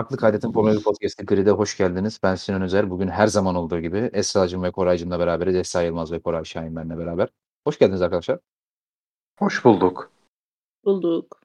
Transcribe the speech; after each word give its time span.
Farklı 0.00 0.16
Kaydet'in 0.16 0.52
Formula 0.52 0.74
1 0.74 0.82
Podcast'i 0.82 1.26
Grid'e 1.26 1.50
hoş 1.50 1.76
geldiniz. 1.76 2.20
Ben 2.22 2.34
Sinan 2.34 2.62
Özer. 2.62 2.90
Bugün 2.90 3.08
her 3.08 3.26
zaman 3.26 3.54
olduğu 3.54 3.80
gibi 3.80 4.10
Esra'cığım 4.12 4.62
ve 4.62 4.70
Koraycığımla 4.70 5.18
beraberiz. 5.18 5.54
Esra 5.54 5.82
Yılmaz 5.82 6.12
ve 6.12 6.20
Koray 6.20 6.44
Şahin 6.44 6.76
benimle 6.76 6.98
beraber. 6.98 7.28
Hoş 7.64 7.78
geldiniz 7.78 8.02
arkadaşlar. 8.02 8.38
Hoş 9.38 9.64
bulduk. 9.64 10.12
Bulduk. 10.84 11.40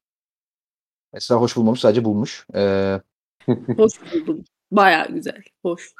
Esra 1.13 1.36
hoş 1.36 1.57
bulmamış, 1.57 1.79
sadece 1.79 2.04
bulmuş. 2.04 2.47
Ee, 2.55 3.02
Hoş 3.78 4.13
buldum. 4.13 4.44
Baya 4.72 5.06
güzel. 5.06 5.42
Hoş. 5.62 5.94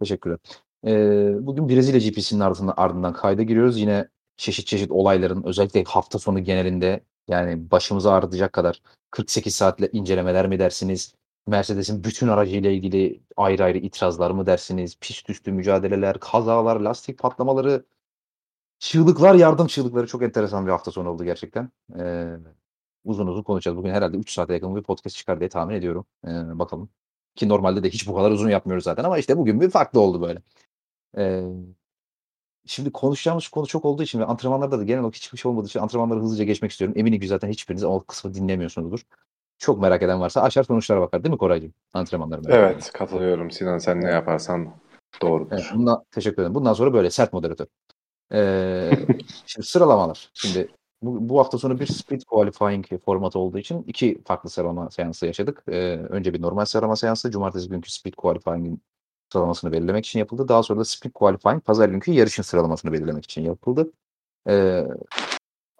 teşekkürler. 0.00 0.38
Ee, 0.86 1.34
bugün 1.40 1.68
Brezilya 1.68 2.10
GP'sinin 2.10 2.40
ardından, 2.40 2.74
ardından 2.76 3.12
kayda 3.12 3.42
giriyoruz. 3.42 3.78
Yine 3.78 4.08
çeşit 4.36 4.66
çeşit 4.66 4.90
olayların 4.90 5.42
özellikle 5.42 5.84
hafta 5.84 6.18
sonu 6.18 6.44
genelinde 6.44 7.04
yani 7.28 7.70
başımızı 7.70 8.12
ağrıtacak 8.12 8.52
kadar 8.52 8.82
48 9.10 9.54
saatle 9.54 9.88
incelemeler 9.92 10.46
mi 10.46 10.58
dersiniz? 10.58 11.14
Mercedes'in 11.46 12.04
bütün 12.04 12.28
aracıyla 12.28 12.70
ilgili 12.70 13.22
ayrı 13.36 13.64
ayrı 13.64 13.78
itirazlar 13.78 14.30
mı 14.30 14.46
dersiniz? 14.46 14.96
Pist 15.00 15.30
üstü 15.30 15.52
mücadeleler, 15.52 16.20
kazalar, 16.20 16.80
lastik 16.80 17.18
patlamaları, 17.18 17.84
çığlıklar, 18.78 19.34
yardım 19.34 19.66
çığlıkları 19.66 20.06
çok 20.06 20.22
enteresan 20.22 20.66
bir 20.66 20.70
hafta 20.70 20.90
sonu 20.90 21.10
oldu 21.10 21.24
gerçekten. 21.24 21.70
Ee, 21.98 22.36
uzun 23.04 23.26
uzun 23.26 23.42
konuşacağız. 23.42 23.76
Bugün 23.76 23.90
herhalde 23.90 24.16
3 24.16 24.32
saate 24.32 24.54
yakın 24.54 24.76
bir 24.76 24.82
podcast 24.82 25.16
çıkar 25.16 25.40
diye 25.40 25.48
tahmin 25.48 25.74
ediyorum. 25.74 26.06
Ee, 26.26 26.28
bakalım. 26.58 26.90
Ki 27.36 27.48
normalde 27.48 27.82
de 27.84 27.90
hiç 27.90 28.08
bu 28.08 28.14
kadar 28.14 28.30
uzun 28.30 28.50
yapmıyoruz 28.50 28.84
zaten 28.84 29.04
ama 29.04 29.18
işte 29.18 29.38
bugün 29.38 29.60
bir 29.60 29.70
farklı 29.70 30.00
oldu 30.00 30.22
böyle. 30.22 30.42
Ee, 31.18 31.44
şimdi 32.66 32.92
konuşacağımız 32.92 33.48
konu 33.48 33.66
çok 33.66 33.84
olduğu 33.84 34.02
için 34.02 34.20
ve 34.20 34.24
antrenmanlarda 34.24 34.78
da 34.78 34.84
genel 34.84 35.00
olarak 35.00 35.14
hiçbir 35.16 35.38
şey 35.38 35.50
olmadığı 35.50 35.66
için 35.66 35.80
antrenmanları 35.80 36.20
hızlıca 36.20 36.44
geçmek 36.44 36.70
istiyorum. 36.70 36.98
Eminim 36.98 37.20
ki 37.20 37.28
zaten 37.28 37.48
hiçbiriniz 37.48 37.84
o 37.84 38.04
kısmı 38.04 38.34
dinlemiyorsunuzdur. 38.34 39.00
Çok 39.62 39.80
merak 39.80 40.02
eden 40.02 40.20
varsa 40.20 40.42
açar 40.42 40.62
sonuçlara 40.62 41.00
bakar 41.00 41.24
değil 41.24 41.32
mi 41.32 41.38
Koraycığım? 41.38 41.74
Antrenmanları 41.94 42.42
merak 42.42 42.58
eden. 42.58 42.72
Evet 42.72 42.92
katılıyorum 42.92 43.50
Sinan 43.50 43.78
sen 43.78 44.00
ne 44.00 44.10
yaparsan 44.10 44.74
doğrudur. 45.22 45.52
Evet, 45.52 45.64
bundan, 45.74 46.04
teşekkür 46.10 46.42
ederim. 46.42 46.54
Bundan 46.54 46.72
sonra 46.72 46.94
böyle 46.94 47.10
sert 47.10 47.32
moderatör. 47.32 47.66
Ee, 48.32 48.90
şimdi 49.46 49.66
sıralamalar. 49.66 50.30
Şimdi 50.34 50.68
bu, 51.02 51.28
bu 51.28 51.38
hafta 51.38 51.58
sonu 51.58 51.80
bir 51.80 51.86
split 51.86 52.24
qualifying 52.24 52.86
formatı 53.04 53.38
olduğu 53.38 53.58
için 53.58 53.82
iki 53.86 54.22
farklı 54.24 54.50
sıralama 54.50 54.90
seansı 54.90 55.26
yaşadık. 55.26 55.62
Ee, 55.68 55.96
önce 56.08 56.34
bir 56.34 56.42
normal 56.42 56.64
sıralama 56.64 56.96
seansı. 56.96 57.30
Cumartesi 57.30 57.68
günkü 57.68 57.92
split 57.92 58.16
qualifying'in 58.16 58.82
sıralamasını 59.32 59.72
belirlemek 59.72 60.06
için 60.06 60.18
yapıldı. 60.18 60.48
Daha 60.48 60.62
sonra 60.62 60.80
da 60.80 60.84
split 60.84 61.12
qualifying 61.12 61.64
pazar 61.64 61.88
günkü 61.88 62.12
yarışın 62.12 62.42
sıralamasını 62.42 62.92
belirlemek 62.92 63.24
için 63.24 63.42
yapıldı. 63.42 63.92
Ee, 64.48 64.84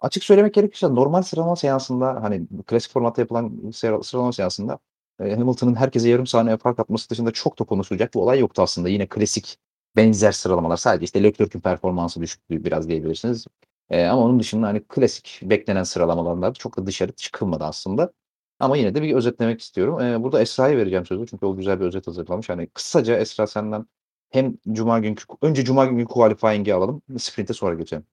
açık 0.03 0.23
söylemek 0.23 0.53
gerekirse 0.53 0.95
normal 0.95 1.21
sıralama 1.21 1.55
seansında 1.55 2.23
hani 2.23 2.47
klasik 2.67 2.91
formatta 2.93 3.21
yapılan 3.21 3.71
sıra- 3.73 4.03
sıralama 4.03 4.33
seansında 4.33 4.79
e, 5.19 5.35
Hamilton'ın 5.35 5.75
herkese 5.75 6.09
yarım 6.09 6.27
saniye 6.27 6.57
fark 6.57 6.79
atması 6.79 7.09
dışında 7.09 7.31
çok 7.31 7.59
da 7.59 7.63
konuşulacak 7.63 8.13
bir 8.13 8.19
olay 8.19 8.39
yoktu 8.39 8.61
aslında. 8.61 8.89
Yine 8.89 9.07
klasik 9.07 9.57
benzer 9.95 10.31
sıralamalar. 10.31 10.77
Sadece 10.77 11.05
işte 11.05 11.23
Leclerc'in 11.23 11.59
performansı 11.61 12.21
düşüktü 12.21 12.65
biraz 12.65 12.89
diyebilirsiniz. 12.89 13.45
E, 13.89 14.05
ama 14.05 14.21
onun 14.21 14.39
dışında 14.39 14.67
hani 14.67 14.83
klasik 14.83 15.39
beklenen 15.43 15.83
sıralamalarında 15.83 16.53
çok 16.53 16.77
da 16.77 16.85
dışarı 16.87 17.11
çıkılmadı 17.11 17.63
aslında. 17.63 18.13
Ama 18.59 18.77
yine 18.77 18.95
de 18.95 19.01
bir 19.01 19.15
özetlemek 19.15 19.61
istiyorum. 19.61 20.01
E, 20.01 20.23
burada 20.23 20.41
Esra'ya 20.41 20.77
vereceğim 20.77 21.05
sözü 21.05 21.27
çünkü 21.27 21.45
o 21.45 21.55
güzel 21.57 21.79
bir 21.79 21.85
özet 21.85 22.07
hazırlamış. 22.07 22.49
Hani 22.49 22.67
kısaca 22.69 23.17
Esra 23.17 23.47
senden 23.47 23.85
hem 24.29 24.57
Cuma 24.71 24.99
günkü 24.99 25.23
önce 25.41 25.65
Cuma 25.65 25.85
günkü 25.85 26.05
qualifying'i 26.05 26.73
alalım. 26.73 27.01
Sprint'e 27.17 27.53
sonra 27.53 27.75
geçelim. 27.75 28.05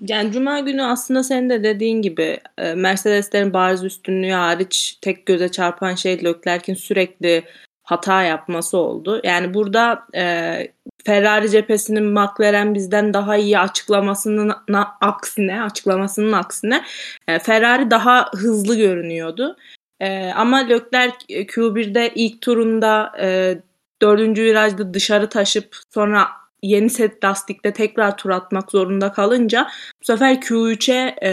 Yani 0.00 0.32
Cuma 0.32 0.60
günü 0.60 0.82
aslında 0.82 1.22
senin 1.22 1.50
de 1.50 1.64
dediğin 1.64 2.02
gibi 2.02 2.40
Mercedeslerin 2.58 3.52
bariz 3.52 3.84
üstünlüğü 3.84 4.30
hariç 4.30 4.98
tek 5.00 5.26
göze 5.26 5.48
çarpan 5.48 5.94
şey 5.94 6.24
Leclerc'in 6.24 6.74
sürekli 6.74 7.44
hata 7.82 8.22
yapması 8.22 8.78
oldu. 8.78 9.20
Yani 9.24 9.54
burada 9.54 10.06
e, 10.14 10.68
Ferrari 11.04 11.50
cephesinin 11.50 12.04
McLaren 12.04 12.74
bizden 12.74 13.14
daha 13.14 13.36
iyi 13.36 13.58
açıklamasının 13.58 14.52
aksine, 15.00 15.62
açıklamasının 15.62 16.32
aksine 16.32 16.84
e, 17.28 17.38
Ferrari 17.38 17.90
daha 17.90 18.30
hızlı 18.32 18.76
görünüyordu. 18.76 19.56
E, 20.00 20.32
ama 20.36 20.56
Leclerc 20.56 21.16
e, 21.28 21.46
Q1'de 21.46 22.12
ilk 22.14 22.40
turunda 22.40 23.12
e, 23.20 23.58
dördüncü 24.02 24.42
virajda 24.42 24.94
dışarı 24.94 25.28
taşıp 25.28 25.76
sonra 25.90 26.28
yeni 26.62 26.90
set 26.90 27.24
lastikte 27.24 27.72
tekrar 27.72 28.16
tur 28.16 28.30
atmak 28.30 28.70
zorunda 28.70 29.12
kalınca 29.12 29.68
bu 30.00 30.04
sefer 30.04 30.34
Q3'e 30.34 31.28
e, 31.28 31.32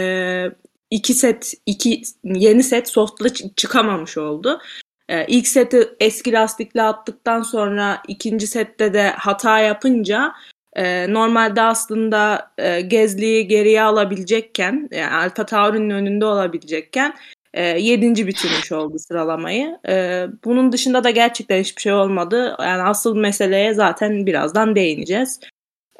iki 0.90 1.14
set 1.14 1.54
iki 1.66 2.02
yeni 2.24 2.62
set 2.62 2.88
soft'la 2.88 3.26
çı- 3.26 3.54
çıkamamış 3.54 4.18
oldu. 4.18 4.60
E, 5.08 5.26
ilk 5.26 5.48
seti 5.48 5.88
eski 6.00 6.32
lastikle 6.32 6.82
attıktan 6.82 7.42
sonra 7.42 8.02
ikinci 8.08 8.46
sette 8.46 8.94
de 8.94 9.10
hata 9.10 9.58
yapınca 9.58 10.32
e, 10.76 11.12
normalde 11.12 11.62
aslında 11.62 12.50
e, 12.58 12.80
Gezli'yi 12.80 13.48
geriye 13.48 13.82
alabilecekken 13.82 14.88
yani 14.92 15.14
Alfa 15.14 15.46
Tauri'nin 15.46 15.90
önünde 15.90 16.24
olabilecekken 16.26 17.14
e, 17.54 17.62
yedinci 17.62 18.26
bitirmiş 18.26 18.72
oldu 18.72 18.98
sıralamayı. 18.98 19.78
E, 19.88 20.26
bunun 20.44 20.72
dışında 20.72 21.04
da 21.04 21.10
gerçekten 21.10 21.60
hiçbir 21.60 21.82
şey 21.82 21.92
olmadı. 21.92 22.56
Yani 22.60 22.82
asıl 22.82 23.16
meseleye 23.16 23.74
zaten 23.74 24.26
birazdan 24.26 24.76
değineceğiz. 24.76 25.40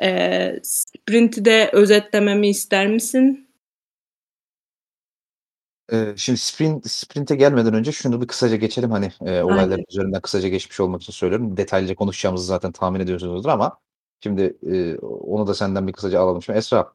E, 0.03 0.61
sprint'i 0.63 1.45
de 1.45 1.71
özetlememi 1.73 2.49
ister 2.49 2.87
misin? 2.87 3.51
Şimdi 6.17 6.39
sprint 6.39 6.91
sprinte 6.91 7.37
gelmeden 7.37 7.75
önce 7.75 7.93
şunu 7.93 8.23
bir 8.23 8.27
kısaca 8.27 8.57
geçelim 8.57 8.91
hani 8.91 9.13
e, 9.21 9.43
olayların 9.43 9.71
Aynen. 9.71 9.85
üzerinden 9.89 10.21
kısaca 10.21 10.49
geçmiş 10.49 10.81
olmak 10.81 11.03
için 11.03 11.13
söylüyorum. 11.13 11.57
Detaylıca 11.57 11.95
konuşacağımızı 11.95 12.47
zaten 12.47 12.73
tahmin 12.73 13.01
ediyorsunuzdur 13.01 13.49
ama 13.49 13.79
şimdi 14.23 14.57
e, 14.73 14.99
onu 14.99 15.47
da 15.47 15.55
senden 15.55 15.87
bir 15.87 15.93
kısaca 15.93 16.21
alalım. 16.21 16.43
Şimdi 16.43 16.59
Esra 16.59 16.93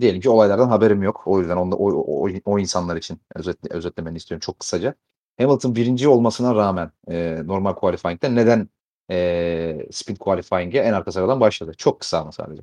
diyelim 0.00 0.20
ki 0.20 0.30
olaylardan 0.30 0.68
haberim 0.68 1.02
yok. 1.02 1.22
O 1.26 1.40
yüzden 1.40 1.56
onda, 1.56 1.76
o, 1.76 1.92
o, 1.92 2.28
o 2.44 2.58
insanlar 2.58 2.96
için 2.96 3.20
özetle, 3.34 3.68
özetlemeni 3.76 4.16
istiyorum 4.16 4.40
çok 4.40 4.60
kısaca. 4.60 4.94
Hamilton 5.38 5.74
birinci 5.74 6.08
olmasına 6.08 6.54
rağmen 6.54 6.90
e, 7.08 7.46
normal 7.46 7.74
qualifying'de 7.74 8.34
neden 8.34 8.68
e, 9.10 9.86
sprint 9.90 10.18
qualifying'e 10.18 10.78
en 10.78 10.92
arka 10.92 11.12
sıradan 11.12 11.40
başladı? 11.40 11.72
Çok 11.78 12.00
kısa 12.00 12.18
ama 12.18 12.32
sadece. 12.32 12.62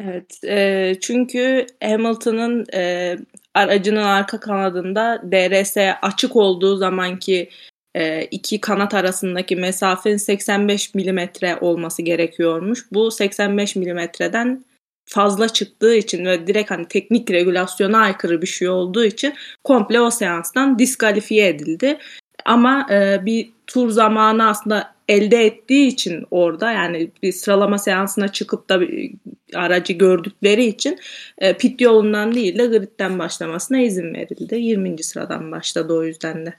Evet, 0.00 0.44
e, 0.44 0.94
çünkü 1.00 1.66
Hamilton'ın 1.82 2.66
e, 2.74 3.16
aracının 3.54 4.02
arka 4.02 4.40
kanadında 4.40 5.22
DRS 5.32 5.76
açık 6.02 6.36
olduğu 6.36 6.76
zamanki 6.76 7.50
e, 7.94 8.24
iki 8.24 8.60
kanat 8.60 8.94
arasındaki 8.94 9.56
mesafenin 9.56 10.16
85 10.16 10.94
milimetre 10.94 11.56
olması 11.60 12.02
gerekiyormuş. 12.02 12.92
Bu 12.92 13.10
85 13.10 13.76
milimetreden 13.76 14.64
fazla 15.08 15.48
çıktığı 15.48 15.94
için 15.94 16.24
ve 16.24 16.46
direkt 16.46 16.70
hani 16.70 16.88
teknik 16.88 17.30
regülasyona 17.30 17.98
aykırı 17.98 18.42
bir 18.42 18.46
şey 18.46 18.68
olduğu 18.68 19.04
için 19.04 19.34
komple 19.64 20.00
o 20.00 20.10
seanstan 20.10 20.78
diskalifiye 20.78 21.48
edildi. 21.48 21.98
Ama 22.44 22.86
e, 22.90 23.26
bir 23.26 23.50
tur 23.66 23.90
zamanı 23.90 24.48
aslında 24.48 24.94
elde 25.08 25.46
ettiği 25.46 25.88
için 25.88 26.26
orada 26.30 26.72
yani 26.72 27.10
bir 27.22 27.32
sıralama 27.32 27.78
seansına 27.78 28.28
çıkıp 28.28 28.68
da 28.68 28.80
bir 28.80 29.12
aracı 29.54 29.92
gördükleri 29.92 30.64
için 30.64 30.98
e, 31.38 31.56
pit 31.56 31.80
yolundan 31.80 32.34
değil 32.34 32.58
de 32.58 32.66
gridden 32.66 33.18
başlamasına 33.18 33.80
izin 33.80 34.14
verildi. 34.14 34.56
20. 34.56 35.02
sıradan 35.02 35.52
başladı 35.52 35.92
o 35.94 36.04
yüzden 36.04 36.46
de. 36.46 36.54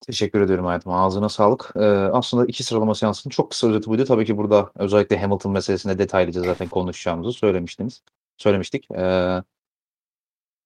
Teşekkür 0.00 0.40
ediyorum 0.40 0.64
hayatım. 0.64 0.92
Ağzına 0.92 1.28
sağlık. 1.28 1.72
Ee, 1.76 1.80
aslında 1.86 2.46
iki 2.46 2.64
sıralama 2.64 2.94
seansının 2.94 3.30
çok 3.30 3.50
kısa 3.50 3.68
özeti 3.68 3.86
buydu. 3.90 4.04
Tabii 4.04 4.24
ki 4.26 4.36
burada 4.36 4.72
özellikle 4.74 5.18
Hamilton 5.20 5.52
meselesinde 5.52 5.98
detaylıca 5.98 6.42
zaten 6.42 6.68
konuşacağımızı 6.68 7.32
söylemiştiniz. 7.32 8.02
Söylemiştik. 8.36 8.90
Ee, 8.90 9.42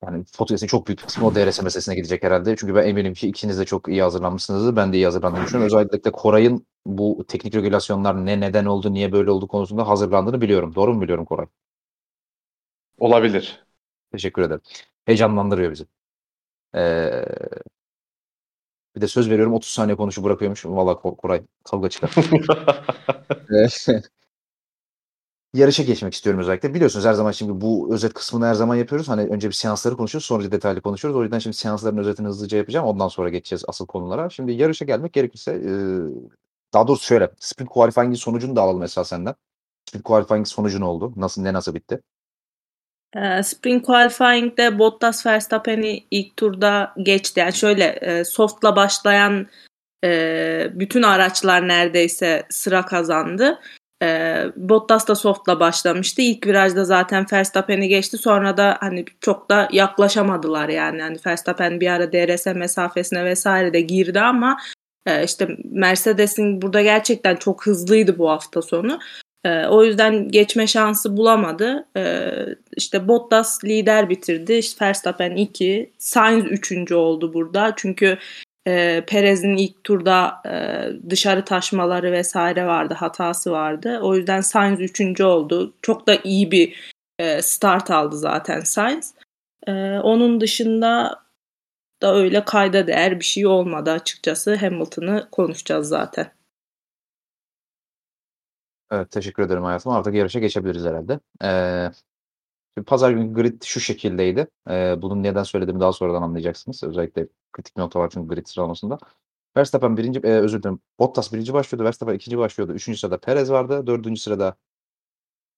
yani 0.05 0.25
podcast'in 0.39 0.67
çok 0.67 0.87
büyük 0.87 1.01
kısmı 1.01 1.27
o 1.27 1.35
DRS 1.35 1.63
meselesine 1.63 1.95
gidecek 1.95 2.23
herhalde. 2.23 2.57
Çünkü 2.57 2.75
ben 2.75 2.87
eminim 2.87 3.15
ki 3.15 3.29
ikiniz 3.29 3.59
de 3.59 3.65
çok 3.65 3.89
iyi 3.89 4.03
hazırlanmışsınızdır. 4.03 4.77
Ben 4.77 4.93
de 4.93 4.97
iyi 4.97 5.05
hazırlandığımı 5.05 5.45
düşünüyorum. 5.45 5.77
Özellikle 5.77 6.13
Koray'ın 6.13 6.67
bu 6.87 7.25
teknik 7.29 7.55
regülasyonlar 7.55 8.27
ne 8.27 8.41
neden 8.41 8.65
oldu, 8.65 8.93
niye 8.95 9.13
böyle 9.13 9.31
oldu 9.31 9.49
konusunda 9.49 9.89
hazırlandığını 9.89 10.41
biliyorum. 10.41 10.75
Doğru 10.75 10.95
mu 10.95 11.01
biliyorum 11.03 11.25
Koray? 11.25 11.47
Olabilir. 12.99 13.65
Teşekkür 14.13 14.43
ederim. 14.43 14.61
Heyecanlandırıyor 15.05 15.73
bizi. 15.73 15.87
Ee, 16.75 17.25
bir 18.97 19.01
de 19.01 19.09
söz 19.09 19.31
veriyorum 19.31 19.55
30 19.55 19.71
saniye 19.71 19.97
konuşup 19.97 20.25
bırakıyormuş. 20.25 20.67
Valla 20.67 20.93
Ko- 20.93 21.17
Koray 21.17 21.43
kavga 21.65 21.89
çıkar. 21.89 22.15
Ee, 23.53 24.03
Yarışa 25.55 25.83
geçmek 25.83 26.15
istiyorum 26.15 26.41
özellikle. 26.41 26.75
Biliyorsunuz 26.75 27.05
her 27.07 27.13
zaman 27.13 27.33
şimdi 27.33 27.61
bu 27.61 27.95
özet 27.95 28.15
kısmını 28.15 28.47
her 28.47 28.55
zaman 28.55 28.75
yapıyoruz. 28.77 29.09
Hani 29.09 29.23
önce 29.23 29.49
bir 29.49 29.53
seansları 29.55 29.97
konuşuyoruz, 29.97 30.27
sonra 30.27 30.53
detaylı 30.53 30.81
konuşuyoruz. 30.81 31.21
O 31.21 31.23
yüzden 31.23 31.39
şimdi 31.39 31.57
seansların 31.57 31.97
özetini 31.99 32.27
hızlıca 32.27 32.59
yapacağım. 32.59 32.87
Ondan 32.87 33.09
sonra 33.09 33.29
geçeceğiz 33.29 33.65
asıl 33.69 33.87
konulara. 33.87 34.31
Şimdi 34.31 34.53
yarışa 34.53 34.85
gelmek 34.85 35.13
gerekirse 35.13 35.53
e, 35.53 35.71
daha 36.73 36.89
doğrusu 36.89 37.05
şöyle. 37.07 37.31
Sprint 37.41 37.71
qualifying'in 37.71 38.15
sonucunu 38.15 38.57
da 38.57 38.63
alalım 38.63 38.81
mesela 38.81 39.05
senden. 39.05 39.35
Sprint 39.89 40.05
qualifying 40.05 40.47
sonucu 40.47 40.81
ne 40.81 40.85
oldu? 40.85 41.13
Nasıl 41.17 41.43
ne 41.43 41.53
nasıl 41.53 41.75
bitti? 41.75 42.01
E, 43.17 43.43
Spring 43.43 43.87
Qualifying'de 43.87 44.79
Bottas 44.79 45.27
Verstappen'i 45.27 46.05
ilk 46.11 46.37
turda 46.37 46.95
geçti. 47.03 47.41
Yani 47.41 47.53
şöyle 47.53 47.85
e, 47.85 48.25
softla 48.25 48.77
başlayan 48.77 49.47
e, 50.05 50.71
bütün 50.75 51.03
araçlar 51.03 51.69
neredeyse 51.69 52.43
sıra 52.51 52.87
kazandı. 52.87 53.61
E, 54.03 54.37
Bottas 54.57 55.09
da 55.09 55.15
softla 55.15 55.61
başlamıştı. 55.61 56.23
İlk 56.23 56.47
virajda 56.47 56.85
zaten 56.85 57.27
Verstappen'i 57.33 57.89
geçti. 57.89 58.19
Sonra 58.19 58.57
da 58.57 58.77
hani 58.81 59.05
çok 59.21 59.51
da 59.51 59.69
yaklaşamadılar 59.73 60.69
yani. 60.69 61.03
Hani 61.03 61.17
Verstappen 61.27 61.81
bir 61.81 61.89
ara 61.89 62.13
DRS 62.13 62.47
mesafesine 62.47 63.25
vesaire 63.25 63.73
de 63.73 63.81
girdi 63.81 64.21
ama 64.21 64.57
işte 65.25 65.49
Mercedes'in 65.65 66.63
burada 66.63 66.83
gerçekten 66.83 67.37
çok 67.37 67.67
hızlıydı 67.67 68.19
bu 68.19 68.31
hafta 68.31 68.63
sonu. 68.63 68.99
E, 69.45 69.67
o 69.67 69.85
yüzden 69.85 70.29
geçme 70.29 70.67
şansı 70.67 71.17
bulamadı. 71.17 71.87
E, 71.97 72.31
işte 72.77 73.09
Bottas 73.09 73.65
lider 73.65 74.09
bitirdi. 74.09 74.53
İşte 74.53 74.85
Verstappen 74.85 75.37
2, 75.37 75.93
Sainz 75.99 76.45
3. 76.45 76.93
oldu 76.93 77.35
burada. 77.35 77.73
Çünkü 77.77 78.19
e, 78.67 79.05
Perez'in 79.07 79.57
ilk 79.57 79.85
turda 79.85 80.43
e, 80.47 80.53
dışarı 81.11 81.45
taşmaları 81.45 82.13
vesaire 82.13 82.67
vardı, 82.67 82.95
hatası 82.95 83.51
vardı. 83.51 84.01
O 84.03 84.17
yüzden 84.17 84.41
Sainz 84.41 84.81
üçüncü 84.81 85.25
oldu. 85.25 85.75
Çok 85.83 86.07
da 86.07 86.19
iyi 86.25 86.51
bir 86.51 86.93
e, 87.19 87.43
start 87.43 87.91
aldı 87.91 88.19
zaten 88.19 88.61
Sainz. 88.61 89.15
E, 89.67 89.73
onun 89.99 90.41
dışında 90.41 91.23
da 92.03 92.15
öyle 92.15 92.45
kayda 92.45 92.87
değer 92.87 93.21
bir 93.21 93.25
şey 93.25 93.47
olmadı 93.47 93.91
açıkçası. 93.91 94.55
Hamilton'ı 94.57 95.29
konuşacağız 95.33 95.89
zaten. 95.89 96.42
Evet 98.93 99.11
teşekkür 99.11 99.43
ederim 99.43 99.63
hayatım. 99.63 99.93
Artık 99.93 100.15
yarışa 100.15 100.39
geçebiliriz 100.39 100.85
herhalde. 100.85 101.21
Ee, 101.43 101.91
pazar 102.87 103.11
günü 103.11 103.35
grid 103.35 103.63
şu 103.63 103.81
şekildeydi. 103.81 104.47
Ee, 104.71 104.97
bunun 105.03 105.23
neden 105.23 105.43
söylediğimi 105.43 105.81
daha 105.81 105.93
sonradan 105.93 106.23
anlayacaksınız. 106.23 106.85
Özellikle 106.85 107.29
kritik 107.53 107.77
nokta 107.77 108.01
var 108.01 108.11
çünkü 108.15 108.35
grid 108.35 108.47
sıralamasında. 108.47 108.99
Verstappen 109.57 109.97
birinci, 109.97 110.21
e, 110.21 110.31
özür 110.31 110.63
dilerim. 110.63 110.81
Bottas 110.99 111.33
birinci 111.33 111.53
başlıyordu. 111.53 111.85
Verstappen 111.85 112.15
ikinci 112.15 112.39
başlıyordu. 112.39 112.73
Üçüncü 112.73 112.99
sırada 112.99 113.19
Perez 113.19 113.51
vardı. 113.51 113.87
Dördüncü 113.87 114.21
sırada 114.21 114.57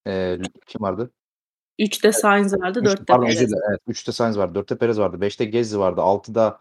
e, 0.06 0.38
kim 0.66 0.82
vardı? 0.82 1.10
Üçte 1.78 2.12
Sainz 2.12 2.60
vardı. 2.60 2.78
Üç, 2.78 2.86
dörtte 2.86 3.04
pardon, 3.04 3.26
Perez. 3.26 3.40
dilerim. 3.40 3.62
Evet, 3.70 3.80
üçte 3.86 4.12
Sainz 4.12 4.38
vardı. 4.38 4.54
Dörtte 4.54 4.78
Perez 4.78 4.98
vardı. 4.98 5.20
Beşte 5.20 5.44
Gezzi 5.44 5.78
vardı. 5.78 6.00
Altıda 6.00 6.60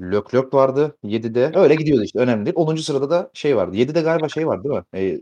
Leclerc 0.00 0.48
vardı. 0.52 0.96
Yedide 1.02 1.52
öyle 1.54 1.74
gidiyordu 1.74 2.04
işte. 2.04 2.18
Önemli 2.18 2.46
değil. 2.46 2.56
Onuncu 2.56 2.82
sırada 2.82 3.10
da 3.10 3.30
şey 3.34 3.56
vardı. 3.56 3.76
Yedide 3.76 4.00
galiba 4.00 4.28
şey 4.28 4.46
vardı 4.46 4.64
değil 4.64 4.74
mi? 4.74 4.84
E, 4.94 5.20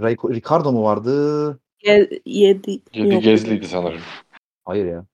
Ray- 0.00 0.34
Ricardo 0.34 0.72
mu 0.72 0.82
vardı? 0.82 1.60
Ye- 1.82 2.20
yedi. 2.26 2.80
Yedi 2.94 3.20
gezliydi 3.20 3.68
sanırım. 3.68 4.00
Hayır 4.64 4.86
ya. 4.86 5.06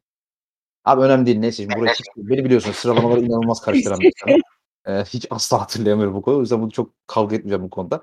Abi 0.84 1.02
önemli 1.02 1.26
değil. 1.26 1.38
Neyse 1.38 1.62
şimdi 1.62 1.76
burayı 1.76 1.94
hiç, 1.94 2.06
beni 2.16 2.44
biliyorsun 2.44 2.72
sıralamaları 2.72 3.20
inanılmaz 3.20 3.60
karıştıran 3.60 4.00
bir 4.00 4.06
insanım. 4.06 4.40
Ee, 4.86 5.04
hiç 5.04 5.26
asla 5.30 5.60
hatırlayamıyorum 5.60 6.14
bu 6.14 6.22
konuyu. 6.22 6.38
O 6.38 6.42
yüzden 6.42 6.62
bunu 6.62 6.70
çok 6.70 6.90
kavga 7.06 7.36
etmeyeceğim 7.36 7.64
bu 7.64 7.70
konuda. 7.70 8.02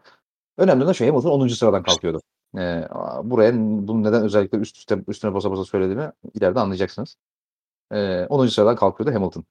Önemli 0.57 0.83
olan 0.83 0.93
şu 0.93 1.07
Hamilton 1.07 1.29
10. 1.29 1.47
sıradan 1.47 1.83
kalkıyordu. 1.83 2.21
Ee, 2.57 2.87
buraya 3.23 3.53
bunu 3.55 4.03
neden 4.03 4.23
özellikle 4.23 4.57
üst 4.57 4.77
üste 4.77 4.97
üstüne 5.07 5.33
basa 5.33 5.51
basa 5.51 5.65
söylediğimi 5.65 6.11
ileride 6.33 6.59
anlayacaksınız. 6.59 7.15
Ee, 7.93 8.25
10. 8.29 8.47
sıradan 8.47 8.75
kalkıyordu 8.75 9.15
Hamilton. 9.15 9.45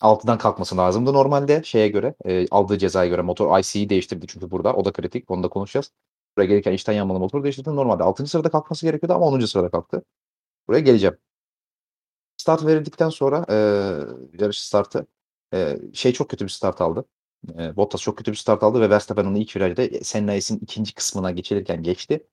6'dan 0.00 0.38
kalkması 0.38 0.76
lazımdı 0.76 1.12
normalde 1.12 1.62
şeye 1.64 1.88
göre. 1.88 2.14
e, 2.24 2.46
aldığı 2.50 2.78
cezaya 2.78 3.10
göre 3.10 3.22
motor 3.22 3.58
IC'yi 3.58 3.88
değiştirdi 3.88 4.26
çünkü 4.26 4.50
burada. 4.50 4.74
O 4.74 4.84
da 4.84 4.92
kritik. 4.92 5.30
Onu 5.30 5.42
da 5.42 5.48
konuşacağız. 5.48 5.92
Buraya 6.38 6.46
gelirken 6.46 6.72
içten 6.72 6.92
yanmalı 6.92 7.18
motor 7.18 7.44
değiştirdi. 7.44 7.76
Normalde 7.76 8.02
6. 8.02 8.26
sırada 8.26 8.50
kalkması 8.50 8.86
gerekiyordu 8.86 9.14
ama 9.14 9.26
10. 9.26 9.46
sırada 9.46 9.70
kalktı. 9.70 10.02
Buraya 10.68 10.80
geleceğim. 10.80 11.16
Start 12.36 12.66
verildikten 12.66 13.08
sonra 13.08 13.46
e, 13.50 13.54
yarış 14.40 14.62
startı 14.62 15.06
e, 15.54 15.78
şey 15.92 16.12
çok 16.12 16.30
kötü 16.30 16.44
bir 16.44 16.50
start 16.50 16.80
aldı. 16.80 17.04
E, 17.58 17.76
Bottas 17.76 18.00
çok 18.00 18.18
kötü 18.18 18.30
bir 18.32 18.36
start 18.36 18.62
aldı 18.62 18.80
ve 18.80 18.90
Verstappen 18.90 19.24
onu 19.24 19.38
ilk 19.38 19.56
virajda 19.56 20.04
Senna 20.04 20.40
S'in 20.40 20.58
ikinci 20.58 20.94
kısmına 20.94 21.30
geçilirken 21.30 21.82
geçti. 21.82 22.26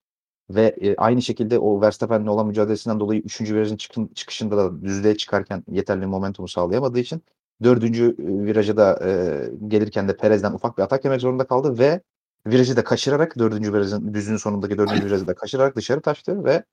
Ve 0.50 0.76
e, 0.82 0.96
aynı 0.96 1.22
şekilde 1.22 1.60
o 1.60 1.82
Verstappen'le 1.82 2.28
olan 2.28 2.48
mücadelesinden 2.48 3.00
dolayı 3.00 3.22
3. 3.22 3.42
virajın 3.42 3.78
çıkın, 3.78 4.08
çıkışında 4.08 4.58
da 4.58 4.82
düzlüğe 4.84 5.18
çıkarken 5.18 5.64
yeterli 5.72 6.06
momentumu 6.06 6.48
sağlayamadığı 6.48 7.00
için 7.00 7.24
4. 7.64 7.84
viraja 8.20 8.78
da 8.78 9.00
e, 9.10 9.68
gelirken 9.68 10.08
de 10.08 10.18
Perez'den 10.18 10.54
ufak 10.54 10.78
bir 10.78 10.84
atak 10.84 11.06
yemek 11.06 11.22
zorunda 11.22 11.48
kaldı 11.48 11.80
ve 11.80 12.02
virajı 12.48 12.78
da 12.78 12.84
kaçırarak 12.84 13.40
4. 13.40 13.62
virajın 13.74 14.14
düzlüğün 14.14 14.38
sonundaki 14.38 14.78
4. 14.78 14.92
virajı 15.06 15.28
da 15.28 15.36
kaçırarak 15.36 15.76
dışarı 15.76 16.02
taştı 16.02 16.44
ve 16.44 16.64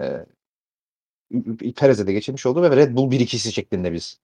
e, 0.00 0.26
Perez'e 1.76 2.06
de 2.06 2.12
geçirmiş 2.12 2.46
oldu 2.46 2.62
ve 2.62 2.76
Red 2.76 2.96
Bull 2.96 3.12
1-2'si 3.12 3.52
şeklinde 3.52 3.92
biz 3.92 4.20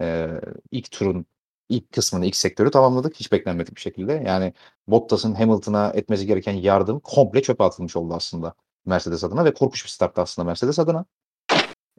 e, 0.00 0.28
ilk 0.70 0.90
turun 0.90 1.26
ilk 1.68 1.92
kısmını, 1.92 2.26
ilk 2.26 2.36
sektörü 2.36 2.70
tamamladık. 2.70 3.16
Hiç 3.16 3.32
beklenmedik 3.32 3.76
bir 3.76 3.80
şekilde. 3.80 4.12
Yani 4.26 4.52
Bottas'ın 4.88 5.34
Hamilton'a 5.34 5.90
etmesi 5.90 6.26
gereken 6.26 6.52
yardım 6.52 7.00
komple 7.00 7.42
çöpe 7.42 7.64
atılmış 7.64 7.96
oldu 7.96 8.14
aslında 8.14 8.54
Mercedes 8.86 9.24
adına 9.24 9.44
ve 9.44 9.54
korkunç 9.54 9.84
bir 9.84 9.90
starttı 9.90 10.20
aslında 10.20 10.46
Mercedes 10.46 10.78
adına. 10.78 11.04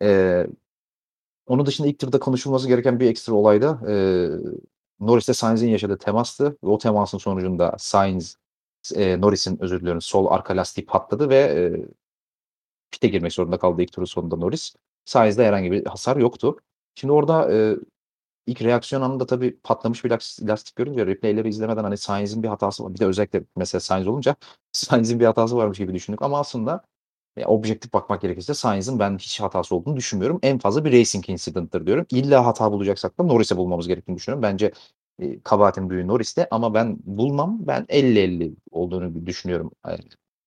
E, 0.02 0.48
onun 1.48 1.66
dışında 1.66 1.88
ilk 1.88 2.00
turda 2.00 2.20
konuşulması 2.20 2.68
gereken 2.68 3.00
bir 3.00 3.10
ekstra 3.10 3.34
olay 3.34 3.62
da 3.62 3.82
e, 3.92 3.96
Norris'te 5.00 5.34
Sainz'in 5.34 5.70
yaşadığı 5.70 5.98
temastı. 5.98 6.58
O 6.62 6.78
temasın 6.78 7.18
sonucunda 7.18 7.76
Sainz 7.78 8.38
e, 8.96 9.22
Norris'in 9.22 9.62
özür 9.62 9.80
diliyorum 9.80 10.02
sol 10.02 10.28
arka 10.32 10.58
lastiği 10.58 10.86
patladı 10.86 11.30
ve 11.30 11.38
e, 11.38 11.86
pite 12.92 13.08
girmek 13.08 13.34
zorunda 13.34 13.60
kaldı 13.60 13.82
ilk 13.82 13.94
turun 13.94 14.06
sonunda 14.06 14.36
Norris. 14.36 14.76
Sainz'de 15.06 15.46
herhangi 15.46 15.72
bir 15.72 15.86
hasar 15.86 16.18
yoktu. 16.18 16.58
Şimdi 16.96 17.12
orada 17.12 17.54
e, 17.54 17.76
ilk 18.48 18.62
reaksiyon 18.62 19.02
anında 19.02 19.26
tabii 19.26 19.60
patlamış 19.64 20.04
bir 20.06 20.10
lastik 20.48 20.76
görünce 20.76 21.06
replayleri 21.06 21.50
izlemeden 21.50 21.84
hani 21.84 21.98
Sainz'in 21.98 22.44
bir 22.44 22.48
hatası 22.48 22.84
var. 22.84 22.94
Bir 22.94 23.00
de 23.00 23.06
özellikle 23.06 23.44
mesela 23.56 23.80
Sainz 23.80 24.08
olunca 24.08 24.36
Sainz'in 24.72 25.20
bir 25.20 25.26
hatası 25.26 25.58
varmış 25.58 25.78
gibi 25.78 25.94
düşündük 25.94 26.22
ama 26.22 26.40
aslında 26.40 26.86
objektif 27.46 27.94
bakmak 27.94 28.22
gerekirse 28.22 28.54
Sainz'in 28.54 29.00
ben 29.00 29.18
hiç 29.18 29.42
hatası 29.42 29.76
olduğunu 29.76 29.96
düşünmüyorum. 29.96 30.40
En 30.44 30.58
fazla 30.60 30.86
bir 30.86 30.92
racing 30.92 31.30
incident'tır 31.30 31.88
diyorum. 31.88 32.06
İlla 32.12 32.46
hata 32.46 32.72
bulacaksak 32.72 33.20
da 33.20 33.24
Norris'e 33.24 33.58
bulmamız 33.58 33.88
gerektiğini 33.88 34.18
düşünüyorum. 34.18 34.44
Bence 34.44 34.72
e, 35.20 35.40
kabahatin 35.40 35.90
büyüğü 35.90 36.08
Norris'te 36.08 36.48
ama 36.52 36.74
ben 36.74 36.98
bulmam. 37.04 37.58
Ben 37.68 37.84
50-50 37.84 38.56
olduğunu 38.72 39.26
düşünüyorum 39.26 39.72
e, 39.88 39.92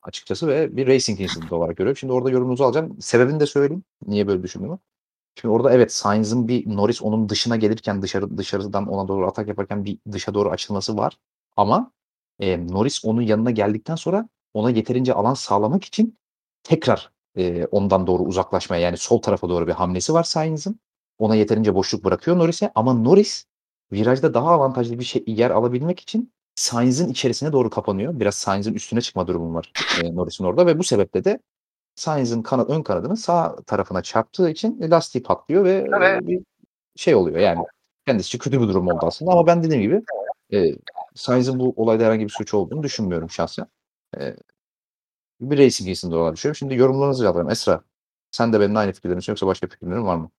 açıkçası 0.02 0.48
ve 0.48 0.76
bir 0.76 0.86
racing 0.86 1.20
incident 1.20 1.52
olarak 1.52 1.76
görüyorum. 1.76 1.96
Şimdi 1.96 2.12
orada 2.12 2.30
yorumunuzu 2.30 2.64
alacağım. 2.64 3.00
Sebebini 3.00 3.40
de 3.40 3.46
söyleyeyim. 3.46 3.84
Niye 4.06 4.26
böyle 4.26 4.42
düşündüğümü. 4.42 4.78
Şimdi 5.40 5.54
orada 5.54 5.72
evet 5.72 5.92
Sainz'ın 5.92 6.48
bir 6.48 6.76
Norris 6.76 7.02
onun 7.02 7.28
dışına 7.28 7.56
gelirken 7.56 8.02
dışarı 8.02 8.38
dışarıdan 8.38 8.86
ona 8.86 9.08
doğru 9.08 9.26
atak 9.26 9.48
yaparken 9.48 9.84
bir 9.84 9.98
dışa 10.12 10.34
doğru 10.34 10.50
açılması 10.50 10.96
var. 10.96 11.18
Ama 11.56 11.92
e, 12.40 12.66
Norris 12.66 13.04
onun 13.04 13.22
yanına 13.22 13.50
geldikten 13.50 13.94
sonra 13.94 14.28
ona 14.54 14.70
yeterince 14.70 15.14
alan 15.14 15.34
sağlamak 15.34 15.84
için 15.84 16.17
tekrar 16.62 17.12
e, 17.36 17.66
ondan 17.66 18.06
doğru 18.06 18.22
uzaklaşmaya 18.22 18.82
yani 18.82 18.96
sol 18.96 19.22
tarafa 19.22 19.48
doğru 19.48 19.66
bir 19.66 19.72
hamlesi 19.72 20.14
var 20.14 20.22
Sainz'ın. 20.24 20.80
Ona 21.18 21.34
yeterince 21.34 21.74
boşluk 21.74 22.04
bırakıyor 22.04 22.38
Norris'e 22.38 22.72
ama 22.74 22.94
Norris 22.94 23.44
virajda 23.92 24.34
daha 24.34 24.50
avantajlı 24.50 24.98
bir 24.98 25.04
şey 25.04 25.24
yer 25.26 25.50
alabilmek 25.50 26.00
için 26.00 26.32
Sainz'in 26.54 27.08
içerisine 27.08 27.52
doğru 27.52 27.70
kapanıyor. 27.70 28.20
Biraz 28.20 28.34
Sainz'in 28.34 28.74
üstüne 28.74 29.00
çıkma 29.00 29.26
durumu 29.26 29.54
var 29.54 29.72
e, 30.02 30.14
Norris'in 30.16 30.44
orada 30.44 30.66
ve 30.66 30.78
bu 30.78 30.84
sebeple 30.84 31.24
de 31.24 31.38
Sainz'in 31.94 32.42
kanat, 32.42 32.70
ön 32.70 32.82
kanadının 32.82 33.14
sağ 33.14 33.56
tarafına 33.56 34.02
çarptığı 34.02 34.50
için 34.50 34.90
lastiği 34.90 35.22
patlıyor 35.22 35.64
ve 35.64 35.86
Evet. 35.96 36.26
bir 36.26 36.40
şey 36.96 37.14
oluyor 37.14 37.38
yani. 37.38 37.64
Kendisi 38.06 38.26
için 38.26 38.38
kötü 38.38 38.60
bir 38.62 38.68
durum 38.68 38.88
oldu 38.88 38.98
aslında 39.02 39.32
ama 39.32 39.46
ben 39.46 39.62
dediğim 39.62 39.82
gibi 39.82 40.02
e, 40.52 40.74
Sainz'in 41.14 41.58
bu 41.60 41.72
olayda 41.76 42.04
herhangi 42.04 42.24
bir 42.24 42.32
suç 42.32 42.54
olduğunu 42.54 42.82
düşünmüyorum 42.82 43.30
şahsen. 43.30 43.66
E, 44.20 44.36
bir 45.40 45.58
racing 45.58 45.88
incident 45.90 46.14
olarak 46.14 46.36
düşünüyorum. 46.36 46.56
Şimdi 46.56 46.74
yorumlarınızı 46.74 47.28
alalım. 47.28 47.50
Esra 47.50 47.82
sen 48.30 48.52
de 48.52 48.60
benimle 48.60 48.78
aynı 48.78 48.92
fikirde 48.92 49.14
yoksa 49.28 49.46
başka 49.46 49.66
fikirlerin 49.66 50.06
var 50.06 50.16
mı? 50.16 50.30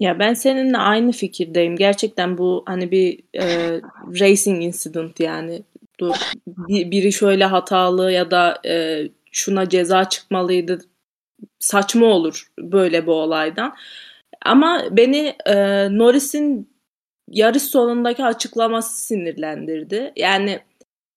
Ya 0.00 0.18
ben 0.18 0.34
seninle 0.34 0.78
aynı 0.78 1.12
fikirdeyim. 1.12 1.76
Gerçekten 1.76 2.38
bu 2.38 2.62
hani 2.66 2.90
bir 2.90 3.20
e, 3.34 3.80
racing 4.20 4.64
incident 4.64 5.20
yani. 5.20 5.62
Dur, 6.00 6.14
bir- 6.46 6.90
biri 6.90 7.12
şöyle 7.12 7.44
hatalı 7.44 8.12
ya 8.12 8.30
da 8.30 8.60
e, 8.66 9.02
şuna 9.32 9.68
ceza 9.68 10.08
çıkmalıydı. 10.08 10.78
Saçma 11.58 12.06
olur 12.06 12.46
böyle 12.58 13.02
bir 13.02 13.12
olaydan. 13.12 13.76
Ama 14.46 14.82
beni 14.90 15.36
e, 15.46 15.54
Norris'in 15.98 16.70
yarış 17.28 17.62
sonundaki 17.62 18.24
açıklaması 18.24 19.02
sinirlendirdi. 19.06 20.12
Yani 20.16 20.60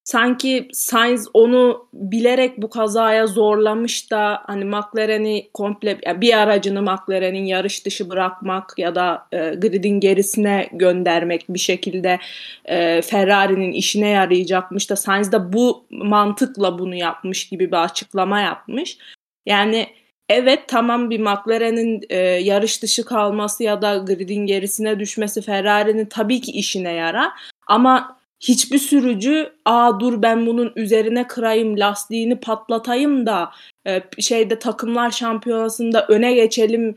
sanki 0.03 0.67
Sainz 0.73 1.27
onu 1.33 1.87
bilerek 1.93 2.61
bu 2.61 2.69
kazaya 2.69 3.27
zorlamış 3.27 4.11
da 4.11 4.41
hani 4.45 4.65
McLaren'i 4.65 5.49
komple 5.53 6.21
bir 6.21 6.37
aracını 6.37 6.81
McLaren'in 6.81 7.45
yarış 7.45 7.85
dışı 7.85 8.09
bırakmak 8.09 8.73
ya 8.77 8.95
da 8.95 9.27
e, 9.31 9.37
gridin 9.37 9.99
gerisine 9.99 10.69
göndermek 10.73 11.45
bir 11.49 11.59
şekilde 11.59 12.19
e, 12.65 13.01
Ferrari'nin 13.01 13.71
işine 13.71 14.09
yarayacakmış 14.09 14.89
da 14.89 14.95
Sainz 14.95 15.31
de 15.31 15.53
bu 15.53 15.85
mantıkla 15.89 16.79
bunu 16.79 16.95
yapmış 16.95 17.49
gibi 17.49 17.71
bir 17.71 17.83
açıklama 17.83 18.39
yapmış. 18.39 18.97
Yani 19.45 19.87
evet 20.29 20.59
tamam 20.67 21.09
bir 21.09 21.19
McLaren'in 21.19 22.01
e, 22.09 22.17
yarış 22.19 22.83
dışı 22.83 23.05
kalması 23.05 23.63
ya 23.63 23.81
da 23.81 23.97
gridin 23.97 24.45
gerisine 24.45 24.99
düşmesi 24.99 25.41
Ferrari'nin 25.41 26.05
tabii 26.05 26.41
ki 26.41 26.51
işine 26.51 26.91
yarar. 26.91 27.29
Ama 27.67 28.20
hiçbir 28.41 28.77
sürücü 28.77 29.49
aa 29.65 29.99
dur 29.99 30.21
ben 30.21 30.45
bunun 30.45 30.73
üzerine 30.75 31.27
kırayım 31.27 31.79
lastiğini 31.79 32.39
patlatayım 32.39 33.25
da 33.25 33.51
e, 33.87 34.01
şeyde 34.19 34.59
takımlar 34.59 35.11
şampiyonasında 35.11 36.05
öne 36.07 36.33
geçelim 36.33 36.95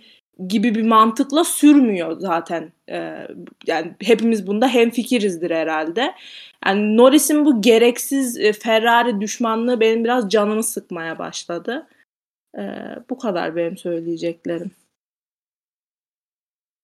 gibi 0.49 0.75
bir 0.75 0.83
mantıkla 0.83 1.45
sürmüyor 1.45 2.21
zaten. 2.21 2.73
E, 2.91 3.27
yani 3.67 3.95
hepimiz 4.03 4.47
bunda 4.47 4.69
hemfikirizdir 4.69 5.51
herhalde. 5.51 6.15
Yani 6.67 6.97
Norris'in 6.97 7.45
bu 7.45 7.63
gereksiz 7.63 8.39
e, 8.39 8.53
Ferrari 8.53 9.21
düşmanlığı 9.21 9.81
benim 9.81 10.05
biraz 10.05 10.31
canımı 10.31 10.63
sıkmaya 10.63 11.19
başladı. 11.19 11.87
E, 12.59 12.63
bu 13.11 13.19
kadar 13.19 13.57
benim 13.57 13.77
söyleyeceklerim. 13.77 14.71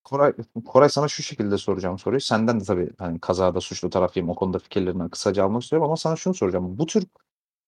Koray, 0.05 0.33
Koray 0.67 0.89
sana 0.89 1.09
şu 1.09 1.23
şekilde 1.23 1.59
soracağım 1.59 1.99
soruyu. 1.99 2.21
Senden 2.21 2.61
de 2.61 2.65
tabii 2.65 2.91
hani 2.99 3.21
kazada 3.21 3.61
suçlu 3.61 3.91
tarafıyım. 3.91 4.29
O 4.31 4.35
konuda 4.35 4.59
fikirlerini 4.59 5.11
kısaca 5.11 5.45
almak 5.45 5.63
istiyorum 5.63 5.87
ama 5.87 5.97
sana 5.97 6.17
şunu 6.17 6.35
soracağım. 6.35 6.79
Bu 6.79 6.87
tür 6.87 7.05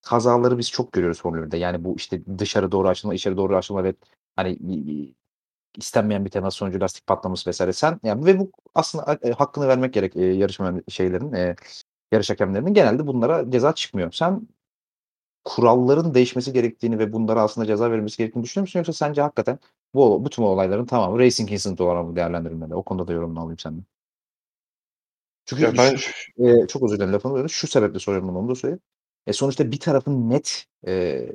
kazaları 0.03 0.59
biz 0.59 0.71
çok 0.71 0.93
görüyoruz 0.93 1.23
Formula 1.23 1.47
1'de. 1.47 1.57
Yani 1.57 1.85
bu 1.85 1.97
işte 1.97 2.23
dışarı 2.39 2.73
doğru 2.73 2.89
açılma, 2.89 3.15
içeri 3.15 3.37
doğru 3.37 3.57
açılma 3.57 3.85
ve 3.85 3.95
hani 4.37 4.59
istenmeyen 5.77 6.25
bir 6.25 6.31
temas 6.31 6.55
sonucu 6.55 6.81
lastik 6.81 7.07
patlaması 7.07 7.51
vesaire. 7.51 7.73
Sen 7.73 8.01
yani 8.03 8.27
ve 8.27 8.39
bu 8.39 8.51
aslında 8.75 9.19
e, 9.23 9.33
hakkını 9.33 9.69
vermek 9.69 9.95
gerek 9.95 10.17
e, 10.17 10.25
yarışma 10.25 10.75
şeylerin, 10.89 11.33
e, 11.33 11.57
yarış 12.13 12.31
hakemlerinin 12.31 12.75
genelde 12.75 13.07
bunlara 13.07 13.51
ceza 13.51 13.75
çıkmıyor. 13.75 14.13
Sen 14.13 14.49
kuralların 15.45 16.15
değişmesi 16.15 16.53
gerektiğini 16.53 16.99
ve 16.99 17.13
bunlara 17.13 17.43
aslında 17.43 17.67
ceza 17.67 17.91
verilmesi 17.91 18.19
gerektiğini 18.19 18.45
düşünüyor 18.45 18.63
musun? 18.63 18.79
Yoksa 18.81 18.93
sence 18.93 19.23
hakikaten 19.23 19.59
bu, 19.95 20.31
tüm 20.31 20.45
olayların 20.45 20.87
tamamı 20.87 21.19
racing 21.19 21.53
incident 21.53 21.81
olarak 21.81 22.17
değerlendirilmeli? 22.17 22.75
O 22.75 22.83
konuda 22.83 23.09
da 23.09 23.13
yorumunu 23.13 23.41
alayım 23.41 23.59
senden. 23.59 23.85
Çünkü 25.45 25.63
Ya 25.63 25.77
ben 25.79 25.97
şu, 25.97 26.13
e, 26.39 26.67
çok 26.67 26.83
özür 26.83 26.97
dilerim 26.97 27.13
lafını 27.13 27.35
böldüm. 27.35 27.49
Şu 27.51 27.67
sebeple 27.67 27.99
soruyorum 27.99 28.29
bunu, 28.29 28.39
onu 28.39 28.49
da 28.49 28.55
söyleyeyim. 28.55 28.81
E, 29.27 29.33
sonuçta 29.33 29.71
bir 29.73 29.81
tarafın 29.81 30.31
net 30.31 30.65
e, 30.87 31.27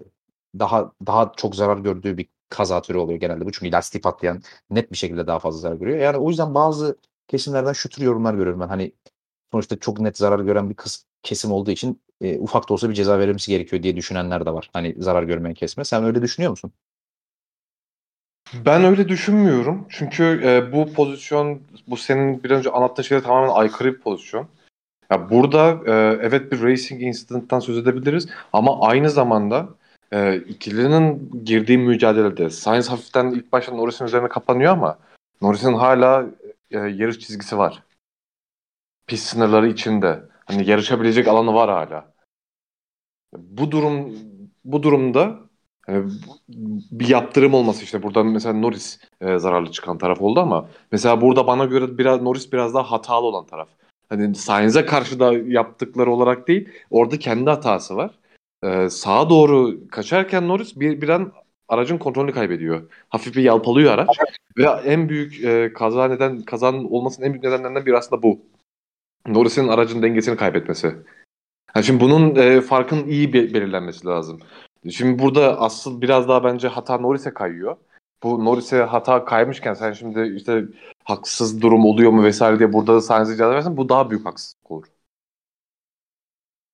daha 0.59 0.91
daha 1.07 1.31
çok 1.37 1.55
zarar 1.55 1.77
gördüğü 1.77 2.17
bir 2.17 2.29
kaza 2.49 2.81
türü 2.81 2.97
oluyor 2.97 3.19
genelde 3.19 3.45
bu. 3.45 3.51
Çünkü 3.51 3.71
lastiği 3.71 4.01
patlayan 4.01 4.41
net 4.69 4.91
bir 4.91 4.97
şekilde 4.97 5.27
daha 5.27 5.39
fazla 5.39 5.59
zarar 5.59 5.75
görüyor. 5.75 5.97
Yani 5.99 6.17
o 6.17 6.29
yüzden 6.29 6.53
bazı 6.55 6.97
kesimlerden 7.27 7.73
şu 7.73 7.89
tür 7.89 8.03
yorumlar 8.03 8.33
görüyorum 8.33 8.59
ben. 8.61 8.67
Hani 8.67 8.91
sonuçta 9.51 9.79
çok 9.79 9.99
net 9.99 10.17
zarar 10.17 10.39
gören 10.39 10.69
bir 10.69 10.75
kız, 10.75 11.05
kesim 11.23 11.51
olduğu 11.51 11.71
için 11.71 12.01
e, 12.21 12.39
ufak 12.39 12.69
da 12.69 12.73
olsa 12.73 12.89
bir 12.89 12.93
ceza 12.95 13.19
verilmesi 13.19 13.51
gerekiyor 13.51 13.83
diye 13.83 13.95
düşünenler 13.95 14.45
de 14.45 14.51
var. 14.53 14.69
Hani 14.73 14.95
zarar 14.97 15.23
görmeyen 15.23 15.55
kesme. 15.55 15.85
Sen 15.85 16.03
öyle 16.03 16.21
düşünüyor 16.21 16.51
musun? 16.51 16.71
Ben 18.53 18.83
öyle 18.83 19.09
düşünmüyorum. 19.09 19.85
Çünkü 19.89 20.41
e, 20.43 20.71
bu 20.71 20.93
pozisyon, 20.93 21.61
bu 21.87 21.97
senin 21.97 22.43
bir 22.43 22.51
önce 22.51 22.69
anlattığın 22.69 23.03
şeyle 23.03 23.23
tamamen 23.23 23.49
aykırı 23.49 23.93
bir 23.93 23.99
pozisyon. 23.99 24.47
Ya 25.11 25.29
burada 25.29 25.79
e, 25.85 25.91
evet 26.21 26.51
bir 26.51 26.61
racing 26.63 27.03
incident'tan 27.03 27.59
söz 27.59 27.77
edebiliriz 27.77 28.29
ama 28.53 28.81
aynı 28.81 29.09
zamanda 29.09 29.69
e, 30.11 30.35
ikilinin 30.35 31.31
girdiği 31.45 31.77
mücadelede 31.77 32.49
Sainz 32.49 32.89
hafiften 32.89 33.31
ilk 33.31 33.51
başta 33.51 33.75
Norris'in 33.75 34.05
üzerine 34.05 34.29
kapanıyor 34.29 34.71
ama 34.71 34.97
Norris'in 35.41 35.73
hala 35.73 36.25
e, 36.71 36.77
yarış 36.77 37.19
çizgisi 37.19 37.57
var. 37.57 37.83
Pist 39.07 39.27
sınırları 39.27 39.67
içinde. 39.67 40.23
Hani 40.45 40.69
yarışabilecek 40.69 41.27
alanı 41.27 41.53
var 41.53 41.69
hala. 41.69 42.13
Bu 43.37 43.71
durum 43.71 44.13
bu 44.65 44.83
durumda 44.83 45.46
yani 45.87 46.11
bir 46.91 47.07
yaptırım 47.07 47.53
olması 47.53 47.83
işte 47.83 48.03
burada 48.03 48.23
mesela 48.23 48.53
Norris 48.53 48.99
e, 49.21 49.37
zararlı 49.37 49.71
çıkan 49.71 49.97
taraf 49.97 50.21
oldu 50.21 50.39
ama 50.39 50.69
mesela 50.91 51.21
burada 51.21 51.47
bana 51.47 51.65
göre 51.65 51.97
biraz 51.97 52.21
Norris 52.21 52.53
biraz 52.53 52.73
daha 52.73 52.91
hatalı 52.91 53.25
olan 53.25 53.45
taraf. 53.45 53.69
Hani 54.09 54.35
Sainz'e 54.35 54.85
karşı 54.85 55.19
da 55.19 55.33
yaptıkları 55.33 56.11
olarak 56.11 56.47
değil 56.47 56.69
orada 56.89 57.19
kendi 57.19 57.49
hatası 57.49 57.95
var. 57.95 58.11
E, 58.63 58.89
sağa 58.89 59.29
doğru 59.29 59.87
kaçarken 59.91 60.47
Norris 60.47 60.79
bir, 60.79 61.01
bir 61.01 61.09
an 61.09 61.31
aracın 61.67 61.97
kontrolünü 61.97 62.31
kaybediyor. 62.31 62.89
Hafif 63.09 63.35
bir 63.35 63.43
yalpalıyor 63.43 63.93
araç 63.93 64.07
ve 64.57 64.63
en 64.63 65.09
büyük 65.09 65.43
e, 65.43 65.73
kaza 65.73 66.07
neden 66.07 66.41
kazanın 66.41 66.85
olmasının 66.85 67.25
en 67.25 67.33
büyük 67.33 67.43
nedenlerinden 67.43 67.85
biri 67.85 67.97
aslında 67.97 68.23
bu. 68.23 68.39
Norris'in 69.27 69.67
aracın 69.67 70.01
dengesini 70.01 70.37
kaybetmesi. 70.37 70.95
Yani 71.75 71.85
şimdi 71.85 71.99
bunun 71.99 72.35
e, 72.35 72.61
farkın 72.61 73.07
iyi 73.07 73.33
be- 73.33 73.53
belirlenmesi 73.53 74.07
lazım. 74.07 74.39
Şimdi 74.91 75.19
burada 75.19 75.61
asıl 75.61 76.01
biraz 76.01 76.27
daha 76.27 76.43
bence 76.43 76.67
hata 76.67 76.97
Norris'e 76.97 77.33
kayıyor. 77.33 77.77
Bu 78.23 78.45
Norris'e 78.45 78.81
hata 78.83 79.25
kaymışken 79.25 79.73
sen 79.73 79.93
şimdi 79.93 80.35
işte 80.35 80.65
haksız 81.03 81.61
durum 81.61 81.85
oluyor 81.85 82.11
mu 82.11 82.23
vesaire 82.23 82.59
diye 82.59 82.73
burada 82.73 82.95
da 82.95 83.01
Sainz'e 83.01 83.49
versen 83.49 83.77
bu 83.77 83.89
daha 83.89 84.09
büyük 84.09 84.25
haksızlık 84.25 84.71
olur. 84.71 84.87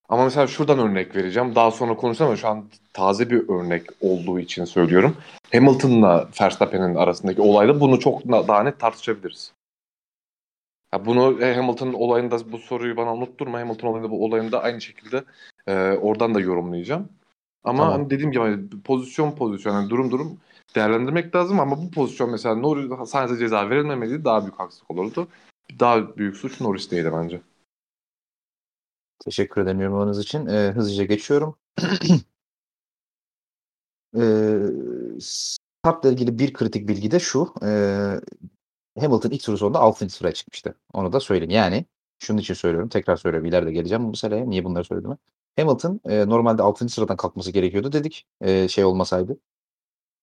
Ama 0.09 0.23
mesela 0.23 0.47
şuradan 0.47 0.79
örnek 0.79 1.15
vereceğim. 1.15 1.55
Daha 1.55 1.71
sonra 1.71 1.95
konuşacağım 1.95 2.29
ama 2.29 2.37
şu 2.37 2.47
an 2.47 2.69
taze 2.93 3.29
bir 3.29 3.49
örnek 3.49 3.83
olduğu 4.01 4.39
için 4.39 4.65
söylüyorum. 4.65 5.17
Hamilton'la 5.51 6.29
Verstappen'in 6.41 6.95
arasındaki 6.95 7.41
olayda 7.41 7.79
bunu 7.79 7.99
çok 7.99 8.27
daha 8.27 8.63
net 8.63 8.79
tartışabiliriz. 8.79 9.53
Ya 10.93 11.05
bunu 11.05 11.41
e, 11.43 11.55
Hamilton 11.55 11.93
olayında 11.93 12.51
bu 12.51 12.57
soruyu 12.57 12.97
bana 12.97 13.13
unutturma. 13.13 13.59
Hamilton 13.59 13.87
olayında 13.87 14.11
bu 14.11 14.25
olayında 14.25 14.63
aynı 14.63 14.81
şekilde 14.81 15.23
e, 15.67 15.73
oradan 15.91 16.35
da 16.35 16.39
yorumlayacağım. 16.39 17.09
Ama 17.63 17.77
Tamam. 17.77 17.93
hani 17.93 18.09
dediğim 18.09 18.31
gibi 18.31 18.41
hani 18.41 18.69
pozisyon 18.69 19.35
pozisyon 19.35 19.73
yani 19.73 19.89
durum 19.89 20.11
durum 20.11 20.37
değerlendirmek 20.75 21.35
lazım 21.35 21.59
ama 21.59 21.77
bu 21.77 21.91
pozisyon 21.91 22.31
mesela 22.31 22.55
Norris 22.55 23.09
Sainz'e 23.09 23.37
ceza 23.37 23.69
verilmemeliydi 23.69 24.25
daha 24.25 24.41
büyük 24.41 24.59
haksızlık 24.59 24.91
olurdu. 24.91 25.27
Daha 25.79 26.17
büyük 26.17 26.37
suç 26.37 26.61
Norris'teydi 26.61 27.13
bence. 27.13 27.41
Teşekkür 29.25 29.61
ederim 29.61 29.81
yorumlarınız 29.81 30.19
için. 30.19 30.45
Ee, 30.45 30.71
hızlıca 30.75 31.03
geçiyorum. 31.03 31.57
ee, 34.17 34.59
Startla 35.19 36.09
ilgili 36.09 36.39
bir 36.39 36.53
kritik 36.53 36.87
bilgi 36.87 37.11
de 37.11 37.19
şu. 37.19 37.53
E, 37.63 37.69
Hamilton 38.99 39.29
ilk 39.29 39.43
tur 39.43 39.57
sonunda 39.57 39.79
6. 39.79 40.09
sıraya 40.09 40.33
çıkmıştı. 40.33 40.75
Onu 40.93 41.13
da 41.13 41.19
söyleyeyim. 41.19 41.51
Yani 41.51 41.85
şunun 42.23 42.37
için 42.39 42.53
söylüyorum. 42.53 42.89
Tekrar 42.89 43.15
söylüyorum. 43.17 43.49
İleride 43.49 43.71
geleceğim 43.71 44.03
bu 44.03 44.09
meseleye. 44.09 44.49
Niye 44.49 44.63
bunları 44.63 44.83
söyledim? 44.83 45.17
Hamilton 45.59 45.99
e, 46.05 46.29
normalde 46.29 46.63
6. 46.63 46.89
sıradan 46.89 47.17
kalkması 47.17 47.51
gerekiyordu 47.51 47.91
dedik. 47.93 48.27
E, 48.41 48.67
şey 48.67 48.85
olmasaydı. 48.85 49.37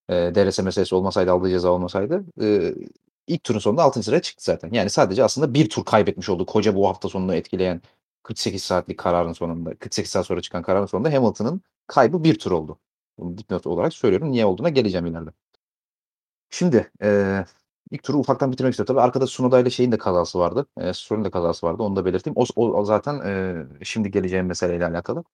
E, 0.09 0.14
DRS 0.14 0.59
meselesi 0.59 0.95
olmasaydı 0.95 1.33
aldığı 1.33 1.50
ceza 1.50 1.71
olmasaydı. 1.71 2.25
E, 2.42 2.75
ilk 3.26 3.45
turun 3.45 3.59
sonunda 3.59 3.83
6. 3.83 4.02
sıraya 4.02 4.23
çıktı 4.23 4.45
zaten. 4.45 4.73
Yani 4.73 4.90
sadece 4.90 5.25
aslında 5.25 5.54
bir 5.54 5.71
tur 5.71 5.85
kaybetmiş 5.85 6.28
oldu. 6.28 6.47
Koca 6.47 6.75
bu 6.75 6.88
hafta 6.88 7.09
sonunu 7.09 7.35
etkileyen 7.35 7.83
48 8.23 8.62
saatlik 8.62 8.99
kararın 8.99 9.33
sonunda 9.33 9.75
48 9.75 10.11
saat 10.11 10.26
sonra 10.26 10.40
çıkan 10.40 10.62
kararın 10.62 10.87
sonunda 10.87 11.12
Hamilton'ın 11.12 11.62
kaybı 11.87 12.25
bir 12.25 12.38
tur 12.38 12.50
oldu. 12.52 12.78
Bunu 13.19 13.38
dipnot 13.38 13.66
olarak 13.66 13.95
söylüyorum. 13.95 14.33
Niye 14.33 14.47
olduğuna 14.47 14.69
geleceğim 14.69 15.07
ileride. 15.07 15.30
Şimdi 16.50 16.90
e, 17.02 17.45
ilk 17.91 18.03
turu 18.03 18.19
ufaktan 18.19 18.53
bitirmek 18.53 18.73
istiyorum. 18.73 18.95
Tabii 18.95 19.05
arkada 19.05 19.27
Sunoda 19.27 19.61
ile 19.61 19.71
şeyin 19.71 19.93
de 19.93 19.99
kazası 19.99 20.39
vardı. 20.39 20.67
E, 20.79 20.95
Stroll'ün 20.95 21.25
de 21.25 21.31
kazası 21.31 21.67
vardı. 21.67 21.83
Onu 21.83 21.97
da 21.97 22.05
belirteyim. 22.05 22.37
O, 22.37 22.45
o 22.63 22.85
zaten 22.85 23.21
e, 23.21 23.85
şimdi 23.85 24.11
geleceğim 24.11 24.47
meseleyle 24.47 24.87
alakalı. 24.87 25.25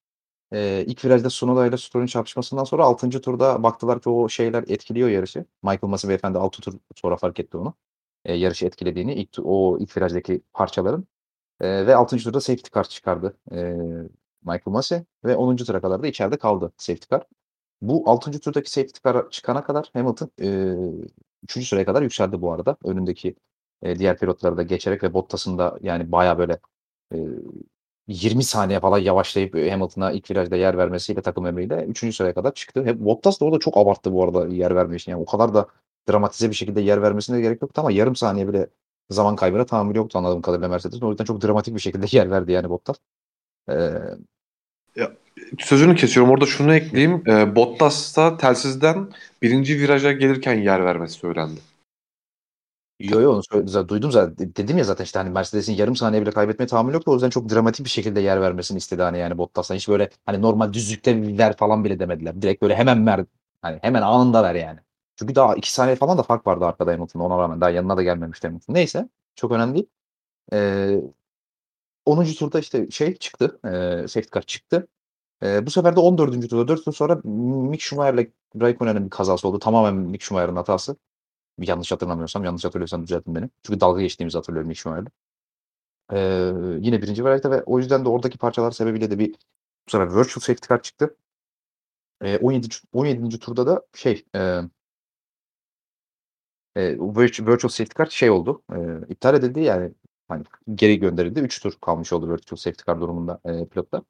E, 0.53 0.85
ilk 0.87 1.05
virajda 1.05 1.31
Sunoda 1.31 1.67
ile 1.67 1.77
Stroll'ün 1.77 2.07
çarpışmasından 2.07 2.65
sonra 2.65 2.85
6. 2.85 3.11
turda 3.21 3.63
baktılar 3.63 4.01
ki 4.01 4.09
o 4.09 4.29
şeyler 4.29 4.65
etkiliyor 4.69 5.09
yarışı. 5.09 5.45
Michael 5.63 5.91
Masi 5.91 6.09
beyefendi 6.09 6.39
6 6.39 6.63
tur 6.63 6.75
sonra 6.97 7.17
fark 7.17 7.41
etti 7.41 7.57
onu. 7.57 7.75
E, 8.25 8.35
yarışı 8.35 8.67
etkilediğini 8.67 9.15
ilk 9.15 9.31
o 9.45 9.79
ilk 9.81 9.97
virajdaki 9.97 10.43
parçaların. 10.55 11.07
E, 11.61 11.87
ve 11.87 11.97
6. 11.97 12.17
turda 12.19 12.41
safety 12.41 12.71
car 12.75 12.89
çıkardı 12.89 13.37
e, 13.53 13.57
Michael 14.43 14.63
Masi 14.67 15.07
ve 15.25 15.37
10. 15.37 15.57
tura 15.57 15.81
kadar 15.81 16.03
da 16.03 16.07
içeride 16.07 16.39
kaldı 16.39 16.73
safety 16.79 17.07
car. 17.11 17.27
Bu 17.83 18.11
6. 18.11 18.41
turdaki 18.41 18.71
safety 18.71 19.01
car 19.05 19.31
çıkana 19.31 19.65
kadar 19.65 19.91
Hamilton 19.95 20.31
e, 20.43 20.77
3. 21.49 21.69
sıraya 21.69 21.85
kadar 21.85 22.03
yükseldi 22.03 22.43
bu 22.43 22.53
arada. 22.53 22.76
Önündeki 22.85 23.37
e, 23.83 23.99
diğer 23.99 24.19
pilotları 24.19 24.57
da 24.57 24.62
geçerek 24.62 25.03
ve 25.03 25.15
Bottas'ın 25.15 25.59
da 25.59 25.79
yani 25.83 26.12
baya 26.12 26.38
böyle 26.38 26.59
e, 27.15 27.19
20 28.09 28.45
saniye 28.45 28.81
falan 28.81 28.99
yavaşlayıp 28.99 29.55
Hamilton'a 29.55 30.12
ilk 30.12 30.31
virajda 30.31 30.57
yer 30.57 30.79
vermesiyle 30.79 31.23
takım 31.23 31.47
emriyle 31.47 31.85
3. 31.85 32.17
sıraya 32.17 32.35
kadar 32.35 32.55
çıktı. 32.55 32.85
Hep 32.85 33.00
Bottas 33.00 33.41
da 33.41 33.45
orada 33.45 33.59
çok 33.59 33.76
abarttı 33.76 34.12
bu 34.12 34.25
arada 34.25 34.47
yer 34.49 34.75
verme. 34.76 34.97
Yani 35.07 35.23
o 35.23 35.26
kadar 35.26 35.55
da 35.55 35.69
dramatize 36.09 36.50
bir 36.50 36.55
şekilde 36.55 36.81
yer 36.81 37.03
vermesine 37.03 37.41
gerek 37.41 37.62
yoktu 37.62 37.81
ama 37.81 37.93
yarım 37.93 38.17
saniye 38.17 38.49
bile 38.49 38.71
zaman 39.11 39.37
kaybına 39.37 39.67
tahammülü 39.67 39.99
yoktu 39.99 40.19
anladığım 40.19 40.43
kadarıyla 40.43 40.69
Mercedes'in. 40.69 41.07
O 41.07 41.11
yüzden 41.11 41.25
çok 41.25 41.43
dramatik 41.43 41.75
bir 41.75 41.81
şekilde 41.81 42.07
yer 42.17 42.31
verdi 42.31 42.53
yani 42.53 42.71
Bottas. 42.71 42.97
Ee, 43.71 43.75
Sözünü 45.59 45.95
kesiyorum. 45.97 46.33
Orada 46.33 46.47
şunu 46.47 46.75
ekleyeyim. 46.75 47.23
E, 47.29 47.57
Bottas'ta 47.57 48.37
telsizden 48.37 49.09
birinci 49.43 49.81
viraja 49.81 50.12
gelirken 50.12 50.55
yer 50.55 50.85
vermesi 50.85 51.15
söylendi. 51.15 51.61
Yo 53.00 53.21
yo 53.21 53.33
onu 53.53 53.88
duydum 53.88 54.12
zaten. 54.12 54.37
Dedim 54.57 54.79
ya 54.79 54.85
zaten 54.85 55.05
işte 55.05 55.19
hani 55.19 55.31
Mercedes'in 55.31 55.73
yarım 55.73 55.97
saniye 55.97 56.23
bile 56.23 56.31
kaybetmeye 56.31 56.67
tahammül 56.67 56.95
yoktu. 56.95 57.11
O 57.11 57.15
yüzden 57.15 57.31
çok 57.31 57.50
dramatik 57.50 57.85
bir 57.85 57.91
şekilde 57.91 58.21
yer 58.21 58.41
vermesini 58.41 58.79
istedi 58.79 59.03
hani 59.03 59.19
yani 59.19 59.38
Bottas'a. 59.38 59.75
Hiç 59.75 59.88
böyle 59.88 60.11
hani 60.26 60.43
normal 60.43 60.73
düzlükte 60.73 61.38
ver 61.38 61.57
falan 61.57 61.85
bile 61.85 61.99
demediler. 61.99 62.43
Direkt 62.43 62.62
böyle 62.62 62.76
hemen 62.76 63.07
ver. 63.07 63.25
Hani 63.62 63.79
hemen 63.83 64.03
anında 64.03 64.43
ver 64.43 64.55
yani. 64.55 64.79
Çünkü 65.17 65.35
daha 65.35 65.55
2 65.57 65.73
saniye 65.73 65.97
falan 65.97 66.19
da 66.19 66.23
fark 66.23 66.47
vardı 66.47 66.65
arkada 66.65 66.93
Hamilton'ın 66.93 67.25
ona 67.25 67.38
rağmen. 67.38 67.61
Daha 67.61 67.71
yanına 67.71 67.97
da 67.97 68.03
gelmemişti 68.03 68.47
Hamilton. 68.47 68.75
Neyse. 68.75 69.09
Çok 69.35 69.53
önemli 69.53 69.75
değil. 69.75 69.87
Eee 70.53 71.03
10. 72.07 72.35
turda 72.35 72.59
işte 72.61 72.91
şey 72.91 73.17
çıktı. 73.17 73.61
Eee 73.65 74.09
safety 74.09 74.29
car 74.35 74.43
çıktı. 74.43 74.88
Eee, 75.43 75.66
bu 75.66 75.71
sefer 75.71 75.97
de 75.97 76.00
14. 76.00 76.49
turda 76.49 76.69
4 76.69 76.85
tur 76.85 76.93
sonra 76.93 77.21
Mick 77.25 77.83
Schumacher'le 77.83 78.26
Raikkonen'in 78.61 79.05
bir 79.05 79.11
kazası 79.11 79.49
oldu. 79.49 79.59
Tamamen 79.59 79.95
Mick 79.95 80.23
Schumacher'ın 80.23 80.57
hatası. 80.57 80.97
Yanlış 81.61 81.93
hatırlamıyorsam. 81.93 82.45
Yanlış 82.45 82.64
hatırlıyorsam 82.66 83.02
düzeltin 83.05 83.35
beni. 83.37 83.50
Çünkü 83.64 83.81
dalga 83.81 84.02
geçtiğimizi 84.02 84.38
hatırlıyorum 84.38 84.69
Mick 84.69 84.81
Schumacher'le. 84.81 85.07
Eee, 86.12 86.55
yine 86.81 87.02
1. 87.02 87.25
virajda 87.25 87.52
ve 87.52 87.62
o 87.66 87.78
yüzden 87.78 88.05
de 88.07 88.09
oradaki 88.09 88.38
parçalar 88.38 88.71
sebebiyle 88.73 89.11
de 89.12 89.19
bir 89.19 89.33
bu 89.88 89.93
sefer 89.93 90.09
virtual 90.16 90.40
safety 90.43 90.69
car 90.69 90.83
çıktı. 90.83 91.16
Eee, 92.25 92.38
17. 92.43 92.69
17. 92.93 93.38
turda 93.38 93.66
da 93.66 93.83
şey, 93.95 94.25
eee 94.35 94.62
eee, 96.76 96.97
virtual 97.47 97.69
safety 97.71 97.95
car 97.99 98.07
şey 98.11 98.31
oldu, 98.31 98.62
eee, 98.73 99.00
iptal 99.09 99.35
edildi. 99.35 99.61
Yani, 99.61 99.93
hani, 100.28 100.45
geri 100.75 100.99
gönderildi. 101.00 101.40
3 101.40 101.62
tur 101.62 101.73
kalmış 101.81 102.12
oldu 102.12 102.28
virtual 102.33 102.57
safety 102.57 102.83
car 102.87 103.00
durumunda, 103.00 103.40
eee, 103.47 103.66
pilotlar. 103.66 104.02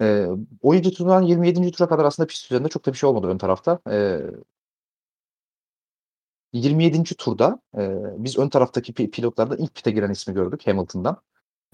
Eee, 0.00 0.28
17. 0.62 0.96
turdan 0.96 1.22
27. 1.22 1.70
tura 1.72 1.88
kadar 1.88 2.04
aslında 2.04 2.26
pist 2.26 2.44
üzerinde 2.52 2.68
çok 2.68 2.86
da 2.86 2.92
bir 2.92 2.98
şey 2.98 3.08
olmadı 3.10 3.26
ön 3.26 3.38
tarafta. 3.38 3.78
Eee 3.90 4.20
27. 6.52 7.14
turda, 7.16 7.60
eee, 7.78 8.00
biz 8.18 8.38
ön 8.38 8.48
taraftaki 8.48 8.92
pi 8.94 9.10
pilotlardan 9.10 9.58
ilk 9.58 9.74
pit'e 9.74 9.90
giren 9.90 10.10
ismi 10.10 10.34
gördük 10.34 10.66
Hamilton'dan 10.66 11.16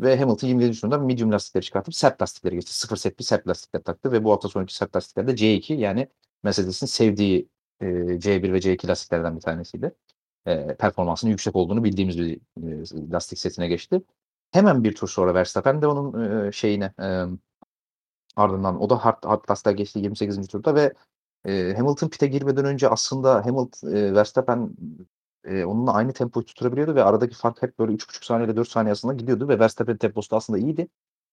ve 0.00 0.18
Hamilton 0.20 0.48
27. 0.48 0.80
turda 0.80 0.98
medium 0.98 1.32
lastikleri 1.32 1.64
çıkartıp 1.64 1.94
sert 1.94 2.22
lastikleri 2.22 2.54
geçti. 2.54 2.74
0 2.78 2.96
setli 2.96 3.24
sert 3.24 3.48
lastikler 3.48 3.82
taktı 3.82 4.12
ve 4.12 4.24
bu 4.24 4.32
hafta 4.32 4.48
sonraki 4.48 4.74
sert 4.76 4.96
lastikler 4.96 5.26
de 5.28 5.36
C2 5.36 5.74
yani 5.74 6.08
Mercedes'in 6.42 6.86
sevdiği, 6.86 7.48
eee, 7.82 8.20
C1 8.20 8.52
ve 8.52 8.60
C2 8.60 8.88
lastiklerden 8.88 9.36
bir 9.36 9.40
tanesiydi. 9.40 9.94
Eee, 10.46 10.76
performansının 10.78 11.30
yüksek 11.30 11.56
olduğunu 11.56 11.84
bildiğimiz 11.84 12.18
bir, 12.18 12.40
eee, 12.62 12.82
lastik 13.12 13.38
setine 13.38 13.68
geçti. 13.68 14.02
Hemen 14.52 14.84
bir 14.84 14.94
tur 14.94 15.08
sonra 15.08 15.34
Verstappen 15.34 15.82
de 15.82 15.86
onun, 15.86 16.44
eee, 16.46 16.52
şeyine, 16.52 16.92
emm, 17.00 17.38
ardından 18.36 18.80
o 18.82 18.90
da 18.90 19.04
hard 19.04 19.24
hard 19.24 19.76
geçti 19.76 19.98
28. 19.98 20.48
turda 20.48 20.74
ve, 20.74 20.94
eee, 21.46 21.74
Hamilton 21.76 22.08
pit'e 22.08 22.26
girmeden 22.26 22.64
önce 22.64 22.88
aslında 22.88 23.46
Hamilton 23.46 23.90
eee, 23.92 24.14
Verstappen, 24.14 24.70
eee, 25.46 25.64
onunla 25.64 25.92
aynı 25.94 26.12
tempoyu 26.12 26.46
tutturabiliyordu 26.46 26.94
ve 26.94 27.04
aradaki 27.04 27.34
fark 27.36 27.62
hep 27.62 27.78
böyle 27.78 27.92
3,5 27.92 28.24
saniye 28.24 28.46
ile 28.48 28.56
4 28.56 28.68
saniye 28.68 28.90
arasında 28.90 29.12
gidiyordu 29.14 29.48
ve 29.48 29.58
Verstappen'in 29.58 29.98
temposu 29.98 30.30
da 30.30 30.36
aslında 30.36 30.58
iyiydi. 30.58 30.88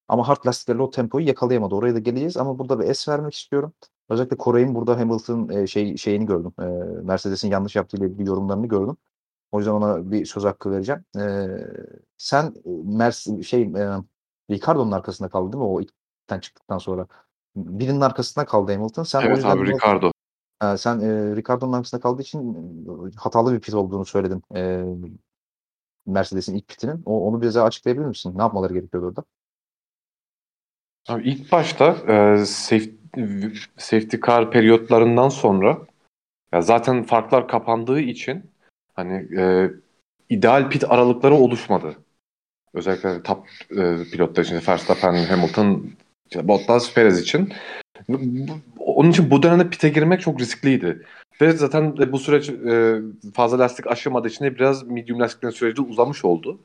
Ama 0.08 0.28
hard 0.28 0.46
lastiklerle 0.46 0.82
o 0.82 0.90
tempoyu 0.90 1.26
yakalayamadı. 1.28 1.74
Oraya 1.74 1.94
da 1.94 1.98
geleceğiz 1.98 2.36
ama 2.36 2.58
burada 2.58 2.80
bir 2.80 2.84
es 2.84 3.08
vermek 3.08 3.34
istiyorum. 3.34 3.72
Özellikle 4.10 4.36
Koray'ın 4.36 4.74
burada 4.74 5.00
Hamilton'ın, 5.00 5.48
eee, 5.48 5.66
şey 5.66 5.96
şeyini 5.96 6.26
gördüm, 6.26 6.52
eee, 6.60 6.66
Mercedes'in 7.04 7.50
yanlış 7.50 7.76
yaptığıyla 7.76 8.06
ilgili 8.08 8.28
yorumlarını 8.28 8.66
gördüm. 8.68 8.96
O 9.52 9.58
yüzden 9.58 9.72
ona 9.72 10.10
bir 10.12 10.26
söz 10.26 10.44
hakkı 10.44 10.70
vereceğim. 10.72 11.04
Eee, 11.16 11.68
sen, 12.18 12.54
Mers 12.84 13.26
şey, 13.44 13.62
eee, 13.62 13.90
Ricardo'nun 14.50 14.92
arkasında 14.92 15.28
kaldın 15.28 15.52
değil 15.52 15.64
mi 15.64 15.68
o 15.70 15.80
ilk 15.80 15.92
çıktıktan 16.40 16.78
sonra? 16.78 17.06
Birinin 17.56 18.00
arkasında 18.00 18.44
kaldı 18.44 18.72
Hamilton. 18.72 19.02
Sen 19.02 19.20
Evet 19.20 19.44
abi 19.44 19.66
Ricardo. 19.66 20.12
Eee, 20.62 20.76
sen, 20.76 21.00
eee, 21.00 21.36
Ricardo'nun 21.36 21.72
arkasında 21.72 22.00
kaldığı 22.00 22.22
için 22.22 22.56
hatalı 23.16 23.54
bir 23.54 23.60
pit 23.60 23.74
olduğunu 23.74 24.04
söyledin, 24.04 24.42
eee, 24.54 24.84
Mercedes'in 26.06 26.54
ilk 26.54 26.68
pitinin. 26.68 27.02
O 27.06 27.28
onu 27.28 27.42
bize 27.42 27.60
açıklayabilir 27.60 28.06
misin? 28.06 28.38
Ne 28.38 28.42
yapmaları 28.42 28.74
gerekiyordu 28.74 29.06
orada? 29.06 29.24
Abi 31.08 31.28
ilk 31.28 31.52
başta, 31.52 31.96
eee, 32.08 32.44
saf 32.46 32.80
safety 33.76 34.16
car 34.26 34.50
periyotlarından 34.50 35.28
sonra 35.28 35.78
ya 36.52 36.62
zaten 36.62 37.02
farklar 37.04 37.48
kapandığı 37.48 38.00
için 38.00 38.50
hani, 38.94 39.28
eee, 39.30 39.72
ideal 40.28 40.70
pit 40.70 40.84
aralıkları 40.84 41.34
oluşmadı. 41.34 41.96
Özellikle 42.74 43.22
top, 43.22 43.46
eee, 43.70 43.96
pilotlar 44.12 44.44
için 44.44 44.60
Verstappen, 44.68 45.24
Hamilton, 45.24 45.90
işte 46.32 46.48
Bottas, 46.48 46.94
Perez 46.94 47.20
için. 47.20 47.52
Onun 48.78 49.10
için 49.10 49.30
bu 49.30 49.42
dönemde 49.42 49.70
pit'e 49.70 49.88
girmek 49.88 50.20
çok 50.20 50.40
riskliydi 50.40 51.02
ve 51.40 51.52
zaten 51.52 51.96
bu 52.12 52.18
süreç, 52.18 52.48
eee, 52.48 53.00
fazla 53.34 53.58
lastik 53.58 53.86
aşılmadığı 53.86 54.28
için 54.28 54.54
biraz 54.54 54.86
medium 54.86 55.20
lastiklerin 55.20 55.52
süreci 55.52 55.82
uzamış 55.82 56.24
oldu. 56.24 56.60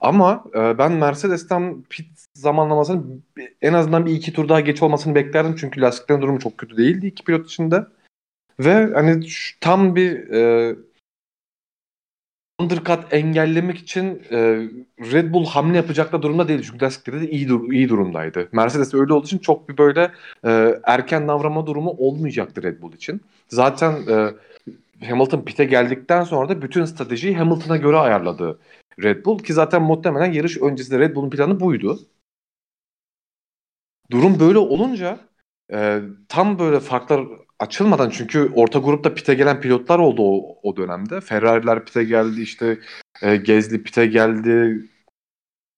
Ama, 0.00 0.44
eee, 0.54 0.74
ben 0.78 0.92
Mercedes'ten 0.92 1.82
pit 1.90 2.06
zamanlamasının 2.34 3.24
en 3.62 3.72
azından 3.72 4.06
bir 4.06 4.12
2 4.12 4.32
tur 4.32 4.48
daha 4.48 4.60
geç 4.60 4.82
olmasını 4.82 5.14
beklerdim. 5.14 5.56
Çünkü 5.60 5.80
lastiklerin 5.80 6.22
durumu 6.22 6.38
çok 6.38 6.58
kötü 6.58 6.76
değildi 6.76 7.06
2 7.06 7.24
pilot 7.24 7.46
için 7.46 7.70
de 7.70 7.86
ve 8.60 8.90
hani 8.94 9.26
tam 9.60 9.96
bir, 9.96 10.30
undercut 12.60 13.00
engellemek 13.14 13.78
için, 13.78 14.22
eee, 14.30 14.70
Red 15.12 15.32
Bull 15.32 15.46
hamle 15.46 15.76
yapacak 15.76 16.12
da 16.12 16.22
durumda 16.22 16.48
değildi. 16.48 16.62
Çünkü 16.66 16.84
lastikleri 16.84 17.20
de 17.20 17.30
iyi 17.30 17.48
dur 17.48 17.72
iyi 17.72 17.88
durumdaydı. 17.88 18.48
Mercedes 18.52 18.94
öyle 18.94 19.12
olduğu 19.12 19.26
için 19.26 19.38
çok 19.38 19.68
bir 19.68 19.78
böyle, 19.78 20.12
eee, 20.44 20.80
erken 20.84 21.28
davranma 21.28 21.66
durumu 21.66 21.90
olmayacaktı 21.90 22.62
Red 22.62 22.82
Bull 22.82 22.92
için. 22.92 23.20
Zaten, 23.48 23.92
eee, 24.08 24.34
Hamilton 25.08 25.42
pit'e 25.44 25.64
geldikten 25.64 26.24
sonra 26.24 26.48
da 26.48 26.62
bütün 26.62 26.84
stratejiyi 26.84 27.36
Hamilton'a 27.38 27.76
göre 27.76 27.96
ayarladı 27.96 28.58
Red 29.02 29.24
Bull 29.24 29.38
ki 29.38 29.52
zaten 29.54 29.82
muhtemelen 29.82 30.32
yarış 30.32 30.58
öncesinde 30.58 30.98
Red 30.98 31.16
Bull'un 31.16 31.30
planı 31.30 31.60
buydu. 31.60 31.98
Durum 34.10 34.40
böyle 34.40 34.58
olunca, 34.58 35.18
eee, 35.72 36.02
tam 36.28 36.58
böyle 36.58 36.80
farklar 36.80 37.20
açılmadan 37.60 38.10
çünkü 38.10 38.52
orta 38.54 38.78
grupta 38.78 39.14
pit'e 39.14 39.34
gelen 39.34 39.60
pilotlar 39.60 39.98
oldu 39.98 40.22
o 40.22 40.58
o 40.62 40.76
dönemde. 40.76 41.20
Ferrari'ler 41.20 41.84
pit'e 41.84 42.04
geldi, 42.04 42.42
işte, 42.42 42.78
eee, 43.22 43.36
Gasly 43.36 43.82
pit'e 43.82 44.06
geldi. 44.06 44.82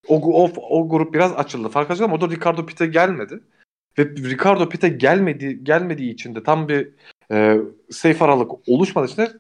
O 0.09 0.45
o 0.45 0.53
o 0.71 0.89
grup 0.89 1.15
biraz 1.15 1.33
açıldı. 1.33 1.69
Fark 1.69 1.91
açıldı 1.91 2.05
ama 2.05 2.15
orada 2.15 2.31
Ricardo 2.31 2.67
pit'e 2.67 2.87
gelmedi 2.87 3.41
ve 3.99 4.05
Ricardo 4.05 4.69
pit'e 4.69 4.89
gelmedi 4.89 5.65
gelmediği 5.65 6.15
için 6.15 6.35
de 6.35 6.43
tam 6.43 6.69
bir, 6.69 6.91
eee, 7.31 7.61
safe 7.91 8.25
aralık 8.25 8.53
oluşmadığı 8.69 9.07
için 9.07 9.23
de 9.23 9.33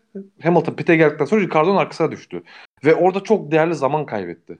Hamilton 0.43 0.75
pit'e 0.75 0.97
geldikten 0.97 1.25
sonra 1.25 1.41
Ricardo'nun 1.41 1.77
arkasına 1.77 2.13
düştü 2.13 2.43
ve 2.85 2.95
orada 2.95 3.21
çok 3.21 3.53
değerli 3.53 3.75
zaman 3.75 4.07
kaybetti. 4.07 4.59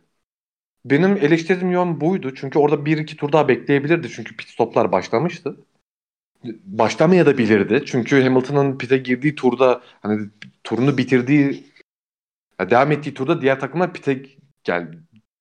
Benim 0.85 1.17
eleştirdiğim 1.17 1.73
yön 1.73 2.01
buydu. 2.01 2.35
Çünkü 2.35 2.59
orada 2.59 2.87
1-2 2.87 3.17
tur 3.17 3.33
daha 3.33 3.49
bekleyebilirdi. 3.49 4.09
Çünkü 4.11 4.37
pit 4.37 4.49
stop'lar 4.49 4.93
başlamıştı. 4.93 5.57
Başlamayabilirdi. 6.65 7.85
Çünkü 7.87 8.23
Hamilton'ın 8.23 8.79
pit'e 8.79 8.99
girdiği 8.99 9.35
turda 9.35 9.83
hani 10.03 10.31
turunu 10.65 10.99
bitirdiği 10.99 11.65
ya 12.61 12.71
devam 12.71 12.93
ettiği 12.93 13.15
turda 13.15 13.43
diğer 13.43 13.61
takımlar 13.61 13.93
pit'e 13.93 14.23
gel 14.65 14.89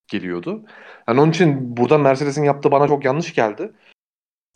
geliyordu. 0.08 0.66
Hani 1.06 1.22
onun 1.22 1.32
için 1.32 1.78
burada 1.78 1.98
Mercedes'in 1.98 2.44
yaptığı 2.44 2.72
bana 2.72 2.88
çok 2.88 3.06
yanlış 3.06 3.34
geldi. 3.34 3.74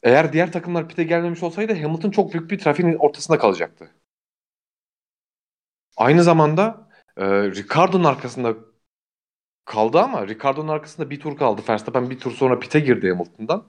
Eğer 0.03 0.33
diğer 0.33 0.51
takımlar 0.51 0.89
pit'e 0.89 1.03
gelmemiş 1.03 1.43
olsaydı 1.43 1.73
Hamilton 1.81 2.11
çok 2.11 2.33
büyük 2.33 2.51
bir 2.51 2.59
trafiğin 2.59 2.95
ortasında 2.95 3.37
kalacaktı. 3.39 3.91
Aynı 5.97 6.23
zamanda, 6.23 6.89
eee, 7.19 7.25
Ricardo'nun 7.51 8.03
arkasında 8.03 8.55
kaldı 9.65 9.99
ama 9.99 10.27
Ricardo'nun 10.27 10.67
arkasında 10.67 11.09
1 11.09 11.19
tur 11.19 11.37
kaldı. 11.37 11.61
Verstappen 11.69 12.09
1 12.09 12.19
tur 12.19 12.31
sonra 12.31 12.59
pit'e 12.59 12.79
girdi 12.79 13.09
Hamilton'dan 13.09 13.67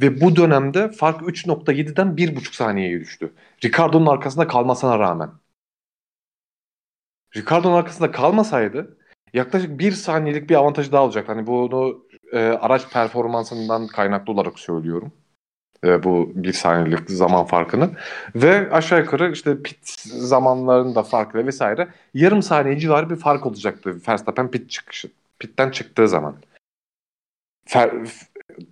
ve 0.00 0.20
bu 0.20 0.36
dönemde 0.36 0.88
fark 0.88 1.22
3.7'den 1.22 2.16
1.5 2.16 2.54
saniyeye 2.54 3.00
düştü. 3.00 3.32
Ricardo'nun 3.64 4.06
arkasında 4.06 4.46
kalmasına 4.46 4.98
rağmen. 4.98 5.30
Ricardo'nun 7.36 7.76
arkasında 7.76 8.10
kalmasaydı 8.10 8.96
yaklaşık 9.34 9.78
1 9.78 9.92
saniyelik 9.92 10.50
bir 10.50 10.54
avantajı 10.54 10.92
daha 10.92 11.04
olacaktı. 11.04 11.32
Hani 11.32 11.46
bunu, 11.46 12.06
eee, 12.32 12.40
araç 12.40 12.92
performansından 12.92 13.86
kaynaklı 13.86 14.32
olarak 14.32 14.58
söylüyorum. 14.58 15.12
Eee, 15.84 16.02
bu 16.02 16.32
1 16.34 16.52
saniyelik 16.52 17.10
zaman 17.10 17.44
farkını 17.44 17.90
ve 18.34 18.70
aşağı 18.72 19.00
yukarı 19.00 19.32
işte 19.32 19.62
pit 19.62 19.88
zamanlarında 20.06 21.02
farkı 21.02 21.50
vs. 21.50 21.60
yarım 22.14 22.42
saniye 22.42 22.78
civarı 22.78 23.10
bir 23.10 23.16
fark 23.16 23.46
olacaktı 23.46 23.96
Verstappen 24.08 24.50
pit 24.50 24.70
çıkışı 24.70 25.08
pit'ten 25.38 25.70
çıktığı 25.70 26.08
zaman. 26.08 26.36
Fer 27.66 27.90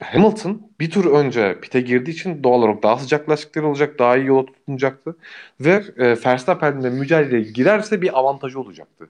Hamilton 0.03 0.71
bir 0.81 0.91
tur 0.91 1.05
önce 1.05 1.61
pit'e 1.61 1.81
girdiği 1.81 2.11
için 2.11 2.45
doğal 2.45 2.59
olarak 2.63 2.83
daha 2.83 2.99
sıcak 2.99 3.29
lastikleri 3.31 3.65
olacak, 3.67 3.99
daha 3.99 4.17
iyi 4.17 4.27
yola 4.27 4.47
tutunacaktı 4.47 5.17
ve, 5.61 5.85
eee, 5.99 6.17
Verstappen'le 6.27 6.93
mücadeleye 6.93 7.43
girerse 7.43 8.03
bir 8.03 8.19
avantajı 8.19 8.61
olacaktı. 8.61 9.09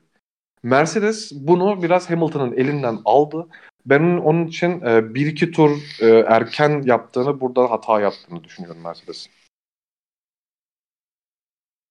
Mercedes 0.64 1.32
bunu 1.34 1.84
biraz 1.84 2.10
Hamilton'ın 2.10 2.52
elinden 2.52 2.98
aldı. 3.06 3.48
Ben 3.86 4.02
onun 4.18 4.46
için, 4.46 4.80
eee, 4.80 5.14
1-2 5.14 5.52
tur, 5.52 5.70
eee, 6.02 6.24
erken 6.28 6.82
yaptığını, 6.86 7.40
burada 7.42 7.70
hata 7.72 8.00
yaptığını 8.00 8.44
düşünüyorum 8.44 8.82
Mercedes'in. 8.84 9.32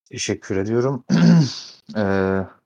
Teşekkür 0.09 0.57
ediyorum. 0.57 1.03
Eee 1.95 2.47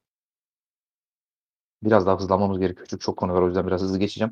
Biraz 1.84 2.06
daha 2.06 2.16
hızlanmamız 2.20 2.60
gerekiyor 2.60 2.88
çünkü 2.90 3.04
çok 3.06 3.18
konu 3.18 3.34
var. 3.34 3.42
O 3.42 3.48
yüzden 3.48 3.68
biraz 3.68 3.82
hızlı 3.82 4.00
geçeceğim. 4.00 4.32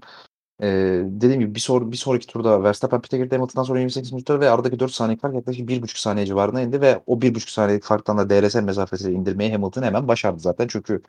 Ee, 0.62 1.02
dediğim 1.06 1.41
gibi 1.41 1.56
bir, 1.56 1.60
sor, 1.60 1.91
bir 1.91 1.98
sonraki 1.98 2.28
turda 2.28 2.63
Verstappen 2.63 3.02
pit'e 3.02 3.18
girdi 3.18 3.36
Hamilton'dan 3.36 3.63
sonra 3.63 3.80
28. 3.80 4.24
turda 4.24 4.39
ve 4.39 4.50
aradaki 4.50 4.80
4 4.80 4.91
saniye 4.91 5.18
fark 5.18 5.36
yaklaşık 5.36 5.70
1,5 5.70 6.00
saniye 6.00 6.26
civarına 6.26 6.62
indi 6.62 6.82
ve 6.82 7.02
o 7.06 7.22
1,5 7.22 7.52
saniyelik 7.52 7.84
farktan 7.84 8.18
da 8.18 8.30
DRS 8.30 8.56
mesafesi 8.56 9.12
indirmeyi 9.12 9.52
Hamilton 9.52 9.84
hemen 9.84 10.08
başardı 10.08 10.39
zaten. 10.39 10.68
Çünkü 10.68 11.02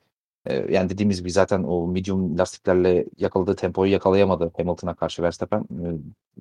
e, 0.47 0.75
yani 0.75 0.91
dediğimiz 0.91 1.19
gibi 1.19 1.31
zaten 1.31 1.63
o 1.63 1.87
medium 1.89 2.39
lastiklerle 2.39 3.07
yakaladığı 3.19 3.57
tempoyu 3.57 3.93
yakalayamadı 3.93 4.53
Hamilton'a 4.57 4.95
karşı 4.95 5.23
Verstappen. 5.23 5.65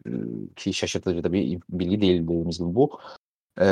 E, 0.05 0.09
ki 0.55 0.73
şaşırtıcı 0.73 1.23
da 1.23 1.33
bir 1.33 1.59
bilgi 1.69 2.01
değil 2.01 2.23
dediğimiz 2.23 2.59
gibi 2.59 2.75
bu. 2.75 2.99
E, 3.61 3.65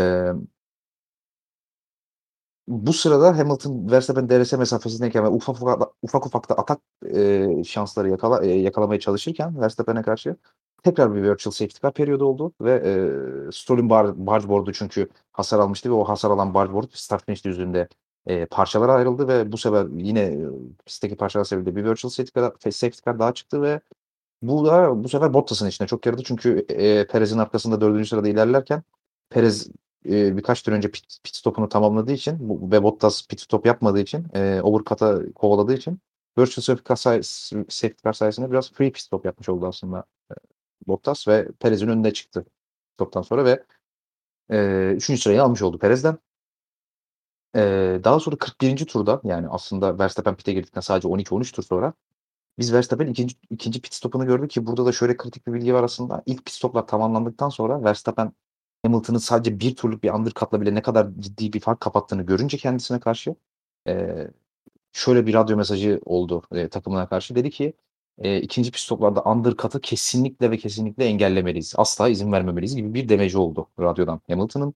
bu 2.68 2.94
sırada 2.94 3.38
Hamilton 3.38 3.92
Verstappen 3.92 4.30
DRS 4.30 4.54
mesafesindeyken 4.54 5.24
ve 5.24 5.28
ufak 5.28 5.56
ufak, 5.56 5.82
ufak, 6.02 6.26
ufak 6.26 6.50
da 6.50 6.56
atak 6.56 6.80
e, 7.16 7.64
şansları 7.64 8.10
yakala, 8.10 8.46
e, 8.46 8.48
yakalamaya 8.50 9.00
çalışırken 9.00 9.62
Verstappen'e 9.62 10.02
karşı 10.02 10.36
tekrar 10.84 11.16
bir 11.16 11.24
virtual 11.24 11.52
safety 11.52 11.78
car 11.82 11.94
periyodu 11.94 12.26
oldu 12.26 12.54
ve 12.62 12.74
e, 12.76 13.52
Stroll'ün 13.52 13.90
bar, 13.90 14.28
barge 14.28 14.50
board'u 14.50 14.74
çünkü 14.74 15.10
hasar 15.32 15.60
almıştı 15.60 15.90
ve 15.90 15.94
o 15.94 16.04
hasar 16.04 16.32
alan 16.32 16.54
barge 16.54 16.74
board 16.74 16.90
start 16.94 17.26
finish 17.26 17.46
düzlüğünde 17.46 17.88
e, 18.28 18.46
parçalara 18.46 18.94
ayrıldı 18.94 19.28
ve 19.28 19.52
bu 19.52 19.58
sefer 19.58 19.88
yine 19.98 20.20
e, 20.22 20.48
pistteki 20.86 21.18
parçalar 21.18 21.46
sebebiyle 21.46 21.76
bir 21.76 21.86
virtual 21.86 22.12
safety 22.12 22.40
car, 22.40 22.54
safety 22.72 23.00
car 23.06 23.20
daha 23.20 23.34
çıktı 23.34 23.62
ve 23.62 23.82
bu 24.42 24.66
da 24.66 25.04
bu 25.04 25.10
sefer 25.10 25.34
Bottas'ın 25.34 25.68
içine 25.68 25.88
çok 25.88 26.06
yaradı 26.06 26.24
çünkü 26.26 26.66
e, 26.70 27.08
Perez'in 27.08 27.38
arkasında 27.38 27.82
dördüncü 27.82 28.10
sırada 28.10 28.28
ilerlerken 28.28 28.84
Perez 29.30 29.70
e, 30.06 30.38
birkaç 30.38 30.64
tur 30.64 30.72
önce 30.72 30.92
pit, 30.92 31.18
pit 31.24 31.36
stopunu 31.36 31.70
tamamladığı 31.70 32.12
için 32.12 32.50
bu, 32.50 32.72
ve 32.72 32.84
Bottas 32.84 33.28
pit 33.28 33.42
stop 33.42 33.66
yapmadığı 33.66 34.00
için 34.00 34.28
e, 34.34 34.62
overcut'a 34.62 35.34
kovaladığı 35.36 35.74
için 35.74 36.00
virtual 36.38 36.64
safety 36.64 36.88
car, 36.90 36.96
say, 36.96 37.24
safety 37.70 38.04
car 38.04 38.14
sayesinde 38.14 38.52
biraz 38.52 38.74
free 38.74 38.92
pit 38.92 39.02
stop 39.02 39.26
yapmış 39.26 39.50
oldu 39.50 39.68
aslında 39.68 40.06
e, 40.32 40.34
Bottas 40.88 41.28
ve 41.28 41.48
Perez'in 41.60 41.88
önüne 41.88 42.14
çıktı 42.14 42.46
stoptan 42.96 43.22
sonra 43.22 43.46
ve 43.46 43.64
e, 44.52 44.90
üçüncü 44.96 45.22
sırayı 45.22 45.44
almış 45.44 45.62
oldu 45.62 45.80
Perez'den. 45.80 46.18
E, 47.56 47.62
daha 48.04 48.20
sonra 48.20 48.36
41. 48.36 48.86
turda 48.86 49.22
yani 49.24 49.48
aslında 49.50 50.00
Verstappen 50.00 50.36
pit'e 50.36 50.54
girdikten 50.54 50.82
sadece 50.82 51.08
12-13 51.08 51.56
tur 51.56 51.64
sonra 51.64 51.94
biz 52.60 52.74
Verstappen 52.74 53.08
ikinci, 53.08 53.36
ikinci 53.50 53.82
pit 53.82 53.94
stopunu 53.94 54.26
gördük 54.26 54.52
ki 54.52 54.66
burada 54.66 54.86
da 54.86 54.92
şöyle 54.92 55.18
kritik 55.18 55.48
bir 55.48 55.54
bilgi 55.54 55.74
var 55.74 55.84
aslında. 55.84 56.24
İlk 56.26 56.46
pit 56.46 56.54
stoplar 56.56 56.88
tamamlandıktan 56.88 57.50
sonra 57.50 57.84
Verstappen 57.84 58.34
Hamilton'ın 58.84 59.18
sadece 59.18 59.60
bir 59.60 59.76
turluk 59.76 60.04
bir 60.04 60.10
undercut'la 60.10 60.62
bile 60.62 60.76
ne 60.76 60.82
kadar 60.82 61.08
ciddi 61.20 61.54
bir 61.54 61.60
fark 61.60 61.80
kapattığını 61.82 62.24
görünce 62.24 62.58
kendisine 62.58 63.00
karşı 63.00 63.36
e, 63.88 64.28
şöyle 64.94 65.28
bir 65.28 65.34
radyo 65.34 65.58
mesajı 65.58 66.02
oldu 66.06 66.44
e, 66.52 66.70
takımına 66.70 67.10
karşı. 67.10 67.36
Dedi 67.36 67.52
ki 67.52 67.74
e, 68.18 68.42
ikinci 68.42 68.72
pit 68.72 68.82
stoplarda 68.82 69.24
undercut'ı 69.24 69.82
kesinlikle 69.82 70.52
ve 70.52 70.58
kesinlikle 70.58 71.06
engellemeliyiz. 71.06 71.74
Asla 71.78 72.10
izin 72.10 72.32
vermemeliyiz 72.32 72.76
gibi 72.76 72.94
bir 72.94 73.10
demeci 73.10 73.38
oldu 73.38 73.68
radyodan 73.80 74.22
Hamilton'ın. 74.28 74.74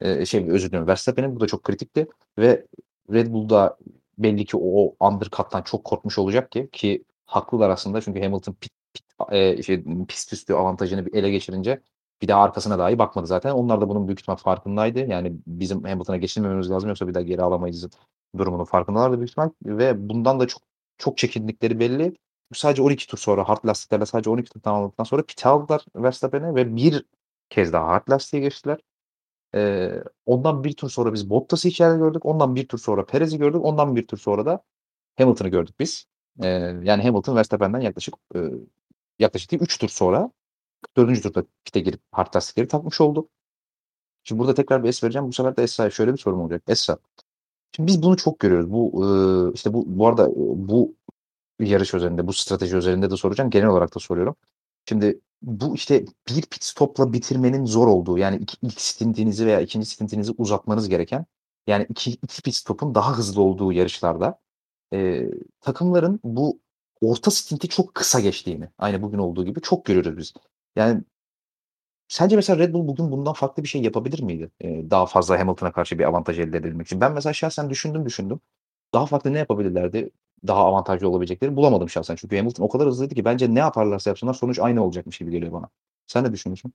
E, 0.00 0.26
şey 0.26 0.50
özür 0.50 0.68
dilerim 0.70 0.86
Verstappen'in 0.86 1.36
bu 1.36 1.40
da 1.40 1.46
çok 1.46 1.62
kritikti 1.64 2.08
ve 2.38 2.66
Red 3.12 3.32
Bull'da 3.32 3.78
belli 4.18 4.44
ki 4.44 4.56
o 4.56 4.94
undercut'tan 5.00 5.62
çok 5.62 5.84
korkmuş 5.84 6.18
olacak 6.18 6.52
ki 6.52 6.68
ki 6.72 7.04
haklılar 7.26 7.70
aslında 7.70 8.00
çünkü 8.00 8.22
Hamilton 8.22 8.52
pit, 8.54 8.72
pit 8.94 9.04
e, 9.32 9.62
şey, 9.62 9.84
pist 10.08 10.32
üstü 10.32 10.54
avantajını 10.54 11.06
ele 11.12 11.30
geçirince 11.30 11.80
bir 12.22 12.28
daha 12.28 12.42
arkasına 12.42 12.78
dahi 12.78 12.98
bakmadı 12.98 13.26
zaten. 13.26 13.50
Onlar 13.50 13.80
da 13.80 13.88
bunun 13.88 14.08
büyük 14.08 14.20
ihtimal 14.20 14.36
farkındaydı. 14.36 14.98
Yani 14.98 15.32
bizim 15.46 15.84
Hamilton'a 15.84 16.16
geçilmememiz 16.16 16.70
lazım 16.70 16.88
yoksa 16.88 17.08
bir 17.08 17.14
daha 17.14 17.22
geri 17.22 17.42
alamayız 17.42 17.88
durumunun 18.38 18.64
farkındalardı 18.64 19.18
büyük 19.18 19.30
ihtimal. 19.30 19.50
Ve 19.64 20.08
bundan 20.08 20.40
da 20.40 20.46
çok 20.46 20.62
çok 20.98 21.18
çekindikleri 21.18 21.80
belli. 21.80 22.16
Sadece 22.54 22.82
12 22.82 23.06
tur 23.06 23.18
sonra 23.18 23.48
hard 23.48 23.64
lastiklerle 23.66 24.06
sadece 24.06 24.30
12 24.30 24.50
tur 24.50 24.60
tamamladıktan 24.60 25.04
sonra 25.04 25.22
pit 25.22 25.46
aldılar 25.46 25.84
Verstappen'e 25.96 26.54
ve 26.54 26.76
bir 26.76 27.04
kez 27.50 27.72
daha 27.72 27.86
hard 27.88 28.10
lastiğe 28.10 28.42
geçtiler. 28.42 28.78
Ee, 29.54 29.92
ondan 30.26 30.64
bir 30.64 30.72
tur 30.72 30.90
sonra 30.90 31.12
biz 31.12 31.30
Bottas'ı 31.30 31.68
içeride 31.68 31.98
gördük. 31.98 32.26
Ondan 32.26 32.56
bir 32.56 32.68
tur 32.68 32.78
sonra 32.78 33.06
Perez'i 33.06 33.38
gördük. 33.38 33.64
Ondan 33.64 33.96
bir 33.96 34.06
tur 34.06 34.18
sonra 34.18 34.46
da 34.46 34.62
Hamilton'ı 35.18 35.48
gördük 35.48 35.80
biz. 35.80 36.06
Ee, 36.42 36.48
yani 36.82 37.02
Hamilton 37.02 37.36
Verstappen'den 37.36 37.80
yaklaşık 37.80 38.14
e, 38.34 38.38
yaklaşık 39.18 39.62
3 39.62 39.78
tur 39.78 39.88
sonra 39.88 40.30
44. 40.94 41.22
turda 41.22 41.44
pite 41.64 41.80
girip 41.80 42.00
hard 42.12 42.34
lastikleri 42.36 42.68
takmış 42.68 43.00
oldu. 43.00 43.28
Şimdi 44.24 44.38
burada 44.40 44.54
tekrar 44.54 44.84
bir 44.84 44.88
es 44.88 45.04
vereceğim. 45.04 45.28
Bu 45.28 45.32
sefer 45.32 45.56
de 45.56 45.62
Esra'ya 45.62 45.90
şöyle 45.90 46.12
bir 46.12 46.18
sorum 46.18 46.40
olacak. 46.40 46.62
Esra. 46.68 46.98
Şimdi 47.76 47.86
biz 47.88 48.02
bunu 48.02 48.16
çok 48.16 48.38
görüyoruz. 48.40 48.72
Bu 48.72 49.52
işte 49.54 49.72
bu 49.72 49.84
bu 49.86 50.08
arada 50.08 50.30
bu 50.56 50.94
yarış 51.60 51.94
üzerinde, 51.94 52.26
bu 52.26 52.32
strateji 52.32 52.76
üzerinde 52.76 53.10
de 53.10 53.16
soracağım. 53.16 53.50
Genel 53.50 53.68
olarak 53.68 53.94
da 53.94 54.00
soruyorum. 54.00 54.36
Şimdi 54.88 55.20
bu 55.42 55.74
işte 55.74 56.04
bir 56.28 56.42
pit 56.42 56.64
stopla 56.64 57.12
bitirmenin 57.12 57.64
zor 57.64 57.86
olduğu 57.86 58.18
yani 58.18 58.36
iki, 58.36 58.56
ilk 58.62 58.80
stintinizi 58.80 59.46
veya 59.46 59.60
ikinci 59.60 59.86
stintinizi 59.86 60.32
uzatmanız 60.38 60.88
gereken 60.88 61.26
yani 61.66 61.86
iki, 61.88 62.10
iki 62.12 62.42
pit 62.42 62.54
stopun 62.54 62.94
daha 62.94 63.18
hızlı 63.18 63.42
olduğu 63.42 63.72
yarışlarda 63.72 64.40
e, 64.92 65.30
takımların 65.60 66.20
bu 66.24 66.60
orta 67.00 67.30
stinti 67.30 67.68
çok 67.68 67.94
kısa 67.94 68.20
geçtiğini 68.20 68.68
aynı 68.78 69.02
bugün 69.02 69.18
olduğu 69.18 69.44
gibi 69.44 69.60
çok 69.60 69.84
görüyoruz 69.84 70.16
biz. 70.16 70.34
Yani 70.76 71.04
sence 72.08 72.36
mesela 72.36 72.58
Red 72.58 72.74
Bull 72.74 72.88
bugün 72.88 73.10
bundan 73.12 73.32
farklı 73.32 73.62
bir 73.62 73.68
şey 73.68 73.82
yapabilir 73.82 74.22
miydi? 74.22 74.50
Eee, 74.60 74.90
daha 74.90 75.06
fazla 75.06 75.38
Hamilton'a 75.40 75.72
karşı 75.72 75.98
bir 75.98 76.04
avantaj 76.04 76.38
elde 76.38 76.56
edebilmek 76.58 76.86
için. 76.86 77.00
Ben 77.00 77.12
mesela 77.12 77.32
şahsen 77.32 77.70
düşündüm 77.70 78.06
düşündüm. 78.06 78.40
Daha 78.94 79.06
farklı 79.06 79.32
ne 79.32 79.38
yapabilirlerdi? 79.38 80.10
Daha 80.46 80.64
avantajlı 80.64 81.08
olabilecekleri 81.08 81.56
bulamadım 81.56 81.88
şahsen. 81.88 82.16
Çünkü 82.16 82.36
Hamilton 82.36 82.64
o 82.64 82.68
kadar 82.68 82.88
hızlıydı 82.88 83.14
ki 83.14 83.24
bence 83.24 83.54
ne 83.54 83.58
yaparlarsa 83.58 84.10
yapsınlar 84.10 84.34
sonuç 84.34 84.58
aynı 84.58 84.84
olacakmış 84.84 85.18
gibi 85.18 85.30
geliyor 85.30 85.52
bana. 85.52 85.68
Sen 86.06 86.24
ne 86.24 86.32
düşünüyorsun? 86.32 86.72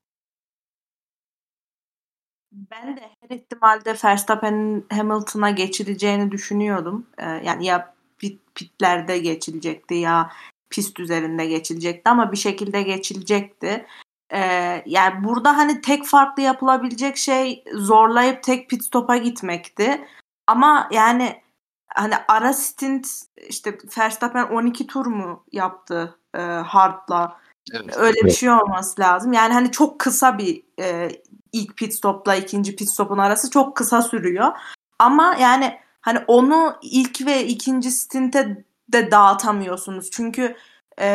Ben 2.52 2.98
de 2.98 3.02
her 3.22 3.36
ihtimalde 3.36 3.96
Verstappen'in 4.04 4.86
Hamilton'a 4.90 5.50
geçileceğini 5.50 6.32
düşünüyordum. 6.32 7.08
Eee, 7.20 7.42
yani 7.46 7.66
ya 7.66 7.94
pit, 8.18 8.42
pitlerde 8.56 9.18
geçilecekti 9.20 9.94
ya 9.96 10.32
pist 10.70 11.00
üzerinde 11.00 11.46
geçilecekti 11.46 12.10
ama 12.10 12.32
bir 12.32 12.38
şekilde 12.38 12.82
geçilecekti. 12.82 13.86
Ee, 14.34 14.84
yani 14.86 15.24
burada 15.24 15.58
hani 15.58 15.82
tek 15.82 16.06
farklı 16.06 16.44
yapılabilecek 16.44 17.18
şey 17.18 17.64
zorlayıp 17.74 18.44
tek 18.44 18.70
pit 18.70 18.84
stop'a 18.84 19.18
gitmekti. 19.18 20.08
Ama 20.48 20.90
yani 20.92 21.42
hani 21.88 22.14
ara 22.28 22.54
stint 22.54 23.08
işte 23.50 23.78
Verstappen 23.98 24.46
12 24.46 24.88
tur 24.88 25.06
mu 25.06 25.44
yaptı 25.52 26.20
e, 26.36 26.40
hard'la? 26.42 27.40
Evet. 27.74 27.98
Öyle 27.98 28.26
bir 28.26 28.32
şey 28.32 28.50
olması 28.50 29.02
lazım. 29.02 29.34
Yani 29.34 29.54
hani 29.54 29.72
çok 29.72 30.00
kısa 30.00 30.38
bir 30.38 30.64
e, 30.80 31.10
ilk 31.52 31.78
pit 31.78 31.94
stop'la 31.94 32.36
ikinci 32.36 32.76
pit 32.76 32.90
stop'un 32.90 33.18
arası 33.18 33.50
çok 33.50 33.78
kısa 33.78 34.02
sürüyor. 34.02 34.52
Ama 35.00 35.36
yani 35.40 35.80
hani 36.02 36.20
onu 36.28 36.76
ilk 36.82 37.26
ve 37.26 37.46
ikinci 37.46 37.92
stinte 37.92 38.66
de 38.94 39.12
dağıtamıyorsunuz. 39.12 40.12
Çünkü 40.12 40.56
e, 41.02 41.08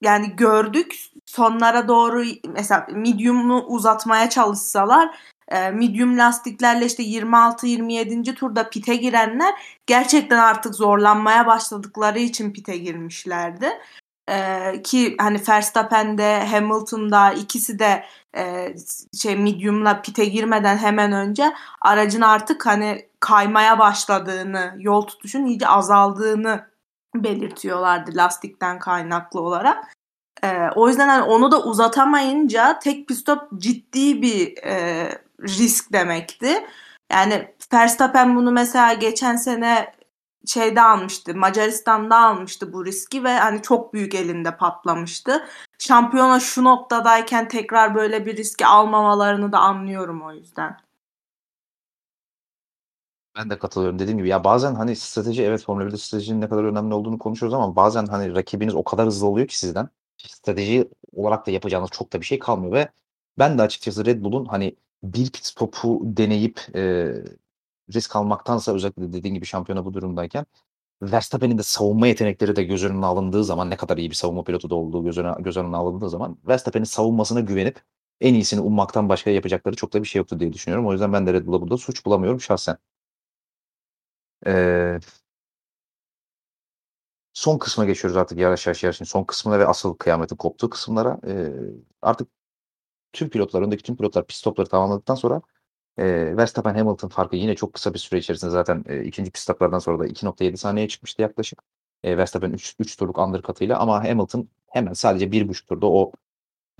yani 0.00 0.36
gördük 0.36 0.94
sonlara 1.26 1.88
doğru 1.88 2.24
mesela 2.48 2.86
medium'u 2.92 3.64
uzatmaya 3.66 4.30
çalışsalar 4.30 5.18
e, 5.48 5.70
medium 5.70 6.18
lastiklerle 6.18 6.86
işte 6.86 7.02
26-27. 7.02 8.34
turda 8.34 8.70
pite 8.70 8.96
girenler 8.96 9.54
gerçekten 9.86 10.38
artık 10.38 10.74
zorlanmaya 10.74 11.46
başladıkları 11.46 12.18
için 12.18 12.52
pite 12.52 12.76
girmişlerdi. 12.76 13.68
Ee, 14.30 14.82
ki 14.82 15.16
hani 15.20 15.40
Verstappen'de 15.48 16.46
Hamilton'da 16.46 17.32
ikisi 17.32 17.78
de 17.78 18.04
e, 18.36 18.74
şey 19.18 19.36
medium'la 19.36 20.02
pite 20.02 20.24
girmeden 20.24 20.76
hemen 20.76 21.12
önce 21.12 21.52
aracın 21.80 22.20
artık 22.20 22.66
hani 22.66 23.07
kaymaya 23.20 23.78
başladığını, 23.78 24.74
yol 24.78 25.02
tutuşun 25.02 25.46
iyice 25.46 25.68
azaldığını 25.68 26.66
belirtiyorlardı 27.14 28.10
lastikten 28.14 28.78
kaynaklı 28.78 29.40
olarak. 29.40 29.84
E, 30.42 30.68
o 30.76 30.88
yüzden 30.88 31.08
hani 31.08 31.22
onu 31.22 31.52
da 31.52 31.62
uzatamayınca 31.62 32.78
tek 32.78 33.08
pit 33.08 33.16
stop 33.16 33.60
ciddi 33.60 34.22
bir 34.22 34.64
e, 34.64 35.08
risk 35.42 35.92
demekti. 35.92 36.66
Yani 37.12 37.54
Verstappen 37.72 38.36
bunu 38.36 38.52
mesela 38.52 38.92
geçen 38.92 39.36
sene 39.36 39.94
şeyde 40.46 40.82
almıştı. 40.82 41.34
Macaristan'da 41.34 42.16
almıştı 42.16 42.72
bu 42.72 42.86
riski 42.86 43.24
ve 43.24 43.38
hani 43.38 43.62
çok 43.62 43.94
büyük 43.94 44.14
elinde 44.14 44.56
patlamıştı. 44.56 45.48
Şampiyona 45.78 46.40
şu 46.40 46.64
noktadayken 46.64 47.48
tekrar 47.48 47.94
böyle 47.94 48.26
bir 48.26 48.36
riski 48.36 48.66
almamalarını 48.66 49.52
da 49.52 49.58
anlıyorum 49.58 50.22
o 50.22 50.32
yüzden. 50.32 50.87
Ben 53.38 53.50
de 53.50 53.58
katılıyorum. 53.58 53.98
Dediğim 53.98 54.18
gibi 54.18 54.28
ya 54.28 54.44
bazen 54.44 54.74
hani 54.74 54.96
strateji 54.96 55.42
evet 55.42 55.62
Formula 55.62 55.84
1'de 55.84 55.96
stratejinin 55.96 56.40
ne 56.40 56.48
kadar 56.48 56.64
önemli 56.64 56.94
olduğunu 56.94 57.18
konuşuyoruz 57.18 57.54
ama 57.54 57.76
bazen 57.76 58.06
hani 58.06 58.34
rakibiniz 58.34 58.74
o 58.74 58.84
kadar 58.84 59.06
hızlı 59.06 59.26
oluyor 59.26 59.48
ki 59.48 59.58
sizden 59.58 59.88
strateji 60.16 60.88
olarak 61.12 61.46
da 61.46 61.50
yapacağınız 61.50 61.90
çok 61.90 62.12
da 62.12 62.20
bir 62.20 62.26
şey 62.26 62.38
kalmıyor 62.38 62.72
ve 62.72 62.88
ben 63.38 63.58
de 63.58 63.62
açıkçası 63.62 64.06
Red 64.06 64.22
Bull'un 64.24 64.44
hani 64.44 64.76
bir 65.02 65.30
pit 65.30 65.44
stopu 65.46 66.00
deneyip 66.04 66.60
e, 66.74 67.12
risk 67.94 68.16
almaktansa 68.16 68.74
özellikle 68.74 69.12
dediğin 69.12 69.34
gibi 69.34 69.46
şampiyona 69.46 69.84
bu 69.84 69.94
durumdayken 69.94 70.46
Verstappen'in 71.02 71.58
de 71.58 71.62
savunma 71.62 72.06
yetenekleri 72.06 72.56
de 72.56 72.64
göz 72.64 72.84
önüne 72.84 73.06
alındığı 73.06 73.44
zaman 73.44 73.70
ne 73.70 73.76
kadar 73.76 73.96
iyi 73.98 74.10
bir 74.10 74.14
savunma 74.14 74.44
pilotu 74.44 74.70
da 74.70 74.74
olduğu 74.74 75.04
göz 75.04 75.18
önüne, 75.18 75.34
göz 75.40 75.56
önüne 75.56 75.76
alındığı 75.76 76.10
zaman 76.10 76.38
Verstappen'in 76.48 76.84
savunmasına 76.84 77.40
güvenip 77.40 77.82
en 78.20 78.34
iyisini 78.34 78.60
ummaktan 78.60 79.08
başka 79.08 79.30
yapacakları 79.30 79.76
çok 79.76 79.92
da 79.92 80.02
bir 80.02 80.08
şey 80.08 80.20
yoktu 80.20 80.40
diye 80.40 80.52
düşünüyorum. 80.52 80.86
O 80.86 80.92
yüzden 80.92 81.12
ben 81.12 81.26
de 81.26 81.32
Red 81.32 81.46
Bull'a 81.46 81.60
burada 81.62 81.76
suç 81.76 82.06
bulamıyorum 82.06 82.40
şahsen. 82.40 82.78
Son 87.32 87.58
kısma 87.58 87.84
geçiyoruz 87.84 88.16
artık 88.16 88.38
yavaş 88.38 88.66
yavaş 88.66 88.84
yarışın 88.84 89.04
son 89.04 89.24
kısmına 89.24 89.58
ve 89.58 89.66
asıl 89.66 89.94
kıyametin 89.96 90.36
koptuğu 90.36 90.70
kısımlara. 90.70 91.18
Ee, 91.26 91.52
artık 92.02 92.28
tüm 93.12 93.30
pilotlar, 93.30 93.62
öndeki 93.62 93.82
tüm 93.82 93.96
pilotlar 93.96 94.26
pit 94.26 94.36
stopları 94.36 94.68
tamamladıktan 94.68 95.14
sonra 95.14 95.42
e, 95.98 96.36
Verstappen 96.36 96.74
Hamilton 96.74 97.08
farkı 97.08 97.36
yine 97.36 97.56
çok 97.56 97.74
kısa 97.74 97.94
bir 97.94 97.98
süre 97.98 98.20
içerisinde 98.20 98.50
zaten 98.50 98.84
e, 98.88 99.04
ikinci 99.04 99.30
pit 99.30 99.42
stoplardan 99.42 99.78
sonra 99.78 99.98
da 100.00 100.06
2.7 100.08 100.56
saniyeye 100.56 100.88
çıkmıştı 100.88 101.22
yaklaşık. 101.22 101.62
E, 102.04 102.18
Verstappen 102.18 102.52
3, 102.52 102.76
3 102.80 102.96
turluk 102.96 103.18
undercut'ıyla 103.18 103.78
ama 103.78 104.04
Hamilton 104.04 104.48
hemen 104.68 104.92
sadece 104.92 105.32
1.5 105.32 105.66
turda 105.66 105.86
o 105.86 106.12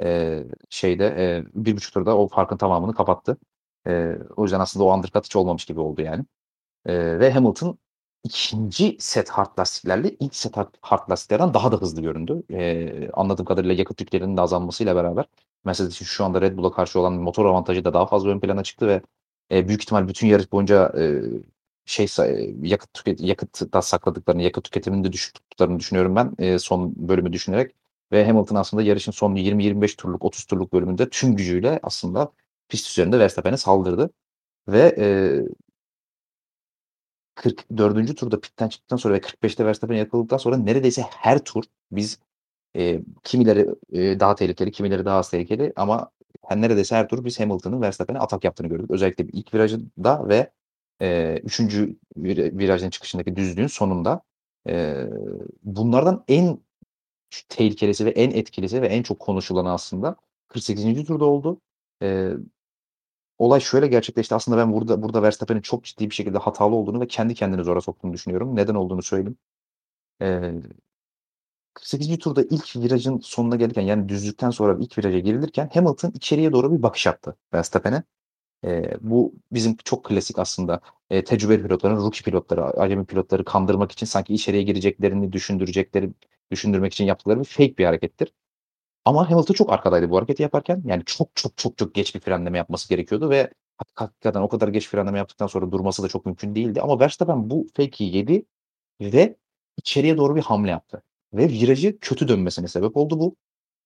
e, 0.02 0.44
şeyde 0.70 1.06
e, 1.06 1.44
1.5 1.54 1.92
turda 1.94 2.18
o 2.18 2.28
farkın 2.28 2.56
tamamını 2.56 2.94
kapattı. 2.94 3.38
E, 3.86 4.16
o 4.36 4.42
yüzden 4.44 4.60
aslında 4.60 4.84
o 4.86 4.94
undercut 4.94 5.24
hiç 5.24 5.36
olmamış 5.36 5.64
gibi 5.66 5.80
oldu 5.80 6.02
yani. 6.02 6.24
E, 6.86 7.20
ve 7.20 7.32
Hamilton 7.32 7.78
ikinci 8.24 8.96
set 9.00 9.28
hard 9.30 9.58
lastiklerle 9.58 10.16
ilk 10.20 10.36
set 10.36 10.56
hard 10.80 11.10
lastiklerden 11.10 11.54
daha 11.54 11.72
da 11.72 11.76
hızlı 11.76 12.02
göründü. 12.02 12.42
E, 12.52 13.10
anladığım 13.12 13.46
kadarıyla 13.46 13.74
yakıt 13.74 13.96
tüklerinin 13.96 14.36
de 14.36 14.40
azalmasıyla 14.40 14.96
beraber 14.96 15.26
Mercedes'in 15.64 16.04
şu 16.04 16.24
anda 16.24 16.40
Red 16.40 16.56
Bull'a 16.56 16.72
karşı 16.72 17.00
olan 17.00 17.12
motor 17.12 17.46
avantajı 17.46 17.84
da 17.84 17.94
daha 17.94 18.06
fazla 18.06 18.30
ön 18.30 18.40
plana 18.40 18.62
çıktı 18.62 18.86
ve 18.88 19.02
e, 19.52 19.68
büyük 19.68 19.82
ihtimal 19.82 20.08
bütün 20.08 20.26
yarış 20.26 20.52
boyunca 20.52 20.92
e, 20.98 21.22
şey 21.86 22.06
yakıt 22.62 22.94
tüket 22.94 23.20
yakıt 23.20 23.84
sakladıklarını, 23.84 24.42
yakıt 24.42 24.64
tüketimini 24.64 25.04
de 25.04 25.12
düşük 25.12 25.34
tuttuklarını 25.34 25.78
düşünüyorum 25.80 26.16
ben 26.16 26.34
e, 26.38 26.58
son 26.58 27.08
bölümü 27.08 27.32
düşünerek 27.32 27.74
ve 28.12 28.26
Hamilton 28.26 28.56
aslında 28.56 28.82
yarışın 28.82 29.12
son 29.12 29.34
20-25 29.36 29.96
turluk, 29.96 30.24
30 30.24 30.44
turluk 30.44 30.72
bölümünde 30.72 31.08
tüm 31.10 31.36
gücüyle 31.36 31.80
aslında 31.82 32.32
pist 32.68 32.90
üzerinde 32.90 33.18
Verstappen'e 33.18 33.56
saldırdı 33.56 34.10
ve 34.68 34.96
e, 34.98 35.06
44. 37.38 38.16
turda 38.16 38.40
pitten 38.40 38.68
çıktıktan 38.68 38.96
sonra 38.96 39.14
ve 39.14 39.18
45'te 39.18 39.64
Verstappen 39.66 39.96
yakaladıktan 39.96 40.36
sonra 40.36 40.56
neredeyse 40.56 41.02
her 41.02 41.38
tur 41.38 41.64
biz 41.92 42.18
e, 42.76 43.00
kimileri 43.24 43.66
e, 43.92 44.20
daha 44.20 44.34
tehlikeli, 44.34 44.72
kimileri 44.72 45.04
daha 45.04 45.18
az 45.18 45.30
tehlikeli 45.30 45.72
ama 45.76 46.10
yani 46.50 46.62
neredeyse 46.62 46.96
her 46.96 47.08
tur 47.08 47.24
biz 47.24 47.40
Hamilton'ın 47.40 47.80
Verstappen'e 47.82 48.18
atak 48.18 48.44
yaptığını 48.44 48.68
gördük. 48.68 48.90
Özellikle 48.90 49.24
ilk 49.32 49.54
virajında 49.54 50.28
ve 50.28 50.50
e, 51.02 51.38
üçüncü 51.44 51.96
virajın 52.16 52.90
çıkışındaki 52.90 53.36
düzlüğün 53.36 53.66
sonunda. 53.66 54.22
E, 54.68 55.06
bunlardan 55.62 56.24
en 56.28 56.58
tehlikelisi 57.48 58.06
ve 58.06 58.10
en 58.10 58.30
etkilisi 58.30 58.82
ve 58.82 58.86
en 58.86 59.02
çok 59.02 59.20
konuşulanı 59.20 59.72
aslında 59.72 60.16
48. 60.48 61.04
turda 61.06 61.24
oldu. 61.24 61.60
E, 62.02 62.32
olay 63.38 63.60
şöyle 63.60 63.86
gerçekleşti. 63.86 64.34
Aslında 64.34 64.58
ben 64.58 64.72
burada 64.72 65.02
burada 65.02 65.22
Verstappen'in 65.22 65.60
çok 65.60 65.84
ciddi 65.84 66.10
bir 66.10 66.14
şekilde 66.14 66.38
hatalı 66.38 66.74
olduğunu 66.74 67.00
ve 67.00 67.06
kendi 67.06 67.34
kendini 67.34 67.64
zora 67.64 67.80
soktuğunu 67.80 68.12
düşünüyorum. 68.12 68.56
Neden 68.56 68.74
olduğunu 68.74 69.02
söyleyeyim. 69.02 69.38
E, 70.22 70.52
48. 71.74 72.18
turda 72.18 72.42
ilk 72.42 72.76
virajın 72.76 73.18
sonuna 73.18 73.56
gelirken 73.56 73.82
yani 73.82 74.08
düzlükten 74.08 74.50
sonra 74.50 74.78
ilk 74.80 74.98
viraja 74.98 75.18
girilirken 75.18 75.70
Hamilton 75.74 76.10
içeriye 76.10 76.52
doğru 76.52 76.72
bir 76.78 76.82
bakış 76.82 77.06
attı 77.06 77.36
Verstappen'e. 77.54 78.02
E, 78.64 78.96
bu 79.00 79.34
bizim 79.52 79.76
çok 79.76 80.04
klasik 80.04 80.38
aslında 80.38 80.80
e, 81.10 81.24
tecrübeli 81.24 81.62
pilotların, 81.62 81.96
rookie 81.96 82.22
pilotları, 82.24 82.64
acemi 82.64 83.06
pilotları 83.06 83.44
kandırmak 83.44 83.92
için 83.92 84.06
sanki 84.06 84.34
içeriye 84.34 84.62
gireceklerini 84.62 85.32
düşündürecekleri, 85.32 86.10
düşündürmek 86.50 86.92
için 86.92 87.04
yaptıkları 87.04 87.40
bir 87.40 87.44
fake 87.44 87.78
bir 87.78 87.84
harekettir. 87.84 88.32
Ama 89.04 89.30
Hamilton 89.30 89.54
çok 89.54 89.72
arkadaydı 89.72 90.10
bu 90.10 90.16
hareketi 90.16 90.42
yaparken. 90.42 90.82
Yani 90.86 91.02
çok 91.06 91.30
çok 91.34 91.56
çok 91.56 91.78
çok 91.78 91.94
geç 91.94 92.14
bir 92.14 92.20
frenleme 92.20 92.58
yapması 92.58 92.88
gerekiyordu 92.88 93.30
ve 93.30 93.50
hakikaten 93.96 94.40
o 94.40 94.48
kadar 94.48 94.68
geç 94.68 94.88
frenleme 94.88 95.18
yaptıktan 95.18 95.46
sonra 95.46 95.72
durması 95.72 96.02
da 96.02 96.08
çok 96.08 96.26
mümkün 96.26 96.54
değildi. 96.54 96.80
Ama 96.80 97.00
Verstappen 97.00 97.50
bu 97.50 97.66
fake'i 97.76 98.16
yedi 98.16 98.44
ve 99.00 99.36
içeriye 99.76 100.16
doğru 100.16 100.36
bir 100.36 100.42
hamle 100.42 100.70
yaptı. 100.70 101.02
Ve 101.34 101.48
virajı 101.48 101.98
kötü 102.00 102.28
dönmesine 102.28 102.68
sebep 102.68 102.96
oldu 102.96 103.20
bu. 103.20 103.36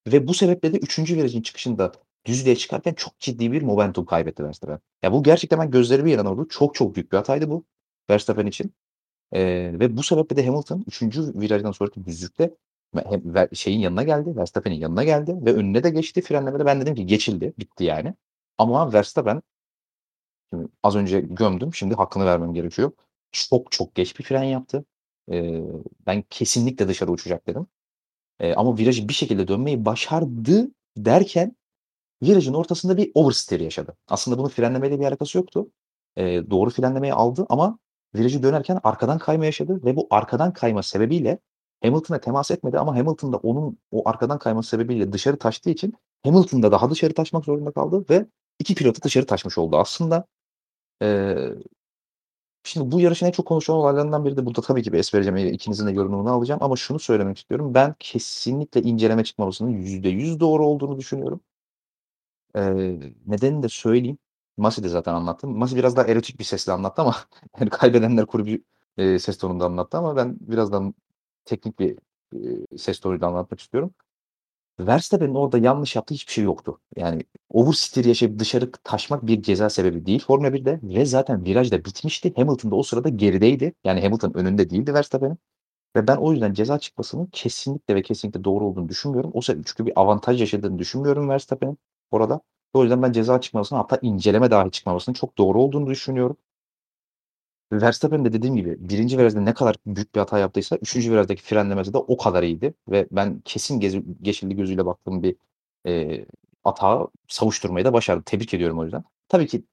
Ve 0.07 0.29
bu 0.29 0.35
sebeple 0.35 0.72
de 0.72 0.79
3. 0.79 0.98
virajın 0.98 1.42
çıkışında 1.42 1.92
düzlüğe 2.25 2.57
çıkarken 2.57 2.94
çok 2.94 3.18
ciddi 3.18 3.53
bir 3.53 3.62
momentum 3.62 4.07
kaybetti 4.07 4.44
Verstappen. 4.44 4.79
Ya 5.03 5.12
bu 5.12 5.22
gerçekten 5.22 5.59
ben 5.61 5.70
gözlerimi 5.70 6.11
yanan 6.11 6.27
oldu. 6.27 6.48
Çok 6.48 6.75
çok 6.75 6.94
büyük 6.94 7.12
bir 7.12 7.16
hataydı 7.16 7.51
bu 7.51 7.64
Verstappen 8.11 8.46
için. 8.46 8.75
Ee, 9.33 9.72
ve 9.81 9.96
bu 9.96 10.03
sebeple 10.03 10.37
de 10.37 10.46
Hamilton 10.46 10.85
3. 10.87 11.03
virajdan 11.18 11.72
sonraki 11.72 12.05
düzlükte 12.05 12.55
şeyin 13.55 13.81
yanına 13.81 14.03
geldi. 14.03 14.37
Verstappen'in 14.37 14.75
yanına 14.75 15.05
geldi 15.05 15.37
ve 15.47 15.53
önüne 15.55 15.85
de 15.85 15.91
geçti 15.91 16.23
frenlemede. 16.23 16.67
Ben 16.67 16.81
dedim 16.81 16.95
ki 16.95 17.07
geçildi. 17.07 17.53
Bitti 17.59 17.85
yani. 17.85 18.15
Ama 18.59 18.93
Verstappen 18.93 19.43
şimdi 20.53 20.69
az 20.83 20.97
önce 20.97 21.21
gömdüm. 21.21 21.75
Şimdi 21.75 21.95
hakkını 21.95 22.27
vermem 22.27 22.55
gerekiyor. 22.55 22.93
Çok 23.33 23.73
çok 23.73 23.95
geç 23.95 24.19
bir 24.19 24.25
fren 24.25 24.43
yaptı. 24.43 24.85
Ee, 25.33 25.63
ben 26.07 26.23
kesinlikle 26.31 26.89
dışarı 26.89 27.11
uçacak 27.11 27.47
dedim. 27.47 27.67
Ee, 28.41 28.55
ama 28.55 28.79
virajı 28.79 29.09
bir 29.09 29.15
şekilde 29.15 29.49
dönmeyi 29.49 29.85
başardı 29.85 30.71
derken 30.97 31.57
virajın 32.23 32.55
ortasında 32.55 32.97
bir 32.97 33.11
oversteer 33.15 33.61
yaşadı. 33.61 33.97
Aslında 34.09 34.39
bunun 34.39 34.49
frenlemeyle 34.49 35.01
bir 35.01 35.05
alakası 35.05 35.39
yoktu. 35.39 35.71
Ee, 36.17 36.51
doğru 36.51 36.71
frenlemeyi 36.71 37.15
aldı 37.15 37.47
ama 37.49 37.79
virajı 38.15 38.43
dönerken 38.43 38.81
arkadan 38.83 39.19
kayma 39.19 39.45
yaşadı 39.45 39.85
ve 39.85 39.97
bu 39.97 40.07
arkadan 40.11 40.53
kayma 40.53 40.83
sebebiyle 40.83 41.39
Hamilton'a 41.83 42.21
temas 42.21 42.51
etmedi 42.51 42.79
ama 42.79 42.97
Hamilton 42.97 43.33
da 43.33 43.37
onun 43.37 43.79
o 43.90 44.09
arkadan 44.09 44.38
kayması 44.38 44.68
sebebiyle 44.71 45.12
dışarı 45.12 45.38
taştığı 45.38 45.71
için 45.71 45.95
Hamilton 46.25 46.62
da 46.62 46.73
daha 46.73 46.90
dışarı 46.90 47.14
taşmak 47.14 47.45
zorunda 47.45 47.73
kaldı 47.73 48.05
ve 48.11 48.27
iki 48.59 48.75
pilotu 48.75 49.03
dışarı 49.03 49.27
taşmış 49.27 49.59
oldu 49.59 49.77
aslında. 49.79 50.27
Ee, 51.03 51.37
Şimdi 52.64 52.92
bu 52.92 53.01
yarışın 53.01 53.27
en 53.27 53.31
çok 53.31 53.47
konuşulan 53.47 53.79
olaylarından 53.81 54.25
biri 54.25 54.37
de 54.37 54.47
burada 54.47 54.61
tabii 54.61 54.83
ki 54.83 54.92
bir 54.92 54.99
es 54.99 55.14
vereceğim. 55.14 55.37
İkinizin 55.55 55.87
de 55.87 55.90
yorumunu 55.92 56.31
alacağım 56.31 56.62
ama 56.62 56.77
şunu 56.77 56.99
söylemek 56.99 57.38
istiyorum. 57.38 57.75
Ben 57.75 57.95
kesinlikle 57.99 58.83
inceleme 58.83 59.25
çıkmamasının 59.25 59.71
%100 59.71 60.40
doğru 60.40 60.66
olduğunu 60.66 60.99
düşünüyorum. 60.99 61.40
Eee, 62.57 63.12
nedenini 63.27 63.62
de 63.62 63.68
söyleyeyim. 63.68 64.18
Masi 64.57 64.83
de 64.85 64.88
zaten 64.88 65.14
anlattı. 65.14 65.47
Masi 65.49 65.77
biraz 65.77 65.97
daha 65.97 66.07
erotik 66.07 66.38
bir 66.38 66.45
sesle 66.45 66.73
anlattı 66.73 67.03
ama 67.03 67.16
yani 67.61 67.71
kaybedenler 67.71 68.27
kulübü 68.27 68.64
eee, 68.99 69.18
ses 69.18 69.38
tonunda 69.38 69.64
anlattı 69.66 69.99
ama 69.99 70.16
ben 70.16 70.37
birazdan 70.40 70.95
teknik 71.45 71.79
bir 71.79 71.99
eee, 72.35 72.79
ses 72.79 73.01
tonuyla 73.01 73.29
anlatmak 73.29 73.61
istiyorum. 73.61 73.95
Verstappen'in 74.81 75.35
orada 75.35 75.59
yanlış 75.59 75.97
yaptığı 75.97 76.15
hiçbir 76.15 76.33
şey 76.33 76.45
yoktu. 76.45 76.81
Yani 76.97 77.23
oversteer 77.51 78.05
yaşayıp 78.05 78.39
dışarı 78.39 78.73
taşmak 78.85 79.27
bir 79.27 79.43
ceza 79.43 79.71
sebebi 79.71 80.07
değil 80.07 80.21
Formula 80.27 80.53
1'de 80.53 80.81
ve 80.83 81.07
zaten 81.07 81.45
viraj 81.45 81.71
da 81.73 81.85
bitmişti. 81.85 82.33
Hamilton 82.37 82.71
da 82.71 82.77
o 82.77 82.83
sırada 82.83 83.09
gerideydi. 83.09 83.75
Yani 83.85 84.01
Hamilton 84.03 84.33
önünde 84.35 84.71
değildi 84.71 84.95
Verstappen'in. 84.95 85.39
Ve 85.97 86.07
ben 86.09 86.17
o 86.17 86.33
yüzden 86.33 86.55
ceza 86.55 86.79
çıkmasının 86.79 87.27
kesinlikle 87.33 87.95
ve 87.95 88.03
kesinlikle 88.03 88.45
doğru 88.45 88.67
olduğunu 88.67 88.89
düşünmüyorum. 88.89 89.31
O 89.35 89.41
sebeple 89.43 89.65
çünkü 89.67 89.87
bir 89.87 90.01
avantaj 90.01 90.41
yaşadığını 90.41 90.79
düşünmüyorum 90.79 91.29
Verstappen'in 91.29 91.79
orada. 92.11 92.41
O 92.75 92.83
yüzden 92.83 93.03
ben 93.03 93.13
ceza 93.13 93.41
çıkmasını 93.41 93.79
hatta 93.79 93.99
inceleme 94.03 94.51
dahi 94.51 94.71
çıkmamasının 94.71 95.15
çok 95.15 95.39
doğru 95.39 95.63
olduğunu 95.63 95.87
düşünüyorum. 95.87 96.37
Verstappen 97.73 98.25
de 98.25 98.33
dediğim 98.33 98.57
gibi 98.57 98.77
birinci 98.81 99.19
virajda 99.19 99.41
ne 99.41 99.55
kadar 99.55 99.77
büyük 99.87 100.15
bir 100.15 100.21
hata 100.21 100.39
yaptıysa 100.39 100.77
üçüncü 100.77 101.13
virajdaki 101.13 101.43
frenlemesi 101.43 101.93
de 101.93 101.99
o 101.99 102.17
kadar 102.17 102.43
iyiydi 102.43 102.75
ve 102.89 103.09
ben 103.13 103.41
kesin 103.45 103.81
gezi, 103.81 104.05
geçildi 104.23 104.57
gözüyle 104.57 104.87
baktığım 104.87 105.23
bir 105.23 105.37
e, 105.87 106.25
hata 106.65 107.09
savuşturmayı 107.29 107.85
da 107.85 107.93
başardı. 107.93 108.23
Tebrik 108.27 108.55
ediyorum 108.55 108.79
o 108.79 108.85
yüzden. 108.85 109.05
Tabii 109.29 109.47
ki 109.47 109.65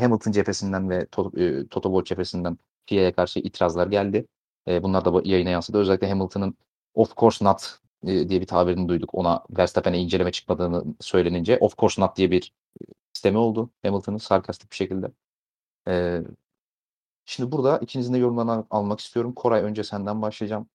Hamilton 0.00 0.32
cephesinden 0.32 0.90
ve 0.90 1.06
Toto, 1.06 1.40
e, 1.40 1.66
Toto 1.66 1.88
Wolff 1.88 2.06
cephesinden 2.06 2.58
FIA'ya 2.86 3.12
karşı 3.12 3.40
itirazlar 3.40 3.86
geldi. 3.86 4.26
E, 4.68 4.82
bunlar 4.82 5.04
da 5.04 5.22
yayına 5.24 5.50
yansıdı. 5.50 5.78
Özellikle 5.78 6.08
Hamilton'ın 6.08 6.54
of 6.94 7.16
course 7.16 7.44
not 7.44 7.78
e, 8.06 8.28
diye 8.28 8.40
bir 8.40 8.46
tabirini 8.46 8.88
duyduk. 8.88 9.14
Ona 9.14 9.44
Verstappen'e 9.50 9.98
inceleme 9.98 10.32
çıkmadığını 10.32 10.84
söylenince 11.00 11.58
of 11.60 11.78
course 11.78 12.02
not 12.02 12.16
diye 12.16 12.30
bir 12.30 12.52
sistemi 13.12 13.38
oldu 13.38 13.70
Hamilton'ın 13.82 14.18
sarkastik 14.18 14.70
bir 14.70 14.76
şekilde. 14.76 15.10
E, 15.88 16.22
Şimdi 17.26 17.52
burada 17.52 17.78
ikinizin 17.78 18.14
de 18.14 18.18
yorumlarını 18.18 18.64
almak 18.70 19.00
istiyorum. 19.00 19.32
Koray 19.34 19.62
önce 19.62 19.84
senden 19.84 20.22
başlayacağım. 20.22 20.68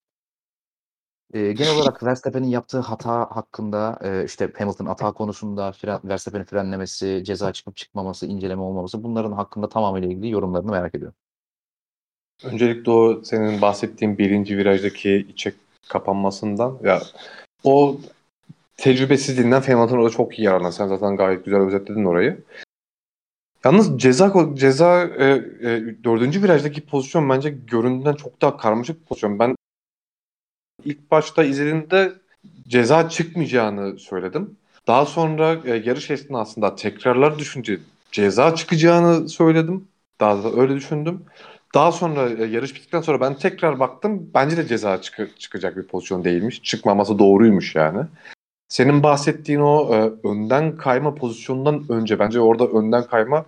Eee, 1.34 1.52
genel 1.52 1.76
olarak 1.76 2.02
Verstappen'in 2.02 2.48
yaptığı 2.48 2.78
hata 2.80 3.12
hakkında, 3.30 3.98
eee, 4.04 4.24
işte 4.26 4.52
Hamilton 4.58 4.86
hata 4.86 5.12
konusunda 5.12 5.72
fren 5.72 6.00
Verstappen'in 6.04 6.44
frenlemesi, 6.44 7.22
ceza 7.24 7.52
çıkıp 7.52 7.76
çıkmaması, 7.76 8.26
inceleme 8.26 8.62
olmaması 8.62 9.02
bunların 9.04 9.32
hakkında 9.32 9.68
tamamıyla 9.68 10.08
ilgili 10.08 10.30
yorumlarını 10.30 10.70
merak 10.70 10.94
ediyorum. 10.94 11.16
Öncelikle 12.44 12.90
o 12.90 13.22
senin 13.24 13.62
bahsettiğin 13.62 14.18
birinci 14.18 14.58
virajdaki 14.58 15.26
içe 15.28 15.52
kapanmasından 15.88 16.78
ya 16.84 17.02
o 17.64 17.96
tecrübesizliğinden 18.76 19.60
Hamilton 19.60 19.98
orada 19.98 20.10
çok 20.10 20.38
iyi 20.38 20.42
yararlandı. 20.42 20.74
Sen 20.74 20.88
zaten 20.88 21.16
gayet 21.16 21.44
güzel 21.44 21.60
özetledin 21.60 22.04
orayı. 22.04 22.44
Yalnız 23.66 23.98
ceza 23.98 24.32
ceza 24.54 25.02
e, 25.04 25.24
e, 25.24 26.04
dördüncü 26.04 26.42
virajdaki 26.42 26.86
pozisyon 26.86 27.30
bence 27.30 27.50
göründüğünden 27.50 28.14
çok 28.14 28.42
daha 28.42 28.56
karmaşık 28.56 29.00
bir 29.00 29.04
pozisyon. 29.04 29.38
Ben 29.38 29.56
ilk 30.84 31.10
başta 31.10 31.44
izlediğimde 31.44 32.12
ceza 32.68 33.08
çıkmayacağını 33.08 33.98
söyledim. 33.98 34.56
Daha 34.86 35.06
sonra 35.06 35.60
e, 35.64 35.76
yarış 35.76 36.10
esnasında 36.10 36.74
tekrarlar 36.74 37.38
düşünce 37.38 37.78
ceza 38.12 38.54
çıkacağını 38.54 39.28
söyledim. 39.28 39.88
Daha 40.20 40.44
da 40.44 40.60
öyle 40.60 40.74
düşündüm. 40.74 41.22
Daha 41.74 41.92
sonra 41.92 42.30
e, 42.30 42.44
yarış 42.44 42.74
bittikten 42.74 43.00
sonra 43.00 43.20
ben 43.20 43.34
tekrar 43.34 43.80
baktım. 43.80 44.30
Bence 44.34 44.56
de 44.56 44.66
ceza 44.66 45.00
çık- 45.00 45.40
çıkacak 45.40 45.76
bir 45.76 45.86
pozisyon 45.86 46.24
değilmiş. 46.24 46.62
Çıkmaması 46.62 47.18
doğruymuş 47.18 47.74
yani. 47.74 48.00
Senin 48.68 49.02
bahsettiğin 49.02 49.60
o 49.60 49.94
e, 49.94 50.28
önden 50.28 50.76
kayma 50.76 51.14
pozisyonundan 51.14 51.84
önce 51.88 52.18
bence 52.18 52.40
orada 52.40 52.66
önden 52.66 53.06
kayma 53.06 53.46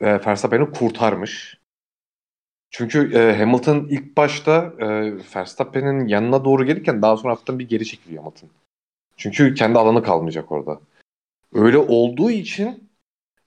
e, 0.00 0.26
Verstappen'i 0.26 0.70
kurtarmış. 0.70 1.58
Çünkü 2.70 3.14
e, 3.14 3.38
Hamilton 3.38 3.86
ilk 3.90 4.16
başta 4.16 4.72
e, 4.78 4.86
Verstappen'in 5.36 6.06
yanına 6.06 6.44
doğru 6.44 6.64
gelirken 6.64 7.02
daha 7.02 7.16
sonra 7.16 7.32
hafiften 7.32 7.58
bir 7.58 7.68
geri 7.68 7.84
çekiliyor 7.84 8.22
Hamilton. 8.22 8.48
Çünkü 9.16 9.54
kendi 9.54 9.78
alanı 9.78 10.02
kalmayacak 10.02 10.52
orada. 10.52 10.80
Öyle 11.54 11.78
olduğu 11.78 12.30
için 12.30 12.90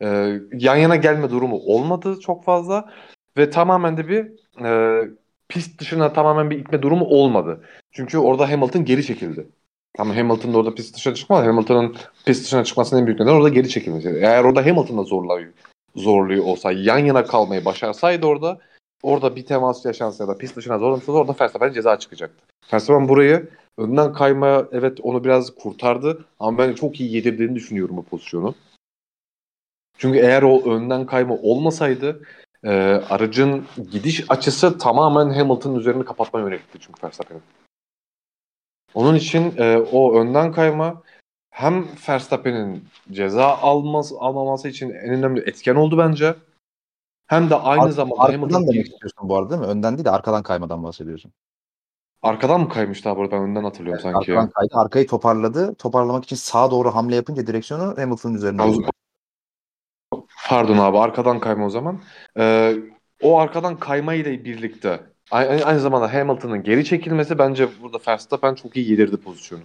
e, 0.02 0.08
yan 0.54 0.76
yana 0.76 0.96
gelme 0.96 1.30
durumu 1.30 1.56
olmadı 1.56 2.20
çok 2.20 2.44
fazla 2.44 2.94
ve 3.38 3.50
tamamen 3.50 3.98
de 3.98 4.08
bir 4.08 4.32
e, 4.66 5.02
pist 5.48 5.82
dışına 5.82 6.14
tamamen 6.14 6.50
bir 6.50 6.60
itme 6.60 6.82
durumu 6.82 7.06
olmadı. 7.06 7.64
Çünkü 7.92 8.18
orada 8.18 8.52
Hamilton 8.52 8.86
geri 8.86 9.06
çekildi. 9.06 9.48
Ama 9.98 10.16
Hamilton 10.16 10.54
da 10.54 10.58
orada 10.58 10.76
pist 10.76 10.96
dışına 10.96 11.14
çıkmadı. 11.14 11.46
Hamilton'ın 11.46 11.96
pist 12.26 12.44
dışına 12.44 12.64
çıkmasının 12.64 13.00
en 13.00 13.08
büyük 13.08 13.20
nedeni 13.20 13.36
orada 13.36 13.50
geri 13.50 13.70
çekilmesi. 13.70 14.10
Eğer 14.10 14.44
orada 14.44 14.66
Hamilton'da 14.66 15.04
zorluyor, 15.04 15.54
zorluyor 15.96 16.46
olsa, 16.46 16.72
yan 16.72 16.98
yana 16.98 17.26
kalmayı 17.26 17.66
başarsaydı 17.66 18.26
orada 18.26 18.60
orada 19.04 19.36
bir 19.36 19.46
temas 19.46 19.86
yaşansa 19.86 20.24
ya 20.24 20.28
da 20.28 20.38
pist 20.38 20.56
dışına 20.56 20.80
zorlamışsa 20.80 21.12
orada 21.12 21.36
Verstappen 21.42 21.74
ceza 21.74 22.00
çıkacaktı. 22.00 22.46
Verstappen 22.74 23.10
burayı 23.10 23.50
önden 23.78 24.14
kaymaya 24.14 24.66
evet 24.72 24.98
onu 25.04 25.24
biraz 25.24 25.56
kurtardı 25.56 26.26
ama 26.40 26.58
ben 26.58 26.74
çok 26.74 27.00
iyi 27.00 27.16
yedirdiğini 27.16 27.56
düşünüyorum 27.56 27.98
bu 27.98 28.04
pozisyonu. 28.04 28.56
Çünkü 29.98 30.20
eğer 30.20 30.44
o 30.44 30.74
önden 30.76 31.06
kayma 31.06 31.36
olmasaydı 31.36 32.22
e, 32.64 32.72
aracın 33.10 33.66
gidiş 33.92 34.24
açısı 34.30 34.78
tamamen 34.78 35.30
Hamilton'ın 35.30 35.80
üzerini 35.80 36.06
kapatma 36.06 36.40
yönelikti 36.40 36.80
çünkü 36.80 37.04
Verstappen'in. 37.04 37.42
Onun 38.96 39.16
için 39.16 39.58
e, 39.58 39.78
o 39.78 40.20
önden 40.20 40.52
kayma 40.52 41.02
hem 41.50 41.86
Verstappen'in 42.10 42.84
ceza 43.12 43.46
alması, 43.48 44.16
almaması 44.20 44.68
için 44.68 44.90
en 44.90 45.10
önemli 45.10 45.40
etken 45.40 45.76
oldu 45.76 45.98
bence. 45.98 46.36
Hem 47.28 47.50
de 47.50 47.56
aynı 47.56 47.84
Ar- 47.84 47.90
zamanda 47.90 48.24
arkadan 48.24 48.68
demek 48.68 48.88
istiyorsun 48.88 49.30
bu 49.30 49.38
arada 49.38 49.50
değil 49.50 49.62
mi? 49.62 49.68
Önden 49.68 49.98
değil 49.98 50.06
de 50.06 50.12
arkadan 50.12 50.44
kaymadan 50.44 50.84
bahsediyorsun. 50.84 51.32
arkadan 52.22 52.62
mı 52.62 52.70
kaymıştı 52.70 53.10
abi 53.10 53.32
ben 53.32 53.42
önden 53.42 53.64
hatırlıyorum 53.64 54.02
sanki. 54.02 54.18
Arkadan 54.18 54.50
kaydı. 54.50 54.76
Arkayı 54.76 55.08
toparladı. 55.08 55.76
Toparlamak 55.76 56.24
için 56.24 56.36
sağa 56.36 56.72
doğru 56.72 56.96
hamle 56.96 57.16
yapınca 57.16 57.48
direksiyonu 57.48 57.98
Hamilton'ın 57.98 58.34
üzerine 58.34 58.62
aldı. 58.62 58.90
Pardon 60.48 60.78
abi 60.78 60.98
arkadan 60.98 61.40
kayma 61.40 61.66
o 61.66 61.70
zaman. 61.70 62.02
Ee, 62.38 62.76
o 63.22 63.40
arkadan 63.40 63.80
kayma 63.80 64.14
ile 64.14 64.46
birlikte 64.46 65.00
aynı, 65.32 65.66
aynı 65.66 65.80
zamanda 65.80 66.14
Hamilton'ın 66.14 66.64
geri 66.64 66.86
çekilmesi 66.86 67.40
bence 67.40 67.70
burada 67.82 68.00
Verstappen 68.08 68.56
çok 68.56 68.78
iyi 68.78 68.92
yedirdi 68.92 69.18
pozisyonu. 69.18 69.64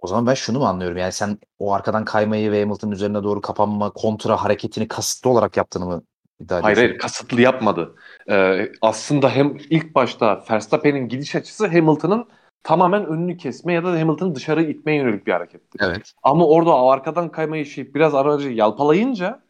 O 0.00 0.06
zaman 0.06 0.26
ben 0.26 0.34
şunu 0.34 0.58
mu 0.58 0.64
anlıyorum? 0.64 0.96
Yani 0.96 1.12
sen 1.12 1.38
o 1.58 1.72
arkadan 1.72 2.04
kaymayı 2.04 2.52
ve 2.52 2.60
Hamilton'ın 2.60 2.92
üzerine 2.92 3.22
doğru 3.22 3.40
kapanma, 3.40 3.90
kontra 3.90 4.44
hareketini 4.44 4.88
kasıtlı 4.88 5.30
olarak 5.30 5.56
yaptığını 5.56 5.86
mı 5.86 6.02
iddia 6.40 6.54
Hayır 6.54 6.76
ediyorsun? 6.76 6.88
hayır 6.88 6.98
kasıtlı 6.98 7.40
yapmadı. 7.40 7.94
Ee, 8.30 8.72
aslında 8.80 9.30
hem 9.30 9.56
ilk 9.70 9.94
başta 9.94 10.44
Verstappen'in 10.50 11.08
gidiş 11.08 11.36
açısı 11.36 11.66
Hamilton'ın 11.66 12.28
tamamen 12.62 13.06
önünü 13.06 13.36
kesme 13.36 13.72
ya 13.72 13.84
da 13.84 14.00
Hamilton'ı 14.00 14.34
dışarı 14.34 14.62
itmeye 14.62 14.96
yönelik 14.96 15.26
bir 15.26 15.32
hareketti. 15.32 15.78
Evet. 15.80 16.12
Ama 16.22 16.46
orada 16.46 16.70
o 16.70 16.88
arkadan 16.88 17.28
kayma 17.28 17.56
işi 17.56 17.94
biraz 17.94 18.14
aracı 18.14 18.48
yalpalayınca 18.48 19.42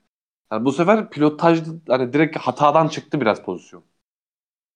yani 0.52 0.64
bu 0.64 0.72
sefer 0.72 1.11
pilotaj 1.11 1.62
hani 1.88 2.12
direkt 2.12 2.38
hatadan 2.38 2.88
çıktı 2.88 3.20
biraz 3.20 3.42
pozisyon. 3.42 3.85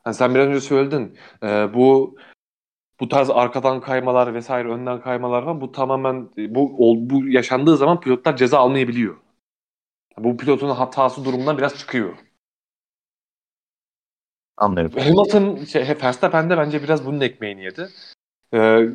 Hani 0.04 0.14
sen 0.14 0.34
biraz 0.34 0.46
önce 0.46 0.60
söyledin. 0.60 1.18
e, 1.42 1.74
bu 1.74 2.16
bu 3.00 3.08
tarz 3.08 3.30
arkadan 3.30 3.80
kaymalar 3.80 4.34
vesaire 4.34 4.68
önden 4.68 5.00
kaymalar 5.00 5.44
falan 5.44 5.60
bu 5.60 5.72
tamamen 5.72 6.28
bu 6.36 6.76
bu 7.10 7.28
yaşandığı 7.28 7.76
zaman 7.76 8.00
pilotlar 8.00 8.36
ceza 8.36 8.58
almayabiliyor. 8.58 9.16
Bu 10.18 10.36
pilotun 10.36 10.70
hatası 10.70 11.24
durumundan 11.24 11.58
biraz 11.58 11.78
çıkıyor. 11.78 12.14
Anlıyorum. 14.56 14.98
Hamilton 14.98 15.64
şey, 15.64 15.82
Verstappen 15.82 16.50
de 16.50 16.58
bence 16.58 16.82
biraz 16.82 17.06
bunun 17.06 17.20
ekmeğini 17.20 17.64
yedi. 17.64 17.88
Ee, 18.54 18.88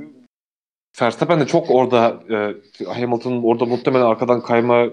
Verstappen 1.02 1.40
de 1.40 1.48
çok 1.48 1.72
orada 1.72 2.24
e, 2.30 2.86
Hamilton'ın 2.86 3.44
orada 3.44 3.66
muhtemelen 3.66 4.06
arkadan 4.06 4.42
kayma 4.42 4.90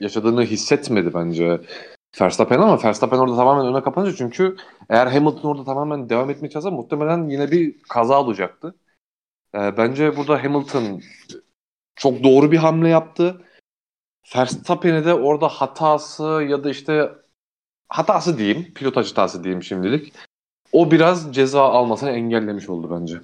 yaşadığını 0.00 0.42
hissetmedi 0.42 1.14
bence 1.14 1.60
Verstappen 2.20 2.58
ama 2.58 2.82
Verstappen 2.84 3.18
orada 3.18 3.36
tamamen 3.36 3.66
öne 3.66 3.82
kapanınca 3.82 4.16
çünkü 4.16 4.56
eğer 4.88 5.06
Hamilton 5.06 5.48
orada 5.48 5.64
tamamen 5.64 6.08
devam 6.08 6.30
etmeye 6.30 6.48
çalışsa 6.48 6.70
muhtemelen 6.70 7.28
yine 7.28 7.50
bir 7.50 7.82
kaza 7.82 8.20
olacaktı. 8.20 8.74
Ee, 9.54 9.76
bence 9.76 10.16
burada 10.16 10.44
Hamilton 10.44 11.02
çok 11.96 12.24
doğru 12.24 12.52
bir 12.52 12.56
hamle 12.56 12.88
yaptı. 12.88 13.44
Verstappen'e 14.36 15.04
de 15.04 15.14
orada 15.14 15.48
hatası 15.48 16.46
ya 16.48 16.64
da 16.64 16.70
işte 16.70 17.12
hatası 17.88 18.38
diyeyim, 18.38 18.74
pilotaj 18.74 19.10
hatası 19.10 19.44
diyeyim 19.44 19.62
şimdilik. 19.62 20.12
O 20.72 20.90
biraz 20.90 21.34
ceza 21.34 21.62
almasını 21.62 22.10
engellemiş 22.10 22.68
oldu 22.68 22.98
bence. 23.00 23.20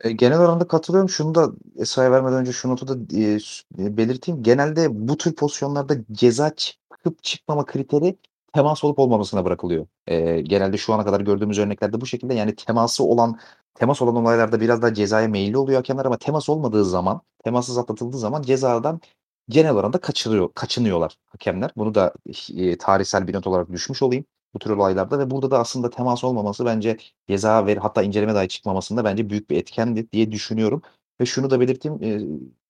E, 0.00 0.12
genel 0.12 0.38
oranda 0.40 0.68
katılıyorum. 0.68 1.08
Şunu 1.08 1.34
da 1.34 1.52
Esra'ya 1.76 2.12
vermeden 2.12 2.38
önce 2.38 2.52
şu 2.52 2.68
notu 2.68 2.88
da 2.88 3.16
e, 3.18 3.38
e, 3.78 3.96
belirteyim. 3.96 4.42
Genelde 4.42 5.08
bu 5.08 5.16
tür 5.16 5.34
pozisyonlarda 5.34 5.94
ceza 6.12 6.54
çıkıp 6.54 7.22
çıkmama 7.22 7.66
kriteri 7.66 8.16
temas 8.54 8.84
olup 8.84 8.98
olmamasına 8.98 9.44
bırakılıyor. 9.44 9.86
Genelde 10.42 10.76
şu 10.76 10.94
ana 10.94 11.04
kadar 11.04 11.20
gördüğümüz 11.20 11.58
örneklerde 11.58 12.00
bu 12.00 12.06
şekilde 12.06 12.34
yani 12.34 12.54
teması 12.54 13.04
olan 13.04 13.38
temas 13.74 14.02
olan 14.02 14.16
olaylarda 14.16 14.60
biraz 14.60 14.82
daha 14.82 14.94
cezaya 14.94 15.28
meyilli 15.28 15.58
oluyor 15.58 15.76
hakemler 15.76 16.04
ama 16.04 16.18
temas 16.18 16.48
olmadığı 16.48 16.84
zaman, 16.84 17.20
temassız 17.44 17.78
atlatıldığı 17.78 18.18
zaman 18.18 18.42
cezadan 18.42 19.00
genel 19.48 19.72
oranda 19.72 19.98
kaçırıyor, 19.98 20.54
kaçınıyorlar 20.54 21.18
hakemler. 21.26 21.70
Bunu 21.76 21.94
da 21.94 22.14
tarihsel 22.78 23.28
bir 23.28 23.34
not 23.34 23.46
olarak 23.46 23.72
düşmüş 23.72 24.02
olayım 24.02 24.24
bu 24.54 24.58
tür 24.58 24.70
olaylarda 24.70 25.18
ve 25.18 25.30
burada 25.30 25.50
da 25.50 25.58
aslında 25.58 25.90
temas 25.90 26.24
olmaması 26.24 26.64
bence 26.64 26.96
ceza 27.28 27.66
ve 27.66 27.74
hatta 27.76 28.02
inceleme 28.02 28.34
dahi 28.34 28.48
çıkmamasında 28.48 29.04
bence 29.04 29.30
büyük 29.30 29.50
bir 29.50 29.56
etkendi 29.56 30.12
diye 30.12 30.32
düşünüyorum. 30.32 30.82
Ve 31.20 31.26
şunu 31.26 31.50
da 31.50 31.60
belirteyim, 31.60 32.02
e, 32.02 32.20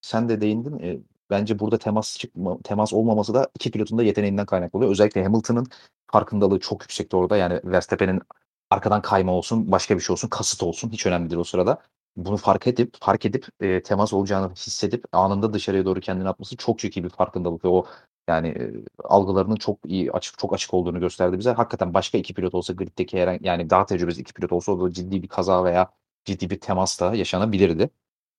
sen 0.01 0.29
de 0.29 0.41
değindin. 0.41 0.79
E, 0.79 0.99
bence 1.31 1.59
burada 1.59 1.79
temas 1.79 2.19
çıkma, 2.19 2.59
temas 2.65 2.93
olmaması 2.93 3.35
da 3.35 3.49
iki 3.55 3.71
pilotun 3.71 3.99
da 3.99 4.03
yeteneğinden 4.03 4.47
kaynaklı 4.47 4.79
oluyor. 4.79 4.93
Özellikle 4.93 5.23
Hamilton'ın 5.25 5.67
farkındalığı 6.13 6.61
çok 6.61 6.83
yüksekti 6.83 7.17
orada. 7.17 7.37
Yani 7.37 7.61
Verstappen'in 7.65 8.23
arkadan 8.71 9.03
kayma 9.03 9.33
olsun, 9.33 9.73
başka 9.73 9.97
bir 9.97 10.01
şey 10.01 10.13
olsun, 10.13 10.29
kasıt 10.29 10.63
olsun 10.63 10.91
hiç 10.91 11.07
önemli 11.07 11.31
değil 11.31 11.41
o 11.41 11.45
sırada. 11.45 11.83
Bunu 12.17 12.37
fark 12.37 12.67
edip 12.67 12.97
fark 13.01 13.27
edip 13.27 13.47
e, 13.61 13.83
temas 13.83 14.13
olacağını 14.13 14.53
hissedip 14.55 15.05
anında 15.13 15.53
dışarıya 15.53 15.85
doğru 15.85 16.01
kendini 16.01 16.29
atması 16.29 16.57
çok 16.57 16.79
çok 16.79 16.97
iyi 16.97 17.05
bir 17.05 17.09
farkındalık 17.09 17.65
ve 17.65 17.69
o 17.69 17.87
yani 18.29 18.49
e, 18.49 18.73
algılarının 19.05 19.57
çok 19.57 19.79
iyi 19.87 20.13
açık 20.13 20.39
çok 20.39 20.55
açık 20.55 20.75
olduğunu 20.75 21.01
gösterdi 21.01 21.39
bize. 21.39 21.51
Hakikaten 21.53 21.95
başka 21.95 22.19
iki 22.19 22.35
pilot 22.35 22.55
olsa 22.55 22.73
griddeki 22.73 23.21
herhangi 23.21 23.47
yani 23.47 23.71
daha 23.71 23.87
tecrübesiz 23.87 24.21
iki 24.21 24.35
pilot 24.35 24.53
olsa 24.53 24.73
o 24.73 24.85
da 24.87 24.93
ciddi 24.93 25.23
bir 25.23 25.29
kaza 25.29 25.65
veya 25.65 25.91
ciddi 26.25 26.51
bir 26.51 26.61
temas 26.61 27.01
da 27.01 27.15
yaşanabilirdi. 27.15 27.91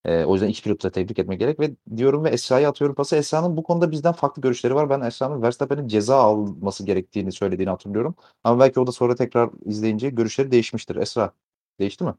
E, 0.05 0.23
o 0.25 0.33
yüzden 0.33 0.47
iki 0.47 0.63
pilotu 0.63 0.87
da 0.87 0.91
tebrik 0.91 1.19
etmek 1.19 1.39
gerek 1.39 1.59
ve 1.59 1.71
diyorum 1.97 2.23
ve 2.23 2.29
Esra'ya 2.29 2.69
atıyorum 2.69 2.95
pası. 2.95 3.15
Esra'nın 3.15 3.57
bu 3.57 3.63
konuda 3.63 3.91
bizden 3.91 4.13
farklı 4.13 4.41
görüşleri 4.41 4.75
var. 4.75 4.89
Ben 4.89 5.01
Esra'nın 5.01 5.41
Verstappen'in 5.41 5.87
ceza 5.87 6.15
alması 6.17 6.85
gerektiğini 6.85 7.31
söylediğini 7.31 7.69
hatırlıyorum. 7.69 8.15
Ama 8.43 8.59
belki 8.59 8.79
o 8.79 8.87
da 8.87 8.91
sonra 8.91 9.15
tekrar 9.15 9.49
izleyince 9.65 10.09
görüşleri 10.09 10.51
değişmiştir. 10.51 10.95
Esra 10.95 11.33
değişti 11.79 12.03
mi? 12.03 12.13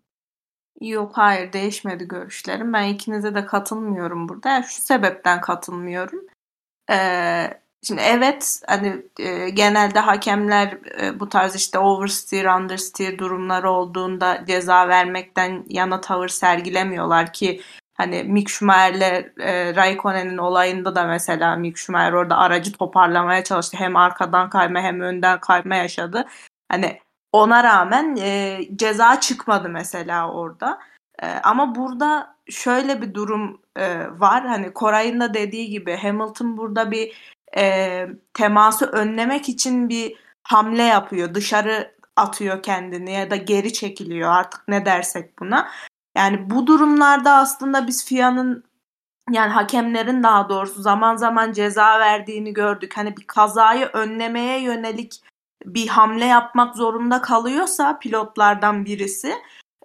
Yok 0.80 1.12
hayır 1.14 1.52
değişmedi 1.52 2.08
görüşlerim. 2.08 2.72
Ben 2.72 2.88
ikinize 2.88 3.34
de 3.34 3.46
katılmıyorum 3.46 4.28
burada. 4.28 4.48
Yani 4.48 4.64
şu 4.64 4.82
sebepten 4.82 5.40
katılmıyorum. 5.40 6.29
Şimdi 7.82 8.00
evet 8.00 8.62
hani 8.66 9.02
e, 9.18 9.50
genelde 9.50 10.00
hakemler 10.00 10.78
e, 11.00 11.20
bu 11.20 11.28
tarz 11.28 11.56
işte 11.56 11.78
oversteer, 11.78 12.44
understeer 12.44 13.18
durumları 13.18 13.70
olduğunda 13.70 14.44
ceza 14.46 14.88
vermekten 14.88 15.64
yana 15.68 16.00
tavır 16.00 16.28
sergilemiyorlar 16.28 17.32
ki 17.32 17.60
hani 17.94 18.24
Mick 18.24 18.50
Schumacher'le 18.50 19.32
e, 19.40 19.76
Raikkonen'in 19.76 20.38
olayında 20.38 20.94
da 20.94 21.04
mesela 21.04 21.56
Mick 21.56 21.78
Schumacher 21.78 22.12
orada 22.12 22.36
aracı 22.36 22.72
toparlamaya 22.72 23.44
çalıştı. 23.44 23.76
Hem 23.76 23.96
arkadan 23.96 24.50
kayma 24.50 24.80
hem 24.80 25.00
önden 25.00 25.40
kayma 25.40 25.74
yaşadı. 25.74 26.24
Hani 26.68 27.00
ona 27.32 27.64
rağmen 27.64 28.16
e, 28.16 28.60
ceza 28.76 29.20
çıkmadı 29.20 29.68
mesela 29.68 30.32
orada. 30.32 30.78
E, 31.22 31.26
ama 31.26 31.74
burada 31.74 32.36
şöyle 32.50 33.02
bir 33.02 33.14
durum 33.14 33.60
e, 33.76 34.06
var. 34.20 34.46
Hani 34.46 34.72
Koray'ın 34.72 35.20
da 35.20 35.34
dediği 35.34 35.70
gibi 35.70 35.96
Hamilton 35.96 36.56
burada 36.56 36.90
bir 36.90 37.12
e, 37.56 38.06
teması 38.34 38.86
önlemek 38.86 39.48
için 39.48 39.88
bir 39.88 40.16
hamle 40.42 40.82
yapıyor. 40.82 41.34
Dışarı 41.34 41.94
atıyor 42.16 42.62
kendini 42.62 43.12
ya 43.12 43.30
da 43.30 43.36
geri 43.36 43.72
çekiliyor 43.72 44.30
artık 44.30 44.68
ne 44.68 44.86
dersek 44.86 45.38
buna. 45.38 45.68
Yani 46.16 46.50
bu 46.50 46.66
durumlarda 46.66 47.32
aslında 47.32 47.86
biz 47.86 48.04
FIA'nın 48.04 48.64
yani 49.30 49.50
hakemlerin 49.52 50.22
daha 50.22 50.48
doğrusu 50.48 50.82
zaman 50.82 51.16
zaman 51.16 51.52
ceza 51.52 51.98
verdiğini 52.00 52.52
gördük. 52.52 52.96
Hani 52.96 53.16
bir 53.16 53.26
kazayı 53.26 53.86
önlemeye 53.86 54.60
yönelik 54.60 55.20
bir 55.64 55.88
hamle 55.88 56.24
yapmak 56.24 56.76
zorunda 56.76 57.22
kalıyorsa 57.22 57.98
pilotlardan 57.98 58.84
birisi 58.84 59.34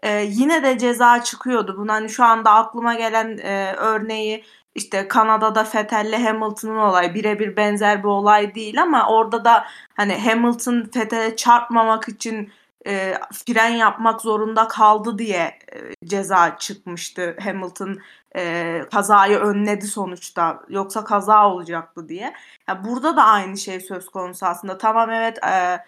e, 0.05 0.25
yine 0.29 0.63
de 0.63 0.77
ceza 0.77 1.23
çıkıyordu. 1.23 1.75
Bunun 1.77 1.87
hani 1.87 2.09
şu 2.09 2.23
anda 2.23 2.51
aklıma 2.51 2.93
gelen 2.93 3.37
e, 3.37 3.73
örneği 3.77 4.43
işte 4.75 5.07
Kanada'da 5.07 5.67
Vettel'le 5.75 6.23
Hamilton'ın 6.23 6.77
olayı 6.77 7.13
birebir 7.13 7.55
benzer 7.55 7.99
bir 8.03 8.07
olay 8.07 8.55
değil 8.55 8.81
ama 8.81 9.09
orada 9.09 9.45
da 9.45 9.65
hani 9.95 10.19
Hamilton 10.19 10.89
Vettel'e 10.95 11.35
çarpmamak 11.35 12.09
için 12.09 12.51
e, 12.87 13.13
fren 13.33 13.69
yapmak 13.69 14.21
zorunda 14.21 14.67
kaldı 14.67 15.17
diye 15.17 15.59
e, 15.73 16.05
ceza 16.05 16.57
çıkmıştı. 16.57 17.37
Hamilton 17.43 17.99
e, 18.35 18.81
kazayı 18.91 19.37
önledi 19.37 19.87
sonuçta. 19.87 20.59
Yoksa 20.69 21.03
kaza 21.03 21.49
olacaktı 21.49 22.09
diye. 22.09 22.33
Yani 22.69 22.85
burada 22.85 23.17
da 23.17 23.23
aynı 23.23 23.57
şey 23.57 23.79
söz 23.79 24.09
konusu 24.09 24.45
aslında. 24.45 24.77
Tamam 24.77 25.11
evet 25.11 25.37
e, 25.45 25.79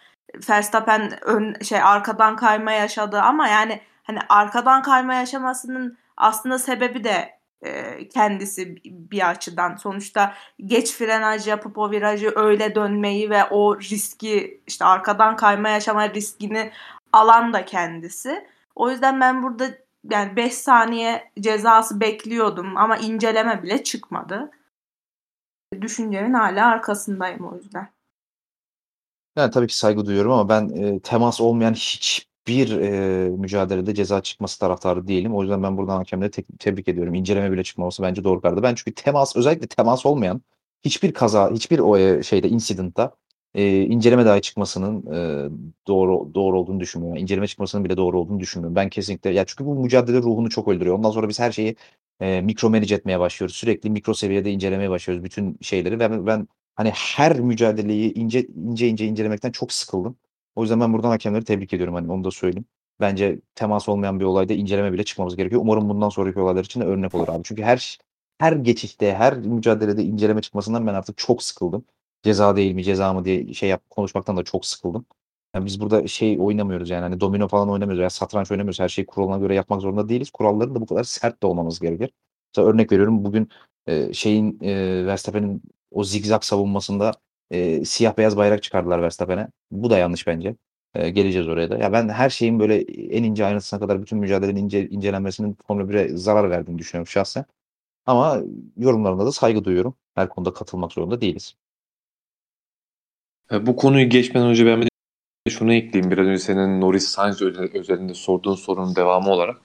Verstappen 0.50 1.20
ön, 1.22 1.56
şey 1.64 1.82
arkadan 1.82 2.36
kayma 2.36 2.72
yaşadı 2.72 3.20
ama 3.22 3.48
yani 3.48 3.82
hani 4.08 4.20
arkadan 4.30 4.82
kayma 4.82 5.14
yaşamasının 5.14 5.98
aslında 6.18 6.60
sebebi 6.60 7.04
de 7.04 7.38
e, 7.62 8.08
kendisi 8.10 8.76
bir 8.86 9.30
açıdan. 9.30 9.76
Sonuçta 9.76 10.34
geç 10.66 10.94
frenaj 10.94 11.48
yapıp 11.48 11.78
o 11.78 11.92
virajı 11.92 12.34
öyle 12.36 12.76
dönmeyi 12.76 13.30
ve 13.30 13.46
o 13.46 13.80
riski 13.80 14.62
işte 14.68 14.86
arkadan 14.86 15.36
kayma 15.36 15.70
yaşama 15.70 16.10
riskini 16.10 16.72
alan 17.14 17.54
da 17.54 17.66
kendisi. 17.66 18.48
O 18.76 18.90
yüzden 18.90 19.22
ben 19.22 19.44
burada 19.44 19.70
yani 20.12 20.36
5 20.36 20.54
saniye 20.54 21.32
cezası 21.40 22.00
bekliyordum 22.00 22.78
ama 22.78 22.98
inceleme 22.98 23.64
bile 23.64 23.84
çıkmadı. 23.84 24.52
Düşüncemin 25.82 26.34
hala 26.34 26.68
arkasındayım 26.68 27.46
o 27.46 27.56
yüzden. 27.56 27.90
Yani 29.36 29.52
tabii 29.52 29.68
ki 29.68 29.78
saygı 29.78 30.06
duyuyorum 30.06 30.32
ama 30.32 30.50
ben 30.50 30.70
e, 30.70 31.00
temas 31.00 31.42
olmayan 31.42 31.74
hiçbir 32.48 32.78
e, 32.82 33.30
mücadelede 33.30 33.96
ceza 33.96 34.22
çıkması 34.22 34.60
taraftarı 34.60 35.08
değilim. 35.08 35.36
O 35.36 35.42
yüzden 35.42 35.64
ben 35.64 35.78
buradan 35.78 35.98
hakemleri 35.98 36.32
te- 36.32 36.44
tebrik 36.60 36.88
ediyorum. 36.88 37.14
İnceleme 37.14 37.52
bile 37.52 37.64
çıkmaması 37.64 38.04
bence 38.04 38.24
doğru 38.24 38.42
karardı. 38.42 38.64
Ben 38.64 38.76
çünkü 38.76 38.94
temas 38.94 39.36
özellikle 39.36 39.68
temas 39.68 40.06
olmayan 40.06 40.42
hiçbir 40.86 41.14
kaza, 41.14 41.52
hiçbir 41.52 41.80
o 41.80 42.24
şeyde 42.24 42.50
incidentta 42.50 43.12
e, 43.56 43.82
inceleme 43.82 44.26
dahi 44.26 44.42
çıkmasının 44.42 45.06
e, 45.14 45.50
doğru 45.88 46.32
doğru 46.34 46.60
olduğunu 46.60 46.80
düşünmüyorum. 46.80 47.22
İnceleme 47.22 47.48
çıkmasının 47.48 47.86
bile 47.86 47.98
doğru 47.98 48.20
olduğunu 48.20 48.40
düşünmüyorum. 48.40 48.76
Ben 48.76 48.90
kesinlikle 48.90 49.30
ya 49.30 49.46
çünkü 49.46 49.66
bu 49.66 49.76
mücadele 49.76 50.18
ruhunu 50.18 50.50
çok 50.50 50.68
öldürüyor. 50.68 50.96
Ondan 50.98 51.12
sonra 51.12 51.30
biz 51.30 51.40
her 51.40 51.52
şeyi 51.52 51.76
e, 52.20 52.42
mikro 52.42 52.70
manage 52.70 52.96
etmeye 52.96 53.20
başlıyoruz. 53.20 53.56
Sürekli 53.56 53.90
mikro 53.90 54.14
seviyede 54.14 54.52
incelemeye 54.52 54.90
başlıyoruz 54.90 55.24
bütün 55.24 55.58
şeyleri 55.62 55.96
ve 55.96 56.00
ben, 56.00 56.26
ben 56.28 56.48
hani 56.76 56.90
her 56.90 57.40
mücadeleyi 57.40 58.14
ince 58.14 58.48
ince 58.56 58.88
ince 58.88 59.06
incelemekten 59.06 59.52
çok 59.52 59.72
sıkıldım. 59.74 60.18
O 60.58 60.62
yüzden 60.62 60.80
ben 60.80 60.94
buradan 60.94 61.10
hakemleri 61.10 61.44
tebrik 61.46 61.74
ediyorum 61.74 61.96
hani 61.96 62.12
onu 62.12 62.24
da 62.24 62.32
söyleyeyim. 62.32 62.66
Bence 63.00 63.40
temas 63.56 63.90
olmayan 63.90 64.20
bir 64.20 64.26
olayda 64.26 64.54
inceleme 64.54 64.94
bile 64.94 65.04
çıkmamız 65.04 65.36
gerekiyor. 65.36 65.62
Umarım 65.62 65.90
bundan 65.90 66.10
sonraki 66.10 66.40
olaylar 66.40 66.64
için 66.64 66.82
de 66.82 66.86
örnek 66.86 67.16
olur 67.16 67.28
abi. 67.28 67.42
Çünkü 67.44 67.64
her 67.64 67.98
her 68.40 68.54
geçişte, 68.54 69.14
her 69.14 69.38
mücadelede 69.38 70.04
inceleme 70.04 70.42
çıkmasından 70.42 70.88
ben 70.88 70.94
artık 70.94 71.18
çok 71.18 71.44
sıkıldım. 71.44 71.86
Ceza 72.24 72.56
değil 72.56 72.76
mi, 72.76 72.84
ceza 72.84 73.14
mı 73.14 73.26
diye 73.26 73.54
şey 73.54 73.70
yap 73.70 73.84
konuşmaktan 73.90 74.38
da 74.38 74.44
çok 74.44 74.66
sıkıldım. 74.66 75.06
Yani 75.56 75.66
biz 75.66 75.82
burada 75.82 76.08
şey 76.08 76.38
oynamıyoruz 76.40 76.90
yani 76.90 77.02
hani 77.02 77.20
domino 77.20 77.48
falan 77.48 77.70
oynamıyoruz 77.70 78.00
veya 78.00 78.10
satranç 78.10 78.52
oynamıyoruz. 78.52 78.80
Her 78.80 78.90
şeyi 78.90 79.06
kuralına 79.06 79.38
göre 79.38 79.56
yapmak 79.56 79.82
zorunda 79.82 80.10
değiliz. 80.10 80.32
Kuralların 80.32 80.76
da 80.76 80.82
bu 80.82 80.86
kadar 80.86 81.04
sert 81.04 81.44
de 81.44 81.48
olmamız 81.48 81.80
gerekir. 81.80 82.12
Mesela 82.56 82.68
örnek 82.70 82.92
veriyorum 82.92 83.24
bugün 83.26 83.50
e, 83.88 84.14
şeyin 84.14 84.60
e, 84.64 85.06
Verstappen'in 85.06 85.62
o 85.92 86.04
zigzag 86.04 86.44
savunmasında 86.44 87.14
e, 87.52 87.86
siyah 87.86 88.18
beyaz 88.18 88.38
bayrak 88.38 88.64
çıkardılar 88.64 89.02
Verstappen'e. 89.02 89.48
Bu 89.72 89.90
da 89.90 89.98
yanlış 89.98 90.28
bence. 90.28 90.56
E, 90.96 91.10
geleceğiz 91.10 91.48
oraya 91.48 91.70
da. 91.70 91.78
Ya 91.78 91.94
ben 91.94 92.10
her 92.10 92.30
şeyin 92.30 92.60
böyle 92.60 92.82
en 93.16 93.24
ince 93.24 93.46
ayrıntısına 93.46 93.80
kadar 93.80 94.02
bütün 94.02 94.18
mücadelenin 94.20 94.64
ince, 94.64 94.90
incelenmesinin 94.90 95.58
Formula 95.68 95.92
1'e 95.92 96.18
zarar 96.18 96.50
verdiğini 96.50 96.78
düşünüyorum 96.80 97.08
şahsen. 97.08 97.46
Ama 98.06 98.42
yorumlarına 98.78 99.26
da 99.26 99.32
saygı 99.32 99.64
duyuyorum. 99.64 99.96
Her 100.16 100.30
konuda 100.30 100.54
katılmak 100.54 100.92
zorunda 100.94 101.22
değiliz. 101.22 101.56
Bu 103.52 103.76
konuyu 103.76 104.10
geçmeden 104.10 104.48
önce 104.48 104.66
ben 104.66 104.82
bir 104.82 104.86
de 104.86 105.50
şunu 105.50 105.74
ekleyeyim. 105.74 106.12
Biraz 106.12 106.28
önce 106.28 106.40
senin 106.40 106.82
Norris 106.82 107.08
Sainz 107.08 107.42
özelinde 107.42 108.14
sorduğun 108.14 108.56
sorunun 108.56 108.96
devamı 108.96 109.30
olarak. 109.30 109.62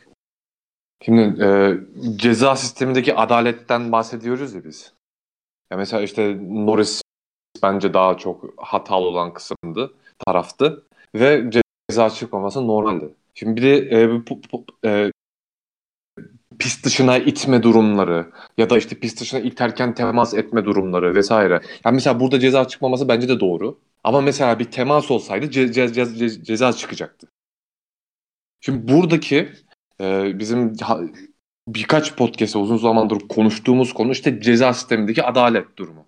Şimdi 1.04 1.44
e, 1.44 1.74
ceza 2.16 2.56
sistemindeki 2.56 3.14
adaletten 3.14 3.92
bahsediyoruz 3.92 4.54
ya 4.54 4.64
biz. 4.64 4.92
Ya 5.70 5.76
mesela 5.76 6.02
işte 6.02 6.36
Norris 6.40 7.02
bence 7.62 7.94
daha 7.94 8.16
çok 8.16 8.44
hatalı 8.56 9.06
olan 9.06 9.34
kısımdı, 9.34 9.94
taraftı 10.26 10.84
ve 11.14 11.50
ceza 11.90 12.10
çıkmaması 12.10 12.66
normaldi. 12.66 13.14
Şimdi 13.34 13.56
bir 13.56 13.62
de 13.62 14.00
e, 14.02 14.10
bu, 14.10 14.40
bu, 14.52 14.64
e, 14.86 15.12
pist 16.58 16.84
dışına 16.84 17.18
itme 17.18 17.62
durumları 17.62 18.32
ya 18.58 18.70
da 18.70 18.78
işte 18.78 18.98
pist 18.98 19.20
dışına 19.20 19.40
iterken 19.40 19.94
temas 19.94 20.34
etme 20.34 20.64
durumları 20.64 21.14
vesaire. 21.14 21.60
Yani 21.84 21.94
mesela 21.94 22.20
burada 22.20 22.40
ceza 22.40 22.68
çıkmaması 22.68 23.08
bence 23.08 23.28
de 23.28 23.40
doğru. 23.40 23.78
Ama 24.04 24.20
mesela 24.20 24.58
bir 24.58 24.64
temas 24.64 25.10
olsaydı 25.10 25.46
ce- 25.46 25.72
ce- 25.72 25.92
ce- 25.94 26.44
ceza 26.44 26.72
çıkacaktı. 26.72 27.28
Şimdi 28.60 28.92
buradaki 28.92 29.52
e, 30.00 30.38
bizim 30.38 30.72
birkaç 31.68 32.16
podcast'te 32.16 32.58
uzun 32.58 32.76
zamandır 32.76 33.18
konuştuğumuz 33.28 33.92
konu 33.94 34.12
işte 34.12 34.40
ceza 34.40 34.74
sistemindeki 34.74 35.22
adalet 35.22 35.76
durumu. 35.76 36.06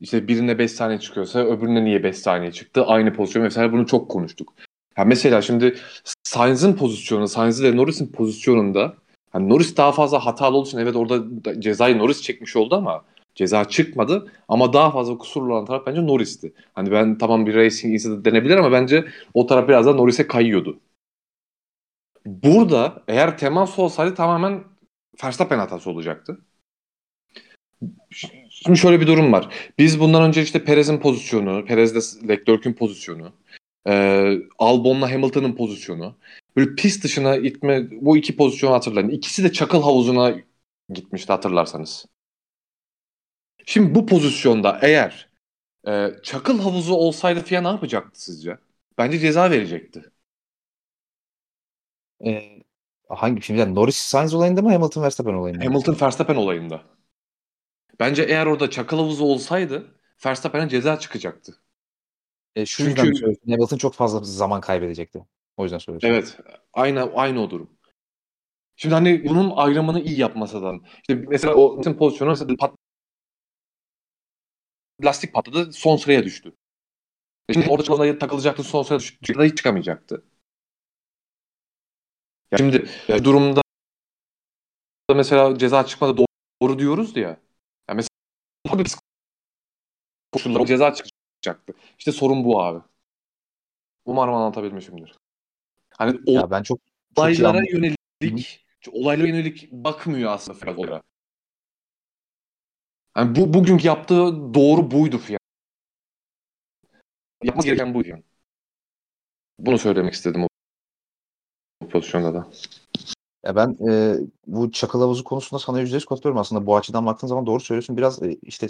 İşte 0.00 0.28
birine 0.28 0.58
5 0.58 0.72
saniye 0.72 1.00
çıkıyorsa 1.00 1.38
öbürüne 1.38 1.84
niye 1.84 2.02
5 2.04 2.18
saniye 2.18 2.52
çıktı? 2.52 2.84
Aynı 2.86 3.12
pozisyon 3.12 3.44
mesela 3.44 3.72
bunu 3.72 3.86
çok 3.86 4.10
konuştuk. 4.10 4.52
Ya 4.98 5.04
mesela 5.04 5.42
şimdi 5.42 5.76
Sainz'ın 6.22 6.72
pozisyonu, 6.72 7.28
Sainz 7.28 7.60
ile 7.60 7.76
Norris'in 7.76 8.12
pozisyonunda 8.12 8.94
hani 9.30 9.48
Norris 9.48 9.76
daha 9.76 9.92
fazla 9.92 10.26
hatalı 10.26 10.56
olduğu 10.56 10.68
için 10.68 10.78
evet 10.78 10.96
orada 10.96 11.24
cezayı 11.60 11.98
Norris 11.98 12.22
çekmiş 12.22 12.56
oldu 12.56 12.74
ama 12.76 13.04
ceza 13.34 13.64
çıkmadı. 13.64 14.32
Ama 14.48 14.72
daha 14.72 14.90
fazla 14.90 15.18
kusurlu 15.18 15.54
olan 15.54 15.66
taraf 15.66 15.86
bence 15.86 16.06
Norris'ti. 16.06 16.52
Hani 16.72 16.90
ben 16.90 17.18
tamam 17.18 17.46
bir 17.46 17.54
racing 17.54 17.94
incident 17.94 18.24
denebilir 18.24 18.56
ama 18.56 18.72
bence 18.72 19.04
o 19.34 19.46
taraf 19.46 19.68
biraz 19.68 19.86
daha 19.86 19.94
Norris'e 19.94 20.26
kayıyordu. 20.26 20.80
Burada 22.26 23.02
eğer 23.08 23.38
temas 23.38 23.78
olsaydı 23.78 24.14
tamamen 24.14 24.64
Verstappen 25.24 25.58
hatası 25.58 25.90
olacaktı. 25.90 26.38
Şimdi 28.64 28.78
şöyle 28.78 29.00
bir 29.00 29.06
durum 29.06 29.32
var. 29.32 29.54
Biz 29.78 30.00
bundan 30.00 30.22
önce 30.22 30.42
işte 30.42 30.64
Perez'in 30.64 30.98
pozisyonu, 30.98 31.64
Perez'de 31.64 32.28
Leclerc'in 32.28 32.72
pozisyonu, 32.72 33.32
e, 33.88 34.34
Albon'la 34.58 35.12
Hamilton'ın 35.12 35.56
pozisyonu. 35.56 36.16
Böyle 36.56 36.74
pist 36.74 37.04
dışına 37.04 37.36
itme 37.36 37.88
bu 37.90 38.16
iki 38.16 38.36
pozisyonu 38.36 38.74
hatırlayın. 38.74 39.08
İkisi 39.08 39.44
de 39.44 39.52
çakıl 39.52 39.82
havuzuna 39.82 40.34
gitmişti 40.92 41.32
hatırlarsanız. 41.32 42.06
Şimdi 43.66 43.94
bu 43.94 44.06
pozisyonda 44.06 44.78
eğer 44.82 45.28
e, 45.88 46.08
çakıl 46.22 46.60
havuzu 46.60 46.94
olsaydı 46.94 47.40
FIA 47.40 47.60
ne 47.60 47.68
yapacaktı 47.68 48.22
sizce? 48.22 48.58
Bence 48.98 49.18
ceza 49.18 49.50
verecekti. 49.50 50.02
Ee, 52.26 52.62
hangi 53.08 53.42
şimdi 53.42 53.60
yani 53.60 53.74
Norris 53.74 53.96
Sainz 53.96 54.34
olayında 54.34 54.62
mı 54.62 54.72
Hamilton 54.72 55.02
Verstappen 55.02 55.34
olayında? 55.34 55.64
Hamilton 55.64 55.96
Verstappen 56.00 56.36
olayında. 56.36 56.82
Bence 58.00 58.22
eğer 58.22 58.46
orada 58.46 58.70
çakal 58.70 58.98
havuzu 58.98 59.24
olsaydı 59.24 59.94
Verstappen'e 60.26 60.68
ceza 60.68 60.98
çıkacaktı. 60.98 61.56
E, 62.56 62.66
şu 62.66 62.76
Çünkü, 62.76 62.90
yüzden 62.90 63.02
söylüyorum. 63.02 63.36
Hamilton 63.50 63.76
çok 63.76 63.94
fazla 63.94 64.24
zaman 64.24 64.60
kaybedecekti. 64.60 65.26
O 65.56 65.62
yüzden 65.62 65.78
söylüyorum. 65.78 66.08
Evet. 66.08 66.38
Aynı 66.72 67.12
aynı 67.14 67.42
o 67.42 67.50
durum. 67.50 67.70
Şimdi 68.76 68.94
hani 68.94 69.24
bunun 69.28 69.52
ayrımını 69.56 70.00
iyi 70.00 70.20
yapmasadan. 70.20 70.84
İşte 70.98 71.14
mesela 71.14 71.54
o 71.54 71.82
pozisyonu 71.82 72.30
mesela 72.30 72.56
pat, 72.56 72.74
lastik 75.04 75.34
patladı 75.34 75.72
son 75.72 75.96
sıraya 75.96 76.24
düştü. 76.24 76.56
E 77.48 77.52
şimdi 77.52 77.68
orada 77.68 78.18
takılacaktı 78.18 78.62
son 78.62 78.82
sıraya 78.82 78.98
düştü. 78.98 79.44
Hiç 79.44 79.56
çıkamayacaktı. 79.56 80.24
Ya 82.52 82.58
şimdi 82.58 82.88
e, 83.08 83.24
durumda 83.24 83.62
mesela 85.14 85.58
ceza 85.58 85.86
çıkmadı 85.86 86.16
doğru, 86.16 86.26
doğru 86.62 86.78
diyoruz 86.78 87.16
ya. 87.16 87.40
Ya 88.66 88.72
mesela 88.76 89.00
koşullar 90.32 90.66
ceza 90.66 90.94
çıkacaktı. 90.94 91.74
İşte 91.98 92.12
sorun 92.12 92.44
bu 92.44 92.62
abi. 92.62 92.80
Umarım 94.04 94.34
anlatabilmişimdir. 94.34 95.18
Hani 95.90 96.20
ya 96.26 96.50
ben 96.50 96.62
çok, 96.62 96.78
çok 96.78 97.18
olaylara 97.18 97.62
yönelik 97.72 97.98
yönelik 98.20 98.66
olaylara 98.92 99.28
yönelik 99.28 99.72
bakmıyor 99.72 100.32
aslında 100.32 100.58
Fiyat 100.58 100.78
olarak. 100.78 101.04
Yani 103.16 103.36
bu 103.36 103.54
bugünkü 103.54 103.86
yaptığı 103.86 104.54
doğru 104.54 104.90
buydu 104.90 105.18
Fiyat. 105.18 105.40
Yapması 107.44 107.68
gereken 107.68 107.94
buydu. 107.94 108.08
Yani. 108.08 108.22
Bunu 109.58 109.78
söylemek 109.78 110.14
istedim 110.14 110.44
o, 110.44 110.48
o 111.84 111.88
pozisyonda 111.88 112.34
da. 112.34 112.50
Ya 113.44 113.56
ben 113.56 113.76
e, 113.88 114.16
bu 114.46 114.72
çakıl 114.72 115.00
havuzu 115.00 115.24
konusunda 115.24 115.58
sana 115.58 115.80
yüzde 115.80 115.96
yüz 115.96 116.04
katılıyorum 116.04 116.40
aslında. 116.40 116.66
Bu 116.66 116.76
açıdan 116.76 117.06
baktığın 117.06 117.26
zaman 117.26 117.46
doğru 117.46 117.60
söylüyorsun. 117.60 117.96
Biraz 117.96 118.22
e, 118.22 118.38
işte 118.42 118.68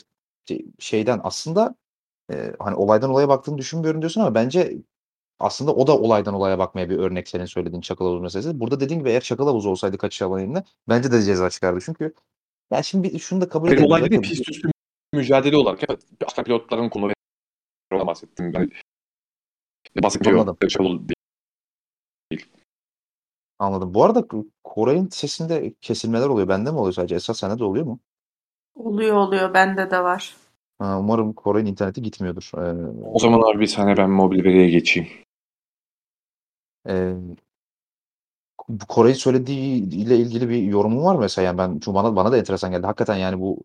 şeyden 0.79 1.21
aslında 1.25 1.75
e, 2.33 2.53
hani 2.59 2.77
olaydan 2.77 3.11
olaya 3.11 3.29
baktığını 3.29 3.59
düşünmüyorum 3.59 4.03
diyorsun 4.03 4.21
ama 4.21 4.35
bence 4.35 4.77
aslında 5.39 5.75
o 5.75 5.87
da 5.87 5.99
olaydan 5.99 6.35
olaya 6.35 6.59
bakmaya 6.59 6.91
bir 6.91 6.99
örnek 6.99 7.29
senin 7.29 7.45
söylediğin 7.45 7.81
çakıl 7.81 8.05
havuzu 8.05 8.23
meselesi. 8.23 8.61
Burada 8.61 8.81
dediğin 8.81 9.01
gibi 9.01 9.11
eğer 9.11 9.21
çakıl 9.21 9.47
havuzu 9.47 9.71
olsaydı 9.71 9.99
kaçış 9.99 10.23
alanında 10.23 10.65
bence 10.89 11.13
de 11.13 11.23
ceza 11.23 11.51
çıkardı. 11.51 11.81
Çünkü 11.85 12.15
ya 12.73 12.83
şimdi 12.83 13.21
şunu 13.21 13.41
da 13.41 13.49
kabul 13.49 13.67
Benim 13.67 13.79
edelim. 13.79 13.91
olay 13.91 14.03
Bakın, 14.03 14.11
değil 14.11 14.23
pist 14.23 14.49
üstü 14.49 14.71
mücadele 15.13 15.57
olarak 15.57 15.83
evet, 15.89 16.03
aslında 16.27 16.45
pilotların 16.45 16.91
ve 17.93 18.07
bahsettim. 18.07 18.53
Yani, 18.55 18.71
bahsetmiyor. 20.03 20.39
Anladım. 20.39 20.57
Anladım. 23.61 23.95
Bu 23.95 24.05
arada 24.05 24.25
Koray'ın 24.65 25.09
sesinde 25.09 25.75
kesilmeler 25.81 26.27
oluyor. 26.27 26.49
Bende 26.49 26.71
mi 26.71 26.79
oluyor 26.79 26.93
sadece? 26.93 27.15
Esas 27.15 27.39
sende 27.39 27.59
de 27.59 27.65
oluyor 27.65 27.87
mu? 27.87 28.01
Oluyor 28.75 29.17
oluyor 29.17 29.55
bende 29.55 29.91
de 29.91 30.03
var. 30.03 30.37
Ha, 30.79 30.99
umarım 31.01 31.33
Koray'ın 31.33 31.67
interneti 31.67 32.03
gitmiyordur. 32.03 32.51
Ee, 32.55 33.09
O 33.13 33.19
zaman 33.19 33.53
abi 33.53 33.61
bir 33.61 33.67
saniye 33.67 33.97
ben 33.97 34.11
mobil 34.11 34.45
veriye 34.45 34.71
geçeyim. 34.71 35.09
e, 36.89 37.15
bu 38.69 38.87
Koray'ın 38.87 39.15
söylediği 39.15 39.83
ile 39.95 40.17
ilgili 40.17 40.49
bir 40.49 40.63
yorumun 40.63 41.05
var 41.05 41.15
mı 41.15 41.21
mesela? 41.21 41.47
Yani 41.47 41.59
ben 41.59 41.73
çünkü 41.73 41.95
bana 41.95 42.17
bana 42.17 42.33
da 42.33 42.39
enteresan 42.39 42.71
geldi. 42.71 42.87
Hakikaten 42.87 43.17
yani 43.17 43.41
bu 43.41 43.59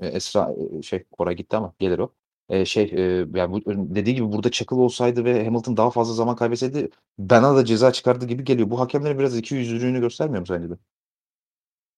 e, 0.00 0.06
Esra 0.06 0.50
e, 0.78 0.82
şey 0.82 1.04
Koray 1.12 1.36
gitti 1.36 1.56
ama 1.56 1.72
gelir 1.78 1.98
o. 1.98 2.12
E, 2.48 2.64
şey 2.64 2.84
e, 2.84 3.26
yani 3.34 3.52
bu, 3.52 3.60
dediği 3.66 4.14
gibi 4.14 4.32
burada 4.32 4.50
çakıl 4.50 4.76
olsaydı 4.76 5.24
ve 5.24 5.44
Hamilton 5.44 5.76
daha 5.76 5.90
fazla 5.90 6.14
zaman 6.14 6.36
kaybetseydi 6.36 6.90
bana 7.18 7.56
da 7.56 7.64
ceza 7.64 7.92
çıkardı 7.92 8.26
gibi 8.26 8.44
geliyor. 8.44 8.70
Bu 8.70 8.80
hakemlerin 8.80 9.18
biraz 9.18 9.38
iki 9.38 9.54
yüzlülüğünü 9.54 10.00
göstermiyor 10.00 10.40
mu 10.40 10.46
sence 10.46 10.70
de? 10.70 10.74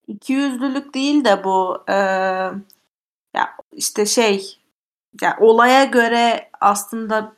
İki 0.06 0.32
yüzlülük 0.32 0.94
değil 0.94 1.24
de 1.24 1.44
bu 1.44 1.84
e, 1.88 1.92
ya 3.34 3.56
işte 3.72 4.06
şey 4.06 4.58
ya 5.20 5.36
olaya 5.40 5.84
göre 5.84 6.50
aslında 6.60 7.36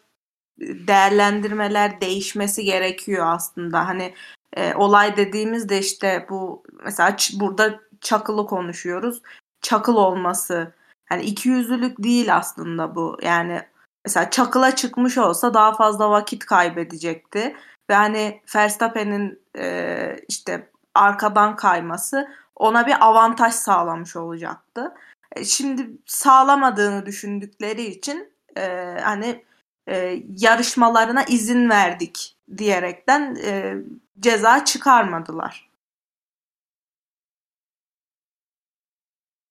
değerlendirmeler 0.60 2.00
değişmesi 2.00 2.64
gerekiyor 2.64 3.26
aslında. 3.26 3.88
Hani 3.88 4.14
e, 4.56 4.74
olay 4.74 5.16
dediğimizde 5.16 5.78
işte 5.78 6.26
bu 6.30 6.62
mesela 6.84 7.10
ç- 7.10 7.40
burada 7.40 7.80
çakılı 8.00 8.46
konuşuyoruz. 8.46 9.22
Çakıl 9.60 9.94
olması 9.94 10.74
hani 11.08 11.22
iki 11.22 11.48
yüzlülük 11.48 12.02
değil 12.02 12.36
aslında 12.36 12.94
bu. 12.94 13.18
Yani 13.22 13.62
mesela 14.04 14.30
çakıla 14.30 14.76
çıkmış 14.76 15.18
olsa 15.18 15.54
daha 15.54 15.74
fazla 15.74 16.10
vakit 16.10 16.46
kaybedecekti. 16.46 17.56
Ve 17.90 17.94
hani 17.94 18.40
Verstappen'in 18.54 19.42
e, 19.58 20.16
işte 20.28 20.70
arkadan 20.94 21.56
kayması 21.56 22.28
ona 22.56 22.86
bir 22.86 23.06
avantaj 23.06 23.54
sağlamış 23.54 24.16
olacaktı. 24.16 24.94
E, 25.36 25.44
şimdi 25.44 25.90
sağlamadığını 26.06 27.06
düşündükleri 27.06 27.84
için 27.84 28.32
e, 28.56 28.96
hani 29.02 29.44
e, 29.88 30.22
yarışmalarına 30.36 31.24
izin 31.24 31.70
verdik 31.70 32.36
diyerekten 32.56 33.36
e, 33.44 33.74
ceza 34.20 34.64
çıkarmadılar. 34.64 35.67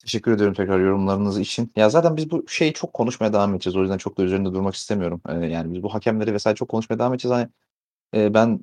Teşekkür 0.07 0.31
ediyorum 0.31 0.53
tekrar 0.53 0.79
yorumlarınız 0.79 1.39
için. 1.39 1.71
Ya 1.75 1.89
zaten 1.89 2.17
biz 2.17 2.31
bu 2.31 2.45
şeyi 2.47 2.73
çok 2.73 2.93
konuşmaya 2.93 3.33
devam 3.33 3.53
edeceğiz. 3.55 3.77
O 3.77 3.81
yüzden 3.81 3.97
çok 3.97 4.17
da 4.17 4.23
üzerinde 4.23 4.53
durmak 4.53 4.75
istemiyorum. 4.75 5.21
Ee, 5.29 5.33
yani 5.33 5.73
biz 5.73 5.83
bu 5.83 5.93
hakemleri 5.93 6.33
vesaire 6.33 6.55
çok 6.55 6.69
konuşmaya 6.69 6.99
devam 6.99 7.13
edeceğiz. 7.13 7.35
Hani 7.35 7.49
e, 8.15 8.33
ben 8.33 8.59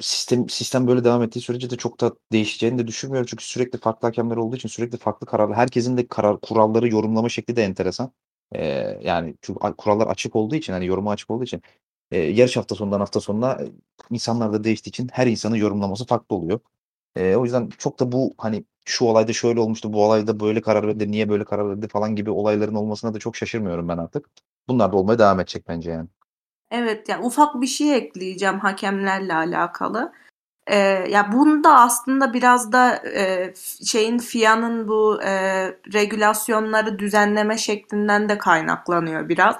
sistem 0.00 0.48
sistem 0.48 0.86
böyle 0.86 1.04
devam 1.04 1.22
ettiği 1.22 1.40
sürece 1.40 1.70
de 1.70 1.76
çok 1.76 2.00
da 2.00 2.14
değişeceğini 2.32 2.78
de 2.78 2.86
düşünmüyorum. 2.86 3.26
Çünkü 3.30 3.44
sürekli 3.44 3.78
farklı 3.78 4.08
hakemler 4.08 4.36
olduğu 4.36 4.56
için 4.56 4.68
sürekli 4.68 4.98
farklı 4.98 5.26
kararlar. 5.26 5.56
Herkesin 5.56 5.96
de 5.96 6.06
karar 6.08 6.40
kuralları 6.40 6.88
yorumlama 6.88 7.28
şekli 7.28 7.56
de 7.56 7.64
enteresan. 7.64 8.12
Ee, 8.54 8.66
yani 9.02 9.36
çünkü 9.42 9.60
kurallar 9.78 10.06
açık 10.06 10.36
olduğu 10.36 10.54
için 10.54 10.72
hani 10.72 10.86
yoruma 10.86 11.12
açık 11.12 11.30
olduğu 11.30 11.44
için 11.44 11.62
e, 12.10 12.18
yarış 12.18 12.56
hafta 12.56 12.74
sonundan 12.74 13.00
hafta 13.00 13.20
sonuna 13.20 13.60
insanlar 14.10 14.52
da 14.52 14.64
değiştiği 14.64 14.90
için 14.90 15.08
her 15.12 15.26
insanın 15.26 15.56
yorumlaması 15.56 16.06
farklı 16.06 16.36
oluyor. 16.36 16.60
E, 17.16 17.36
o 17.36 17.44
yüzden 17.44 17.68
çok 17.78 18.00
da 18.00 18.12
bu 18.12 18.34
hani 18.38 18.64
şu 18.84 19.04
olayda 19.04 19.32
şöyle 19.32 19.60
olmuştu, 19.60 19.92
bu 19.92 20.04
olayda 20.04 20.40
böyle 20.40 20.60
karar 20.60 20.86
verdi, 20.86 21.10
niye 21.10 21.28
böyle 21.28 21.44
karar 21.44 21.70
verdi 21.70 21.88
falan 21.88 22.16
gibi 22.16 22.30
olayların 22.30 22.74
olmasına 22.74 23.14
da 23.14 23.18
çok 23.18 23.36
şaşırmıyorum 23.36 23.88
ben 23.88 23.98
artık. 23.98 24.30
Bunlar 24.68 24.92
da 24.92 24.96
olmaya 24.96 25.18
devam 25.18 25.40
edecek 25.40 25.64
bence 25.68 25.90
yani. 25.90 26.08
Evet 26.70 27.08
yani 27.08 27.26
ufak 27.26 27.60
bir 27.60 27.66
şey 27.66 27.96
ekleyeceğim 27.96 28.58
hakemlerle 28.58 29.34
alakalı. 29.34 30.12
Ee, 30.66 30.76
ya 31.10 31.32
bunda 31.32 31.80
aslında 31.80 32.32
biraz 32.34 32.72
da 32.72 32.96
e, 32.96 33.54
şeyin 33.84 34.18
FIA'nın 34.18 34.88
bu 34.88 35.22
e, 35.22 35.30
regülasyonları 35.92 36.98
düzenleme 36.98 37.58
şeklinden 37.58 38.28
de 38.28 38.38
kaynaklanıyor 38.38 39.28
biraz. 39.28 39.56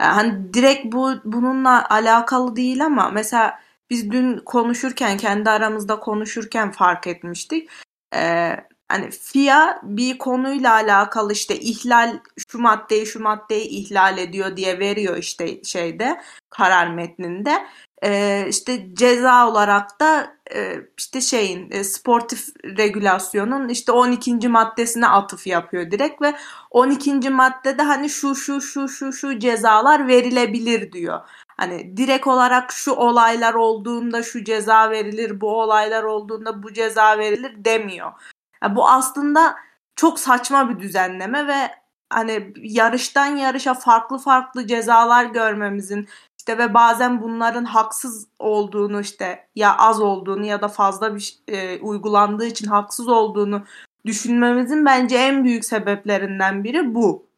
Yani 0.00 0.12
hani 0.14 0.54
direkt 0.54 0.92
bu 0.92 1.12
bununla 1.24 1.88
alakalı 1.90 2.56
değil 2.56 2.86
ama 2.86 3.10
mesela 3.10 3.58
biz 3.92 4.10
dün 4.10 4.38
konuşurken 4.38 5.16
kendi 5.16 5.50
aramızda 5.50 6.00
konuşurken 6.00 6.70
fark 6.72 7.06
etmiştik. 7.06 7.68
Ee, 8.14 8.56
hani 8.88 9.10
FIA 9.10 9.80
bir 9.82 10.18
konuyla 10.18 10.72
alakalı 10.72 11.32
işte 11.32 11.60
ihlal 11.60 12.18
şu 12.48 12.58
maddeyi 12.58 13.06
şu 13.06 13.20
maddeyi 13.20 13.68
ihlal 13.68 14.18
ediyor 14.18 14.56
diye 14.56 14.78
veriyor 14.78 15.16
işte 15.16 15.64
şeyde 15.64 16.20
karar 16.50 16.94
metninde. 16.94 17.66
Ee, 18.04 18.46
işte 18.48 18.94
ceza 18.94 19.48
olarak 19.48 20.00
da 20.00 20.36
e, 20.54 20.76
işte 20.98 21.20
şeyin 21.20 21.70
e, 21.70 21.84
sportif 21.84 22.48
regülasyonun 22.64 23.68
işte 23.68 23.92
12. 23.92 24.48
maddesine 24.48 25.06
atıf 25.06 25.46
yapıyor 25.46 25.90
direkt 25.90 26.22
ve 26.22 26.34
12. 26.70 27.30
maddede 27.30 27.82
hani 27.82 28.10
şu 28.10 28.34
şu 28.34 28.60
şu 28.60 28.88
şu 28.88 29.12
şu 29.12 29.38
cezalar 29.38 30.08
verilebilir 30.08 30.92
diyor. 30.92 31.20
Hani 31.62 31.96
direkt 31.96 32.26
olarak 32.26 32.72
şu 32.72 32.92
olaylar 32.92 33.54
olduğunda 33.54 34.22
şu 34.22 34.44
ceza 34.44 34.90
verilir, 34.90 35.40
bu 35.40 35.60
olaylar 35.60 36.02
olduğunda 36.02 36.62
bu 36.62 36.72
ceza 36.72 37.18
verilir 37.18 37.64
demiyor. 37.64 38.12
Yani 38.62 38.76
bu 38.76 38.88
aslında 38.88 39.56
çok 39.96 40.20
saçma 40.20 40.70
bir 40.70 40.80
düzenleme 40.80 41.46
ve 41.46 41.70
hani 42.10 42.52
yarıştan 42.56 43.26
yarışa 43.26 43.74
farklı 43.74 44.18
farklı 44.18 44.66
cezalar 44.66 45.24
görmemizin 45.24 46.08
işte 46.38 46.58
ve 46.58 46.74
bazen 46.74 47.22
bunların 47.22 47.64
haksız 47.64 48.26
olduğunu 48.38 49.00
işte 49.00 49.48
ya 49.54 49.76
az 49.76 50.00
olduğunu 50.00 50.46
ya 50.46 50.62
da 50.62 50.68
fazla 50.68 51.14
bir 51.14 51.38
e, 51.48 51.80
uygulandığı 51.80 52.46
için 52.46 52.66
haksız 52.66 53.08
olduğunu 53.08 53.64
düşünmemizin 54.06 54.86
bence 54.86 55.16
en 55.16 55.44
büyük 55.44 55.64
sebeplerinden 55.64 56.64
biri 56.64 56.94
bu. 56.94 57.31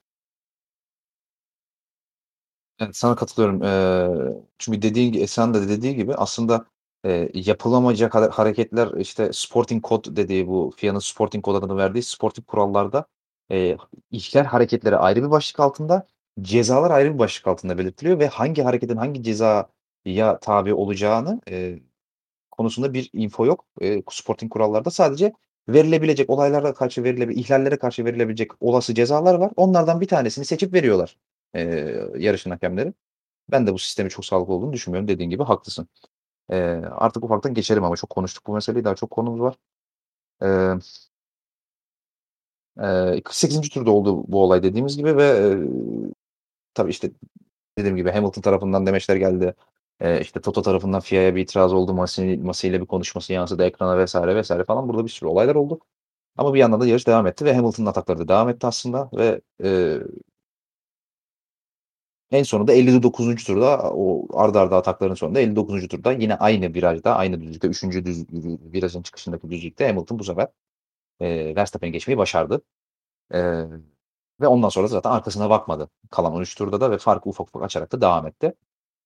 Evet, 2.78 2.96
sana 2.96 3.14
katılıyorum. 3.16 3.62
Eee, 3.62 4.42
çünkü 4.58 4.82
dediğin 4.82 5.12
gibi, 5.12 5.22
Esen'in 5.22 5.54
de 5.54 5.68
dediği 5.68 5.94
gibi 5.96 6.14
aslında 6.14 6.64
eee, 7.04 7.30
yapılamayacak 7.34 8.14
hareketler 8.38 8.88
işte 8.98 9.30
Sporting 9.32 9.84
Code 9.84 10.16
dediği 10.16 10.46
bu 10.48 10.72
FIA'nın 10.76 10.98
Sporting 10.98 11.44
Code 11.44 11.58
adını 11.58 11.76
verdiği 11.76 12.02
sportif 12.02 12.46
kurallarda 12.46 13.06
eee 13.50 13.76
ihlal 14.10 14.44
hareketleri 14.44 14.96
ayrı 14.96 15.22
bir 15.24 15.30
başlık 15.30 15.60
altında, 15.60 16.06
cezalar 16.42 16.90
ayrı 16.90 17.14
bir 17.14 17.18
başlık 17.18 17.46
altında 17.46 17.78
belirtiliyor 17.78 18.18
ve 18.18 18.26
hangi 18.28 18.62
hareketin 18.62 18.96
hangi 18.96 19.22
cezaya 19.22 20.38
tabi 20.40 20.74
olacağını 20.74 21.40
eee, 21.50 21.82
konusunda 22.52 22.94
bir 22.94 23.10
info 23.12 23.46
yok. 23.46 23.64
Eee, 23.80 24.02
Sporting 24.10 24.52
kurallarda 24.52 24.90
sadece 24.90 25.32
verilebilecek 25.68 26.30
olaylara 26.30 26.74
karşı 26.74 27.04
verilebilecek, 27.04 27.46
ihlallere 27.46 27.76
karşı 27.78 28.04
verilebilecek 28.04 28.50
olası 28.60 28.94
cezalar 28.94 29.34
var. 29.34 29.52
Onlardan 29.56 30.00
bir 30.02 30.08
tanesini 30.08 30.44
seçip 30.44 30.74
veriyorlar 30.74 31.16
eee, 31.54 32.06
yarışın 32.18 32.50
hakemleri. 32.50 32.92
Ben 33.52 33.66
de 33.66 33.74
bu 33.74 33.80
sistemi 33.80 34.10
çok 34.10 34.26
sağlıklı 34.26 34.54
olduğunu 34.54 34.74
düşünmüyorum. 34.74 35.08
Dediğin 35.08 35.30
gibi 35.30 35.44
haklısın. 35.44 35.88
Eee, 36.52 36.58
artık 36.92 37.24
ufaktan 37.24 37.54
geçelim 37.54 37.84
ama 37.84 37.96
çok 37.96 38.10
konuştuk 38.10 38.48
bu 38.48 38.54
meseleyi. 38.54 38.86
Daha 38.86 38.96
çok 38.96 39.12
konumuz 39.12 39.40
var. 39.40 39.56
Eee 40.42 40.78
48. 43.24 43.70
turda 43.70 43.90
oldu 43.90 44.24
bu 44.28 44.42
olay 44.42 44.62
dediğimiz 44.62 44.96
gibi 44.96 45.16
ve 45.16 45.38
eee, 45.38 45.58
tabii 46.74 46.90
işte 46.90 47.10
dediğim 47.78 47.96
gibi 47.96 48.10
Hamilton 48.10 48.42
tarafından 48.42 48.86
demeçler 48.86 49.16
geldi. 49.16 49.54
Eee, 50.02 50.18
işte 50.22 50.40
Toto 50.40 50.62
tarafından 50.62 51.00
FIA'ya 51.00 51.34
bir 51.36 51.42
itiraz 51.42 51.72
oldu. 51.74 51.94
Masi, 51.94 52.40
Masi 52.44 52.68
ile 52.68 52.80
bir 52.80 52.86
konuşması 52.86 53.32
yansıdı 53.32 53.64
ekrana 53.64 53.98
vesaire 53.98 54.36
vesaire 54.36 54.64
falan. 54.64 54.88
Burada 54.88 55.04
bir 55.04 55.10
sürü 55.10 55.28
olaylar 55.30 55.54
oldu. 55.54 55.78
Ama 56.38 56.54
bir 56.54 56.58
yandan 56.60 56.80
da 56.82 56.86
yarış 56.88 57.06
devam 57.06 57.26
etti 57.26 57.44
ve 57.44 57.54
Hamilton'ın 57.56 57.86
atakları 57.88 58.18
da 58.20 58.28
devam 58.28 58.48
etti 58.50 58.66
aslında 58.68 59.10
ve 59.14 59.40
eee 59.64 60.00
En 62.30 62.42
sonunda 62.42 62.72
59. 62.72 63.44
turda 63.44 63.90
o 63.94 64.26
arda 64.38 64.60
arda 64.60 64.76
atakların 64.76 65.14
sonunda 65.14 65.40
59. 65.40 65.88
turda 65.88 66.12
yine 66.12 66.34
aynı 66.36 66.74
virajda 66.74 67.16
aynı 67.16 67.40
düzlükte 67.42 67.68
3. 67.68 67.82
Düz, 67.82 68.26
virajın 68.72 69.02
çıkışındaki 69.02 69.50
düzlükte 69.50 69.86
Hamilton 69.86 70.18
bu 70.18 70.24
sefer 70.24 70.48
e, 71.20 71.56
Verstappen'i 71.56 71.92
geçmeyi 71.92 72.18
başardı. 72.18 72.62
E, 73.34 73.64
ve 74.40 74.46
ondan 74.48 74.68
sonra 74.68 74.86
zaten 74.88 75.10
arkasına 75.10 75.50
bakmadı. 75.50 75.90
Kalan 76.10 76.32
13 76.32 76.54
turda 76.54 76.80
da 76.80 76.90
ve 76.90 76.98
farkı 76.98 77.28
ufak 77.28 77.48
ufak 77.48 77.62
açarak 77.62 77.92
da 77.92 78.00
devam 78.00 78.26
etti. 78.26 78.54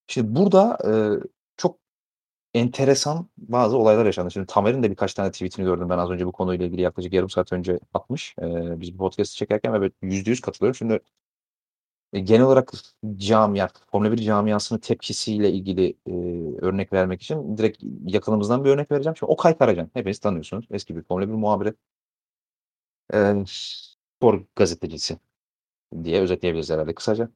Şimdi 0.07 0.37
burada 0.37 0.79
e, 0.87 0.93
çok 1.57 1.79
enteresan 2.55 3.29
bazı 3.39 3.79
olaylar 3.79 4.07
yaşandı. 4.07 4.31
Şimdi 4.31 4.47
Tamer'in 4.47 4.83
de 4.83 4.91
birkaç 4.91 5.14
tane 5.14 5.31
tweetini 5.33 5.64
gördüm 5.66 5.91
ben 5.91 5.99
az 5.99 6.11
önce 6.11 6.27
bu 6.27 6.33
konuyla 6.33 6.66
ilgili 6.66 6.81
yaklaşık 6.83 7.12
yarım 7.12 7.31
saat 7.31 7.53
önce 7.53 7.81
atmış. 7.95 8.35
E, 8.43 8.81
biz 8.81 8.95
bu 8.95 8.99
podcast'ı 8.99 9.37
çekerken 9.37 9.83
ve 9.83 9.91
%100 10.03 10.41
katılıyorum. 10.41 10.75
Şimdi 10.75 11.01
e, 12.12 12.20
genel 12.20 12.42
olarak 12.42 12.72
camia, 13.16 13.68
Formula 13.90 14.12
1 14.12 14.18
camiasının 14.18 14.80
tepkisiyle 14.80 15.52
ilgili 15.52 15.96
e, 16.06 16.12
örnek 16.66 16.92
vermek 16.92 17.22
için 17.22 17.56
direkt 17.59 17.82
yakınımızdan 18.06 18.64
bir 18.64 18.70
örnek 18.70 18.90
vereceğim. 18.90 19.16
Şimdi 19.16 19.32
Okay 19.32 19.59
Karacan, 19.59 19.90
hepiniz 19.94 20.18
tanıyorsunuz. 20.18 20.66
Eski 20.70 20.96
bir 20.96 21.02
Formula 21.02 21.28
1 21.28 21.32
muhabiri. 21.34 21.74
E, 23.14 23.34
spor 23.46 24.44
gazetecisi 24.56 25.18
diye 26.04 26.20
özetleyebiliriz 26.20 26.70
herhalde 26.70 26.94
kısaca. 26.94 27.30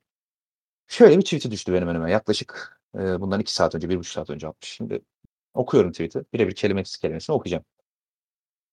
Şöyle 0.87 1.19
bir 1.19 1.23
tweet'i 1.23 1.51
düştü 1.51 1.73
benim 1.73 1.89
önüme. 1.89 2.11
Yaklaşık 2.13 2.81
e, 2.95 3.21
bundan 3.21 3.41
iki 3.41 3.55
saat 3.55 3.75
önce, 3.75 3.89
bir 3.89 3.99
buçuk 3.99 4.13
saat 4.13 4.31
önce 4.31 4.49
atmış. 4.49 4.71
Şimdi 4.71 5.03
okuyorum 5.55 5.93
tweet'i. 5.93 6.25
Birebir 6.33 6.55
kelimesiz 6.55 6.97
kelimesini 6.97 7.37
okuyacağım. 7.37 7.65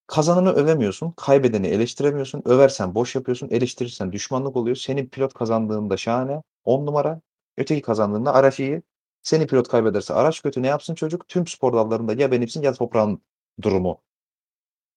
Kazananı 0.10 0.52
övemiyorsun, 0.54 1.12
kaybedeni 1.12 1.68
eleştiremiyorsun. 1.68 2.42
Översen 2.46 2.96
boş 2.96 3.16
yapıyorsun, 3.16 3.50
eleştirirsen 3.50 4.12
düşmanlık 4.12 4.56
oluyor. 4.56 4.76
Senin 4.76 5.08
pilot 5.10 5.34
kazandığında 5.34 5.98
şahane, 5.98 6.42
on 6.64 6.86
numara. 6.86 7.22
Öteki 7.58 7.82
kazandığında 7.82 8.34
araç 8.34 8.60
iyi. 8.60 8.82
Seni 9.24 9.48
pilot 9.48 9.68
kaybederse 9.68 10.14
araç 10.14 10.42
kötü. 10.42 10.62
Ne 10.62 10.68
yapsın 10.68 10.96
çocuk? 10.96 11.28
Tüm 11.28 11.48
spor 11.48 11.74
dallarında 11.74 12.14
ya 12.14 12.32
benimsin 12.32 12.62
ya 12.62 12.74
toprağın 12.74 13.22
durumu 13.62 14.02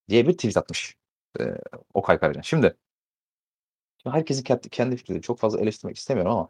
diye 0.08 0.28
bir 0.28 0.32
tweet 0.32 0.56
atmış. 0.56 0.96
Ee, 1.40 1.44
Okay 1.94 2.18
Karacan. 2.18 2.42
Şimdi, 2.42 2.76
şimdi 4.02 4.16
herkesin 4.16 4.42
kendi, 4.42 4.68
kendi 4.68 4.96
fikri. 4.96 5.22
Çok 5.22 5.38
fazla 5.38 5.60
eleştirmek 5.60 5.96
istemiyorum 5.96 6.32
ama 6.32 6.48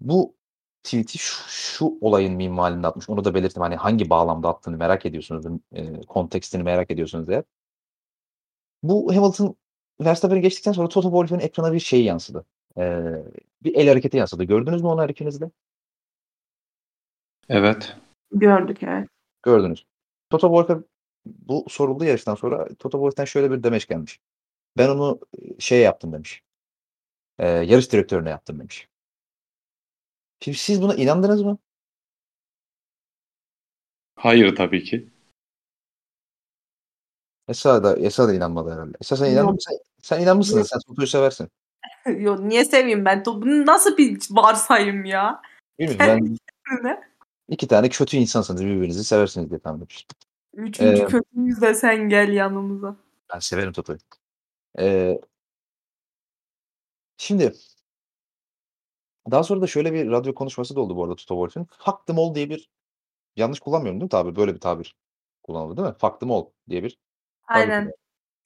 bu 0.00 0.36
tweet'i 0.84 1.18
şu, 1.18 1.48
şu 1.48 1.98
olayın 2.00 2.34
minvalinde 2.34 2.86
atmış. 2.86 3.08
Onu 3.10 3.24
da 3.24 3.34
belirttim. 3.34 3.62
Hani 3.62 3.76
hangi 3.76 4.10
bağlamda 4.10 4.48
attığını 4.48 4.76
merak 4.76 5.06
ediyorsunuz. 5.06 5.60
E, 5.72 6.00
kontekstini 6.00 6.62
merak 6.62 6.90
ediyorsunuz 6.90 7.28
eğer. 7.28 7.44
Bu 8.82 9.16
Hamilton 9.16 9.56
Verstappen'i 10.00 10.40
geçtikten 10.40 10.72
sonra 10.72 10.88
Toto 10.88 11.08
Wolff'ün 11.08 11.38
ekrana 11.38 11.72
bir 11.72 11.80
şey 11.80 12.04
yansıdı. 12.04 12.44
E, 12.78 13.02
bir 13.62 13.74
el 13.74 13.88
hareketi 13.88 14.16
yansıdı. 14.16 14.44
Gördünüz 14.44 14.82
mü 14.82 14.88
onu 14.88 15.02
her? 15.02 15.08
Evet. 17.48 17.96
Gördük 18.32 18.82
evet. 18.82 19.08
Gördünüz. 19.42 19.86
Toto 20.30 20.46
Wolff'e 20.46 20.84
bu 21.26 21.64
soruldu 21.68 22.04
yarıştan 22.04 22.34
sonra 22.34 22.68
Toto 22.78 22.98
Wolff'ten 22.98 23.24
şöyle 23.24 23.50
bir 23.50 23.62
demeç 23.62 23.86
gelmiş. 23.86 24.20
Ben 24.78 24.88
onu 24.88 25.20
şey 25.58 25.80
yaptım 25.80 26.12
demiş. 26.12 26.42
E, 27.38 27.48
yarış 27.48 27.92
direktörüne 27.92 28.30
yaptım 28.30 28.58
demiş. 28.58 28.88
Şimdi 30.44 30.58
siz 30.58 30.82
buna 30.82 30.94
inandınız 30.94 31.42
mı? 31.42 31.58
Hayır 34.16 34.56
tabii 34.56 34.84
ki. 34.84 35.08
Esa 37.48 37.84
da 37.84 37.96
Esa 37.96 38.28
da 38.28 38.34
inanmadı 38.34 38.72
herhalde. 38.72 38.96
Esa 39.00 39.16
sen 39.16 39.44
mı? 39.44 39.56
Sen, 39.60 39.78
sen 40.02 40.20
inanmışsın. 40.20 40.62
Sen 40.62 40.78
Toto'yu 40.86 41.06
seversin. 41.06 41.48
Yo, 42.18 42.48
niye 42.48 42.64
seveyim 42.64 43.04
ben? 43.04 43.24
Bu 43.24 43.66
nasıl 43.66 43.96
bir 43.96 44.18
varsayım 44.30 45.04
ya? 45.04 45.42
Bilmiyorum 45.78 46.38
ben 46.70 46.84
Ne? 46.84 47.00
iki 47.48 47.68
tane 47.68 47.88
kötü 47.88 48.16
insansınız 48.16 48.64
birbirinizi 48.64 49.04
seversiniz 49.04 49.50
diye 49.50 49.60
tahmin 49.60 49.82
etmiştim. 49.82 50.16
Üçüncü 50.54 51.02
Ee, 51.02 51.06
kötüyüz 51.06 51.60
de 51.60 51.74
sen 51.74 52.08
gel 52.08 52.32
yanımıza. 52.32 52.96
Ben 53.34 53.38
severim 53.38 53.72
Toto'yu. 53.72 53.98
Ee, 54.78 55.20
şimdi 57.16 57.52
daha 59.30 59.42
sonra 59.42 59.60
da 59.60 59.66
şöyle 59.66 59.92
bir 59.92 60.10
radyo 60.10 60.34
konuşması 60.34 60.76
da 60.76 60.80
oldu 60.80 60.96
bu 60.96 61.04
arada 61.04 61.16
Toto 61.16 61.46
Wolff'ün. 61.46 61.68
Fuck 61.78 62.06
them 62.06 62.18
all 62.18 62.34
diye 62.34 62.50
bir 62.50 62.68
yanlış 63.36 63.60
kullanmıyorum 63.60 64.00
değil 64.00 64.06
mi 64.06 64.08
tabir? 64.08 64.36
Böyle 64.36 64.54
bir 64.54 64.60
tabir 64.60 64.96
kullanıldı 65.42 65.76
değil 65.76 65.88
mi? 65.88 65.94
Fuck 65.98 66.20
them 66.20 66.30
all 66.30 66.46
diye 66.68 66.82
bir 66.82 66.98
Aynen. 67.46 67.92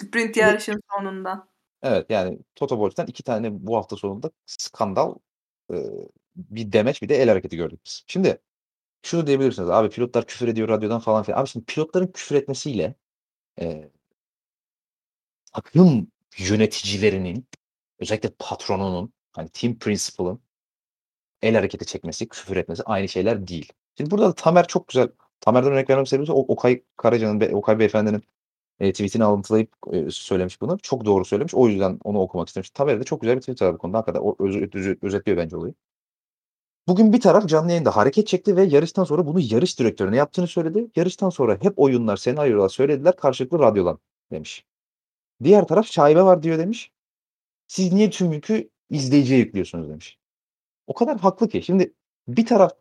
Sprint 0.02 0.36
yarışın 0.36 0.80
sonunda. 0.92 1.48
Evet 1.82 2.10
yani 2.10 2.38
Toto 2.54 2.74
Wolff'ten 2.74 3.06
iki 3.06 3.22
tane 3.22 3.66
bu 3.66 3.76
hafta 3.76 3.96
sonunda 3.96 4.30
skandal 4.46 5.14
e, 5.72 5.76
bir 6.36 6.72
demeç 6.72 7.02
bir 7.02 7.08
de 7.08 7.16
el 7.16 7.28
hareketi 7.28 7.56
gördük 7.56 7.80
biz. 7.86 8.04
Şimdi 8.06 8.40
şunu 9.02 9.26
diyebilirsiniz 9.26 9.70
abi 9.70 9.90
pilotlar 9.90 10.26
küfür 10.26 10.48
ediyor 10.48 10.68
radyodan 10.68 11.00
falan 11.00 11.22
filan. 11.22 11.40
Abi 11.40 11.48
şimdi 11.48 11.66
pilotların 11.66 12.06
küfür 12.06 12.36
etmesiyle 12.36 12.94
e, 13.60 13.90
takım 15.52 16.08
yöneticilerinin 16.38 17.48
özellikle 17.98 18.30
patronunun 18.38 19.12
hani 19.32 19.48
team 19.48 19.78
principal'ın 19.78 20.40
el 21.42 21.54
hareketi 21.54 21.86
çekmesi, 21.86 22.28
küfür 22.28 22.56
etmesi 22.56 22.82
aynı 22.82 23.08
şeyler 23.08 23.48
değil. 23.48 23.72
Şimdi 23.96 24.10
burada 24.10 24.28
da 24.28 24.34
Tamer 24.34 24.66
çok 24.66 24.88
güzel. 24.88 25.08
Tamer'den 25.40 25.72
örnek 25.72 25.90
vermem 25.90 26.06
sebebi 26.06 26.32
o 26.32 26.40
Okay 26.48 26.82
Karaca'nın, 26.96 27.52
Okay 27.52 27.78
Beyefendi'nin 27.78 28.22
e, 28.80 28.92
tweetini 28.92 29.24
alıntılayıp 29.24 29.70
e, 29.92 30.10
söylemiş 30.10 30.60
bunu. 30.60 30.78
Çok 30.78 31.04
doğru 31.04 31.24
söylemiş. 31.24 31.54
O 31.54 31.68
yüzden 31.68 31.98
onu 32.04 32.20
okumak 32.20 32.48
istemiş. 32.48 32.70
Tamer 32.70 33.00
de 33.00 33.04
çok 33.04 33.20
güzel 33.20 33.36
bir 33.36 33.40
tweet 33.40 33.62
var 33.62 33.74
bu 33.74 33.78
konuda. 33.78 33.98
Hakikaten 33.98 34.20
o 34.20 34.36
öz, 34.38 34.56
öz, 34.74 34.96
özetliyor 35.02 35.38
bence 35.38 35.56
olayı. 35.56 35.74
Bugün 36.88 37.12
bir 37.12 37.20
taraf 37.20 37.46
canlı 37.48 37.70
yayında 37.70 37.96
hareket 37.96 38.26
çekti 38.26 38.56
ve 38.56 38.62
yarıştan 38.62 39.04
sonra 39.04 39.26
bunu 39.26 39.40
yarış 39.40 39.78
direktörüne 39.78 40.16
yaptığını 40.16 40.46
söyledi. 40.46 40.86
Yarıştan 40.96 41.30
sonra 41.30 41.58
hep 41.60 41.78
oyunlar, 41.78 42.16
senaryolar 42.16 42.68
söylediler 42.68 43.16
karşılıklı 43.16 43.58
radyodan 43.58 43.98
demiş. 44.32 44.64
Diğer 45.44 45.66
taraf 45.66 45.86
şaibe 45.86 46.22
var 46.22 46.42
diyor 46.42 46.58
demiş. 46.58 46.92
Siz 47.66 47.92
niye 47.92 48.10
tüm 48.10 48.32
yükü 48.32 48.70
izleyiciye 48.90 49.38
yüklüyorsunuz 49.38 49.88
demiş. 49.88 50.18
O 50.88 50.94
kadar 50.94 51.20
haklı 51.20 51.48
ki. 51.48 51.62
Şimdi 51.62 51.94
bir 52.28 52.46
taraf 52.46 52.72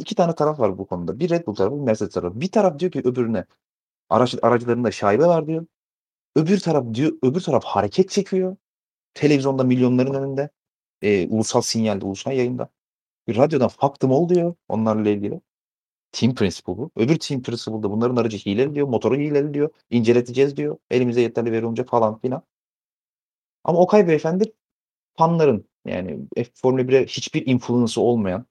iki 0.00 0.14
tane 0.14 0.34
taraf 0.34 0.60
var 0.60 0.78
bu 0.78 0.86
konuda. 0.86 1.20
Bir 1.20 1.30
Red 1.30 1.46
Bull 1.46 1.54
tarafı, 1.54 1.76
bir 1.76 1.80
Mercedes 1.80 2.14
tarafı. 2.14 2.40
Bir 2.40 2.50
taraf 2.52 2.78
diyor 2.78 2.92
ki 2.92 3.00
öbürüne 3.04 3.44
araç, 4.10 4.36
aracılarında 4.42 4.90
şaibe 4.90 5.26
var 5.26 5.46
diyor. 5.46 5.66
Öbür 6.36 6.60
taraf 6.60 6.94
diyor, 6.94 7.12
öbür 7.22 7.40
taraf 7.40 7.64
hareket 7.64 8.10
çekiyor. 8.10 8.56
Televizyonda 9.14 9.64
milyonların 9.64 10.14
önünde. 10.14 10.50
E, 11.02 11.28
ulusal 11.28 11.60
sinyalde, 11.62 12.04
ulusal 12.06 12.32
yayında. 12.32 12.70
Bir 13.28 13.36
radyodan 13.36 13.70
them 14.00 14.12
all 14.12 14.28
diyor 14.28 14.54
onlarla 14.68 15.10
ilgili. 15.10 15.40
Team 16.12 16.34
principle 16.34 16.76
bu. 16.76 16.90
Öbür 16.96 17.18
team 17.18 17.42
principle 17.42 17.82
da 17.82 17.90
bunların 17.90 18.16
aracı 18.16 18.38
hileli 18.38 18.74
diyor. 18.74 18.88
Motoru 18.88 19.16
hileli 19.16 19.54
diyor. 19.54 19.70
İnceleteceğiz 19.90 20.56
diyor. 20.56 20.78
Elimize 20.90 21.20
yeterli 21.20 21.52
veri 21.52 21.66
olunca 21.66 21.84
falan 21.84 22.18
filan. 22.18 22.42
Ama 23.64 23.78
Okay 23.80 24.08
Beyefendi 24.08 24.52
fanların 25.18 25.69
yani 25.84 26.18
F 26.36 26.50
Formula 26.54 26.82
1'e 26.82 27.06
hiçbir 27.06 27.46
influence'ı 27.46 28.04
olmayan 28.04 28.46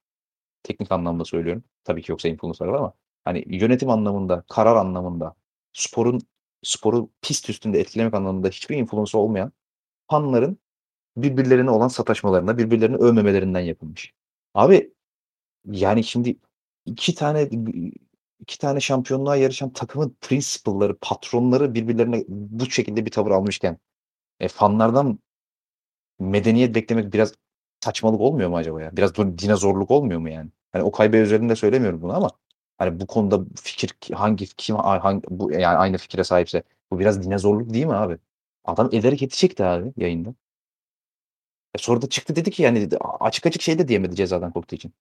teknik 0.64 0.92
anlamda 0.92 1.26
söylüyorum. 1.26 1.64
Tabii 1.84 2.02
ki 2.02 2.12
yoksa 2.12 2.30
influence 2.30 2.66
var 2.66 2.74
ama 2.74 2.94
hani 3.26 3.44
yönetim 3.48 3.90
anlamında, 3.90 4.44
karar 4.50 4.76
anlamında, 4.76 5.36
sporun 5.74 6.22
sporu 6.64 7.10
pist 7.22 7.50
üstünde 7.50 7.80
etkilemek 7.80 8.14
anlamında 8.14 8.48
hiçbir 8.50 8.78
influence 8.78 9.18
olmayan 9.18 9.52
fanların 10.10 10.58
birbirlerine 11.18 11.72
olan 11.72 11.88
sataşmalarına, 11.88 12.58
birbirlerini 12.58 12.98
övmemelerinden 12.98 13.60
yapılmış. 13.60 14.14
Abi 14.54 14.94
yani 15.66 16.04
şimdi 16.04 16.38
iki 16.86 17.16
tane 17.16 17.50
iki 18.40 18.58
tane 18.60 18.80
şampiyonluğa 18.80 19.36
yarışan 19.36 19.74
takımın 19.74 20.18
principal'ları, 20.22 20.98
patronları 21.02 21.74
birbirlerine 21.74 22.24
bu 22.28 22.66
şekilde 22.72 23.06
bir 23.06 23.12
tavır 23.12 23.32
almışken 23.32 23.78
e, 24.40 24.48
fanlardan 24.48 25.20
medeniyet 26.20 26.76
beklemek 26.76 27.14
biraz 27.14 27.34
saçmalık 27.84 28.22
olmuyor 28.22 28.50
mu 28.50 28.58
acaba 28.58 28.82
ya? 28.82 28.98
Biraz 28.98 29.16
dinozorluk 29.16 29.92
olmuyor 29.92 30.20
mu 30.20 30.30
yani? 30.30 30.50
Hani 30.72 30.84
o 30.84 30.92
kaybı 30.92 31.18
üzerinde 31.18 31.56
söylemiyorum 31.56 32.02
bunu 32.02 32.14
ama 32.16 32.30
hani 32.78 33.00
bu 33.00 33.08
konuda 33.08 33.46
fikir 33.64 33.90
ki- 33.90 34.14
hangi 34.16 34.46
kim 34.58 34.76
hangi 34.76 35.22
bu 35.30 35.52
yani 35.52 35.68
aynı 35.68 35.98
fikre 35.98 36.24
sahipse 36.24 36.64
bu 36.92 37.00
biraz 37.00 37.24
dinozorluk 37.24 37.74
değil 37.74 37.86
mi 37.86 37.94
abi? 37.96 38.18
Adam 38.66 38.90
el 38.92 39.04
hareketi 39.04 39.38
çekti 39.38 39.64
abi 39.66 39.94
yayında. 39.98 40.36
E 41.76 41.78
sonra 41.78 42.02
da 42.02 42.10
çıktı 42.10 42.36
dedi 42.36 42.52
ki 42.52 42.64
yani 42.64 42.90
açık 43.20 43.46
açık 43.46 43.62
şey 43.62 43.80
de 43.80 43.88
diyemedi 43.88 44.16
cezadan 44.16 44.52
korktuğu 44.54 44.76
için. 44.76 44.94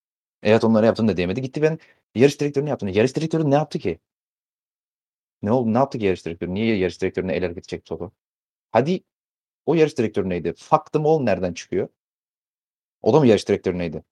Evet 0.42 0.64
onları 0.64 0.86
yaptım 0.86 1.08
da 1.08 1.16
diyemedi. 1.16 1.42
Gitti 1.42 1.62
ben 1.62 1.78
yarış 2.14 2.40
direktörünü 2.40 2.68
yaptım. 2.68 2.88
Yarış 2.88 3.16
direktörü 3.16 3.50
ne 3.50 3.54
yaptı 3.54 3.78
ki? 3.78 3.98
Ne 5.42 5.52
oldu? 5.52 5.74
Ne 5.74 5.78
yaptı 5.78 5.98
ki 5.98 6.04
yarış 6.06 6.26
direktörü? 6.26 6.54
Niye 6.54 6.76
yarış 6.76 7.00
direktörüne 7.02 7.32
el 7.34 7.42
hareketi 7.44 7.68
çekti 7.68 7.88
Toto? 7.88 8.10
Hadi 8.72 9.00
o 9.68 9.74
yarış 9.74 9.98
direktörü 9.98 10.28
neydi? 10.28 10.54
Fuck 10.56 10.92
them 10.92 11.06
all 11.06 11.20
nereden 11.22 11.52
çıkıyor? 11.52 11.88
O 13.02 13.12
da 13.14 13.20
mı 13.20 13.26
yarış 13.26 13.48
direktörü 13.48 13.78
neydi? 13.78 14.04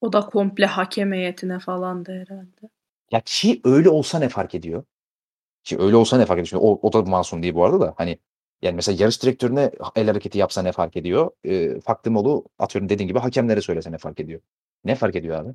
O 0.00 0.12
da 0.12 0.20
komple 0.20 0.66
hakem 0.66 1.12
heyetine 1.12 1.58
falandı 1.58 2.12
herhalde. 2.12 2.70
Ya 3.12 3.20
ki 3.24 3.60
öyle 3.64 3.88
olsa 3.88 4.18
ne 4.18 4.28
fark 4.28 4.54
ediyor? 4.54 4.84
Ki 5.64 5.78
öyle 5.78 5.96
olsa 5.96 6.18
ne 6.18 6.26
fark 6.26 6.38
ediyor? 6.38 6.46
Şimdi 6.46 6.62
o, 6.64 6.78
o 6.82 6.92
da 6.92 7.02
masum 7.02 7.42
değil 7.42 7.54
bu 7.54 7.64
arada 7.64 7.80
da. 7.80 7.94
Hani 7.96 8.18
Yani 8.62 8.74
mesela 8.74 8.96
yarış 9.00 9.22
direktörüne 9.22 9.70
el 9.96 10.06
hareketi 10.06 10.38
yapsa 10.38 10.62
ne 10.62 10.72
fark 10.72 10.96
ediyor? 10.96 11.30
Eee, 11.44 11.80
Faktimolu 11.80 12.44
atıyorum 12.58 12.88
dediğin 12.88 13.08
gibi 13.08 13.18
hakemlere 13.18 13.60
söylese 13.60 13.92
ne 13.92 13.98
fark 13.98 14.20
ediyor? 14.20 14.40
Ne 14.84 14.94
fark 14.94 15.16
ediyor 15.16 15.36
abi? 15.40 15.54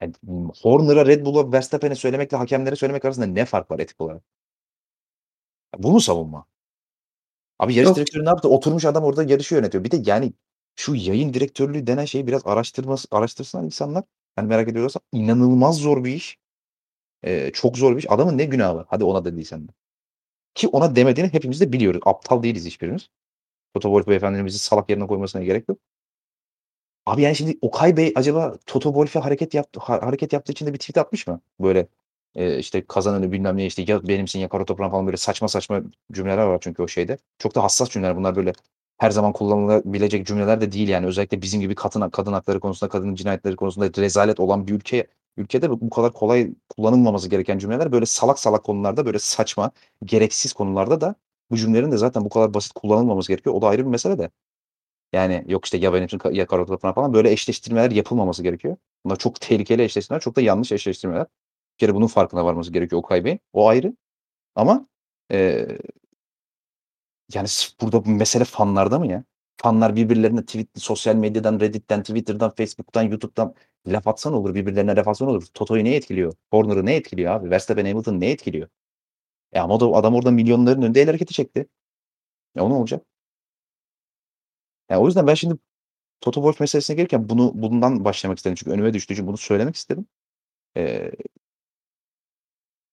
Yani, 0.00 0.12
Horner'a, 0.62 1.06
Red 1.06 1.24
Bull'a, 1.26 1.52
Verstappen'e 1.52 1.94
söylemekle 1.94 2.36
hakemlere 2.36 2.76
söylemek 2.76 3.04
arasında 3.04 3.26
ne 3.26 3.44
fark 3.44 3.70
var 3.70 3.78
etik 3.78 4.00
olarak? 4.00 4.22
Bu 5.78 5.92
mu 5.92 6.00
savunma? 6.00 6.46
Abi 7.58 7.74
yarış 7.74 7.86
Yok. 7.86 7.96
direktörü 7.96 8.24
ne 8.24 8.28
yaptı? 8.28 8.48
Oturmuş 8.48 8.84
adam 8.84 9.04
orada 9.04 9.22
yarışı 9.22 9.54
yönetiyor. 9.54 9.84
Bir 9.84 9.90
de 9.90 10.02
yani 10.06 10.32
şu 10.76 10.94
yayın 10.94 11.34
direktörlüğü 11.34 11.86
denen 11.86 12.04
şeyi 12.04 12.26
biraz 12.26 12.42
araştırması 12.46 13.08
araştırsınlar 13.10 13.64
insanlar. 13.64 14.04
Yani 14.38 14.48
merak 14.48 14.68
ediyorlarsa 14.68 15.00
inanılmaz 15.12 15.76
zor 15.76 16.04
bir 16.04 16.14
iş. 16.14 16.38
Eee, 17.24 17.50
çok 17.54 17.78
zor 17.78 17.92
bir 17.92 17.98
iş. 17.98 18.10
Adamın 18.10 18.38
ne 18.38 18.44
günahı 18.44 18.76
var? 18.76 18.86
Hadi 18.88 19.04
ona 19.04 19.24
dediysen 19.24 19.68
de. 19.68 19.72
Ki 20.54 20.68
ona 20.68 20.96
demediğini 20.96 21.32
hepimiz 21.32 21.60
de 21.60 21.72
biliyoruz. 21.72 22.00
Aptal 22.06 22.42
değiliz 22.42 22.66
hiçbirimiz. 22.66 23.08
Toto 23.74 23.88
Wolff 23.88 24.08
beyefendinin 24.08 24.46
bizi 24.46 24.58
salak 24.58 24.90
yerine 24.90 25.06
koymasına 25.06 25.42
gerek 25.42 25.68
yok. 25.68 25.78
Abi 27.06 27.22
yani 27.22 27.36
şimdi 27.36 27.58
Okay 27.62 27.96
Bey 27.96 28.12
acaba 28.16 28.58
Toto 28.66 28.88
Wolff'e 28.88 29.20
hareket 29.20 29.54
yaptı 29.54 29.80
ha 29.80 30.02
hareket 30.02 30.32
yaptığı 30.32 30.52
için 30.52 30.66
de 30.66 30.72
bir 30.74 30.78
tweet 30.78 30.98
atmış 30.98 31.26
mı? 31.26 31.40
Böyle, 31.60 31.88
eee, 32.36 32.58
işte 32.58 32.84
kazananı 32.86 33.32
bilmem 33.32 33.56
ne 33.56 33.66
işte 33.66 33.84
ya 33.88 34.08
benimsin 34.08 34.38
ya 34.40 34.48
kara 34.48 34.64
toprağın 34.64 34.90
falan 34.90 35.06
böyle 35.06 35.16
saçma 35.16 35.48
saçma 35.48 35.82
cümleler 36.12 36.44
var 36.46 36.58
çünkü 36.62 36.82
o 36.82 36.88
şeyde. 36.88 37.18
Çok 37.38 37.54
da 37.54 37.62
hassas 37.64 37.90
cümleler 37.90 38.16
bunlar 38.16 38.36
böyle 38.36 38.52
her 38.98 39.10
zaman 39.10 39.32
kullanılabilecek 39.32 40.26
cümleler 40.26 40.60
de 40.60 40.72
değil 40.72 40.88
yani. 40.88 41.06
Özellikle 41.06 41.42
bizim 41.42 41.60
gibi 41.60 41.74
kadın 41.74 42.10
kadın 42.10 42.32
hakları 42.32 42.60
konusunda, 42.60 42.90
kadın 42.90 43.14
cinayetleri 43.14 43.56
konusunda 43.56 44.02
rezalet 44.02 44.40
olan 44.40 44.66
bir 44.66 44.72
ülke 44.72 45.06
ülkede 45.36 45.70
bu 45.70 45.90
kadar 45.90 46.12
kolay 46.12 46.50
kullanılmaması 46.76 47.28
gereken 47.28 47.58
cümleler 47.58 47.92
böyle 47.92 48.06
salak 48.06 48.38
salak 48.38 48.64
konularda, 48.64 49.06
böyle 49.06 49.18
saçma, 49.18 49.70
gereksiz 50.04 50.52
konularda 50.52 51.00
da 51.00 51.14
bu 51.50 51.56
cümlelerin 51.56 51.92
de 51.92 51.96
zaten 51.96 52.24
bu 52.24 52.28
kadar 52.28 52.54
basit 52.54 52.72
kullanılmaması 52.72 53.28
gerekiyor. 53.32 53.54
O 53.56 53.62
da 53.62 53.68
ayrı 53.68 53.84
bir 53.84 53.90
mesele 53.90 54.18
de. 54.18 54.30
Yani 55.12 55.44
yok 55.48 55.64
işte 55.64 55.78
ya 55.78 55.92
benimsin 55.94 56.20
ya 56.32 56.46
kara 56.46 56.66
falan 56.92 57.14
böyle 57.14 57.32
eşleştirmeler 57.32 57.90
yapılmaması 57.90 58.42
gerekiyor. 58.42 58.76
Bunlar 59.04 59.16
çok 59.16 59.40
tehlikeli 59.40 59.82
eşleştirmeler, 59.82 60.20
çok 60.20 60.36
da 60.36 60.40
yanlış 60.40 60.72
eşleştirmeler. 60.72 61.26
Bir 61.76 61.86
kere 61.86 61.94
bunun 61.94 62.06
farkına 62.06 62.44
varması 62.44 62.72
gerekiyor 62.72 62.98
Okay 63.00 63.24
Bey'in. 63.24 63.40
O 63.52 63.68
ayrı. 63.68 63.94
Ama, 64.56 64.88
eee 65.32 65.78
yani 67.34 67.48
burada 67.80 68.04
bu 68.04 68.10
mesele 68.10 68.44
fanlarda 68.44 68.98
mı 68.98 69.06
ya? 69.06 69.24
Fanlar 69.62 69.96
birbirlerine 69.96 70.40
tweet 70.44 70.68
sosyal 70.76 71.14
medyadan, 71.16 71.60
Reddit'ten, 71.60 72.02
Twitter'dan, 72.02 72.50
Facebook'tan, 72.54 73.02
YouTube'dan 73.02 73.54
laf 73.86 74.08
atsa 74.08 74.30
ne 74.30 74.36
olur? 74.36 74.54
Birbirlerine 74.54 74.96
laf 74.96 75.08
atsa 75.08 75.24
ne 75.24 75.30
olur? 75.30 75.46
Toto'yu 75.54 75.84
ne 75.84 75.94
etkiliyor? 75.94 76.32
Horner'ı 76.50 76.86
ne 76.86 76.94
etkiliyor 76.96 77.32
abi? 77.34 77.50
Verstappen, 77.50 77.86
Hamilton 77.86 78.20
ne 78.20 78.30
etkiliyor? 78.30 78.68
E 79.52 79.60
ama 79.60 79.80
da 79.80 79.86
adam 79.86 80.14
orada 80.14 80.30
milyonların 80.30 80.82
önünde 80.82 81.02
el 81.02 81.06
hareketi 81.06 81.34
çekti. 81.34 81.66
E 82.56 82.60
o 82.60 82.70
ne 82.70 82.74
olacak? 82.74 83.04
Ya 84.90 85.00
o 85.00 85.06
yüzden 85.06 85.26
ben 85.26 85.34
şimdi 85.34 85.54
Toto 86.22 86.40
Wolff 86.40 86.60
meselesine 86.60 86.96
gelirken 86.96 87.28
bunu 87.28 87.52
bundan 87.54 88.04
başlamak 88.06 88.38
istedim. 88.38 88.56
Çünkü 88.56 88.72
önüme 88.72 88.94
düştüğü 88.94 89.14
için 89.14 89.26
bunu 89.26 89.36
söylemek 89.36 89.76
istedim. 89.76 90.06
Eee 90.76 91.12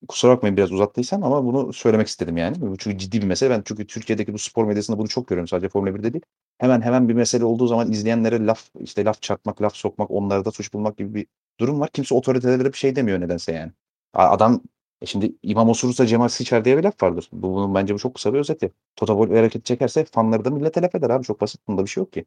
kusura 0.08 0.32
bakmayın 0.32 0.58
biraz 0.58 0.72
uzattıysam 0.72 1.24
ama 1.24 1.46
bunu 1.46 1.74
söylemek 1.74 2.08
istedim 2.08 2.38
yani. 2.38 2.58
Çünkü 2.80 2.98
ciddi 2.98 3.22
bir 3.22 3.28
mesele. 3.28 3.50
Ben 3.50 3.62
çünkü 3.66 3.88
Türkiye'deki 3.88 4.34
bu 4.34 4.38
spor 4.38 4.66
medyasında 4.66 4.98
bunu 4.98 5.08
çok 5.08 5.28
görüyorum 5.28 5.48
sadece 5.48 5.70
Formula 5.70 5.96
1'de 5.96 6.14
değil. 6.14 6.24
Hemen 6.58 6.82
hemen 6.82 7.10
bir 7.10 7.14
mesele 7.14 7.46
olduğu 7.46 7.68
zaman 7.68 7.92
izleyenlere 7.92 8.46
laf 8.46 8.70
işte 8.80 9.06
laf 9.06 9.22
çarpmak, 9.22 9.62
laf 9.62 9.76
sokmak, 9.76 10.12
onlarda 10.12 10.52
suç 10.52 10.74
bulmak 10.74 10.98
gibi 10.98 11.14
bir 11.16 11.28
durum 11.60 11.80
var. 11.80 11.90
Kimse 11.94 12.16
otoritelere 12.16 12.74
bir 12.74 12.78
şey 12.78 12.96
demiyor 12.96 13.20
nedense 13.22 13.52
yani. 13.54 13.72
Adam 14.14 14.62
e 15.02 15.06
şimdi 15.06 15.36
imam 15.44 15.70
osurursa 15.70 16.06
Cemal 16.08 16.28
sıçar 16.28 16.66
diye 16.66 16.78
bir 16.78 16.84
laf 16.84 17.04
vardır. 17.04 17.30
Bu 17.34 17.54
bunun 17.56 17.76
bence 17.76 17.94
bu 17.94 18.00
çok 18.00 18.16
kısa 18.16 18.34
bir 18.34 18.40
özeti. 18.40 18.72
Toto 18.96 19.14
Wolff 19.14 19.38
hareket 19.40 19.66
çekerse 19.66 20.06
fanları 20.06 20.46
da 20.46 20.50
millete 20.50 20.82
laf 20.82 20.96
eder 20.96 21.10
abi. 21.10 21.24
Çok 21.26 21.42
basit. 21.42 21.62
Bunda 21.68 21.84
bir 21.84 21.90
şey 21.90 22.02
yok 22.02 22.14
ki. 22.14 22.26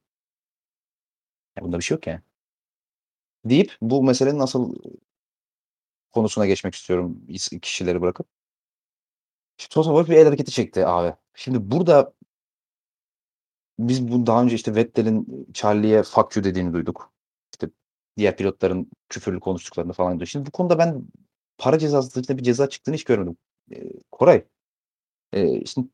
Ya 1.56 1.62
bunda 1.64 1.78
bir 1.78 1.82
şey 1.84 1.94
yok 1.94 2.06
yani. 2.06 2.20
Deyip 3.44 3.76
bu 3.82 4.02
meselenin 4.02 4.38
asıl 4.38 4.74
konusuna 6.16 6.46
geçmek 6.46 6.74
istiyorum 6.76 7.20
is 7.28 7.50
kişileri 7.62 8.02
bırakıp. 8.02 8.28
Şimdi 9.58 9.74
Toto 9.74 9.88
Wolff 9.88 10.08
bir 10.10 10.16
el 10.16 10.24
hareketi 10.26 10.50
çekti 10.52 10.86
abi. 10.86 11.14
Şimdi 11.34 11.70
burada 11.70 12.12
biz 13.78 14.08
bunu 14.08 14.26
daha 14.26 14.42
önce 14.42 14.56
işte 14.56 14.74
Vettel'in 14.74 15.46
Charlie'ye 15.54 16.02
"fuck 16.02 16.36
you" 16.36 16.44
dediğini 16.44 16.72
duyduk. 16.72 17.12
İşte 17.52 17.70
diğer 18.16 18.36
pilotların 18.36 18.90
küfürlü 19.08 19.40
konuştuklarını 19.40 19.92
falan 19.92 20.12
duyduk. 20.12 20.28
Şimdi 20.28 20.46
bu 20.46 20.50
konuda 20.50 20.78
ben 20.78 21.02
para 21.58 21.78
cezası 21.78 22.14
dışında 22.22 22.38
bir 22.38 22.42
ceza 22.42 22.68
çıktığını 22.68 22.94
hiç 22.94 23.04
görmedim. 23.04 23.36
Eee, 23.70 23.92
Koray, 24.12 24.44
eee, 25.34 25.64
şimdi 25.66 25.88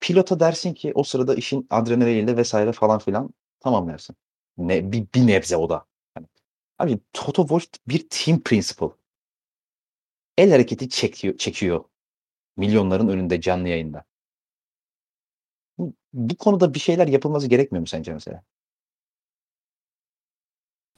pilota 0.00 0.40
dersin 0.40 0.74
ki 0.74 0.92
o 0.94 1.02
sırada 1.02 1.34
işin 1.34 1.66
adrenaliniyle 1.70 2.42
vs. 2.42 2.54
falan 2.74 2.98
filan 2.98 3.30
tamam 3.60 3.88
dersin. 3.88 4.16
Ne 4.58 4.92
bir 4.92 5.06
bir 5.14 5.26
nebze 5.26 5.56
o 5.56 5.68
da. 5.70 5.86
Hani, 6.14 6.26
abi 6.78 7.00
Toto 7.12 7.42
Wolff 7.42 7.66
bir 7.88 8.06
team 8.10 8.40
principal. 8.42 8.90
El 10.38 10.50
hareketi 10.50 10.88
çekiyor 10.88 11.36
çekiyor. 11.38 11.84
Milyonların 12.56 13.08
önünde 13.08 13.40
canlı 13.40 13.68
yayında. 13.68 14.04
Bu 15.78 15.94
bu 16.12 16.36
konuda 16.36 16.74
bir 16.74 16.78
şeyler 16.78 17.08
yapılması 17.08 17.46
gerekmiyor 17.48 17.80
mu 17.80 17.86
sence 17.86 18.12
mesela? 18.12 18.42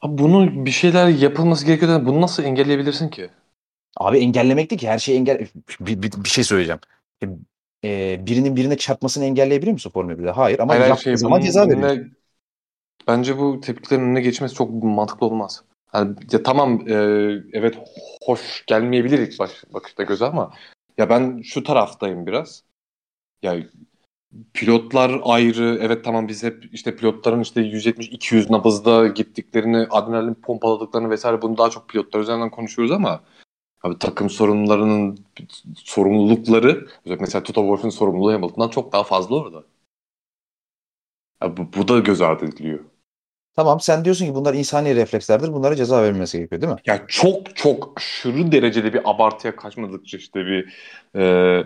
Abi 0.00 0.18
bunu 0.22 0.66
bir 0.66 0.70
şeyler 0.70 1.08
yapılması 1.08 1.66
gerekiyor 1.66 2.06
bunu 2.06 2.20
nasıl 2.20 2.42
engelleyebilirsin 2.42 3.08
ki? 3.08 3.30
Abi 3.96 4.18
engellemek 4.18 4.70
değil 4.70 4.80
ki 4.80 4.88
her 4.88 4.98
şeyi 4.98 5.18
engel 5.18 5.46
bir 5.80 6.02
bir 6.02 6.12
bir 6.24 6.28
şey 6.28 6.44
söyleyeceğim. 6.44 6.80
Eee, 7.82 8.22
birinin 8.26 8.56
birine 8.56 8.76
çarpmasını 8.76 9.24
engelleyebilir 9.24 9.72
misin 9.72 9.90
Formula 9.90 10.18
1'de? 10.18 10.30
Hayır 10.30 10.58
ama 10.58 10.74
Hayır, 10.74 10.88
yaptığı 10.88 11.02
şey, 11.02 11.16
zaman 11.16 11.40
bunun 11.40 11.46
ceza 11.46 11.68
veriyor. 11.68 12.06
bence 13.08 13.38
bu 13.38 13.60
tepkilerin 13.60 14.02
önüne 14.02 14.20
geçmesi 14.20 14.54
çok 14.54 14.82
mantıklı 14.82 15.26
olmaz. 15.26 15.64
Hani 15.92 16.16
ya 16.32 16.42
tamam, 16.42 16.86
eee, 16.88 17.42
evet 17.52 17.78
hoş 18.24 18.64
gelmeyebilir 18.66 19.18
ilk 19.18 19.38
baş 19.38 19.50
bakışta 19.74 20.02
göze 20.02 20.26
ama 20.26 20.50
ya 20.98 21.10
ben 21.10 21.42
şu 21.42 21.62
taraftayım 21.64 22.26
biraz. 22.26 22.64
Ya 23.42 23.56
pilotlar 24.54 25.20
ayrı. 25.24 25.78
Evet 25.82 26.04
tamam 26.04 26.28
biz 26.28 26.42
hep 26.42 26.64
işte 26.74 26.96
pilotların 26.96 27.40
işte 27.40 27.60
170-200 27.60 28.50
nabızda 28.50 29.06
gittiklerini, 29.08 29.86
adrenalin 29.90 30.34
pompaladıklarını 30.34 31.14
vs. 31.16 31.26
bunu 31.42 31.58
daha 31.58 31.70
çok 31.70 31.88
pilotlar 31.88 32.20
üzerinden 32.20 32.50
konuşuyoruz 32.50 32.92
ama 32.92 33.20
abi 33.82 33.98
takım 33.98 34.30
sorumlularının 34.30 35.18
sorumlulukları 35.76 36.88
mesela 37.20 37.44
Toto 37.44 37.60
Wolff'un 37.62 37.90
sorumluluğu 37.90 38.32
Hamilton'dan 38.32 38.70
çok 38.70 38.92
daha 38.92 39.04
fazla 39.04 39.36
orada. 39.36 39.64
Ya 41.42 41.56
bu, 41.56 41.72
bu 41.72 41.88
da 41.88 41.98
göz 41.98 42.20
ardı 42.20 42.44
ediliyor. 42.44 42.84
Tamam 43.60 43.80
sen 43.80 44.04
diyorsun 44.04 44.26
ki 44.26 44.34
bunlar 44.34 44.54
insani 44.54 44.96
reflekslerdir. 44.96 45.52
Bunlara 45.52 45.76
ceza 45.76 46.02
verilmesi 46.02 46.38
gerekiyor 46.38 46.60
değil 46.60 46.72
mi? 46.72 46.78
Ya 46.86 47.04
çok 47.08 47.56
çok 47.56 47.92
aşırı 47.96 48.52
derecede 48.52 48.92
bir 48.92 49.10
abartıya 49.10 49.56
kaçmadıkça 49.56 50.18
işte 50.18 50.46
bir 50.46 50.74
e, 51.16 51.64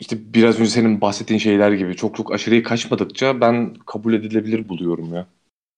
işte 0.00 0.34
biraz 0.34 0.60
önce 0.60 0.70
senin 0.70 1.00
bahsettiğin 1.00 1.38
şeyler 1.38 1.72
gibi 1.72 1.96
çok 1.96 2.16
çok 2.16 2.32
aşırıya 2.32 2.62
kaçmadıkça 2.62 3.40
ben 3.40 3.74
kabul 3.74 4.14
edilebilir 4.14 4.68
buluyorum 4.68 5.14
ya. 5.14 5.26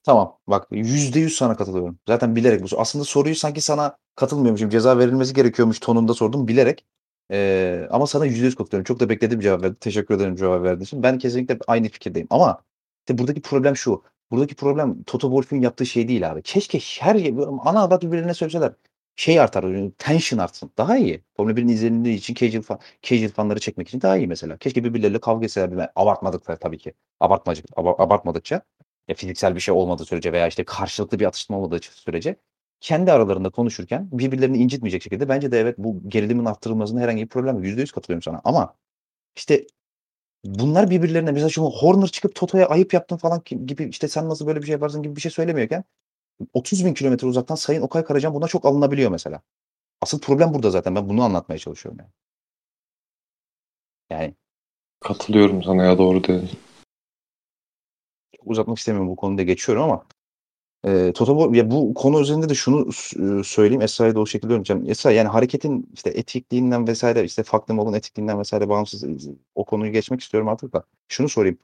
Tamam 0.04 0.38
bak 0.46 0.66
%100 0.70 1.36
sana 1.36 1.56
katılıyorum. 1.56 1.98
Zaten 2.08 2.36
bilerek 2.36 2.62
bu 2.62 2.80
aslında 2.80 3.04
soruyu 3.04 3.34
sanki 3.34 3.60
sana 3.60 3.96
katılmıyormuşum, 4.16 4.70
ceza 4.70 4.98
verilmesi 4.98 5.34
gerekiyormuş 5.34 5.78
tonunda 5.78 6.14
sordum 6.14 6.48
bilerek. 6.48 6.84
Eee, 7.30 7.88
ama 7.90 8.06
sana 8.06 8.26
%100 8.26 8.54
katılıyorum. 8.54 8.84
Çok 8.84 9.00
da 9.00 9.08
beklediğim 9.08 9.40
cevap 9.40 9.62
verdin. 9.62 9.76
Teşekkür 9.80 10.14
ederim 10.14 10.36
cevap 10.36 10.62
verdiğin 10.62 10.84
için. 10.84 11.02
Ben 11.02 11.18
kesinlikle 11.18 11.58
aynı 11.66 11.88
fikirdeyim 11.88 12.28
ama 12.30 12.62
işte 13.02 13.18
buradaki 13.18 13.42
problem 13.42 13.76
şu. 13.76 14.02
Buradaki 14.32 14.54
problem 14.54 15.02
Toto 15.02 15.28
Wolff'un 15.28 15.60
yaptığı 15.62 15.86
şey 15.86 16.08
değil 16.08 16.30
abi. 16.30 16.42
Keşke 16.42 16.78
her 17.00 17.16
ana 17.64 17.82
avrat 17.82 18.02
birbirine 18.02 18.34
söyleseler. 18.34 18.72
Şey 19.16 19.40
artar, 19.40 19.90
tension 19.98 20.38
artsın. 20.38 20.70
Daha 20.78 20.96
iyi. 20.96 21.24
Formula 21.36 21.56
1'in 21.56 21.68
izlenildiği 21.68 22.16
için 22.16 22.34
casual 22.34 22.62
fan 22.62 22.80
casual 23.02 23.28
fanları 23.28 23.60
çekmek 23.60 23.88
için 23.88 24.00
daha 24.00 24.16
iyi 24.16 24.26
mesela. 24.26 24.56
Keşke 24.58 24.84
birbirleriyle 24.84 25.20
kavga 25.20 25.44
etseler. 25.44 25.90
Abartmadıkça 25.96 26.56
tabii 26.56 26.78
ki. 26.78 26.94
Abartmacık 27.20 27.66
abartmadıkça. 27.76 28.62
Ya 29.08 29.14
fiziksel 29.14 29.54
bir 29.54 29.60
şey 29.60 29.74
olmadığı 29.74 30.04
sürece 30.04 30.32
veya 30.32 30.46
işte 30.46 30.64
karşılıklı 30.64 31.18
bir 31.20 31.26
atışma 31.26 31.58
olmadığı 31.58 31.80
sürece 31.82 32.36
kendi 32.80 33.12
aralarında 33.12 33.50
konuşurken 33.50 34.08
birbirlerini 34.12 34.58
incitmeyecek 34.58 35.02
şekilde 35.02 35.28
bence 35.28 35.52
de 35.52 35.60
evet 35.60 35.78
bu 35.78 36.08
gerilimin 36.08 36.44
arttırılmasında 36.44 37.00
herhangi 37.00 37.22
bir 37.22 37.28
problem 37.28 37.56
yok. 37.56 37.64
%100 37.64 37.92
katılıyorum 37.92 38.22
sana 38.22 38.40
ama 38.44 38.76
işte 39.36 39.66
bunlar 40.44 40.90
birbirlerine 40.90 41.32
mesela 41.32 41.48
şu 41.48 41.62
Horner 41.62 42.06
çıkıp 42.06 42.34
Toto'ya 42.34 42.66
ayıp 42.66 42.92
yaptın 42.94 43.16
falan 43.16 43.42
gibi 43.66 43.84
işte 43.84 44.08
sen 44.08 44.28
nasıl 44.28 44.46
böyle 44.46 44.60
bir 44.60 44.66
şey 44.66 44.72
yaparsın 44.72 45.02
gibi 45.02 45.16
bir 45.16 45.20
şey 45.20 45.30
söylemiyorken 45.32 45.84
30.000 46.54 46.94
kilometre 46.94 47.26
uzaktan 47.26 47.54
Sayın 47.54 47.82
Okay 47.82 48.04
Karacan 48.04 48.34
buna 48.34 48.48
çok 48.48 48.64
alınabiliyor 48.64 49.10
mesela. 49.10 49.42
Asıl 50.00 50.20
problem 50.20 50.54
burada 50.54 50.70
zaten. 50.70 50.94
Ben 50.94 51.08
bunu 51.08 51.22
anlatmaya 51.22 51.58
çalışıyorum 51.58 52.00
yani. 52.00 52.10
Yani. 54.10 54.34
Katılıyorum 55.00 55.62
sana 55.62 55.84
ya 55.84 55.98
doğru 55.98 56.24
dedin. 56.24 56.50
Uzatmak 58.44 58.78
istemiyorum 58.78 59.10
bu 59.10 59.16
konuda 59.16 59.42
geçiyorum 59.42 59.82
ama 59.82 60.06
Eee, 60.84 61.12
Toto 61.12 61.32
Wolff 61.32 61.56
ya 61.56 61.70
bu 61.70 61.94
konu 61.94 62.20
üzerinde 62.20 62.48
de 62.48 62.54
şunu 62.54 62.92
söyleyeyim, 63.44 63.82
Esra'ya 63.82 64.14
da 64.14 64.20
o 64.20 64.26
şekilde 64.26 64.52
döneceğim. 64.54 64.84
Esra 64.90 65.10
yani 65.12 65.28
hareketin 65.28 65.90
işte 65.94 66.10
etikliğinden 66.10 66.92
vs. 66.92 67.04
işte 67.24 67.42
farklı 67.42 67.74
malın 67.74 67.92
etikliğinden 67.92 68.42
vs. 68.42 68.52
bağımsız 68.52 69.04
o 69.54 69.64
konuyu 69.64 69.92
geçmek 69.92 70.20
istiyorum 70.20 70.48
artık 70.48 70.72
da. 70.72 70.84
Şunu 71.08 71.28
sorayım. 71.28 71.58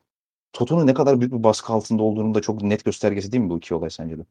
Toto'nun 0.52 0.86
ne 0.86 0.94
kadar 0.94 1.20
büyük 1.20 1.32
bir 1.32 1.42
baskı 1.42 1.72
altında 1.72 2.02
olduğunun 2.02 2.34
da 2.34 2.40
çok 2.40 2.62
net 2.62 2.84
göstergesi 2.84 3.32
değil 3.32 3.44
mi 3.44 3.50
bu 3.50 3.58
iki 3.58 3.74
olay 3.74 3.90
sence 3.90 4.18
de? 4.18 4.22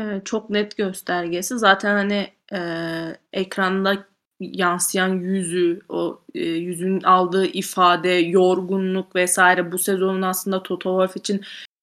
Evet, 0.00 0.26
çok 0.26 0.50
net 0.50 0.76
göstergesi. 0.76 1.58
Zaten 1.58 1.94
hani 1.94 2.28
eee, 2.52 3.16
ekranda 3.32 4.06
yansıyan 4.40 5.08
yüzü, 5.14 5.80
o 5.88 6.20
eee, 6.34 6.42
yüzün 6.56 7.00
aldığı 7.00 7.46
ifade, 7.46 8.08
yorgunluk 8.08 9.16
vesaire 9.16 9.72
bu 9.72 9.78
sezonun 9.78 10.22
aslında 10.22 10.62
Toto 10.62 10.90
Wolff 10.90 11.16
için 11.16 11.40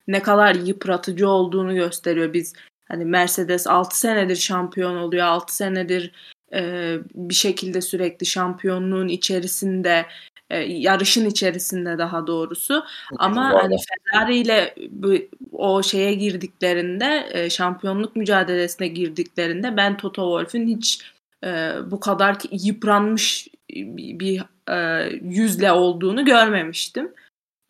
ne 0.08 0.22
kadar 0.22 0.56
yıpratıcı 0.56 1.30
olduğunu 1.30 1.76
gösteriyor. 1.76 2.34
Biz 2.34 2.54
hani 2.88 3.06
Mercedes 3.06 3.68
6 3.68 4.00
senedir 4.00 4.36
şampiyon 4.36 4.96
oluyor, 4.98 5.26
6 5.26 5.56
senedir 5.56 6.12
eee, 6.54 7.00
bir 7.16 7.34
şekilde 7.34 7.82
sürekli 7.82 8.26
şampiyonluğun 8.26 9.08
içerisinde, 9.08 10.06
eee, 10.52 10.58
yarışın 10.80 11.26
içerisinde 11.26 11.98
daha 11.98 12.28
doğrusu. 12.28 12.84
Ama 13.18 13.50
hani 13.64 13.76
Ferrari 14.14 14.38
ile 14.38 14.76
bu 14.90 15.14
o 15.52 15.84
şeye 15.84 16.14
girdiklerinde, 16.14 17.30
eee, 17.36 17.50
şampiyonluk 17.50 18.16
mücadelesine 18.16 18.88
girdiklerinde 18.88 19.78
ben 19.78 19.98
Toto 19.98 20.22
Wolff'ün 20.40 20.68
hiç 20.78 21.02
eee, 21.44 21.74
bu 21.92 22.00
kadar 22.00 22.38
yıpranmış 22.52 23.48
bir, 23.70 24.20
bir 24.20 24.44
eee, 24.70 25.20
yüzle 25.24 25.72
olduğunu 25.72 26.26
görmemiştim. 26.26 27.12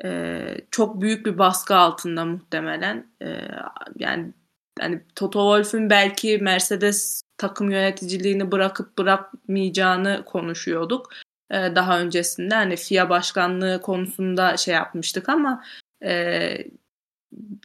Eee, 0.04 0.58
çok 0.72 1.01
büyük 1.01 1.26
bir 1.26 1.38
baskı 1.38 1.76
altında 1.76 2.26
muhtemelen. 2.26 3.08
Eee, 3.22 3.51
yani 3.99 4.34
hani 4.80 5.01
Toto 5.16 5.39
Wolff'ün 5.39 5.89
belki 5.89 6.38
Mercedes 6.38 7.22
takım 7.38 7.72
yöneticiliğini 7.72 8.51
bırakıp 8.51 8.97
bırakmayacağını 8.97 10.24
konuşuyorduk. 10.26 11.10
Eee, 11.54 11.76
daha 11.76 11.99
öncesinde 11.99 12.56
hani 12.56 12.76
FIA 12.76 13.10
başkanlığı 13.10 13.82
konusunda 13.82 14.58
şey 14.58 14.74
yapmıştık 14.74 15.30
ama 15.30 15.64
eee, 16.04 16.68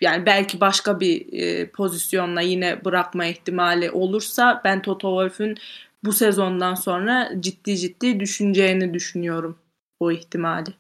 yani 0.01 0.27
belki 0.27 0.61
başka 0.61 1.01
bir 1.01 1.27
eee, 1.27 1.71
pozisyonla 1.73 2.41
yine 2.41 2.85
bırakma 2.85 3.27
ihtimali 3.27 3.91
olursa 3.91 4.61
ben 4.65 4.83
Toto 4.83 5.09
Wolff'ün 5.11 5.57
bu 6.05 6.13
sezondan 6.13 6.75
sonra 6.75 7.31
ciddi 7.41 7.77
ciddi 7.79 8.21
düşüneceğini 8.21 8.95
düşünüyorum 8.95 9.59
o 10.01 10.11
ihtimali. 10.13 10.71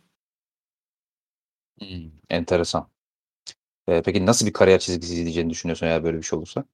Hımm, 1.80 2.12
enteresan. 2.30 2.88
Eee, 3.88 4.02
peki 4.06 4.26
nasıl 4.26 4.46
bir 4.46 4.54
kariyer 4.54 4.78
çizgisi 4.80 5.14
izleyeceğini 5.14 5.50
düşünüyorsun 5.50 5.86
eğer 5.86 6.04
böyle 6.04 6.18
bir 6.18 6.22
şey 6.22 6.38
olursa? 6.38 6.64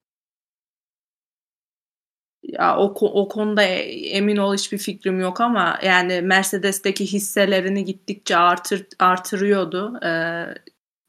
Ya 2.43 2.77
o 2.79 2.85
o 3.23 3.29
konuda 3.29 3.63
e 3.63 3.77
emin 4.17 4.37
ol 4.37 4.55
hiçbir 4.55 4.79
fikrim 4.79 5.21
yok 5.21 5.41
ama 5.41 5.79
yani 5.85 6.21
Mercedes'teki 6.23 7.07
hisselerini 7.13 7.85
gittikçe 7.85 8.37
artır 8.37 8.87
artırıyordu. 8.99 9.99
Eee, 10.03 10.55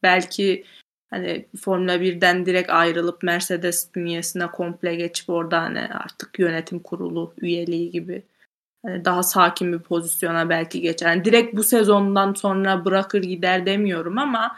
belki 0.02 0.64
hani 1.10 1.46
Formula 1.60 2.00
1'den 2.00 2.46
direkt 2.46 2.70
ayrılıp 2.70 3.22
Mercedes 3.22 3.94
bünyesine 3.94 4.46
komple 4.46 4.94
geçip 4.94 5.30
orada 5.30 5.62
hani 5.62 5.80
artık 5.80 6.38
yönetim 6.38 6.78
kurulu 6.80 7.34
üyeliği 7.40 7.90
gibi 7.90 8.22
daha 9.04 9.22
sakin 9.22 9.72
bir 9.72 9.78
pozisyona 9.78 10.48
belki 10.48 10.80
geçer. 10.80 11.08
Yani 11.10 11.24
direkt 11.24 11.56
bu 11.56 11.64
sezondan 11.64 12.34
sonra 12.34 12.84
bırakır 12.84 13.22
gider 13.22 13.66
demiyorum 13.66 14.18
ama 14.18 14.56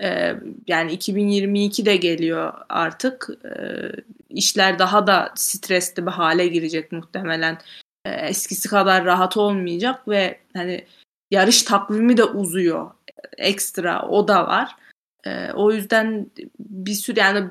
eee, 0.00 0.36
yani 0.66 0.92
2022 0.92 1.86
de 1.86 1.96
geliyor 1.96 2.52
artık. 2.68 3.28
Eee, 3.44 3.92
işler 4.30 4.78
daha 4.78 5.06
da 5.06 5.32
stresli 5.36 6.06
bir 6.06 6.10
hale 6.10 6.46
girecek 6.46 6.92
muhtemelen. 6.92 7.58
Eee, 8.06 8.12
eskisi 8.28 8.68
kadar 8.68 9.04
rahat 9.04 9.36
olmayacak 9.36 10.08
ve 10.08 10.38
hani 10.54 10.84
yarış 11.30 11.62
takvimi 11.62 12.16
de 12.16 12.24
uzuyor. 12.24 12.90
Ekstra 13.38 14.08
o 14.08 14.28
da 14.28 14.46
var. 14.46 14.76
Eee, 15.26 15.52
o 15.54 15.72
yüzden 15.72 16.30
bir 16.58 16.94
süre 16.94 17.20
yani 17.20 17.48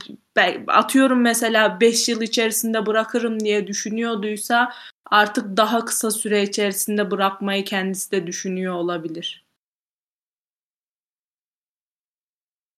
atıyorum 0.67 1.21
mesela 1.21 1.80
5 1.82 2.09
yıl 2.09 2.21
içerisinde 2.21 2.86
bırakırım 2.86 3.39
diye 3.39 3.67
düşünüyorduysa 3.67 4.73
artık 5.11 5.57
daha 5.57 5.86
kısa 5.86 6.11
süre 6.11 6.43
içerisinde 6.43 7.11
bırakmayı 7.11 7.65
kendisi 7.65 8.11
de 8.11 8.28
düşünüyor 8.28 8.73
olabilir. 8.76 9.45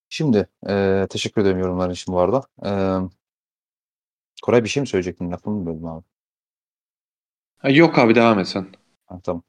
Şimdi, 0.08 0.48
eee, 0.68 1.06
teşekkür 1.10 1.42
ederim 1.42 1.58
yorumların 1.58 1.92
için 1.92 2.14
bu 2.14 2.20
arada. 2.20 2.42
Emm 2.62 3.10
Koray 4.42 4.64
bir 4.64 4.68
şey 4.68 4.80
mi 4.80 4.86
söyleyecektin? 4.86 5.30
Lafını 5.30 5.54
mı 5.54 5.66
böldüm 5.66 5.86
abi? 5.86 6.04
Ha, 7.58 7.68
yok 7.70 7.98
abi 7.98 8.14
devam 8.14 8.38
et 8.38 8.48
sen. 8.48 8.66
Ha, 9.06 9.20
tamam. 9.24 9.42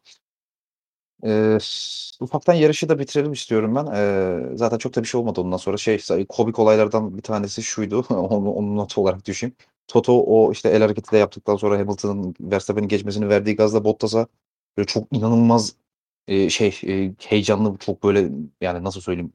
Eee, 1.23 1.57
ufaktan 2.19 2.53
yarışı 2.53 2.89
da 2.89 2.99
bitirelim 2.99 3.31
istiyorum 3.33 3.75
ben. 3.75 3.85
Eee, 3.85 4.57
zaten 4.57 4.77
çok 4.77 4.95
da 4.95 5.03
bir 5.03 5.07
şey 5.07 5.19
olmadı 5.21 5.41
ondan 5.41 5.57
sonra. 5.57 5.77
Şey, 5.77 5.99
sa 5.99 6.25
komik 6.29 6.59
olaylardan 6.59 7.17
bir 7.17 7.21
tanesi 7.21 7.63
şuydu, 7.63 8.05
onu 8.09 8.51
onu 8.51 8.75
not 8.75 8.97
olarak 8.97 9.25
düşeyim. 9.25 9.55
Toto 9.87 10.13
o, 10.27 10.51
işte, 10.51 10.69
el 10.69 10.81
hareketi 10.81 11.11
de 11.11 11.17
yaptıktan 11.17 11.55
sonra 11.55 11.79
Hamilton'ın 11.79 12.35
Verstappen'in 12.41 12.87
geçmesini 12.87 13.29
verdiği 13.29 13.55
gazla 13.55 13.83
Bottas'a 13.83 14.27
böyle 14.77 14.87
çok 14.87 15.07
inanılmaz, 15.11 15.75
eee, 16.27 16.49
şey, 16.49 16.79
eee, 16.83 17.13
heyecanlı, 17.19 17.77
çok 17.77 18.03
böyle, 18.03 18.29
yani, 18.61 18.83
nasıl 18.83 19.01
söyleyeyim 19.01 19.31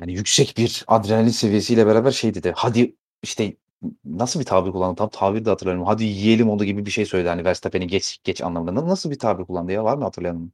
yani, 0.00 0.12
yüksek 0.12 0.54
bir 0.58 0.84
adrenalin 0.86 1.28
seviyesiyle 1.28 1.86
beraber 1.86 2.10
şey 2.10 2.34
dedi, 2.34 2.52
"Hadi" 2.56 2.96
işte, 3.22 3.56
nasıl 4.04 4.40
bir 4.40 4.44
tabir 4.44 4.70
kullandı? 4.72 4.96
Tam 4.98 5.08
tabiri 5.08 5.44
de 5.44 5.50
hatırlamıyorum. 5.50 5.86
"Hadi 5.86 6.04
yiyelim 6.04 6.50
onu." 6.50 6.64
gibi 6.64 6.86
bir 6.86 6.90
şey 6.90 7.06
söyledi. 7.06 7.28
Hani 7.28 7.44
Verstappen'i 7.44 7.86
geç 7.86 8.18
geç 8.24 8.40
anlamında. 8.42 8.74
Na 8.74 8.88
nasıl 8.88 9.10
bir 9.10 9.18
tabir 9.18 9.44
kullandı 9.44 9.72
ya? 9.72 9.84
Var 9.84 9.96
mı 9.96 10.04
hatırlayan? 10.04 10.52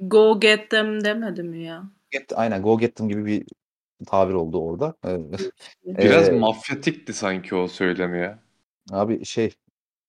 Go 0.00 0.40
get 0.40 0.70
them 0.70 1.04
demedi 1.04 1.42
mi 1.42 1.62
ya? 1.62 1.90
Get 2.10 2.32
aynen, 2.38 2.62
go 2.62 2.78
get 2.78 2.96
them 2.96 3.08
gibi 3.08 3.26
bir 3.26 3.46
tabir 4.06 4.34
oldu 4.34 4.60
orada. 4.60 4.94
Eee, 5.04 5.18
Biraz 5.84 6.28
eee 6.28 6.38
mafyatikti 6.38 7.12
sanki 7.12 7.54
o 7.54 7.68
söylemi 7.68 8.18
ya. 8.18 8.38
Abi 8.90 9.24
şey, 9.24 9.54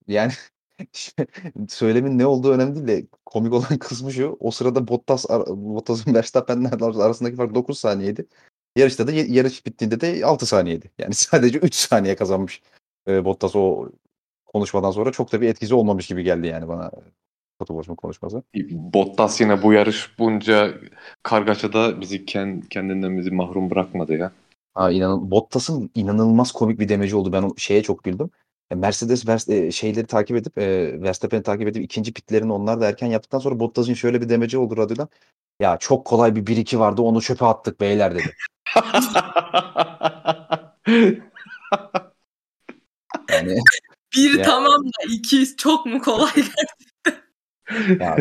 yani, 0.07 0.31
söylemin 1.69 2.19
ne 2.19 2.25
olduğu 2.25 2.51
önemli 2.51 2.75
değil 2.75 2.87
de 2.87 3.07
komik 3.25 3.53
olan 3.53 3.77
kısmı 3.79 4.11
şu, 4.11 4.37
o 4.39 4.51
sırada 4.51 4.87
Bottas 4.87 5.25
Bottas'ın 5.49 6.13
Verstappen'le 6.13 6.65
arasındaki 6.81 7.35
fark 7.35 7.55
9 7.55 7.79
saniyeydi. 7.79 8.27
Yarışta 8.77 9.07
da 9.07 9.11
yarış 9.11 9.65
bittiğinde 9.65 10.01
de 10.01 10.25
6 10.25 10.45
saniyeydi. 10.45 10.91
Yani 10.99 11.13
sadece 11.13 11.59
3 11.59 11.75
saniye 11.75 12.15
kazanmış, 12.15 12.61
eee, 13.07 13.25
Bottas 13.25 13.55
o 13.55 13.89
konuşmadan 14.45 14.91
sonra. 14.91 15.11
Çok 15.11 15.31
da 15.31 15.41
bir 15.41 15.47
etkisi 15.49 15.75
olmamış 15.75 16.07
gibi 16.07 16.23
geldi 16.23 16.47
yani 16.47 16.67
bana 16.67 16.91
Toto 17.59 17.73
Wolff'un 17.73 17.95
konuşması. 17.95 18.43
Bottas 18.71 19.41
yine 19.41 19.63
bu 19.63 19.73
yarış 19.73 20.19
bunca 20.19 20.73
kargaşada 21.23 22.01
bizi 22.01 22.25
ken 22.25 22.61
kendinden 22.61 23.17
bizi 23.17 23.31
mahrum 23.31 23.69
bırakmadı 23.69 24.17
ya. 24.17 24.31
Ha, 24.73 24.91
inanıl 24.91 25.31
Bottas'ın 25.31 25.89
inanılmaz 25.95 26.51
komik 26.51 26.79
bir 26.79 26.89
demeci 26.89 27.15
oldu. 27.15 27.33
Ben 27.33 27.43
o 27.43 27.57
şeye 27.57 27.83
çok 27.83 28.03
güldüm. 28.03 28.29
Eee, 28.71 28.77
Mercedes 28.77 29.27
vers 29.27 29.47
eee, 29.47 29.71
şeyleri 29.71 30.05
takip 30.07 30.37
edip, 30.37 30.57
eee, 30.57 31.01
Verstappen'i 31.01 31.43
takip 31.43 31.67
edip 31.67 31.83
2'nci 31.83 32.13
pitlerini 32.13 32.53
onlar 32.53 32.81
da 32.81 32.87
erken 32.89 33.07
yaptıktan 33.07 33.39
sonra 33.39 33.59
Bottas'ın 33.59 33.93
şöyle 33.93 34.21
bir 34.21 34.29
demeci 34.29 34.57
oldu 34.57 34.77
radyodan. 34.77 35.09
"Ya 35.61 35.77
çok 35.77 36.05
kolay 36.05 36.35
bir 36.35 36.47
1-2 36.47 36.79
vardı 36.79 37.01
onu 37.01 37.21
çöpe 37.21 37.45
attık 37.45 37.79
beyler." 37.81 38.15
dedi. 38.15 38.33
Yani 43.29 43.59
1 44.15 44.37
ya 44.37 44.43
tamam 44.45 44.85
da 44.85 45.11
2 45.13 45.55
çok 45.57 45.85
mu 45.85 46.01
kolay 46.01 46.31
gerçekten? 46.35 47.23
Ya 48.05 48.17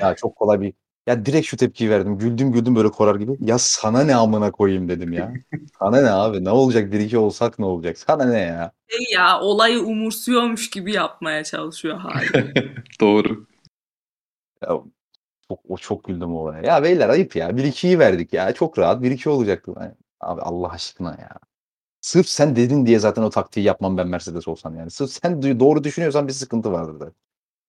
ya 0.00 0.14
çok 0.14 0.36
kolay 0.36 0.60
bir 0.60 0.72
ya 1.06 1.26
direkt 1.26 1.46
şu 1.46 1.56
tepkiyi 1.56 1.90
verdim. 1.90 2.18
Güldüm 2.18 2.52
güldüm 2.52 2.76
böyle 2.76 2.88
korar 2.88 3.16
gibi. 3.16 3.36
"Ya 3.40 3.58
sana 3.58 4.04
ne 4.04 4.14
amına 4.14 4.50
koyayım." 4.50 4.88
dedim 4.88 5.12
ya. 5.12 5.32
Sana 5.78 6.00
ne 6.02 6.10
abi? 6.10 6.44
Ne 6.44 6.50
olacak 6.50 6.92
1-2 6.92 7.18
olsak 7.18 7.58
ne 7.58 7.64
olacak? 7.64 7.98
Sana 7.98 8.24
ne 8.24 8.38
ya? 8.40 8.72
Şey 8.88 9.06
ya, 9.12 9.40
olayı 9.40 9.80
umursuyormuş 9.80 10.70
gibi 10.70 10.92
yapmaya 10.92 11.44
çalışıyor 11.44 11.98
hâliyle. 11.98 12.54
Doğru. 13.00 13.46
Ya 14.62 14.68
çok 15.52 15.60
o 15.68 15.76
çok 15.76 16.04
güldüm 16.04 16.36
o 16.36 16.38
olaya. 16.38 16.62
Ya 16.62 16.82
beyler 16.82 17.08
ayıp 17.08 17.36
ya. 17.36 17.56
1-2'yi 17.56 17.98
verdik 17.98 18.32
ya. 18.32 18.54
Çok 18.54 18.78
rahat 18.78 19.02
1-2 19.02 19.28
olacaktı. 19.28 19.72
Hani 19.78 19.92
abi 20.20 20.40
Allah 20.40 20.68
aşkına 20.68 21.10
ya. 21.10 21.30
Sırf 22.00 22.28
sen 22.28 22.56
dedin 22.56 22.86
diye 22.86 22.98
zaten 22.98 23.22
o 23.22 23.30
taktiği 23.30 23.66
yapmam 23.66 23.96
ben 23.96 24.08
Mercedes 24.08 24.48
olsam 24.48 24.76
yani. 24.76 24.90
Sırf 24.90 25.10
sen 25.10 25.42
doğru 25.60 25.84
düşünüyorsan 25.84 26.28
bir 26.28 26.32
sıkıntı 26.32 26.72
vardır 26.72 26.92
zaten. 26.92 27.14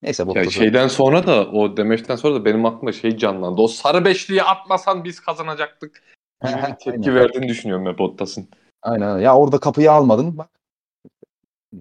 Neyse 0.01 0.23
Ya 0.23 0.27
Bottas'a 0.27 0.51
şeyden 0.51 0.87
sonra 0.87 1.27
da 1.27 1.51
o 1.51 1.77
demeçten 1.77 2.15
sonra 2.15 2.35
da 2.35 2.45
benim 2.45 2.65
aklıma 2.65 2.91
şey 2.91 3.17
canlandı. 3.17 3.61
O 3.61 3.67
sarı 3.67 4.05
beşliği 4.05 4.43
atmasan 4.43 5.03
biz 5.03 5.19
kazanacaktık 5.19 6.03
gibi 6.43 6.53
bir 6.53 6.75
tepki 6.75 6.89
Aynen. 6.91 7.15
verdiğini 7.15 7.47
düşünüyorum 7.47 7.85
ben 7.85 7.97
Bottas'ın. 7.97 8.49
Aynen. 8.81 9.19
Ya 9.19 9.35
orada 9.35 9.59
kapıyı 9.59 9.91
almadın 9.91 10.37
bak. 10.37 10.49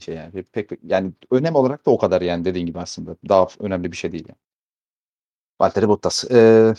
Şey 0.01 0.15
yani 0.15 0.33
pek 0.33 0.53
pek 0.53 0.79
yani 0.83 1.13
önem 1.31 1.55
olarak 1.55 1.87
da 1.87 1.91
o 1.91 1.99
kadar 1.99 2.23
yani 2.23 2.45
dediğin 2.45 2.67
gibi 2.67 2.79
aslında. 2.79 3.17
Daha 3.29 3.47
önemli 3.61 3.93
bir 3.93 3.97
şey 3.97 4.13
değil 4.13 4.25
yani. 4.29 4.39
Valtteri 5.63 5.89
Bottas. 5.89 6.25
Eee 6.31 6.75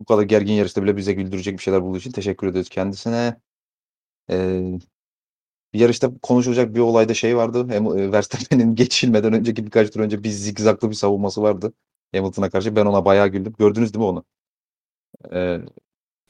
Bu 0.00 0.04
kadar 0.04 0.22
gergin 0.22 0.52
yarışta 0.52 0.82
bile 0.82 0.96
bize 0.96 1.12
güldürecek 1.12 1.58
bir 1.58 1.62
şeyler 1.62 1.82
bulduğu 1.82 1.98
için 1.98 2.12
teşekkür 2.12 2.46
ediyoruz 2.46 2.68
kendisine. 2.68 3.40
Eee, 4.30 4.78
yarışta 5.72 6.10
konuşulacak 6.22 6.74
bir 6.74 6.80
olayda 6.80 7.14
şey 7.14 7.36
vardı. 7.36 7.66
Hem 7.68 7.86
eee, 7.98 8.12
Verstappen'in 8.12 8.74
geçilmeden 8.74 9.32
önceki 9.32 9.66
birkaç 9.66 9.90
tur 9.90 10.00
önce 10.00 10.24
bir 10.24 10.30
zigzaglı 10.30 10.90
bir 10.90 10.94
savunması 10.94 11.42
vardı 11.42 11.72
Hamilton'a 12.14 12.50
karşı. 12.50 12.76
Ben 12.76 12.86
ona 12.86 13.04
bayağı 13.04 13.28
güldüm. 13.28 13.54
Gördünüz 13.58 13.94
değil 13.94 14.04
mi 14.04 14.08
onu? 14.08 14.24
Eee 15.32 15.60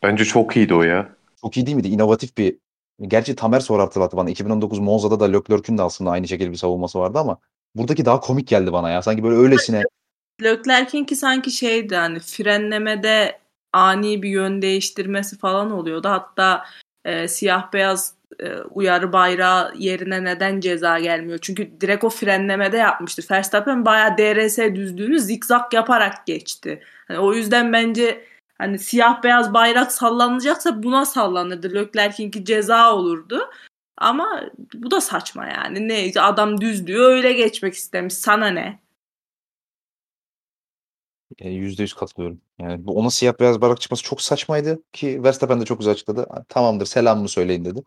Bence 0.03 0.25
çok 0.25 0.57
iyiydi 0.57 0.75
o 0.75 0.83
ya. 0.83 1.17
Çok 1.41 1.57
iyi 1.57 1.67
değil 1.67 1.77
miydi? 1.77 1.89
İnovatif 1.89 2.39
bir 2.39 2.59
Gerçi 3.03 3.37
Tamer 3.37 3.61
sonra 3.61 3.83
hatırlattı 3.83 4.17
bana. 4.17 4.31
2019 4.31 4.79
Monza'da 4.79 5.21
da 5.21 5.25
Leclerc'ün 5.25 5.79
de 5.79 5.83
aslında 5.83 6.11
aynı 6.11 6.29
şekilde 6.29 6.51
bir 6.51 6.57
savunması 6.57 6.99
vardı 6.99 7.19
ama 7.19 7.39
buradaki 7.79 8.05
daha 8.05 8.21
komik 8.21 8.49
geldi 8.49 8.73
bana 8.73 8.91
ya. 8.91 9.03
Sanki 9.03 9.23
böyle 9.23 9.37
öylesine 9.37 9.83
Leclerc'inki 10.43 11.17
sanki 11.17 11.51
şeydi 11.51 11.97
hani 11.97 12.19
frenlemede 12.19 13.39
ani 13.73 14.23
bir 14.23 14.29
yön 14.29 14.63
değiştirmesi 14.63 15.39
falan 15.39 15.71
oluyordu. 15.71 16.09
Hatta 16.09 16.65
e, 17.05 17.29
siyah 17.29 17.73
beyaz 17.73 18.15
e, 18.41 18.55
uyarı 18.61 19.13
bayrağı 19.13 19.75
yerine 19.77 20.25
neden 20.25 20.61
ceza 20.61 20.99
gelmiyor? 20.99 21.39
Çünkü 21.43 21.81
direkt 21.81 22.05
o 22.05 22.11
frenlemede 22.11 22.77
yapmıştı. 22.77 23.23
Verstappen 23.31 23.85
bayağı 23.85 24.19
DRS 24.19 24.59
düzlüğünü 24.59 25.21
zikzak 25.21 25.73
yaparak 25.73 26.27
geçti. 26.27 26.83
Hani 27.09 27.19
o 27.19 27.35
yüzden 27.35 27.73
bence 27.73 28.25
hani 28.59 28.79
siyah 28.79 29.23
beyaz 29.23 29.55
bayrak 29.55 29.93
sallanacaksa 29.93 30.83
buna 30.83 31.07
sallanırdı. 31.07 31.75
Leclerc'inki 31.75 32.45
ceza 32.45 32.95
olurdu. 32.95 33.51
Ama 33.99 34.43
bu 34.75 34.91
da 34.91 35.01
saçma 35.01 35.47
yani. 35.47 35.89
Ne 35.89 36.21
adam 36.21 36.61
düz 36.61 36.87
diyor 36.87 37.11
öyle 37.11 37.33
geçmek 37.33 37.75
istemiş. 37.75 38.15
Sana 38.15 38.47
ne? 38.49 38.81
Eee, 41.39 41.51
%100 41.51 41.93
katılıyorum. 41.95 42.41
Yani 42.59 42.87
bu 42.87 42.99
ona 42.99 43.11
siyah 43.11 43.41
beyaz 43.41 43.61
bayrak 43.61 43.81
çıkması 43.81 44.03
çok 44.03 44.21
saçmaydı 44.23 44.83
ki 44.93 45.23
Verstappen 45.25 45.61
de 45.61 45.65
çok 45.65 45.79
güzel 45.79 45.93
açıkladı. 45.93 46.27
"A, 46.31 46.45
tamamdır 46.45 46.87
selamımı 46.87 47.29
söyleyin." 47.29 47.65
dedi. 47.65 47.83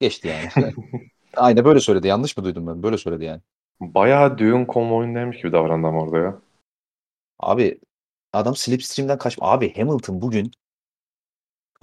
Geçti 0.00 0.28
yani. 0.28 0.50
Aynen 1.36 1.64
böyle 1.64 1.80
söyledi. 1.80 2.06
Yanlış 2.08 2.36
mı 2.36 2.44
duydum 2.44 2.66
ben? 2.66 2.82
Böyle 2.82 2.98
söyledi 2.98 3.24
yani. 3.24 3.40
Bayağı 3.80 4.38
düğün 4.38 4.64
konvoyundaymış 4.64 5.36
gibi 5.38 5.52
davrandı 5.52 5.86
ama 5.86 6.02
orada 6.02 6.18
ya. 6.18 6.40
Abi 7.38 7.80
adam 8.32 8.56
slipstream'den 8.56 9.18
kaçma. 9.18 9.46
Abi 9.52 9.74
Hamilton 9.76 10.22
bugün 10.22 10.52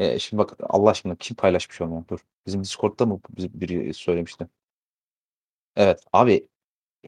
Eee, 0.01 0.19
şimdi 0.19 0.43
bak 0.43 0.53
Allah 0.61 0.89
aşkına 0.89 1.15
kim 1.15 1.35
paylaşmış 1.35 1.81
onu? 1.81 2.05
Dur. 2.09 2.19
Bizim 2.47 2.63
Discord'da 2.63 3.05
mı 3.05 3.21
bi 3.29 3.61
biri 3.61 3.93
söylemişti? 3.93 4.47
Evet. 5.75 6.03
Abi 6.13 6.47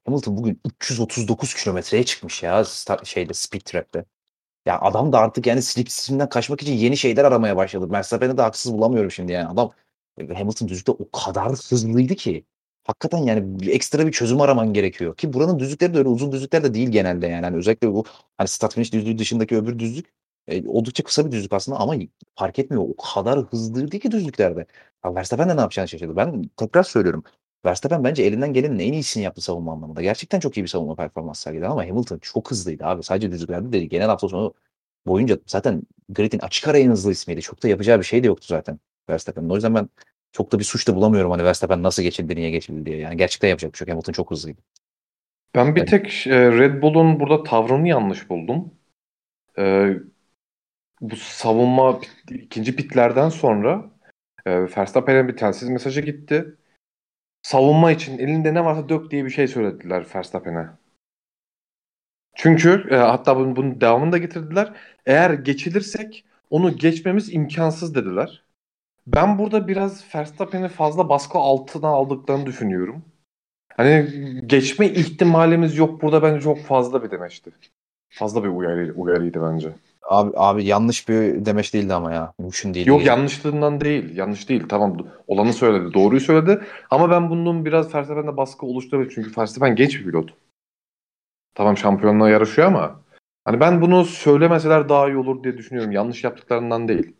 Hamilton 0.07 0.37
bugün 0.37 0.61
339 0.65 1.55
kilometreye 1.55 2.05
çıkmış 2.05 2.43
ya 2.43 2.65
start 2.65 3.07
şeyde 3.07 3.33
Speed 3.33 3.61
Trap'te. 3.61 4.05
Ya 4.67 4.81
adam 4.81 5.13
da 5.13 5.19
artık 5.19 5.47
yani 5.47 5.61
slipstream'den 5.61 6.29
kaçmak 6.29 6.63
için 6.63 6.73
yeni 6.73 6.97
şeyler 6.97 7.25
aramaya 7.25 7.57
başladı. 7.57 7.91
Verstappen'i 7.91 8.37
de 8.37 8.41
haksız 8.41 8.73
bulamıyorum 8.73 9.11
şimdi 9.11 9.31
yani. 9.31 9.47
Adam 9.49 9.71
Hamilton 10.35 10.67
düzlükte 10.67 10.91
o 10.91 11.11
kadar 11.11 11.51
hızlıydı 11.53 12.15
ki. 12.15 12.45
Hakikaten 12.85 13.19
yani 13.19 13.71
ekstra 13.71 14.07
bir 14.07 14.11
çözüm 14.11 14.41
araman 14.41 14.73
gerekiyor 14.73 15.17
ki 15.17 15.33
buranın 15.33 15.59
düzlükleri 15.59 15.93
de 15.93 15.97
öyle 15.97 16.09
uzun 16.09 16.31
düzlükler 16.31 16.63
de 16.63 16.73
değil 16.73 16.89
genelde 16.89 17.27
yani. 17.27 17.45
Hani 17.45 17.57
özellikle 17.57 17.93
bu 17.93 18.05
hani 18.37 18.47
start 18.47 18.73
finish 18.73 18.93
düzlüğü 18.93 19.17
dışındaki 19.17 19.57
öbür 19.57 19.79
düzlük 19.79 20.13
eee, 20.47 20.63
oldukça 20.67 21.03
kısa 21.03 21.25
bir 21.25 21.31
düzlük 21.31 21.53
aslında 21.53 21.79
ama 21.79 21.95
fark 22.35 22.59
etmiyor. 22.59 22.83
O 22.83 22.95
kadar 23.13 23.39
hızlıydı 23.39 23.99
ki 23.99 24.11
düzlüklerde. 24.11 24.65
Ya 25.05 25.15
Verstappen 25.15 25.49
de 25.49 25.55
ne 25.57 25.61
yapacağını 25.61 25.87
şaşırdı. 25.89 26.15
Ben 26.15 26.49
tekrar 26.57 26.83
söylüyorum. 26.83 27.23
Verstappen 27.65 28.03
bence 28.03 28.23
elinden 28.23 28.53
gelenin 28.53 28.79
en 28.79 28.93
iyisini 28.93 29.23
yaptı 29.23 29.41
savunma 29.41 29.73
anlamında. 29.73 30.01
Gerçekten 30.01 30.39
çok 30.39 30.57
iyi 30.57 30.63
bir 30.63 30.67
savunma 30.67 30.95
performansı 30.95 31.41
sergiledi 31.41 31.67
ama 31.67 31.83
Hamilton 31.89 32.19
çok 32.19 32.51
hızlıydı 32.51 32.85
abi. 32.85 33.03
Sadece 33.03 33.31
düzlüklerde 33.31 33.71
değil. 33.71 33.89
Genel 33.89 34.07
hafta 34.07 34.27
sonu 34.27 34.53
boyunca 35.05 35.39
zaten 35.47 35.83
grid'in 36.09 36.39
açık 36.39 36.67
ara 36.67 36.77
en 36.77 36.89
hızlı 36.89 37.11
ismiydi. 37.11 37.41
Çok 37.41 37.63
da 37.63 37.67
yapacağı 37.67 37.99
bir 37.99 38.03
şey 38.05 38.23
de 38.23 38.27
yoktu 38.27 38.47
zaten 38.49 38.79
Verstappen'in. 39.09 39.49
O 39.49 39.55
yüzden 39.55 39.75
ben 39.75 39.89
çok 40.31 40.51
da 40.51 40.59
bir 40.59 40.63
suç 40.63 40.87
da 40.87 40.95
bulamıyorum 40.95 41.31
hani 41.31 41.43
Verstappen 41.43 41.83
nasıl 41.83 42.03
geçildi, 42.03 42.35
niye 42.35 42.51
geçildi 42.51 42.85
diye. 42.85 42.97
Yani 42.97 43.17
gerçekten 43.17 43.49
yapacak 43.49 43.73
bir 43.73 43.77
şey 43.77 43.85
yok. 43.85 43.91
Hamilton 43.91 44.13
çok 44.13 44.31
hızlıydı. 44.31 44.61
Ben 45.55 45.75
bir 45.75 45.81
Evet. 45.81 45.89
tek 45.89 46.27
Red 46.27 46.81
Bull'un 46.81 47.19
burada 47.19 47.43
tavrını 47.43 47.87
yanlış 47.87 48.29
buldum. 48.29 48.71
E, 49.57 49.93
bu 51.03 51.15
savunma 51.15 51.99
ikinci 52.29 52.75
pitlerden 52.75 53.29
sonra 53.29 53.89
e, 54.45 54.51
Verstappen'e 54.77 55.27
bir 55.27 55.37
telsiz 55.37 55.69
mesajı 55.69 56.01
gitti. 56.01 56.55
Savunma 57.41 57.91
için 57.91 58.17
elinde 58.19 58.53
ne 58.53 58.65
varsa 58.65 58.89
dök 58.89 59.11
diye 59.11 59.25
bir 59.25 59.29
şey 59.29 59.47
söylediler 59.47 60.05
Verstappen'e. 60.15 60.67
Çünkü 62.35 62.87
e, 62.91 62.95
hatta 62.95 63.37
bunun, 63.37 63.55
bunun 63.55 63.81
devamını 63.81 64.11
da 64.11 64.17
getirdiler. 64.17 64.73
Eğer 65.05 65.33
geçilirsek 65.33 66.25
onu 66.49 66.77
geçmemiz 66.77 67.33
imkansız 67.33 67.95
dediler. 67.95 68.43
Ben 69.07 69.39
burada 69.39 69.67
biraz 69.67 70.15
Verstappen'i 70.15 70.67
fazla 70.69 71.09
baskı 71.09 71.37
altına 71.37 71.87
aldıklarını 71.87 72.45
düşünüyorum. 72.45 73.05
Hani 73.77 74.07
geçme 74.45 74.89
ihtimalimiz 74.89 75.77
yok 75.77 76.01
burada 76.01 76.23
bence 76.23 76.41
çok 76.41 76.59
fazla 76.59 77.03
bir 77.03 77.11
demeçti. 77.11 77.51
Fazla 78.09 78.43
bir 78.43 78.49
uyarı, 78.49 78.93
uyarıydı 78.93 79.41
bence. 79.41 79.73
Abi, 80.03 80.31
abi 80.35 80.65
yanlış 80.65 81.09
bir 81.09 81.45
demeç 81.45 81.73
değildi 81.73 81.93
ama 81.93 82.13
ya. 82.13 82.33
Mümkün 82.39 82.73
değil. 82.73 82.87
Yok 82.87 83.05
yanlışlığından 83.05 83.81
değil. 83.81 84.17
Yanlış 84.17 84.49
değil. 84.49 84.63
Tamam 84.69 84.97
olanı 85.27 85.53
söyledi. 85.53 85.93
Doğruyu 85.93 86.21
söyledi. 86.21 86.61
Ama 86.91 87.09
ben 87.09 87.29
bunun 87.29 87.65
biraz 87.65 87.95
Verstappen'de 87.95 88.37
baskı 88.37 88.65
oluşturabilir. 88.65 89.11
Çünkü 89.15 89.37
Verstappen 89.37 89.75
genç 89.75 89.99
bir 89.99 90.03
pilot. 90.03 90.33
Tamam 91.55 91.77
şampiyonluğa 91.77 92.29
yarışıyor 92.29 92.67
ama 92.67 92.99
hani 93.45 93.59
ben 93.59 93.81
bunu 93.81 94.05
söylemeseler 94.05 94.89
daha 94.89 95.07
iyi 95.07 95.17
olur 95.17 95.43
diye 95.43 95.57
düşünüyorum. 95.57 95.91
Yanlış 95.91 96.23
yaptıklarından 96.23 96.87
değil. 96.87 97.15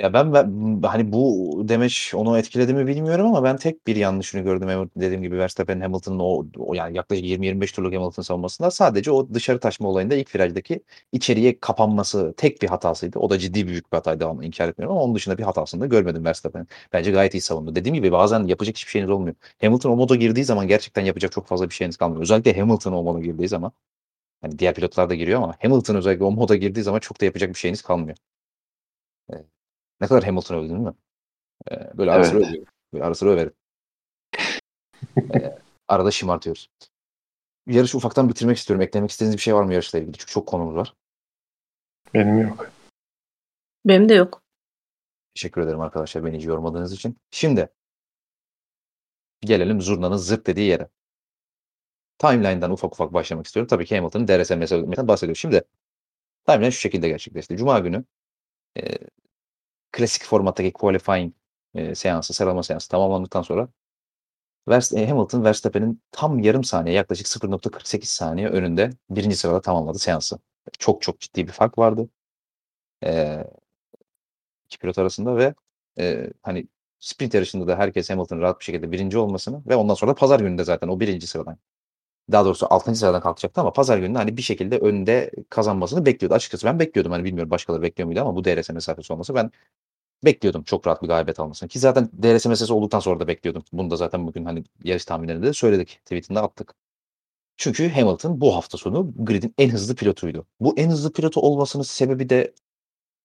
Ya 0.00 0.12
ben, 0.12 0.32
ben 0.34 0.82
hani 0.88 1.12
bu 1.12 1.50
demeç 1.68 2.12
onu 2.14 2.38
etkiledi 2.38 2.74
mi 2.74 2.86
bilmiyorum 2.86 3.26
ama 3.26 3.44
ben 3.44 3.56
tek 3.56 3.86
bir 3.86 3.96
yanlışını 3.96 4.40
gördüm. 4.42 4.68
Hamilton- 4.68 4.90
Dediğim 5.00 5.22
gibi 5.22 5.38
Verstappen'in 5.38 5.80
Hamilton'ın 5.80 6.18
o, 6.18 6.46
o 6.58 6.74
yani 6.74 6.96
yaklaşık 6.96 7.24
20-25 7.24 7.72
turluk 7.72 7.94
Hamilton 7.94 8.22
savunmasında 8.22 8.70
sadece 8.70 9.10
o 9.10 9.34
dışarı 9.34 9.60
taşma 9.60 9.88
olayında 9.88 10.14
ilk 10.14 10.34
virajdaki 10.34 10.80
içeriye 11.12 11.60
kapanması 11.60 12.34
tek 12.36 12.62
bir 12.62 12.68
hatasıydı. 12.68 13.18
O 13.18 13.30
da 13.30 13.38
ciddi 13.38 13.66
büyük 13.68 13.92
bir 13.92 13.96
hataydı 13.96 14.26
ama 14.26 14.44
inkar 14.44 14.68
etmiyorum 14.68 14.96
ama 14.96 15.04
onun 15.04 15.14
dışında 15.14 15.38
bir 15.38 15.42
hatasını 15.42 15.80
da 15.80 15.86
görmedim 15.86 16.24
Verstappen'in. 16.24 16.68
Bence 16.92 17.10
gayet 17.10 17.34
iyi 17.34 17.40
savundu. 17.40 17.74
Dediğim 17.74 17.94
gibi 17.94 18.12
bazen 18.12 18.44
yapacak 18.46 18.76
hiçbir 18.76 18.90
şeyiniz 18.90 19.10
olmuyor. 19.10 19.34
Hamilton 19.60 19.90
o 19.90 19.96
moda 19.96 20.16
girdiği 20.16 20.44
zaman 20.44 20.68
gerçekten 20.68 21.02
yapacak 21.04 21.32
çok 21.32 21.46
fazla 21.46 21.68
bir 21.70 21.74
şeyiniz 21.74 21.96
kalmıyor. 21.96 22.22
Özellikle 22.22 22.60
Hamilton 22.60 22.92
o 22.92 23.02
moda 23.02 23.20
girdiği 23.20 23.48
zaman 23.48 23.72
hani 24.42 24.60
diğer 24.60 24.74
pilotlar 24.74 25.10
da 25.10 25.16
giriyor 25.16 25.42
ama 25.42 25.56
Hamilton 25.62 25.96
özellikle 25.96 26.24
o 26.24 26.32
moda 26.32 26.56
girdiği 26.56 26.82
zaman 26.82 27.00
çok 27.00 27.20
da 27.22 27.26
yapacak 27.26 27.50
bir 27.50 27.58
şeyiniz 27.58 27.82
kalmıyor. 27.82 28.18
Ne 30.00 30.08
kadar 30.08 30.24
Hamilton 30.24 30.56
övdün 30.56 30.68
değil 30.68 30.80
mi? 30.80 30.94
Ee, 31.70 31.98
böyle 31.98 32.10
ara 32.10 32.24
sıra 32.24 32.38
Evet. 32.38 32.48
övüyorum. 32.48 32.72
Böyle 32.92 33.04
ara 33.04 33.14
sıra 33.14 33.30
överim. 33.30 33.52
Ee, 35.34 35.58
arada 35.88 36.10
şımartıyoruz. 36.10 36.70
Yarışı 37.66 37.96
ufaktan 37.96 38.28
bitirmek 38.28 38.56
istiyorum. 38.56 38.82
Eklemek 38.82 39.10
istediğiniz 39.10 39.36
bir 39.36 39.42
şey 39.42 39.54
var 39.54 39.62
mı 39.64 39.72
yarışla 39.72 39.98
ilgili? 39.98 40.18
Çünkü 40.18 40.32
çok 40.32 40.48
konumuz 40.48 40.76
var. 40.76 40.94
Benim 42.14 42.38
yok. 42.38 42.70
Benim 43.84 44.08
de 44.08 44.14
yok. 44.14 44.42
Teşekkür 45.34 45.60
ederim 45.60 45.80
arkadaşlar 45.80 46.24
beni 46.24 46.36
hiç 46.36 46.44
yormadığınız 46.44 46.92
için. 46.92 47.16
Şimdi 47.30 47.68
gelelim 49.40 49.80
zurnanın 49.80 50.16
zırt 50.16 50.46
dediği 50.46 50.68
yere. 50.68 50.88
Timeline'dan 52.18 52.70
ufak 52.70 52.92
ufak 52.92 53.12
başlamak 53.12 53.46
istiyorum. 53.46 53.68
Tabii 53.68 53.86
ki 53.86 53.96
Hamilton'ın 53.96 54.28
DRS 54.28 54.50
meselesinden 54.50 55.08
bahsediyoruz. 55.08 55.40
Şimdi 55.40 55.62
timeline 56.46 56.70
şu 56.70 56.80
şekilde 56.80 57.08
gerçekleşti. 57.08 57.56
Cuma 57.56 57.78
günü 57.78 58.04
e, 58.78 58.98
klasik 59.92 60.24
formattaki 60.24 60.72
qualifying 60.72 61.34
e, 61.74 61.94
seansı, 61.94 62.34
sıralama 62.34 62.62
seansı 62.62 62.88
tamamlandıktan 62.88 63.42
sonra 63.42 63.68
e, 64.70 65.06
Hamilton 65.06 65.44
Verstappen'in 65.44 66.02
tam 66.12 66.38
yarım 66.38 66.64
saniye 66.64 66.96
yaklaşık 66.96 67.26
0.48 67.26 68.04
saniye 68.04 68.48
önünde 68.48 68.90
birinci 69.10 69.36
sırada 69.36 69.60
tamamladı 69.60 69.98
seansı. 69.98 70.38
Çok 70.78 71.02
çok 71.02 71.20
ciddi 71.20 71.46
bir 71.46 71.52
fark 71.52 71.78
vardı. 71.78 72.08
Ee, 73.04 73.44
iki 74.66 74.78
pilot 74.78 74.98
arasında 74.98 75.36
ve 75.36 75.54
e, 75.98 76.30
hani 76.42 76.68
sprint 77.00 77.34
yarışında 77.34 77.66
da 77.66 77.78
herkes 77.78 78.10
Hamilton'ın 78.10 78.40
rahat 78.40 78.60
bir 78.60 78.64
şekilde 78.64 78.92
birinci 78.92 79.18
olmasını 79.18 79.62
ve 79.66 79.76
ondan 79.76 79.94
sonra 79.94 80.10
da 80.10 80.14
pazar 80.14 80.40
gününde 80.40 80.64
zaten 80.64 80.88
o 80.88 81.00
birinci 81.00 81.26
sıradan 81.26 81.58
daha 82.32 82.44
doğrusu 82.44 82.66
6. 82.70 82.98
sıradan 82.98 83.20
kalkacaktı 83.20 83.60
ama 83.60 83.72
pazar 83.72 83.98
günü 83.98 84.18
hani 84.18 84.36
bir 84.36 84.42
şekilde 84.42 84.78
önde 84.78 85.30
kazanmasını 85.50 86.06
bekliyordu. 86.06 86.34
Açıkçası 86.34 86.66
ben 86.66 86.78
bekliyordum. 86.80 87.12
Hani 87.12 87.24
bilmiyorum 87.24 87.50
başkaları 87.50 87.82
bekliyor 87.82 88.06
muydu 88.06 88.20
ama 88.20 88.36
bu 88.36 88.44
DRS 88.44 88.70
mesafesi 88.70 89.12
olması 89.12 89.34
ben 89.34 89.50
bekliyordum 90.24 90.62
çok 90.62 90.86
rahat 90.86 91.02
bir 91.02 91.08
galibiyet 91.08 91.40
almasını. 91.40 91.68
Ki 91.68 91.78
zaten 91.78 92.10
DRS 92.22 92.46
meselesi 92.46 92.72
olduktan 92.72 93.00
sonra 93.00 93.20
da 93.20 93.28
bekliyordum. 93.28 93.64
Bunu 93.72 93.90
da 93.90 93.96
zaten 93.96 94.26
bugün 94.26 94.44
hani 94.44 94.64
yarış 94.84 95.04
tahminlerinde 95.04 95.46
de 95.46 95.52
söyledik. 95.52 96.00
Tweetinde 96.04 96.40
attık. 96.40 96.74
Çünkü 97.56 97.88
Hamilton 97.90 98.40
bu 98.40 98.56
hafta 98.56 98.78
sonu 98.78 99.12
gridin 99.16 99.54
en 99.58 99.70
hızlı 99.70 99.94
pilotuydu. 99.94 100.46
Bu 100.60 100.74
en 100.78 100.90
hızlı 100.90 101.12
pilotu 101.12 101.40
olmasının 101.40 101.82
sebebi 101.82 102.30
de 102.30 102.54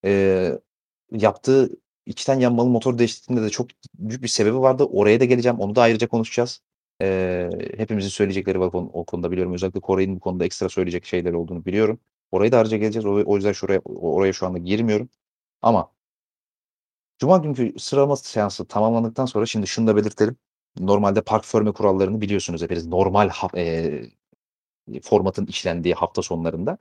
e, 0.05 0.51
yaptığı 1.11 1.69
içten 2.05 2.39
yanmalı 2.39 2.69
motor 2.69 2.97
değiştirdiğinde 2.97 3.45
de 3.45 3.49
çok 3.49 3.67
büyük 3.99 4.23
bir 4.23 4.27
sebebi 4.27 4.59
vardı. 4.59 4.83
Oraya 4.83 5.19
da 5.19 5.25
geleceğim. 5.25 5.59
Onu 5.59 5.75
da 5.75 5.81
ayrıca 5.81 6.07
konuşacağız. 6.07 6.61
E, 7.01 7.49
hepimizin 7.77 8.09
söyleyecekleri 8.09 8.59
var 8.59 8.69
o, 8.73 9.05
konuda 9.05 9.31
biliyorum. 9.31 9.53
Özellikle 9.53 9.79
Kore'nin 9.79 10.15
bu 10.15 10.19
konuda 10.19 10.45
ekstra 10.45 10.69
söyleyecek 10.69 11.05
şeyleri 11.05 11.35
olduğunu 11.35 11.65
biliyorum. 11.65 11.99
Orayı 12.31 12.51
da 12.51 12.57
ayrıca 12.57 12.77
geleceğiz. 12.77 13.05
O, 13.05 13.23
o 13.25 13.35
yüzden 13.35 13.51
şuraya 13.51 13.79
oraya 13.85 14.33
şu 14.33 14.47
anda 14.47 14.57
girmiyorum. 14.57 15.09
Ama 15.61 15.94
Cuma 17.20 17.38
günkü 17.38 17.80
sıralama 17.80 18.16
seansı 18.16 18.68
tamamlandıktan 18.68 19.26
sonra 19.26 19.45
şimdi 19.45 19.68
şunu 19.68 19.88
da 19.88 19.95
belirtelim. 19.95 20.38
Normalde 20.80 21.22
park 21.22 21.45
förme 21.45 21.72
kurallarını 21.72 22.22
biliyorsunuz 22.22 22.61
hepiniz. 22.61 22.88
Normal 22.88 23.30
e, 23.55 24.03
formatın 25.03 25.45
işlendiği 25.45 25.93
hafta 25.93 26.22
sonlarında 26.22 26.78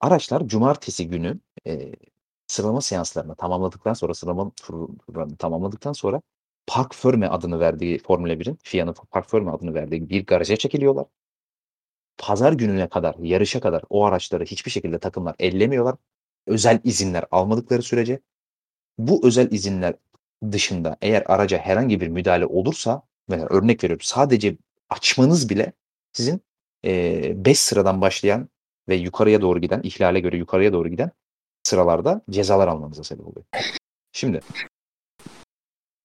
araçlar 0.00 0.46
cumartesi 0.48 1.08
günü 1.08 1.40
e, 1.66 1.92
sıralama 2.46 2.80
seanslarını 2.80 3.34
tamamladıktan 3.36 3.94
sonra 3.94 4.14
sıralama 4.14 4.50
turlarını 4.50 5.36
tamamladıktan 5.36 5.92
sonra 5.92 6.22
Park 6.66 6.94
Ferme 6.94 7.28
adını 7.28 7.60
verdiği 7.60 7.98
Formula 7.98 8.32
1'in 8.32 8.58
FIA'nın 8.62 8.94
Park 9.10 9.30
Ferme 9.30 9.50
adını 9.50 9.74
verdiği 9.74 10.08
bir 10.10 10.26
garaja 10.26 10.56
çekiliyorlar. 10.56 11.06
Pazar 12.18 12.52
gününe 12.52 12.88
kadar, 12.88 13.14
yarışa 13.18 13.60
kadar 13.60 13.82
o 13.90 14.04
araçları 14.04 14.44
hiçbir 14.44 14.70
şekilde 14.70 14.98
takımlar 14.98 15.34
ellemiyorlar. 15.38 15.96
Özel 16.46 16.80
izinler 16.84 17.24
almadıkları 17.30 17.82
sürece 17.82 18.20
bu 19.08 19.26
özel 19.26 19.52
izinler 19.52 19.94
dışında 20.52 20.96
eğer 21.02 21.22
araca 21.26 21.58
herhangi 21.58 22.00
bir 22.00 22.08
müdahale 22.08 22.46
olursa 22.46 23.02
mesela 23.28 23.48
örnek 23.50 23.84
veriyorum 23.84 24.02
sadece 24.02 24.56
açmanız 24.90 25.48
bile 25.48 25.72
sizin 26.12 26.42
5 26.84 27.58
sıradan 27.58 28.00
başlayan 28.00 28.48
ve 28.88 28.94
yukarıya 28.94 29.40
doğru 29.40 29.60
giden, 29.60 29.80
ihlale 29.82 30.20
göre 30.20 30.36
yukarıya 30.36 30.72
doğru 30.72 30.88
giden 30.88 31.10
sıralarda 31.62 32.22
cezalar 32.30 32.68
almanıza 32.68 33.04
sebep 33.04 33.26
oluyor. 33.26 33.44
Şimdi 34.12 34.40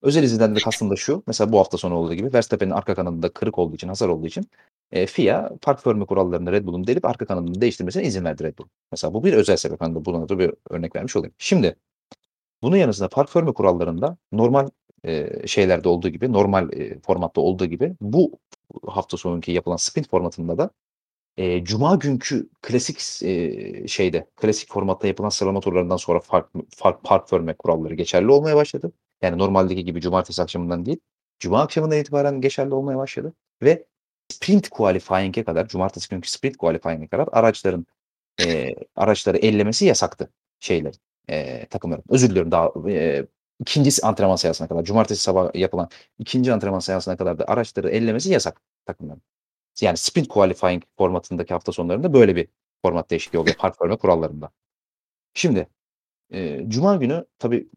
özel 0.02 0.24
izinden 0.24 0.56
de 0.56 0.60
kastım 0.60 0.89
da 0.89 0.96
şu. 0.96 1.24
Mesela 1.28 1.52
bu 1.52 1.60
hafta 1.60 1.78
sonu 1.78 1.96
olduğu 1.96 2.14
gibi 2.14 2.34
Verstappen'in 2.34 2.72
arka 2.72 2.96
kanadında 2.96 3.30
kırık 3.30 3.60
olduğu 3.60 3.76
için, 3.76 3.88
hasar 3.88 4.10
olduğu 4.10 4.28
için 4.28 4.50
e, 4.91 5.06
FIA 5.06 5.52
park 5.62 5.80
förme 5.80 6.06
kurallarını 6.06 6.52
Red 6.52 6.66
Bull'un 6.66 6.88
delip 6.88 7.06
arka 7.06 7.26
kanadını 7.26 7.62
değiştirmesine 7.62 8.04
izin 8.04 8.26
verdi 8.26 8.43
Red 8.43 8.58
Bull. 8.58 8.68
Mesela 8.91 9.14
bu 9.14 9.24
bir 9.24 9.34
özel 9.34 9.58
sebep. 9.58 9.82
Hani 9.82 10.06
buna 10.06 10.39
bir 10.39 10.54
örnek 10.70 10.96
vermiş 10.96 11.16
olayım. 11.16 11.34
Şimdi 11.38 11.76
bunun 12.66 12.78
yanı 12.78 12.93
sıra 12.93 13.09
park 13.09 13.30
förme 13.30 13.53
kurallarında 13.53 14.18
normal 14.32 14.70
e, 15.03 15.47
şeylerde 15.47 15.89
olduğu 15.89 16.09
gibi, 16.09 16.34
normal 16.34 16.74
e, 16.74 16.99
formatta 16.99 17.41
olduğu 17.41 17.66
gibi 17.66 17.95
bu 18.01 18.39
hafta 18.88 19.18
sonunki 19.18 19.51
yapılan 19.51 19.78
sprint 19.78 20.09
formatında 20.09 20.57
da 20.57 20.70
e, 21.38 21.63
Cuma 21.63 21.95
günkü 21.95 22.49
klasik 22.61 23.24
e, 23.24 23.88
şeyde, 23.88 24.28
klasik 24.36 24.70
formatta 24.72 25.07
yapılan 25.07 25.30
sıralama 25.30 25.59
turlarından 25.59 25.97
sonra 25.97 26.20
fark, 26.20 26.49
fark 26.70 27.03
park 27.03 27.30
förme 27.30 27.53
kuralları 27.53 27.93
geçerli 27.93 28.32
olmaya 28.32 28.55
başladı. 28.55 28.91
Yani 29.22 29.38
normaldeki 29.38 29.86
gibi 29.86 30.01
cumartesi 30.01 30.41
akşamından 30.41 30.86
değil, 30.86 30.99
cuma 31.39 31.61
akşamından 31.61 31.99
itibaren 31.99 32.41
geçerli 32.41 32.74
olmaya 32.74 32.97
başladı. 32.97 33.34
Ve 33.61 33.86
sprint 34.30 34.70
qualifying'e 34.70 35.43
kadar, 35.43 35.68
cumartesi 35.68 36.09
günkü 36.09 36.30
sprint 36.30 36.57
qualifying'e 36.57 37.07
kadar 37.07 37.30
araçların 37.32 37.86
e, 38.45 38.76
araçları 38.95 39.38
ellemesi 39.38 39.86
yasaktı 39.86 40.32
şeylerin, 40.59 40.99
e, 41.30 41.65
takımların. 41.65 42.03
Özür 42.09 42.30
diliyorum 42.30 42.51
daha 42.51 42.89
e, 42.89 43.26
ikinci 43.59 43.91
antrenman 44.03 44.36
seansına 44.36 44.67
kadar, 44.67 44.84
cumartesi 44.84 45.21
sabah 45.21 45.55
yapılan 45.55 45.89
ikinci 46.19 46.53
antrenman 46.53 46.80
seansına 46.80 47.17
kadar 47.17 47.39
da 47.39 47.45
araçları 47.47 47.89
ellemesi 47.89 48.32
yasak 48.32 48.61
takımların. 48.86 49.21
Yani 49.82 49.97
sprint 49.97 50.28
qualifying 50.28 50.84
formatındaki 50.97 51.53
hafta 51.53 51.71
sonlarında 51.71 52.13
böyle 52.13 52.36
bir 52.36 52.47
format 52.82 53.09
değişikliği 53.09 53.38
oluyor 53.38 53.55
park 53.55 53.78
förme 53.78 53.97
kurallarında. 53.97 54.51
Şimdi 55.34 55.67
e, 56.34 56.65
Cuma 56.69 56.95
günü 56.95 57.26
tabii 57.39 57.69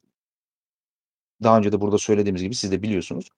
daha 1.42 1.58
önce 1.58 1.72
de 1.72 1.80
burada 1.80 1.98
söylediğimiz 1.98 2.42
gibi 2.42 2.54
siz 2.54 2.72
de 2.72 2.82
biliyorsunuz. 2.82 3.28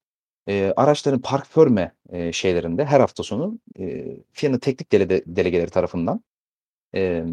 E, 0.49 0.73
araçların 0.77 1.21
park 1.21 1.47
förme 1.47 1.93
e, 2.09 2.33
şeylerinde 2.33 2.85
her 2.85 3.01
hafta 3.01 3.23
sonu 3.23 3.59
e, 3.79 4.07
FIA'nın 4.33 4.59
teknik 4.59 4.93
dele, 4.93 5.23
delegeleri 5.27 5.71
tarafından 5.71 6.25
e, 6.95 7.25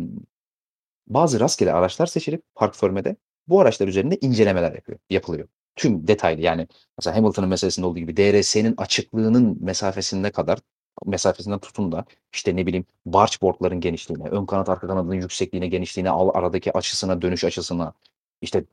bazı 1.08 1.40
rastgele 1.40 1.74
araçlar 1.74 2.06
seçilip 2.06 2.44
park 2.56 2.76
förmede 2.76 3.16
bu 3.48 3.62
araçlar 3.62 3.88
üzerinde 3.88 4.18
incelemeler 4.22 4.74
yapıyor, 4.74 5.00
yapılıyor. 5.10 5.48
Tüm 5.76 6.08
detaylı 6.08 6.42
yani 6.42 6.68
mesela 6.98 7.18
Hamilton'ın 7.18 7.50
meselesinde 7.50 7.86
olduğu 7.86 8.00
gibi 8.00 8.18
DRS'nin 8.18 8.74
açıklığının 8.78 9.58
mesafesine 9.62 10.32
kadar 10.32 10.60
mesafesinden 11.06 11.60
tutun 11.60 11.92
da 11.92 12.06
işte 12.34 12.56
ne 12.56 12.66
bileyim 12.66 12.86
bargeboard'ların 13.06 13.80
genişliğine, 13.82 14.30
ön 14.30 14.46
kanat 14.46 14.70
arka 14.70 14.88
kanadının 14.88 15.14
yüksekliğine, 15.14 15.68
genişliğine, 15.68 16.12
aradaki 16.12 16.74
açısına, 16.78 17.22
dönüş 17.22 17.44
açısına, 17.44 17.94
işte 18.42 18.64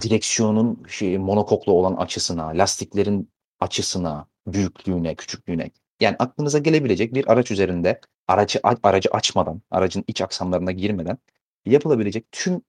direksiyonun 0.00 0.84
şey, 0.88 1.18
monokoklu 1.18 1.72
olan 1.72 1.96
açısına, 1.96 2.46
lastiklerin 2.46 3.30
açısına, 3.60 4.26
büyüklüğüne, 4.46 5.14
küçüklüğüne. 5.14 5.70
Yani 6.00 6.16
aklınıza 6.18 6.58
gelebilecek 6.58 7.14
bir 7.14 7.32
araç 7.32 7.50
üzerinde 7.50 8.00
aracı 8.28 8.60
aracı 8.82 9.10
açmadan, 9.10 9.62
aracın 9.70 10.04
iç 10.06 10.20
aksamlarına 10.20 10.72
girmeden 10.72 11.18
yapılabilecek 11.66 12.32
tüm 12.32 12.62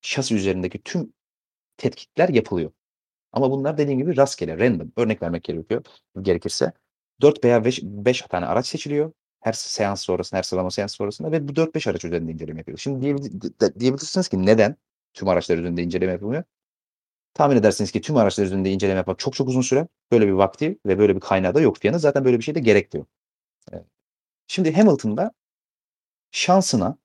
şasi 0.00 0.34
üzerindeki 0.34 0.82
tüm 0.82 1.12
tetkikler 1.76 2.28
yapılıyor. 2.28 2.70
Ama 3.32 3.50
bunlar 3.50 3.78
dediğim 3.78 4.00
gibi 4.00 4.16
rastgele, 4.16 4.58
random. 4.58 4.92
Örnek 4.96 5.22
vermek 5.22 5.44
gerekiyor 5.44 5.84
gerekirse. 6.22 6.72
4 7.20 7.44
veya 7.44 7.64
5, 7.64 7.82
5 7.82 8.22
tane 8.22 8.46
araç 8.46 8.66
seçiliyor. 8.66 9.12
Her 9.40 9.52
seans 9.52 10.02
sonrasında, 10.02 10.38
her 10.38 10.42
sıralama 10.42 10.70
seans 10.70 10.96
sonrasında 10.96 11.32
ve 11.32 11.48
bu 11.48 11.56
4-5 11.56 11.90
araç 11.90 12.04
üzerinde 12.04 12.32
inceleme 12.32 12.60
yapıyor. 12.60 12.78
Şimdi 12.78 13.00
diyebilirsiniz 13.80 14.28
ki 14.28 14.46
neden 14.46 14.76
tüm 15.14 15.28
araçlar 15.28 15.58
üzerinde 15.58 15.82
inceleme 15.82 16.12
yapılmıyor? 16.12 16.44
Tahmin 17.34 17.56
edersiniz 17.56 17.90
ki 17.92 18.00
tüm 18.00 18.16
araçlar 18.16 18.44
üzerinde 18.44 18.70
inceleme 18.70 18.96
yapmak 18.96 19.18
çok 19.18 19.34
çok 19.34 19.48
uzun 19.48 19.60
süre. 19.60 19.88
Böyle 20.12 20.26
bir 20.26 20.32
vakti 20.32 20.78
ve 20.86 20.98
böyle 20.98 21.14
bir 21.16 21.20
kaynağı 21.20 21.54
da 21.54 21.60
yok 21.60 21.78
FIA'nın. 21.78 21.98
Zaten 21.98 22.24
böyle 22.24 22.38
bir 22.38 22.42
şey 22.44 22.54
de 22.54 22.60
gerekmiyor. 22.60 23.06
Evet. 23.72 23.86
Şimdi 24.46 24.72
Hamilton'da 24.76 25.32
şansına, 26.30 26.98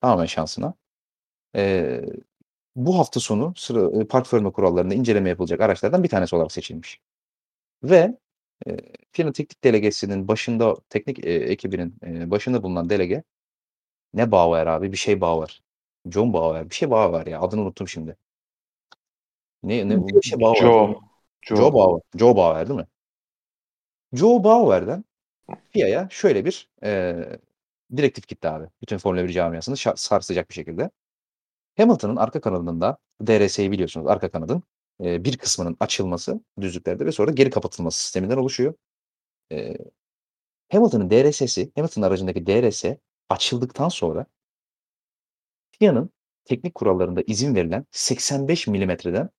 tamamen 0.00 0.26
şansına 0.26 0.74
e, 1.56 2.00
bu 2.76 2.98
hafta 2.98 3.20
sonu 3.20 3.54
sıra, 3.56 4.06
park 4.08 4.26
förme 4.26 4.52
kurallarında 4.52 4.94
inceleme 4.94 5.28
yapılacak 5.28 5.60
araçlardan 5.60 6.02
bir 6.02 6.08
tanesi 6.08 6.36
olarak 6.36 6.52
seçilmiş. 6.52 7.00
Ve 7.82 8.18
e, 8.66 8.76
FIA'nın 9.12 9.32
teknik 9.32 9.64
delegesinin 9.64 10.28
başında, 10.28 10.76
teknik 10.88 11.26
e, 11.26 11.32
ekibinin 11.32 11.96
e, 12.04 12.30
başında 12.30 12.62
bulunan 12.62 12.90
delege 12.90 13.22
ne 14.14 14.32
Bauer 14.32 14.66
abi? 14.66 14.92
Bir 14.92 14.96
şey 14.96 15.20
Bauer. 15.20 15.62
John 16.10 16.32
Bauer. 16.32 16.70
Bir 16.70 16.74
şey 16.74 16.90
Bauer 16.90 17.26
ya. 17.26 17.40
Adını 17.40 17.60
unuttum 17.60 17.88
şimdi. 17.88 18.16
Ne, 19.62 19.88
ne 19.88 20.06
bir 20.06 20.22
şey 20.22 20.40
Bauer. 20.40 20.56
Joe. 20.56 21.00
Joe. 21.42 21.56
Joe 21.56 21.74
Bauer. 21.74 22.00
Joe 22.16 22.36
Bauer 22.36 22.68
değil 22.68 22.80
mi? 22.80 22.86
Joe 24.12 24.44
Bauer'den 24.44 25.04
FIA'ya 25.72 26.08
şöyle 26.10 26.44
bir 26.44 26.68
e, 26.82 27.14
direktif 27.96 28.28
gitti 28.28 28.48
abi. 28.48 28.66
Bütün 28.82 28.98
Formula 28.98 29.24
1 29.24 29.32
camiasını 29.32 29.76
sarsacak 29.96 30.50
bir 30.50 30.54
şekilde. 30.54 30.90
Hamilton'ın 31.76 32.16
arka 32.16 32.40
kanadında 32.40 32.98
DRS'yi 33.26 33.70
biliyorsunuz 33.70 34.06
arka 34.06 34.30
kanadın 34.30 34.62
e, 35.04 35.24
bir 35.24 35.36
kısmının 35.38 35.76
açılması 35.80 36.40
düzlüklerde 36.60 37.06
ve 37.06 37.12
sonra 37.12 37.30
geri 37.30 37.50
kapatılması 37.50 38.02
sisteminden 38.02 38.36
oluşuyor. 38.36 38.74
E, 39.52 39.76
Hamilton'ın 40.72 41.10
DRS'si, 41.10 41.72
Hamilton 41.76 42.02
aracındaki 42.02 42.46
DRS 42.46 42.84
açıldıktan 43.28 43.88
sonra 43.88 44.26
FIA'nın 45.70 46.10
teknik 46.44 46.74
kurallarında 46.74 47.22
izin 47.26 47.54
verilen 47.54 47.86
85 47.90 48.66
milimetreden 48.66 49.30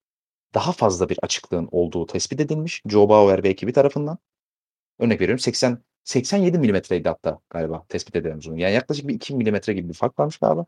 daha 0.54 0.72
fazla 0.72 1.10
bir 1.10 1.20
açıklığın 1.22 1.70
olduğu 1.72 2.06
tespit 2.06 2.40
edilmiş 2.40 2.82
Joe 2.88 3.10
Bauer 3.10 3.44
ve 3.44 3.50
ekibi 3.50 3.74
tarafından. 3.74 4.18
Örnek 5.00 5.22
veriyorum 5.22 5.40
80 5.40 5.84
87 6.06 6.60
milimetreydi 6.60 7.10
hatta 7.10 7.40
galiba 7.50 7.86
tespit 7.90 8.16
edilen 8.16 8.38
uzun. 8.38 8.56
Yani 8.58 8.74
yaklaşık 8.74 9.08
bir 9.08 9.14
2 9.14 9.36
milimetre 9.36 9.74
gibi 9.74 9.90
bir 9.90 9.94
fark 9.94 10.20
varmış 10.20 10.38
galiba. 10.38 10.66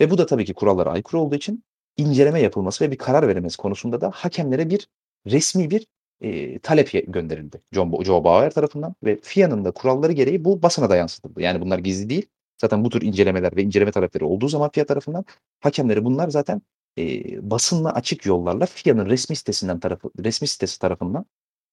Ve 0.00 0.10
bu 0.10 0.18
da 0.18 0.26
tabii 0.26 0.44
ki 0.44 0.54
kurallara 0.54 0.90
aykırı 0.90 1.20
olduğu 1.20 1.34
için 1.34 1.64
inceleme 1.96 2.40
yapılması 2.40 2.84
ve 2.84 2.90
bir 2.90 2.98
karar 2.98 3.28
verilmesi 3.28 3.56
konusunda 3.56 4.00
da 4.00 4.10
hakemlere 4.14 4.70
bir 4.70 4.88
resmi 5.26 5.70
bir 5.70 5.86
e, 6.20 6.58
talep 6.58 7.12
gönderildi 7.12 7.62
John, 7.72 8.02
Joe 8.04 8.24
Bauer 8.24 8.50
tarafından 8.50 8.94
ve 9.04 9.20
FIA'nın 9.22 9.64
da 9.64 9.70
kuralları 9.70 10.12
gereği 10.12 10.44
bu 10.44 10.62
basına 10.62 10.90
da 10.90 10.96
yansıtıldı. 10.96 11.42
Yani 11.42 11.60
bunlar 11.60 11.78
gizli 11.78 12.10
değil. 12.10 12.26
Zaten 12.60 12.84
bu 12.84 12.90
tür 12.90 13.02
incelemeler 13.02 13.56
ve 13.56 13.62
inceleme 13.62 13.90
talepleri 13.90 14.24
olduğu 14.24 14.48
zaman 14.48 14.70
FIA 14.70 14.86
tarafından 14.86 15.24
hakemlere 15.60 16.04
bunlar 16.04 16.28
zaten 16.28 16.62
e, 16.98 17.04
basınla 17.50 17.94
açık 17.94 18.26
yollarla 18.26 18.66
FIA'nın 18.66 19.06
resmi 19.06 19.36
sitesinden 19.36 19.80
tarafı 19.80 20.10
resmi 20.24 20.48
sitesi 20.48 20.78
tarafından 20.78 21.26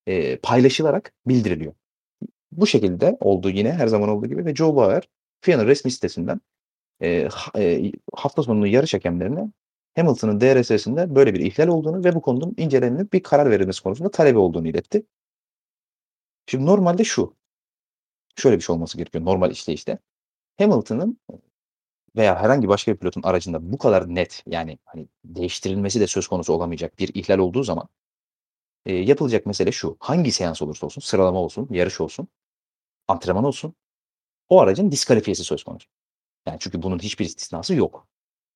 e, 0.08 0.38
paylaşılarak 0.38 1.14
bildiriliyor. 1.28 1.74
Bu 2.52 2.68
şekilde 2.68 3.18
olduğu 3.20 3.50
yine 3.50 3.74
her 3.74 3.88
zaman 3.88 4.10
olduğu 4.10 4.28
gibi 4.28 4.46
ve 4.46 4.56
Joe 4.56 4.76
Bauer 4.76 5.10
FIA'nın 5.42 5.68
resmi 5.68 5.92
sitesinden 5.92 6.42
e, 7.02 7.30
e, 7.58 7.92
hafta 8.14 8.44
sonu 8.44 8.68
yarış 8.68 8.94
hakemlerine 8.94 9.52
Hamilton'ın 9.96 10.42
DRS'sinde 10.42 11.16
böyle 11.16 11.34
bir 11.34 11.40
ihlal 11.40 11.68
olduğunu 11.68 12.04
ve 12.04 12.16
bu 12.16 12.22
konunun 12.22 12.54
incelenip 12.58 13.14
bir 13.14 13.24
karar 13.24 13.52
verilmesi 13.52 13.84
konusunda 13.84 14.12
talebi 14.12 14.38
olduğunu 14.38 14.68
iletti. 14.68 15.04
Şimdi 16.48 16.66
normalde 16.66 17.04
şu. 17.04 17.36
Şöyle 18.36 18.58
bir 18.58 18.62
şey 18.62 18.74
olması 18.74 18.98
gerekiyor 18.98 19.26
normal 19.26 19.52
işleyişte. 19.52 20.00
Hamilton'ın 20.58 21.20
veya 22.16 22.42
herhangi 22.42 22.68
başka 22.68 22.94
bir 22.94 22.98
pilotun 22.98 23.22
aracında 23.24 23.72
bu 23.72 23.78
kadar 23.78 24.16
net 24.16 24.44
yani 24.48 24.78
hani 24.86 25.08
değiştirilmesi 25.26 26.00
de 26.00 26.08
söz 26.08 26.28
konusu 26.28 26.54
olamayacak 26.54 27.00
bir 27.00 27.16
ihlal 27.16 27.38
olduğu 27.38 27.64
zaman 27.64 27.88
e, 28.86 28.94
yapılacak 28.94 29.46
mesele 29.46 29.72
şu. 29.72 29.98
Hangi 30.00 30.32
seans 30.32 30.62
olursa 30.62 30.86
olsun, 30.86 31.02
sıralama 31.02 31.40
olsun, 31.40 31.68
yarış 31.72 32.02
olsun, 32.02 32.28
antrenman 33.12 33.44
olsun 33.44 33.76
o 34.50 34.62
aracın 34.62 34.92
diskalifiyesi 34.92 35.44
söz 35.44 35.64
konusu. 35.64 35.88
Yani 36.48 36.58
çünkü 36.62 36.84
bunun 36.84 37.00
hiçbir 37.00 37.26
istisnası 37.26 37.76
yok. 37.76 38.08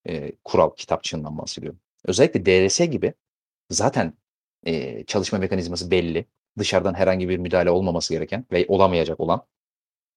Eee, 0.08 0.32
kural 0.44 0.70
kitapçığından 0.76 1.38
bahsediyorum. 1.38 1.80
Özellikle 2.06 2.46
DRS 2.46 2.86
gibi 2.86 3.14
zaten, 3.70 4.14
eee, 4.66 5.04
çalışma 5.06 5.38
mekanizması 5.38 5.90
belli. 5.90 6.26
Dışarıdan 6.58 6.94
herhangi 6.94 7.28
bir 7.28 7.38
müdahale 7.38 7.70
olmaması 7.70 8.14
gereken 8.14 8.46
ve 8.52 8.64
olamayacak 8.68 9.20
olan, 9.20 9.46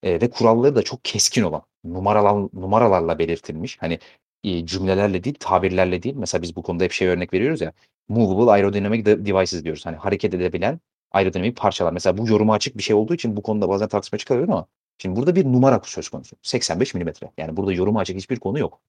eee, 0.03 0.21
ve 0.21 0.29
kuralları 0.29 0.75
da 0.75 0.81
çok 0.83 1.05
keskin 1.05 1.43
olan, 1.43 1.63
numaralan 1.83 2.49
numaralarla 2.53 3.19
belirtilmiş, 3.19 3.77
hani, 3.81 3.99
iii, 4.43 4.65
cümlelerle 4.67 5.23
değil, 5.23 5.35
tabirlerle 5.39 6.03
değil. 6.03 6.15
Mesela 6.15 6.41
biz 6.41 6.55
bu 6.55 6.63
konuda 6.63 6.83
hep 6.83 6.91
şey 6.91 7.07
örnek 7.07 7.33
veriyoruz 7.33 7.61
ya, 7.61 7.73
movable 8.09 8.51
aerodynamic 8.51 9.05
de 9.05 9.25
devices 9.25 9.63
diyoruz. 9.63 9.85
Hani 9.85 9.97
hareket 9.97 10.33
edebilen 10.33 10.79
aerodinamik 11.11 11.57
parçalar. 11.57 11.93
Mesela 11.93 12.17
bu 12.17 12.27
yoruma 12.27 12.53
açık 12.53 12.77
bir 12.77 12.83
şey 12.83 12.95
olduğu 12.95 13.13
için 13.13 13.37
bu 13.37 13.41
konuda 13.41 13.69
bazen 13.69 13.87
tartışma 13.87 14.17
çıkarıyorum 14.17 14.53
ama 14.53 14.67
şimdi 14.97 15.15
burada 15.15 15.35
bir 15.35 15.45
numara 15.45 15.81
söz 15.83 16.09
konusu. 16.09 16.35
85 16.41 16.93
milimetre. 16.93 17.31
Yani 17.37 17.57
burada 17.57 17.73
yoruma 17.73 17.99
açık 17.99 18.17
hiçbir 18.17 18.39
konu 18.39 18.59
yok. 18.59 18.81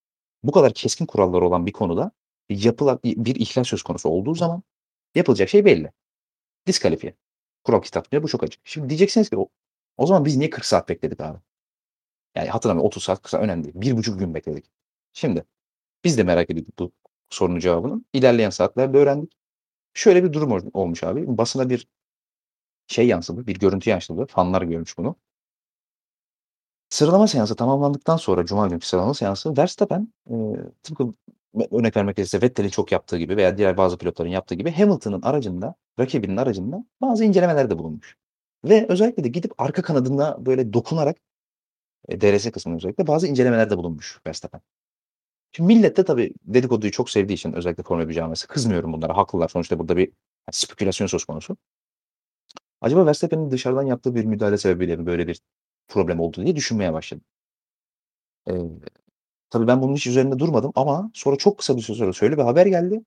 Bu 0.42 0.52
kadar 0.52 0.74
keskin 0.74 1.06
kuralları 1.06 1.46
olan 1.46 1.66
bir 1.66 1.72
konuda 1.72 2.12
yapılan 2.48 3.00
bir 3.04 3.34
ihlal 3.36 3.64
söz 3.64 3.82
konusu 3.82 4.08
olduğu 4.08 4.34
zaman 4.34 4.62
yapılacak 5.14 5.48
şey 5.48 5.64
belli. 5.64 5.92
Diskalifiye. 6.66 7.14
Kural 7.64 7.82
kitapçığında 7.82 8.22
bu 8.22 8.28
çok 8.28 8.42
açık. 8.42 8.60
Şimdi 8.64 8.88
diyeceksiniz 8.88 9.30
ki 9.30 9.36
o 9.38 9.48
o 9.96 10.06
zaman 10.06 10.24
biz 10.24 10.36
niye 10.36 10.50
40 10.50 10.64
saat 10.64 10.88
bekledik 10.88 11.20
abi? 11.20 11.38
Yani 12.34 12.48
hatırlamıyorum 12.48 12.86
30 12.86 13.04
saat, 13.04 13.22
40 13.22 13.30
saat 13.30 13.42
önemli 13.42 13.64
değil. 13.64 13.96
1,5 13.96 14.18
gün 14.18 14.34
bekledik. 14.34 14.70
Şimdi 15.12 15.44
biz 16.04 16.18
de 16.18 16.22
merak 16.22 16.50
ediyorduk 16.50 16.78
bu 16.78 16.92
sorunun 17.30 17.58
cevabını. 17.58 18.04
İlerleyen 18.12 18.50
saatlerde 18.50 18.98
öğrendik. 18.98 19.32
Şöyle 19.94 20.24
bir 20.24 20.32
durum 20.32 20.52
ol 20.52 20.60
olmuş 20.72 21.04
abi. 21.04 21.38
Basına 21.38 21.70
bir 21.70 21.88
şey 22.90 23.06
yansıdı, 23.08 23.46
bir 23.46 23.58
görüntü 23.58 23.90
yansıdı. 23.90 24.26
Fanlar 24.26 24.62
görmüş 24.62 24.98
bunu. 24.98 25.16
Sıralama 26.88 27.26
seansı 27.26 27.56
tamamlandıktan 27.56 28.16
sonra 28.16 28.46
cuma 28.46 28.68
günkü 28.68 28.86
sıralama 28.86 29.14
seansı 29.14 29.56
Verstappen, 29.56 30.08
eee, 30.30 30.36
tıpkı 30.82 31.04
örnek 31.70 31.96
vermek 31.96 32.16
gerekirse 32.16 32.42
Vettel'in 32.42 32.68
çok 32.68 32.92
yaptığı 32.92 33.18
gibi 33.18 33.36
veya 33.36 33.58
diğer 33.58 33.76
bazı 33.76 33.98
pilotların 33.98 34.28
yaptığı 34.28 34.54
gibi 34.54 34.70
Hamilton'ın 34.72 35.22
aracında, 35.22 35.74
rakibinin 36.00 36.36
aracında 36.36 36.84
bazı 37.00 37.24
incelemelerde 37.24 37.78
bulunmuş. 37.78 38.16
Ve 38.64 38.86
özellikle 38.88 39.24
de 39.24 39.28
gidip 39.28 39.52
arka 39.58 39.82
kanadına 39.82 40.46
böyle 40.46 40.72
dokunarak, 40.72 41.16
eee, 42.08 42.20
DRS 42.22 42.52
kısmında 42.52 42.76
özellikle 42.76 43.06
bazı 43.06 43.28
incelemelerde 43.28 43.78
bulunmuş 43.78 44.20
Verstappen. 44.26 44.60
Şimdi 45.52 45.74
millet 45.74 45.96
de 45.96 46.04
tabii 46.04 46.32
dedikoduyu 46.44 46.92
çok 46.92 47.10
sevdiği 47.10 47.36
için 47.36 47.52
özellikle 47.52 47.82
Formula 47.82 48.08
1 48.10 48.14
camiası 48.14 48.48
kızmıyorum 48.48 48.92
bunlara, 48.92 49.18
haklılar. 49.18 49.48
Sonuçta 49.48 49.78
burada 49.80 49.98
bir 49.98 50.12
spekülasyon 50.52 51.08
söz 51.08 51.24
konusu. 51.26 51.58
Acaba 52.80 53.06
Verstappen'in 53.06 53.50
dışarıdan 53.50 53.82
yaptığı 53.82 54.14
bir 54.14 54.24
müdahale 54.24 54.58
sebebiyle 54.58 54.96
mi 54.96 55.06
böyle 55.06 55.26
bir 55.28 55.40
problem 55.88 56.20
oldu 56.20 56.42
diye 56.44 56.56
düşünmeye 56.56 56.92
başladım. 56.92 57.24
Eee, 58.48 58.62
tabii 59.50 59.66
ben 59.66 59.82
bunun 59.82 59.96
hiç 59.96 60.06
üzerinde 60.06 60.40
durmadım 60.40 60.72
ama 60.74 61.10
sonra 61.14 61.36
çok 61.36 61.58
kısa 61.58 61.76
bir 61.78 61.82
süre 61.82 61.96
sonra 61.98 62.12
şöyle 62.12 62.38
bir 62.38 62.42
haber 62.42 62.66
geldi. 62.66 63.02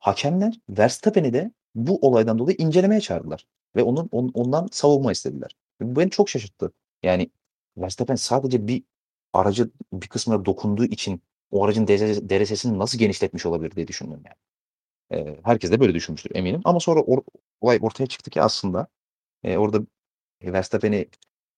Hakemler 0.00 0.54
Verstappen'i 0.70 1.34
de 1.34 1.52
bu 1.76 1.98
olaydan 2.08 2.40
dolayı 2.40 2.56
incelemeye 2.60 3.02
çağırdılar 3.02 3.46
ve 3.76 3.84
onun 3.84 4.08
on 4.12 4.30
ondan 4.34 4.68
savunma 4.72 5.12
istediler. 5.12 5.56
Bu 5.82 6.00
beni 6.00 6.10
çok 6.10 6.30
şaşırttı. 6.30 6.72
Yani 7.04 7.30
Verstappen 7.78 8.16
sadece 8.16 8.68
bir 8.68 8.84
aracı 9.34 9.70
bir 9.94 10.08
kısmına 10.08 10.44
dokunduğu 10.44 10.84
için 10.86 11.22
o 11.52 11.64
aracın 11.64 11.88
DRS 11.88 12.30
DRS'sini 12.30 12.80
nasıl 12.80 12.98
genişletmiş 12.98 13.46
olabilir 13.46 13.76
diye 13.76 13.88
düşündüm 13.88 14.22
yani. 14.26 14.36
Eee, 15.26 15.40
herkes 15.44 15.70
de 15.72 15.80
böyle 15.80 15.94
düşünmüştür 15.94 16.30
eminim 16.36 16.60
ama 16.64 16.80
sonra 16.80 17.00
or 17.02 17.18
olay 17.60 17.78
ortaya 17.82 18.06
çıktı 18.06 18.30
ki 18.30 18.42
aslında, 18.42 18.86
eee, 19.44 19.58
orada 19.58 19.80
Verstappen'i, 20.44 21.08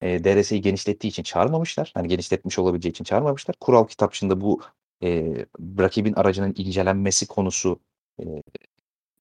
eee, 0.02 0.24
DRS'yi 0.24 0.61
genişlettiği 0.62 1.11
için 1.11 1.23
çağırmamışlar. 1.23 1.93
Hani 1.94 2.09
genişletmiş 2.09 2.59
olabileceği 2.59 2.90
için 2.93 3.05
çağırmamışlar. 3.05 3.56
Kural 3.61 3.86
kitapçığında 3.89 4.40
bu, 4.40 4.62
eee, 5.02 5.47
rakibin 5.81 6.15
aracının 6.15 6.55
incelenmesi 6.59 7.27
konusu, 7.28 7.81
eee, 8.20 8.43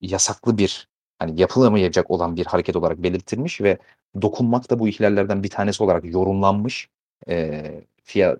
yasaklı 0.02 0.57
bir, 0.57 0.90
hani 1.19 1.41
yapılamayacak 1.41 2.11
olan 2.11 2.35
bir 2.35 2.45
hareket 2.45 2.76
olarak 2.76 3.03
belirtilmiş 3.03 3.61
ve 3.61 3.77
dokunmak 4.22 4.69
da 4.72 4.80
bu 4.80 4.88
ihlallerden 4.90 5.44
bir 5.44 5.49
tanesi 5.49 5.84
olarak 5.84 6.06
yorumlanmış. 6.06 6.90
Eee, 7.27 7.85
FIA 8.03 8.38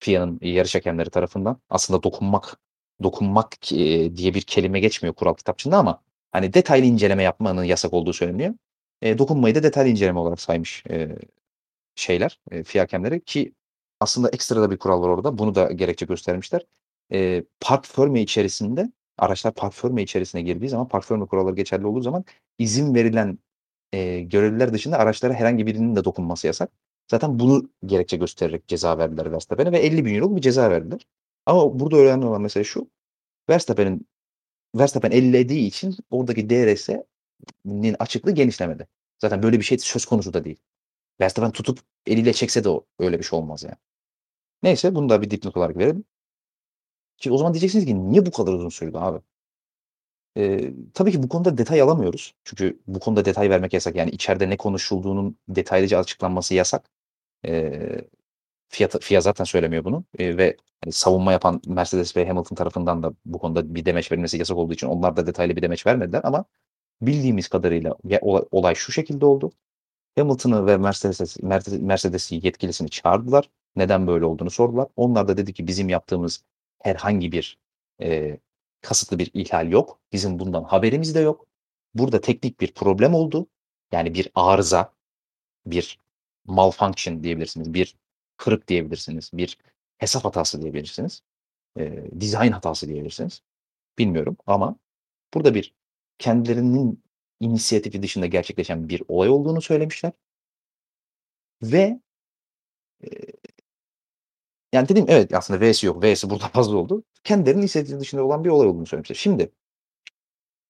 FIA'nın 0.00 0.38
yarış 0.42 0.74
hakemleri 0.74 1.10
tarafından. 1.10 1.60
Aslında 1.70 2.02
dokunmak 2.02 2.58
dokunmak, 3.02 3.72
eee, 3.72 4.16
diye 4.16 4.34
bir 4.34 4.42
kelime 4.42 4.80
geçmiyor 4.80 5.14
kural 5.14 5.34
kitapçığında 5.34 5.78
ama 5.78 6.02
hani 6.32 6.54
detaylı 6.54 6.86
inceleme 6.86 7.22
yapmanın 7.22 7.64
yasak 7.64 7.92
olduğu 7.94 8.12
söyleniyor. 8.12 8.54
Eee, 9.02 9.18
dokunmayı 9.18 9.54
da 9.54 9.62
detaylı 9.62 9.88
inceleme 9.90 10.18
olarak 10.18 10.40
saymış, 10.40 10.82
eee, 10.90 11.16
şeyler, 11.96 12.40
eee, 12.52 12.64
FIA 12.64 12.82
hakemleri 12.82 13.24
ki 13.24 13.54
aslında 14.00 14.28
ekstra 14.30 14.62
da 14.62 14.72
bir 14.72 14.78
kural 14.78 15.02
var 15.02 15.08
orada. 15.08 15.38
Bunu 15.38 15.56
da 15.56 15.72
gerekçe 15.72 16.06
göstermişler. 16.06 16.66
Eee, 17.10 17.44
park 17.60 17.86
fermé 17.86 18.20
içerisinde 18.20 18.92
araçlar 19.18 19.54
park 19.54 19.74
fermé 19.74 20.02
içerisine 20.02 20.42
girdiği 20.42 20.68
zaman 20.70 20.88
park 20.88 21.04
fermé 21.04 21.26
kuralları 21.28 21.56
geçerli 21.56 21.86
olduğu 21.86 22.02
zaman 22.02 22.24
izin 22.58 22.94
verilen, 22.96 23.38
eee, 23.92 24.22
görevliler 24.22 24.72
dışında 24.74 24.98
araçlara 24.98 25.34
herhangi 25.34 25.66
birinin 25.68 25.96
de 25.96 26.04
dokunması 26.04 26.46
yasak. 26.46 26.70
Zaten 27.10 27.38
bunu 27.40 27.70
gerekçe 27.86 28.16
göstererek 28.18 28.68
ceza 28.68 28.98
verdiler 28.98 29.32
Verstappen'e 29.32 29.72
ve 29.72 29.78
€50.000'lık 29.78 30.36
bir 30.36 30.40
ceza 30.42 30.70
verdiler. 30.70 31.06
Ama 31.46 31.80
burada 31.80 31.96
önemli 31.98 32.26
olan 32.26 32.42
mesele 32.42 32.64
şu: 32.64 32.88
Verstappen'in 33.50 34.08
Verstappen 34.76 35.10
ellediği 35.12 35.66
için 35.68 35.96
oradaki 36.10 36.50
DRS'nin 36.50 37.04
açıklığı 37.98 38.32
genişlemedi. 38.32 38.86
Zaten 39.18 39.42
böyle 39.42 39.58
bir 39.58 39.64
şey 39.64 39.78
söz 39.78 40.04
konusu 40.06 40.34
da 40.34 40.44
değil. 40.44 40.56
Verstappen 41.20 41.52
tutup 41.52 41.80
eliyle 42.06 42.32
çekse 42.32 42.64
de 42.64 42.68
öyle 43.00 43.18
bir 43.18 43.24
şey 43.24 43.38
olmaz 43.40 43.62
yani. 43.64 43.76
Neyse 44.62 44.94
bunu 44.94 45.08
da 45.08 45.22
bir 45.22 45.30
dipnot 45.30 45.56
olarak 45.56 45.78
verelim. 45.78 46.04
Şimdi 47.16 47.34
o 47.34 47.38
zaman 47.38 47.54
diyeceksiniz 47.54 47.84
ki 47.86 48.08
niye 48.10 48.26
bu 48.26 48.30
kadar 48.30 48.52
uzun 48.52 48.68
sürdü 48.68 48.98
abi? 48.98 49.20
Eee, 50.36 50.74
tabii 50.94 51.12
ki 51.12 51.22
bu 51.22 51.28
konuda 51.28 51.58
detay 51.58 51.80
alamıyoruz. 51.82 52.34
Çünkü 52.44 52.80
bu 52.86 53.00
konuda 53.00 53.24
detay 53.24 53.50
vermek 53.50 53.72
yasak. 53.72 53.96
Yani 53.96 54.10
içeride 54.10 54.50
ne 54.50 54.56
konuşulduğunun 54.56 55.38
detaylıca 55.48 55.98
açıklanması 55.98 56.54
yasak. 56.54 56.90
Eee, 57.44 58.08
FIA 58.68 58.88
ta 58.88 58.98
FIA 59.00 59.20
zaten 59.20 59.44
söylemiyor 59.44 59.84
bunu, 59.84 60.04
eee, 60.18 60.36
ve 60.38 60.56
hani 60.84 60.92
savunma 60.92 61.32
yapan 61.32 61.62
Mercedes 61.66 62.16
ve 62.16 62.28
Hamilton 62.28 62.56
tarafından 62.56 63.02
da 63.02 63.14
bu 63.26 63.38
konuda 63.38 63.74
bir 63.74 63.84
demeç 63.86 64.12
verilmesi 64.12 64.38
yasak 64.38 64.56
olduğu 64.58 64.74
için 64.74 64.88
onlar 64.88 65.16
da 65.16 65.26
detaylı 65.26 65.56
bir 65.56 65.62
demeç 65.62 65.86
vermediler 65.86 66.22
ama 66.24 66.44
bildiğimiz 67.06 67.48
kadarıyla 67.48 67.96
olay 68.50 68.74
şu 68.74 68.92
şekilde 68.92 69.26
oldu. 69.26 69.52
Hamilton'ı 70.18 70.66
ve 70.66 70.76
Mercedes 70.76 71.42
Mercedes 71.42 71.80
Mercedes'i 71.80 72.40
yetkilisini 72.42 72.90
çağırdılar. 72.90 73.50
Neden 73.76 74.06
böyle 74.06 74.24
olduğunu 74.24 74.50
sordular. 74.50 74.88
Onlar 74.96 75.28
da 75.28 75.36
dedi 75.36 75.52
ki 75.52 75.66
bizim 75.66 75.88
yaptığımız 75.88 76.44
herhangi 76.82 77.32
bir, 77.32 77.58
eee, 78.00 78.38
kasıtlı 78.82 79.18
bir 79.18 79.30
ihlal 79.34 79.68
yok. 79.72 80.00
Bizim 80.12 80.38
bundan 80.38 80.64
haberimiz 80.64 81.14
de 81.14 81.20
yok. 81.20 81.46
Burada 81.94 82.20
teknik 82.20 82.60
bir 82.60 82.74
problem 82.74 83.14
oldu. 83.14 83.46
Yani 83.92 84.14
bir 84.14 84.30
arıza, 84.34 84.92
bir 85.66 85.98
malfunction 86.44 87.22
diyebilirsiniz, 87.22 87.74
bir 87.74 87.96
kırık 88.36 88.68
diyebilirsiniz, 88.68 89.30
bir 89.34 89.58
hesap 89.98 90.24
hatası 90.24 90.62
diyebilirsiniz, 90.62 91.22
eee, 91.78 92.10
dizayn 92.20 92.52
hatası 92.52 92.88
diyebilirsiniz. 92.88 93.42
Bilmiyorum 93.98 94.36
ama 94.46 94.76
burada 95.34 95.54
bir 95.54 95.74
kendilerinin 96.18 97.04
inisiyatifi 97.40 98.02
dışında 98.02 98.26
gerçekleşen 98.26 98.88
bir 98.88 99.02
olay 99.08 99.28
olduğunu 99.28 99.62
söylemişler. 99.62 100.12
Ve, 101.62 102.00
eee, 103.02 103.54
yani 104.72 104.88
dedim 104.88 105.04
evet 105.08 105.34
aslında 105.34 105.60
V'si 105.60 105.86
yok. 105.86 106.02
V'si 106.04 106.30
burada 106.30 106.48
fazla 106.52 106.76
oldu. 106.76 107.04
Kendilerinin 107.24 107.60
inisiyatifi 107.62 108.00
dışında 108.00 108.24
olan 108.24 108.44
bir 108.44 108.48
olay 108.50 108.68
olduğunu 108.68 108.86
söylemişler. 108.86 109.16
Şimdi 109.16 109.52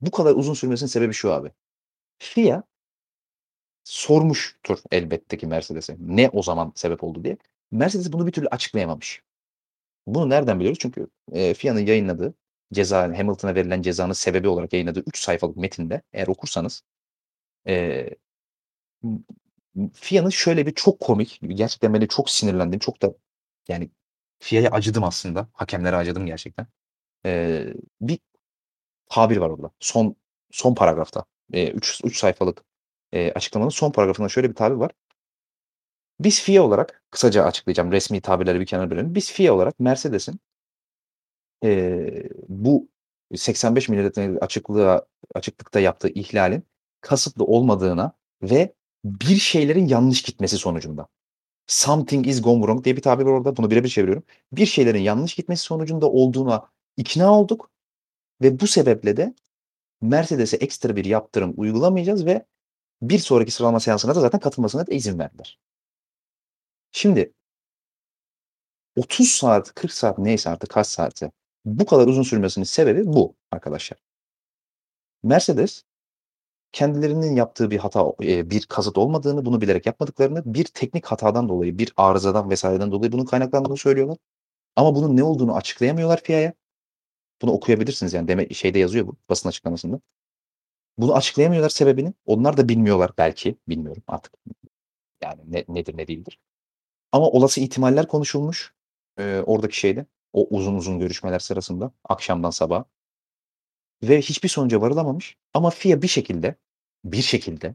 bu 0.01 0.11
kadar 0.11 0.35
uzun 0.35 0.55
sürmesinin 0.55 0.89
sebebi 0.89 1.13
şu 1.13 1.33
abi. 1.33 1.53
FIA 2.19 2.65
sormuştur 3.85 4.79
elbette 4.91 5.37
ki 5.37 5.47
Mercedes'e 5.47 5.97
ne 6.01 6.29
o 6.33 6.43
zaman 6.43 6.73
sebep 6.75 7.05
oldu 7.05 7.25
diye. 7.25 7.37
Mercedes 7.73 8.13
bunu 8.13 8.27
bir 8.27 8.33
türlü 8.33 8.49
açıklayamamış. 8.49 9.23
Bunu 10.09 10.31
nereden 10.31 10.59
biliyoruz? 10.61 10.81
Çünkü, 10.83 11.09
eee, 11.33 11.55
FIA'nın 11.55 11.81
yayınladığı 11.87 12.35
ceza 12.73 13.03
Hamilton'a 13.19 13.55
verilen 13.55 13.83
cezanın 13.83 14.13
sebebi 14.13 14.49
olarak 14.49 14.73
yayınladığı 14.73 15.01
3 15.07 15.19
sayfalık 15.19 15.57
metinde 15.57 16.03
eğer 16.13 16.27
okursanız, 16.27 16.83
m 19.75 19.91
FIA'nın 19.95 20.31
şöyle 20.31 20.67
bir 20.67 20.75
çok 20.75 21.01
komik, 21.01 21.41
gerçekten 21.49 21.95
beni 21.95 22.09
çok 22.09 22.31
sinirlendiğim, 22.31 22.81
çok 22.81 23.03
da 23.03 23.15
yani 23.69 23.91
FIA'ya 24.41 24.71
acıdım 24.71 25.05
aslında. 25.05 25.49
Hakemlere 25.55 25.97
acıdım 25.97 26.27
gerçekten. 26.27 26.67
Eee, 27.27 27.75
bir 28.03 28.21
tabir 29.11 29.37
var 29.39 29.51
orada. 29.51 29.71
Son 29.81 30.17
son 30.53 30.75
paragrafta. 30.77 31.25
Eee, 31.53 31.71
3 31.73 32.01
3 32.05 32.19
sayfalık, 32.19 32.65
eee, 33.13 33.33
açıklamanın 33.35 33.71
son 33.71 33.93
paragrafında 33.93 34.29
şöyle 34.31 34.51
bir 34.51 34.55
tabir 34.57 34.77
var. 34.77 34.93
Biz 36.21 36.41
FIA 36.43 36.63
olarak 36.63 37.03
kısaca 37.11 37.45
açıklayacağım. 37.45 37.93
Resmi 37.93 38.21
tabirleri 38.21 38.61
bir 38.61 38.67
kenara 38.67 38.91
bırakın. 38.91 39.15
Biz 39.15 39.33
FIA 39.33 39.55
olarak 39.55 39.81
Mercedes'in 39.81 40.41
eee, 41.65 42.31
bu 42.49 42.89
85 43.37 43.91
milimetrelik 43.91 44.45
açıklığa 44.45 45.07
açıklıkta 45.37 45.81
yaptığı 45.81 46.09
ihlalin 46.09 46.65
kasıtlı 47.03 47.45
olmadığına 47.47 48.13
ve 48.43 48.75
bir 49.05 49.37
şeylerin 49.37 49.89
yanlış 49.89 50.23
gitmesi 50.23 50.59
sonucunda 50.59 51.09
something 51.67 52.29
is 52.29 52.43
gone 52.43 52.61
wrong 52.61 52.85
diye 52.85 52.97
bir 52.97 53.03
tabir 53.03 53.25
var 53.25 53.33
orada. 53.33 53.57
Bunu 53.57 53.71
birebir 53.71 53.89
çeviriyorum. 53.89 54.25
Bir 54.53 54.67
şeylerin 54.67 55.01
yanlış 55.03 55.35
gitmesi 55.35 55.63
sonucunda 55.63 56.11
olduğuna 56.11 56.71
ikna 56.97 57.41
olduk 57.41 57.71
ve 58.43 58.61
bu 58.61 58.67
sebeple 58.67 59.17
de 59.17 59.35
Mercedes'e 60.03 60.57
ekstra 60.57 60.97
bir 60.97 61.05
yaptırım 61.05 61.55
uygulamayacağız 61.57 62.27
ve 62.27 62.47
bir 63.03 63.19
sonraki 63.19 63.51
sıralama 63.53 63.81
seansına 63.81 64.15
da 64.15 64.21
zaten 64.21 64.41
katılmasına 64.41 64.87
da 64.87 64.93
izin 64.95 65.19
verdiler. 65.19 65.61
Şimdi 66.93 67.33
30 68.97 69.29
saat, 69.29 69.75
40 69.75 69.93
saat 69.93 70.19
neyse 70.19 70.51
artık 70.51 70.71
kaç 70.71 70.87
saate 70.87 71.33
bu 71.65 71.87
kadar 71.87 72.07
uzun 72.07 72.23
sürmesinin 72.23 72.65
sebebi 72.65 73.07
bu 73.07 73.35
arkadaşlar. 73.51 73.99
Mercedes 75.23 75.85
kendilerinin 76.73 77.37
yaptığı 77.37 77.71
bir 77.71 77.79
hata, 77.79 78.13
e, 78.23 78.51
bir 78.51 78.67
kazıt 78.67 78.99
olmadığını, 78.99 79.45
bunu 79.45 79.61
bilerek 79.61 79.87
yapmadıklarını, 79.87 80.43
bir 80.55 80.65
teknik 80.65 81.07
hatadan 81.07 81.49
dolayı, 81.49 81.79
bir 81.79 81.93
arızadan 81.97 82.51
vesaireden 82.51 82.93
dolayı 82.93 83.13
bunun 83.13 83.25
kaynaklandığını 83.25 83.77
söylüyorlar. 83.77 84.19
Ama 84.77 84.95
bunun 84.95 85.17
ne 85.17 85.25
olduğunu 85.25 85.57
açıklayamıyorlar 85.57 86.23
FIA'ya. 86.25 86.53
Bunu 87.43 87.53
okuyabilirsiniz 87.53 88.13
yani 88.15 88.29
deme 88.29 88.49
şeyde 88.49 88.79
yazıyor 88.79 89.07
bu 89.07 89.17
basın 89.31 89.49
açıklamasında. 89.49 90.01
Bunu 90.99 91.15
açıklayamıyorlar 91.15 91.69
sebebini. 91.71 92.15
Onlar 92.27 92.57
da 92.57 92.69
bilmiyorlar 92.69 93.11
belki. 93.19 93.57
Bilmiyorum 93.69 94.03
artık. 94.07 94.33
Yani 95.23 95.41
ne, 95.47 95.65
nedir 95.69 95.97
ne 95.97 96.07
değildir. 96.07 96.39
Ama 97.13 97.27
olası 97.29 97.61
ihtimaller 97.61 98.09
konuşulmuş. 98.09 98.75
E, 99.19 99.43
oradaki 99.47 99.79
şeyde. 99.79 100.07
O 100.35 100.47
uzun 100.51 100.75
uzun 100.75 100.99
görüşmeler 100.99 101.39
sırasında. 101.39 101.93
Akşamdan 102.05 102.51
sabaha. 102.51 102.85
Ve 104.03 104.21
hiçbir 104.21 104.49
sonuca 104.49 104.81
varılamamış. 104.81 105.37
Ama 105.55 105.71
FIA 105.71 106.03
bir 106.03 106.09
şekilde 106.09 106.55
bir 107.05 107.23
şekilde 107.23 107.75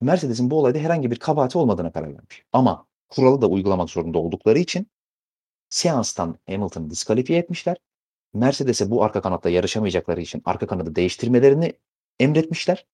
Mercedes'in 0.00 0.50
bu 0.50 0.58
olayda 0.58 0.78
herhangi 0.78 1.10
bir 1.10 1.16
kabahati 1.16 1.58
olmadığına 1.58 1.92
karar 1.92 2.14
vermiş. 2.14 2.44
Ama 2.52 2.86
kuralı 3.08 3.42
da 3.42 3.46
uygulamak 3.46 3.90
zorunda 3.90 4.18
oldukları 4.18 4.58
için 4.58 4.86
seanstan 5.68 6.38
Hamilton'ı 6.46 6.90
diskalifiye 6.90 7.38
etmişler. 7.38 7.76
Mercedes'e 8.34 8.90
bu 8.90 9.04
arka 9.04 9.20
kanatta 9.20 9.50
yarışamayacakları 9.50 10.20
için 10.20 10.42
arka 10.44 10.66
kanadı 10.66 10.94
değiştirmelerini 10.94 11.72
emretmişler. 12.20 12.86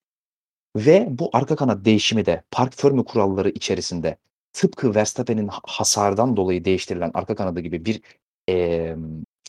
Ve 0.75 1.07
bu 1.09 1.29
arka 1.33 1.55
kanat 1.55 1.85
değişimi 1.85 2.25
de 2.25 2.43
park 2.51 2.73
förmü 2.73 3.05
kuralları 3.05 3.49
içerisinde 3.49 4.17
tıpkı 4.53 4.95
Verstappen'in 4.95 5.49
hasardan 5.63 6.37
dolayı 6.37 6.65
değiştirilen 6.65 7.11
arka 7.13 7.35
kanadı 7.35 7.59
gibi 7.59 7.85
bir 7.85 8.01
e, 8.49 8.95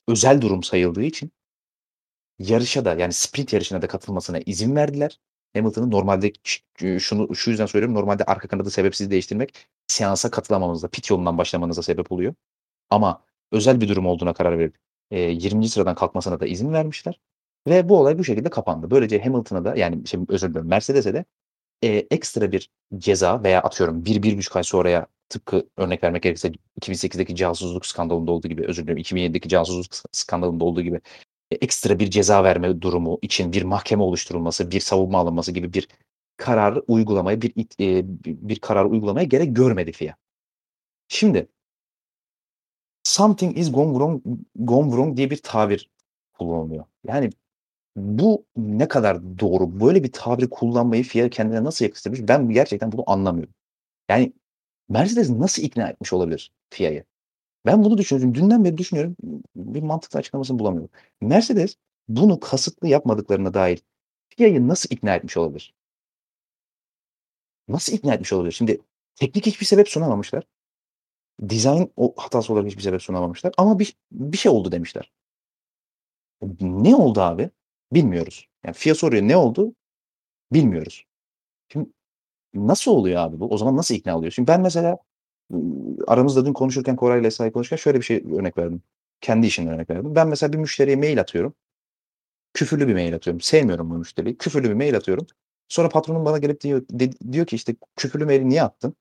özel 0.09 0.41
durum 0.41 0.63
sayıldığı 0.63 1.03
için 1.03 1.33
yarışa 2.39 2.85
da 2.85 2.95
yani 2.95 3.13
sprint 3.13 3.53
yarışına 3.53 3.83
da 3.83 3.89
katılmasına 3.89 4.39
izin 4.47 4.77
verdiler. 4.77 5.21
Hamilton'ın 5.57 5.91
normalde 5.91 6.33
şunu 6.99 7.35
şu 7.35 7.51
yüzden 7.51 7.67
söylüyorum. 7.67 7.95
Normalde 7.95 8.25
arka 8.25 8.49
kanadı 8.49 8.71
sebepsiz 8.71 9.11
değiştirmek 9.11 9.69
seansa 9.87 10.31
katılamamızda, 10.31 10.89
pit 10.89 11.11
yolundan 11.11 11.39
başlamanıza 11.39 11.83
sebep 11.83 12.13
oluyor. 12.13 12.35
Ama 12.91 13.25
özel 13.53 13.81
bir 13.81 13.89
durum 13.89 14.07
olduğuna 14.07 14.35
karar 14.35 14.59
verip 14.59 14.79
e, 15.11 15.21
20. 15.21 15.69
sıradan 15.69 15.95
kalkmasına 15.95 16.41
da 16.41 16.47
izin 16.47 16.73
vermişler. 16.73 17.21
Ve 17.69 17.89
bu 17.89 17.99
olay 18.01 18.19
bu 18.19 18.25
şekilde 18.25 18.51
kapandı. 18.51 18.91
Böylece 18.91 19.23
Hamilton'a 19.23 19.65
da 19.65 19.77
yani 19.77 20.07
şey, 20.07 20.21
özür 20.29 20.51
dilerim 20.51 20.69
Mercedes'e 20.69 21.15
de 21.15 21.25
e, 21.85 22.07
ekstra 22.11 22.53
bir 22.53 22.71
ceza 22.99 23.43
veya 23.43 23.63
atıyorum 23.63 24.05
bir, 24.05 24.23
bir 24.23 24.39
buçuk 24.39 24.57
ay 24.57 24.65
sonraya 24.65 25.07
tıpkı 25.29 25.69
örnek 25.77 26.05
vermek 26.05 26.23
gerekirse 26.23 26.53
2008'deki 26.81 27.37
casusluk 27.37 27.87
skandalında 27.87 28.31
olduğu 28.33 28.49
gibi 28.49 28.67
özür 28.67 28.83
dilerim 28.83 28.99
2007'deki 28.99 29.49
casusluk 29.49 29.95
skandalında 30.13 30.65
olduğu 30.65 30.83
gibi 30.83 31.01
e, 31.51 31.57
ekstra 31.57 31.99
bir 31.99 32.11
ceza 32.11 32.45
verme 32.45 32.81
durumu 32.81 33.19
için 33.23 33.53
bir 33.53 33.63
mahkeme 33.63 34.03
oluşturulması, 34.03 34.71
bir 34.71 34.81
savunma 34.81 35.19
alınması 35.19 35.53
gibi 35.53 35.73
bir 35.73 35.89
karar 36.37 36.81
uygulamaya 36.89 37.43
bir 37.43 37.51
e, 37.81 38.03
bir 38.27 38.59
karar 38.61 38.85
uygulamaya 38.85 39.25
gerek 39.25 39.57
görmedi 39.57 39.93
FIA. 39.93 40.17
Şimdi 41.09 41.49
something 43.03 43.59
is 43.59 43.73
gone 43.73 43.93
wrong, 43.93 44.23
gone 44.57 44.91
wrong 44.91 45.17
diye 45.17 45.31
bir 45.31 45.37
tabir 45.37 45.91
kullanılıyor. 46.33 46.85
Yani 47.05 47.31
bu 47.97 48.47
ne 48.57 48.89
kadar 48.89 49.39
doğru? 49.39 49.81
Böyle 49.81 50.05
bir 50.05 50.13
tabiri 50.13 50.51
kullanmayı 50.51 51.05
FIA 51.05 51.29
kendine 51.29 51.65
nasıl 51.65 51.85
yakıştırmış? 51.85 52.21
Ben 52.23 52.51
gerçekten 52.51 52.93
bunu 52.93 53.05
anlamıyorum. 53.07 53.55
Yani 54.09 54.33
Mercedes 54.89 55.31
nasıl 55.31 55.63
ikna 55.63 55.89
etmiş 55.89 56.13
olabilir 56.13 56.53
FIA'yı? 56.71 57.05
Ben 57.67 57.85
bunu 57.85 57.99
düşünüyorum. 57.99 58.35
Dünden 58.35 58.65
beri 58.65 58.79
düşünüyorum. 58.79 59.17
Bir 59.57 59.83
mantıklı 59.83 60.19
açıklamasını 60.19 60.59
bulamıyorum. 60.59 60.91
Mercedes 61.21 61.77
bunu 62.09 62.41
kasıtlı 62.41 62.89
yapmadıklarına 62.89 63.55
dair 63.55 63.83
FIA'yı 64.29 64.69
nasıl 64.69 64.89
ikna 64.91 65.15
etmiş 65.17 65.37
olabilir? 65.37 65.75
Nasıl 67.69 67.93
ikna 67.93 68.15
etmiş 68.15 68.33
olabilir? 68.33 68.53
Şimdi 68.53 68.81
teknik 69.17 69.47
hiçbir 69.47 69.67
sebep 69.67 69.89
sunamamışlar. 69.89 70.45
Dizayn 71.49 71.93
o 71.97 72.15
hatası 72.17 72.53
olarak 72.53 72.69
hiçbir 72.69 72.83
sebep 72.83 73.03
sunamamışlar. 73.03 73.53
Ama 73.57 73.79
bir, 73.79 73.97
bir 74.13 74.37
şey 74.37 74.53
oldu 74.53 74.73
demişler. 74.73 75.13
Ne 76.61 76.97
oldu 76.97 77.21
abi? 77.21 77.51
Bilmiyoruz. 77.95 78.49
Yani 78.65 78.75
FIA 78.75 78.95
soruyor 78.95 79.23
ne 79.23 79.37
oldu? 79.37 79.75
Bilmiyoruz. 80.53 81.05
Şimdi 81.73 81.91
nasıl 82.55 82.93
oluyor 82.93 83.23
abi 83.23 83.41
bu? 83.41 83.49
O 83.49 83.59
zaman 83.59 83.77
nasıl 83.77 83.95
ikna 83.95 84.19
oluyor? 84.19 84.33
Şimdi 84.33 84.49
ben 84.49 84.61
mesela 84.61 84.99
aramızda 86.07 86.47
dün 86.47 86.53
konuşurken 86.53 86.97
Koray 86.97 87.21
ile 87.21 87.27
Esra'yı 87.27 87.53
konuşurken 87.53 87.77
şöyle 87.77 87.99
bir 87.99 88.05
şey 88.05 88.17
örnek 88.17 88.59
verdim. 88.59 88.83
Kendi 89.21 89.47
işimden 89.47 89.75
örnek 89.75 89.91
verdim. 89.91 90.15
Ben 90.15 90.29
mesela 90.29 90.53
bir 90.53 90.59
müşteriye 90.59 90.97
mail 90.97 91.21
atıyorum. 91.21 91.55
Küfürlü 92.55 92.89
bir 92.89 92.95
mail 92.95 93.15
atıyorum. 93.15 93.41
Sevmiyorum 93.41 93.91
bu 93.91 93.95
müşteriyi. 93.95 94.39
Küfürlü 94.39 94.69
bir 94.71 94.75
mail 94.75 94.97
atıyorum. 94.97 95.27
Sonra 95.69 95.89
patronum 95.89 96.25
bana 96.25 96.39
gelip 96.39 96.61
diyor, 96.61 96.83
de, 96.91 97.13
diyor 97.33 97.47
ki 97.47 97.57
işte 97.57 97.77
küfürlü 97.97 98.25
maili 98.25 98.49
niye 98.49 98.63
attın? 98.63 98.97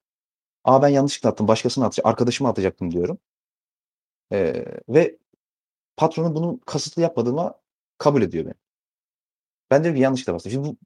Aa 0.63 0.81
ben 0.81 0.89
yanlışlıkla 0.89 1.29
attım. 1.29 1.47
Başkasına 1.47 1.85
atacak, 1.85 2.05
arkadaşıma 2.05 2.49
atacaktım 2.49 2.91
diyorum. 2.91 3.19
Ee, 4.31 4.65
ve 4.89 5.17
patronum 5.97 6.35
bunu 6.35 6.59
kasıtlı 6.65 7.01
yapmadığıma 7.01 7.55
kabul 7.97 8.21
ediyor 8.21 8.45
beni. 8.45 8.53
Ben 9.71 9.83
diyorum 9.83 9.97
ki 9.97 10.03
yanlışlıkla 10.03 10.33
bastım. 10.33 10.51
Şimdi 10.51 10.67
bu 10.67 10.77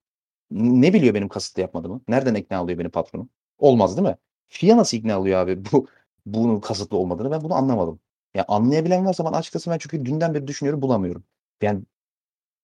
ne 0.51 0.93
biliyor 0.93 1.13
benim 1.13 1.29
kasıtlı 1.29 1.61
yapmadığımı? 1.61 2.01
Nereden 2.07 2.35
ikna 2.35 2.63
oluyor 2.63 2.79
benim 2.79 2.91
patronum? 2.91 3.29
Olmaz 3.57 3.97
değil 3.97 4.07
mi? 4.07 4.17
FIA 4.47 4.77
nasıl 4.77 4.97
ikna 4.97 5.19
oluyor 5.19 5.39
abi 5.39 5.65
bu 5.71 5.87
bunun 6.25 6.59
kasıtlı 6.59 6.97
olmadığını 6.97 7.31
ben 7.31 7.43
bunu 7.43 7.53
anlamadım. 7.53 7.99
Ya 8.33 8.45
anlayabilen 8.47 9.05
varsa 9.05 9.25
bana 9.25 9.37
açıklasın 9.37 9.73
ben 9.73 9.77
çünkü 9.77 10.05
dünden 10.05 10.33
beri 10.33 10.47
düşünüyorum 10.47 10.81
bulamıyorum. 10.81 11.23
Yani 11.61 11.83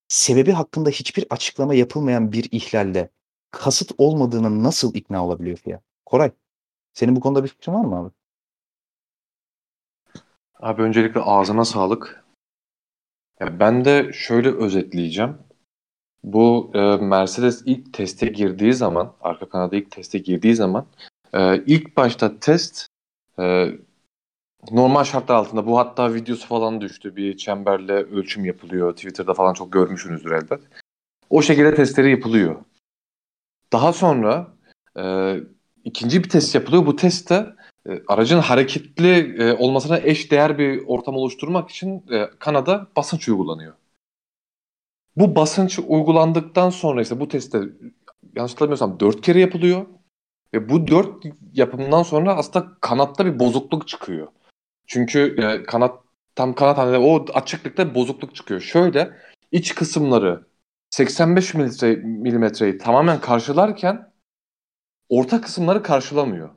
sebebi 0.07 0.52
hakkında 0.52 0.90
hiçbir 0.90 1.26
açıklama 1.30 1.73
yapılmayan 1.76 2.31
bir 2.31 2.49
ihlalde 2.52 3.10
kasıt 3.52 3.91
olmadığına 3.98 4.64
nasıl 4.64 4.95
ikna 4.95 5.26
olabiliyor 5.26 5.57
FIA? 5.57 5.81
Koray, 6.06 6.31
senin 6.94 7.15
bu 7.15 7.19
konuda 7.19 7.44
bir 7.44 7.49
fikrin 7.49 7.73
var 7.73 7.85
mı 7.85 7.95
abi? 7.99 8.11
Abi 10.60 10.81
öncelikle 10.81 11.19
ağzına 11.19 11.65
sağlık. 11.65 12.26
Ya 13.40 13.60
ben 13.60 13.85
de 13.85 14.11
şöyle 14.14 14.49
özetleyeceğim. 14.49 15.38
Bu 16.23 16.71
e, 16.73 16.79
Mercedes 17.05 17.63
ilk 17.65 17.93
teste 17.93 18.27
girdiği 18.27 18.73
zaman, 18.73 19.13
arka 19.21 19.49
kanada 19.49 19.75
ilk 19.75 19.91
teste 19.91 20.17
girdiği 20.17 20.55
zaman 20.55 20.85
ee, 21.33 21.63
ilk 21.65 21.97
başta 21.97 22.39
test 22.39 22.87
e, 23.39 23.71
normal 24.71 25.03
şartlar 25.03 25.35
altında 25.35 25.65
bu 25.65 25.77
hatta 25.77 26.13
videosu 26.13 26.47
falan 26.47 26.81
düştü. 26.81 27.15
Bir 27.15 27.37
çemberle 27.37 27.93
ölçüm 27.93 28.45
yapılıyor. 28.45 28.95
Twitter'da 28.95 29.33
falan 29.33 29.53
çok 29.53 29.73
görmüşsünüzdür 29.73 30.31
elbet. 30.31 30.59
O 31.29 31.41
şekilde 31.41 31.75
testleri 31.75 32.11
yapılıyor. 32.11 32.55
Daha 33.73 33.93
sonra 33.93 34.47
e, 34.97 35.35
ikinci 35.83 36.23
bir 36.23 36.29
test 36.29 36.55
yapılıyor. 36.55 36.85
Bu 36.85 36.95
testte 36.95 37.45
e, 37.89 38.01
aracın 38.07 38.39
hareketli 38.39 39.43
e, 39.43 39.53
olmasına 39.53 39.97
eş 39.97 40.31
değer 40.31 40.57
bir 40.57 40.83
ortam 40.87 41.15
oluşturmak 41.15 41.69
için 41.69 42.05
e, 42.11 42.29
Kanada 42.39 42.87
basınç 42.95 43.29
uygulanıyor. 43.29 43.73
Bu 45.15 45.35
basınç 45.35 45.80
uygulandıktan 45.88 46.69
sonra 46.69 47.02
ise 47.02 47.19
bu 47.19 47.27
testte 47.27 47.57
yanlış 48.35 48.52
hatırlamıyorsam 48.52 48.99
4 48.99 49.22
kere 49.22 49.40
yapılıyor. 49.40 49.85
Ve 50.53 50.69
bu 50.69 50.88
dört 50.88 51.26
yapımdan 51.53 52.03
sonra 52.03 52.35
aslında 52.35 52.68
kanatta 52.81 53.26
bir 53.26 53.40
bozukluk 53.40 53.88
çıkıyor. 53.88 54.27
Çünkü 54.88 55.35
e, 55.44 55.64
kanat 55.64 55.99
tam 56.35 56.56
kanat 56.56 56.77
hani 56.77 56.98
o 56.98 57.26
açıklıkta 57.34 57.95
bozukluk 57.95 58.35
çıkıyor. 58.35 58.61
Şöyle 58.61 59.14
iç 59.52 59.76
kısımları 59.76 60.48
85 60.90 61.53
milimetre, 61.53 61.95
milimetreyi 61.95 62.77
tamamen 62.77 63.22
karşılarken 63.22 64.14
orta 65.10 65.41
kısımları 65.41 65.84
karşılamıyor. 65.84 66.49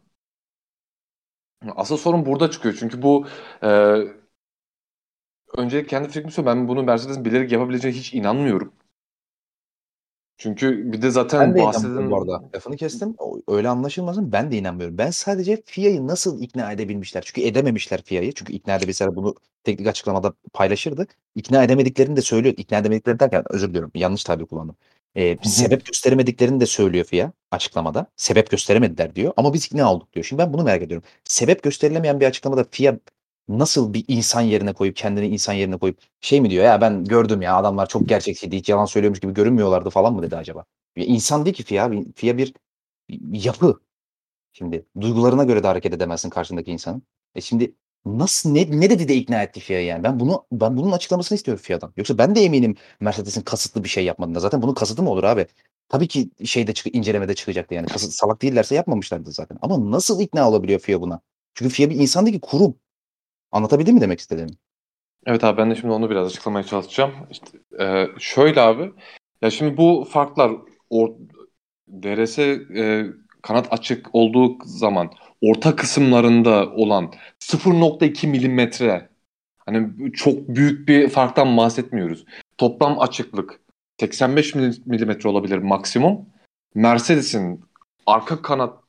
Asıl 1.76 1.96
sorun 1.96 2.26
burada 2.26 2.50
çıkıyor. 2.50 2.76
Çünkü 2.78 3.02
bu 3.02 3.26
e, 3.62 3.98
önce 5.56 5.86
kendi 5.86 6.08
fikrimi 6.08 6.32
söyleyeyim. 6.32 6.58
Ben 6.58 6.68
bunu 6.68 6.82
Mercedes'in 6.82 7.24
bilerek 7.24 7.52
yapabileceğine 7.52 7.98
hiç 7.98 8.14
inanmıyorum. 8.14 8.72
Çünkü 10.38 10.92
bir 10.92 11.02
de 11.02 11.06
Ben 11.06 11.10
zaten 11.10 11.40
de 11.40 11.44
inanmıyorum 11.44 11.66
bahsedilen 11.66 12.10
bu 12.10 12.16
arada. 12.16 12.50
Lafını 12.54 12.76
kestim. 12.76 13.16
Öyle 13.48 13.68
anlaşılmasın. 13.68 14.32
Ben 14.32 14.52
de 14.52 14.58
inanmıyorum. 14.58 14.98
Ben 14.98 15.10
sadece 15.10 15.62
FIA'yı 15.66 16.06
nasıl 16.06 16.42
ikna 16.42 16.72
edebilmişler? 16.72 17.22
Çünkü 17.26 17.48
edememişler 17.48 18.02
FIA'yı. 18.02 18.32
Çünkü 18.32 18.52
ikna 18.52 18.76
edebilseler 18.76 19.16
bunu 19.16 19.34
teknik 19.64 19.88
açıklamada 19.88 20.34
paylaşırdı. 20.52 21.06
İkna 21.34 21.64
edemediklerini 21.64 22.16
de 22.16 22.22
söylüyor. 22.22 22.54
İkna 22.58 22.78
edemedikleri 22.78 23.20
derken 23.20 23.42
özür 23.50 23.68
diliyorum. 23.68 23.90
Yanlış 23.94 24.24
tabir 24.24 24.46
kullandım. 24.46 24.76
Ee, 25.14 25.36
sebep 25.42 25.86
gösteremediklerini 25.86 26.60
de 26.60 26.66
söylüyor 26.66 27.04
FIA 27.04 27.32
açıklamada. 27.50 28.06
Sebep 28.16 28.50
gösteremediler 28.50 29.14
diyor. 29.14 29.32
Ama 29.36 29.54
biz 29.54 29.66
ikna 29.66 29.92
olduk 29.92 30.12
diyor. 30.12 30.24
Şimdi 30.24 30.42
ben 30.42 30.52
bunu 30.52 30.62
merak 30.62 30.82
ediyorum. 30.82 31.08
Sebep 31.24 31.62
gösterilemeyen 31.62 32.20
bir 32.20 32.26
açıklamada 32.26 32.64
FIA 32.70 32.98
nasıl 33.48 33.94
bir 33.94 34.04
insan 34.08 34.40
yerine 34.40 34.72
koyup 34.72 34.96
kendini 34.96 35.28
insan 35.28 35.52
yerine 35.52 35.76
koyup 35.78 35.98
şey 36.20 36.40
mi 36.40 36.50
diyor 36.50 36.64
ya 36.64 36.80
ben 36.80 37.04
gördüm 37.04 37.42
ya 37.42 37.56
adamlar 37.56 37.88
çok 37.88 38.08
gerçekçiydi 38.08 38.56
hiç 38.56 38.68
yalan 38.68 38.84
söylüyormuş 38.84 39.20
gibi 39.20 39.34
görünmüyorlardı 39.34 39.90
falan 39.90 40.14
mı 40.14 40.22
dedi 40.22 40.36
acaba? 40.36 40.64
Ya 40.96 41.04
insan 41.04 41.44
değil 41.44 41.56
ki 41.56 41.62
FIA. 41.64 41.90
FIA 42.16 42.38
bir 42.38 42.54
yapı. 43.32 43.80
Şimdi 44.52 44.86
duygularına 45.00 45.44
göre 45.44 45.62
de 45.62 45.66
hareket 45.66 45.94
edemezsin 45.94 46.30
karşındaki 46.30 46.70
insanın. 46.72 47.02
E 47.34 47.40
şimdi 47.40 47.74
nasıl 48.06 48.50
ne, 48.50 48.80
ne 48.80 48.90
dedi 48.90 49.08
de 49.08 49.14
ikna 49.14 49.42
etti 49.42 49.60
FIA 49.60 49.80
yani? 49.80 50.04
Ben 50.04 50.20
bunu 50.20 50.46
ben 50.52 50.76
bunun 50.76 50.92
açıklamasını 50.92 51.36
istiyorum 51.36 51.62
FIA'dan. 51.64 51.92
Yoksa 51.96 52.18
ben 52.18 52.34
de 52.34 52.40
eminim 52.40 52.76
Mercedes'in 53.00 53.42
kasıtlı 53.42 53.84
bir 53.84 53.88
şey 53.88 54.04
yapmadığında. 54.04 54.40
Zaten 54.40 54.62
bunun 54.62 54.74
kasıtı 54.74 55.02
mı 55.02 55.10
olur 55.10 55.24
abi? 55.24 55.46
Tabii 55.88 56.08
ki 56.08 56.30
şeyde 56.44 56.74
çık 56.74 56.94
incelemede 56.94 57.34
çıkacaktı 57.34 57.74
yani. 57.74 57.86
Kasıt, 57.86 58.12
salak 58.12 58.42
değillerse 58.42 58.74
yapmamışlardı 58.74 59.32
zaten. 59.32 59.58
Ama 59.62 59.90
nasıl 59.90 60.20
ikna 60.20 60.48
olabiliyor 60.48 60.80
FIA 60.80 61.00
buna? 61.00 61.20
Çünkü 61.54 61.74
FIA 61.74 61.90
bir 61.90 61.96
insan 61.96 62.26
değil 62.26 62.34
ki 62.34 62.40
kurum. 62.40 62.74
Anlatabildim 63.56 63.94
mi 63.94 64.00
demek 64.00 64.20
istediğimi? 64.20 64.52
Evet 65.26 65.44
abi 65.44 65.58
ben 65.58 65.70
de 65.70 65.74
şimdi 65.74 65.92
onu 65.92 66.10
biraz 66.10 66.26
açıklamaya 66.26 66.64
çalışacağım. 66.64 67.12
İşte, 67.30 67.58
e, 67.80 68.06
şöyle 68.18 68.60
abi. 68.60 68.92
Ya 69.42 69.50
şimdi 69.50 69.76
bu 69.76 70.08
farklar 70.10 70.52
or, 70.90 71.10
DRS 71.88 72.38
e, 72.38 73.06
kanat 73.42 73.72
açık 73.72 74.14
olduğu 74.14 74.58
zaman 74.64 75.10
orta 75.40 75.76
kısımlarında 75.76 76.70
olan 76.70 77.12
0.2 77.40 78.26
milimetre 78.26 79.08
hani 79.58 80.12
çok 80.12 80.48
büyük 80.48 80.88
bir 80.88 81.08
farktan 81.08 81.56
bahsetmiyoruz. 81.56 82.24
Toplam 82.58 83.00
açıklık 83.00 83.60
85 84.00 84.54
milimetre 84.54 85.28
olabilir 85.28 85.58
maksimum. 85.58 86.26
Mercedes'in 86.74 87.64
arka 88.06 88.42
kanat 88.42 88.80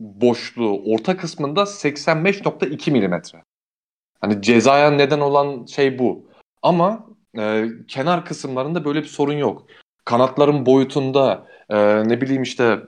boşluğu 0.00 0.82
orta 0.92 1.16
kısmında 1.16 1.62
85.2 1.62 2.90
milimetre. 2.90 3.44
Hani 4.24 4.42
cezaya 4.42 4.90
neden 4.90 5.20
olan 5.20 5.66
şey 5.66 5.98
bu. 5.98 6.26
Ama 6.62 7.06
e, 7.38 7.66
kenar 7.88 8.24
kısımlarında 8.24 8.84
böyle 8.84 9.02
bir 9.02 9.08
sorun 9.08 9.32
yok. 9.32 9.66
Kanatların 10.04 10.66
boyutunda 10.66 11.46
e, 11.68 12.08
ne 12.08 12.20
bileyim 12.20 12.42
işte 12.42 12.80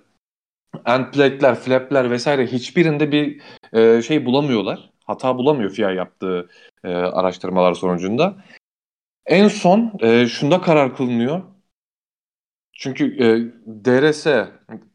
end 0.86 1.04
plate'ler, 1.12 1.54
flap'ler 1.54 2.10
vesaire 2.10 2.46
hiçbirinde 2.46 3.12
bir 3.12 3.42
e, 3.72 4.02
şey 4.02 4.26
bulamıyorlar. 4.26 4.90
Hata 5.04 5.36
bulamıyor 5.36 5.70
FIA 5.70 5.90
yaptığı 5.90 6.48
e, 6.84 6.88
araştırmalar 6.88 7.74
sonucunda. 7.74 8.36
En 9.26 9.48
son 9.48 9.92
e, 10.00 10.26
şunda 10.26 10.60
karar 10.60 10.96
kılınıyor. 10.96 11.42
Çünkü 12.72 13.04
e, 13.04 13.26
DRS 13.84 14.26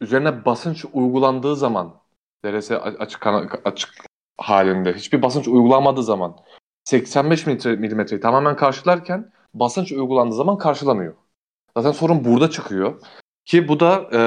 üzerine 0.02 0.46
basınç 0.46 0.86
uygulandığı 0.94 1.56
zaman 1.56 1.94
DRS 2.46 2.72
açık 2.72 3.28
açık 3.66 4.11
halinde 4.42 4.94
hiçbir 4.94 5.22
basınç 5.22 5.48
uygulanmadığı 5.48 6.04
zaman 6.04 6.38
85 6.84 7.48
milimetreyi 7.48 8.22
tamamen 8.22 8.56
karşılarken 8.56 9.32
basınç 9.54 9.92
uygulandığı 9.92 10.36
zaman 10.36 10.58
karşılamıyor. 10.58 11.14
Zaten 11.78 11.92
sorun 11.92 12.26
burada 12.26 12.50
çıkıyor. 12.50 13.02
Ki 13.46 13.68
bu 13.68 13.80
da 13.80 14.10
e, 14.14 14.22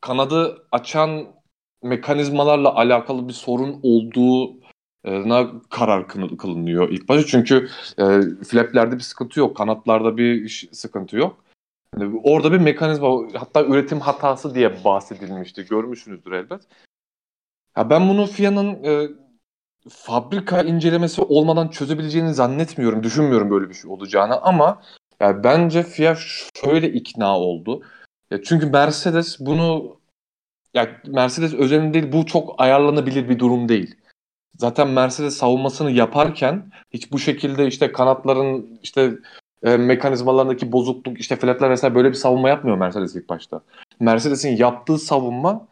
kanadı 0.00 0.66
açan 0.72 1.26
mekanizmalarla 1.82 2.74
alakalı 2.74 3.28
bir 3.28 3.32
sorun 3.32 3.80
olduğuna 3.82 5.52
karar 5.70 6.08
kılınıyor 6.08 6.88
ilk 6.88 7.08
başta. 7.08 7.26
Çünkü 7.26 7.68
e, 7.98 8.04
flaplerde 8.44 8.96
bir 8.96 9.00
sıkıntı 9.00 9.40
yok. 9.40 9.56
Kanatlarda 9.56 10.16
bir 10.16 10.48
sıkıntı 10.72 11.16
yok. 11.16 11.44
Yani 11.96 12.20
orada 12.24 12.52
bir 12.52 12.58
mekanizma 12.58 13.08
hatta 13.34 13.64
üretim 13.64 14.00
hatası 14.00 14.54
diye 14.54 14.84
bahsedilmişti. 14.84 15.66
Görmüşsünüzdür 15.66 16.32
elbet. 16.32 16.62
Ya 17.76 17.90
ben 17.90 18.08
bunu 18.08 18.26
FIA'nın 18.26 18.84
e, 18.84 19.08
fabrika 19.88 20.62
incelemesi 20.62 21.22
olmadan 21.22 21.68
çözebileceğini 21.68 22.34
zannetmiyorum. 22.34 23.02
Düşünmüyorum 23.02 23.50
böyle 23.50 23.68
bir 23.68 23.74
şey 23.74 23.90
olacağını 23.90 24.40
ama 24.40 24.82
yani 25.20 25.44
bence 25.44 25.82
FIA 25.82 26.16
şöyle 26.54 26.92
ikna 26.92 27.38
oldu. 27.38 27.82
Ya 28.30 28.42
çünkü 28.42 28.66
Mercedes 28.66 29.40
bunu 29.40 30.00
ya 30.74 31.00
Mercedes 31.06 31.54
özelinde 31.54 31.94
değil 31.94 32.12
bu 32.12 32.26
çok 32.26 32.54
ayarlanabilir 32.60 33.28
bir 33.28 33.38
durum 33.38 33.68
değil. 33.68 33.96
Zaten 34.58 34.88
Mercedes 34.88 35.36
savunmasını 35.36 35.90
yaparken 35.90 36.70
hiç 36.90 37.12
bu 37.12 37.18
şekilde 37.18 37.66
işte 37.66 37.92
kanatların 37.92 38.78
işte 38.82 39.12
e, 39.62 39.76
mekanizmalarındaki 39.76 40.72
bozukluk 40.72 41.20
işte 41.20 41.36
flatler 41.36 41.70
vesaire 41.70 41.94
böyle 41.94 42.08
bir 42.08 42.14
savunma 42.14 42.48
yapmıyor 42.48 42.76
Mercedes 42.76 43.16
ilk 43.16 43.28
başta. 43.28 43.60
Mercedes'in 44.00 44.56
yaptığı 44.56 44.98
savunma 44.98 45.68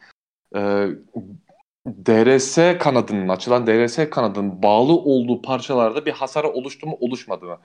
e, 0.56 0.86
DRS 1.86 2.78
kanadının, 2.78 3.28
açılan 3.28 3.66
DRS 3.66 4.10
kanadının 4.10 4.62
bağlı 4.62 4.92
olduğu 4.92 5.42
parçalarda 5.42 6.06
bir 6.06 6.12
hasar 6.12 6.44
oluştu 6.44 6.86
mu 6.86 6.96
oluşmadı 7.00 7.44
mı? 7.44 7.58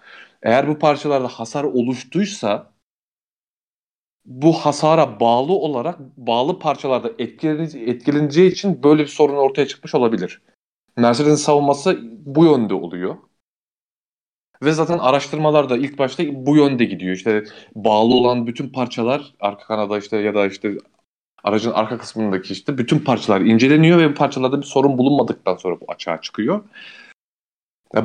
Eğer 0.43 0.67
bu 0.67 0.79
parçalarda 0.79 1.27
hasar 1.27 1.63
oluştuysa 1.63 2.73
bu 4.25 4.53
hasara 4.53 5.19
bağlı 5.19 5.53
olarak 5.53 5.99
bağlı 6.17 6.59
parçalarda 6.59 7.11
etkileneceği 7.17 8.51
için 8.51 8.83
böyle 8.83 9.03
bir 9.03 9.07
sorun 9.07 9.35
ortaya 9.37 9.67
çıkmış 9.67 9.95
olabilir. 9.95 10.41
Mercedes'in 10.97 11.35
savunması 11.35 11.99
bu 12.25 12.45
yönde 12.45 12.73
oluyor. 12.73 13.15
Ve 14.63 14.71
zaten 14.71 14.97
araştırmalar 14.97 15.69
da 15.69 15.77
ilk 15.77 15.99
başta 15.99 16.23
bu 16.31 16.57
yönde 16.57 16.85
gidiyor. 16.85 17.15
İşte 17.15 17.43
bağlı 17.75 18.15
olan 18.15 18.47
bütün 18.47 18.69
parçalar 18.69 19.33
arka 19.39 19.65
kanada 19.65 19.97
işte 19.97 20.17
ya 20.17 20.35
da 20.35 20.47
işte 20.47 20.77
aracın 21.45 21.71
arka 21.71 21.97
kısmındaki 21.97 22.53
işte 22.53 22.77
bütün 22.77 22.99
parçalar 22.99 23.41
inceleniyor 23.41 23.99
ve 23.99 24.09
bu 24.09 24.13
parçalarda 24.13 24.57
bir 24.61 24.65
sorun 24.65 24.97
bulunmadıktan 24.97 25.55
sonra 25.55 25.81
bu 25.81 25.85
açığa 25.87 26.21
çıkıyor. 26.21 26.63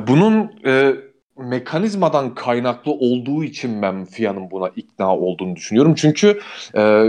Bunun 0.07 0.51
e, 0.65 0.95
mekanizmadan 1.37 2.35
kaynaklı 2.35 2.91
olduğu 2.91 3.43
için 3.43 3.81
ben 3.81 4.05
FIA'nın 4.05 4.51
buna 4.51 4.69
ikna 4.69 5.17
olduğunu 5.17 5.55
düşünüyorum. 5.55 5.95
Çünkü 5.95 6.39
e, 6.75 7.05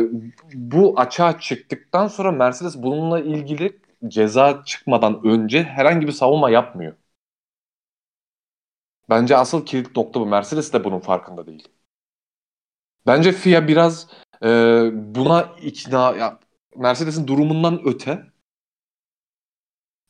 bu 0.54 1.00
açığa 1.00 1.40
çıktıktan 1.40 2.08
sonra 2.08 2.32
Mercedes 2.32 2.82
bununla 2.82 3.20
ilgili 3.20 3.80
ceza 4.08 4.62
çıkmadan 4.64 5.20
önce 5.26 5.62
herhangi 5.62 6.06
bir 6.06 6.12
savunma 6.12 6.50
yapmıyor. 6.50 6.94
Bence 9.10 9.36
asıl 9.36 9.66
kilit 9.66 9.96
nokta 9.96 10.20
bu. 10.20 10.26
Mercedes 10.26 10.72
de 10.72 10.84
bunun 10.84 11.00
farkında 11.00 11.46
değil. 11.46 11.68
Bence 13.06 13.32
FIA 13.32 13.68
biraz 13.68 14.08
e, 14.42 14.48
buna 14.94 15.42
ikna 15.62 16.16
ya 16.16 16.38
Mercedes'in 16.76 17.26
durumundan 17.26 17.80
öte 17.84 18.32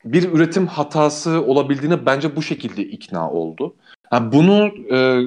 bir 0.05 0.31
üretim 0.31 0.67
hatası 0.67 1.45
olabildiğine 1.45 2.05
bence 2.05 2.35
bu 2.35 2.41
şekilde 2.41 2.83
ikna 2.83 3.31
oldu. 3.31 3.75
Yani 4.11 4.31
bunu 4.31 4.71
e, 4.95 5.21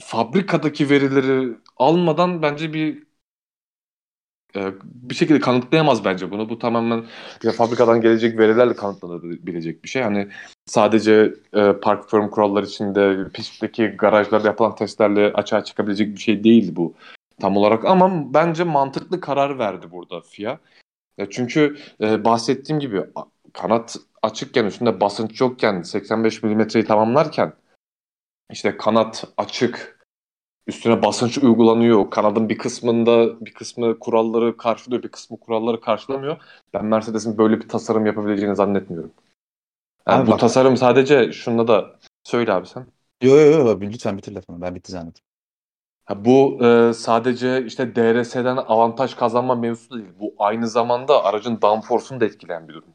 fabrikadaki 0.00 0.90
verileri 0.90 1.56
almadan 1.76 2.42
bence 2.42 2.72
bir 2.72 3.02
e, 4.56 4.72
bir 4.84 5.14
şekilde 5.14 5.40
kanıtlayamaz 5.40 6.04
bence 6.04 6.30
bunu. 6.30 6.48
Bu 6.48 6.58
tamamen 6.58 7.04
ya 7.42 7.52
fabrikadan 7.52 8.00
gelecek 8.00 8.38
verilerle 8.38 8.74
kanıtlanabilecek 8.74 9.84
bir 9.84 9.88
şey. 9.88 10.02
Hani 10.02 10.28
sadece 10.66 11.34
e, 11.52 11.72
park 11.72 12.10
firm 12.10 12.28
kuralları 12.30 12.66
içinde 12.66 13.28
pistteki 13.34 13.86
garajlarda 13.86 14.48
yapılan 14.48 14.74
testlerle 14.74 15.32
açığa 15.32 15.64
çıkabilecek 15.64 16.14
bir 16.14 16.20
şey 16.20 16.44
değil 16.44 16.76
bu 16.76 16.94
tam 17.40 17.56
olarak 17.56 17.84
ama 17.84 18.34
bence 18.34 18.64
mantıklı 18.64 19.20
karar 19.20 19.58
verdi 19.58 19.90
burada 19.90 20.20
FIA. 20.20 20.58
Ya 21.18 21.30
çünkü 21.30 21.76
e, 22.00 22.24
bahsettiğim 22.24 22.80
gibi 22.80 23.04
kanat 23.52 23.96
açıkken 24.22 24.64
üstünde 24.64 25.00
basınç 25.00 25.40
yokken 25.40 25.82
85 25.82 26.42
milimetreyi 26.42 26.84
tamamlarken 26.84 27.52
işte 28.52 28.76
kanat 28.76 29.24
açık 29.36 29.98
üstüne 30.66 31.02
basınç 31.02 31.38
uygulanıyor. 31.38 32.10
Kanadın 32.10 32.48
bir 32.48 32.58
kısmında 32.58 33.40
bir 33.46 33.54
kısmı 33.54 33.98
kuralları 33.98 34.56
karşılıyor, 34.56 35.02
bir 35.02 35.08
kısmı 35.08 35.40
kuralları 35.40 35.80
karşılamıyor. 35.80 36.36
Ben 36.74 36.84
Mercedes'in 36.84 37.38
böyle 37.38 37.60
bir 37.60 37.68
tasarım 37.68 38.06
yapabileceğini 38.06 38.56
zannetmiyorum. 38.56 39.12
Yani 40.08 40.26
bu 40.26 40.30
bak. 40.30 40.40
tasarım 40.40 40.76
sadece 40.76 41.32
şunda 41.32 41.68
da 41.68 41.98
söyle 42.24 42.52
abi 42.52 42.66
sen. 42.66 42.86
Yok 43.22 43.40
yok 43.40 43.66
yok 43.66 43.82
lütfen 43.82 44.18
bitir 44.18 44.32
lafını. 44.32 44.60
Ben 44.60 44.74
bitti 44.74 44.92
zannettim. 44.92 45.27
Bu 46.16 46.58
e, 46.64 46.92
sadece 46.92 47.64
işte 47.66 47.96
DRS'den 47.96 48.56
avantaj 48.56 49.14
kazanma 49.14 49.54
mevzusu 49.54 49.98
değil. 49.98 50.08
Bu 50.20 50.34
aynı 50.38 50.68
zamanda 50.68 51.24
aracın 51.24 51.60
downforce'unu 51.62 52.20
da 52.20 52.24
etkileyen 52.24 52.68
bir 52.68 52.74
durum. 52.74 52.94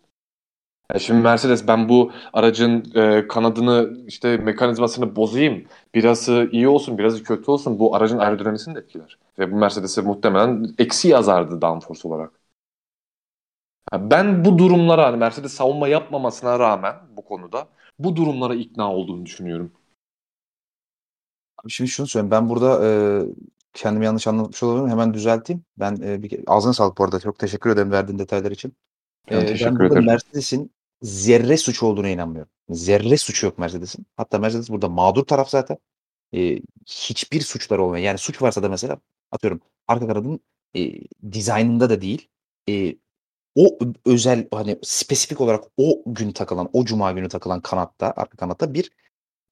Ya 0.94 1.00
şimdi 1.00 1.22
Mercedes 1.22 1.68
ben 1.68 1.90
bu 1.90 2.12
aracın 2.34 2.92
e, 2.96 3.28
kanadını 3.28 3.98
işte 4.08 4.38
mekanizmasını 4.38 5.16
bozayım. 5.16 5.66
Birazı 5.96 6.50
iyi 6.52 6.68
olsun, 6.68 6.98
birazı 6.98 7.24
kötü 7.24 7.52
olsun. 7.52 7.80
Bu 7.80 7.96
aracın 7.96 8.18
aerodinamisini 8.18 8.76
de 8.76 8.80
etkiler. 8.80 9.18
Ve 9.40 9.52
bu 9.52 9.56
Mercedes'e 9.56 10.02
muhtemelen 10.02 10.76
eksi 10.78 11.08
yazardı 11.08 11.62
downforce 11.62 12.08
olarak. 12.08 12.32
Ya 13.94 14.12
ben 14.12 14.46
bu 14.46 14.58
durumlara 14.58 15.06
hani 15.06 15.18
Mercedes 15.18 15.54
savunma 15.54 15.88
yapmamasına 15.88 16.60
rağmen 16.60 16.96
bu 17.18 17.26
konuda 17.26 17.68
bu 18.00 18.16
durumlara 18.16 18.56
ikna 18.56 18.94
olduğunu 18.94 19.26
düşünüyorum. 19.26 19.72
Şimdi 21.68 21.90
şunu 21.90 22.08
söyleyeyim. 22.08 22.32
Ben 22.32 22.50
burada 22.50 22.86
e, 22.88 22.90
kendimi 23.74 24.06
yanlış 24.06 24.28
anlatmış 24.28 24.64
olabilirim. 24.64 24.90
Hemen 24.90 25.14
düzelteyim. 25.14 25.64
Ben 25.78 25.96
e, 26.04 26.24
bir 26.24 26.40
ağzına 26.48 26.74
sağlık 26.74 26.98
bu 26.98 27.04
arada. 27.04 27.20
Çok 27.20 27.40
teşekkür 27.40 27.70
ederim 27.70 27.92
verdiğin 27.92 28.20
detaylar 28.20 28.52
için. 28.52 28.74
Ben 29.32 29.42
E, 29.42 29.46
teşekkür 29.46 29.66
ben 29.66 29.80
burada 29.80 29.94
ederim. 29.94 30.06
Mercedes'in 30.06 30.72
zerre 31.02 31.58
suçu 31.58 31.86
olduğuna 31.86 32.10
inanmıyorum. 32.10 32.52
Zerre 32.70 33.18
suçu 33.18 33.46
yok 33.46 33.58
Mercedes'in. 33.58 34.06
Hatta 34.18 34.40
Mercedes 34.40 34.70
burada 34.70 34.90
mağdur 34.90 35.24
taraf 35.26 35.50
zaten. 35.50 35.78
E, 36.34 36.60
hiçbir 36.86 37.42
suçları 37.42 37.84
olmuyor. 37.84 38.04
Yani 38.04 38.18
suç 38.18 38.42
varsa 38.42 38.64
da 38.64 38.70
mesela 38.70 38.98
atıyorum 39.32 39.62
arka 39.88 40.08
kanadın 40.08 40.40
e, 40.76 40.92
dizaynında 41.32 41.90
da 41.90 42.02
değil. 42.02 42.28
E, 42.70 42.96
o 43.56 43.80
özel 44.06 44.48
hani 44.54 44.80
spesifik 44.84 45.42
olarak 45.42 45.64
o 45.78 46.04
gün 46.06 46.32
takılan, 46.32 46.70
o 46.74 46.86
cuma 46.86 47.12
günü 47.12 47.30
takılan 47.30 47.62
kanatta, 47.62 48.14
arka 48.18 48.38
kanatta 48.38 48.74
bir 48.74 48.92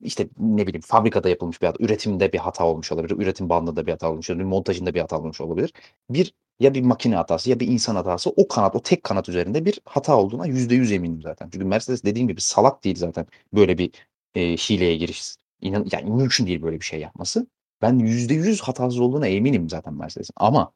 işte 0.01 0.29
ne 0.39 0.67
bileyim 0.67 0.81
fabrikada 0.81 1.29
yapılmış 1.29 1.61
bir 1.61 1.67
hata, 1.67 1.83
üretimde 1.83 2.33
bir 2.33 2.37
hata 2.37 2.65
olmuş 2.65 2.91
olabilir, 2.91 3.17
üretim 3.17 3.49
bandında 3.49 3.87
bir 3.87 3.91
hata 3.91 4.11
olmuş 4.11 4.29
olabilir, 4.29 4.45
montajında 4.45 4.93
bir 4.93 4.99
hata 5.01 5.19
olmuş 5.19 5.41
olabilir. 5.41 5.73
Bir 6.09 6.33
ya 6.59 6.73
bir 6.73 6.81
makine 6.81 7.15
hatası 7.15 7.49
ya 7.49 7.59
bir 7.59 7.67
insan 7.67 7.95
hatası 7.95 8.29
o 8.29 8.47
kanat, 8.47 8.75
o 8.75 8.81
tek 8.81 9.03
kanat 9.03 9.29
üzerinde 9.29 9.65
bir 9.65 9.79
hata 9.85 10.17
olduğuna 10.17 10.45
yüzde 10.45 10.75
yüz 10.75 10.91
eminim 10.91 11.21
zaten. 11.21 11.49
Çünkü 11.53 11.65
Mercedes 11.65 12.03
dediğim 12.03 12.27
gibi 12.27 12.41
salak 12.41 12.83
değil 12.83 12.95
zaten 12.95 13.25
böyle 13.53 13.77
bir 13.77 13.91
e, 14.35 14.41
hileye 14.57 14.95
giriş. 14.97 15.35
İnan, 15.61 15.87
yani 15.91 16.11
mümkün 16.11 16.47
değil 16.47 16.61
böyle 16.61 16.79
bir 16.79 16.85
şey 16.85 16.99
yapması. 16.99 17.47
Ben 17.81 17.99
yüzde 17.99 18.33
yüz 18.33 18.61
hatasız 18.61 18.99
olduğuna 18.99 19.27
eminim 19.27 19.69
zaten 19.69 19.93
Mercedes'in. 19.93 20.33
Ama 20.35 20.73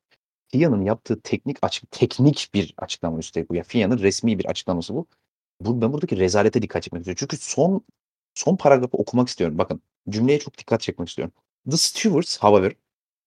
FIA'nın 0.47 0.81
yaptığı 0.85 1.21
teknik 1.21 1.57
açık 1.61 1.91
teknik 1.91 2.49
bir 2.53 2.73
açıklama 2.77 3.19
üstelik 3.19 3.49
bu. 3.49 3.55
Ya 3.55 3.63
FIA'nın 3.63 3.97
resmi 3.99 4.39
bir 4.39 4.45
açıklaması 4.45 4.95
bu. 4.95 5.07
bu. 5.61 5.81
Ben 5.81 5.93
buradaki 5.93 6.17
rezalete 6.17 6.61
dikkat 6.61 6.83
çekmek 6.83 7.01
istiyorum. 7.01 7.17
Çünkü 7.19 7.37
son 7.37 7.81
son 8.35 8.55
paragrafı 8.55 8.97
okumak 8.97 9.27
istiyorum. 9.27 9.57
Bakın 9.57 9.81
cümleye 10.09 10.39
çok 10.39 10.57
dikkat 10.57 10.81
çekmek 10.81 11.09
istiyorum. 11.09 11.33
The 11.71 11.77
stewards, 11.77 12.37
however, 12.37 12.75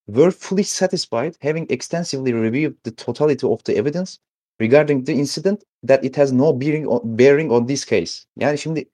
were 0.06 0.30
fully 0.30 0.64
satisfied 0.64 1.34
having 1.42 1.72
extensively 1.72 2.32
reviewed 2.32 2.74
the 2.84 2.94
totality 2.94 3.46
of 3.46 3.64
the 3.64 3.72
evidence 3.72 4.12
regarding 4.60 5.06
the 5.06 5.12
incident 5.12 5.62
that 5.88 6.04
it 6.04 6.18
has 6.18 6.32
no 6.32 6.60
bearing 6.60 6.86
on, 6.86 7.00
bearing 7.18 7.52
on 7.52 7.66
this 7.66 7.86
case. 7.90 8.24
Yani 8.36 8.58
şimdi 8.58 8.90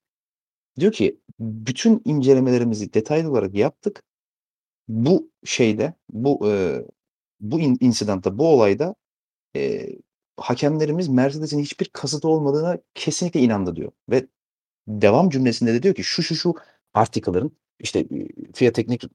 diyor 0.80 0.92
ki 0.92 1.20
bütün 1.40 2.02
incelemelerimizi 2.04 2.94
detaylı 2.94 3.30
olarak 3.30 3.54
yaptık. 3.54 4.02
Bu 4.88 5.30
şeyde, 5.44 5.94
bu 6.10 6.50
e, 6.50 6.82
bu 7.40 7.60
in, 7.60 7.78
insidentta, 7.80 8.38
bu 8.38 8.48
olayda 8.48 8.94
e, 9.56 9.88
hakemlerimiz 10.36 11.08
Mercedes'in 11.08 11.58
hiçbir 11.58 11.84
kasıtı 11.88 12.28
olmadığına 12.28 12.78
kesinlikle 12.94 13.40
inandı 13.40 13.76
diyor. 13.76 13.92
Ve 14.10 14.26
devam 14.88 15.30
cümlesinde 15.30 15.74
de 15.74 15.82
diyor 15.82 15.94
ki 15.94 16.04
şu 16.04 16.22
şu 16.22 16.36
şu 16.36 16.54
article'ların 16.94 17.56
işte 17.80 18.06
FIA 18.54 18.72
teknik 18.72 19.04
e, 19.04 19.08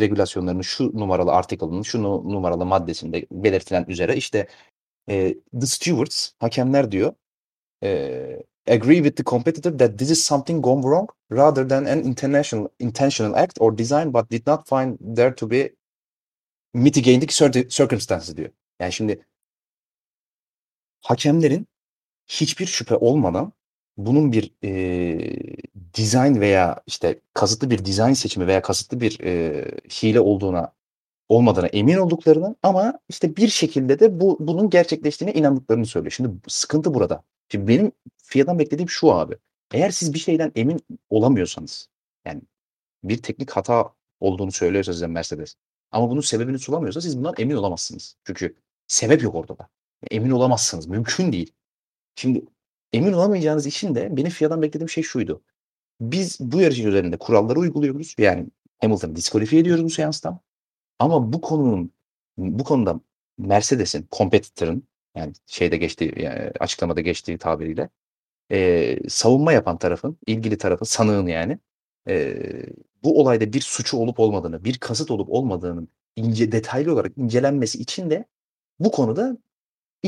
regülasyonlarının 0.00 0.62
şu 0.62 0.98
numaralı 0.98 1.32
article'ının 1.32 1.82
şu 1.82 2.02
nu- 2.02 2.32
numaralı 2.32 2.66
maddesinde 2.66 3.26
belirtilen 3.30 3.84
üzere 3.88 4.16
işte 4.16 4.48
e, 5.10 5.34
the 5.60 5.66
stewards 5.66 6.32
hakemler 6.38 6.92
diyor 6.92 7.14
e, 7.82 8.42
agree 8.68 8.96
with 8.96 9.16
the 9.16 9.24
competitor 9.24 9.78
that 9.78 9.98
this 9.98 10.10
is 10.10 10.24
something 10.24 10.64
gone 10.64 10.82
wrong 10.82 11.10
rather 11.32 11.68
than 11.68 11.84
an 11.84 11.98
international 11.98 12.68
intentional 12.78 13.34
act 13.34 13.60
or 13.60 13.78
design 13.78 14.14
but 14.14 14.30
did 14.30 14.46
not 14.46 14.68
find 14.68 15.16
there 15.16 15.34
to 15.34 15.50
be 15.50 15.74
mitigating 16.74 17.30
cir- 17.30 17.68
circumstances 17.68 18.36
diyor. 18.36 18.50
Yani 18.80 18.92
şimdi 18.92 19.26
hakemlerin 21.00 21.66
hiçbir 22.26 22.66
şüphe 22.66 22.96
olmadan 22.96 23.52
bunun 23.96 24.32
bir 24.32 24.54
e, 24.64 25.18
dizayn 25.94 26.40
veya 26.40 26.82
işte 26.86 27.20
kasıtlı 27.34 27.70
bir 27.70 27.84
dizayn 27.84 28.12
seçimi 28.12 28.46
veya 28.46 28.62
kasıtlı 28.62 29.00
bir 29.00 29.20
e, 29.20 29.64
hile 30.02 30.20
olduğuna 30.20 30.72
olmadığına 31.28 31.66
emin 31.66 31.96
olduklarını 31.96 32.56
ama 32.62 32.98
işte 33.08 33.36
bir 33.36 33.48
şekilde 33.48 34.00
de 34.00 34.20
bu 34.20 34.36
bunun 34.40 34.70
gerçekleştiğine 34.70 35.34
inandıklarını 35.34 35.86
söylüyor. 35.86 36.12
Şimdi 36.12 36.30
sıkıntı 36.48 36.94
burada. 36.94 37.24
Şimdi 37.52 37.68
benim 37.68 37.92
FIA'dan 38.16 38.58
beklediğim 38.58 38.88
şu 38.90 39.12
abi. 39.12 39.36
Eğer 39.72 39.90
siz 39.90 40.14
bir 40.14 40.18
şeyden 40.18 40.52
emin 40.56 40.80
olamıyorsanız 41.10 41.88
yani 42.24 42.42
bir 43.04 43.22
teknik 43.22 43.50
hata 43.50 43.94
olduğunu 44.20 44.52
söylüyorsa 44.52 44.92
size 44.92 45.06
Mercedes 45.06 45.56
ama 45.90 46.10
bunun 46.10 46.20
sebebini 46.20 46.58
sulamıyorsa 46.58 47.00
siz 47.00 47.18
bundan 47.18 47.34
emin 47.38 47.56
olamazsınız. 47.56 48.16
Çünkü 48.24 48.56
sebep 48.86 49.22
yok 49.22 49.34
ortada. 49.34 49.68
Emin 50.10 50.30
olamazsınız. 50.30 50.86
Mümkün 50.86 51.32
değil. 51.32 51.52
Şimdi 52.16 52.44
emin 52.92 53.12
olamayacağınız 53.12 53.66
için 53.66 53.94
de 53.94 54.16
benim 54.16 54.30
FIA'dan 54.30 54.62
beklediğim 54.62 54.88
şey 54.88 55.04
şuydu. 55.04 55.42
Biz 56.00 56.40
bu 56.40 56.60
yarışın 56.60 56.88
üzerinde 56.88 57.16
kuralları 57.16 57.58
uyguluyoruz. 57.58 58.14
Yani 58.18 58.46
Hamilton'ı 58.80 59.16
diskalifiye 59.16 59.62
ediyoruz 59.62 59.84
bu 59.84 59.90
seanstan. 59.90 60.40
Ama 60.98 61.32
bu 61.32 61.40
konunun 61.40 61.92
bu 62.38 62.64
konuda 62.64 63.00
Mercedes'in, 63.38 64.08
competitor'ın 64.12 64.88
yani 65.16 65.32
şeyde 65.46 65.76
geçtiği 65.76 66.22
yani 66.22 66.50
açıklamada 66.60 67.00
geçtiği 67.00 67.38
tabiriyle 67.38 67.88
e, 68.52 68.98
savunma 69.08 69.52
yapan 69.52 69.78
tarafın, 69.78 70.18
ilgili 70.26 70.58
tarafın, 70.58 70.84
sanığın 70.86 71.26
yani 71.26 71.58
e, 72.08 72.36
bu 73.02 73.20
olayda 73.20 73.52
bir 73.52 73.60
suçu 73.60 73.96
olup 73.96 74.20
olmadığını, 74.20 74.64
bir 74.64 74.78
kasıt 74.78 75.10
olup 75.10 75.30
olmadığının 75.30 75.88
ince 76.16 76.52
detaylı 76.52 76.92
olarak 76.92 77.18
incelenmesi 77.18 77.78
için 77.78 78.10
de 78.10 78.24
bu 78.78 78.90
konuda 78.90 79.38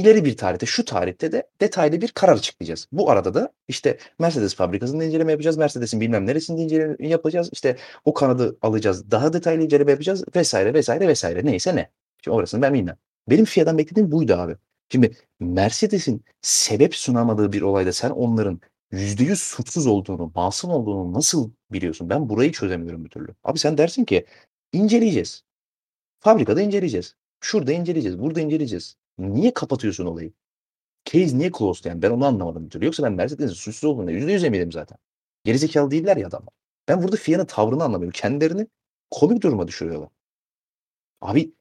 ileri 0.01 0.25
bir 0.25 0.37
tarihte, 0.37 0.66
şu 0.66 0.85
tarihte 0.85 1.33
de 1.33 1.51
detaylı 1.61 2.01
bir 2.01 2.09
karar 2.09 2.37
açıklayacağız. 2.37 2.89
Bu 2.93 3.11
arada 3.11 3.35
da 3.35 3.53
işte 3.69 3.99
Mercedes 4.19 4.55
fabrikasında 4.55 5.05
inceleme 5.05 5.33
yapacağız. 5.33 5.57
Mercedes'in 5.57 6.01
bilmem 6.01 6.27
neresinde 6.27 6.62
inceleme 6.62 6.97
yapacağız. 7.01 7.51
İşte 7.53 7.77
o 8.05 8.15
kanadı 8.15 8.59
alacağız. 8.62 9.11
Daha 9.11 9.33
detaylı 9.33 9.62
inceleme 9.65 9.91
yapacağız 9.91 10.25
vesaire 10.37 10.75
vesaire 10.75 11.09
vesaire. 11.09 11.45
Neyse 11.45 11.77
ne. 11.77 11.91
Şimdi 12.25 12.37
orasını 12.37 12.62
ben 12.62 12.75
bilmem. 12.75 12.97
Benim 13.31 13.45
FIA'dan 13.45 13.79
beklediğim 13.79 14.12
buydu 14.12 14.35
abi. 14.35 14.57
Şimdi 14.93 15.16
Mercedes'in 15.41 16.25
sebep 16.43 16.95
sunamadığı 16.95 17.53
bir 17.53 17.62
olayda 17.62 17.93
sen 17.93 18.11
onların 18.11 18.61
%100 18.93 19.37
suçsuz 19.37 19.87
olduğunu, 19.87 20.33
masum 20.35 20.70
olduğunu 20.70 21.12
nasıl 21.15 21.51
biliyorsun? 21.73 22.11
Ben 22.11 22.29
burayı 22.29 22.53
çözemiyorum 22.53 23.05
bir 23.05 23.11
türlü. 23.11 23.35
Abi 23.45 23.59
sen 23.59 23.79
dersin 23.79 24.05
ki 24.05 24.27
inceleyeceğiz. 24.73 25.43
Fabrikada 26.20 26.62
inceleyeceğiz. 26.62 27.16
Şurada 27.41 27.73
inceleyeceğiz. 27.73 28.19
Burada 28.19 28.41
inceleyeceğiz. 28.41 28.97
Niye 29.19 29.55
kapatıyorsun 29.55 30.07
olayı? 30.07 30.32
Case 31.05 31.39
niye 31.39 31.51
closed 31.59 31.85
yani? 31.85 32.03
Ben 32.03 32.11
onu 32.11 32.27
anlamadım 32.27 32.65
bir 32.65 32.70
türlü. 32.70 32.85
Yoksa 32.85 33.03
ben 33.03 33.12
Mercedes'in 33.12 33.55
suçsuz 33.55 33.85
olduğuna 33.90 34.12
%100 34.12 34.47
eminim 34.47 34.73
zaten. 34.73 34.99
Gerizekalı 35.45 35.90
değiller 35.90 36.16
ya 36.16 36.28
adamlar. 36.28 36.55
Ben 36.89 37.03
burada 37.03 37.16
FIA'nın 37.16 37.45
tavrını 37.47 37.85
anlamıyorum. 37.85 38.12
Kendilerini 38.20 38.66
komik 39.11 39.43
duruma 39.43 39.69
düşürüyorlar. 39.69 40.09
Abi 41.20 41.55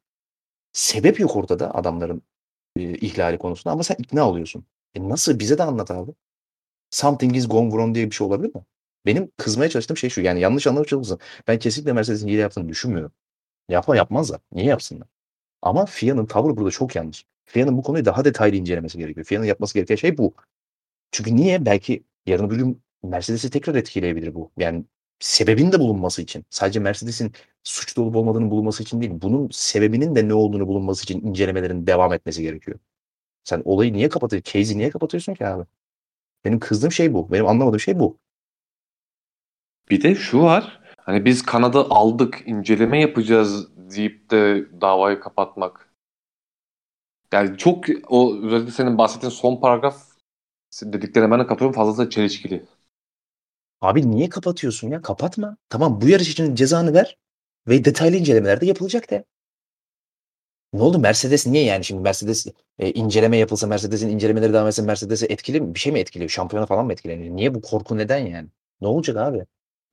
sebep 0.73 1.19
yok 1.19 1.35
ortada 1.35 1.75
adamların 1.75 2.21
e, 2.75 2.81
ihlali 2.83 3.37
konusunda 3.37 3.73
ama 3.73 3.83
sen 3.83 3.95
ikna 3.99 4.29
oluyorsun. 4.29 4.65
E 4.95 5.09
nasıl? 5.09 5.39
Bize 5.39 5.57
de 5.57 5.63
anlat 5.63 5.91
abi. 5.91 6.11
Something 6.91 7.37
is 7.37 7.49
gone 7.49 7.69
wrong 7.69 7.95
diye 7.95 8.05
bir 8.11 8.15
şey 8.15 8.27
olabilir 8.27 8.55
mi? 8.55 8.61
Benim 9.05 9.31
kızmaya 9.37 9.69
çalıştığım 9.69 9.97
şey 9.97 10.09
şu. 10.09 10.21
Yani 10.21 10.39
yanlış 10.41 10.67
anlamış 10.67 10.93
olmasın. 10.93 11.19
Ben 11.47 11.59
kesinlikle 11.59 11.93
Mercedes'in 11.93 12.27
hile 12.27 12.41
yaptığını 12.41 12.69
düşünmüyorum. 12.69 13.11
Yapma 13.69 13.95
yapmazlar. 13.97 14.41
Niye 14.51 14.67
yapsınlar? 14.67 15.07
Ama 15.61 15.85
FIA'nın 15.85 16.25
tavrı 16.25 16.57
burada 16.57 16.71
çok 16.71 16.95
yanlış. 16.95 17.25
FIA'nın 17.47 17.77
bu 17.77 17.83
konuyu 17.83 18.05
daha 18.05 18.25
detaylı 18.25 18.55
incelemesi 18.55 18.97
gerekiyor. 18.97 19.25
FIA'nın 19.25 19.45
yapması 19.45 19.73
gereken 19.73 19.95
şey 19.95 20.17
bu. 20.17 20.33
Çünkü 21.11 21.35
niye? 21.35 21.65
Belki 21.65 22.03
yarın 22.25 22.49
bir 22.49 22.55
gün 22.55 22.81
Mercedes'i 23.03 23.49
tekrar 23.49 23.75
etkileyebilir 23.75 24.33
bu. 24.35 24.51
Yani 24.57 24.85
sebebin 25.19 25.71
de 25.71 25.79
bulunması 25.79 26.21
için. 26.21 26.45
Sadece 26.49 26.79
Mercedes'in 26.79 27.31
suçlu 27.63 28.03
olup 28.03 28.15
olmadığının 28.15 28.51
bulunması 28.51 28.83
için 28.83 29.01
değil. 29.01 29.11
Bunun 29.15 29.49
sebebinin 29.51 30.15
de 30.15 30.27
ne 30.27 30.33
olduğunu 30.33 30.67
bulunması 30.67 31.03
için 31.03 31.21
incelemelerin 31.21 31.87
devam 31.87 32.13
etmesi 32.13 32.41
gerekiyor. 32.41 32.79
Sen 33.43 33.61
olayı 33.65 33.93
niye 33.93 34.09
kapatıyorsun? 34.09 34.51
Case'i 34.53 34.77
niye 34.77 34.89
kapatıyorsun 34.89 35.33
ki 35.33 35.47
abi? 35.47 35.65
Benim 36.45 36.59
kızdığım 36.59 36.91
şey 36.91 37.13
bu. 37.13 37.31
Benim 37.31 37.47
anlamadığım 37.47 37.79
şey 37.79 37.99
bu. 37.99 38.17
Bir 39.89 40.01
de 40.01 40.15
şu 40.15 40.41
var. 40.41 40.81
Hani 40.97 41.25
biz 41.25 41.45
Kanada 41.45 41.79
aldık, 41.79 42.43
inceleme 42.45 43.01
yapacağız 43.01 43.67
deyip 43.77 44.31
de 44.31 44.67
davayı 44.81 45.19
kapatmak. 45.19 45.86
Yani 47.33 47.57
çok 47.57 47.85
o 48.09 48.37
özellikle 48.43 48.71
senin 48.71 48.97
bahsettiğin 48.97 49.31
son 49.31 49.61
paragraf 49.61 50.03
dediklerine 50.83 51.31
ben 51.31 51.39
de 51.39 51.47
katılıyorum 51.47 51.75
fazla 51.75 52.05
da 52.05 52.09
çelişkili. 52.09 52.65
Abi 53.81 54.11
niye 54.11 54.29
kapatıyorsun 54.29 54.89
ya? 54.89 55.01
Kapatma. 55.01 55.57
Tamam 55.69 56.01
bu 56.01 56.09
yarış 56.09 56.29
için 56.29 56.55
cezanı 56.55 56.93
ver 56.93 57.17
ve 57.67 57.85
detaylı 57.85 58.15
incelemeler 58.15 58.61
de 58.61 58.65
yapılacak 58.65 59.09
de. 59.11 59.25
Ne 60.73 60.81
oldu 60.81 60.99
Mercedes 60.99 61.47
niye 61.47 61.63
yani 61.63 61.83
şimdi 61.85 62.01
Mercedes 62.01 62.47
e, 62.79 62.91
inceleme 62.91 63.37
yapılsa 63.37 63.67
Mercedes'in 63.67 64.09
incelemeleri 64.09 64.53
devam 64.53 64.67
etse 64.67 64.81
Mercedes'e 64.81 65.25
etkili 65.25 65.61
mi? 65.61 65.73
Bir 65.75 65.79
şey 65.79 65.93
mi 65.93 65.99
etkiliyor? 65.99 66.29
Şampiyona 66.29 66.65
falan 66.65 66.85
mı 66.85 66.93
etkileniyor? 66.93 67.35
Niye 67.35 67.55
bu 67.55 67.61
korku 67.61 67.97
neden 67.97 68.17
yani? 68.17 68.47
Ne 68.81 68.87
olacak 68.87 69.17
abi? 69.17 69.45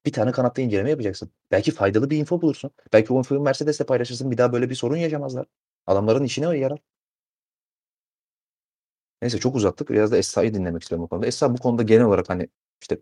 Bir 0.07 0.13
tane 0.13 0.33
kanatta 0.33 0.63
inceleme 0.63 0.91
yapacaksın. 0.91 1.31
Belki 1.51 1.71
faydalı 1.71 2.11
bir 2.11 2.19
info 2.19 2.43
bulursun. 2.43 2.71
Belki 2.93 3.13
o 3.13 3.19
infoyu 3.19 3.41
Mercedes'le 3.41 3.81
paylaşırsın. 3.89 4.31
Bir 4.31 4.39
daha 4.39 4.53
böyle 4.53 4.71
bir 4.71 4.75
sorun 4.75 4.97
yaşamazlar. 4.97 5.47
Adamların 5.87 6.25
işine 6.25 6.59
yarar. 6.59 6.79
Neyse 9.25 9.39
çok 9.39 9.57
uzattık. 9.57 9.91
Biraz 9.91 10.13
da 10.13 10.17
Esra'yı 10.17 10.55
dinlemek 10.55 10.83
istiyorum 10.83 11.05
bu 11.05 11.09
konuda. 11.09 11.27
Esra 11.27 11.55
bu 11.55 11.59
konuda 11.59 11.83
genel 11.83 12.05
olarak 12.05 12.31
hani 12.31 12.49
işte 12.83 12.99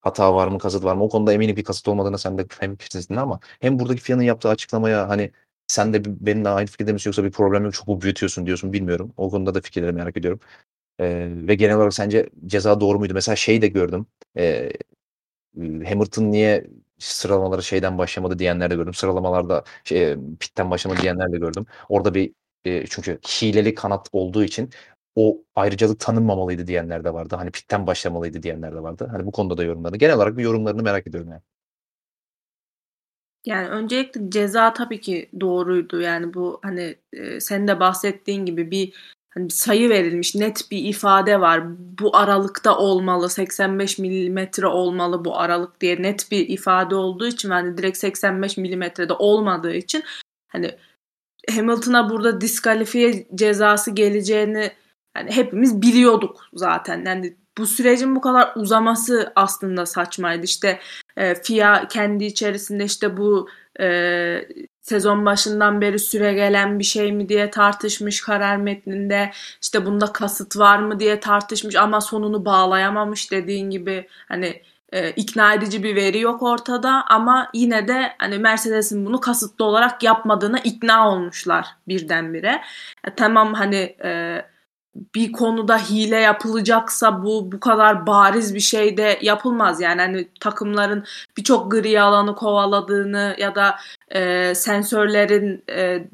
hata 0.00 0.34
var 0.34 0.48
mı, 0.48 0.58
kasıt 0.58 0.84
var 0.84 0.94
mı? 0.96 1.04
O 1.04 1.08
konuda 1.08 1.32
eminim 1.32 1.56
bir 1.56 1.64
kasıt 1.64 1.88
olmadığını 1.88 2.18
sen 2.18 2.38
de 2.38 2.46
hemfikirsin 2.60 3.16
ama 3.16 3.40
hem 3.60 3.78
buradaki 3.78 4.00
Fiyan'ın 4.02 4.22
yaptığı 4.22 4.48
açıklamaya 4.48 5.08
hani 5.08 5.32
sen 5.68 5.94
de 5.94 6.26
benimle 6.26 6.48
aynı 6.48 6.66
fikirde 6.66 6.92
misin 6.92 7.10
yoksa 7.10 7.24
bir 7.24 7.30
problem 7.30 7.64
yok 7.64 7.74
çok 7.74 7.88
mu 7.88 8.00
büyütüyorsun 8.00 8.46
diyorsun 8.46 8.72
bilmiyorum. 8.72 9.12
O 9.16 9.30
konuda 9.30 9.54
da 9.54 9.60
fikirleri 9.60 9.92
merak 9.92 10.16
ediyorum. 10.16 10.40
Ee, 11.00 11.28
ve 11.30 11.54
genel 11.54 11.76
olarak 11.76 11.94
sence 11.94 12.30
ceza 12.46 12.80
doğru 12.80 12.98
muydu? 12.98 13.14
Mesela 13.14 13.36
şey 13.36 13.62
de 13.62 13.68
gördüm. 13.68 14.06
E, 14.38 14.70
Hamilton 15.60 16.32
niye 16.32 16.66
sıralamaları 16.98 17.62
şeyden 17.62 17.98
başlamadı 17.98 18.38
diyenler 18.38 18.70
de 18.70 18.74
gördüm. 18.74 18.94
Sıralamalarda 18.94 19.64
şey, 19.84 20.16
pitten 20.40 20.70
başlamadı 20.70 21.02
diyenler 21.02 21.32
de 21.32 21.38
gördüm. 21.38 21.66
Orada 21.88 22.14
bir 22.14 22.32
e, 22.64 22.86
çünkü 22.86 23.18
hileli 23.22 23.74
kanat 23.74 24.08
olduğu 24.12 24.44
için 24.44 24.70
o 25.16 25.42
ayrıcalık 25.54 26.00
tanınmamalıydı 26.00 26.66
diyenler 26.66 27.04
de 27.04 27.14
vardı. 27.14 27.36
Hani 27.36 27.50
pitten 27.50 27.86
başlamalıydı 27.86 28.42
diyenler 28.42 28.72
de 28.72 28.82
vardı. 28.82 29.08
Hani 29.12 29.26
bu 29.26 29.32
konuda 29.32 29.58
da 29.58 29.64
yorumlarını. 29.64 29.96
Genel 29.96 30.16
olarak 30.16 30.36
bir 30.36 30.42
yorumlarını 30.42 30.82
merak 30.82 31.06
ediyorum 31.06 31.30
yani. 31.30 31.42
Yani 33.44 33.68
öncelikle 33.68 34.30
ceza 34.30 34.72
tabii 34.72 35.00
ki 35.00 35.30
doğruydu. 35.40 36.00
Yani 36.00 36.34
bu 36.34 36.60
hani 36.62 36.96
e, 37.12 37.40
senin 37.40 37.68
de 37.68 37.80
bahsettiğin 37.80 38.46
gibi 38.46 38.70
bir 38.70 38.92
hani 39.30 39.44
bir 39.44 39.52
sayı 39.52 39.90
verilmiş, 39.90 40.34
net 40.34 40.70
bir 40.70 40.84
ifade 40.84 41.40
var. 41.40 41.62
Bu 41.98 42.16
aralıkta 42.16 42.78
olmalı, 42.78 43.28
85 43.28 43.98
milimetre 43.98 44.66
olmalı 44.66 45.24
bu 45.24 45.38
aralık 45.38 45.80
diye 45.80 46.02
net 46.02 46.30
bir 46.30 46.48
ifade 46.48 46.94
olduğu 46.94 47.26
için 47.26 47.50
hani 47.50 47.78
direkt 47.78 47.98
85 47.98 48.56
milimetrede 48.56 49.12
olmadığı 49.12 49.74
için 49.74 50.04
hani 50.48 50.70
Hamilton'a 51.50 52.10
burada 52.10 52.40
diskalifiye 52.40 53.26
cezası 53.34 53.90
geleceğini 53.90 54.70
yani 55.16 55.36
hepimiz 55.36 55.82
biliyorduk 55.82 56.48
zaten. 56.54 57.04
Yani 57.06 57.36
bu 57.58 57.66
sürecin 57.66 58.16
bu 58.16 58.20
kadar 58.20 58.52
uzaması 58.56 59.32
aslında 59.36 59.86
saçmaydı. 59.86 60.44
İşte 60.44 60.80
e, 61.16 61.34
FIA 61.34 61.88
kendi 61.88 62.24
içerisinde 62.24 62.84
işte 62.84 63.16
bu 63.16 63.48
e, 63.80 64.48
sezon 64.82 65.26
başından 65.26 65.80
beri 65.80 65.98
süre 65.98 66.34
gelen 66.34 66.78
bir 66.78 66.84
şey 66.84 67.12
mi 67.12 67.28
diye 67.28 67.50
tartışmış 67.50 68.20
karar 68.20 68.56
metninde. 68.56 69.30
İşte 69.62 69.86
bunda 69.86 70.12
kasıt 70.12 70.56
var 70.56 70.78
mı 70.78 71.00
diye 71.00 71.20
tartışmış 71.20 71.76
ama 71.76 72.00
sonunu 72.00 72.44
bağlayamamış 72.44 73.30
dediğin 73.32 73.70
gibi 73.70 74.08
hani 74.28 74.62
e, 74.92 75.10
ikna 75.10 75.54
edici 75.54 75.82
bir 75.82 75.96
veri 75.96 76.20
yok 76.20 76.42
ortada 76.42 77.04
ama 77.08 77.50
yine 77.54 77.88
de 77.88 78.12
hani 78.18 78.38
Mercedes'in 78.38 79.06
bunu 79.06 79.20
kasıtlı 79.20 79.64
olarak 79.64 80.02
yapmadığına 80.02 80.58
ikna 80.58 81.08
olmuşlar 81.10 81.66
birdenbire. 81.88 82.62
E, 83.04 83.14
tamam 83.14 83.54
hani 83.54 83.96
e, 84.04 84.42
bir 85.14 85.32
konuda 85.32 85.78
hile 85.78 86.16
yapılacaksa 86.16 87.22
bu 87.24 87.52
bu 87.52 87.60
kadar 87.60 88.06
bariz 88.06 88.54
bir 88.54 88.60
şey 88.60 88.96
de 88.96 89.18
yapılmaz. 89.22 89.80
Yani 89.80 90.00
hani 90.00 90.28
takımların 90.40 91.04
birçok 91.36 91.70
gri 91.72 92.00
alanı 92.00 92.34
kovaladığını 92.34 93.36
ya 93.38 93.54
da 93.54 93.76
e, 94.10 94.54
sensörlerin 94.54 95.64
e, 95.70 96.08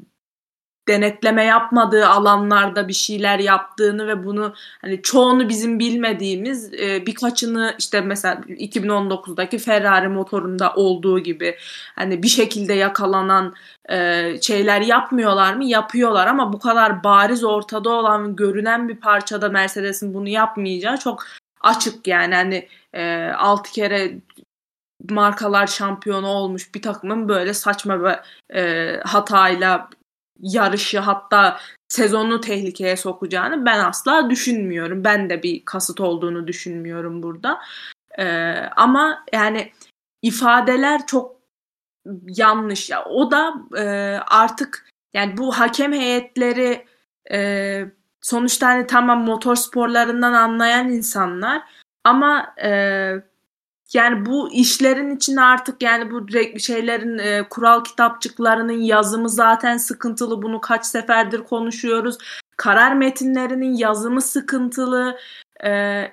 denetleme 0.87 1.43
yapmadığı 1.43 2.07
alanlarda 2.07 2.87
bir 2.87 2.93
şeyler 2.93 3.39
yaptığını 3.39 4.07
ve 4.07 4.25
bunu 4.25 4.53
hani 4.81 5.01
çoğunu 5.01 5.49
bizim 5.49 5.79
bilmediğimiz 5.79 6.73
e, 6.73 7.05
birkaçını 7.05 7.75
işte 7.79 8.01
mesela 8.01 8.33
2019'daki 8.47 9.59
Ferrari 9.59 10.07
motorunda 10.07 10.73
olduğu 10.73 11.19
gibi 11.19 11.57
hani 11.95 12.23
bir 12.23 12.27
şekilde 12.27 12.73
yakalanan 12.73 13.53
e, 13.89 14.41
şeyler 14.41 14.81
yapmıyorlar 14.81 15.53
mı? 15.53 15.65
Yapıyorlar 15.65 16.27
ama 16.27 16.53
bu 16.53 16.59
kadar 16.59 17.03
bariz 17.03 17.43
ortada 17.43 17.89
olan 17.89 18.35
görünen 18.35 18.89
bir 18.89 18.95
parçada 18.95 19.49
Mercedes'in 19.49 20.13
bunu 20.13 20.29
yapmayacağı 20.29 20.97
çok 20.97 21.23
açık 21.61 22.07
yani 22.07 22.35
hani 22.35 22.67
e, 22.93 23.31
6 23.37 23.71
kere 23.71 24.19
markalar 25.09 25.67
şampiyonu 25.67 26.27
olmuş 26.27 26.75
bir 26.75 26.81
takımın 26.81 27.29
böyle 27.29 27.53
saçma 27.53 27.99
bir 28.03 28.15
e, 28.55 28.99
hatayla 29.03 29.89
yarışı 30.39 30.99
hatta 30.99 31.59
sezonu 31.87 32.41
tehlikeye 32.41 32.97
sokacağını 32.97 33.65
ben 33.65 33.79
asla 33.79 34.29
düşünmüyorum. 34.29 35.03
Ben 35.03 35.29
de 35.29 35.43
bir 35.43 35.65
kasıt 35.65 35.99
olduğunu 35.99 36.47
düşünmüyorum 36.47 37.23
burada. 37.23 37.59
Ee, 38.17 38.55
ama 38.75 39.25
yani 39.33 39.71
ifadeler 40.21 41.05
çok 41.07 41.35
yanlış. 42.27 42.89
Ya 42.89 43.05
o 43.05 43.31
da 43.31 43.53
e, 43.77 43.83
artık 44.27 44.89
yani 45.13 45.37
bu 45.37 45.59
hakem 45.59 45.93
heyetleri 45.93 46.85
e, 47.31 47.85
sonuçta 48.21 48.67
hani 48.67 48.87
tamam 48.87 49.23
motor 49.23 49.55
sporlarından 49.55 50.33
anlayan 50.33 50.89
insanlar 50.89 51.63
ama 52.03 52.55
e, 52.63 52.69
yani 53.93 54.25
bu 54.25 54.53
işlerin 54.53 55.15
içine 55.15 55.41
artık 55.41 55.83
yani 55.83 56.11
bu 56.11 56.27
şeylerin 56.59 57.17
e, 57.17 57.43
kural 57.49 57.83
kitapçıklarının 57.83 58.81
yazımı 58.81 59.29
zaten 59.29 59.77
sıkıntılı. 59.77 60.41
Bunu 60.41 60.61
kaç 60.61 60.85
seferdir 60.85 61.43
konuşuyoruz. 61.43 62.17
Karar 62.57 62.95
metinlerinin 62.95 63.73
yazımı 63.73 64.21
sıkıntılı. 64.21 65.17
E, 65.65 66.03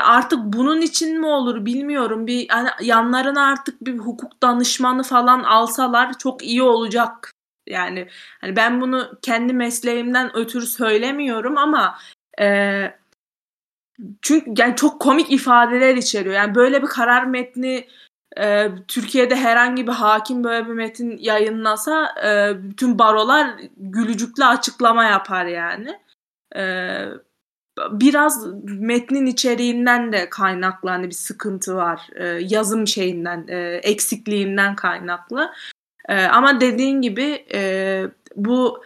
artık 0.00 0.38
bunun 0.44 0.80
için 0.80 1.20
mi 1.20 1.26
olur 1.26 1.64
bilmiyorum. 1.64 2.26
Bir 2.26 2.48
hani 2.48 2.68
yanlarına 2.80 3.46
artık 3.46 3.86
bir 3.86 3.98
hukuk 3.98 4.42
danışmanı 4.42 5.02
falan 5.02 5.42
alsalar 5.42 6.18
çok 6.18 6.44
iyi 6.44 6.62
olacak. 6.62 7.32
Yani 7.66 8.08
hani 8.40 8.56
ben 8.56 8.80
bunu 8.80 9.12
kendi 9.22 9.52
mesleğimden 9.52 10.36
ötürü 10.36 10.66
söylemiyorum 10.66 11.58
ama 11.58 11.98
e, 12.40 12.90
çünkü 14.22 14.54
yani 14.58 14.76
çok 14.76 15.00
komik 15.00 15.32
ifadeler 15.32 15.96
içeriyor. 15.96 16.34
Yani 16.34 16.54
böyle 16.54 16.82
bir 16.82 16.86
karar 16.86 17.24
metni 17.24 17.88
e, 18.38 18.68
Türkiye'de 18.88 19.36
herhangi 19.36 19.86
bir 19.86 19.92
hakim 19.92 20.44
böyle 20.44 20.66
bir 20.66 20.72
metin 20.72 21.18
yayınlasa 21.18 22.14
e, 22.26 22.54
bütün 22.62 22.98
barolar 22.98 23.50
gülücükle 23.76 24.44
açıklama 24.44 25.04
yapar 25.04 25.46
yani. 25.46 25.98
E, 26.56 26.62
biraz 27.90 28.46
metnin 28.64 29.26
içeriğinden 29.26 30.12
de 30.12 30.30
kaynaklı 30.30 30.90
hani 30.90 31.06
bir 31.06 31.14
sıkıntı 31.14 31.76
var. 31.76 32.08
E, 32.14 32.26
yazım 32.26 32.86
şeyinden, 32.86 33.44
e, 33.48 33.80
eksikliğinden 33.82 34.76
kaynaklı. 34.76 35.52
E, 36.08 36.24
ama 36.24 36.60
dediğin 36.60 37.02
gibi 37.02 37.46
e, 37.52 38.02
bu 38.36 38.84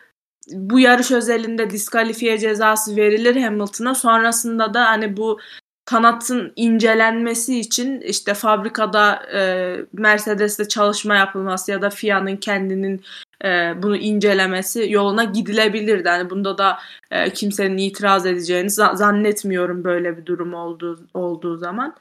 bu 0.52 0.80
yarış 0.80 1.10
özelinde 1.10 1.70
diskalifiye 1.70 2.38
cezası 2.38 2.96
verilir 2.96 3.36
Hamilton'a. 3.42 3.94
Sonrasında 3.94 4.74
da 4.74 4.84
hani 4.84 5.16
bu 5.16 5.40
kanatın 5.84 6.52
incelenmesi 6.56 7.60
için 7.60 8.00
işte 8.00 8.34
fabrikada 8.34 9.22
e, 9.34 9.76
Mercedes'te 9.92 10.68
çalışma 10.68 11.14
yapılması 11.16 11.70
ya 11.70 11.82
da 11.82 11.90
FIA'nın 11.90 12.36
kendinin 12.36 13.02
e, 13.44 13.48
bunu 13.82 13.96
incelemesi 13.96 14.86
yoluna 14.90 15.24
gidilebilirdi. 15.24 16.08
Yani 16.08 16.30
bunda 16.30 16.58
da 16.58 16.78
e, 17.10 17.32
kimsenin 17.32 17.76
itiraz 17.76 18.26
edeceğini 18.26 18.70
zannetmiyorum 18.70 19.84
böyle 19.84 20.16
bir 20.16 20.26
durum 20.26 20.54
olduğu 20.54 21.06
olduğu 21.14 21.56
zaman. 21.56 21.96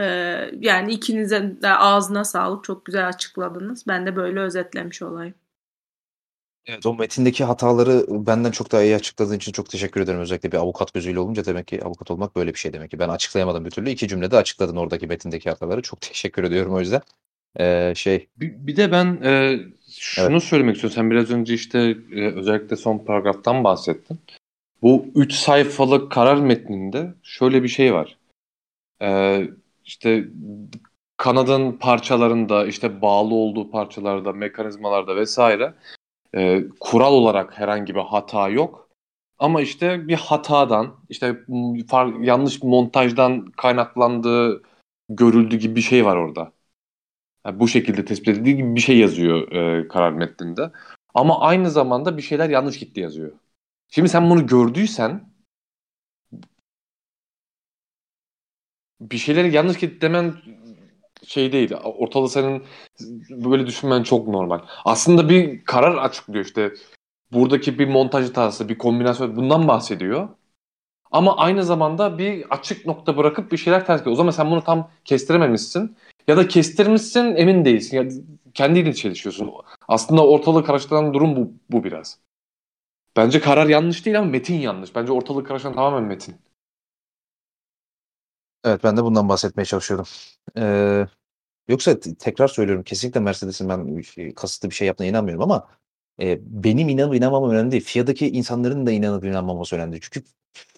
E, 0.00 0.04
yani 0.60 0.92
ikinize 0.92 1.62
de 1.62 1.68
ağzına 1.68 2.24
sağlık. 2.24 2.64
Çok 2.64 2.84
güzel 2.84 3.08
açıkladınız. 3.08 3.84
Ben 3.88 4.06
de 4.06 4.16
böyle 4.16 4.40
özetlemiş 4.40 5.02
olayım. 5.02 5.34
Evet, 6.66 6.86
o 6.86 6.94
metindeki 6.94 7.44
hataları 7.44 8.06
benden 8.08 8.50
çok 8.50 8.72
daha 8.72 8.82
iyi 8.82 8.96
açıkladığın 8.96 9.36
için 9.36 9.52
çok 9.52 9.70
teşekkür 9.70 10.00
ederim. 10.00 10.20
Özellikle 10.20 10.52
bir 10.52 10.56
avukat 10.56 10.94
gözüyle 10.94 11.20
olunca 11.20 11.44
demek 11.44 11.66
ki 11.66 11.84
avukat 11.84 12.10
olmak 12.10 12.36
böyle 12.36 12.54
bir 12.54 12.58
şey 12.58 12.72
demek 12.72 12.90
ki. 12.90 12.98
Ben 12.98 13.08
açıklayamadım 13.08 13.64
bir 13.64 13.70
türlü. 13.70 13.90
İki 13.90 14.08
cümlede 14.08 14.36
açıkladın 14.36 14.76
oradaki 14.76 15.06
metindeki 15.06 15.50
hataları. 15.50 15.82
Çok 15.82 16.00
teşekkür 16.00 16.44
ediyorum 16.44 16.74
o 16.74 16.80
yüzden. 16.80 17.00
Ee, 17.58 17.92
şey 17.96 18.28
Bir, 18.36 18.66
bir 18.66 18.76
de 18.76 18.92
ben 18.92 19.22
e, 19.22 19.60
şunu 19.98 20.40
söylemek 20.40 20.74
istiyorum. 20.74 20.94
Sen 20.94 21.10
biraz 21.10 21.30
önce 21.30 21.54
işte 21.54 21.78
e, 22.12 22.26
özellikle 22.26 22.76
son 22.76 22.98
paragraftan 22.98 23.64
bahsettin. 23.64 24.20
Bu 24.82 25.06
3 25.14 25.32
sayfalık 25.32 26.12
karar 26.12 26.36
metninde 26.36 27.14
şöyle 27.22 27.62
bir 27.62 27.68
şey 27.68 27.94
var. 27.94 28.18
E, 29.02 29.40
işte 29.84 30.24
kanadın 31.16 31.72
parçalarında, 31.72 32.66
işte 32.66 33.02
bağlı 33.02 33.34
olduğu 33.34 33.70
parçalarda, 33.70 34.32
mekanizmalarda 34.32 35.16
vesaire 35.16 35.74
e, 36.36 36.64
kural 36.80 37.12
olarak 37.12 37.58
herhangi 37.58 37.94
bir 37.94 38.00
hata 38.00 38.48
yok. 38.48 38.88
Ama 39.38 39.60
işte 39.60 40.08
bir 40.08 40.14
hatadan, 40.14 40.96
işte 41.08 41.40
far, 41.88 42.06
yanlış 42.06 42.62
montajdan 42.62 43.46
kaynaklandığı 43.46 44.62
görüldü 45.08 45.56
gibi 45.56 45.76
bir 45.76 45.80
şey 45.80 46.04
var 46.04 46.16
orada. 46.16 46.52
Yani 47.46 47.60
bu 47.60 47.68
şekilde 47.68 48.04
tespit 48.04 48.28
edildiği 48.28 48.56
gibi 48.56 48.74
bir 48.76 48.80
şey 48.80 48.98
yazıyor 48.98 49.52
e, 49.52 49.88
karar 49.88 50.12
metninde. 50.12 50.70
Ama 51.14 51.40
aynı 51.40 51.70
zamanda 51.70 52.16
bir 52.16 52.22
şeyler 52.22 52.50
yanlış 52.50 52.78
gitti 52.78 53.00
yazıyor. 53.00 53.32
Şimdi 53.88 54.08
sen 54.08 54.30
bunu 54.30 54.46
gördüysen 54.46 55.30
bir 59.00 59.18
şeyleri 59.18 59.52
yanlış 59.54 59.78
gitti 59.78 60.00
demen 60.00 60.34
şey 61.26 61.52
değil. 61.52 61.72
Ortalığı 61.84 62.28
senin 62.28 62.62
böyle 63.30 63.66
düşünmen 63.66 64.02
çok 64.02 64.28
normal. 64.28 64.60
Aslında 64.84 65.28
bir 65.28 65.64
karar 65.64 65.96
açıklıyor 65.96 66.44
işte. 66.44 66.72
Buradaki 67.32 67.78
bir 67.78 67.88
montaj 67.88 68.28
hatası, 68.28 68.68
bir 68.68 68.78
kombinasyon 68.78 69.36
bundan 69.36 69.68
bahsediyor. 69.68 70.28
Ama 71.10 71.36
aynı 71.36 71.64
zamanda 71.64 72.18
bir 72.18 72.44
açık 72.50 72.86
nokta 72.86 73.16
bırakıp 73.16 73.52
bir 73.52 73.56
şeyler 73.56 73.86
ters 73.86 74.06
O 74.06 74.14
zaman 74.14 74.30
sen 74.30 74.50
bunu 74.50 74.64
tam 74.64 74.90
kestirememişsin. 75.04 75.96
Ya 76.28 76.36
da 76.36 76.48
kestirmişsin 76.48 77.36
emin 77.36 77.64
değilsin. 77.64 77.96
Ya 77.96 78.04
kendiyle 78.54 78.94
çelişiyorsun. 78.94 79.50
Aslında 79.88 80.26
ortalığı 80.26 80.64
karıştıran 80.64 81.14
durum 81.14 81.36
bu, 81.36 81.52
bu 81.70 81.84
biraz. 81.84 82.18
Bence 83.16 83.40
karar 83.40 83.66
yanlış 83.66 84.06
değil 84.06 84.18
ama 84.18 84.30
metin 84.30 84.54
yanlış. 84.54 84.94
Bence 84.94 85.12
ortalığı 85.12 85.44
karıştıran 85.44 85.74
tamamen 85.74 86.02
metin. 86.02 86.36
Evet 88.64 88.84
ben 88.84 88.96
de 88.96 89.04
bundan 89.04 89.28
bahsetmeye 89.28 89.64
çalışıyorum. 89.64 90.06
Ee, 90.58 91.06
yoksa 91.68 92.00
tekrar 92.00 92.48
söylüyorum 92.48 92.84
kesinlikle 92.84 93.20
Mercedes'in 93.20 93.68
ben 93.68 94.00
şey, 94.00 94.34
kasıtlı 94.34 94.70
bir 94.70 94.74
şey 94.74 94.86
yaptığına 94.86 95.08
inanmıyorum 95.08 95.42
ama 95.42 95.68
e, 96.20 96.38
benim 96.42 96.88
inanıp 96.88 97.14
inanmamam 97.14 97.50
önemli 97.50 97.72
değil. 97.72 97.84
FIA'daki 97.84 98.30
insanların 98.30 98.86
da 98.86 98.90
inanıp 98.92 99.24
inanmaması 99.24 99.76
önemli. 99.76 100.00
Çünkü 100.00 100.24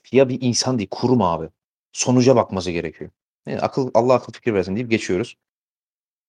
FIA 0.02 0.28
bir 0.28 0.38
insan 0.40 0.78
değil 0.78 0.88
kurum 0.90 1.22
abi. 1.22 1.48
Sonuca 1.92 2.36
bakması 2.36 2.70
gerekiyor. 2.70 3.10
Yani 3.46 3.60
akıl 3.60 3.90
Allah 3.94 4.14
akıl 4.14 4.32
fikir 4.32 4.54
versin 4.54 4.76
deyip 4.76 4.90
geçiyoruz. 4.90 5.36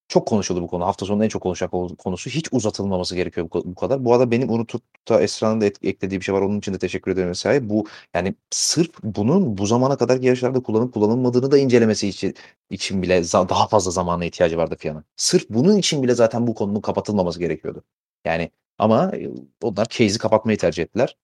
Çok 0.07 0.27
konuşuldu 0.27 0.61
bu 0.61 0.67
konu. 0.67 0.85
Hafta 0.85 1.05
sonunda 1.05 1.25
en 1.25 1.29
çok 1.29 1.41
konuşacak 1.41 1.71
konusu. 1.97 2.29
Hiç 2.29 2.47
uzatılmaması 2.51 3.15
gerekiyor 3.15 3.49
bu, 3.51 3.75
kadar. 3.75 4.05
Bu 4.05 4.13
arada 4.13 4.31
benim 4.31 4.49
unutup 4.49 4.81
da 5.09 5.21
Esra'nın 5.21 5.61
da 5.61 5.65
eklediği 5.65 6.19
bir 6.19 6.25
şey 6.25 6.35
var. 6.35 6.41
Onun 6.41 6.59
için 6.59 6.73
de 6.73 6.77
teşekkür 6.79 7.11
ederim 7.11 7.29
vesaire. 7.29 7.69
Bu 7.69 7.85
yani 8.13 8.35
sırf 8.51 8.91
bunun 9.03 9.57
bu 9.57 9.65
zamana 9.65 9.97
kadar 9.97 10.19
yarışlarda 10.21 10.63
kullanıp 10.63 10.93
kullanılmadığını 10.93 11.51
da 11.51 11.57
incelemesi 11.57 12.07
için 12.07 12.35
için 12.69 13.01
bile 13.01 13.23
daha 13.23 13.67
fazla 13.67 13.91
zamana 13.91 14.25
ihtiyacı 14.25 14.57
vardı 14.57 14.75
FIA'nın. 14.79 15.05
Sırf 15.15 15.49
bunun 15.49 15.77
için 15.77 16.03
bile 16.03 16.15
zaten 16.15 16.47
bu 16.47 16.55
konunun 16.55 16.81
kapatılmaması 16.81 17.39
gerekiyordu. 17.39 17.83
Yani 18.25 18.51
ama 18.77 19.11
e, 19.15 19.29
onlar 19.61 19.85
case'i 19.85 20.17
kapatmayı 20.17 20.57
tercih 20.57 20.83
ettiler. 20.83 21.17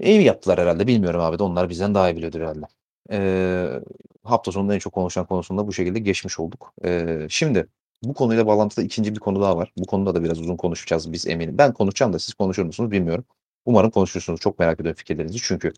İyi 0.00 0.22
yaptılar 0.22 0.60
herhalde. 0.60 0.86
Bilmiyorum 0.86 1.20
abi 1.20 1.38
de 1.38 1.42
onlar 1.42 1.68
bizden 1.68 1.94
daha 1.94 2.10
iyi 2.10 2.16
biliyordur 2.16 2.40
herhalde. 2.40 2.66
Ee, 3.12 3.80
hafta 4.24 4.52
sonunda 4.52 4.74
en 4.74 4.78
çok 4.78 4.92
konuşan 4.92 5.26
konusunda 5.26 5.66
bu 5.66 5.72
şekilde 5.72 5.98
geçmiş 5.98 6.38
olduk. 6.40 6.74
Ee, 6.84 7.26
şimdi 7.30 7.68
bu 8.02 8.14
konuyla 8.14 8.46
bağlantılı 8.46 8.84
ikinci 8.84 9.14
bir 9.14 9.20
konu 9.20 9.40
daha 9.40 9.56
var. 9.56 9.72
Bu 9.76 9.86
konuda 9.86 10.14
da 10.14 10.24
biraz 10.24 10.40
uzun 10.40 10.56
konuşacağız 10.56 11.12
biz 11.12 11.26
eminim. 11.26 11.58
Ben 11.58 11.72
konuşacağım 11.72 12.12
da 12.12 12.18
siz 12.18 12.34
konuşur 12.34 12.64
musunuz 12.64 12.90
bilmiyorum. 12.90 13.24
Umarım 13.64 13.90
konuşursunuz. 13.90 14.40
Çok 14.40 14.58
merak 14.58 14.80
ediyorum 14.80 14.96
fikirlerinizi 14.98 15.38
çünkü. 15.42 15.72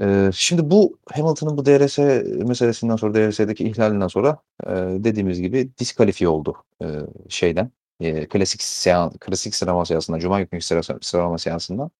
Ee, 0.00 0.30
şimdi 0.34 0.70
bu 0.70 0.98
Hamilton'ın 1.12 1.56
bu 1.56 1.66
DRS 1.66 1.98
meselesinden 2.48 2.96
sonra 2.96 3.14
DRS'deki 3.14 3.64
ihlalinden 3.64 4.08
sonra 4.08 4.38
e, 4.66 4.70
dediğimiz 5.04 5.40
gibi 5.40 5.70
diskalifiye 5.78 6.28
oldu 6.28 6.56
e, 6.82 6.86
şeyden. 7.28 7.70
E, 8.00 8.28
klasik 8.28 8.62
seans, 8.62 9.12
klasik 9.20 9.54
sıralama 9.54 9.84
seansından, 9.84 10.18
Cuma 10.18 10.40
günkü 10.42 10.60
sıralama 11.00 11.38
seansından 11.38 11.90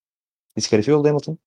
diskalifiye 0.57 0.97
oldu 0.97 1.09
Hamilton. 1.09 1.39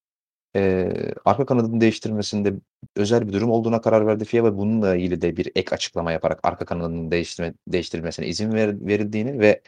Eee, 0.56 1.14
arka 1.26 1.46
kanadını 1.46 1.82
değiştirmesinde 1.82 2.54
özel 2.96 3.28
bir 3.28 3.34
durum 3.34 3.52
olduğuna 3.52 3.82
karar 3.82 4.08
verdi 4.08 4.26
FIA 4.26 4.44
ve 4.44 4.58
bununla 4.58 4.96
ilgili 4.96 5.22
de 5.22 5.38
bir 5.38 5.52
ek 5.56 5.76
açıklama 5.76 6.12
yaparak 6.12 6.40
arka 6.44 6.66
kanadının 6.66 7.12
değiştirme 7.12 7.54
değiştirilmesine 7.68 8.28
izin 8.28 8.54
ver 8.54 8.88
verildiğini 8.88 9.40
ve 9.40 9.62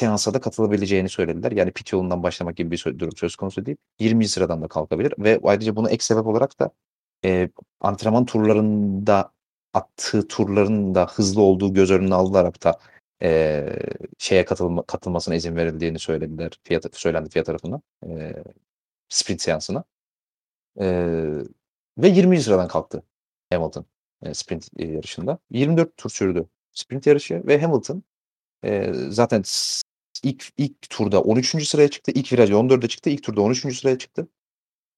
seansa 0.00 0.34
da 0.34 0.40
katılabileceğini 0.40 1.08
söylediler. 1.08 1.52
Yani 1.52 1.72
pit 1.72 1.92
yolundan 1.92 2.22
başlamak 2.22 2.56
gibi 2.56 2.70
bir 2.70 2.84
durum 2.98 3.16
söz 3.16 3.36
konusu 3.36 3.66
değil. 3.66 3.76
20. 4.00 4.28
sıradan 4.28 4.62
da 4.62 4.68
kalkabilir 4.68 5.14
ve 5.18 5.40
ayrıca 5.44 5.76
bunu 5.76 5.90
ek 5.90 6.04
sebep 6.04 6.26
olarak 6.26 6.60
da, 6.60 6.70
eee, 7.24 7.50
antrenman 7.80 8.24
turlarında 8.26 9.32
attığı 9.74 10.28
turların 10.28 10.94
da 10.94 11.06
hızlı 11.06 11.42
olduğu 11.42 11.74
göz 11.74 11.90
önüne 11.90 12.14
alınarak 12.14 12.64
da, 12.64 12.78
eee, 13.22 13.76
şeye 14.18 14.44
katılma 14.44 14.82
katılmasına 14.86 15.34
izin 15.34 15.56
verildiğini 15.56 15.98
söylediler. 15.98 16.52
FIA 16.64 16.80
söylendi 16.92 17.30
FIA 17.30 17.44
tarafından, 17.44 17.82
eee, 18.06 18.44
sprint 19.08 19.42
seansına. 19.42 19.84
Eee, 20.80 21.32
ve 21.98 22.08
20. 22.08 22.42
sıradan 22.42 22.68
kalktı 22.68 23.02
Hamilton, 23.52 23.86
eee, 24.24 24.34
sprint, 24.34 24.68
yarışında. 24.78 25.38
24 25.50 25.96
tur 25.96 26.10
sürdü 26.10 26.48
sprint 26.72 27.06
yarışı 27.06 27.42
ve 27.46 27.60
Hamilton, 27.62 28.02
eee, 28.64 28.94
zaten 29.10 29.44
ilk 30.24 30.46
ilk 30.58 30.90
turda 30.90 31.22
13. 31.22 31.66
sıraya 31.66 31.88
çıktı. 31.90 32.12
İlk 32.16 32.32
virajda 32.34 32.56
14'e 32.58 32.88
çıktı. 32.88 33.10
İlk 33.10 33.22
turda 33.24 33.40
13. 33.42 33.76
sıraya 33.78 33.98
çıktı. 33.98 34.28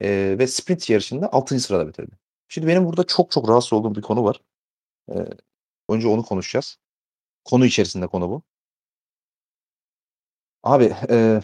Eee, 0.03 0.39
ve 0.40 0.47
sprint 0.47 0.90
yarışında 0.90 1.32
6. 1.35 1.65
sırada 1.65 1.89
bitirdi. 1.89 2.16
Şimdi 2.48 2.69
benim 2.69 2.86
burada 2.86 3.05
çok 3.05 3.31
çok 3.32 3.51
rahatsız 3.51 3.74
olduğum 3.74 3.94
bir 3.97 4.03
konu 4.03 4.24
var. 4.24 4.43
Eee, 5.11 5.27
önce 5.90 6.09
onu 6.09 6.24
konuşacağız. 6.24 6.78
Konu 7.44 7.66
içerisinde 7.66 8.09
konu 8.09 8.31
bu. 8.31 8.43
Abi, 10.62 10.85
eee 11.11 11.40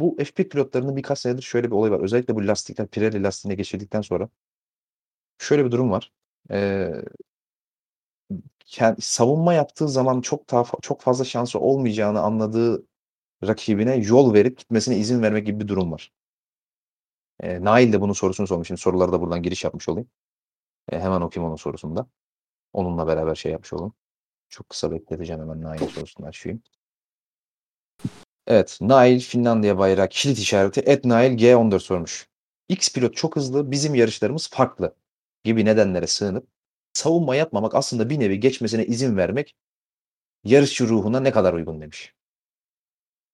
bu 0.00 0.16
F1 0.18 0.48
pilotlarının 0.48 0.96
birkaç 0.96 1.18
senedir 1.18 1.42
şöyle 1.42 1.66
bir 1.66 1.72
olay 1.76 1.90
var. 1.90 2.00
Özellikle 2.00 2.34
bu 2.36 2.46
lastikler 2.46 2.88
Pirelli 2.88 3.22
lastiğine 3.22 3.54
geçirdikten 3.56 4.00
sonra 4.00 4.28
şöyle 5.38 5.64
bir 5.64 5.70
durum 5.70 5.90
var. 5.90 6.12
Eee 6.50 7.04
ken 8.66 8.96
savunma 9.00 9.54
yaptığı 9.54 9.88
zaman 9.88 10.20
çok 10.20 10.50
daha 10.50 10.64
çok 10.82 11.00
fazla 11.00 11.24
şansı 11.24 11.58
olmayacağını 11.60 12.20
anladığı 12.20 12.86
rakibine 13.46 13.96
yol 13.96 14.34
verip 14.34 14.58
gitmesine 14.58 14.96
izin 14.98 15.22
vermek 15.22 15.46
gibi 15.46 15.60
bir 15.60 15.68
durum 15.68 15.92
var. 15.92 16.12
Eee, 17.42 17.64
Nail 17.64 17.92
de 17.92 18.00
bunun 18.00 18.12
sorusunu 18.12 18.46
sormuş. 18.46 18.68
Şimdi 18.68 18.80
sorulara 18.80 19.12
da 19.12 19.20
buradan 19.20 19.42
giriş 19.42 19.64
yapmış 19.64 19.88
olayım. 19.88 20.08
Eee, 20.92 21.00
hemen 21.00 21.20
okuyayım 21.20 21.48
onun 21.50 21.56
sorusunu 21.56 21.96
da. 21.96 22.06
Onunla 22.72 23.06
beraber 23.06 23.34
şey 23.34 23.52
yapmış 23.52 23.72
olalım. 23.72 23.94
Çok 24.48 24.68
kısa 24.68 24.90
bekleteceğim 24.92 25.42
hemen 25.42 25.62
Nail'in 25.62 25.86
sorusunu 25.88 26.26
açayım. 26.26 26.62
Evet, 28.50 28.78
Nail 28.80 29.20
Finlandiya 29.20 29.78
bayrağı 29.78 30.08
kilit 30.08 30.38
işareti 30.38 30.80
et 30.80 31.04
Nail 31.04 31.38
G14 31.38 31.80
sormuş. 31.80 32.28
X 32.68 32.92
pilot 32.92 33.16
çok 33.16 33.36
hızlı, 33.36 33.70
bizim 33.70 33.94
yarışlarımız 33.94 34.48
farklı 34.50 34.94
gibi 35.44 35.64
nedenlere 35.64 36.06
sığınıp 36.06 36.46
savunma 36.92 37.36
yapmamak 37.36 37.74
aslında 37.74 38.10
bir 38.10 38.20
nevi 38.20 38.40
geçmesine 38.40 38.86
izin 38.86 39.16
vermek 39.16 39.56
yarışçı 40.44 40.88
ruhuna 40.88 41.20
ne 41.20 41.30
kadar 41.30 41.54
uygun 41.54 41.80
demiş. 41.80 42.14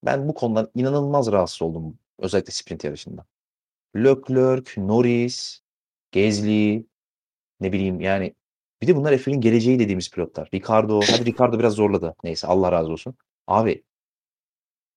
Ben 0.04 0.28
bu 0.28 0.34
konudan 0.34 0.70
inanılmaz 0.74 1.32
rahatsız 1.32 1.62
oldum 1.62 1.98
özellikle 2.18 2.52
sprint 2.52 2.84
yarışında. 2.84 3.26
Leclerc, 3.96 4.86
Norris, 4.86 5.60
Gasly, 6.12 6.86
ne 7.60 7.72
bileyim 7.72 8.00
yani 8.00 8.34
bir 8.82 8.86
de 8.86 8.96
bunlar 8.96 9.12
F1'in 9.12 9.40
geleceği 9.40 9.78
dediğimiz 9.78 10.10
pilotlar. 10.10 10.48
Ricardo, 10.54 11.00
hadi 11.00 11.24
Ricardo 11.24 11.58
biraz 11.58 11.74
zorladı. 11.74 12.14
Neyse 12.24 12.46
Allah 12.46 12.72
razı 12.72 12.92
olsun. 12.92 13.14
Abi 13.46 13.84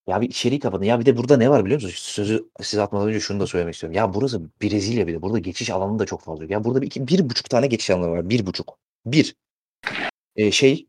ya 0.06 0.20
bir 0.20 0.28
içeriği 0.28 0.60
kapatın. 0.60 0.84
Ya 0.84 1.00
bir 1.00 1.06
de 1.06 1.16
burada 1.16 1.36
ne 1.36 1.50
var 1.50 1.64
biliyor 1.64 1.82
musunuz? 1.82 1.94
Sözü 1.94 2.50
size 2.62 2.82
atmadan 2.82 3.08
önce 3.08 3.20
şunu 3.20 3.40
da 3.40 3.46
söylemek 3.46 3.74
istiyorum. 3.74 3.96
Ya 3.96 4.14
burası 4.14 4.42
Brezilya 4.62 5.06
bir 5.06 5.14
de. 5.14 5.22
Burada 5.22 5.38
geçiş 5.38 5.70
alanı 5.70 5.98
da 5.98 6.06
çok 6.06 6.22
fazla. 6.22 6.44
Ya 6.48 6.64
burada 6.64 6.82
bir, 6.82 6.86
iki, 6.86 7.08
bir 7.08 7.30
buçuk 7.30 7.50
tane 7.50 7.66
geçiş 7.66 7.90
alanı 7.90 8.10
var. 8.10 8.30
Bir 8.30 8.46
buçuk. 8.46 8.78
Bir. 9.06 9.36
Ee, 10.36 10.50
şey 10.50 10.86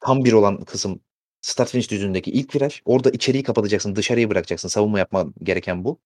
tam 0.00 0.24
bir 0.24 0.32
olan 0.32 0.64
kısım 0.64 1.00
start 1.42 1.70
finish 1.70 1.90
düzlüğündeki 1.90 2.30
ilk 2.30 2.56
viraj. 2.56 2.80
Orada 2.84 3.10
içeriği 3.10 3.42
kapatacaksın. 3.42 3.96
Dışarıya 3.96 4.30
bırakacaksın. 4.30 4.68
Savunma 4.68 4.98
yapman 4.98 5.34
gereken 5.42 5.84
bu. 5.84 6.00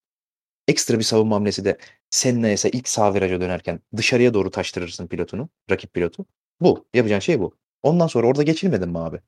Ekstra 0.67 0.99
bir 0.99 1.03
savunma 1.03 1.35
hamlesi 1.35 1.65
de 1.65 1.77
Senna 2.09 2.49
ise 2.49 2.69
ilk 2.69 2.87
sağ 2.89 3.13
viraja 3.13 3.41
dönerken 3.41 3.79
dışarıya 3.97 4.33
doğru 4.33 4.51
taştırırsın 4.51 5.07
pilotunu. 5.07 5.49
Rakip 5.71 5.93
pilotu. 5.93 6.25
Bu. 6.61 6.87
Yapacağın 6.93 7.19
şey 7.19 7.39
bu. 7.39 7.55
Ondan 7.83 8.07
sonra 8.07 8.27
orada 8.27 8.43
geçilmedin 8.43 8.89
mi 8.89 8.99
abi? 8.99 9.21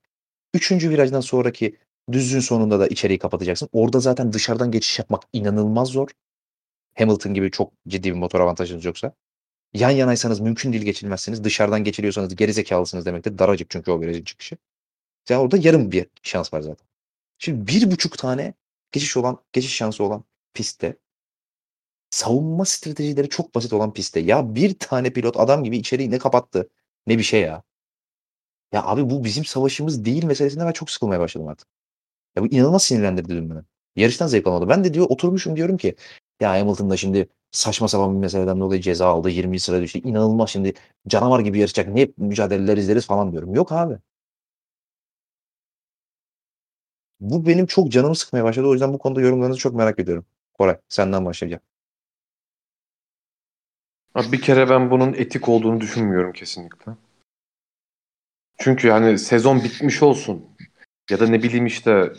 Üçüncü 0.53 0.89
virajdan 0.89 1.22
sonraki 1.22 1.77
Düzlüğün 2.11 2.40
sonunda 2.40 2.80
da 2.80 2.88
içeriği 2.88 3.19
kapatacaksın. 3.19 3.69
Orada 3.72 3.99
zaten 3.99 4.34
dışarıdan 4.34 4.72
geçiş 4.72 4.99
yapmak 4.99 5.23
inanılmaz 5.34 5.88
zor. 5.88 6.10
Hamilton 6.98 7.34
gibi 7.34 7.52
çok 7.52 7.73
ciddi 7.88 8.14
bir 8.14 8.18
motor 8.18 8.40
avantajınız 8.40 8.86
yoksa. 8.86 9.14
Yan 9.73 9.90
yanaysanız 9.90 10.40
mümkün 10.40 10.73
değil 10.73 10.84
geçilmezsiniz. 10.84 11.44
Dışarıdan 11.44 11.84
geçiliyorsanız 11.84 12.36
geri 12.36 12.53
zekalısınız 12.53 13.06
demektir. 13.06 13.38
Daracık 13.38 13.69
çünkü 13.69 13.91
o 13.91 14.02
virajın 14.02 14.23
çıkışı. 14.23 14.57
Yani 15.30 15.41
orada 15.41 15.57
yarım 15.57 15.91
bir 15.91 16.07
şans 16.23 16.53
var 16.53 16.61
zaten. 16.61 16.88
Şimdi 17.38 17.68
bir 17.68 17.91
buçuk 17.91 18.18
tane 18.18 18.53
geçiş 18.91 19.18
olan, 19.18 19.40
geçiş 19.53 19.76
şansı 19.76 20.03
olan 20.03 20.23
pistte 20.53 20.98
savunma 22.10 22.65
stratejileri 22.65 23.30
çok 23.30 23.56
basit 23.56 23.73
olan 23.73 23.94
pistte. 23.94 24.19
Ya 24.19 24.56
bir 24.56 24.80
tane 24.80 25.14
pilot 25.14 25.40
adam 25.40 25.64
gibi 25.64 25.77
içeriği 25.77 26.11
ne 26.11 26.18
kapattı 26.19 26.69
ne 27.07 27.18
bir 27.18 27.23
şey 27.23 27.41
ya. 27.41 27.64
Ya 28.73 28.84
abi 28.86 29.10
bu 29.10 29.23
bizim 29.23 29.45
savaşımız 29.45 30.06
değil 30.06 30.23
meselesinde 30.23 30.65
ben 30.65 30.72
çok 30.72 30.91
sıkılmaya 30.91 31.19
başladım 31.19 31.48
artık. 31.48 31.78
Ya 32.40 32.44
bu 32.44 32.48
inanılmaz 32.48 32.84
sinirlendirdi 32.84 33.30
dün 33.30 33.49
beni. 33.49 33.60
Yarıştan 33.95 34.28
zevk 34.28 34.48
alamadım. 34.48 34.70
Ben 34.70 34.84
de 34.84 34.94
diyor 34.94 35.06
oturmuşum 35.10 35.56
diyorum 35.56 35.78
ki 35.78 35.95
ya 36.41 36.52
Hamilton 36.52 36.95
şimdi 36.95 37.30
saçma 37.52 37.88
sapan 37.88 38.14
bir 38.16 38.20
meseleden 38.20 38.60
dolayı 38.60 38.82
ceza 38.82 39.07
aldı. 39.07 39.30
20. 39.30 39.60
sıraya 39.60 39.82
düştü. 39.82 39.99
İnanılmaz 39.99 40.49
şimdi 40.49 40.74
canavar 41.07 41.40
gibi 41.40 41.60
yarışacak. 41.60 41.88
Ne 41.88 42.07
mücadeleler 42.18 42.78
izleriz 42.78 43.07
falan 43.07 43.32
diyorum. 43.32 43.56
Yok 43.56 43.72
abi. 43.72 43.98
Bu 47.20 47.45
benim 47.45 47.66
çok 47.66 47.91
canımı 47.91 48.16
sıkmaya 48.16 48.44
başladı. 48.44 48.68
O 48.68 48.74
yüzden 48.74 48.94
bu 48.94 48.98
konuda 48.99 49.22
yorumlarınızı 49.22 49.60
çok 49.60 49.74
merak 49.76 49.99
ediyorum. 49.99 50.26
Koray 50.53 50.78
senden 50.90 51.26
başlayacağım. 51.26 51.64
Abi 54.16 54.32
bir 54.32 54.41
kere 54.41 54.70
ben 54.70 54.91
bunun 54.91 55.14
etik 55.14 55.49
olduğunu 55.49 55.82
düşünmüyorum 55.82 56.34
kesinlikle. 56.34 56.91
Çünkü 58.57 58.88
yani 58.88 59.20
sezon 59.20 59.64
bitmiş 59.64 60.03
olsun 60.03 60.45
ya 61.10 61.19
da 61.19 61.27
ne 61.27 61.44
bileyim 61.44 61.65
işte 61.65 62.14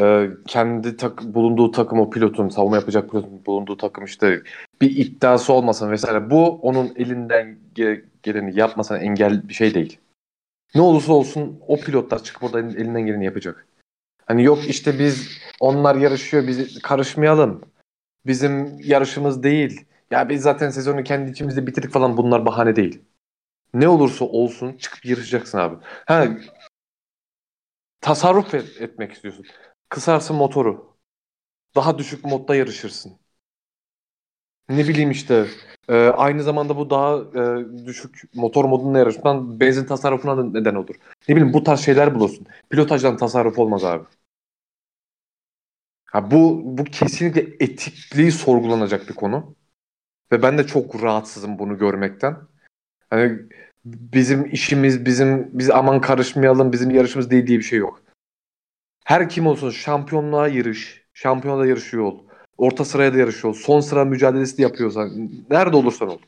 e, 0.00 0.30
kendi 0.46 0.96
tak, 0.96 1.22
bulunduğu 1.22 1.70
takım 1.70 2.00
o 2.00 2.10
pilotun 2.10 2.48
savunma 2.48 2.76
yapacak 2.76 3.10
pilotun 3.10 3.46
bulunduğu 3.46 3.76
takım 3.76 4.04
işte 4.04 4.42
bir 4.80 4.96
iddiası 4.96 5.52
olmasın 5.52 5.90
vesaire 5.90 6.30
bu 6.30 6.48
onun 6.48 6.92
elinden 6.96 7.58
ge- 7.74 8.04
geleni 8.22 8.58
yapmasına 8.58 8.98
engel 8.98 9.48
bir 9.48 9.54
şey 9.54 9.74
değil. 9.74 9.98
Ne 10.74 10.80
olursa 10.80 11.12
olsun 11.12 11.60
o 11.68 11.76
pilotlar 11.76 12.22
çıkıp 12.22 12.42
orada 12.42 12.58
elinden 12.58 13.06
geleni 13.06 13.24
yapacak. 13.24 13.66
Hani 14.26 14.44
yok 14.44 14.58
işte 14.68 14.98
biz 14.98 15.28
onlar 15.60 15.96
yarışıyor 15.96 16.46
biz 16.46 16.82
karışmayalım. 16.82 17.60
Bizim 18.26 18.80
yarışımız 18.80 19.42
değil. 19.42 19.84
Ya 20.10 20.28
biz 20.28 20.42
zaten 20.42 20.70
sezonu 20.70 21.04
kendi 21.04 21.30
içimizde 21.30 21.66
bitirdik 21.66 21.90
falan 21.90 22.16
bunlar 22.16 22.46
bahane 22.46 22.76
değil. 22.76 23.02
Ne 23.74 23.88
olursa 23.88 24.24
olsun 24.24 24.72
çıkıp 24.72 25.04
yarışacaksın 25.04 25.58
abi. 25.58 25.76
Ha, 26.06 26.26
tasarruf 28.02 28.54
et- 28.54 28.82
etmek 28.82 29.12
istiyorsun. 29.12 29.46
Kısarsın 29.90 30.36
motoru. 30.36 30.96
Daha 31.76 31.98
düşük 31.98 32.26
modda 32.26 32.56
yarışırsın. 32.56 33.20
Ne 34.68 34.88
bileyim 34.88 35.10
işte 35.10 35.46
e, 35.88 35.94
aynı 35.96 36.42
zamanda 36.42 36.76
bu 36.76 36.90
daha 36.90 37.16
e, 37.18 37.86
düşük 37.86 38.22
motor 38.34 38.64
modunda 38.64 38.98
yarışman 38.98 39.60
benzin 39.60 39.84
tasarrufuna 39.86 40.44
neden 40.44 40.74
olur. 40.74 40.94
Ne 41.28 41.36
bileyim 41.36 41.54
bu 41.54 41.62
tarz 41.64 41.80
şeyler 41.80 42.14
bulursun. 42.14 42.46
Pilotajdan 42.70 43.16
tasarruf 43.16 43.58
olmaz 43.58 43.84
abi. 43.84 44.04
Ha, 46.12 46.30
bu, 46.30 46.62
bu 46.78 46.84
kesinlikle 46.84 47.64
etikliği 47.64 48.32
sorgulanacak 48.32 49.08
bir 49.08 49.14
konu. 49.14 49.56
Ve 50.32 50.42
ben 50.42 50.58
de 50.58 50.68
çok 50.68 51.02
rahatsızım 51.02 51.60
bunu 51.60 51.78
görmekten. 51.78 52.38
Hani 53.10 53.40
bizim 53.84 54.50
işimiz, 54.50 55.06
bizim 55.06 55.58
biz 55.58 55.70
aman 55.70 56.00
karışmayalım, 56.00 56.72
bizim 56.72 56.90
yarışımız 56.90 57.30
değil 57.30 57.46
diye 57.46 57.58
bir 57.58 57.64
şey 57.64 57.78
yok. 57.78 58.02
Her 59.04 59.28
kim 59.28 59.46
olsun 59.46 59.70
şampiyonluğa 59.70 60.48
yarış, 60.48 61.04
şampiyonada 61.14 61.66
yarışıyor 61.66 62.04
ol. 62.04 62.18
Orta 62.58 62.84
sıraya 62.84 63.14
da 63.14 63.18
yarışıyor 63.18 63.54
ol. 63.54 63.58
Son 63.58 63.80
sıra 63.80 64.04
mücadelesi 64.04 64.58
de 64.58 64.62
yapıyorsan, 64.62 65.30
nerede 65.50 65.76
olursan 65.76 66.08
ol. 66.08 66.18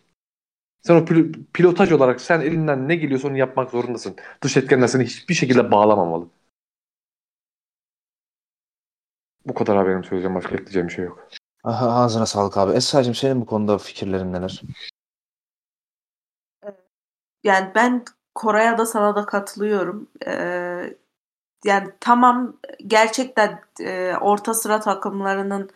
Sen 0.83 0.95
o 0.95 0.99
pil- 0.99 1.45
pilotaj 1.53 1.93
olarak 1.93 2.21
sen 2.21 2.41
elinden 2.41 2.89
ne 2.89 2.97
geliyorsa 2.97 3.29
onu 3.29 3.37
yapmak 3.37 3.71
zorundasın. 3.71 4.17
Dış 4.43 4.57
etkenler 4.57 4.87
seni 4.87 5.05
hiçbir 5.05 5.35
şekilde 5.35 5.71
bağlamamalı. 5.71 6.29
Bu 9.47 9.55
kadar 9.55 9.77
abi 9.77 9.91
benim 9.91 10.05
söyleyeceğim. 10.05 10.35
Başka 10.35 10.55
ekleyeceğim 10.55 10.89
bir 10.89 10.93
şey 10.93 11.05
yok. 11.05 11.29
Aha, 11.65 11.91
ağzına 11.91 12.27
sağlık 12.27 12.57
abi. 12.57 12.73
Esra'cığım 12.73 13.15
senin 13.15 13.41
bu 13.41 13.47
konuda 13.47 13.79
fikirlerin 13.79 14.33
neler? 14.33 14.63
Yani 17.45 17.73
ben 17.75 18.05
Koray'a 18.35 18.79
da 18.79 18.87
sana 18.87 19.17
da 19.17 19.27
katılıyorum. 19.27 20.09
Ee, 20.27 20.97
yani 21.65 21.89
tamam 22.01 22.57
gerçekten 22.87 23.61
e, 23.81 24.15
orta 24.21 24.55
sıra 24.55 24.81
takımlarının 24.81 25.71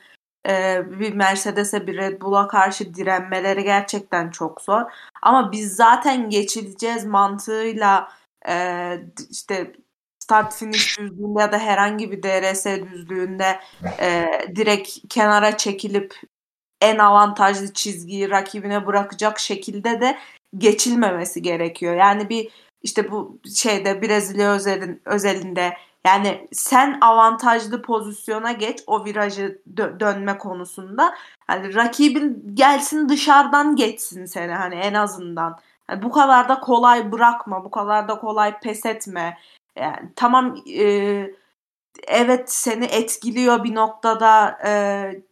e, 0.48 0.82
bir 1.00 1.14
Mercedes'e 1.14 1.86
bir 1.86 1.96
Red 1.96 2.20
Bull'a 2.20 2.48
karşı 2.48 2.94
direnmeleri 2.94 3.64
gerçekten 3.64 4.30
çok 4.30 4.60
zor. 4.60 4.82
Ama 5.22 5.52
biz 5.52 5.76
zaten 5.76 6.30
geçileceğiz 6.30 7.04
mantığıyla 7.04 8.12
e, 8.48 8.94
işte 9.30 9.72
start 10.18 10.54
finish 10.54 10.98
düzlüğünde 10.98 11.40
ya 11.40 11.52
da 11.52 11.58
herhangi 11.58 12.12
bir 12.12 12.22
DRS 12.22 12.66
düzlüğünde 12.66 13.60
e, 14.00 14.26
direkt 14.56 15.08
kenara 15.08 15.56
çekilip 15.56 16.14
en 16.80 16.98
avantajlı 16.98 17.72
çizgiyi 17.72 18.30
rakibine 18.30 18.86
bırakacak 18.86 19.38
şekilde 19.38 20.00
de 20.00 20.18
geçilmemesi 20.58 21.42
gerekiyor. 21.42 21.96
Yani 21.96 22.28
bir 22.28 22.48
işte 22.82 23.10
bu 23.10 23.38
şeyde 23.54 24.02
Brezilya 24.02 24.52
özelin, 24.52 25.02
özelinde 25.04 25.76
yani 26.06 26.48
sen 26.52 26.98
avantajlı 27.00 27.82
pozisyona 27.82 28.52
geç 28.52 28.80
o 28.86 29.04
virajı 29.04 29.58
dö- 29.74 30.00
dönme 30.00 30.38
konusunda. 30.38 31.14
Hani 31.46 31.74
rakibin 31.74 32.42
gelsin 32.54 33.08
dışarıdan 33.08 33.76
geçsin 33.76 34.24
seni 34.24 34.52
hani 34.52 34.74
en 34.74 34.94
azından. 34.94 35.58
Yani 35.90 36.02
bu 36.02 36.10
kadar 36.12 36.48
da 36.48 36.60
kolay 36.60 37.12
bırakma, 37.12 37.64
bu 37.64 37.70
kadar 37.70 38.08
da 38.08 38.18
kolay 38.18 38.60
pes 38.60 38.86
etme. 38.86 39.38
Yani 39.76 40.08
tamam 40.16 40.56
e, 40.78 41.30
evet 42.06 42.52
seni 42.52 42.84
etkiliyor 42.84 43.64
bir 43.64 43.74
noktada 43.74 44.58
e, 44.66 44.72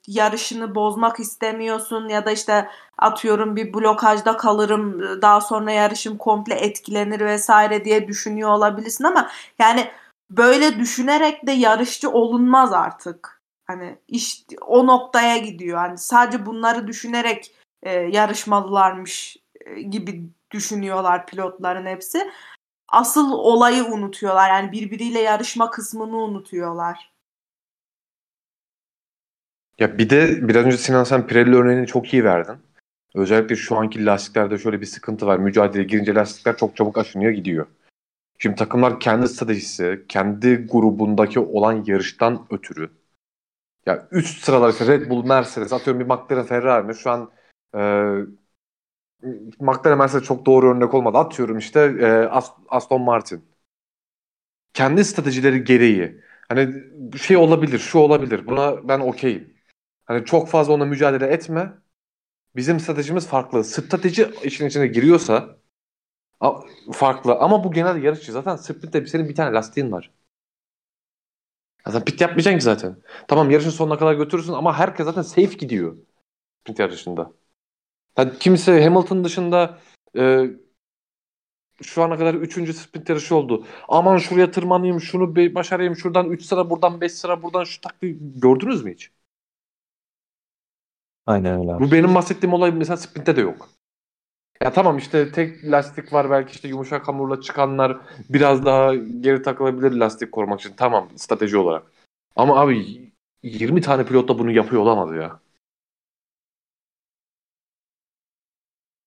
yarışını 0.07 0.75
bozmak 0.75 1.21
istemiyorsun 1.21 2.09
ya 2.09 2.27
da 2.27 2.31
işte 2.31 2.69
atıyorum 2.99 3.57
bir 3.57 3.75
blokajda 3.75 4.37
kalırım 4.37 5.01
daha 5.23 5.41
sonra 5.41 5.73
yarışım 5.73 6.19
komple 6.19 6.55
etkilenir 6.55 7.21
vesaire 7.21 7.85
diye 7.85 8.09
düşünüyor 8.09 8.51
olabilirsin 8.51 9.05
ama 9.05 9.31
yani 9.59 9.91
böyle 10.31 10.79
düşünerek 10.79 11.47
de 11.47 11.53
yarışçı 11.53 12.11
olunmaz 12.11 12.73
artık. 12.73 13.43
Hani 13.67 13.99
iş 14.09 14.45
o 14.67 14.87
noktaya 14.87 15.39
gidiyor. 15.39 15.79
Hani 15.79 15.99
sadece 15.99 16.47
bunları 16.47 16.87
düşünerek 16.87 17.55
e, 17.83 17.93
yarışmalılarmış 17.93 19.37
e, 19.61 19.83
gibi 19.83 20.23
düşünüyorlar 20.51 21.27
pilotların 21.27 21.87
hepsi. 21.87 22.31
Asıl 22.89 23.33
olayı 23.33 23.85
unutuyorlar. 23.85 24.51
Yani 24.51 24.73
birbiriyle 24.73 25.21
yarışma 25.21 25.71
kısmını 25.71 26.17
unutuyorlar. 26.17 27.13
Ya 29.79 29.99
bir 29.99 30.11
de 30.11 30.49
biraz 30.49 30.67
önce 30.67 30.77
Sinan 30.77 31.05
sen 31.05 31.27
Pirelli 31.27 31.57
örneğini 31.57 31.87
çok 31.87 32.15
iyi 32.15 32.25
verdin. 32.25 32.57
Özellikle 33.15 33.57
şu 33.57 33.77
anki 33.77 34.07
lastiklerde 34.07 34.59
şöyle 34.59 34.81
bir 34.81 34.87
sıkıntı 34.87 35.27
var. 35.27 35.39
Mücadele 35.39 35.83
girince 35.83 36.15
lastikler 36.15 36.57
çok 36.57 36.77
çabuk 36.77 36.99
aşınıyor 36.99 37.33
gidiyor. 37.33 37.67
Şimdi 38.39 38.57
takımlar 38.57 39.01
kendi 39.01 39.29
stratejisi, 39.29 40.05
kendi 40.09 40.67
grubundaki 40.67 41.41
olan 41.41 41.85
yarıştan 41.87 42.47
ötürü. 42.51 42.91
Ya 43.87 44.09
üst 44.11 44.45
sıralar 44.45 44.73
Red 44.73 45.11
Bull, 45.11 45.25
Mercedes, 45.25 45.73
atıyorum 45.73 46.01
bir 46.01 46.07
McLaren, 46.07 46.47
Ferrari 46.47 46.95
şu 46.95 47.11
an 47.11 47.31
e, 47.75 47.81
McLaren, 49.61 49.99
Mercedes 49.99 50.25
çok 50.29 50.47
doğru 50.47 50.71
örnek 50.77 50.95
olmadı. 50.95 51.19
Atıyorum 51.19 51.59
işte 51.59 51.81
e, 51.81 52.07
Aston 52.69 53.03
Martin. 53.03 53.45
Kendi 54.75 55.05
stratejileri 55.05 55.65
gereği. 55.65 56.21
Hani 56.49 56.75
şey 57.19 57.37
olabilir, 57.37 57.79
şu 57.79 57.99
olabilir. 57.99 58.47
Buna 58.47 58.89
ben 58.89 59.01
okeyim. 59.01 59.57
Hani 60.05 60.25
çok 60.25 60.49
fazla 60.49 60.73
ona 60.73 60.85
mücadele 60.85 61.27
etme. 61.27 61.73
Bizim 62.57 62.81
stratejimiz 62.81 63.27
farklı. 63.29 63.65
Strateji 63.65 64.29
işin 64.45 64.67
içine 64.69 64.87
giriyorsa 64.87 65.59
farklı. 66.93 67.35
Ama 67.39 67.65
bu 67.65 67.73
genel 67.73 68.03
yarışçı. 68.03 68.33
Zaten 68.33 68.57
sprintte 68.57 69.07
senin 69.07 69.29
bir 69.29 69.35
tane 69.35 69.53
lastiğin 69.55 69.93
var. 69.93 70.11
Zaten 71.87 72.05
pit 72.05 72.21
yapmayacaksın 72.21 72.59
ki 72.59 72.65
zaten. 72.65 72.97
Tamam 73.29 73.51
yarışın 73.51 73.71
sonuna 73.71 73.99
kadar 73.99 74.15
götürürsün 74.15 74.53
ama 74.53 74.79
herkes 74.79 75.07
zaten 75.07 75.23
safe 75.23 75.45
gidiyor. 75.57 75.97
Pit 76.65 76.79
yarışında. 76.79 77.33
Yani 78.19 78.39
kimse 78.39 78.85
Hamilton 78.85 79.25
dışında 79.25 79.79
e, 80.19 80.47
şu 81.83 82.03
ana 82.03 82.19
kadar 82.19 82.35
3. 82.35 82.73
sprint 82.73 83.09
yarışı 83.09 83.37
oldu. 83.37 83.67
Aman 83.89 84.19
şuraya 84.19 84.51
tırmanayım, 84.51 85.01
şunu 85.01 85.37
başarayım, 85.55 85.97
şuradan 85.97 86.31
3 86.31 86.43
sıra, 86.45 86.71
buradan 86.71 87.01
5 87.01 87.13
sıra, 87.13 87.43
buradan 87.43 87.65
şu 87.65 87.81
taktiği 87.81 88.19
gördünüz 88.41 88.85
mü 88.85 88.95
hiç? 88.95 89.11
Aynen 91.27 91.61
öyle 91.61 91.73
abi. 91.73 91.85
Bu 91.85 91.93
benim 91.93 92.15
bahsettiğim 92.15 92.55
olay 92.55 92.73
mesela 92.73 92.97
sprintte 92.97 93.37
de 93.37 93.41
yok. 93.41 93.69
Ya 94.63 94.73
tamam 94.73 94.99
işte 94.99 95.33
tek 95.33 95.65
lastik 95.65 96.13
var 96.13 96.31
belki 96.31 96.53
işte 96.53 96.69
yumuşak 96.69 97.09
hamurla 97.09 97.41
çıkanlar 97.41 97.99
biraz 98.31 98.65
daha 98.65 98.95
geri 98.95 99.43
takılabilir 99.43 99.93
lastik 99.93 100.33
korumak 100.33 100.61
için. 100.61 100.75
Tamam 100.77 101.09
strateji 101.17 101.57
olarak. 101.57 101.93
Ama 102.37 102.61
abi 102.61 103.13
20 103.43 103.81
tane 103.81 104.07
pilot 104.07 104.29
da 104.29 104.39
bunu 104.39 104.51
yapıyor 104.51 104.83
olamaz 104.83 105.17
ya. 105.17 105.41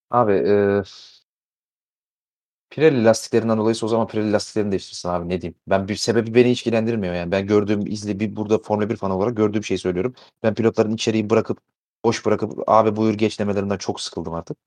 Abi 0.09 0.33
e, 0.33 0.83
Pirelli 2.69 3.03
lastiklerinden 3.05 3.57
dolayı 3.57 3.75
o 3.83 3.87
zaman 3.87 4.07
Pirelli 4.07 4.31
lastiklerini 4.31 4.71
değiştirsin 4.71 5.09
abi 5.09 5.29
ne 5.29 5.41
diyeyim. 5.41 5.55
Ben 5.67 5.87
bir 5.87 5.95
sebebi 5.95 6.33
beni 6.35 6.51
hiç 6.51 6.61
ilgilendirmiyor 6.61 7.13
yani. 7.13 7.31
Ben 7.31 7.47
gördüğüm 7.47 7.87
izle 7.87 8.19
bir 8.19 8.35
burada 8.35 8.57
Formula 8.57 8.89
1 8.89 8.95
fanı 8.95 9.17
olarak 9.17 9.37
gördüğüm 9.37 9.63
şeyi 9.63 9.77
söylüyorum. 9.77 10.15
Ben 10.43 10.53
pilotların 10.55 10.93
içeriği 10.93 11.29
bırakıp 11.29 11.59
boş 12.05 12.25
bırakıp 12.25 12.63
abi 12.67 12.95
buyur 12.95 13.13
geç 13.13 13.39
demelerinden 13.39 13.77
çok 13.77 14.01
sıkıldım 14.01 14.33
artık. 14.33 14.57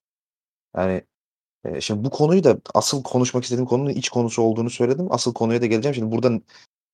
Yani 0.76 1.02
e, 1.64 1.80
şimdi 1.80 2.04
bu 2.04 2.10
konuyu 2.10 2.44
da 2.44 2.58
asıl 2.74 3.02
konuşmak 3.02 3.44
istediğim 3.44 3.66
konunun 3.66 3.90
iç 3.90 4.08
konusu 4.08 4.42
olduğunu 4.42 4.70
söyledim. 4.70 5.08
Asıl 5.12 5.34
konuya 5.34 5.62
da 5.62 5.66
geleceğim. 5.66 5.94
Şimdi 5.94 6.12
buradan 6.12 6.42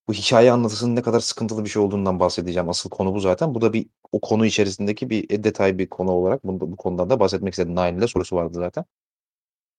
bu 0.09 0.12
hikaye 0.12 0.52
anlatısının 0.52 0.97
ne 0.97 1.02
kadar 1.02 1.20
sıkıntılı 1.20 1.64
bir 1.64 1.70
şey 1.70 1.82
olduğundan 1.82 2.20
bahsedeceğim. 2.20 2.68
Asıl 2.68 2.90
konu 2.90 3.14
bu 3.14 3.20
zaten. 3.20 3.55
Bu 3.55 3.60
da 3.60 3.72
bir 3.72 3.86
o 4.12 4.20
konu 4.20 4.47
içerisindeki 4.47 5.10
bir 5.10 5.44
detay 5.44 5.78
bir 5.78 5.89
konu 5.89 6.10
olarak 6.10 6.44
bunu, 6.44 6.60
bu 6.60 6.76
konudan 6.76 7.10
da 7.10 7.20
bahsetmek 7.20 7.52
istedim. 7.52 7.76
Nine'de 7.76 8.06
sorusu 8.09 8.36
vardı 8.36 8.55
zaten. 8.55 8.85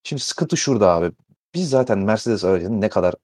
Şimdi 0.03 0.21
sıkıntı 0.21 0.57
şurada 0.57 0.91
abi. 0.91 1.11
Biz 1.53 1.69
zaten 1.69 1.99
Mercedes 1.99 2.43
aracının 2.45 2.81
ne 2.81 2.89
kadar 2.89 3.15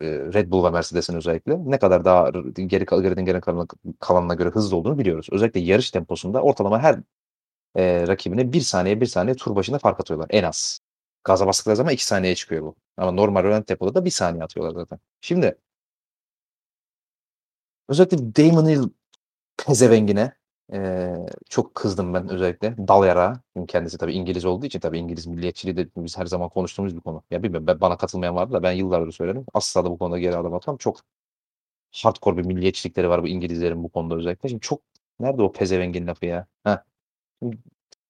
e, 0.00 0.06
Red 0.08 0.50
Bull 0.50 0.64
ve 0.64 0.70
Mercedes'in 0.70 1.14
özellikle 1.14 1.70
ne 1.70 1.78
kadar 1.78 2.04
daha 2.04 2.30
geri 2.54 2.84
gridin 2.84 3.24
geri 3.24 3.40
kalan, 3.40 3.68
kalanına 4.00 4.34
göre 4.34 4.48
hızlı 4.50 4.76
olduğunu 4.76 4.98
biliyoruz. 4.98 5.28
Özellikle 5.32 5.60
yarış 5.60 5.90
temposunda 5.90 6.42
ortalama 6.42 6.80
her 6.82 7.00
e, 7.76 8.06
rakibine 8.08 8.52
bir 8.52 8.60
saniye 8.60 9.00
bir 9.00 9.06
saniye 9.06 9.36
tur 9.36 9.56
başına 9.56 9.78
fark 9.78 10.00
atıyorlar 10.00 10.28
en 10.30 10.44
az. 10.44 10.80
Gaza 11.24 11.46
bastıkları 11.46 11.76
zaman 11.76 11.92
iki 11.94 12.06
saniyeye 12.06 12.34
çıkıyor 12.36 12.62
bu. 12.62 12.76
Ama 12.96 13.10
normal 13.12 13.44
rölant 13.44 13.66
tempoda 13.66 13.94
da 13.94 14.04
bir 14.04 14.10
saniye 14.10 14.44
atıyorlar 14.44 14.74
zaten. 14.80 14.98
Şimdi 15.20 15.58
özellikle 17.88 18.18
Damon 18.36 18.68
Hill 18.68 18.88
pezevengine 19.66 20.32
e, 20.72 21.10
çok 21.50 21.74
kızdım 21.74 22.14
ben 22.14 22.28
özellikle. 22.28 22.88
Dal 22.88 23.06
yara. 23.06 23.40
Kendisi 23.68 23.98
tabii 23.98 24.12
İngiliz 24.12 24.44
olduğu 24.44 24.66
için 24.66 24.80
tabii 24.80 24.98
İngiliz 24.98 25.26
milliyetçiliği 25.26 25.76
de 25.76 25.88
biz 25.96 26.18
her 26.18 26.26
zaman 26.26 26.48
konuştuğumuz 26.48 26.96
bir 26.96 27.00
konu. 27.00 27.22
Ya 27.30 27.42
bilmiyorum 27.42 27.66
ben, 27.66 27.80
bana 27.80 27.96
katılmayan 27.96 28.36
vardı 28.36 28.52
da 28.52 28.62
ben 28.62 28.72
yıllardır 28.72 29.12
söylerim. 29.12 29.46
Asla 29.54 29.84
da 29.84 29.90
bu 29.90 29.98
konuda 29.98 30.18
geri 30.18 30.36
adım 30.36 30.54
atmam. 30.54 30.76
Çok 30.76 31.00
hardcore 32.02 32.36
bir 32.36 32.42
milliyetçilikleri 32.46 33.08
var 33.08 33.22
bu 33.22 33.28
İngilizlerin 33.28 33.84
bu 33.84 33.88
konuda 33.88 34.16
özellikle. 34.16 34.48
Şimdi 34.48 34.60
çok 34.60 34.82
nerede 35.20 35.42
o 35.42 35.52
pezevengin 35.52 36.06
lafı 36.06 36.26
ya? 36.26 36.46
Heh. 36.64 36.78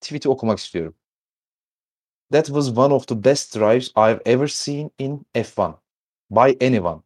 tweet'i 0.00 0.28
okumak 0.28 0.58
istiyorum. 0.58 0.94
That 2.32 2.46
was 2.46 2.78
one 2.78 2.94
of 2.94 3.06
the 3.06 3.24
best 3.24 3.54
drives 3.54 3.92
I've 3.96 4.20
ever 4.26 4.48
seen 4.48 4.90
in 4.98 5.26
F1 5.34 5.74
by 6.30 6.66
anyone. 6.66 7.02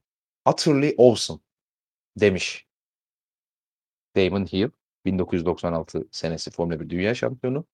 Utterly 0.47 0.94
awesome 0.98 1.40
demiş. 2.16 2.66
Damon 4.16 4.45
Hill 4.45 4.70
1996 5.05 6.09
senesi 6.12 6.51
Formula 6.51 6.81
1 6.81 6.91
Dünya 6.91 7.15
Şampiyonu. 7.15 7.65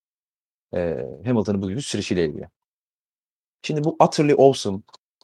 Ee, 0.74 1.06
Hamilton'ın 1.24 1.62
bugünkü 1.62 1.82
sürüşüyle 1.82 2.26
ilgili. 2.26 2.48
Şimdi 3.62 3.84
bu 3.84 3.96
utterly 4.00 4.32
awesome, 4.32 4.82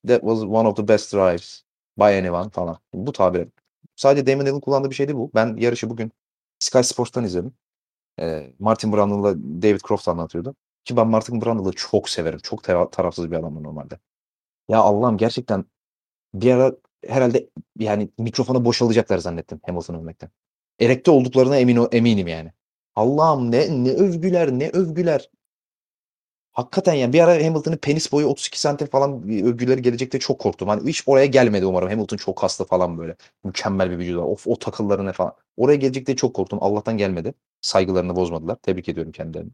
that 0.09 0.21
was 0.21 0.43
one 0.43 0.69
of 0.69 0.77
the 0.77 0.89
best 0.89 1.13
drives 1.13 1.63
by 1.99 2.05
anyone 2.05 2.51
falan. 2.51 2.79
Bu 2.95 3.13
tabir. 3.13 3.49
Sadece 3.97 4.27
Damon 4.27 4.47
Hill'in 4.47 4.61
kullandığı 4.61 4.91
bir 4.91 4.95
şeydi 4.95 5.17
bu. 5.17 5.31
Ben 5.35 5.57
yarışı 5.57 5.91
bugün 5.91 6.13
Sky 6.59 6.83
Sports'tan 6.83 7.25
izledim. 7.25 7.55
Ee, 8.21 8.53
Martin 8.59 8.93
Brundle'la 8.93 9.35
David 9.63 9.81
Croft 9.89 10.09
anlatıyordu. 10.09 10.55
Ki 10.85 10.97
ben 10.97 11.07
Martin 11.09 11.41
Brundle'ı 11.43 11.73
çok 11.73 12.09
severim. 12.09 12.39
Çok 12.39 12.65
tarafsız 12.93 13.31
bir 13.31 13.37
adamım 13.37 13.63
normalde. 13.63 13.99
Ya 14.69 14.79
Allah'ım 14.81 15.17
gerçekten 15.17 15.65
bir 16.35 16.53
ara 16.55 16.73
herhalde 17.07 17.51
yani 17.79 18.09
mikrofona 18.19 18.65
boşalacaklar 18.65 19.19
zannettim 19.19 19.61
Hamilton 19.67 19.95
övmekten. 19.95 20.31
Erekte 20.81 21.11
olduklarına 21.11 21.57
emin 21.57 21.89
eminim 21.93 22.29
yani. 22.29 22.53
Allah'ım 22.97 23.51
ne 23.51 23.85
ne 23.85 23.91
övgüler 23.91 24.53
ne 24.53 24.71
övgüler. 24.71 25.31
Hakikaten 26.53 26.95
yani 26.95 27.13
bir 27.13 27.21
ara 27.21 27.45
Hamilton'ın 27.47 27.77
penis 27.77 28.13
boyu 28.13 28.27
32 28.27 28.61
santim 28.61 28.87
falan 28.87 29.23
övgüleri 29.23 29.83
gelecekte 29.83 30.19
çok 30.19 30.39
korktum. 30.41 30.69
Hani 30.69 30.89
hiç 30.91 31.03
oraya 31.07 31.27
gelmedi 31.27 31.67
umarım. 31.67 31.89
Hamilton 31.89 32.17
çok 32.17 32.43
hasta 32.43 32.65
falan 32.65 32.99
böyle. 32.99 33.17
Mükemmel 33.45 33.91
bir 33.91 33.99
vücudu 33.99 34.19
var. 34.21 34.25
Of 34.27 34.47
o 34.47 34.59
takıllarına 34.59 35.13
falan. 35.13 35.35
Oraya 35.57 35.77
gelecekte 35.77 36.17
çok 36.17 36.35
korktum. 36.37 36.59
Allah'tan 36.63 36.97
gelmedi. 36.97 37.35
Saygılarını 37.61 38.17
bozmadılar. 38.17 38.57
Tebrik 38.57 38.89
ediyorum 38.89 39.13
kendilerini. 39.13 39.51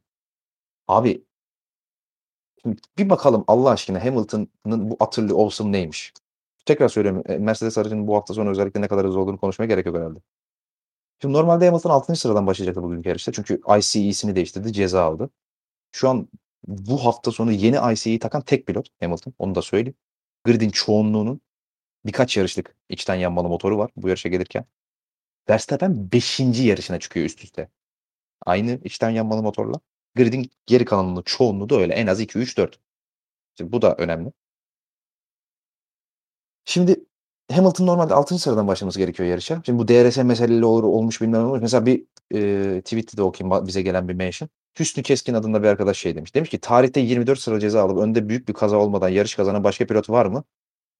Abi 0.88 1.24
bir 2.98 3.10
bakalım 3.10 3.44
Allah 3.46 3.70
aşkına 3.70 4.04
Hamilton'ın 4.04 4.90
bu 4.90 4.96
utterly 5.00 5.32
awesome 5.32 5.72
neymiş? 5.72 6.12
Tekrar 6.68 6.88
söylüyorum. 6.88 7.22
E, 7.28 7.38
Mercedes 7.38 7.78
aracının 7.78 8.06
bu 8.06 8.16
hafta 8.16 8.34
sonu 8.34 8.50
özellikle 8.50 8.80
ne 8.80 8.88
kadar 8.88 9.06
hızlı 9.06 9.20
olduğunu 9.20 9.38
konuşmaya 9.38 9.66
gerek 9.66 9.86
yok 9.86 9.96
herhalde. 9.96 10.18
Şimdi 11.22 11.34
normalde 11.34 11.66
Hamilton 11.66 11.90
6. 11.90 12.16
sıradan 12.16 12.46
başlayacaktı 12.46 12.82
bugünkü 12.82 13.08
yarışta. 13.08 13.32
Çünkü 13.32 13.60
ICE'sini 13.78 14.36
değiştirdi, 14.36 14.72
ceza 14.72 15.04
aldı. 15.04 15.30
Şu 15.92 16.08
an 16.08 16.28
bu 16.66 17.04
hafta 17.04 17.30
sonu 17.32 17.52
yeni 17.52 17.92
ICE'yi 17.92 18.18
takan 18.18 18.42
tek 18.42 18.66
pilot 18.66 18.88
Hamilton. 19.00 19.34
Onu 19.38 19.54
da 19.54 19.62
söyleyeyim. 19.62 19.94
Grid'in 20.44 20.70
çoğunluğunun 20.70 21.40
birkaç 22.06 22.36
yarışlık 22.36 22.76
içten 22.88 23.14
yanmalı 23.14 23.48
motoru 23.48 23.78
var 23.78 23.90
bu 23.96 24.08
yarışa 24.08 24.28
gelirken. 24.28 24.64
Verstappen 25.50 26.12
5. 26.12 26.40
yarışına 26.40 26.98
çıkıyor 26.98 27.26
üst 27.26 27.44
üste. 27.44 27.70
Aynı 28.46 28.80
içten 28.84 29.10
yanmalı 29.10 29.42
motorla. 29.42 29.80
Grid'in 30.16 30.50
geri 30.66 30.84
kalanının 30.84 31.22
çoğunluğu 31.22 31.68
da 31.70 31.76
öyle. 31.76 31.94
En 31.94 32.06
az 32.06 32.20
2, 32.20 32.38
3, 32.38 32.58
4. 32.58 32.80
Şimdi 33.58 33.72
bu 33.72 33.82
da 33.82 33.94
önemli. 33.96 34.32
Şimdi 36.68 37.04
Hamilton 37.52 37.86
normalde 37.86 38.14
6. 38.14 38.38
sıradan 38.38 38.68
başlaması 38.68 38.98
gerekiyor 38.98 39.28
yarışa. 39.28 39.62
Şimdi 39.66 39.78
bu 39.78 39.88
DRS 39.88 40.16
meseleleri 40.16 40.64
olur 40.64 40.84
olmuş 40.84 41.20
bilmem 41.20 41.46
olmuş. 41.46 41.60
Mesela 41.60 41.86
bir 41.86 42.04
e, 42.34 42.82
tweet'te 42.82 43.16
de 43.16 43.22
okuyayım 43.22 43.66
bize 43.66 43.82
gelen 43.82 44.08
bir 44.08 44.14
mention. 44.14 44.48
Hüsnü 44.78 45.02
Keskin 45.02 45.34
adında 45.34 45.62
bir 45.62 45.68
arkadaş 45.68 45.98
şey 45.98 46.16
demiş. 46.16 46.34
Demiş 46.34 46.50
ki 46.50 46.60
tarihte 46.60 47.00
24 47.00 47.38
sıra 47.38 47.60
ceza 47.60 47.82
alıp 47.82 47.98
önde 47.98 48.28
büyük 48.28 48.48
bir 48.48 48.54
kaza 48.54 48.76
olmadan 48.76 49.08
yarış 49.08 49.34
kazanan 49.34 49.64
başka 49.64 49.86
pilot 49.86 50.10
var 50.10 50.26
mı? 50.26 50.44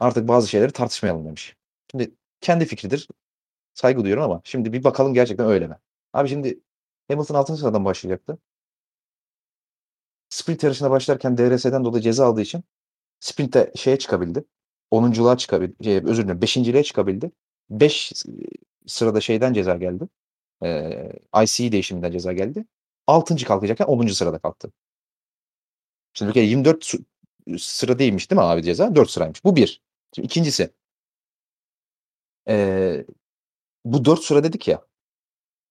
Artık 0.01 0.29
bazı 0.29 0.49
şeyleri 0.49 0.73
tartışmayalım 0.73 1.27
demiş. 1.27 1.57
Şimdi 1.91 2.15
kendi 2.41 2.65
fikridir. 2.65 3.09
Saygı 3.75 4.01
duyuyorum 4.01 4.25
ama 4.25 4.41
şimdi 4.45 4.73
bir 4.73 4.85
bakalım 4.85 5.15
gerçekten 5.15 5.47
öyle 5.47 5.67
mi? 5.67 5.77
Abi 6.13 6.29
şimdi 6.29 6.61
Hamilton 7.09 7.35
6. 7.35 7.57
sıradan 7.57 7.85
başlayacaktı. 7.85 8.39
Sprint 10.31 10.63
yarışına 10.63 10.91
başlarken 10.91 11.39
DRS'den 11.39 11.85
dolayı 11.85 12.03
ceza 12.03 12.27
aldığı 12.27 12.43
için 12.43 12.65
sprinte 13.21 13.73
şeye 13.77 13.99
çıkabildi. 13.99 14.45
10'unculuğa 14.91 15.37
çıkabildi. 15.37 15.85
Şey, 15.85 15.97
özür 16.05 16.25
dilerim 16.25 16.43
5.liğe 16.43 16.85
çıkabildi. 16.85 17.31
5 17.71 18.13
sırada 18.87 19.21
şeyden 19.21 19.53
ceza 19.55 19.77
geldi. 19.77 20.09
Eee, 20.65 21.13
ICE 21.45 21.73
değişiminden 21.73 22.13
ceza 22.13 22.33
geldi. 22.35 22.67
6. 23.07 23.47
kalkacakken 23.47 23.87
10. 23.87 24.15
sırada 24.15 24.39
kalktı. 24.39 24.73
Şimdi 26.15 26.29
bir 26.29 26.35
kere 26.35 26.45
24 26.45 26.85
su 26.85 26.99
sıra 27.59 27.99
değilmiş 27.99 28.31
değil 28.31 28.39
mi 28.41 28.45
abi 28.47 28.63
ceza? 28.63 28.95
4 28.97 29.11
sıraymış. 29.11 29.45
Bu 29.45 29.57
bir. 29.57 29.83
Şimdi 30.15 30.27
ikincisi 30.27 30.71
eee, 32.47 33.07
bu 33.85 34.07
4 34.07 34.21
sıra 34.25 34.45
dedik 34.45 34.69
ya. 34.69 34.83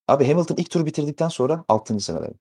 Abi 0.10 0.26
Hamilton 0.28 0.56
ilk 0.58 0.72
turu 0.72 0.88
bitirdikten 0.88 1.30
sonra 1.30 1.66
6. 1.70 2.06
sıradaydı. 2.06 2.40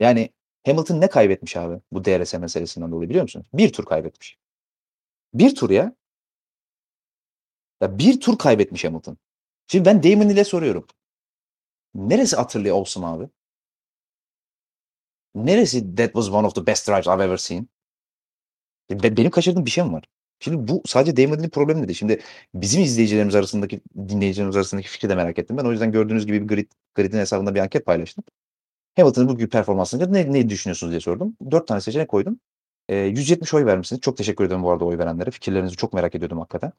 Yani 0.00 0.30
Hamilton 0.66 1.00
ne 1.00 1.08
kaybetmiş 1.08 1.56
abi 1.56 1.80
bu 1.92 2.04
DRS 2.04 2.34
meselesinden 2.34 2.92
dolayı 2.92 3.10
biliyor 3.10 3.22
musun? 3.22 3.46
Bir 3.54 3.72
tur 3.72 3.84
kaybetmiş. 3.84 4.38
Bir 5.34 5.54
tur 5.54 5.70
ya. 5.70 5.94
Ya 7.80 7.98
bir 7.98 8.20
tur 8.20 8.38
kaybetmiş 8.38 8.84
Hamilton. 8.84 9.18
Şimdi 9.68 9.84
ben 9.84 10.02
Damon 10.02 10.28
ile 10.28 10.44
soruyorum. 10.44 10.86
Neresi 11.94 12.36
hatırlıyor 12.36 12.76
olsun 12.76 13.02
abi? 13.02 13.28
Neresi 15.34 15.94
that 15.96 16.12
was 16.12 16.28
one 16.28 16.46
of 16.46 16.54
the 16.54 16.66
best 16.66 16.88
drives 16.88 17.06
I've 17.06 17.22
ever 17.24 17.36
seen? 17.36 17.68
Be 18.90 19.16
benim 19.16 19.30
kaçırdığım 19.30 19.66
bir 19.66 19.70
şey 19.70 19.84
mi 19.84 19.92
var? 19.92 20.04
Şimdi 20.40 20.68
bu 20.68 20.82
sadece 20.86 21.16
Damon 21.16 21.48
problemi 21.48 21.88
değil. 21.88 21.98
Şimdi 21.98 22.22
bizim 22.54 22.82
izleyicilerimiz 22.82 23.34
arasındaki, 23.34 23.80
dinleyicilerimiz 24.08 24.56
arasındaki 24.56 24.88
fikri 24.88 25.08
de 25.08 25.14
merak 25.14 25.38
ettim 25.38 25.56
ben. 25.56 25.64
O 25.64 25.72
yüzden 25.72 25.92
gördüğünüz 25.92 26.26
gibi 26.26 26.42
bir 26.42 26.48
grid, 26.48 26.70
grid'in 26.94 27.18
hesabında 27.18 27.54
bir 27.54 27.60
anket 27.60 27.86
paylaştım. 27.86 28.24
Hamilton'ın 28.96 29.28
bugünkü 29.28 29.50
performansını 29.50 30.12
ne, 30.12 30.32
ne 30.32 30.48
düşünüyorsunuz 30.48 30.90
diye 30.90 31.00
sordum. 31.00 31.36
Dört 31.50 31.68
tane 31.68 31.80
seçenek 31.80 32.08
koydum. 32.08 32.40
E, 32.88 32.96
170 32.96 33.54
oy 33.54 33.66
vermişsiniz. 33.66 34.00
Çok 34.00 34.16
teşekkür 34.16 34.44
ederim 34.44 34.62
bu 34.62 34.70
arada 34.70 34.84
oy 34.84 34.98
verenlere. 34.98 35.30
Fikirlerinizi 35.30 35.76
çok 35.76 35.92
merak 35.92 36.14
ediyordum 36.14 36.38
hakikaten. 36.38 36.72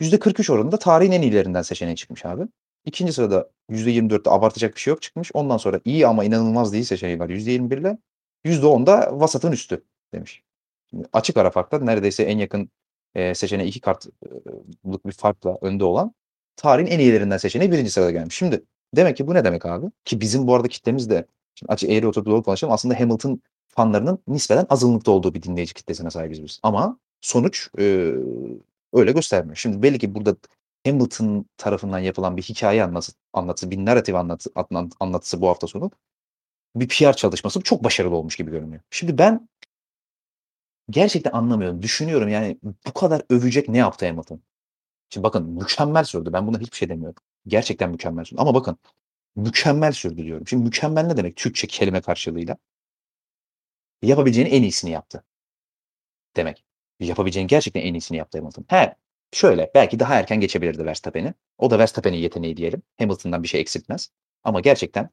%43 0.00 0.52
oranında 0.52 0.78
tarihin 0.78 1.12
en 1.12 1.22
iyilerinden 1.22 1.62
seçeneği 1.62 1.96
çıkmış 1.96 2.26
abi. 2.26 2.42
İkinci 2.84 3.12
sırada 3.12 3.50
%24'te 3.70 4.30
abartacak 4.30 4.74
bir 4.74 4.80
şey 4.80 4.90
yok 4.90 5.02
çıkmış. 5.02 5.30
Ondan 5.34 5.56
sonra 5.56 5.80
iyi 5.84 6.06
ama 6.06 6.24
inanılmaz 6.24 6.72
değil 6.72 6.84
seçeneği 6.84 7.18
var 7.18 7.28
%21 7.28 7.80
ile. 7.80 7.98
%10'da 8.44 9.20
vasatın 9.20 9.52
üstü 9.52 9.84
demiş. 10.14 10.42
Şimdi 10.90 11.08
açık 11.12 11.36
ara 11.36 11.50
farkla 11.50 11.78
neredeyse 11.78 12.22
en 12.22 12.38
yakın 12.38 12.70
e, 13.14 13.34
seçeneği 13.34 13.68
iki 13.68 13.80
kartlık 13.80 15.06
bir 15.06 15.12
farkla 15.12 15.58
önde 15.62 15.84
olan 15.84 16.14
tarihin 16.56 16.90
en 16.90 16.98
iyilerinden 16.98 17.36
seçeneği 17.36 17.72
birinci 17.72 17.90
sırada 17.90 18.10
gelmiş. 18.10 18.34
Şimdi 18.36 18.64
Demek 18.96 19.16
ki 19.16 19.26
bu 19.26 19.34
ne 19.34 19.44
demek 19.44 19.66
abi? 19.66 19.86
Ki 20.04 20.20
bizim 20.20 20.46
bu 20.46 20.54
arada 20.54 20.68
kitlemiz 20.68 21.10
de 21.10 21.26
şimdi 21.54 21.72
açık 21.72 21.90
eğri 21.90 22.06
oturup 22.06 22.26
doğru 22.26 22.42
konuşalım. 22.42 22.74
Aslında 22.74 23.00
Hamilton 23.00 23.42
fanlarının 23.68 24.18
nispeten 24.28 24.66
azınlıkta 24.70 25.10
olduğu 25.10 25.34
bir 25.34 25.42
dinleyici 25.42 25.74
kitlesine 25.74 26.10
sahibiz 26.10 26.42
biz. 26.42 26.60
Ama 26.62 26.98
sonuç 27.20 27.70
e, 27.78 28.14
öyle 28.92 29.12
göstermiyor. 29.12 29.56
Şimdi 29.56 29.82
belli 29.82 29.98
ki 29.98 30.14
burada 30.14 30.36
Hamilton 30.86 31.46
tarafından 31.56 31.98
yapılan 31.98 32.36
bir 32.36 32.42
hikaye 32.42 32.84
anlatısı, 32.84 33.12
anlatısı 33.32 33.70
bir 33.70 33.78
narratif 33.78 34.14
anlatı, 34.14 34.50
anlatısı 35.00 35.40
bu 35.40 35.48
hafta 35.48 35.66
sonu 35.66 35.90
bir 36.76 36.88
PR 36.88 37.12
çalışması 37.16 37.60
çok 37.62 37.84
başarılı 37.84 38.16
olmuş 38.16 38.36
gibi 38.36 38.50
görünüyor. 38.50 38.82
Şimdi 38.90 39.18
ben 39.18 39.48
gerçekten 40.90 41.32
anlamıyorum. 41.32 41.82
Düşünüyorum 41.82 42.28
yani 42.28 42.58
bu 42.62 42.92
kadar 42.92 43.22
övecek 43.30 43.68
ne 43.68 43.78
yaptı 43.78 44.06
Hamilton? 44.06 44.40
Şimdi 45.10 45.24
bakın 45.24 45.44
mükemmel 45.50 46.04
sürdü. 46.04 46.32
Ben 46.32 46.46
buna 46.46 46.58
hiçbir 46.60 46.76
şey 46.76 46.88
demiyorum. 46.88 47.22
Gerçekten 47.48 47.90
mükemmel 47.90 48.24
sürdü. 48.24 48.40
Ama 48.40 48.54
bakın 48.54 48.78
mükemmel 49.36 49.92
sürdü 49.92 50.24
diyorum. 50.24 50.48
Şimdi 50.48 50.64
mükemmel 50.64 51.04
ne 51.04 51.16
demek 51.16 51.36
Türkçe 51.36 51.66
kelime 51.66 52.00
karşılığıyla? 52.00 52.56
Yapabileceğinin 54.02 54.50
en 54.50 54.62
iyisini 54.62 54.90
yaptı. 54.90 55.24
Demek. 56.36 56.64
Yapabileceğinin 57.00 57.48
gerçekten 57.48 57.80
en 57.80 57.94
iyisini 57.94 58.16
yaptı 58.16 58.38
Hamilton. 58.38 58.64
He, 58.68 58.94
şöyle 59.32 59.70
belki 59.74 60.00
daha 60.00 60.14
erken 60.14 60.40
geçebilirdi 60.40 60.84
Verstappen'i. 60.86 61.34
O 61.58 61.70
da 61.70 61.78
Verstappen'in 61.78 62.16
yeteneği 62.16 62.56
diyelim. 62.56 62.82
Hamilton'dan 62.98 63.42
bir 63.42 63.48
şey 63.48 63.60
eksiltmez. 63.60 64.10
Ama 64.44 64.60
gerçekten 64.60 65.10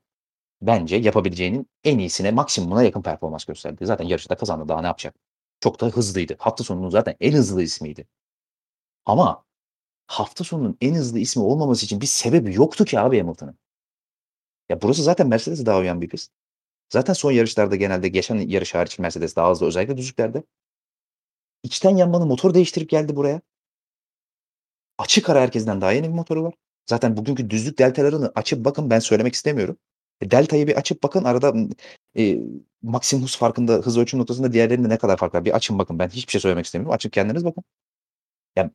bence 0.62 0.96
yapabileceğinin 0.96 1.70
en 1.84 2.00
iyisine 2.00 2.32
maksimumuna 2.32 2.84
yakın 2.84 3.02
performans 3.02 3.46
gösterdi. 3.46 3.86
Zaten 3.86 4.06
yarışta 4.06 4.38
kazandı. 4.38 4.68
Daha 4.70 4.82
ne 4.82 4.88
yapacak? 4.88 5.16
Çok 5.60 5.82
da 5.82 5.88
hızlıydı. 5.88 6.36
Hafta 6.40 6.64
sonunun 6.64 6.90
zaten 6.90 7.16
en 7.20 7.34
hızlı 7.34 7.64
ismiydi. 7.64 8.08
Ama 9.06 9.46
hafta 10.08 10.44
sonunun 10.44 10.78
en 10.82 10.96
hızlı 10.96 11.20
ismi 11.20 11.44
olmaması 11.44 11.86
için 11.86 12.02
bir 12.02 12.06
sebebi 12.06 12.56
yoktu 12.56 12.86
ki 12.86 13.00
abi 13.00 13.20
Hamilton'ın. 13.20 13.58
Ya 14.70 14.82
burası 14.82 15.04
zaten 15.04 15.28
Mercedes'e 15.28 15.66
daha 15.66 15.80
uyan 15.80 16.02
bir 16.02 16.10
pist. 16.10 16.32
Zaten 16.90 17.14
son 17.14 17.32
yarışlarda 17.32 17.76
genelde 17.76 18.08
geçen 18.08 18.36
yarış 18.36 18.76
hariç 18.76 19.00
Mercedes 19.00 19.36
daha 19.36 19.52
hızlı 19.52 19.68
özellikle 19.68 19.98
düzlüklerde. 19.98 20.44
İçten 21.64 21.98
yanmalı 21.98 22.26
motor 22.26 22.54
değiştirip 22.54 22.90
geldi 22.90 23.16
buraya. 23.16 23.42
Açık 24.98 25.30
ara 25.30 25.42
herkesten 25.42 25.82
daha 25.82 25.92
yeni 25.92 26.08
bir 26.08 26.14
motoru 26.14 26.44
var. 26.44 26.54
Zaten 26.90 27.18
bugünkü 27.18 27.50
düzlük 27.50 27.80
deltalarını 27.80 28.32
açıp 28.36 28.66
bakın 28.66 28.90
ben 28.90 29.00
söylemek 29.00 29.34
istemiyorum. 29.36 29.78
E, 30.22 30.32
delta'yı 30.32 30.68
bir 30.68 30.76
açıp 30.76 31.04
bakın 31.04 31.24
arada 31.24 31.54
e, 32.18 32.40
maksimum 32.82 33.26
hız 33.26 33.38
farkında 33.38 33.74
hız 33.74 33.98
ölçüm 33.98 34.20
noktasında 34.20 34.54
diğerlerinde 34.54 34.90
ne 34.90 34.98
kadar 34.98 35.18
fark 35.18 35.36
var. 35.36 35.46
Bir 35.46 35.56
açın 35.56 35.80
bakın 35.80 36.00
ben 36.00 36.10
hiçbir 36.10 36.32
şey 36.32 36.42
söylemek 36.42 36.66
istemiyorum. 36.66 36.94
Açıp 36.96 37.14
kendiniz 37.14 37.46
bakın. 37.46 37.64
Yani 38.56 38.72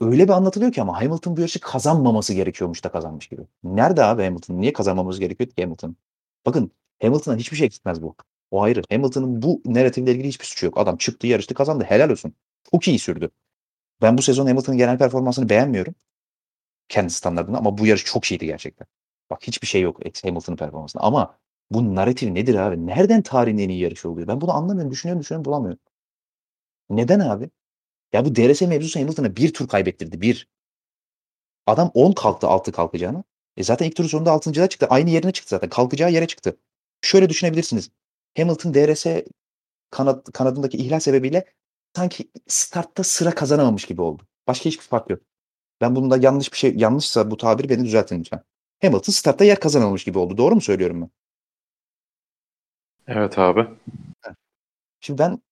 öyle 0.00 0.24
bir 0.24 0.32
anlatılıyor 0.32 0.72
ki 0.72 0.82
ama 0.82 1.00
Hamilton 1.00 1.36
bu 1.36 1.40
yarışı 1.40 1.60
kazanmaması 1.60 2.34
gerekiyormuş 2.34 2.84
da 2.84 2.88
kazanmış 2.92 3.28
gibi. 3.28 3.42
Nerede 3.64 4.04
abi 4.04 4.24
Hamilton? 4.24 4.60
Niye 4.60 4.72
kazanmamız 4.72 5.20
gerekiyor 5.20 5.50
ki 5.50 5.62
Hamilton? 5.62 5.96
Bakın 6.46 6.72
Hamilton'a 7.02 7.36
hiçbir 7.36 7.56
şey 7.56 7.66
eksiltmez 7.66 8.02
bu. 8.02 8.16
O 8.50 8.62
ayrı. 8.62 8.82
Hamilton'ın 8.90 9.42
bu 9.42 9.62
narratifle 9.66 10.12
ilgili 10.12 10.28
hiçbir 10.28 10.44
suçu 10.44 10.66
yok. 10.66 10.78
Adam 10.78 10.96
çıktı 10.96 11.26
yarıştı 11.26 11.54
kazandı. 11.54 11.84
Helal 11.84 12.10
olsun. 12.10 12.34
Çok 12.72 12.88
iyi 12.88 12.98
sürdü. 12.98 13.30
Ben 14.02 14.18
bu 14.18 14.22
sezon 14.22 14.46
Hamilton'ın 14.46 14.78
genel 14.78 14.98
performansını 14.98 15.48
beğenmiyorum. 15.48 15.94
Kendi 16.88 17.10
standartında 17.12 17.58
ama 17.58 17.78
bu 17.78 17.86
yarış 17.86 18.04
çok 18.04 18.32
iyiydi 18.32 18.46
gerçekten. 18.46 18.86
Bak 19.30 19.42
hiçbir 19.46 19.66
şey 19.66 19.82
yok 19.82 20.00
Hamilton'ın 20.24 20.56
performansında. 20.56 21.02
Ama 21.04 21.38
bu 21.70 21.94
narratif 21.94 22.30
nedir 22.30 22.54
abi? 22.54 22.86
Nereden 22.86 23.22
tarihin 23.22 23.58
en 23.58 23.68
iyi 23.68 23.80
yarışı 23.80 24.10
oluyor? 24.10 24.28
Ben 24.28 24.40
bunu 24.40 24.52
anlamıyorum. 24.52 24.92
Düşünüyorum 24.92 25.20
düşünüyorum 25.22 25.44
bulamıyorum. 25.44 25.80
Neden 26.90 27.20
abi? 27.20 27.50
Ya 28.12 28.24
bu 28.24 28.36
DRS 28.36 28.62
mevzusu 28.62 29.00
Hamilton'a 29.00 29.36
bir 29.36 29.52
tur 29.52 29.68
kaybettirdi. 29.68 30.20
Bir. 30.20 30.48
Adam 31.66 31.90
10 31.94 32.12
kalktı 32.12 32.46
altı 32.46 32.72
kalkacağını. 32.72 33.24
E 33.56 33.64
zaten 33.64 33.86
ilk 33.86 33.96
turun 33.96 34.08
sonunda 34.08 34.30
6.da 34.30 34.68
çıktı. 34.68 34.86
Aynı 34.90 35.10
yerine 35.10 35.32
çıktı 35.32 35.50
zaten. 35.50 35.68
Kalkacağı 35.68 36.12
yere 36.12 36.26
çıktı. 36.26 36.56
Şöyle 37.00 37.28
düşünebilirsiniz. 37.28 37.90
Hamilton 38.36 38.74
DRS 38.74 39.06
kanat, 39.90 40.32
kanadındaki 40.32 40.76
ihlal 40.76 41.00
sebebiyle 41.00 41.44
sanki 41.96 42.30
startta 42.46 43.02
sıra 43.02 43.34
kazanamamış 43.34 43.84
gibi 43.84 44.02
oldu. 44.02 44.26
Başka 44.46 44.64
hiçbir 44.64 44.84
fark 44.84 45.10
yok. 45.10 45.20
Ben 45.80 45.96
bunda 45.96 46.16
yanlış 46.16 46.52
bir 46.52 46.58
şey 46.58 46.76
yanlışsa 46.76 47.30
bu 47.30 47.36
tabiri 47.36 47.68
beni 47.68 47.84
düzeltin 47.84 48.20
lütfen. 48.20 48.42
Hamilton 48.82 49.12
startta 49.12 49.44
yer 49.44 49.60
kazanamamış 49.60 50.04
gibi 50.04 50.18
oldu. 50.18 50.38
Doğru 50.38 50.54
mu 50.54 50.60
söylüyorum 50.60 51.02
ben? 51.02 51.10
Evet 53.06 53.38
abi. 53.38 53.68
Şimdi 55.00 55.18
ben 55.18 55.42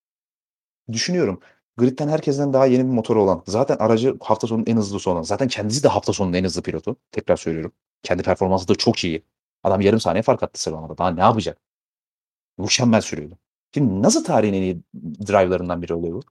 düşünüyorum. 0.93 1.41
Grid'den 1.77 2.09
herkesten 2.09 2.53
daha 2.53 2.67
yeni 2.67 2.85
bir 2.85 2.89
motoru 2.93 3.23
olan, 3.23 3.43
zaten 3.47 3.77
aracı 3.77 4.17
hafta 4.21 4.47
sonunun 4.47 4.67
en 4.67 4.77
hızlısı 4.77 5.11
olan, 5.11 5.23
zaten 5.23 5.49
kendisi 5.49 5.83
de 5.83 5.89
hafta 5.89 6.13
sonunun 6.13 6.33
en 6.33 6.45
hızlı 6.45 6.63
pilotu. 6.63 6.97
Tekrar 7.13 7.37
söylüyorum. 7.37 7.73
Kendi 8.03 8.23
performansı 8.23 8.69
da 8.69 8.75
çok 8.75 9.05
iyi. 9.05 9.25
Adam 9.63 9.81
yarım 9.81 10.01
saniye 10.01 10.23
fark 10.23 10.43
attı 10.43 10.63
sıralamada. 10.63 10.99
Daha 10.99 11.11
ne 11.11 11.21
yapacak? 11.21 11.59
Mükemmel 12.59 13.01
sürüyordu. 13.01 13.39
Şimdi 13.75 14.03
nasıl 14.03 14.25
tarihin 14.25 14.53
en 14.55 14.63
iyi 14.63 14.81
drive'larından 15.27 15.83
biri 15.83 15.95
oluyor 15.95 16.15
bu? 16.15 16.23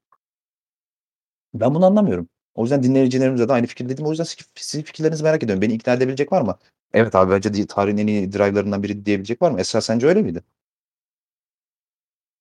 Ben 1.53 1.75
bunu 1.75 1.85
anlamıyorum. 1.85 2.29
O 2.55 2.61
yüzden 2.61 2.83
dinleyicilerimize 2.83 3.49
de 3.49 3.53
aynı 3.53 3.67
fikirdeydim. 3.67 4.05
O 4.05 4.09
yüzden 4.09 4.25
sizin 4.55 4.83
fikirlerinizi 4.83 5.23
merak 5.23 5.43
ediyorum. 5.43 5.61
Beni 5.61 5.73
ikna 5.73 5.93
edebilecek 5.93 6.31
var 6.31 6.41
mı? 6.41 6.57
Evet 6.93 7.15
abi 7.15 7.31
bence 7.31 7.67
tarihin 7.67 7.97
en 7.97 8.07
iyi 8.07 8.33
drive'larından 8.33 8.83
biri 8.83 9.05
diyebilecek 9.05 9.41
var 9.41 9.51
mı? 9.51 9.59
Esra 9.59 9.81
sence 9.81 10.07
öyle 10.07 10.21
miydi? 10.21 10.43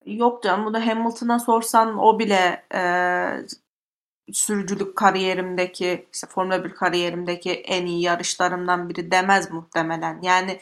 Yok 0.07 0.43
canım 0.43 0.67
bunu 0.67 0.87
Hamilton'a 0.87 1.39
sorsan 1.39 1.99
o 1.99 2.19
bile 2.19 2.65
e, 2.75 2.81
sürücülük 4.33 4.97
kariyerimdeki 4.97 6.09
işte 6.13 6.27
Formula 6.27 6.65
1 6.65 6.71
kariyerimdeki 6.75 7.53
en 7.53 7.87
iyi 7.87 8.03
yarışlarımdan 8.03 8.89
biri 8.89 9.11
demez 9.11 9.51
muhtemelen. 9.51 10.23
Yani 10.23 10.61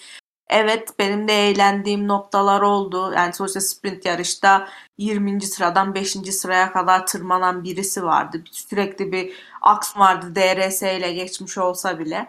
evet 0.49 0.99
benim 0.99 1.29
de 1.29 1.49
eğlendiğim 1.49 2.09
noktalar 2.09 2.61
oldu. 2.61 3.13
Yani 3.17 3.33
sonuçta 3.33 3.61
sprint 3.61 4.05
yarışta 4.07 4.69
20. 4.99 5.43
sıradan 5.43 5.95
5. 5.95 6.13
sıraya 6.13 6.73
kadar 6.73 7.07
tırmanan 7.07 7.65
birisi 7.65 8.05
vardı. 8.05 8.45
Sürekli 8.51 9.13
bir 9.13 9.33
aks 9.63 9.97
vardı 9.97 10.35
DRS 10.35 10.83
ile 10.83 11.13
geçmiş 11.13 11.59
olsa 11.59 11.99
bile. 11.99 12.29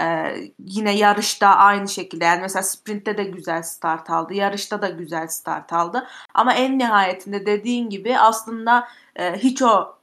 Ee, 0.00 0.34
yine 0.58 0.96
yarışta 0.96 1.48
aynı 1.48 1.88
şekilde 1.88 2.24
yani 2.24 2.40
mesela 2.40 2.62
sprintte 2.62 3.18
de 3.18 3.24
güzel 3.24 3.62
start 3.62 4.10
aldı. 4.10 4.34
Yarışta 4.34 4.82
da 4.82 4.88
güzel 4.88 5.28
start 5.28 5.72
aldı. 5.72 6.06
Ama 6.34 6.54
en 6.54 6.78
nihayetinde 6.78 7.46
dediğin 7.46 7.90
gibi 7.90 8.18
aslında 8.18 8.88
e, 9.16 9.32
hiç 9.36 9.62
o 9.62 9.98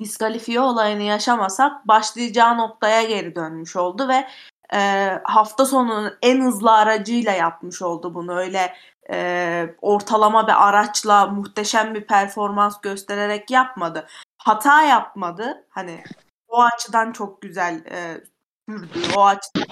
diskalifiye 0.00 0.60
olayını 0.60 1.02
yaşamasak 1.02 1.88
başlayacağı 1.88 2.58
noktaya 2.58 3.02
geri 3.02 3.34
dönmüş 3.34 3.76
oldu 3.76 4.08
ve 4.08 4.28
e, 4.74 5.10
hafta 5.24 5.66
sonunun 5.66 6.12
en 6.22 6.40
hızlı 6.40 6.72
aracıyla 6.72 7.32
yapmış 7.32 7.82
oldu 7.82 8.14
bunu. 8.14 8.34
Öyle 8.36 8.74
e, 9.10 9.74
ortalama 9.82 10.46
bir 10.46 10.68
araçla 10.68 11.26
muhteşem 11.26 11.94
bir 11.94 12.06
performans 12.06 12.80
göstererek 12.80 13.50
yapmadı. 13.50 14.06
Hata 14.38 14.82
yapmadı. 14.82 15.66
Hani 15.70 16.04
o 16.48 16.62
açıdan 16.62 17.12
çok 17.12 17.42
güzel 17.42 17.84
e, 17.90 18.20
sürdü. 18.68 18.98
O 19.16 19.24
açıdan 19.24 19.66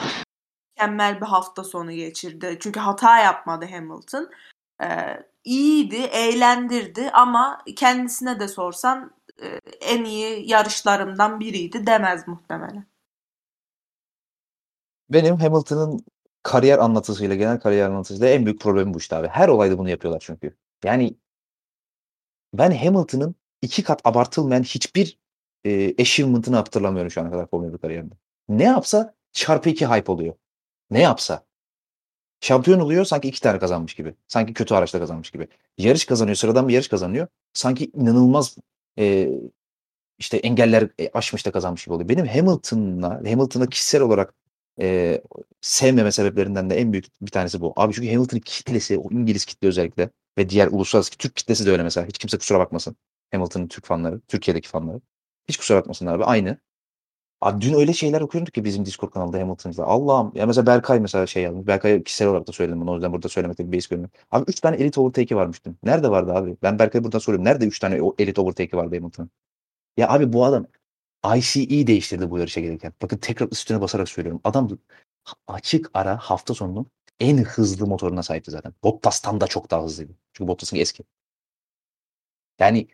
mükemmel 0.83 1.21
bir 1.21 1.27
hafta 1.27 1.65
sonu 1.65 1.93
geçirdi. 1.93 2.59
Çünkü 2.61 2.81
hata 2.81 3.19
yapmadı 3.19 3.67
Hamilton. 3.71 4.31
Ee, 4.83 4.87
iyiydi, 5.45 5.97
eğlendirdi 5.97 7.11
ama 7.11 7.63
kendisine 7.77 8.41
de 8.41 8.49
sorsan 8.49 9.13
e, 9.43 9.47
en 9.81 10.05
iyi 10.05 10.51
yarışlarımdan 10.51 11.41
biriydi 11.41 11.87
demez 11.87 12.29
muhtemelen. 12.29 12.87
Benim 15.11 15.37
Hamilton'ın 15.37 16.05
kariyer 16.43 16.79
anlatısıyla, 16.79 17.35
genel 17.35 17.61
kariyer 17.61 17.89
anlatısıyla 17.89 18.29
en 18.29 18.47
büyük 18.47 18.61
problemi 18.61 18.95
bu 18.95 18.99
işte 18.99 19.17
abi. 19.17 19.29
Her 19.29 19.49
olayda 19.49 19.79
bunu 19.79 19.91
yapıyorlar 19.91 20.23
çünkü. 20.27 20.57
Yani 20.85 21.17
ben 22.55 22.71
Hamilton'ın 22.71 23.35
iki 23.63 23.83
kat 23.83 24.01
abartılmayan 24.05 24.63
hiçbir 24.63 25.19
e, 25.65 26.03
achievement'ını 26.03 26.57
hatırlamıyorum 26.57 27.11
şu 27.11 27.21
ana 27.21 27.31
kadar 27.31 27.47
Formula 27.47 27.73
1 27.73 27.79
kariyerinde. 27.79 28.15
Ne 28.49 28.65
yapsa 28.65 29.15
çarpı 29.33 29.71
iki 29.71 29.87
hype 29.87 30.13
oluyor. 30.13 30.35
Ne 30.91 31.01
yapsa. 31.01 31.45
Şampiyon 32.41 32.81
oluyor 32.81 33.05
sanki 33.05 33.29
iki 33.29 33.41
tane 33.41 33.59
kazanmış 33.59 33.95
gibi. 33.95 34.15
Sanki 34.29 34.55
kötü 34.55 34.75
araçla 34.75 34.99
kazanmış 34.99 35.31
gibi. 35.31 35.49
Yarış 35.79 36.05
kazanıyor, 36.05 36.37
sıradan 36.37 36.69
bir 36.69 36.75
yarış 36.75 36.89
kazanıyor. 36.89 37.27
Sanki 37.53 37.91
inanılmaz 37.95 38.57
e, 38.99 39.31
işte 40.19 40.37
engeller 40.37 40.89
e, 40.99 41.11
aşmış 41.15 41.47
da 41.47 41.53
kazanmış 41.53 41.85
gibi 41.85 41.95
oluyor. 41.95 42.09
Benim 42.09 42.27
Hamilton'la, 42.27 43.09
Hamilton'a 43.11 43.67
kişisel 43.67 44.01
olarak 44.01 44.35
e, 44.81 45.21
sevmeme 45.61 46.13
sebeplerinden 46.13 46.71
de 46.71 46.77
en 46.81 46.93
büyük 46.93 47.07
bir 47.23 47.31
tanesi 47.31 47.61
bu. 47.61 47.73
Abi 47.77 47.95
çünkü 47.95 48.13
Hamilton'ın 48.13 48.41
kitlesi, 48.41 48.99
o 48.99 49.11
İngiliz 49.11 49.45
kitle 49.45 49.69
özellikle 49.69 50.11
ve 50.39 50.49
diğer 50.49 50.69
uluslararası 50.69 51.11
Türk 51.11 51.37
kitlesi 51.37 51.67
de 51.67 51.71
öyle 51.71 51.83
mesela. 51.83 52.07
Hiç 52.07 52.19
kimse 52.19 52.39
kusura 52.39 52.59
bakmasın. 52.59 52.97
Hamilton'ın 53.33 53.69
Türk 53.69 53.87
fanları, 53.87 54.21
Türkiye'deki 54.21 54.69
fanları. 54.69 55.01
Hiç 55.49 55.57
kusura 55.57 55.79
bakmasınlar 55.79 56.15
abi. 56.15 56.25
Aynı. 56.25 56.59
Abi 57.43 57.61
dün 57.61 57.75
öyle 57.75 57.93
şeyler 57.93 58.21
okuyorduk 58.21 58.55
ki 58.55 58.65
bizim 58.65 58.87
Discord 58.87 59.11
kanalında 59.11 59.39
Hamilton'da. 59.39 59.85
Allah'ım. 59.87 60.33
Ya 60.35 60.47
mesela 60.47 60.67
Berkay 60.67 61.01
mesela 61.01 61.27
şey 61.27 61.43
yazmış. 61.43 61.67
Berkay'a 61.67 62.03
kişisel 62.03 62.29
olarak 62.29 62.47
da 62.49 62.53
söyledim 62.53 62.81
bunu. 62.81 62.91
O 62.91 62.95
yüzden 62.95 63.13
burada 63.13 63.29
söylemekte 63.29 63.67
bir 63.67 63.73
beis 63.73 63.87
görmüyorum. 63.87 64.15
Abi 64.31 64.45
3 64.49 64.61
tane 64.61 64.77
elit 64.77 64.99
overtake'i 64.99 65.37
varmış 65.37 65.65
dün. 65.65 65.79
Nerede 65.83 66.11
vardı 66.11 66.33
abi? 66.35 66.57
Ben 66.63 66.79
Berkay'a 66.79 67.05
buradan 67.05 67.19
soruyorum. 67.19 67.45
Nerede 67.45 67.67
3 67.67 67.79
tane 67.79 68.01
elit 68.19 68.39
overtake'i 68.39 68.77
vardı 68.79 68.97
Hamilton'ın? 68.97 69.31
Ya 69.97 70.09
abi 70.11 70.33
bu 70.33 70.45
adam 70.45 70.67
ICE 71.37 71.87
değiştirdi 71.87 72.31
bu 72.31 72.39
yarışa 72.39 72.61
gelirken. 72.61 72.93
Bakın 73.03 73.19
tekrar 73.19 73.49
üstüne 73.49 73.81
basarak 73.81 74.09
söylüyorum. 74.09 74.41
Adam 74.45 74.69
açık 75.49 75.91
ara 75.95 76.17
hafta 76.19 76.55
sonunun 76.55 76.87
en 77.21 77.39
hızlı 77.39 77.87
motoruna 77.87 78.23
sahipti 78.23 78.51
zaten. 78.51 78.75
Bottas'tan 78.85 79.41
da 79.41 79.47
çok 79.47 79.71
daha 79.71 79.85
hızlıydı. 79.85 80.13
Çünkü 80.33 80.49
Bottas'ın 80.49 80.77
eski. 80.77 81.05
Yani 82.59 82.89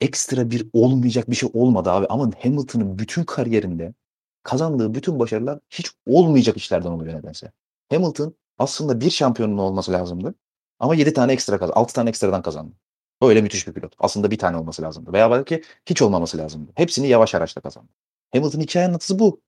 ekstra 0.00 0.50
bir 0.50 0.68
olmayacak 0.72 1.30
bir 1.30 1.36
şey 1.36 1.50
olmadı 1.52 1.90
abi 1.90 2.06
ama 2.06 2.30
Hamilton'ın 2.42 2.98
bütün 2.98 3.24
kariyerinde 3.24 3.94
kazandığı 4.42 4.94
bütün 4.94 5.18
başarılar 5.18 5.60
hiç 5.70 5.92
olmayacak 6.06 6.56
işlerden 6.56 6.90
oluyor 6.90 7.18
nedense. 7.18 7.52
Hamilton 7.90 8.34
aslında 8.58 9.00
bir 9.00 9.10
şampiyonun 9.10 9.58
olması 9.58 9.92
lazımdı 9.92 10.34
ama 10.78 10.94
7 10.94 11.12
tane 11.12 11.32
ekstra 11.32 11.58
kazandı. 11.58 11.78
6 11.78 11.94
tane 11.94 12.08
ekstradan 12.10 12.42
kazandı. 12.42 12.74
Öyle 13.22 13.42
müthiş 13.42 13.66
bir 13.66 13.72
pilot. 13.72 13.94
Aslında 13.98 14.30
bir 14.30 14.38
tane 14.38 14.56
olması 14.56 14.82
lazımdı. 14.82 15.12
Veya 15.12 15.30
belki 15.30 15.62
hiç 15.86 16.02
olmaması 16.02 16.38
lazımdı. 16.38 16.72
Hepsini 16.74 17.08
yavaş 17.08 17.34
araçla 17.34 17.60
kazandı. 17.60 17.88
Hamilton 18.32 18.60
hikaye 18.60 18.86
anlatısı 18.86 19.18
bu. 19.18 19.40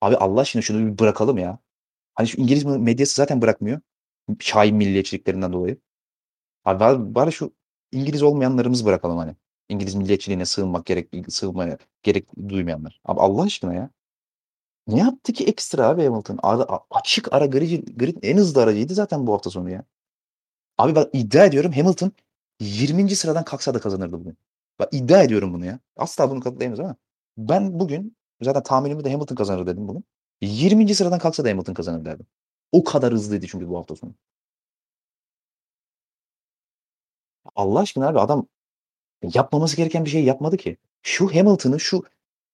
Abi 0.00 0.16
Allah 0.16 0.40
aşkına 0.40 0.62
şunu 0.62 0.86
bir 0.86 0.98
bırakalım 0.98 1.38
ya. 1.38 1.58
Hani 2.14 2.28
şu 2.28 2.40
İngiliz 2.40 2.64
medyası 2.64 3.14
zaten 3.14 3.42
bırakmıyor. 3.42 3.80
Şahin 4.40 4.76
milliyetçiliklerinden 4.76 5.52
dolayı. 5.52 5.78
Abi 6.64 7.14
bari 7.14 7.32
şu 7.32 7.52
İngiliz 7.94 8.22
olmayanlarımız 8.22 8.86
bırakalım 8.86 9.18
hani. 9.18 9.36
İngiliz 9.68 9.94
milliyetçiliğine 9.94 10.46
sığınmak 10.46 10.86
gerek 10.86 11.08
sığınmaya 11.28 11.78
gerek 12.02 12.28
duymayanlar. 12.48 13.00
Abi 13.04 13.20
Allah 13.20 13.42
aşkına 13.42 13.74
ya. 13.74 13.90
Ne 14.86 14.98
yaptı 14.98 15.32
ki 15.32 15.44
ekstra 15.44 15.88
abi 15.88 16.04
Hamilton? 16.04 16.38
Abi, 16.42 16.64
açık 16.90 17.32
ara 17.32 17.46
grid, 17.46 17.88
grid 17.98 18.16
en 18.22 18.36
hızlı 18.36 18.62
aracıydı 18.62 18.94
zaten 18.94 19.26
bu 19.26 19.32
hafta 19.34 19.50
sonu 19.50 19.70
ya. 19.70 19.84
Abi 20.78 20.94
ben 20.96 21.06
iddia 21.12 21.44
ediyorum 21.44 21.72
Hamilton 21.72 22.12
20. 22.60 23.16
sıradan 23.16 23.44
kalksa 23.44 23.74
da 23.74 23.80
kazanırdı 23.80 24.20
bugün. 24.20 24.38
Bak 24.78 24.88
iddia 24.92 25.22
ediyorum 25.22 25.54
bunu 25.54 25.66
ya. 25.66 25.80
Asla 25.96 26.30
bunu 26.30 26.40
kanıtlayamayız 26.40 26.80
ama 26.80 26.96
ben 27.38 27.80
bugün 27.80 28.16
zaten 28.42 28.62
tahminimi 28.62 29.04
de 29.04 29.12
Hamilton 29.12 29.36
kazanır 29.36 29.66
dedim 29.66 29.88
bugün. 29.88 30.04
20. 30.40 30.94
sıradan 30.94 31.18
kalksa 31.18 31.44
da 31.44 31.48
Hamilton 31.50 31.74
kazanır 31.74 32.04
derdim. 32.04 32.26
O 32.72 32.84
kadar 32.84 33.12
hızlıydı 33.14 33.46
çünkü 33.46 33.68
bu 33.68 33.78
hafta 33.78 33.96
sonu. 33.96 34.14
Allah 37.56 37.80
aşkına 37.80 38.08
abi 38.08 38.20
adam 38.20 38.46
yapmaması 39.22 39.76
gereken 39.76 40.04
bir 40.04 40.10
şey 40.10 40.24
yapmadı 40.24 40.56
ki. 40.56 40.76
Şu 41.02 41.34
Hamilton'ı 41.34 41.80
şu 41.80 42.02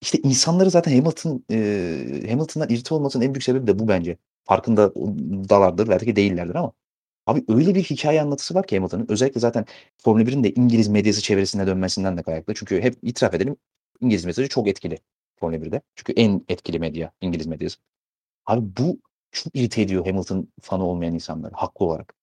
işte 0.01 0.19
insanları 0.19 0.71
zaten 0.71 0.97
Hamilton 0.97 1.45
e, 1.51 2.27
Hamilton'dan 2.31 2.69
irite 2.69 2.95
olmasının 2.95 3.25
en 3.25 3.35
büyük 3.35 3.45
sebebi 3.45 3.67
de 3.67 3.79
bu 3.79 3.89
bence. 3.89 4.17
Farkında 4.45 4.95
dalardır 5.49 5.89
belki 5.89 6.17
değillerdir 6.17 6.55
ama 6.55 6.73
abi 7.27 7.45
öyle 7.49 7.75
bir 7.75 7.83
hikaye 7.85 8.23
anlatısı 8.23 8.55
var 8.55 8.67
ki 8.67 8.77
Hamilton'ın. 8.77 9.07
Özellikle 9.09 9.41
zaten 9.41 9.65
Formula 9.99 10.25
1'in 10.25 10.45
de 10.45 10.53
İngiliz 10.55 10.89
medyası 10.89 11.23
çevresine 11.23 11.67
dönmesinden 11.67 12.17
de 12.19 12.23
kaynaklı. 12.23 12.55
Çünkü 12.55 12.81
hep 12.83 12.97
itiraf 13.03 13.35
edelim 13.35 13.57
İngiliz 14.01 14.25
medyası 14.25 14.49
çok 14.49 14.69
etkili 14.69 14.99
Formula 15.41 15.57
1'de. 15.57 15.83
Çünkü 15.95 16.13
en 16.13 16.45
etkili 16.49 16.79
medya 16.79 17.13
İngiliz 17.21 17.47
medyası. 17.47 17.79
Abi 18.47 18.67
bu 18.79 18.99
çok 19.33 19.57
irite 19.57 19.83
ediyor 19.83 20.07
Hamilton 20.07 20.49
fanı 20.63 20.85
olmayan 20.87 21.15
insanları 21.15 21.55
haklı 21.55 21.87
olarak. 21.87 22.15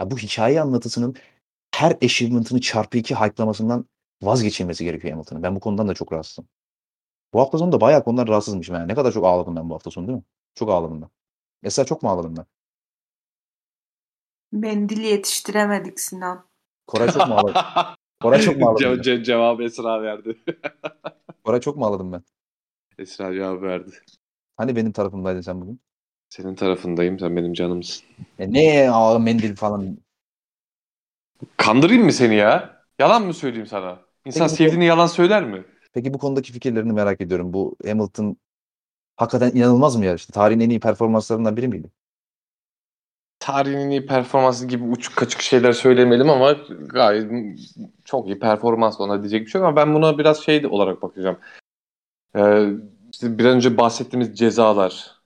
Ya 0.00 0.10
bu 0.10 0.18
hikaye 0.18 0.60
anlatısının 0.60 1.16
her 1.78 1.90
achievement'ını 1.90 2.60
çarpı 2.60 2.98
iki 2.98 3.14
hype'lamasından 3.14 3.86
vazgeçilmesi 4.22 4.84
gerekiyor 4.84 5.12
Hamilton'ın. 5.12 5.42
Ben 5.42 5.56
bu 5.56 5.60
konudan 5.60 5.88
da 5.88 5.94
çok 5.94 6.12
rahatsızım. 6.12 6.48
Bu 7.32 7.40
hafta 7.40 7.58
sonu 7.58 7.72
da 7.72 7.80
bayağı 7.80 8.04
konular 8.04 8.28
rahatsızmışım 8.28 8.74
yani. 8.74 8.88
Ne 8.88 8.94
kadar 8.94 9.12
çok 9.12 9.24
ağladım 9.26 9.56
ben 9.56 9.70
bu 9.70 9.74
hafta 9.74 9.90
sonu 9.90 10.06
değil 10.06 10.18
mi? 10.18 10.24
Çok 10.54 10.70
ağladım 10.70 11.02
ben. 11.02 11.08
Esra 11.62 11.84
çok 11.84 12.02
mu 12.02 12.10
ağladım 12.10 12.36
ben? 12.36 12.46
Mendil 14.52 15.04
yetiştiremedik 15.04 16.00
Sinan. 16.00 16.46
Koray 16.86 17.10
çok 17.12 17.28
mu 17.28 17.34
ağladı? 17.34 17.58
Koray 18.22 18.40
çok 18.40 18.56
mu 18.56 18.68
ağladım 18.68 18.84
Ce- 18.84 19.02
ce- 19.02 19.24
cevabı 19.24 19.62
Esra 19.62 20.02
verdi. 20.02 20.38
Koray 21.44 21.60
çok 21.60 21.76
mu 21.76 21.86
ağladım 21.86 22.12
ben? 22.12 22.22
Esra 22.98 23.34
cevabı 23.34 23.62
verdi. 23.62 23.90
Hani 24.56 24.76
benim 24.76 24.92
tarafımdaydın 24.92 25.40
sen 25.40 25.60
bugün? 25.60 25.80
Senin 26.28 26.54
tarafındayım. 26.54 27.18
Sen 27.18 27.36
benim 27.36 27.52
canımsın. 27.52 28.06
E 28.38 28.52
ne 28.52 28.90
aa, 28.90 29.18
mendil 29.18 29.56
falan. 29.56 29.98
Kandırayım 31.56 32.04
mı 32.04 32.12
seni 32.12 32.34
ya? 32.34 32.82
Yalan 32.98 33.22
mı 33.22 33.34
söyleyeyim 33.34 33.66
sana? 33.66 33.98
İnsan 34.24 34.46
Peki 34.46 34.56
sevdiğini 34.56 34.84
yalan 34.84 35.06
söyler 35.06 35.44
mi? 35.44 35.64
Peki 35.92 36.14
bu 36.14 36.18
konudaki 36.18 36.52
fikirlerini 36.52 36.92
merak 36.92 37.20
ediyorum. 37.20 37.52
Bu 37.52 37.76
Hamilton 37.86 38.36
hakikaten 39.16 39.50
inanılmaz 39.58 39.96
mı 39.96 40.06
yarıştı? 40.06 40.32
Tarihin 40.32 40.60
en 40.60 40.70
iyi 40.70 40.80
performanslarından 40.80 41.56
biri 41.56 41.68
miydi? 41.68 41.90
Tarihin 43.40 43.78
en 43.78 43.90
iyi 43.90 44.06
performansı 44.06 44.66
gibi 44.66 44.84
uçuk 44.84 45.16
kaçık 45.16 45.40
şeyler 45.42 45.72
söylemeyelim 45.72 46.30
ama 46.30 46.56
gayet 46.78 47.30
çok 48.04 48.26
iyi 48.26 48.38
performans 48.38 49.00
ona 49.00 49.22
diyecek 49.22 49.46
bir 49.46 49.50
şey 49.50 49.60
yok 49.60 49.68
ama 49.68 49.76
ben 49.76 49.94
buna 49.94 50.18
biraz 50.18 50.42
şey 50.44 50.66
olarak 50.66 51.02
bakacağım. 51.02 51.38
Ee, 52.36 52.68
işte 53.12 53.38
bir 53.38 53.44
an 53.44 53.56
önce 53.56 53.76
bahsettiğimiz 53.76 54.38
cezalar, 54.38 55.17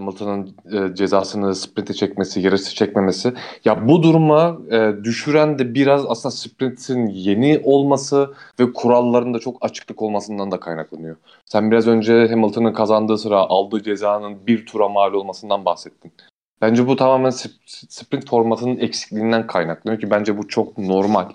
Hamilton'ın 0.00 0.56
e, 0.72 0.94
cezasını 0.94 1.54
sprinte 1.54 1.94
çekmesi, 1.94 2.40
yarışı 2.40 2.74
çekmemesi. 2.74 3.32
Ya 3.64 3.88
bu 3.88 4.02
duruma 4.02 4.58
e, 4.70 5.04
düşüren 5.04 5.58
de 5.58 5.74
biraz 5.74 6.06
aslında 6.06 6.34
sprintin 6.34 7.06
yeni 7.06 7.60
olması 7.64 8.34
ve 8.60 8.72
kuralların 8.72 9.34
da 9.34 9.38
çok 9.38 9.64
açıklık 9.64 10.02
olmasından 10.02 10.50
da 10.50 10.60
kaynaklanıyor. 10.60 11.16
Sen 11.46 11.70
biraz 11.70 11.86
önce 11.86 12.28
Hamilton'ın 12.28 12.72
kazandığı 12.72 13.18
sıra 13.18 13.36
aldığı 13.36 13.82
cezanın 13.82 14.46
bir 14.46 14.66
tura 14.66 14.88
mal 14.88 15.12
olmasından 15.12 15.64
bahsettin. 15.64 16.12
Bence 16.60 16.86
bu 16.86 16.96
tamamen 16.96 17.30
sp- 17.30 17.86
sprint 17.88 18.30
formatının 18.30 18.76
eksikliğinden 18.76 19.46
kaynaklanıyor 19.46 20.00
ki 20.00 20.10
bence 20.10 20.38
bu 20.38 20.48
çok 20.48 20.78
normal. 20.78 21.28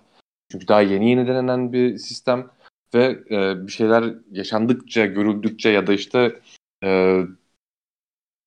Çünkü 0.51 0.67
daha 0.67 0.81
yeni 0.81 1.09
yeni 1.09 1.27
denenen 1.27 1.73
bir 1.73 1.97
sistem 1.97 2.47
ve 2.93 3.19
e, 3.31 3.67
bir 3.67 3.71
şeyler 3.71 4.13
yaşandıkça, 4.31 5.05
görüldükçe 5.05 5.69
ya 5.69 5.87
da 5.87 5.93
işte 5.93 6.39
e, 6.83 7.21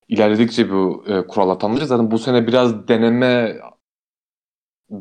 ilerledikçe 0.09 0.71
bu 0.71 1.03
e, 1.07 1.27
kural 1.27 1.49
atanları 1.49 1.87
zaten 1.87 2.11
bu 2.11 2.19
sene 2.19 2.47
biraz 2.47 2.87
deneme 2.87 3.59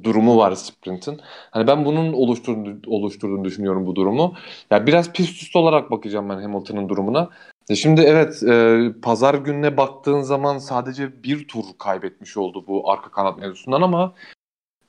durumu 0.04 0.36
var 0.36 0.52
sprintin. 0.54 1.20
Hani 1.50 1.66
ben 1.66 1.84
bunun 1.84 2.12
oluşturduğunu, 2.12 2.80
oluşturduğunu 2.86 3.44
düşünüyorum 3.44 3.86
bu 3.86 3.96
durumu. 3.96 4.34
Ya 4.70 4.86
biraz 4.86 5.12
pist 5.12 5.42
üstü 5.42 5.58
olarak 5.58 5.90
bakacağım 5.90 6.28
ben 6.28 6.42
Hamilton'ın 6.42 6.88
durumuna. 6.88 7.30
E 7.70 7.74
şimdi 7.76 8.00
evet 8.00 8.42
e, 8.42 9.00
pazar 9.02 9.34
gününe 9.34 9.76
baktığın 9.76 10.20
zaman 10.20 10.58
sadece 10.58 11.22
bir 11.22 11.48
tur 11.48 11.64
kaybetmiş 11.78 12.36
oldu 12.36 12.64
bu 12.66 12.90
arka 12.90 13.10
kanat 13.10 13.38
mevzusundan 13.38 13.82
ama 13.82 14.14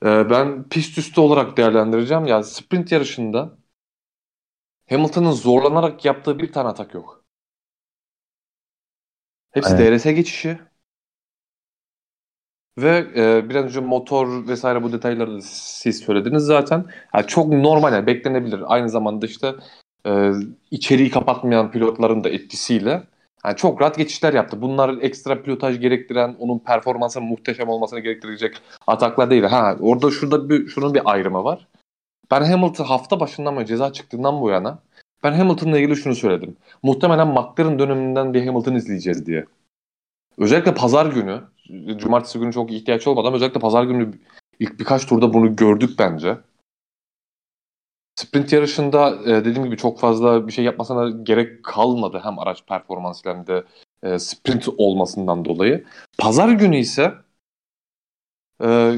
e, 0.06 0.30
ben 0.30 0.68
pist 0.68 0.98
üstü 0.98 1.20
olarak 1.20 1.56
değerlendireceğim. 1.56 2.26
Ya 2.26 2.42
sprint 2.42 2.92
yarışında 2.92 3.58
Hamilton'ın 4.88 5.30
zorlanarak 5.32 6.04
yaptığı 6.04 6.38
bir 6.38 6.52
tane 6.52 6.68
atak 6.68 6.94
yok. 6.94 7.19
Hepsi 9.50 9.74
Evet. 9.74 9.92
DRS 9.92 10.04
geçişi. 10.04 10.58
Ve 12.78 13.06
e, 13.16 13.48
biraz 13.48 13.64
önce 13.64 13.80
motor 13.80 14.48
vesaire 14.48 14.82
bu 14.82 14.92
detayları 14.92 15.34
da 15.34 15.40
siz 15.42 15.98
söylediniz 15.98 16.42
zaten. 16.42 16.84
Yani 17.14 17.26
çok 17.26 17.48
normal 17.48 17.92
yani 17.92 18.06
beklenebilir. 18.06 18.60
Aynı 18.66 18.88
zamanda 18.88 19.26
işte 19.26 19.54
e, 20.06 20.32
içeriği 20.70 21.10
kapatmayan 21.10 21.70
pilotların 21.70 22.24
da 22.24 22.28
etkisiyle 22.28 23.02
yani 23.44 23.56
çok 23.56 23.80
rahat 23.80 23.96
geçişler 23.96 24.34
yaptı. 24.34 24.62
Bunlar 24.62 24.98
ekstra 25.02 25.42
pilotaj 25.42 25.80
gerektiren, 25.80 26.36
onun 26.38 26.58
performansı 26.58 27.20
muhteşem 27.20 27.68
olmasını 27.68 28.00
gerektirecek 28.00 28.56
ataklar 28.86 29.30
değil. 29.30 29.42
Ha 29.42 29.76
orada 29.80 30.10
şurada 30.10 30.50
bir 30.50 30.68
şunun 30.68 30.94
bir 30.94 31.10
ayrımı 31.10 31.44
var. 31.44 31.68
Ben 32.30 32.42
Hamilton 32.42 32.84
hafta 32.84 33.20
başından 33.20 33.54
mı 33.54 33.66
ceza 33.66 33.92
çıktığından 33.92 34.40
bu 34.40 34.50
yana 34.50 34.78
ben 35.22 35.32
Hamilton'la 35.32 35.78
ilgili 35.78 35.96
şunu 35.96 36.14
söyledim. 36.14 36.56
Muhtemelen 36.82 37.28
McLaren 37.28 37.78
döneminden 37.78 38.34
bir 38.34 38.46
Hamilton 38.46 38.74
izleyeceğiz 38.74 39.26
diye. 39.26 39.44
Özellikle 40.38 40.74
pazar 40.74 41.06
günü, 41.06 41.42
cumartesi 41.98 42.38
günü 42.38 42.52
çok 42.52 42.72
ihtiyaç 42.72 43.06
olmadı 43.06 43.26
ama 43.26 43.36
özellikle 43.36 43.60
pazar 43.60 43.84
günü 43.84 44.12
ilk 44.58 44.80
birkaç 44.80 45.06
turda 45.06 45.34
bunu 45.34 45.56
gördük 45.56 45.90
bence. 45.98 46.38
Sprint 48.14 48.52
yarışında 48.52 49.10
e, 49.26 49.44
dediğim 49.44 49.64
gibi 49.64 49.76
çok 49.76 50.00
fazla 50.00 50.46
bir 50.46 50.52
şey 50.52 50.64
yapmasına 50.64 51.10
gerek 51.10 51.64
kalmadı 51.64 52.20
hem 52.24 52.38
araç 52.38 52.66
performansıyla 52.66 53.36
hem 53.36 53.46
de 53.46 53.64
e, 54.02 54.18
sprint 54.18 54.68
olmasından 54.78 55.44
dolayı. 55.44 55.84
Pazar 56.18 56.48
günü 56.48 56.76
ise 56.76 57.14
e, 58.62 58.94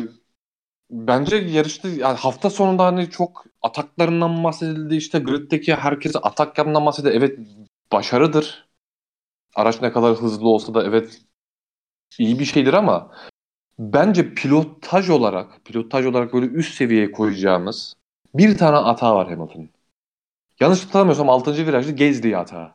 bence 0.90 1.36
yarışta 1.36 1.89
yani 1.89 2.16
hafta 2.19 2.51
sonunda 2.51 2.85
hani 2.85 3.11
çok 3.11 3.44
ataklarından 3.62 4.44
bahsedildi 4.44 4.97
işte 4.97 5.18
griddeki 5.18 5.74
herkese 5.74 6.18
atak 6.18 6.59
yapmandan 6.59 6.86
bahsedildi. 6.86 7.16
Evet 7.16 7.39
başarıdır. 7.93 8.68
Araç 9.56 9.82
ne 9.82 9.93
kadar 9.93 10.16
hızlı 10.16 10.48
olsa 10.48 10.74
da 10.74 10.84
evet 10.84 11.22
iyi 12.18 12.39
bir 12.39 12.44
şeydir 12.44 12.74
ama 12.74 13.12
bence 13.78 14.34
pilotaj 14.34 15.10
olarak 15.10 15.64
pilotaj 15.64 16.06
olarak 16.06 16.32
böyle 16.34 16.47
üst 16.47 16.74
seviyeye 16.74 17.12
koyacağımız 17.12 17.94
bir 18.34 18.59
tane 18.59 18.76
hata 18.76 19.14
var 19.16 19.30
Hamilton'ın. 19.30 19.70
Yanlış 20.60 20.84
hatırlamıyorsam 20.86 21.30
6. 21.30 21.66
virajda 21.66 21.90
gezdiği 21.90 22.36
hata. 22.36 22.74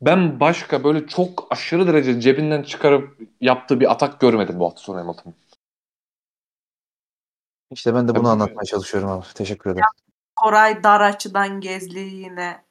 Ben 0.00 0.40
başka 0.40 0.84
böyle 0.84 1.06
çok 1.06 1.46
aşırı 1.50 1.86
derece 1.86 2.20
cebinden 2.20 2.62
çıkarıp 2.62 3.20
yaptığı 3.40 3.80
bir 3.80 3.92
atak 3.92 4.20
görmedim 4.20 4.60
bu 4.60 4.64
hafta 4.66 4.80
sonu 4.80 4.98
Hamilton'ın. 4.98 5.34
İşte 7.70 7.94
ben 7.94 8.08
de 8.08 8.14
bunu 8.14 8.22
Tabii. 8.22 8.28
anlatmaya 8.28 8.64
çalışıyorum 8.64 9.10
abi. 9.10 9.24
Teşekkür 9.34 9.70
ederim. 9.70 9.86
Koray 10.36 10.82
dar 10.82 11.00
açıdan 11.00 11.60
gezli 11.60 11.98
yine. 11.98 12.66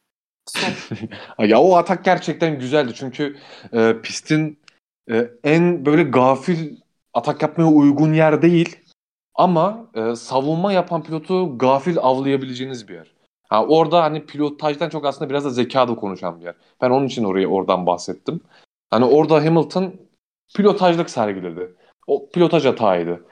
Ya 1.40 1.60
o 1.60 1.76
atak 1.76 2.06
gerçekten 2.06 2.60
güzeldi 2.60 2.94
çünkü 2.96 3.38
e, 3.74 4.02
pistin 4.02 4.60
e, 5.12 5.30
en 5.44 5.86
böyle 5.86 6.04
gafil 6.04 6.78
atak 7.14 7.42
yapmaya 7.42 7.68
uygun 7.68 8.14
yer 8.14 8.42
değil 8.42 8.78
ama 9.36 9.88
e, 9.94 10.16
savunma 10.16 10.74
yapan 10.74 11.04
pilotu 11.04 11.58
gafil 11.58 11.98
avlayabileceğiniz 11.98 12.88
bir 12.88 12.94
yer. 12.94 13.16
Ha, 13.50 13.66
orada 13.66 14.04
hani 14.04 14.26
pilotajdan 14.26 14.90
çok 14.90 15.06
aslında 15.06 15.30
biraz 15.30 15.46
da 15.46 15.50
zeka 15.50 15.88
da 15.88 15.96
konuşan 15.96 16.40
bir 16.40 16.46
yer. 16.46 16.56
Ben 16.82 16.90
onun 16.90 17.06
için 17.08 17.24
orayı 17.24 17.48
oradan 17.48 17.86
bahsettim. 17.86 18.42
Hani 18.90 19.06
orada 19.06 19.36
Hamilton 19.36 19.96
pilotajlık 20.56 21.10
sergiledi. 21.10 21.76
O 22.08 22.30
pilotaj 22.30 22.66
hataydı. 22.66 23.26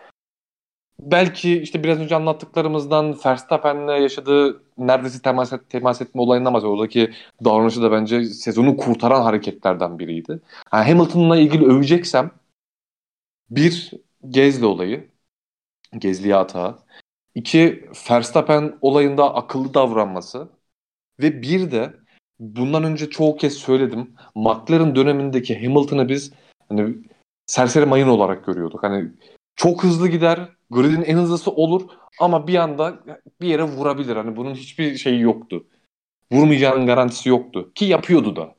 Belki 1.12 1.62
işte 1.62 1.84
biraz 1.84 2.00
önce 2.00 2.16
anlattıklarımızdan 2.16 3.18
Verstappen'le 3.26 4.02
yaşadığı 4.02 4.64
neredeyse 4.78 5.22
temas, 5.22 5.54
et, 5.54 5.70
temas 5.70 6.02
etme 6.02 6.22
olayından 6.22 6.54
bahsediyor. 6.54 6.74
Oradaki 6.74 7.12
davranışı 7.46 7.82
da 7.82 7.92
bence 7.92 8.26
sezonu 8.26 8.78
kurtaran 8.78 9.22
hareketlerden 9.22 10.00
biriydi. 10.00 10.40
Yani 10.74 10.88
Hamilton'la 10.88 11.38
ilgili 11.38 11.66
öveceksem 11.66 12.32
bir 13.50 13.92
Gezli 14.30 14.66
olayı. 14.66 15.10
Gezli'ye 15.98 16.34
hata. 16.34 16.80
İki 17.36 17.90
Verstappen 18.10 18.78
olayında 18.82 19.36
akıllı 19.36 19.74
davranması. 19.74 20.50
Ve 21.20 21.42
bir 21.42 21.72
de 21.72 21.94
bundan 22.40 22.84
önce 22.84 23.10
çoğu 23.10 23.38
kez 23.38 23.54
söyledim. 23.54 24.16
McLaren 24.36 24.96
dönemindeki 24.96 25.68
Hamilton'ı 25.68 26.10
biz 26.10 26.34
hani 26.70 26.96
serseri 27.48 27.86
mayın 27.86 28.08
olarak 28.08 28.46
görüyorduk. 28.46 28.84
Hani 28.84 29.12
çok 29.56 29.84
hızlı 29.84 30.08
gider, 30.08 30.50
Grid'in 30.74 31.02
en 31.02 31.18
hızlısı 31.18 31.52
olur 31.52 31.90
ama 32.20 32.48
bir 32.48 32.56
anda 32.56 33.00
bir 33.42 33.48
yere 33.48 33.64
vurabilir. 33.64 34.16
Hani 34.16 34.36
bunun 34.36 34.54
hiçbir 34.54 34.98
şeyi 34.98 35.22
yoktu. 35.22 35.68
Vurmayacağının 36.32 36.86
garantisi 36.86 37.30
yoktu. 37.30 37.72
Ki 37.76 37.86
yapıyordu 37.86 38.36
da. 38.36 38.56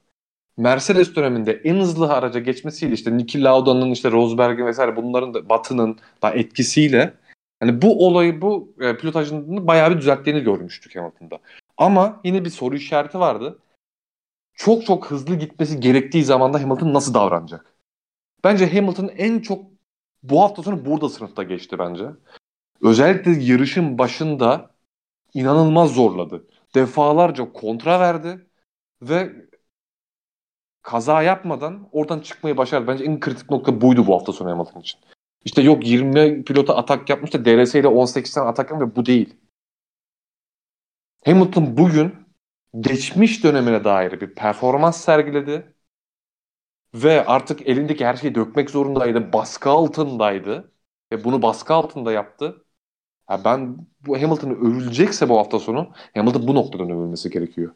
Mercedes 0.56 1.16
döneminde 1.16 1.52
en 1.64 1.74
hızlı 1.74 2.12
araca 2.12 2.40
geçmesiyle 2.40 2.94
işte 2.94 3.16
Niki 3.16 3.44
Lauda'nın 3.44 3.90
işte 3.90 4.10
Rosberg'in 4.10 4.66
vesaire 4.66 4.96
bunların 4.96 5.34
da 5.34 5.48
Batı'nın 5.48 5.98
da 6.22 6.30
etkisiyle 6.30 7.14
hani 7.60 7.82
bu 7.82 8.06
olayı 8.06 8.40
bu 8.42 8.74
e, 8.80 8.96
pilotajını 8.96 9.66
bayağı 9.66 9.90
bir 9.90 9.98
düzelttiğini 9.98 10.40
görmüştük 10.40 10.96
Hamilton'da. 10.96 11.38
Ama 11.76 12.20
yine 12.24 12.44
bir 12.44 12.50
soru 12.50 12.76
işareti 12.76 13.20
vardı. 13.20 13.58
Çok 14.54 14.86
çok 14.86 15.10
hızlı 15.10 15.34
gitmesi 15.34 15.80
gerektiği 15.80 16.24
zamanda 16.24 16.62
Hamilton 16.62 16.94
nasıl 16.94 17.14
davranacak? 17.14 17.74
Bence 18.44 18.72
Hamilton 18.72 19.08
en 19.08 19.40
çok 19.40 19.73
bu 20.24 20.42
hafta 20.42 20.62
sonu 20.62 20.84
burada 20.84 21.08
sınıfta 21.08 21.42
geçti 21.42 21.78
bence. 21.78 22.04
Özellikle 22.82 23.30
yarışın 23.30 23.98
başında 23.98 24.70
inanılmaz 25.34 25.90
zorladı. 25.90 26.46
Defalarca 26.74 27.52
kontra 27.52 28.00
verdi 28.00 28.46
ve 29.02 29.32
kaza 30.82 31.22
yapmadan 31.22 31.88
oradan 31.92 32.20
çıkmayı 32.20 32.56
başardı. 32.56 32.86
Bence 32.86 33.04
en 33.04 33.20
kritik 33.20 33.50
nokta 33.50 33.80
buydu 33.80 34.06
bu 34.06 34.14
hafta 34.14 34.32
sonu 34.32 34.50
Hamilton 34.50 34.80
için. 34.80 35.00
İşte 35.44 35.62
yok 35.62 35.86
20 35.86 36.44
pilota 36.44 36.76
atak 36.76 37.10
yapmış 37.10 37.34
da 37.34 37.44
DRS 37.44 37.74
ile 37.74 37.88
18 37.88 38.34
tane 38.34 38.48
atak 38.48 38.70
yapmış 38.70 38.90
ve 38.90 38.96
bu 38.96 39.06
değil. 39.06 39.36
Hamilton 41.24 41.76
bugün 41.76 42.14
geçmiş 42.80 43.44
dönemine 43.44 43.84
dair 43.84 44.20
bir 44.20 44.34
performans 44.34 45.04
sergiledi 45.04 45.73
ve 46.94 47.26
artık 47.26 47.68
elindeki 47.68 48.06
her 48.06 48.16
şeyi 48.16 48.34
dökmek 48.34 48.70
zorundaydı. 48.70 49.32
Baskı 49.32 49.70
altındaydı 49.70 50.72
ve 51.12 51.24
bunu 51.24 51.42
baskı 51.42 51.74
altında 51.74 52.12
yaptı. 52.12 52.64
Ya 53.30 53.44
ben 53.44 53.78
bu 54.06 54.22
Hamilton 54.22 54.50
övülecekse 54.50 55.28
bu 55.28 55.38
hafta 55.38 55.58
sonu 55.58 55.92
Hamilton 56.14 56.48
bu 56.48 56.54
noktadan 56.54 56.90
övülmesi 56.90 57.30
gerekiyor. 57.30 57.74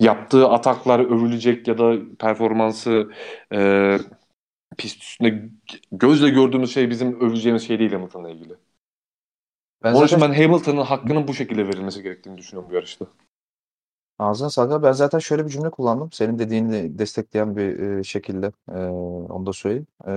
Yaptığı 0.00 0.48
ataklar 0.48 1.00
övülecek 1.00 1.68
ya 1.68 1.78
da 1.78 1.94
performansı 2.18 3.12
e, 3.54 3.98
pist 4.78 5.02
üstünde 5.02 5.50
gözle 5.92 6.30
gördüğümüz 6.30 6.74
şey 6.74 6.90
bizim 6.90 7.20
övüleceğimiz 7.20 7.66
şey 7.66 7.78
değil 7.78 7.92
Hamilton'la 7.92 8.30
ilgili. 8.30 8.54
Ben 9.82 9.94
Onun 9.94 10.06
için 10.06 10.20
ben 10.20 10.32
Hamilton'ın 10.32 10.80
hakkının 10.82 11.28
bu 11.28 11.34
şekilde 11.34 11.68
verilmesi 11.68 12.02
gerektiğini 12.02 12.38
düşünüyorum 12.38 12.70
bu 12.70 12.74
yarışta. 12.74 13.06
Ağzına 14.22 14.50
sağlık. 14.50 14.82
Ben 14.82 14.92
zaten 14.92 15.18
şöyle 15.18 15.44
bir 15.46 15.50
cümle 15.50 15.70
kullandım. 15.70 16.12
Senin 16.12 16.38
dediğini 16.38 16.98
destekleyen 16.98 17.56
bir 17.56 17.80
e, 17.80 18.04
şekilde 18.04 18.52
e, 18.68 18.78
onu 19.32 19.46
da 19.46 19.52
söyleyeyim. 19.52 19.86
E, 20.06 20.12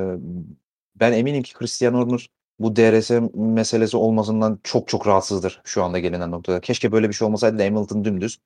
ben 0.95 1.13
eminim 1.13 1.43
ki 1.43 1.53
Christian 1.53 1.93
Horner 1.93 2.29
bu 2.59 2.75
DRS 2.75 3.11
meselesi 3.33 3.97
olmasından 3.97 4.59
çok 4.63 4.87
çok 4.87 5.07
rahatsızdır 5.07 5.61
şu 5.65 5.83
anda 5.83 5.99
gelinen 5.99 6.31
noktada. 6.31 6.61
Keşke 6.61 6.91
böyle 6.91 7.09
bir 7.09 7.13
şey 7.13 7.25
olmasaydı 7.25 7.59
da 7.59 7.63
Hamilton 7.65 8.05
dümdüz 8.05 8.39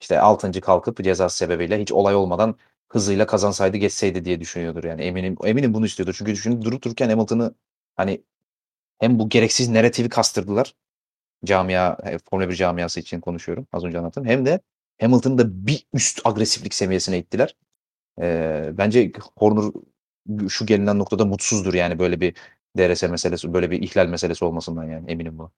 işte 0.00 0.20
6. 0.20 0.60
kalkıp 0.60 1.04
cezası 1.04 1.36
sebebiyle 1.36 1.80
hiç 1.80 1.92
olay 1.92 2.14
olmadan 2.14 2.56
hızıyla 2.88 3.26
kazansaydı 3.26 3.76
geçseydi 3.76 4.24
diye 4.24 4.40
düşünüyordur 4.40 4.84
yani 4.84 5.02
eminim 5.02 5.36
eminim 5.44 5.74
bunu 5.74 5.86
istiyordur. 5.86 6.14
Çünkü 6.18 6.32
düşünün 6.32 6.62
durup 6.62 6.84
dururken 6.84 7.08
Hamilton'ı 7.10 7.54
hani 7.96 8.22
hem 9.00 9.18
bu 9.18 9.28
gereksiz 9.28 9.68
narratifi 9.68 10.08
kastırdılar. 10.08 10.74
Camia, 11.44 11.96
Formula 12.30 12.48
1 12.50 12.54
camiası 12.56 13.00
için 13.00 13.20
konuşuyorum. 13.20 13.66
Az 13.72 13.84
önce 13.84 13.98
anlattım. 13.98 14.26
Hem 14.26 14.46
de 14.46 14.60
Hamilton'ı 15.00 15.38
da 15.38 15.66
bir 15.66 15.86
üst 15.92 16.20
agresiflik 16.26 16.74
seviyesine 16.74 17.18
ittiler. 17.18 17.56
Ee, 18.20 18.70
bence 18.78 19.12
Horner 19.38 19.72
şu 20.48 20.66
gelinen 20.66 20.98
noktada 20.98 21.24
mutsuzdur 21.24 21.74
yani 21.74 21.98
böyle 21.98 22.20
bir 22.20 22.34
DRS 22.78 23.02
meselesi, 23.02 23.54
böyle 23.54 23.70
bir 23.70 23.82
ihlal 23.82 24.06
meselesi 24.06 24.44
olmasından 24.44 24.84
yani 24.84 25.10
eminim 25.10 25.38
buna. 25.38 25.50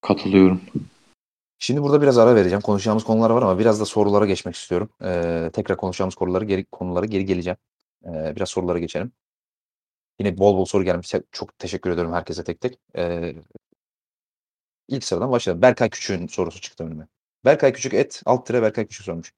Katılıyorum. 0.00 0.60
Şimdi 1.58 1.82
burada 1.82 2.02
biraz 2.02 2.18
ara 2.18 2.34
vereceğim. 2.34 2.60
Konuşacağımız 2.60 3.04
konular 3.04 3.30
var 3.30 3.42
ama 3.42 3.58
biraz 3.58 3.80
da 3.80 3.84
sorulara 3.84 4.26
geçmek 4.26 4.54
istiyorum. 4.54 4.88
Ee, 5.04 5.50
tekrar 5.52 5.76
konuşacağımız 5.76 6.14
konuları 6.14 6.44
geri 6.44 6.64
konulara 6.64 7.06
geri 7.06 7.24
geleceğim. 7.24 7.56
Ee, 8.06 8.36
biraz 8.36 8.48
sorulara 8.48 8.78
geçelim. 8.78 9.12
Yine 10.18 10.38
bol 10.38 10.56
bol 10.56 10.64
soru 10.64 10.84
gelmiş. 10.84 11.14
Çok 11.32 11.58
teşekkür 11.58 11.90
ediyorum 11.90 12.12
herkese 12.12 12.44
tek 12.44 12.60
tek. 12.60 12.78
Ee, 12.96 13.34
ilk 14.88 15.04
sıradan 15.04 15.30
başlayalım. 15.30 15.62
Berkay 15.62 15.90
Küçük'ün 15.90 16.26
sorusu 16.26 16.60
çıktı 16.60 16.84
önüme. 16.84 17.08
Berkay 17.44 17.72
Küçük 17.72 17.94
et 17.94 18.22
alt 18.26 18.46
tire 18.46 18.62
Berkay 18.62 18.86
Küçük 18.86 19.04
sormuş. 19.04 19.32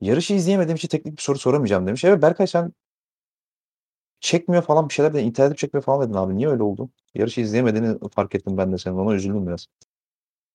Yarışı 0.00 0.34
izleyemediğim 0.34 0.76
için 0.76 0.88
teknik 0.88 1.16
bir 1.16 1.22
soru 1.22 1.38
soramayacağım 1.38 1.86
demiş. 1.86 2.04
Evet 2.04 2.22
Berkay 2.22 2.46
sen 2.46 2.72
çekmiyor 4.20 4.62
falan 4.62 4.88
bir 4.88 4.94
şeyler 4.94 5.14
de 5.14 5.22
internet 5.22 5.58
çekmiyor 5.58 5.84
falan 5.84 6.08
dedin 6.08 6.18
abi. 6.18 6.36
Niye 6.36 6.48
öyle 6.48 6.62
oldu? 6.62 6.90
Yarışı 7.14 7.40
izleyemediğini 7.40 7.98
fark 8.14 8.34
ettim 8.34 8.56
ben 8.58 8.72
de 8.72 8.78
senin. 8.78 8.96
Ona 8.96 9.14
üzüldüm 9.14 9.46
biraz. 9.46 9.66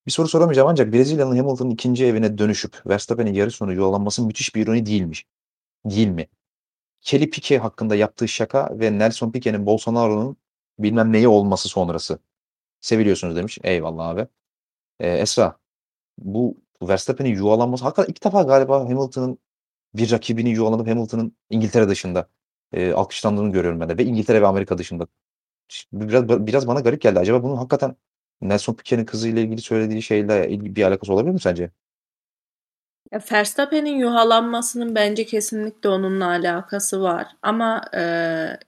Bir 0.07 0.11
soru 0.11 0.27
soramayacağım 0.27 0.67
ancak 0.67 0.93
Brezilya'nın 0.93 1.37
Hamilton'ın 1.37 1.69
ikinci 1.69 2.05
evine 2.05 2.37
dönüşüp 2.37 2.87
Verstappen'in 2.87 3.33
yarı 3.33 3.51
sonu 3.51 3.73
yuvalanması 3.73 4.25
müthiş 4.25 4.55
bir 4.55 4.61
ironi 4.63 4.85
değilmiş. 4.85 5.25
Değil 5.85 6.07
mi? 6.07 6.27
Kelly 7.01 7.29
Piquet 7.29 7.61
hakkında 7.61 7.95
yaptığı 7.95 8.27
şaka 8.27 8.79
ve 8.79 8.99
Nelson 8.99 9.31
Piquet'in 9.31 9.65
Bolsonaro'nun 9.65 10.37
bilmem 10.79 11.13
neyi 11.13 11.27
olması 11.27 11.69
sonrası. 11.69 12.19
Seviliyorsunuz 12.81 13.35
demiş. 13.35 13.59
Eyvallah 13.63 14.07
abi. 14.07 14.27
Ee, 14.99 15.09
Esra 15.09 15.59
bu 16.17 16.57
Verstappen'in 16.81 17.35
yuvalanması 17.35 17.83
hakikaten 17.83 18.11
ilk 18.11 18.23
defa 18.23 18.43
galiba 18.43 18.79
Hamilton'ın 18.79 19.39
bir 19.93 20.11
rakibini 20.11 20.49
yuvalanıp 20.49 20.87
Hamilton'ın 20.87 21.37
İngiltere 21.49 21.89
dışında 21.89 22.29
e, 22.73 22.91
alkışlandığını 22.93 23.51
görüyorum 23.51 23.79
ben 23.79 23.89
de 23.89 23.97
ve 23.97 24.03
İngiltere 24.05 24.41
ve 24.41 24.47
Amerika 24.47 24.77
dışında. 24.77 25.07
Biraz 25.93 26.29
biraz 26.29 26.67
bana 26.67 26.79
garip 26.79 27.01
geldi. 27.01 27.19
Acaba 27.19 27.43
bunun 27.43 27.55
hakikaten 27.55 27.95
Nelson 28.41 28.73
Piquet'in 28.73 29.05
kızıyla 29.05 29.41
ilgili 29.41 29.61
söylediği 29.61 30.01
şeyle 30.01 30.61
bir 30.75 30.83
alakası 30.83 31.13
olabilir 31.13 31.33
mi 31.33 31.39
sence? 31.39 31.71
Ya 33.11 33.19
Verstappen'in 33.31 33.95
yuhalanmasının 33.95 34.95
bence 34.95 35.25
kesinlikle 35.25 35.89
onunla 35.89 36.27
alakası 36.27 37.01
var. 37.01 37.27
Ama 37.41 37.81
e, 37.95 37.99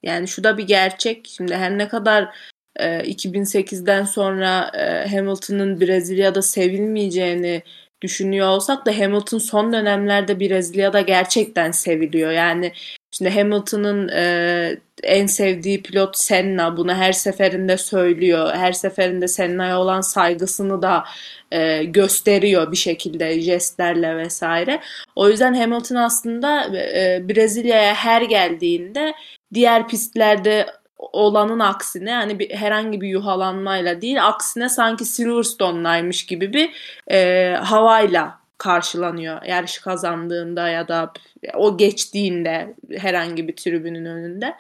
yani 0.04 0.28
şu 0.28 0.44
da 0.44 0.58
bir 0.58 0.68
gerçek. 0.68 1.28
Şimdi 1.28 1.56
her 1.56 1.78
ne 1.78 1.88
kadar 1.88 2.36
e, 2.80 3.00
2008'den 3.00 4.04
sonra 4.04 4.72
e, 4.78 5.10
Hamilton'ın 5.16 5.82
Brezilya'da 5.82 6.42
sevilmeyeceğini 6.42 7.62
düşünüyor 8.02 8.48
olsak 8.48 8.86
da 8.86 9.00
Hamilton 9.00 9.38
son 9.38 9.74
dönemlerde 9.74 10.40
Brezilya'da 10.40 11.02
gerçekten 11.02 11.72
seviliyor. 11.72 12.32
Yani 12.32 12.72
Şimdi 13.18 13.30
Hamilton'ın 13.30 14.08
e, 14.08 14.78
en 15.04 15.26
sevdiği 15.26 15.84
pilot 15.84 16.18
Senna 16.18 16.78
bunu 16.78 16.94
her 16.94 17.12
seferinde 17.12 17.78
söylüyor. 17.78 18.54
Her 18.54 18.72
seferinde 18.72 19.28
Senna'ya 19.28 19.80
olan 19.80 20.02
saygısını 20.02 20.82
da 20.82 21.04
e, 21.52 21.84
gösteriyor 21.84 22.72
bir 22.72 22.78
şekilde 22.78 23.42
jestlerle 23.42 24.18
vesaire. 24.18 24.82
O 25.16 25.30
yüzden 25.30 25.54
Hamilton 25.54 25.96
aslında 25.96 26.78
e, 26.78 27.30
Brezilya'ya 27.30 27.94
her 27.94 28.22
geldiğinde 28.22 29.14
diğer 29.54 29.88
pistlerde 29.88 30.66
olanın 31.14 31.60
aksine 31.60 32.12
yani 32.12 32.40
bir, 32.40 32.50
herhangi 32.56 33.02
bir 33.02 33.08
yuhalanmayla 33.08 34.02
değil 34.02 34.28
aksine 34.28 34.70
sanki 34.70 35.06
Silverstone'laymış 35.06 36.26
gibi 36.26 36.54
bir 36.54 36.72
e, 37.12 37.52
havayla 37.64 38.40
karşılanıyor 38.58 39.44
yarış 39.44 39.78
kazandığında 39.78 40.70
ya 40.70 40.88
da 40.88 41.14
o 41.54 41.78
geçtiğinde 41.78 42.74
herhangi 42.98 43.48
bir 43.48 43.56
tribünün 43.56 44.06
önünde. 44.06 44.56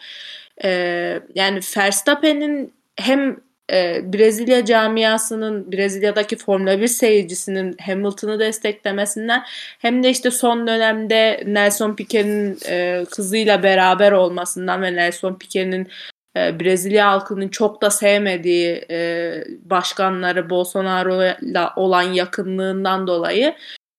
Ee, 0.63 1.19
yani 1.35 1.59
Verstappen'in 1.77 2.73
hem 2.95 3.37
e, 3.71 4.13
Brezilya 4.13 4.65
camiasının 4.65 5.71
Brezilya'daki 5.71 6.35
Formula 6.35 6.81
1 6.81 6.87
seyircisinin 6.87 7.77
Hamilton'ı 7.85 8.39
desteklemesinden 8.39 9.43
hem 9.79 10.03
de 10.03 10.09
işte 10.09 10.31
son 10.31 10.67
dönemde 10.67 11.43
Nelson 11.45 11.95
Piquet'in 11.95 12.57
e, 12.69 13.05
kızıyla 13.11 13.63
beraber 13.63 14.11
olmasından 14.11 14.81
ve 14.81 14.95
Nelson 14.95 15.35
Piquet'in 15.35 15.83
e, 15.83 16.14
Brezilya 16.35 17.11
halkının 17.11 17.49
çok 17.49 17.81
da 17.81 17.89
sevmediği 17.89 18.85
e, 18.91 19.43
başkanları 19.59 20.49
Bolsonaro'yla 20.49 21.73
olan 21.75 22.01
yakınlığından 22.01 23.07
dolayı 23.07 23.55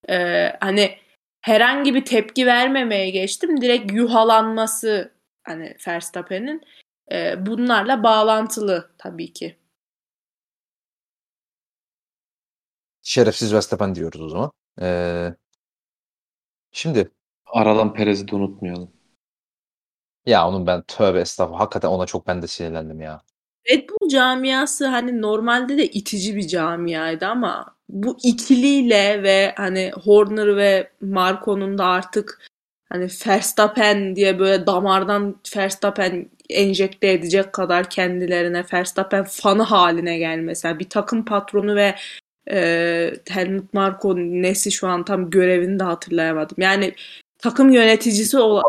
e, 0.08 0.48
hani 0.60 0.98
herhangi 1.40 1.94
bir 1.94 2.04
tepki 2.04 2.46
vermemeye 2.46 3.10
geçtim. 3.10 3.60
Direkt 3.60 3.92
yuhalanması 3.92 5.12
hani 5.44 5.76
Verstappen'in 5.88 6.62
e, 7.12 7.46
bunlarla 7.46 8.02
bağlantılı 8.02 8.90
tabii 8.98 9.32
ki. 9.32 9.56
Şerefsiz 13.02 13.54
Verstappen 13.54 13.94
diyoruz 13.94 14.22
o 14.22 14.28
zaman. 14.28 14.50
Ee, 14.80 15.34
şimdi 16.72 17.10
aradan 17.46 17.94
Perez'i 17.94 18.28
de 18.28 18.36
unutmayalım. 18.36 18.95
Ya 20.26 20.48
onun 20.48 20.66
ben 20.66 20.82
tövbe 20.82 21.20
estağfurullah 21.20 21.60
hakikaten 21.60 21.88
ona 21.88 22.06
çok 22.06 22.26
ben 22.26 22.42
de 22.42 22.46
sinirlendim 22.46 23.00
ya. 23.00 23.20
Red 23.70 23.88
Bull 23.88 24.08
camiası 24.08 24.86
hani 24.86 25.22
normalde 25.22 25.78
de 25.78 25.86
itici 25.86 26.36
bir 26.36 26.48
camiaydı 26.48 27.26
ama 27.26 27.76
bu 27.88 28.16
ikiliyle 28.22 29.22
ve 29.22 29.54
hani 29.56 29.92
Horner 30.04 30.56
ve 30.56 30.90
Marco'nun 31.00 31.78
da 31.78 31.84
artık 31.84 32.42
hani 32.88 33.08
Verstappen 33.26 34.16
diye 34.16 34.38
böyle 34.38 34.66
damardan 34.66 35.36
Verstappen 35.56 36.30
enjekte 36.50 37.12
edecek 37.12 37.52
kadar 37.52 37.90
kendilerine 37.90 38.64
Verstappen 38.72 39.24
fanı 39.24 39.62
haline 39.62 40.18
gelmesi. 40.18 40.78
bir 40.78 40.88
takım 40.88 41.24
patronu 41.24 41.76
ve 41.76 41.94
e, 42.50 43.12
Helmut 43.30 43.74
Marko 43.74 44.16
nesi 44.16 44.72
şu 44.72 44.88
an 44.88 45.04
tam 45.04 45.30
görevini 45.30 45.78
de 45.78 45.84
hatırlayamadım. 45.84 46.56
Yani 46.60 46.94
takım 47.38 47.70
yöneticisi 47.70 48.38
olan 48.38 48.62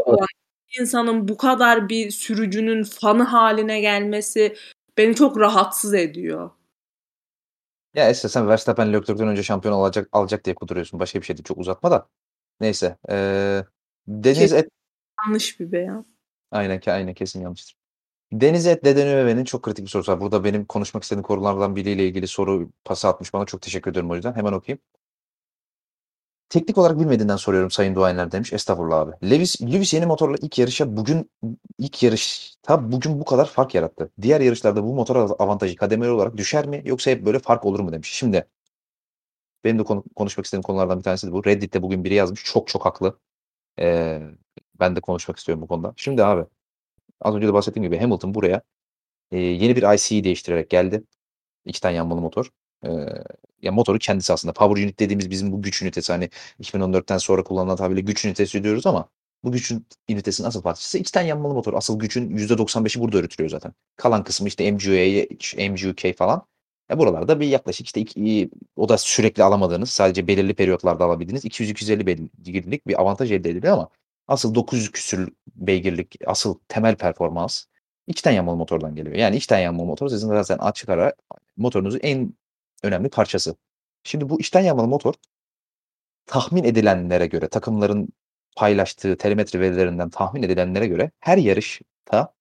insanın 0.79 1.27
bu 1.27 1.37
kadar 1.37 1.89
bir 1.89 2.11
sürücünün 2.11 2.83
fanı 2.83 3.23
haline 3.23 3.81
gelmesi 3.81 4.55
beni 4.97 5.15
çok 5.15 5.39
rahatsız 5.39 5.93
ediyor. 5.93 6.51
Ya 7.93 8.09
Esra 8.09 8.29
sen 8.29 8.47
Verstappen 8.47 8.93
Leclerc'den 8.93 9.27
önce 9.27 9.43
şampiyon 9.43 9.73
alacak 9.73 10.09
alacak 10.11 10.45
diye 10.45 10.55
kuduruyorsun. 10.55 10.99
Başka 10.99 11.21
bir 11.21 11.25
şey 11.25 11.37
değil. 11.37 11.43
Çok 11.43 11.57
uzatma 11.57 11.91
da. 11.91 12.09
Neyse. 12.59 12.97
Ee, 13.09 13.63
Deniz 14.07 14.53
et... 14.53 14.69
Yanlış 15.25 15.59
bir 15.59 15.71
beyan. 15.71 16.05
Aynen, 16.51 16.81
aynen 16.87 17.13
kesin 17.13 17.41
yanlıştır. 17.41 17.75
Deniz 18.31 18.67
et 18.67 18.85
Dedeneve'nin 18.85 19.45
çok 19.45 19.63
kritik 19.63 19.85
bir 19.85 19.89
sorusu 19.89 20.11
var. 20.11 20.21
Burada 20.21 20.43
benim 20.43 20.65
konuşmak 20.65 21.03
istediğim 21.03 21.23
konulardan 21.23 21.75
biriyle 21.75 22.07
ilgili 22.07 22.27
soru 22.27 22.69
pası 22.85 23.07
atmış 23.07 23.33
bana. 23.33 23.45
Çok 23.45 23.61
teşekkür 23.61 23.91
ederim 23.91 24.11
o 24.11 24.15
yüzden. 24.15 24.35
Hemen 24.35 24.53
okuyayım. 24.53 24.81
Teknik 26.49 26.77
olarak 26.77 26.99
bilmediğinden 26.99 27.35
soruyorum 27.35 27.71
Sayın 27.71 27.95
Duayenler 27.95 28.31
demiş. 28.31 28.53
Estağfurullah 28.53 28.99
abi. 28.99 29.29
Lewis, 29.29 29.61
Lewis 29.61 29.93
yeni 29.93 30.05
motorla 30.05 30.37
ilk 30.41 30.59
yarışa 30.59 30.97
bugün 30.97 31.31
ilk 31.79 32.03
yarışta 32.03 32.91
bugün 32.91 33.19
bu 33.19 33.25
kadar 33.25 33.45
fark 33.45 33.75
yarattı. 33.75 34.11
Diğer 34.21 34.41
yarışlarda 34.41 34.83
bu 34.83 34.93
motor 34.93 35.15
avantajı 35.39 35.75
kademeli 35.75 36.11
olarak 36.11 36.37
düşer 36.37 36.67
mi 36.67 36.81
yoksa 36.85 37.11
hep 37.11 37.25
böyle 37.25 37.39
fark 37.39 37.65
olur 37.65 37.79
mu 37.79 37.91
demiş. 37.91 38.09
Şimdi 38.13 38.47
benim 39.63 39.79
de 39.79 39.83
konu, 39.83 40.03
konuşmak 40.15 40.45
istediğim 40.45 40.63
konulardan 40.63 40.97
bir 40.99 41.03
tanesi 41.03 41.27
de 41.27 41.31
bu. 41.31 41.45
Reddit'te 41.45 41.81
bugün 41.81 42.03
biri 42.03 42.13
yazmış. 42.13 42.43
Çok 42.45 42.67
çok 42.67 42.85
haklı. 42.85 43.19
Ee, 43.79 44.21
ben 44.79 44.95
de 44.95 45.01
konuşmak 45.01 45.37
istiyorum 45.37 45.61
bu 45.61 45.67
konuda. 45.67 45.93
Şimdi 45.97 46.23
abi 46.23 46.45
az 47.21 47.35
önce 47.35 47.47
de 47.47 47.53
bahsettiğim 47.53 47.83
gibi 47.83 47.99
Hamilton 48.01 48.33
buraya 48.35 48.61
e, 49.31 49.39
yeni 49.39 49.75
bir 49.75 49.93
IC'yi 49.95 50.23
değiştirerek 50.23 50.69
geldi. 50.69 51.03
İki 51.65 51.81
tane 51.81 51.95
yanmalı 51.95 52.21
motor. 52.21 52.51
E, 52.85 52.89
ya 53.61 53.71
motoru 53.71 53.99
kendisi 53.99 54.33
aslında. 54.33 54.53
Power 54.53 54.83
unit 54.83 54.99
dediğimiz 54.99 55.29
bizim 55.29 55.51
bu 55.51 55.61
güç 55.61 55.81
ünitesi 55.81 56.11
hani 56.11 56.29
2014'ten 56.61 57.17
sonra 57.17 57.43
kullanılan 57.43 57.77
tabirle 57.77 58.01
güç 58.01 58.25
ünitesi 58.25 58.63
diyoruz 58.63 58.87
ama 58.87 59.09
bu 59.43 59.51
güç 59.51 59.71
ünitesinin 60.09 60.47
asıl 60.47 60.61
parçası 60.61 61.03
tane 61.03 61.27
yanmalı 61.27 61.53
motor. 61.53 61.73
Asıl 61.73 61.99
gücün 61.99 62.37
%95'i 62.37 63.01
burada 63.01 63.17
üretiliyor 63.17 63.49
zaten. 63.49 63.73
Kalan 63.95 64.23
kısmı 64.23 64.47
işte 64.47 64.71
MGUA, 64.71 65.25
MGUK 65.69 66.17
falan. 66.17 66.47
Ya 66.89 66.99
buralarda 66.99 67.39
bir 67.39 67.47
yaklaşık 67.47 67.85
işte 67.85 68.01
iki, 68.01 68.49
o 68.75 68.89
da 68.89 68.97
sürekli 68.97 69.43
alamadığınız 69.43 69.89
sadece 69.89 70.27
belirli 70.27 70.53
periyotlarda 70.53 71.05
alabildiğiniz 71.05 71.45
200-250 71.45 72.05
beygirlik 72.05 72.87
bir 72.87 73.01
avantaj 73.01 73.31
elde 73.31 73.49
ediliyor 73.49 73.73
ama 73.73 73.89
asıl 74.27 74.55
900 74.55 74.91
küsür 74.91 75.29
beygirlik 75.55 76.15
asıl 76.25 76.59
temel 76.67 76.95
performans 76.95 77.65
içten 78.07 78.31
yanmalı 78.31 78.55
motordan 78.57 78.95
geliyor. 78.95 79.15
Yani 79.15 79.35
içten 79.35 79.59
yanmalı 79.59 79.85
motor 79.87 80.09
sizin 80.09 80.27
zaten 80.27 80.57
açık 80.57 80.89
ara 80.89 81.13
motorunuzun 81.57 81.99
en 82.03 82.33
önemli 82.83 83.09
parçası. 83.09 83.55
Şimdi 84.03 84.29
bu 84.29 84.39
içten 84.39 84.61
yanmalı 84.61 84.87
motor 84.87 85.13
tahmin 86.25 86.63
edilenlere 86.63 87.27
göre 87.27 87.47
takımların 87.49 88.09
paylaştığı 88.57 89.17
telemetri 89.17 89.59
verilerinden 89.59 90.09
tahmin 90.09 90.43
edilenlere 90.43 90.87
göre 90.87 91.11
her 91.19 91.37
yarışta 91.37 92.33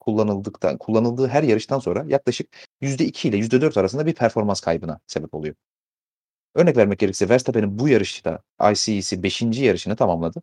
kullanıldıktan 0.00 0.78
kullanıldığı 0.78 1.28
her 1.28 1.42
yarıştan 1.42 1.78
sonra 1.78 2.04
yaklaşık 2.08 2.48
%2 2.80 3.28
ile 3.28 3.36
%4 3.38 3.80
arasında 3.80 4.06
bir 4.06 4.14
performans 4.14 4.60
kaybına 4.60 5.00
sebep 5.06 5.34
oluyor. 5.34 5.54
Örnek 6.54 6.76
vermek 6.76 6.98
gerekirse 6.98 7.28
Verstappen'in 7.28 7.78
bu 7.78 7.88
yarışta 7.88 8.42
ICE'si 8.72 9.22
5. 9.22 9.42
yarışını 9.42 9.96
tamamladı. 9.96 10.42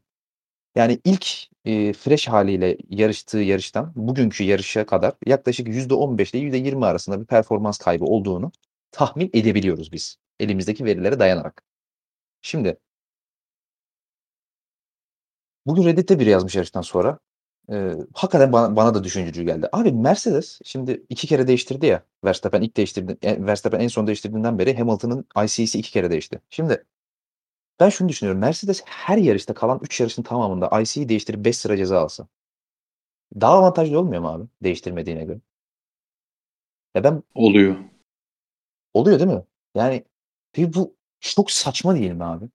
Yani 0.75 0.99
ilk 1.03 1.27
e, 1.65 1.93
fresh 1.93 2.27
haliyle 2.27 2.77
yarıştığı 2.89 3.37
yarıştan 3.37 3.93
bugünkü 3.95 4.43
yarışa 4.43 4.85
kadar 4.85 5.13
yaklaşık 5.25 5.67
%15 5.67 6.37
ile 6.37 6.57
%20 6.57 6.85
arasında 6.85 7.21
bir 7.21 7.25
performans 7.25 7.77
kaybı 7.77 8.05
olduğunu 8.05 8.51
tahmin 8.91 9.29
edebiliyoruz 9.33 9.91
biz 9.91 10.17
elimizdeki 10.39 10.85
verilere 10.85 11.19
dayanarak. 11.19 11.63
Şimdi 12.41 12.77
bugün 15.65 15.83
Reddit'te 15.85 16.19
biri 16.19 16.29
yazmış 16.29 16.55
yarıştan 16.55 16.81
sonra. 16.81 17.19
Eee, 17.69 17.95
hakikaten 18.13 18.51
bana 18.53 18.75
bana 18.75 18.93
da 18.93 19.03
düşündürücü 19.03 19.43
geldi. 19.43 19.69
Abi 19.71 19.91
Mercedes 19.91 20.59
şimdi 20.65 21.03
iki 21.09 21.27
kere 21.27 21.47
değiştirdi 21.47 21.85
ya. 21.85 22.03
Verstappen 22.25 22.61
ilk 22.61 22.77
değiştirdi 22.77 23.17
eee, 23.23 23.45
Verstappen 23.45 23.79
en 23.79 23.87
son 23.87 24.07
değiştirdiğinden 24.07 24.59
beri 24.59 24.77
Hamilton'ın 24.77 25.25
IC'si 25.45 25.79
iki 25.79 25.91
kere 25.91 26.11
değişti. 26.11 26.39
Şimdi 26.49 26.83
ben 27.79 27.89
şunu 27.89 28.09
düşünüyorum. 28.09 28.41
Mercedes 28.41 28.83
her 28.85 29.17
yarışta 29.17 29.53
kalan 29.53 29.79
3 29.83 29.99
yarışın 30.01 30.23
tamamında 30.23 30.81
IC'yi 30.81 31.09
değiştirip 31.09 31.45
5 31.45 31.57
sıra 31.57 31.77
ceza 31.77 31.99
alsa 32.01 32.27
daha 33.41 33.53
avantajlı 33.53 33.99
olmuyor 33.99 34.21
mu 34.21 34.27
abi 34.29 34.43
değiştirmediğine 34.63 35.23
göre? 35.25 35.39
Ya 36.95 37.03
ben 37.03 37.23
Oluyor. 37.35 37.75
Oluyor 38.93 39.19
değil 39.19 39.29
mi? 39.29 39.43
Yani 39.75 40.03
ve 40.57 40.73
bu 40.73 40.95
çok 41.19 41.51
saçma 41.51 41.95
değil 41.95 42.11
mi 42.11 42.25
abi? 42.25 42.45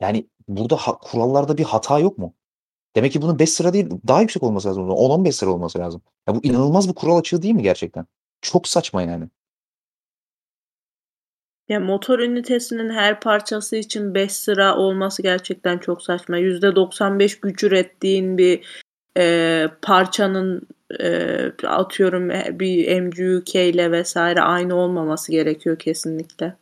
Yani 0.00 0.28
burada 0.48 0.76
ha 0.76 0.98
kurallarda 0.98 1.58
bir 1.58 1.64
hata 1.64 1.98
yok 1.98 2.18
mu? 2.18 2.34
Demek 2.96 3.12
ki 3.12 3.22
bunun 3.22 3.38
5 3.38 3.50
sıra 3.50 3.72
değil, 3.72 3.90
daha 4.08 4.20
yüksek 4.20 4.42
olması 4.42 4.68
lazım 4.68 4.90
10-15 4.90 5.32
sıra 5.32 5.50
olması 5.50 5.78
lazım. 5.78 6.02
Ya 6.28 6.34
bu 6.34 6.40
inanılmaz 6.42 6.88
bir 6.88 6.94
kural 6.94 7.16
açığı 7.18 7.42
değil 7.42 7.54
mi 7.54 7.62
gerçekten? 7.62 8.06
Çok 8.42 8.68
saçma 8.68 9.02
yani. 9.02 9.28
Ya 11.68 11.80
motor 11.80 12.18
ünitesinin 12.18 12.90
her 12.90 13.20
parçası 13.20 13.76
için 13.76 14.14
5 14.14 14.32
sıra 14.32 14.76
olması 14.76 15.22
gerçekten 15.22 15.78
çok 15.78 16.02
saçma. 16.02 16.38
%95 16.38 17.40
güç 17.40 17.62
ürettiğin 17.62 18.38
bir 18.38 18.82
e, 19.16 19.66
parçanın 19.82 20.68
e, 21.00 21.66
atıyorum 21.66 22.30
bir 22.60 23.00
MGUK 23.00 23.54
ile 23.54 23.92
vesaire 23.92 24.40
aynı 24.40 24.74
olmaması 24.74 25.32
gerekiyor 25.32 25.78
kesinlikle. 25.78 26.56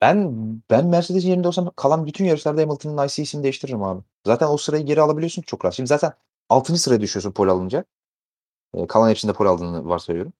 Ben 0.00 0.32
ben 0.70 0.86
Mercedes'in 0.86 1.28
yerinde 1.28 1.48
olsam 1.48 1.72
kalan 1.76 2.06
bütün 2.06 2.24
yarışlarda 2.24 2.62
Hamilton'ın 2.62 3.06
IC'sini 3.06 3.42
değiştiririm 3.42 3.82
abi. 3.82 4.02
Zaten 4.26 4.46
o 4.46 4.56
sırayı 4.56 4.86
geri 4.86 5.00
alabiliyorsun 5.00 5.42
çok 5.42 5.64
rahat. 5.64 5.74
Şimdi 5.74 5.88
zaten 5.88 6.12
6. 6.48 6.76
sıraya 6.76 7.00
düşüyorsun 7.00 7.32
pol 7.32 7.48
alınca. 7.48 7.84
E, 8.74 8.86
kalan 8.86 9.10
hepsinde 9.10 9.32
pol 9.32 9.46
aldığını 9.46 9.88
varsayıyorum. 9.88 10.32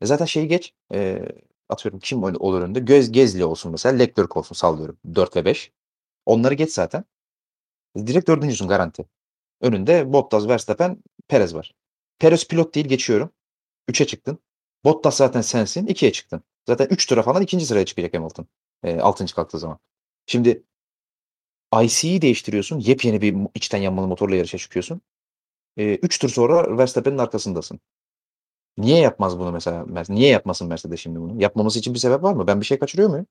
E 0.00 0.06
zaten 0.06 0.24
şeyi 0.26 0.48
geç. 0.48 0.74
E, 0.94 1.22
atıyorum 1.68 2.00
kim 2.00 2.22
olur 2.24 2.62
önünde? 2.62 2.80
Göz 2.80 3.12
Gezli 3.12 3.44
olsun 3.44 3.72
mesela. 3.72 3.98
Leclerc 3.98 4.28
olsun 4.34 4.54
sallıyorum. 4.54 4.98
4 5.14 5.36
ve 5.36 5.44
5. 5.44 5.72
Onları 6.26 6.54
geç 6.54 6.70
zaten. 6.72 7.04
Direkt 7.96 8.28
dördüncüsün 8.28 8.68
garanti. 8.68 9.06
Önünde 9.60 10.12
Bottas, 10.12 10.48
Verstappen, 10.48 11.02
Perez 11.28 11.54
var. 11.54 11.74
Perez 12.18 12.48
pilot 12.48 12.74
değil 12.74 12.88
geçiyorum. 12.88 13.30
3'e 13.88 14.06
çıktın. 14.06 14.38
Bottas 14.84 15.16
zaten 15.16 15.40
sensin. 15.40 15.86
2'ye 15.86 16.12
çıktın. 16.12 16.42
Zaten 16.66 16.86
3 16.90 17.06
tura 17.06 17.22
falan 17.22 17.42
ikinci 17.42 17.66
sıraya 17.66 17.84
çıkacak 17.84 18.14
Hamilton. 18.14 18.46
E, 18.82 19.00
6. 19.00 19.26
kalktığı 19.34 19.58
zaman. 19.58 19.78
Şimdi 20.26 20.62
IC'yi 21.82 22.22
değiştiriyorsun. 22.22 22.78
Yepyeni 22.78 23.22
bir 23.22 23.36
içten 23.54 23.78
yanmalı 23.78 24.06
motorla 24.06 24.36
yarışa 24.36 24.58
çıkıyorsun. 24.58 25.00
3 25.76 26.16
e, 26.16 26.18
tur 26.18 26.28
sonra 26.28 26.78
Verstappen'in 26.78 27.18
arkasındasın. 27.18 27.80
Niye 28.78 28.98
yapmaz 28.98 29.38
bunu 29.38 29.52
mesela? 29.52 29.86
Niye 30.08 30.28
yapmasın 30.28 30.68
Mercedes 30.68 31.00
şimdi 31.00 31.20
bunu? 31.20 31.42
Yapmaması 31.42 31.78
için 31.78 31.94
bir 31.94 31.98
sebep 31.98 32.22
var 32.22 32.32
mı? 32.34 32.46
Ben 32.46 32.60
bir 32.60 32.66
şey 32.66 32.78
kaçırıyor 32.78 33.08
muyum? 33.10 33.26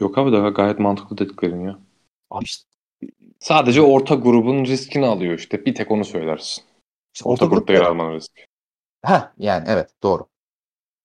Yok 0.00 0.18
abi 0.18 0.32
daha 0.32 0.48
gayet 0.48 0.78
mantıklı 0.78 1.18
dediklerin 1.18 1.60
ya. 1.60 1.78
Abi 2.30 2.44
işte 2.44 2.71
Sadece 3.42 3.82
orta 3.82 4.14
grubun 4.14 4.64
riskini 4.64 5.06
alıyor 5.06 5.38
işte. 5.38 5.66
Bir 5.66 5.74
tek 5.74 5.90
onu 5.90 6.04
söylersin. 6.04 6.64
İşte 7.14 7.28
orta, 7.28 7.44
orta 7.44 7.54
grupta 7.54 7.72
yer 7.72 7.80
almanın 7.80 8.14
riski. 8.14 8.46
Ha 9.02 9.32
yani 9.38 9.64
evet 9.68 9.90
doğru. 10.02 10.26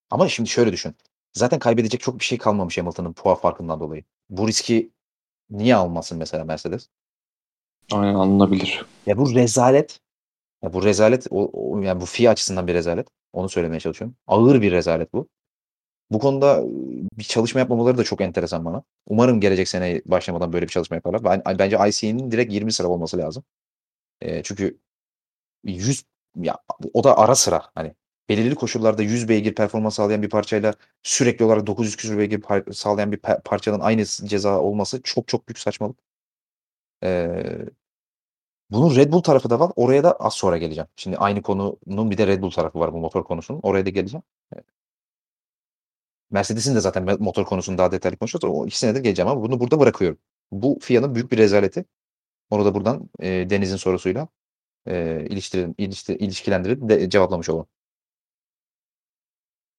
Ama 0.09 0.29
şimdi 0.29 0.49
şöyle 0.49 0.71
düşün. 0.71 0.95
Zaten 1.33 1.59
kaybedecek 1.59 2.01
çok 2.01 2.19
bir 2.19 2.23
şey 2.23 2.37
kalmamış 2.37 2.77
Hamilton'ın 2.77 3.13
puan 3.13 3.35
farkından 3.35 3.79
dolayı. 3.79 4.03
Bu 4.29 4.47
riski 4.47 4.91
niye 5.49 5.75
almasın 5.75 6.17
mesela 6.17 6.43
Mercedes? 6.43 6.89
Aynen 7.91 8.15
anlanabilir. 8.15 8.85
Ya 9.05 9.17
bu 9.17 9.35
rezalet. 9.35 9.99
Ya 10.63 10.73
bu 10.73 10.83
rezalet 10.83 11.27
o, 11.29 11.49
o 11.53 11.81
yani 11.81 12.01
bu 12.01 12.05
FIA 12.05 12.31
açısından 12.31 12.67
bir 12.67 12.73
rezalet. 12.73 13.07
Onu 13.33 13.49
söylemeye 13.49 13.79
çalışıyorum. 13.79 14.15
Ağır 14.27 14.61
bir 14.61 14.71
rezalet 14.71 15.13
bu. 15.13 15.27
Bu 16.11 16.19
konuda 16.19 16.63
bir 17.17 17.23
çalışma 17.23 17.59
yapmamaları 17.59 17.97
da 17.97 18.03
çok 18.03 18.21
enteresan 18.21 18.65
bana. 18.65 18.83
Umarım 19.07 19.41
gelecek 19.41 19.67
sene 19.67 20.01
başlamadan 20.05 20.53
böyle 20.53 20.65
bir 20.65 20.71
çalışma 20.71 20.95
yaparlar. 20.95 21.23
Ben, 21.23 21.59
bence 21.59 21.77
IC'nin 21.89 22.31
direkt 22.31 22.53
20 22.53 22.73
sıra 22.73 22.87
olması 22.87 23.17
lazım. 23.17 23.43
E, 24.21 24.43
çünkü 24.43 24.79
100 25.63 26.05
ya 26.35 26.57
o 26.93 27.03
da 27.03 27.17
ara 27.17 27.35
sıra 27.35 27.63
hani 27.75 27.95
belirli 28.29 28.55
koşullarda 28.55 29.03
100 29.03 29.29
beygir 29.29 29.55
performans 29.55 29.95
sağlayan 29.95 30.21
bir 30.21 30.29
parçayla 30.29 30.73
sürekli 31.03 31.45
olarak 31.45 31.67
900 31.67 31.95
küsur 31.95 32.17
beygir 32.17 32.41
par- 32.41 32.73
sağlayan 32.73 33.11
bir 33.11 33.17
parçanın 33.45 33.79
aynı 33.79 34.05
ceza 34.05 34.59
olması 34.61 35.01
çok 35.03 35.27
çok 35.27 35.47
büyük 35.47 35.59
saçmalık. 35.59 35.97
Ee, 37.03 37.67
bunun 38.71 38.95
Red 38.95 39.11
Bull 39.11 39.21
tarafı 39.21 39.49
da 39.49 39.59
var. 39.59 39.71
Oraya 39.75 40.03
da 40.03 40.11
az 40.11 40.33
sonra 40.33 40.57
geleceğim. 40.57 40.87
Şimdi 40.95 41.17
aynı 41.17 41.41
konunun 41.41 42.11
bir 42.11 42.17
de 42.17 42.27
Red 42.27 42.41
Bull 42.41 42.51
tarafı 42.51 42.79
var 42.79 42.93
bu 42.93 42.97
motor 42.97 43.23
konusunun. 43.23 43.59
Oraya 43.63 43.85
da 43.85 43.89
geleceğim. 43.89 44.23
Mercedes'in 46.31 46.75
de 46.75 46.79
zaten 46.81 47.23
motor 47.23 47.45
konusunu 47.45 47.77
daha 47.77 47.91
detaylı 47.91 48.17
konuşacağız. 48.17 48.53
O 48.55 48.65
ikisine 48.67 48.95
de 48.95 48.99
geleceğim 48.99 49.29
ama 49.31 49.41
bunu 49.41 49.59
burada 49.59 49.79
bırakıyorum. 49.79 50.17
Bu 50.51 50.79
FIA'nın 50.81 51.15
büyük 51.15 51.31
bir 51.31 51.37
rezaleti. 51.37 51.85
Onu 52.49 52.65
da 52.65 52.75
buradan 52.75 53.09
e, 53.19 53.27
Deniz'in 53.49 53.75
sorusuyla 53.77 54.27
e, 54.87 55.27
iliştirin, 55.29 55.75
ilişti, 55.77 56.15
ilişkilendirip 56.17 56.89
de 56.89 57.09
cevaplamış 57.09 57.49
olalım. 57.49 57.67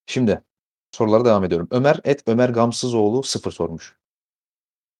Şimdi 0.06 0.42
sorulara 0.92 1.24
devam 1.24 1.44
ediyorum. 1.44 1.68
Ömer 1.70 2.00
et 2.04 2.22
Ömer 2.26 2.48
Gamsızoğlu 2.50 3.22
sıfır 3.22 3.52
sormuş. 3.52 3.96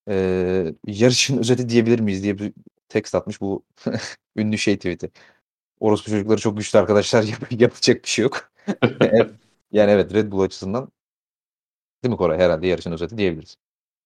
Ee, 0.08 0.74
yarışın 0.86 1.38
özeti 1.40 1.68
diyebilir 1.68 2.00
miyiz 2.00 2.22
diye 2.22 2.38
bir 2.38 2.52
tekst 2.88 3.14
atmış 3.14 3.40
bu 3.40 3.64
ünlü 4.36 4.58
şey 4.58 4.76
tweet'i. 4.76 5.10
Orospu 5.80 6.10
çocukları 6.10 6.40
çok 6.40 6.58
güçlü 6.58 6.78
arkadaşlar 6.78 7.22
yap- 7.22 7.52
yapacak 7.62 8.04
bir 8.04 8.08
şey 8.08 8.22
yok. 8.22 8.52
Yani 9.72 9.90
evet 9.90 10.14
Red 10.14 10.32
Bull 10.32 10.40
açısından 10.40 10.92
değil 12.04 12.10
mi 12.12 12.16
Koray? 12.16 12.38
Herhalde 12.38 12.66
yarışın 12.66 12.92
özeti 12.92 13.18
diyebiliriz. 13.18 13.56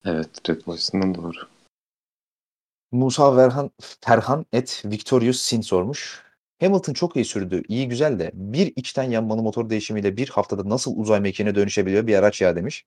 Evet 0.05 0.51
Red 0.51 0.66
Bull 0.66 0.73
açısından 0.73 1.14
doğru. 1.14 1.39
Musa 2.93 3.36
Verhan, 3.36 3.70
Ferhan 4.01 4.47
et 4.52 4.82
Victorious 4.85 5.40
Sin 5.40 5.60
sormuş. 5.60 6.23
Hamilton 6.60 6.93
çok 6.93 7.16
iyi 7.16 7.24
sürdü. 7.24 7.62
iyi 7.69 7.89
güzel 7.89 8.19
de 8.19 8.31
bir 8.35 8.73
içten 8.77 9.10
yanmalı 9.10 9.43
motor 9.43 9.70
değişimiyle 9.70 10.16
bir 10.16 10.28
haftada 10.28 10.69
nasıl 10.69 10.97
uzay 10.97 11.20
mekiğine 11.20 11.55
dönüşebiliyor 11.55 12.06
bir 12.06 12.14
araç 12.14 12.40
ya 12.40 12.56
demiş. 12.56 12.85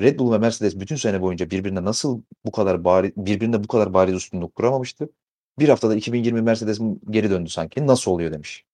Red 0.00 0.18
Bull 0.18 0.32
ve 0.32 0.38
Mercedes 0.38 0.80
bütün 0.80 0.96
sene 0.96 1.22
boyunca 1.22 1.50
birbirine 1.50 1.84
nasıl 1.84 2.22
bu 2.44 2.52
kadar 2.52 2.84
bari 2.84 3.12
birbirine 3.16 3.64
bu 3.64 3.68
kadar 3.68 3.94
bariz 3.94 4.14
üstünlük 4.14 4.54
kuramamıştı. 4.54 5.08
Bir 5.58 5.68
haftada 5.68 5.94
2020 5.94 6.42
Mercedes 6.42 6.80
geri 7.10 7.30
döndü 7.30 7.50
sanki. 7.50 7.86
Nasıl 7.86 8.10
oluyor 8.10 8.32
demiş. 8.32 8.64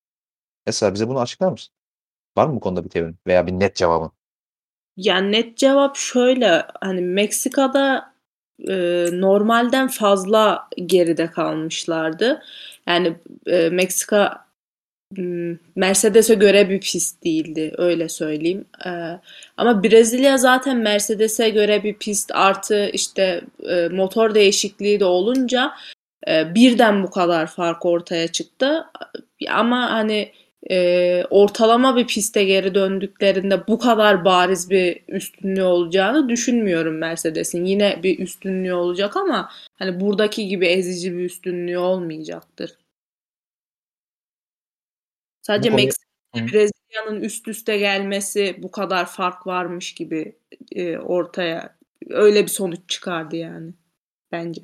Esra 0.67 0.95
bize 0.95 1.09
bunu 1.09 1.21
açıklar 1.21 1.53
mısın? 1.53 1.75
Var 2.37 2.47
mı 2.47 2.57
bu 2.57 2.61
konuda 2.61 2.85
bir 2.85 2.91
teorin 2.91 3.17
veya 3.27 3.47
bir 3.47 3.53
net 3.53 3.77
cevabın? 3.77 4.13
Yani 4.97 5.33
net 5.33 5.57
cevap 5.57 5.97
şöyle 5.97 6.63
hani 6.81 7.01
Meksika'da 7.01 8.13
e, 8.69 9.07
normalden 9.13 9.89
fazla 9.89 10.69
geride 10.87 11.27
kalmışlardı. 11.27 12.43
Yani 12.87 13.17
e, 13.47 13.69
Meksika 13.69 14.47
m, 15.17 15.57
Mercedes'e 15.77 16.35
göre 16.35 16.71
bir 16.71 16.81
pist 16.81 17.25
değildi 17.25 17.75
öyle 17.79 18.09
söyleyeyim. 18.09 18.65
E, 18.87 18.91
ama 19.57 19.83
Brezilya 19.85 20.39
zaten 20.39 20.77
Mercedes'e 20.77 21.51
göre 21.51 21.85
bir 21.85 21.95
pist 21.95 22.31
artı 22.35 22.91
işte 22.93 23.41
e, 23.71 23.89
motor 23.89 24.35
değişikliği 24.35 25.01
de 25.01 25.05
olunca 25.05 25.73
e, 26.29 26.55
birden 26.55 27.03
bu 27.03 27.11
kadar 27.11 27.47
fark 27.47 27.87
ortaya 27.87 28.29
çıktı. 28.29 28.85
Ama 29.51 29.91
hani 29.91 30.33
e, 30.71 31.25
ortalama 31.31 31.97
bir 31.97 32.07
piste 32.07 32.45
geri 32.45 32.75
döndüklerinde 32.75 33.67
bu 33.67 33.79
kadar 33.79 34.25
bariz 34.25 34.71
bir 34.71 35.03
üstünlüğü 35.09 35.63
olacağını 35.63 36.29
düşünmüyorum 36.29 36.99
Mercedes'in. 36.99 37.65
Yine 37.65 38.01
bir 38.03 38.19
üstünlüğü 38.19 38.75
olacak 38.75 39.17
ama 39.17 39.51
hani 39.75 40.01
buradaki 40.01 40.49
gibi 40.49 40.67
ezici 40.67 41.13
bir 41.13 41.25
üstünlüğü 41.25 41.79
olmayacaktır. 41.79 42.79
Sadece 45.43 45.71
Meksika. 45.71 46.13
Brezilya'nın 46.35 47.21
üst 47.21 47.49
üste 47.49 47.79
gelmesi 47.79 48.57
bu 48.59 48.71
kadar 48.71 49.07
fark 49.07 49.47
varmış 49.47 49.95
gibi 49.95 50.37
e, 50.73 50.99
ortaya 50.99 51.77
öyle 52.09 52.43
bir 52.43 52.49
sonuç 52.49 52.81
çıkardı 52.89 53.37
yani 53.37 53.73
bence. 54.33 54.63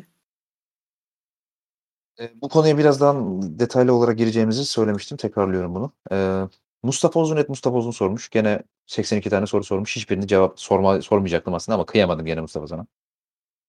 Bu 2.35 2.49
konuya 2.49 2.79
birazdan 2.79 3.43
detaylı 3.59 3.95
olarak 3.95 4.19
gireceğimizi 4.19 4.65
söylemiştim. 4.65 5.17
Tekrarlıyorum 5.17 5.75
bunu. 5.75 5.93
E, 6.13 6.43
Mustafa 6.83 7.21
Uzun 7.21 7.37
et 7.37 7.49
Mustafa 7.49 7.77
Uzun 7.77 7.91
sormuş. 7.91 8.31
Gene 8.31 8.63
82 8.87 9.31
tane 9.31 9.47
soru 9.47 9.65
sormuş. 9.65 9.97
Hiçbirini 9.97 10.27
cevap 10.27 10.61
sorma, 10.61 11.03
sormayacaktım 11.03 11.55
aslında 11.55 11.75
ama 11.77 11.87
kıyamadım 11.87 12.27
gene 12.27 12.41
Mustafa 12.41 12.67
sana. 12.67 12.87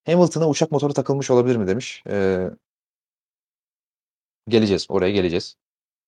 Hamilton'a 0.06 0.50
uçak 0.50 0.72
motoru 0.72 0.94
takılmış 0.94 1.32
olabilir 1.32 1.56
mi 1.56 1.68
demiş. 1.68 2.04
E, 2.10 2.50
geleceğiz. 4.48 4.86
Oraya 4.90 5.12
geleceğiz. 5.12 5.56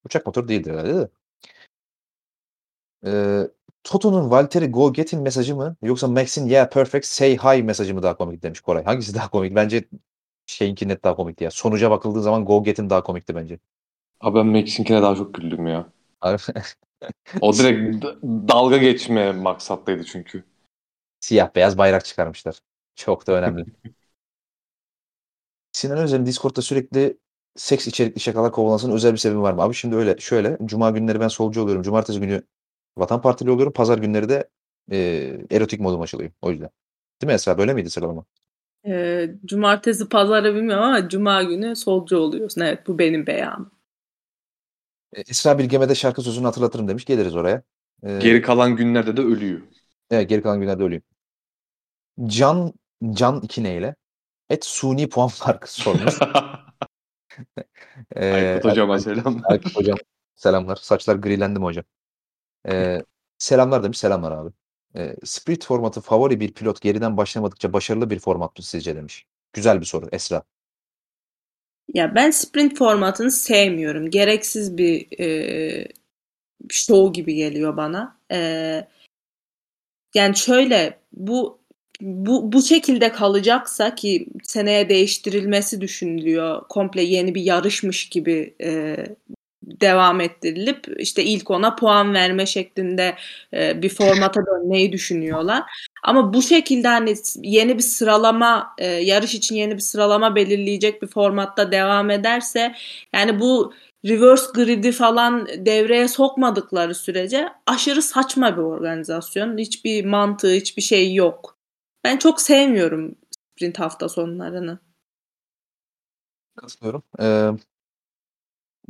Uçak 0.05 0.25
motoru 0.25 0.47
değildir 0.47 0.71
herhalde 0.71 0.95
de. 0.95 1.09
E, 3.05 3.11
Toto'nun 3.83 4.31
Valtteri 4.31 4.71
go 4.71 4.93
get 4.93 5.13
him 5.13 5.21
mesajı 5.21 5.55
mı 5.55 5.75
yoksa 5.81 6.07
Max'in 6.07 6.45
yeah 6.45 6.69
perfect 6.69 7.05
say 7.05 7.37
hi 7.37 7.63
mesajı 7.63 7.95
mı 7.95 8.03
daha 8.03 8.17
komik 8.17 8.43
demiş 8.43 8.61
Koray. 8.61 8.83
Hangisi 8.83 9.15
daha 9.15 9.29
komik? 9.29 9.55
Bence 9.55 9.83
şeyinki 10.51 10.87
net 10.87 11.03
daha 11.03 11.15
komikti 11.15 11.43
ya. 11.43 11.51
Sonuca 11.51 11.91
bakıldığı 11.91 12.21
zaman 12.21 12.45
go 12.45 12.63
get'in 12.63 12.89
daha 12.89 13.03
komikti 13.03 13.35
bence. 13.35 13.59
Abi 14.21 14.39
ben 14.39 14.47
Max'inkine 14.47 15.01
daha 15.01 15.15
çok 15.15 15.33
güldüm 15.33 15.67
ya. 15.67 15.87
O 17.41 17.53
direkt 17.57 18.05
dalga 18.23 18.77
geçme 18.77 19.31
maksatlıydı 19.31 20.03
çünkü. 20.03 20.43
Siyah 21.19 21.55
beyaz 21.55 21.77
bayrak 21.77 22.05
çıkarmışlar. 22.05 22.59
Çok 22.95 23.27
da 23.27 23.33
önemli. 23.33 23.65
Sinan 25.71 25.97
Özer'in 25.97 26.25
Discord'da 26.25 26.61
sürekli 26.61 27.17
seks 27.55 27.87
içerikli 27.87 28.19
şakalar 28.19 28.51
kovalansın 28.51 28.91
özel 28.91 29.13
bir 29.13 29.17
sebebi 29.17 29.41
var 29.41 29.53
mı? 29.53 29.61
Abi 29.61 29.73
şimdi 29.73 29.95
öyle 29.95 30.17
şöyle. 30.17 30.57
Cuma 30.65 30.91
günleri 30.91 31.19
ben 31.19 31.27
solcu 31.27 31.61
oluyorum. 31.61 31.83
Cumartesi 31.83 32.19
günü 32.19 32.43
Vatan 32.97 33.21
Partili 33.21 33.51
oluyorum. 33.51 33.73
Pazar 33.73 33.97
günleri 33.97 34.29
de 34.29 34.49
e, 34.91 34.97
erotik 35.51 35.79
modum 35.79 36.01
açılıyor. 36.01 36.31
O 36.41 36.51
yüzden. 36.51 36.69
Değil 37.21 37.27
mi 37.27 37.33
Esra? 37.33 37.57
Böyle 37.57 37.73
miydi 37.73 37.89
sıralama? 37.89 38.25
E, 38.87 39.27
cumartesi 39.45 40.09
pazarı 40.09 40.55
bilmiyorum 40.55 40.83
ama 40.83 41.09
cuma 41.09 41.43
günü 41.43 41.75
solcu 41.75 42.17
oluyorsun. 42.17 42.61
Evet 42.61 42.87
bu 42.87 42.99
benim 42.99 43.27
beyanım. 43.27 43.71
E, 45.13 45.21
Esra 45.21 45.57
Bilgeme'de 45.59 45.95
şarkı 45.95 46.21
sözünü 46.21 46.45
hatırlatırım 46.45 46.87
demiş. 46.87 47.05
Geliriz 47.05 47.35
oraya. 47.35 47.63
E, 48.03 48.19
Geri 48.19 48.41
kalan 48.41 48.75
günlerde 48.75 49.17
de 49.17 49.21
ölüyor. 49.21 49.61
Evet, 50.11 50.29
geri 50.29 50.41
kalan 50.41 50.59
günlerde 50.59 50.83
öleyim. 50.83 51.03
Can 52.27 52.73
Can 53.13 53.41
iki 53.41 53.63
neyle? 53.63 53.95
Et 54.49 54.65
suni 54.65 55.09
puan 55.09 55.27
farkı 55.29 55.73
sormuş. 55.81 56.15
Ee, 58.15 58.33
Aykut 58.33 58.65
hocama 58.71 58.99
selam. 58.99 59.41
Aykut 59.43 59.75
hocam 59.75 59.97
selamlar. 60.35 60.75
Saçlar 60.75 61.15
grilendi 61.15 61.59
mi 61.59 61.65
hocam? 61.65 61.83
Ee, 62.69 63.01
selamlar 63.37 63.83
demiş. 63.83 63.99
Selamlar 63.99 64.31
abi. 64.31 64.51
Ee, 64.95 65.15
Split 65.23 65.65
formatı 65.65 66.01
favori 66.01 66.39
bir 66.39 66.53
pilot 66.53 66.81
geriden 66.81 67.17
başlamadıkça 67.17 67.73
başarılı 67.73 68.09
bir 68.09 68.19
format 68.19 68.57
mı 68.57 68.63
sizce 68.63 68.95
demiş. 68.95 69.25
Güzel 69.53 69.79
bir 69.79 69.85
soru 69.85 70.09
Esra. 70.11 70.43
Ya 71.93 72.15
ben 72.15 72.31
sprint 72.31 72.77
formatını 72.77 73.31
sevmiyorum. 73.31 74.09
Gereksiz 74.09 74.77
bir 74.77 75.19
e, 75.19 75.87
show 76.69 77.11
gibi 77.13 77.35
geliyor 77.35 77.77
bana. 77.77 78.17
E, 78.31 78.37
yani 80.15 80.37
şöyle 80.37 80.99
bu 81.13 81.61
bu 82.01 82.51
bu 82.51 82.61
şekilde 82.61 83.11
kalacaksa 83.11 83.95
ki 83.95 84.27
seneye 84.43 84.89
değiştirilmesi 84.89 85.81
düşünülüyor. 85.81 86.67
Komple 86.69 87.01
yeni 87.01 87.35
bir 87.35 87.41
yarışmış 87.41 88.09
gibi 88.09 88.55
e, 88.61 88.97
devam 89.63 90.21
ettirilip 90.21 90.87
işte 90.97 91.23
ilk 91.23 91.51
ona 91.51 91.75
puan 91.75 92.13
verme 92.13 92.45
şeklinde 92.45 93.15
e, 93.53 93.81
bir 93.81 93.89
formata 93.89 94.41
dönmeyi 94.45 94.91
düşünüyorlar. 94.91 95.63
Ama 96.03 96.33
bu 96.33 96.41
şekilde 96.41 96.87
hani 96.87 97.15
yeni 97.41 97.77
bir 97.77 97.83
sıralama 97.83 98.75
e, 98.77 98.85
yarış 98.85 99.35
için 99.35 99.55
yeni 99.55 99.73
bir 99.75 99.81
sıralama 99.81 100.35
belirleyecek 100.35 101.01
bir 101.01 101.07
formatta 101.07 101.71
devam 101.71 102.09
ederse 102.09 102.75
yani 103.13 103.39
bu 103.39 103.73
reverse 104.05 104.45
grid'i 104.53 104.91
falan 104.91 105.47
devreye 105.47 106.07
sokmadıkları 106.07 106.95
sürece 106.95 107.49
aşırı 107.67 108.01
saçma 108.01 108.57
bir 108.57 108.61
organizasyon. 108.61 109.57
Hiçbir 109.57 110.05
mantığı, 110.05 110.53
hiçbir 110.53 110.81
şey 110.81 111.13
yok. 111.13 111.57
Ben 112.03 112.17
çok 112.17 112.41
sevmiyorum 112.41 113.15
sprint 113.61 113.79
hafta 113.79 114.09
sonlarını. 114.09 114.79
Katılıyorum. 116.55 117.03
Ee, 117.19 117.51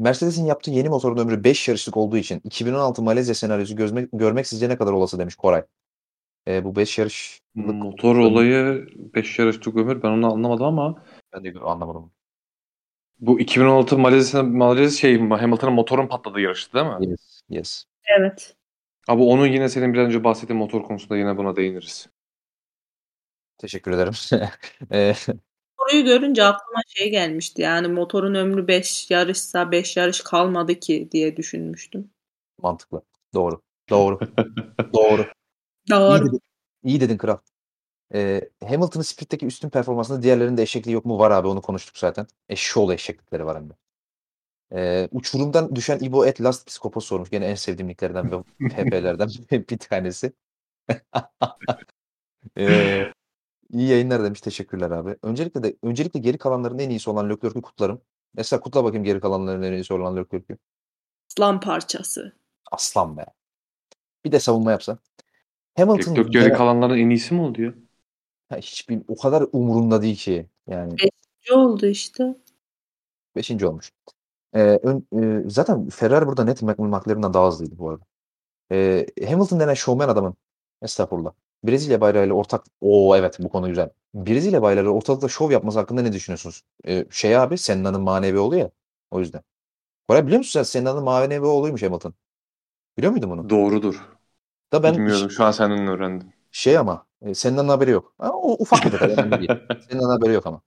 Mercedes'in 0.02 0.45
yaptığı 0.45 0.72
yeni 0.72 0.90
motorun 0.90 1.18
ömrü 1.18 1.44
5 1.44 1.68
yarışlık 1.68 1.98
olduğu 1.98 2.18
için 2.18 2.41
2016 2.44 3.02
Malezya 3.02 3.36
senaryosu 3.36 3.76
gözmek, 3.76 4.10
görmek 4.14 4.48
sizce 4.48 4.69
ne 4.69 4.78
kadar 4.78 4.91
olası 4.91 5.19
demiş 5.19 5.36
Koray. 5.36 5.64
Ee, 6.48 6.64
bu 6.64 6.76
5 6.76 6.98
yarış 6.98 7.41
Motor 7.56 8.15
olayı 8.15 8.88
5 8.95 9.40
yarışlık 9.40 9.76
ömür 9.76 10.03
ben 10.03 10.10
onu 10.10 10.34
anlamadım 10.34 10.65
ama 10.65 11.03
ben 11.34 11.44
de 11.44 11.60
anlamadım. 11.60 12.11
bu 13.19 13.40
2016 13.40 13.98
Malezya, 13.98 14.44
Malezya 14.44 14.99
şey 14.99 15.30
Hamilton'ın 15.30 15.73
motorun 15.73 16.07
patladığı 16.07 16.41
yarıştı 16.41 16.73
değil 16.73 16.86
mi? 16.86 17.10
Yes. 17.10 17.41
Yes. 17.49 17.86
Evet. 18.19 18.56
Abi 19.07 19.22
onu 19.22 19.48
yine 19.48 19.69
senin 19.69 19.94
biraz 19.94 20.07
önce 20.07 20.23
bahsettiğin 20.23 20.60
motor 20.60 20.84
konusunda 20.84 21.18
yine 21.18 21.38
buna 21.38 21.56
değiniriz. 21.56 22.10
Teşekkür 23.57 23.91
ederim. 23.91 24.14
Soruyu 25.91 26.05
görünce 26.05 26.43
aklıma 26.43 26.81
şey 26.88 27.11
gelmişti. 27.11 27.61
Yani 27.61 27.88
motorun 27.88 28.35
ömrü 28.35 28.68
5 28.68 29.11
yarışsa 29.11 29.72
5 29.72 29.97
yarış 29.97 30.22
kalmadı 30.22 30.80
ki 30.80 31.09
diye 31.11 31.38
düşünmüştüm. 31.38 32.11
mantıklı. 32.57 33.01
Doğru. 33.34 33.61
Doğru. 33.89 34.19
Doğru. 34.93 35.22
İyi 35.22 35.89
Doğru. 35.89 36.26
dedin, 36.26 36.41
iyi 36.84 37.01
dedin 37.01 37.18
kral. 37.18 37.38
Ee, 38.13 38.49
Hamilton'ın 38.68 39.03
Split'teki 39.03 39.45
üstün 39.45 39.69
performansında 39.69 40.23
diğerlerinde 40.23 40.61
eşekliği 40.61 40.93
yok 40.93 41.05
mu? 41.05 41.19
Var 41.19 41.31
abi 41.31 41.47
onu 41.47 41.61
konuştuk 41.61 41.97
zaten. 41.97 42.27
Eşşoğlu 42.49 42.93
eşeklikleri 42.93 43.45
var 43.45 43.57
hem 43.57 43.69
de. 43.69 43.73
Ee, 44.73 45.09
uçurumdan 45.11 45.76
düşen 45.76 45.99
İbo 45.99 46.26
et 46.26 46.41
Last 46.41 46.68
Psikopos 46.68 47.05
sormuş. 47.05 47.30
Gene 47.30 47.45
en 47.45 47.55
sevdiğim 47.55 47.88
nicklerden 47.88 48.31
ve 48.31 48.35
PP'lerden 48.69 49.30
bir 49.51 49.77
tanesi. 49.77 50.34
ee, 52.57 53.11
İyi 53.73 53.89
yayınlar 53.89 54.23
demiş. 54.23 54.41
Teşekkürler 54.41 54.91
abi. 54.91 55.15
Öncelikle 55.23 55.64
de 55.64 55.76
öncelikle 55.84 56.19
geri 56.19 56.38
kalanların 56.38 56.80
en 56.80 56.89
iyisi 56.89 57.10
olan 57.10 57.30
Leclerc'ü 57.30 57.61
kutlarım. 57.61 58.02
Mesela 58.34 58.60
kutla 58.60 58.84
bakayım 58.84 59.03
geri 59.03 59.19
kalanların 59.19 59.61
en 59.61 59.73
iyisi 59.73 59.93
olan 59.93 60.18
Leclerc'ü. 60.18 60.57
Aslan 61.31 61.60
parçası. 61.60 62.34
Aslan 62.72 63.18
be. 63.18 63.26
Bir 64.26 64.31
de 64.31 64.39
savunma 64.39 64.72
yapsa. 64.72 64.98
Hamilton 65.77 66.11
Leclerc 66.15 66.30
geri 66.39 66.53
kalanların 66.53 66.98
en 66.98 67.10
iyisi 67.10 67.34
mi 67.34 67.41
oldu 67.41 67.61
ya? 67.61 67.73
Ha, 68.49 68.57
hiçbir 68.57 69.02
o 69.07 69.15
kadar 69.15 69.45
umurunda 69.52 70.02
değil 70.02 70.15
ki. 70.18 70.49
Yani 70.68 70.95
Ne 71.49 71.56
oldu 71.56 71.85
işte? 71.85 72.35
beşinci 73.35 73.68
olmuş. 73.68 73.91
Ee, 74.56 74.60
ön, 74.84 75.07
e, 75.22 75.49
zaten 75.49 75.89
Ferrari 75.89 76.27
burada 76.27 76.43
net 76.43 76.61
Mc- 76.61 76.88
McLaren'dan 76.88 77.34
daha 77.34 77.48
hızlıydı 77.48 77.77
bu 77.77 77.89
arada. 77.89 78.03
Ee, 78.72 79.06
Hamilton 79.30 79.60
denen 79.60 79.73
showman 79.73 80.10
adamın 80.10 80.35
estağfurullah. 80.81 81.31
Brezilya 81.63 82.01
bayrağıyla 82.01 82.33
ortak 82.35 82.65
o 82.81 83.15
evet 83.15 83.38
bu 83.39 83.49
konu 83.49 83.67
güzel. 83.67 83.89
Brezilya 84.13 84.61
bayrağıyla 84.61 84.91
ortalıkta 84.91 85.27
şov 85.27 85.51
yapması 85.51 85.79
hakkında 85.79 86.01
ne 86.01 86.13
düşünüyorsunuz? 86.13 86.61
Ee, 86.88 87.05
şey 87.11 87.38
abi 87.38 87.57
Senna'nın 87.57 88.01
manevi 88.01 88.39
oğlu 88.39 88.55
ya. 88.55 88.71
O 89.11 89.19
yüzden. 89.19 89.41
Koray 90.07 90.23
biliyor 90.25 90.38
musun 90.38 90.51
sen 90.51 90.63
Senna'nın 90.63 91.03
manevi 91.03 91.45
oğluymuş 91.45 91.83
Hamilton? 91.83 92.13
Biliyor 92.97 93.11
muydun 93.11 93.29
bunu? 93.29 93.49
Doğrudur. 93.49 94.09
Da 94.71 94.83
ben 94.83 94.93
Bilmiyordum. 94.93 95.31
Şu 95.31 95.43
an 95.43 95.51
senden 95.51 95.88
öğrendim. 95.88 96.33
şey 96.51 96.77
ama 96.77 97.05
e, 97.21 97.33
Senna'nın 97.35 97.69
haberi 97.69 97.91
yok. 97.91 98.13
Ha, 98.17 98.31
o 98.33 98.51
ufak 98.53 98.85
bir 98.85 98.91
detay. 98.91 99.07
Senna'nın 99.89 100.09
haberi 100.09 100.33
yok 100.33 100.47
ama. 100.47 100.61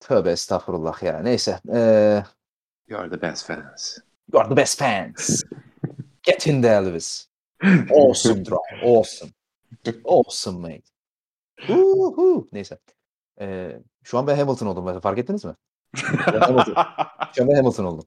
Tövbe 0.00 0.30
estağfurullah 0.30 1.02
ya. 1.02 1.18
Neyse. 1.18 1.60
Ee, 1.74 2.22
You 2.88 3.00
are 3.00 3.10
the 3.10 3.22
best 3.22 3.46
fans. 3.46 3.98
You 4.32 4.40
are 4.40 4.48
the 4.48 4.56
best 4.56 4.78
fans. 4.78 5.42
Get 6.22 6.46
in 6.46 6.62
there, 6.62 6.86
Lewis. 6.86 7.28
Awesome 7.90 8.44
drive. 8.44 8.82
Awesome. 8.82 9.32
Awesome 10.04 10.58
mate. 10.58 10.82
Woohoo. 11.58 12.48
Neyse. 12.52 12.78
Ee, 13.40 13.80
şu 14.04 14.18
an 14.18 14.26
ben 14.26 14.36
Hamilton 14.36 14.66
oldum. 14.66 14.84
mesela, 14.84 15.00
Fark 15.00 15.18
ettiniz 15.18 15.44
mi? 15.44 15.54
Ben 16.32 16.40
Hamilton. 16.40 16.74
Şu 17.36 17.42
an 17.42 17.48
ben 17.48 17.54
Hamilton 17.56 17.84
oldum. 17.84 18.06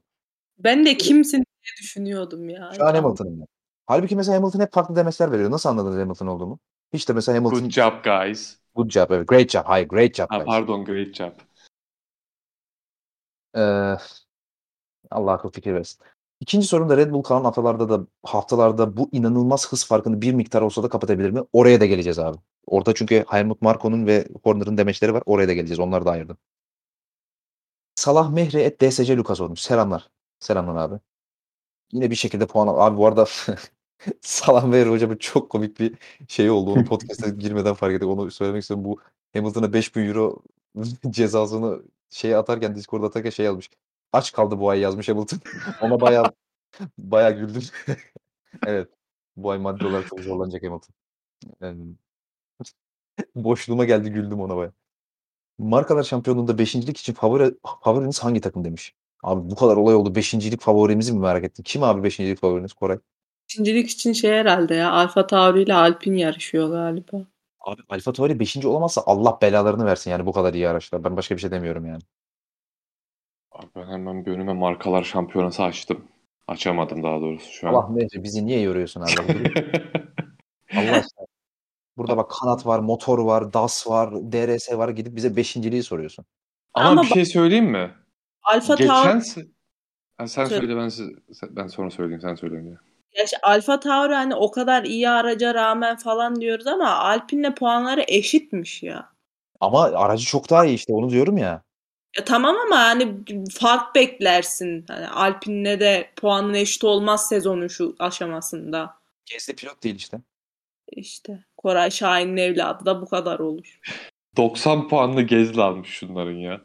Ben 0.58 0.86
de 0.86 0.96
kimsin 0.96 1.36
diye 1.36 1.72
düşünüyordum 1.80 2.48
ya. 2.48 2.72
Şu 2.76 2.84
an 2.86 2.94
Hamilton'ım 2.94 3.40
ben. 3.40 3.46
Halbuki 3.86 4.16
mesela 4.16 4.36
Hamilton 4.38 4.60
hep 4.60 4.72
farklı 4.72 4.96
demesler 4.96 5.32
veriyor. 5.32 5.50
Nasıl 5.50 5.68
anladınız 5.68 5.98
Hamilton 6.00 6.26
olduğumu? 6.26 6.58
Hiç 6.92 7.08
de 7.08 7.12
mesela 7.12 7.36
Hamilton 7.38 7.60
Good 7.60 7.70
job 7.70 8.04
guys. 8.04 8.56
good 8.74 8.90
job. 8.90 9.10
Evet. 9.10 9.28
Great 9.28 9.50
job. 9.50 9.62
Hayır, 9.64 9.88
great 9.88 10.14
job. 10.14 10.26
Ha, 10.30 10.36
guys. 10.36 10.46
pardon 10.46 10.84
great 10.84 11.14
job. 11.14 11.32
Ee, 13.56 13.96
Allah 15.10 15.32
akıl 15.32 15.50
fikir 15.50 15.74
versin. 15.74 16.04
İkinci 16.40 16.66
sorum 16.66 16.88
da 16.88 16.96
Red 16.96 17.12
Bull 17.12 17.22
kalan 17.22 17.44
haftalarda 17.44 17.88
da 17.88 18.06
haftalarda 18.22 18.96
bu 18.96 19.08
inanılmaz 19.12 19.72
hız 19.72 19.86
farkını 19.86 20.22
bir 20.22 20.34
miktar 20.34 20.62
olsa 20.62 20.82
da 20.82 20.88
kapatabilir 20.88 21.30
mi? 21.30 21.40
Oraya 21.52 21.80
da 21.80 21.86
geleceğiz 21.86 22.18
abi. 22.18 22.38
Orada 22.66 22.94
çünkü 22.94 23.24
Helmut 23.28 23.62
Marko'nun 23.62 24.06
ve 24.06 24.28
Horner'ın 24.44 24.76
demeçleri 24.76 25.14
var. 25.14 25.22
Oraya 25.26 25.48
da 25.48 25.52
geleceğiz. 25.52 25.80
Onları 25.80 26.04
da 26.06 26.10
ayırdım. 26.10 26.38
Salah 27.94 28.30
Mehri 28.30 28.58
et 28.60 28.80
DSC 28.80 29.16
Lucas 29.16 29.40
olmuş. 29.40 29.60
Selamlar. 29.60 30.10
Selamlar 30.38 30.76
abi. 30.76 31.00
Yine 31.92 32.10
bir 32.10 32.16
şekilde 32.16 32.46
puan 32.46 32.66
al. 32.66 32.86
Abi 32.86 32.96
bu 32.96 33.06
arada 33.06 33.26
Salah 34.20 34.64
Mehri 34.64 34.90
hocamın 34.90 35.16
çok 35.16 35.50
komik 35.50 35.80
bir 35.80 35.94
şey 36.28 36.50
oldu. 36.50 36.72
Onu 36.72 36.84
podcast'a 36.84 37.28
girmeden 37.38 37.74
fark 37.74 37.94
ettik. 37.94 38.08
Onu 38.08 38.30
söylemek 38.30 38.62
istiyorum. 38.62 38.84
Bu 38.84 39.00
Hamilton'a 39.34 39.72
5000 39.72 40.08
euro 40.08 40.42
cezasını 41.10 41.82
şeye 42.10 42.36
atarken 42.36 42.74
Discord'a 42.74 43.06
atarken 43.06 43.30
şey 43.30 43.46
yazmış. 43.46 43.70
Aç 44.12 44.32
kaldı 44.32 44.58
bu 44.58 44.70
ay 44.70 44.80
yazmış 44.80 45.08
Hamilton. 45.08 45.40
Ona 45.82 46.00
bayağı 46.00 46.32
bayağı 46.98 47.32
güldüm. 47.32 47.62
evet. 48.66 48.88
Bu 49.36 49.50
ay 49.50 49.58
maddi 49.58 49.86
olarak 49.86 50.06
çok 50.08 50.20
zorlanacak 50.20 50.62
Hamilton. 50.62 50.94
Yani, 51.60 51.94
boşluğuma 53.34 53.84
geldi 53.84 54.10
güldüm 54.10 54.40
ona 54.40 54.56
bayağı. 54.56 54.72
Markalar 55.58 56.02
şampiyonluğunda 56.02 56.58
beşincilik 56.58 56.98
için 56.98 57.12
favori, 57.12 57.54
favoriniz 57.84 58.20
hangi 58.20 58.40
takım 58.40 58.64
demiş. 58.64 58.94
Abi 59.22 59.50
bu 59.50 59.54
kadar 59.54 59.76
olay 59.76 59.94
oldu. 59.94 60.14
Beşincilik 60.14 60.60
favorimizi 60.60 61.12
mi 61.12 61.18
merak 61.18 61.44
ettin? 61.44 61.62
Kim 61.62 61.82
abi 61.82 62.02
beşincilik 62.02 62.38
favoriniz 62.38 62.72
Koray? 62.72 62.98
İkincilik 63.48 63.90
için 63.90 64.12
şey 64.12 64.30
herhalde 64.30 64.74
ya. 64.74 64.92
Alfa 64.92 65.26
Tauri 65.26 65.62
ile 65.62 65.74
Alpin 65.74 66.14
yarışıyor 66.14 66.70
galiba. 66.70 67.26
Abi 67.60 67.82
Alfa 67.88 68.12
Tauri 68.12 68.40
5. 68.40 68.66
olamazsa 68.66 69.02
Allah 69.06 69.38
belalarını 69.42 69.84
versin 69.86 70.10
yani 70.10 70.26
bu 70.26 70.32
kadar 70.32 70.54
iyi 70.54 70.68
araçlar. 70.68 71.04
Ben 71.04 71.16
başka 71.16 71.36
bir 71.36 71.40
şey 71.40 71.50
demiyorum 71.50 71.86
yani. 71.86 72.00
Abi 73.60 73.70
ben 73.76 73.86
hemen 73.86 74.26
bir 74.26 74.32
önüme 74.32 74.52
markalar 74.52 75.02
şampiyonası 75.02 75.62
açtım. 75.62 76.04
Açamadım 76.48 77.02
daha 77.02 77.20
doğrusu 77.20 77.52
şu 77.52 77.68
an. 77.68 77.74
Allah 77.74 77.88
neyse 77.90 78.22
bizi 78.22 78.46
niye 78.46 78.60
yoruyorsun 78.60 79.00
abi? 79.00 79.10
Allah 80.76 80.96
aşkına. 80.96 81.26
Burada 81.96 82.16
bak 82.16 82.30
kanat 82.30 82.66
var, 82.66 82.78
motor 82.78 83.18
var, 83.18 83.52
DAS 83.52 83.86
var, 83.86 84.12
DRS 84.12 84.78
var. 84.78 84.88
Gidip 84.88 85.16
bize 85.16 85.36
beşinciliği 85.36 85.82
soruyorsun. 85.82 86.24
Ama, 86.74 86.88
Ama 86.88 87.02
bir 87.02 87.06
şey 87.06 87.24
söyleyeyim 87.24 87.64
mi? 87.70 87.94
Alfa 88.42 88.74
Geçen 88.74 89.20
Tauri, 89.20 89.48
Ha, 90.16 90.28
sen 90.28 90.44
Söyle. 90.44 90.60
söyle 90.66 90.76
ben 90.80 90.88
siz- 90.88 91.10
sen- 91.32 91.56
ben 91.56 91.66
sonra 91.66 91.90
söyleyeyim 91.90 92.20
sen 92.20 92.34
söyle 92.34 92.54
önce. 92.54 92.76
Gerçi 93.12 93.36
Alfa 93.42 93.80
Tauri 93.80 94.14
hani 94.14 94.34
o 94.34 94.50
kadar 94.50 94.84
iyi 94.84 95.08
araca 95.10 95.54
rağmen 95.54 95.96
falan 95.96 96.40
diyoruz 96.40 96.66
ama 96.66 96.88
Alpin'le 96.88 97.54
puanları 97.54 98.04
eşitmiş 98.08 98.82
ya. 98.82 99.08
Ama 99.60 99.82
aracı 99.82 100.26
çok 100.26 100.50
daha 100.50 100.64
iyi 100.64 100.74
işte 100.74 100.92
onu 100.92 101.10
diyorum 101.10 101.38
ya. 101.38 101.62
Ya 102.18 102.24
tamam 102.24 102.56
ama 102.66 102.78
hani 102.78 103.24
fark 103.52 103.94
beklersin. 103.94 104.84
Hani 104.88 105.08
Alpin'le 105.08 105.80
de 105.80 106.10
puanın 106.16 106.54
eşit 106.54 106.84
olmaz 106.84 107.28
sezonun 107.28 107.68
şu 107.68 107.96
aşamasında. 107.98 108.94
Gezdi 109.26 109.56
pilot 109.56 109.82
değil 109.82 109.94
işte. 109.94 110.20
İşte 110.92 111.44
Koray 111.56 111.90
Şahin'in 111.90 112.36
evladı 112.36 112.86
da 112.86 113.02
bu 113.02 113.08
kadar 113.08 113.38
olur. 113.38 113.80
90 114.36 114.88
puanlı 114.88 115.22
Gezli 115.22 115.62
almış 115.62 115.88
şunların 115.88 116.36
ya. 116.36 116.60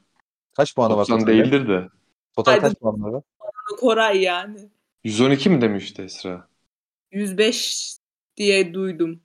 Kaç 0.53 0.76
puanı 0.76 0.93
var 0.93 0.97
90 0.97 1.19
totalde? 1.19 1.38
değildir 1.38 1.67
de. 1.69 1.88
Total 2.35 2.59
kaç 2.59 2.76
puanı 2.76 3.13
var? 3.13 3.23
Koray 3.80 4.22
yani. 4.22 4.69
112 5.03 5.49
mi 5.49 5.61
demişti 5.61 6.01
Esra? 6.01 6.47
105 7.11 7.97
diye 8.38 8.73
duydum. 8.73 9.22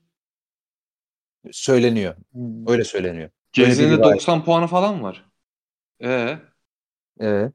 Söyleniyor. 1.52 2.16
Öyle 2.66 2.84
söyleniyor. 2.84 3.30
Öyle 3.58 3.68
Gezli'nin 3.68 3.90
bir 3.90 3.96
de 3.96 3.98
rivayet. 3.98 4.14
90 4.20 4.44
puanı 4.44 4.66
falan 4.66 5.02
var. 5.02 5.29
Ee, 6.00 6.38
Evet. 7.20 7.54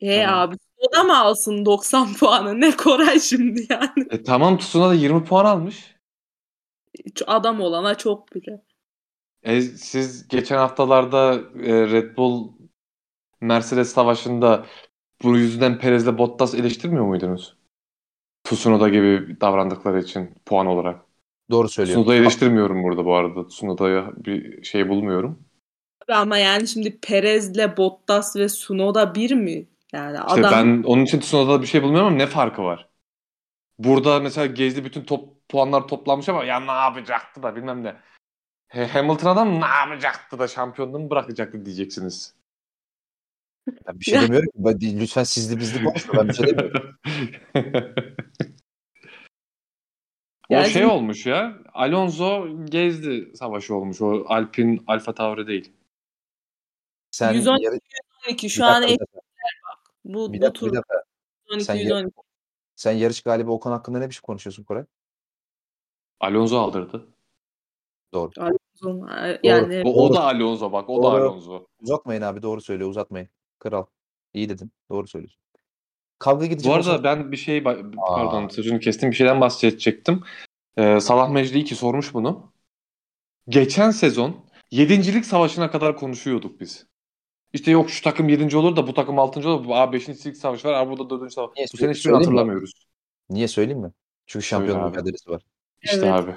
E 0.00 0.22
Tamam. 0.22 0.34
abi 0.34 0.56
o 0.76 0.92
da 0.92 1.02
mı 1.04 1.18
alsın 1.18 1.64
90 1.64 2.14
puanı? 2.20 2.60
Ne 2.60 2.76
Koray 2.76 3.20
şimdi 3.20 3.66
yani? 3.70 4.08
e, 4.10 4.22
tamam 4.22 4.58
Tsuna 4.58 4.88
da 4.88 4.94
20 4.94 5.24
puan 5.24 5.44
almış. 5.44 5.96
Adam 7.26 7.60
olana 7.60 7.94
çok 7.94 8.34
bile. 8.34 8.62
E, 9.42 9.60
siz 9.60 10.28
geçen 10.28 10.56
haftalarda 10.56 11.34
e, 11.62 11.90
Red 11.90 12.16
Bull 12.16 12.52
Mercedes 13.40 13.92
savaşında 13.92 14.66
bu 15.22 15.36
yüzden 15.38 15.78
Perez'le 15.78 16.18
Bottas 16.18 16.54
eleştirmiyor 16.54 17.04
muydunuz? 17.04 17.56
Tsunoda 18.44 18.88
gibi 18.88 19.40
davrandıkları 19.40 20.00
için 20.00 20.34
puan 20.46 20.66
olarak. 20.66 21.00
Doğru 21.50 21.68
söylüyor. 21.68 21.98
Tsunoda'yı 21.98 22.22
eleştirmiyorum 22.22 22.82
burada 22.82 23.04
bu 23.04 23.14
arada. 23.14 23.46
Tsunoda'ya 23.46 24.12
bir 24.16 24.62
şey 24.62 24.88
bulmuyorum. 24.88 25.44
Ama 26.14 26.38
yani 26.38 26.68
şimdi 26.68 26.98
Perez'le 27.00 27.76
Bottas 27.76 28.36
ve 28.36 28.48
Sunoda 28.48 29.14
bir 29.14 29.30
mi? 29.34 29.66
Yani 29.92 30.18
İşte 30.28 30.40
adam 30.40 30.52
ben 30.52 30.82
onun 30.82 31.04
için 31.04 31.20
Tsunoda'da 31.20 31.62
bir 31.62 31.66
şey 31.66 31.82
bulmuyorum 31.82 32.06
ama 32.08 32.16
ne 32.16 32.26
farkı 32.26 32.62
var? 32.62 32.88
Burada 33.78 34.20
mesela 34.20 34.46
Gezdi 34.46 34.84
bütün 34.84 35.04
top 35.04 35.48
puanlar 35.48 35.88
toplanmış 35.88 36.28
ama 36.28 36.44
ya 36.44 36.60
ne 36.60 36.72
yapacaktı 36.72 37.42
da 37.42 37.56
bilmem 37.56 37.84
ne. 37.84 37.96
He- 38.68 38.86
Hamilton 38.86 39.30
adam 39.30 39.60
ne 39.60 39.66
yapacaktı 39.66 40.38
da 40.38 40.48
şampiyonluğu 40.48 40.98
mı 40.98 41.10
bırakacaktı 41.10 41.64
diyeceksiniz. 41.64 42.34
Ben 43.86 44.00
bir 44.00 44.04
şey 44.04 44.20
demiyorum 44.20 44.46
ki. 44.46 44.52
Ben- 44.56 45.00
Lütfen 45.00 45.24
sizli 45.24 45.58
bizli 45.60 45.84
konuşma. 45.84 46.14
Ben 46.14 46.28
bir 46.28 46.34
şey 46.34 46.46
demiyorum. 46.46 46.98
o 50.48 50.54
Yani 50.54 50.70
şey 50.70 50.86
olmuş 50.86 51.26
ya. 51.26 51.58
Alonso 51.74 52.48
Gezdi 52.64 53.36
savaşı 53.36 53.74
olmuş. 53.74 54.00
O 54.02 54.24
Alpin 54.28 54.84
Alfa 54.86 55.14
Tauri 55.14 55.46
değil. 55.46 55.72
Sen 57.12 57.32
112 57.32 57.64
yarı- 57.64 57.78
112 58.26 58.44
bir 58.46 58.50
şu 58.50 58.64
an 58.64 58.82
dakika, 58.82 59.04
bu, 60.04 60.32
bir 60.32 60.38
bu 60.38 60.42
dakika, 60.42 60.52
tur 60.52 60.66
bir 60.66 60.76
dakika. 60.76 61.04
112 61.44 61.64
Sen 61.64 61.74
ya- 61.74 61.82
112. 61.82 62.12
Sen 62.76 62.92
yarış 62.92 63.22
galibi 63.22 63.50
Okan 63.50 63.70
hakkında 63.70 63.98
ne 63.98 64.08
bir 64.08 64.14
şey 64.14 64.20
konuşuyorsun 64.20 64.64
Koray? 64.64 64.84
Alonso 66.20 66.58
aldırdı. 66.58 67.08
Yani 69.42 69.82
O, 69.84 70.04
o 70.06 70.14
da 70.14 70.24
Alonso 70.24 70.72
bak. 70.72 70.90
O 70.90 70.98
da 70.98 71.02
Doğru. 71.02 71.22
Alonso. 71.30 71.66
Uzatmayın 71.80 72.22
abi 72.22 72.42
doğru 72.42 72.60
söylüyor 72.60 72.90
uzatmayın. 72.90 73.28
Kral. 73.58 73.86
İyi 74.34 74.48
dedin. 74.48 74.72
Doğru 74.90 75.06
söylüyorsun. 75.06 75.40
Kavga 76.18 76.46
gidecek 76.46 76.70
Bu 76.70 76.74
arada 76.74 76.90
olsa- 76.92 77.04
ben 77.04 77.32
bir 77.32 77.36
şey 77.36 77.62
pardon 77.96 78.48
sözünü 78.48 78.80
kestim 78.80 79.10
bir 79.10 79.16
şeyden 79.16 79.40
bahsedecektim. 79.40 80.24
Ee, 80.76 81.00
Salah 81.00 81.30
Mecdi 81.30 81.64
ki 81.64 81.74
sormuş 81.74 82.14
bunu. 82.14 82.52
Geçen 83.48 83.90
sezon 83.90 84.44
yedincilik 84.70 85.26
savaşına 85.26 85.70
kadar 85.70 85.96
konuşuyorduk 85.96 86.60
biz. 86.60 86.86
İşte 87.52 87.70
yok 87.70 87.90
şu 87.90 88.02
takım 88.04 88.28
7. 88.28 88.56
olur 88.56 88.76
da 88.76 88.86
bu 88.86 88.94
takım 88.94 89.18
6. 89.18 89.48
olur. 89.48 89.66
Aa 89.70 89.92
5. 89.92 90.04
savaş 90.36 90.64
var. 90.64 90.72
Aa 90.72 90.88
burada 90.90 91.10
4. 91.10 91.32
savaş. 91.32 91.50
Niye 91.56 91.66
Bu 91.72 91.76
sene 91.76 91.90
hiçbirini 91.90 91.94
söyleyeyim 91.94 92.20
mi? 92.20 92.24
hatırlamıyoruz. 92.24 92.72
Niye 93.30 93.48
söyleyeyim 93.48 93.80
mi? 93.80 93.92
Çünkü 94.26 94.46
şampiyonluk 94.46 94.82
abi. 94.84 94.90
mücadelesi 94.90 95.30
var. 95.30 95.42
İşte 95.82 95.96
Evet. 95.96 96.08
abi. 96.08 96.34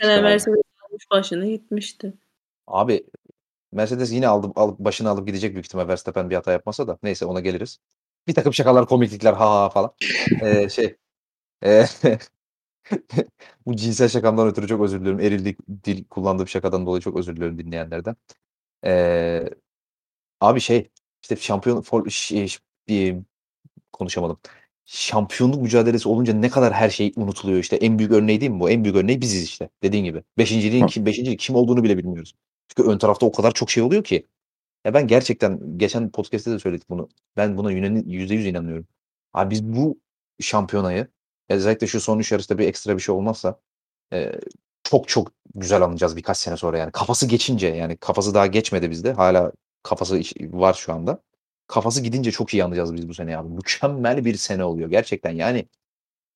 sene 0.00 0.20
Mercedes 0.20 0.62
almış 0.90 1.04
başını 1.10 1.46
gitmişti. 1.46 2.14
Abi 2.66 3.06
Mercedes 3.72 4.12
yine 4.12 4.28
aldı, 4.28 4.52
alıp 4.56 4.78
başını 4.78 5.08
alıp 5.10 5.26
gidecek 5.26 5.52
büyük 5.54 5.66
ihtimal 5.66 5.88
Verstappen 5.88 6.30
bir 6.30 6.34
hata 6.34 6.52
yapmasa 6.52 6.88
da. 6.88 6.98
Neyse 7.02 7.24
ona 7.24 7.40
geliriz. 7.40 7.78
Bir 8.28 8.34
takım 8.34 8.54
şakalar, 8.54 8.86
komiklikler 8.86 9.32
ha 9.32 9.50
ha 9.62 9.70
falan. 9.70 9.94
Ee, 10.42 10.68
şey 10.68 10.96
e, 11.64 11.84
bu 13.66 13.76
cinsel 13.76 14.08
şakamdan 14.08 14.48
ötürü 14.48 14.68
çok 14.68 14.80
özür 14.82 15.00
diliyorum. 15.00 15.20
Eril 15.20 15.44
dil, 15.44 15.54
dil 15.84 16.04
kullandığım 16.04 16.48
şakadan 16.48 16.86
dolayı 16.86 17.00
çok 17.02 17.16
özür 17.16 17.36
diliyorum 17.36 17.58
dinleyenlerden. 17.58 18.16
Ee, 18.84 19.44
abi 20.44 20.60
şey 20.60 20.88
işte 21.22 21.36
şampiyon 21.36 21.82
for, 21.82 22.10
şey, 22.10 22.56
bir, 22.88 23.16
konuşamadım. 23.92 24.38
Şampiyonluk 24.86 25.62
mücadelesi 25.62 26.08
olunca 26.08 26.34
ne 26.34 26.50
kadar 26.50 26.72
her 26.72 26.90
şey 26.90 27.12
unutuluyor 27.16 27.58
işte. 27.58 27.76
En 27.76 27.98
büyük 27.98 28.12
örneği 28.12 28.40
değil 28.40 28.50
mi 28.52 28.60
bu? 28.60 28.70
En 28.70 28.84
büyük 28.84 28.96
örneği 28.96 29.20
biziz 29.20 29.44
işte. 29.44 29.68
Dediğin 29.82 30.04
gibi. 30.04 30.22
Beşinciliğin 30.38 30.86
kim, 30.86 31.06
beşincilik 31.06 31.40
kim 31.40 31.56
olduğunu 31.56 31.84
bile 31.84 31.98
bilmiyoruz. 31.98 32.34
Çünkü 32.68 32.90
ön 32.90 32.98
tarafta 32.98 33.26
o 33.26 33.32
kadar 33.32 33.52
çok 33.52 33.70
şey 33.70 33.82
oluyor 33.82 34.04
ki. 34.04 34.26
Ya 34.84 34.94
ben 34.94 35.06
gerçekten 35.06 35.78
geçen 35.78 36.10
podcast'te 36.10 36.52
de 36.52 36.58
söyledik 36.58 36.90
bunu. 36.90 37.08
Ben 37.36 37.56
buna 37.56 37.72
yüzde 37.72 38.34
yüz 38.34 38.46
inanıyorum. 38.46 38.86
Abi 39.32 39.50
biz 39.50 39.64
bu 39.64 39.98
şampiyonayı 40.40 41.08
özellikle 41.48 41.86
şu 41.86 42.00
son 42.00 42.18
üç 42.18 42.32
yarışta 42.32 42.58
bir 42.58 42.68
ekstra 42.68 42.96
bir 42.96 43.02
şey 43.02 43.14
olmazsa 43.14 43.60
e, 44.12 44.32
çok 44.84 45.08
çok 45.08 45.32
güzel 45.54 45.82
anlayacağız 45.82 46.16
birkaç 46.16 46.38
sene 46.38 46.56
sonra 46.56 46.78
yani. 46.78 46.92
Kafası 46.92 47.26
geçince 47.26 47.66
yani 47.66 47.96
kafası 47.96 48.34
daha 48.34 48.46
geçmedi 48.46 48.90
bizde. 48.90 49.12
Hala 49.12 49.52
kafası 49.84 50.20
var 50.40 50.74
şu 50.74 50.92
anda. 50.92 51.22
Kafası 51.66 52.02
gidince 52.02 52.30
çok 52.30 52.54
iyi 52.54 52.64
anlayacağız 52.64 52.94
biz 52.94 53.08
bu 53.08 53.14
sene 53.14 53.38
abi. 53.38 53.48
Mükemmel 53.48 54.24
bir 54.24 54.36
sene 54.36 54.64
oluyor 54.64 54.90
gerçekten. 54.90 55.30
Yani 55.30 55.68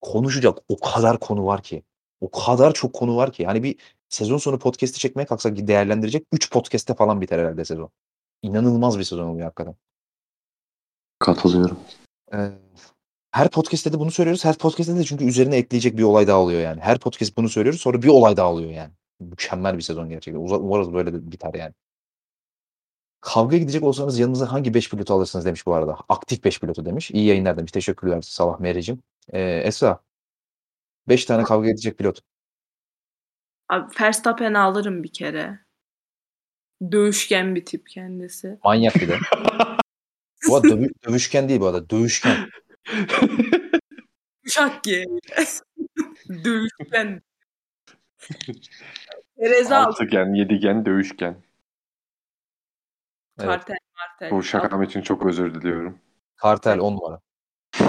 konuşacak 0.00 0.58
o 0.68 0.76
kadar 0.80 1.20
konu 1.20 1.46
var 1.46 1.62
ki. 1.62 1.82
O 2.20 2.30
kadar 2.30 2.74
çok 2.74 2.92
konu 2.92 3.16
var 3.16 3.32
ki. 3.32 3.42
Yani 3.42 3.62
bir 3.62 3.76
sezon 4.08 4.38
sonu 4.38 4.58
podcast'i 4.58 4.98
çekmeye 4.98 5.26
kalksak 5.26 5.66
değerlendirecek 5.66 6.26
3 6.32 6.50
podcast'te 6.52 6.94
falan 6.94 7.20
biter 7.20 7.38
herhalde 7.38 7.64
sezon. 7.64 7.90
İnanılmaz 8.42 8.98
bir 8.98 9.04
sezon 9.04 9.28
oluyor 9.28 9.44
hakikaten. 9.44 9.74
Katılıyorum. 11.18 11.78
Ee, 12.34 12.50
her 13.30 13.50
podcast'te 13.50 13.92
de 13.92 13.98
bunu 14.00 14.10
söylüyoruz. 14.10 14.44
Her 14.44 14.58
podcast'te 14.58 14.96
de 14.96 15.04
çünkü 15.04 15.24
üzerine 15.24 15.56
ekleyecek 15.56 15.98
bir 15.98 16.02
olay 16.02 16.26
daha 16.26 16.38
oluyor 16.38 16.60
yani. 16.60 16.80
Her 16.80 16.98
podcast 16.98 17.36
bunu 17.36 17.48
söylüyoruz 17.48 17.80
sonra 17.80 18.02
bir 18.02 18.08
olay 18.08 18.36
daha 18.36 18.52
oluyor 18.52 18.70
yani. 18.70 18.92
Mükemmel 19.20 19.76
bir 19.76 19.82
sezon 19.82 20.08
gerçekten. 20.08 20.40
Umarız 20.40 20.92
böyle 20.92 21.12
de 21.12 21.32
biter 21.32 21.54
yani. 21.54 21.74
Kavga 23.20 23.56
gidecek 23.56 23.82
olsanız 23.82 24.18
yanınıza 24.18 24.52
hangi 24.52 24.74
5 24.74 24.90
pilotu 24.90 25.14
alırsınız 25.14 25.46
demiş 25.46 25.66
bu 25.66 25.74
arada. 25.74 25.98
Aktif 26.08 26.44
5 26.44 26.60
pilotu 26.60 26.84
demiş. 26.84 27.10
İyi 27.10 27.26
yayınlar 27.26 27.56
demiş. 27.56 27.72
Teşekkürler 27.72 28.22
Salah 28.22 28.60
Mericim. 28.60 29.02
Ee, 29.32 29.40
Esra. 29.64 30.00
5 31.08 31.24
tane 31.24 31.42
kavga 31.42 31.68
edecek 31.68 31.98
pilot. 31.98 32.20
Abi 33.68 33.92
Verstappen'i 34.00 34.58
alırım 34.58 35.02
bir 35.02 35.12
kere. 35.12 35.58
Dövüşken 36.92 37.54
bir 37.54 37.64
tip 37.64 37.88
kendisi. 37.88 38.58
Manyak 38.64 38.94
bir 38.94 39.08
de. 39.08 39.18
bu 40.48 40.56
arada 40.56 40.68
dövü, 40.68 40.88
dövüşken 41.06 41.48
değil 41.48 41.60
bu 41.60 41.66
arada. 41.66 41.90
Dövüşken. 41.90 42.36
Uşak 44.46 44.86
ye. 44.86 45.04
dövüşken. 46.44 47.22
Altıgen, 49.70 50.34
yedigen, 50.34 50.86
dövüşken. 50.86 51.47
Evet. 53.38 53.48
Kartel, 53.48 53.78
kartel. 53.94 54.30
Bu 54.30 54.42
şakam 54.42 54.82
için 54.82 55.02
çok 55.02 55.26
özür 55.26 55.54
diliyorum. 55.54 55.98
Kartel 56.36 56.78
10 56.78 56.92
numara. 56.92 57.20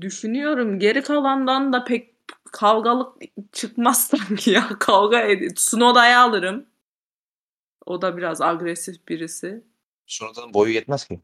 Düşünüyorum 0.00 0.78
geri 0.78 1.02
kalandan 1.02 1.72
da 1.72 1.84
pek 1.84 2.14
kavgalık 2.52 3.22
çıkmaz 3.52 4.06
sanki 4.06 4.50
ya. 4.50 4.68
Kavga 4.78 5.20
edip 5.20 5.58
Snoda'yı 5.58 6.18
alırım. 6.18 6.66
O 7.86 8.02
da 8.02 8.16
biraz 8.16 8.40
agresif 8.40 9.08
birisi. 9.08 9.64
Snoda'nın 10.06 10.54
boyu 10.54 10.72
yetmez 10.72 11.04
ki. 11.04 11.20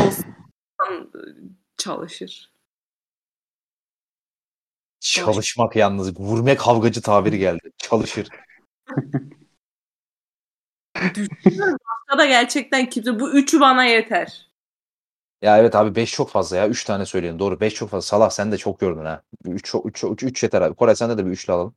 Olsun. 0.00 0.26
Çalışır. 1.76 2.52
Çalışmak 5.00 5.76
yalnız. 5.76 6.20
Vurme 6.20 6.56
kavgacı 6.56 7.02
tabiri 7.02 7.38
geldi. 7.38 7.70
Çalışır. 7.78 8.28
Düşünüyorum. 11.14 11.78
Başka 11.86 12.18
da 12.18 12.26
gerçekten 12.26 12.90
kimse. 12.90 13.20
Bu 13.20 13.32
üçü 13.32 13.60
bana 13.60 13.84
yeter. 13.84 14.46
Ya 15.42 15.58
evet 15.58 15.74
abi 15.74 15.94
5 15.94 16.12
çok 16.12 16.30
fazla 16.30 16.56
ya. 16.56 16.68
3 16.68 16.84
tane 16.84 17.06
söyleyin. 17.06 17.38
Doğru 17.38 17.60
5 17.60 17.74
çok 17.74 17.90
fazla. 17.90 18.06
Salah 18.06 18.30
sen 18.30 18.52
de 18.52 18.56
çok 18.56 18.80
gördün 18.80 19.04
ha. 19.04 19.22
3 19.44 19.74
3 19.84 20.04
3 20.04 20.22
3 20.22 20.42
yeter 20.42 20.62
abi. 20.62 20.74
Koray 20.74 20.96
sende 20.96 21.18
de 21.18 21.26
bir 21.26 21.30
üçlü 21.30 21.52
alalım. 21.52 21.74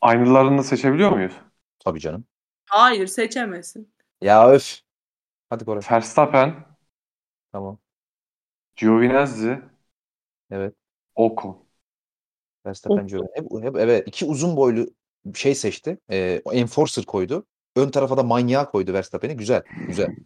Aynılarını 0.00 0.64
seçebiliyor 0.64 1.10
muyuz? 1.10 1.32
Tabii 1.78 2.00
canım. 2.00 2.24
Hayır 2.64 3.06
seçemezsin. 3.06 3.92
Ya 4.20 4.50
öf. 4.50 4.80
Hadi 5.50 5.64
Koray. 5.64 5.82
Verstappen. 5.90 6.54
Tamam. 7.52 7.78
Giovinazzi. 8.76 9.62
Evet. 10.50 10.74
Ocon. 11.14 11.66
Verstappen 12.66 13.06
Giovinazzi. 13.06 13.32
Hep, 13.34 13.64
hep, 13.64 13.76
evet 13.76 14.08
iki 14.08 14.24
uzun 14.26 14.56
boylu 14.56 14.86
şey 15.34 15.54
seçti. 15.54 15.98
E, 16.10 16.42
Enforcer 16.52 17.04
koydu. 17.04 17.46
Ön 17.76 17.90
tarafa 17.90 18.16
da 18.16 18.22
manyağı 18.22 18.70
koydu 18.70 18.92
Verstappen'i. 18.92 19.36
Güzel. 19.36 19.62
Güzel. 19.86 20.16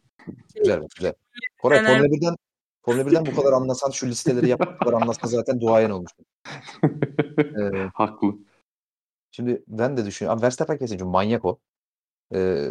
Güzel. 0.54 0.82
Güzel. 0.96 1.14
Koray 1.62 1.86
Formula 1.86 2.06
1'den 2.06 2.36
Formula 2.82 3.02
1'den 3.02 3.26
bu 3.26 3.36
kadar 3.36 3.52
anlasan 3.52 3.90
şu 3.90 4.06
listeleri 4.06 4.48
yap 4.48 4.60
bu 4.80 4.84
kadar 4.84 5.02
anlasan 5.02 5.28
zaten 5.28 5.60
duayen 5.60 5.90
olmuştun. 5.90 6.26
ee, 7.38 7.88
Haklı. 7.94 8.34
Şimdi 9.30 9.62
ben 9.68 9.96
de 9.96 10.06
düşünüyorum. 10.06 10.38
Abi 10.38 10.44
Verstappen 10.44 10.78
kesin 10.78 10.98
çünkü 10.98 11.10
manyak 11.10 11.44
o. 11.44 11.58
Ee, 12.34 12.68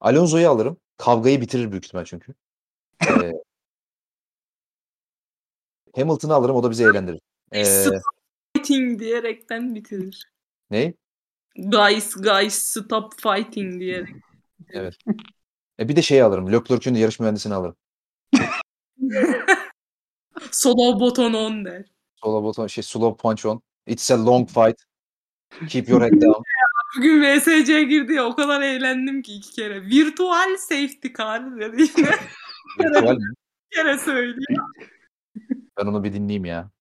Alonso'yu 0.00 0.50
alırım. 0.50 0.76
Kavgayı 0.96 1.40
bitirir 1.40 1.70
büyük 1.70 1.84
ihtimal 1.84 2.04
çünkü. 2.04 2.34
Ee, 3.08 3.32
Hamilton'ı 5.96 6.34
alırım 6.34 6.56
o 6.56 6.62
da 6.62 6.70
bizi 6.70 6.84
eğlendirir. 6.84 7.20
Ee, 7.52 7.64
fighting 8.64 9.00
diyerekten 9.00 9.74
bitirir. 9.74 10.32
Ne? 10.70 10.94
Guys 11.56 12.14
guys 12.14 12.54
stop 12.54 13.12
fighting 13.20 13.80
diyerek. 13.80 14.14
Evet. 14.70 14.94
E 15.80 15.88
bir 15.88 15.96
de 15.96 16.02
şey 16.02 16.22
alırım. 16.22 16.52
De 16.52 16.98
yarış 16.98 17.20
mühendisini 17.20 17.54
alırım. 17.54 17.76
Slow 20.50 21.00
button 21.00 21.32
on 21.32 21.64
der. 21.64 21.84
Slow 22.22 22.48
button 22.48 22.66
şey 22.66 22.84
slow 22.84 23.22
punch 23.22 23.46
on. 23.46 23.62
It's 23.86 24.10
a 24.10 24.26
long 24.26 24.48
fight. 24.48 24.76
Keep 25.68 25.88
your 25.88 26.00
head 26.00 26.12
down. 26.12 26.42
Bugün 26.96 27.22
VSC 27.22 27.82
girdi 27.82 28.12
ya 28.12 28.24
o 28.24 28.34
kadar 28.34 28.62
eğlendim 28.62 29.22
ki 29.22 29.34
iki 29.34 29.50
kere. 29.50 29.82
Virtual 29.82 30.56
safety 30.56 31.08
car 31.18 31.60
dedi 31.60 31.82
yine. 31.96 32.10
Virtual 32.80 33.16
mi? 33.16 33.34
Bir 33.72 33.76
kere 33.76 33.98
söylüyor. 33.98 34.68
Ben 35.78 35.86
onu 35.86 36.04
bir 36.04 36.12
dinleyeyim 36.12 36.44
ya. 36.44 36.73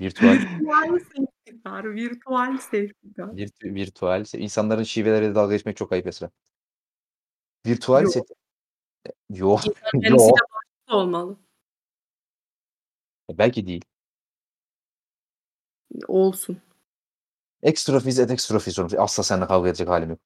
Virtual. 0.00 0.32
Virtual 0.60 0.98
safety 0.98 1.62
car. 1.64 1.84
Virtual 1.94 2.58
safety 2.58 3.08
car. 3.16 3.36
Virt 3.36 3.64
virtual. 3.64 4.24
İnsanların 4.34 4.82
şiveleriyle 4.82 5.34
dalga 5.34 5.54
geçmek 5.54 5.76
çok 5.76 5.92
ayıp 5.92 6.06
Esra. 6.06 6.30
Virtual 7.66 8.02
Yok. 8.02 8.12
set. 8.12 8.24
Yok. 9.30 9.60
Kendisi 9.92 10.10
Yok. 10.10 10.38
de 10.38 10.42
başka 10.52 10.96
olmalı. 10.96 11.36
E, 13.30 13.38
Belki 13.38 13.66
değil. 13.66 13.84
Olsun. 16.08 16.60
Ekstrofiz 17.62 18.18
et 18.18 18.30
ekstrofiz 18.30 18.78
olmuş. 18.78 18.94
Asla 18.98 19.22
seninle 19.22 19.46
kavga 19.46 19.68
edecek 19.68 19.88
halim 19.88 20.10
yok. 20.10 20.18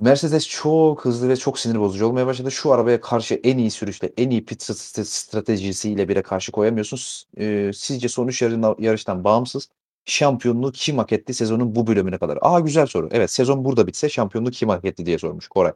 Mercedes 0.00 0.48
çok 0.48 1.04
hızlı 1.04 1.28
ve 1.28 1.36
çok 1.36 1.58
sinir 1.58 1.78
bozucu 1.80 2.06
olmaya 2.06 2.26
başladı. 2.26 2.50
Şu 2.50 2.72
arabaya 2.72 3.00
karşı 3.00 3.34
en 3.34 3.58
iyi 3.58 3.70
sürüşle, 3.70 4.12
en 4.16 4.30
iyi 4.30 4.44
pit 4.44 4.62
st- 4.62 5.04
stratejisiyle 5.04 6.08
bile 6.08 6.22
karşı 6.22 6.52
koyamıyorsun. 6.52 6.96
S- 6.96 7.42
e, 7.44 7.72
sizce 7.72 8.08
sonuç 8.08 8.42
yarın- 8.42 8.82
yarıştan 8.82 9.24
bağımsız 9.24 9.68
şampiyonluğu 10.04 10.72
kim 10.72 10.98
hak 10.98 11.12
etti 11.12 11.34
sezonun 11.34 11.74
bu 11.74 11.86
bölümüne 11.86 12.18
kadar? 12.18 12.38
Aa 12.42 12.60
güzel 12.60 12.86
soru. 12.86 13.08
Evet 13.12 13.30
sezon 13.30 13.64
burada 13.64 13.86
bitse 13.86 14.08
şampiyonluğu 14.08 14.50
kim 14.50 14.68
hak 14.68 14.84
etti 14.84 15.06
diye 15.06 15.18
sormuş 15.18 15.48
Koray. 15.48 15.72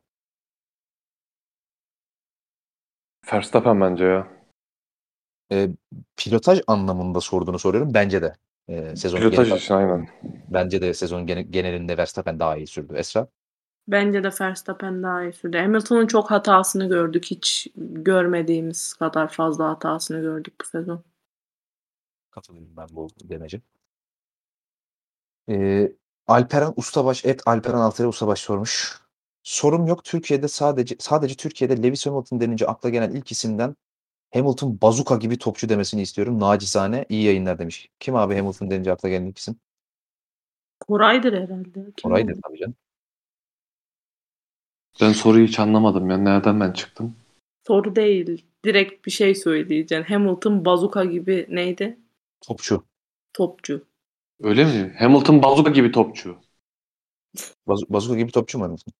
Verstappen 3.32 3.80
bence 3.80 4.04
ya. 4.04 4.28
E, 5.52 5.68
pilotaj 6.16 6.60
anlamında 6.66 7.20
sorduğunu 7.20 7.58
soruyorum. 7.58 7.94
Bence 7.94 8.22
de. 8.22 8.36
E, 8.68 8.96
sezonun 8.96 9.20
Pilotaj 9.22 9.48
genel- 9.48 9.58
için 9.60 9.74
aynen. 9.74 10.08
bence 10.48 10.82
de 10.82 10.92
gene- 11.24 11.42
genelinde 11.42 11.96
Verstappen 11.96 12.38
daha 12.40 12.56
iyi 12.56 12.66
sürdü. 12.66 12.94
Esra? 12.96 13.28
Bence 13.88 14.24
de 14.24 14.30
Verstappen 14.40 15.02
daha 15.02 15.22
iyi 15.22 15.32
sürdü. 15.32 15.56
Hamilton'ın 15.58 16.06
çok 16.06 16.30
hatasını 16.30 16.88
gördük. 16.88 17.24
Hiç 17.24 17.66
görmediğimiz 17.76 18.94
kadar 18.94 19.28
fazla 19.28 19.68
hatasını 19.68 20.20
gördük 20.20 20.54
bu 20.60 20.66
sezon. 20.66 21.04
Katılıyorum 22.30 22.76
ben 22.76 22.86
bu 22.90 23.08
demece. 23.24 23.60
Ee, 25.48 25.92
Alperen 26.26 26.72
Ustabaş 26.76 27.24
et 27.24 27.42
Alperen 27.46 27.78
Altaylı 27.78 28.08
Ustabaş 28.08 28.40
sormuş. 28.40 29.00
Sorum 29.42 29.86
yok. 29.86 30.04
Türkiye'de 30.04 30.48
sadece 30.48 30.96
sadece 30.98 31.34
Türkiye'de 31.34 31.82
Lewis 31.82 32.06
Hamilton 32.06 32.40
denince 32.40 32.66
akla 32.66 32.88
gelen 32.88 33.10
ilk 33.10 33.32
isimden 33.32 33.76
Hamilton 34.34 34.78
bazuka 34.82 35.16
gibi 35.16 35.38
topçu 35.38 35.68
demesini 35.68 36.02
istiyorum. 36.02 36.40
Nacizane 36.40 37.06
iyi 37.08 37.24
yayınlar 37.24 37.58
demiş. 37.58 37.88
Kim 38.00 38.16
abi 38.16 38.36
Hamilton 38.36 38.70
denince 38.70 38.92
akla 38.92 39.08
gelen 39.08 39.26
ilk 39.26 39.38
isim? 39.38 39.56
Koray'dır 40.80 41.32
herhalde. 41.32 41.92
Kim 41.96 42.10
Koray'dır 42.10 42.40
tabii 42.42 42.58
canım. 42.58 42.74
Ben 45.00 45.12
soruyu 45.12 45.46
hiç 45.46 45.58
anlamadım 45.58 46.10
ya. 46.10 46.16
Nereden 46.16 46.60
ben 46.60 46.72
çıktım? 46.72 47.16
Soru 47.66 47.96
değil. 47.96 48.44
Direkt 48.64 49.06
bir 49.06 49.10
şey 49.10 49.34
söyleyeceksin. 49.34 50.14
Hamilton 50.14 50.64
bazuka 50.64 51.04
gibi 51.04 51.46
neydi? 51.50 51.98
Topçu. 52.40 52.84
Topçu. 53.32 53.86
Öyle 54.42 54.64
mi? 54.64 54.94
Hamilton 54.98 55.42
bazuka 55.42 55.70
gibi 55.70 55.92
topçu. 55.92 56.38
Baz 57.66 57.80
bazuka 57.88 58.16
gibi 58.18 58.32
topçu 58.32 58.58
mu 58.58 58.64
Hamilton? 58.64 58.92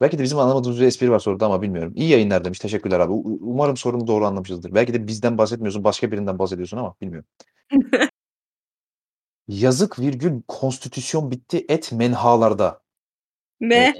Belki 0.00 0.18
de 0.18 0.22
bizim 0.22 0.38
anlamadığımız 0.38 0.80
bir 0.80 0.86
espri 0.86 1.10
var 1.10 1.18
soruda 1.18 1.46
ama 1.46 1.62
bilmiyorum. 1.62 1.92
İyi 1.96 2.10
yayınlar 2.10 2.44
demiş. 2.44 2.58
Teşekkürler 2.58 3.00
abi. 3.00 3.12
U- 3.12 3.38
umarım 3.40 3.76
sorunu 3.76 4.06
doğru 4.06 4.26
anlamışızdır. 4.26 4.74
Belki 4.74 4.94
de 4.94 5.06
bizden 5.06 5.38
bahsetmiyorsun, 5.38 5.84
başka 5.84 6.12
birinden 6.12 6.38
bahsediyorsun 6.38 6.76
ama 6.76 6.94
bilmiyorum. 7.00 7.28
Yazık 9.48 9.98
virgül 9.98 10.42
konstitüsyon 10.48 11.30
bitti 11.30 11.64
et 11.68 11.92
menhalarda. 11.92 12.82
Ne? 13.60 13.94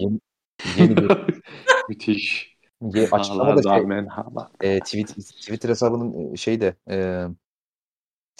Yeni, 0.78 0.96
bir 0.96 1.08
Müthiş. 1.88 2.56
ye, 2.94 3.08
açıklamada 3.12 3.62
şey, 3.76 3.86
menhala. 3.86 4.50
e, 4.60 4.80
tweet, 4.80 5.08
Twitter 5.16 5.68
hesabının 5.68 6.32
e, 6.32 6.36
şeyde 6.36 6.76
e, 6.90 7.24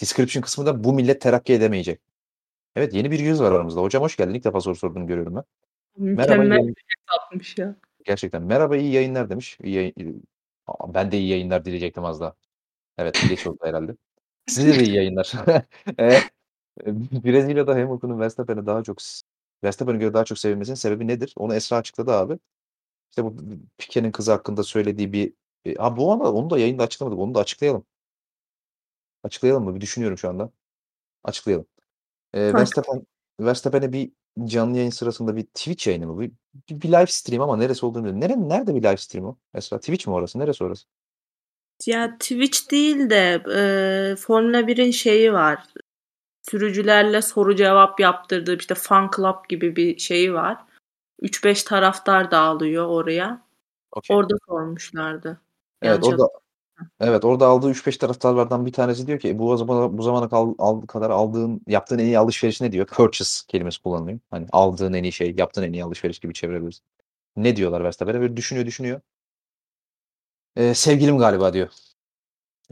description 0.01 0.41
kısmında 0.41 0.83
bu 0.83 0.93
millet 0.93 1.21
terakki 1.21 1.53
edemeyecek. 1.53 2.01
Evet 2.75 2.93
yeni 2.93 3.11
bir 3.11 3.19
yüz 3.19 3.41
var 3.41 3.51
aramızda. 3.51 3.81
Hocam 3.81 4.03
hoş 4.03 4.15
geldin. 4.17 4.33
İlk 4.33 4.43
defa 4.43 4.61
soru 4.61 4.75
sorduğunu 4.75 5.07
görüyorum 5.07 5.35
ben. 5.35 5.43
Merhaba. 5.97 6.35
Mükemmel 6.43 6.59
iyi- 6.59 6.67
bir 6.67 6.73
şey 6.75 7.17
yapmış 7.21 7.57
ya. 7.57 7.75
Gerçekten. 8.05 8.41
Merhaba 8.43 8.77
iyi 8.77 8.91
yayınlar 8.93 9.29
demiş. 9.29 9.57
İyi 9.63 9.75
yayın- 9.75 10.23
Aa, 10.67 10.93
ben 10.93 11.11
de 11.11 11.17
iyi 11.17 11.27
yayınlar 11.29 11.65
diyecektim 11.65 12.05
az 12.05 12.21
daha. 12.21 12.33
Evet 12.97 13.25
geç 13.29 13.47
oldu 13.47 13.57
herhalde. 13.63 13.95
Size 14.47 14.79
de 14.79 14.83
iyi 14.83 14.95
yayınlar. 14.95 15.33
e, 15.99 16.19
Brezilya'da 17.23 17.75
Hamilton'ın 17.75 18.19
Verstappen'e 18.19 18.65
daha 18.65 18.83
çok 18.83 18.97
Verstappen'e 19.63 19.97
göre 19.97 20.13
daha 20.13 20.25
çok 20.25 20.39
sevilmesinin 20.39 20.75
sebebi 20.75 21.07
nedir? 21.07 21.33
Onu 21.37 21.55
Esra 21.55 21.77
açıkladı 21.77 22.11
abi. 22.11 22.39
İşte 23.11 23.25
bu 23.25 23.35
Piquet'in 23.77 24.11
kızı 24.11 24.31
hakkında 24.31 24.63
söylediği 24.63 25.13
bir 25.13 25.33
e, 25.67 25.97
bu 25.97 26.11
ama 26.11 26.31
onu 26.31 26.49
da 26.49 26.59
yayında 26.59 26.83
açıklamadık. 26.83 27.19
Onu 27.19 27.35
da 27.35 27.39
açıklayalım. 27.39 27.85
Açıklayalım 29.23 29.63
mı? 29.63 29.75
Bir 29.75 29.81
düşünüyorum 29.81 30.17
şu 30.17 30.29
anda. 30.29 30.51
Açıklayalım. 31.23 31.65
Hadi. 32.33 32.53
Verstappen 32.53 33.05
Verstappen'e 33.39 33.93
bir 33.93 34.11
canlı 34.45 34.77
yayın 34.77 34.89
sırasında 34.89 35.35
bir 35.35 35.43
Twitch 35.43 35.87
yayını 35.87 36.07
mı? 36.07 36.19
Bir, 36.19 36.31
bir, 36.69 36.81
bir 36.81 36.87
live 36.87 37.07
stream 37.07 37.41
ama 37.41 37.57
neresi 37.57 37.85
olduğunu 37.85 38.05
bilmiyorum. 38.05 38.21
Nere, 38.21 38.49
nerede 38.49 38.75
bir 38.75 38.83
live 38.83 38.97
stream 38.97 39.25
o? 39.25 39.37
Esra 39.53 39.79
Twitch 39.79 40.07
mi 40.07 40.13
orası? 40.13 40.39
Neresi 40.39 40.63
orası? 40.63 40.85
Ya 41.85 42.17
Twitch 42.17 42.71
değil 42.71 43.09
de 43.09 43.43
e, 43.55 44.15
Formula 44.15 44.59
1'in 44.59 44.91
şeyi 44.91 45.33
var. 45.33 45.63
Sürücülerle 46.49 47.21
soru 47.21 47.55
cevap 47.55 47.99
yaptırdığı 47.99 48.57
işte 48.57 48.75
fan 48.75 49.11
club 49.15 49.49
gibi 49.49 49.75
bir 49.75 49.97
şeyi 49.99 50.33
var. 50.33 50.57
3-5 51.21 51.63
taraftar 51.63 52.31
dağılıyor 52.31 52.87
oraya. 52.87 53.41
Okey. 53.91 54.17
Orada 54.17 54.33
sormuşlardı. 54.47 55.41
Evet 55.81 56.03
Yanlış 56.03 56.07
orada 56.07 56.29
Evet 56.99 57.25
orada 57.25 57.47
aldığı 57.47 57.69
3-5 57.69 57.97
taraftarlardan 57.97 58.65
bir 58.65 58.73
tanesi 58.73 59.07
diyor 59.07 59.19
ki 59.19 59.39
bu 59.39 59.57
zamana 59.57 59.97
bu 59.97 60.01
zamana 60.03 60.29
kal, 60.29 60.55
al- 60.57 60.81
kadar 60.81 61.09
aldığın 61.09 61.61
yaptığın 61.67 61.99
en 61.99 62.05
iyi 62.05 62.19
alışveriş 62.19 62.61
ne 62.61 62.71
diyor? 62.71 62.85
Purchase 62.87 63.45
kelimesi 63.47 63.81
kullanılıyor. 63.81 64.19
Hani 64.31 64.47
aldığın 64.51 64.93
en 64.93 65.03
iyi 65.03 65.11
şey, 65.11 65.35
yaptığın 65.37 65.63
en 65.63 65.73
iyi 65.73 65.83
alışveriş 65.83 66.19
gibi 66.19 66.33
çevirebiliriz. 66.33 66.81
Ne 67.35 67.55
diyorlar 67.55 67.83
Verstappen'e? 67.83 68.19
Böyle 68.21 68.37
düşünüyor 68.37 68.65
düşünüyor. 68.65 69.01
Ee, 70.55 70.73
sevgilim 70.73 71.17
galiba 71.17 71.53
diyor. 71.53 71.69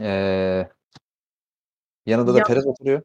Ee, 0.00 0.68
yanında 2.06 2.34
da 2.34 2.38
Ya- 2.38 2.44
Perez 2.44 2.66
oturuyor. 2.66 3.02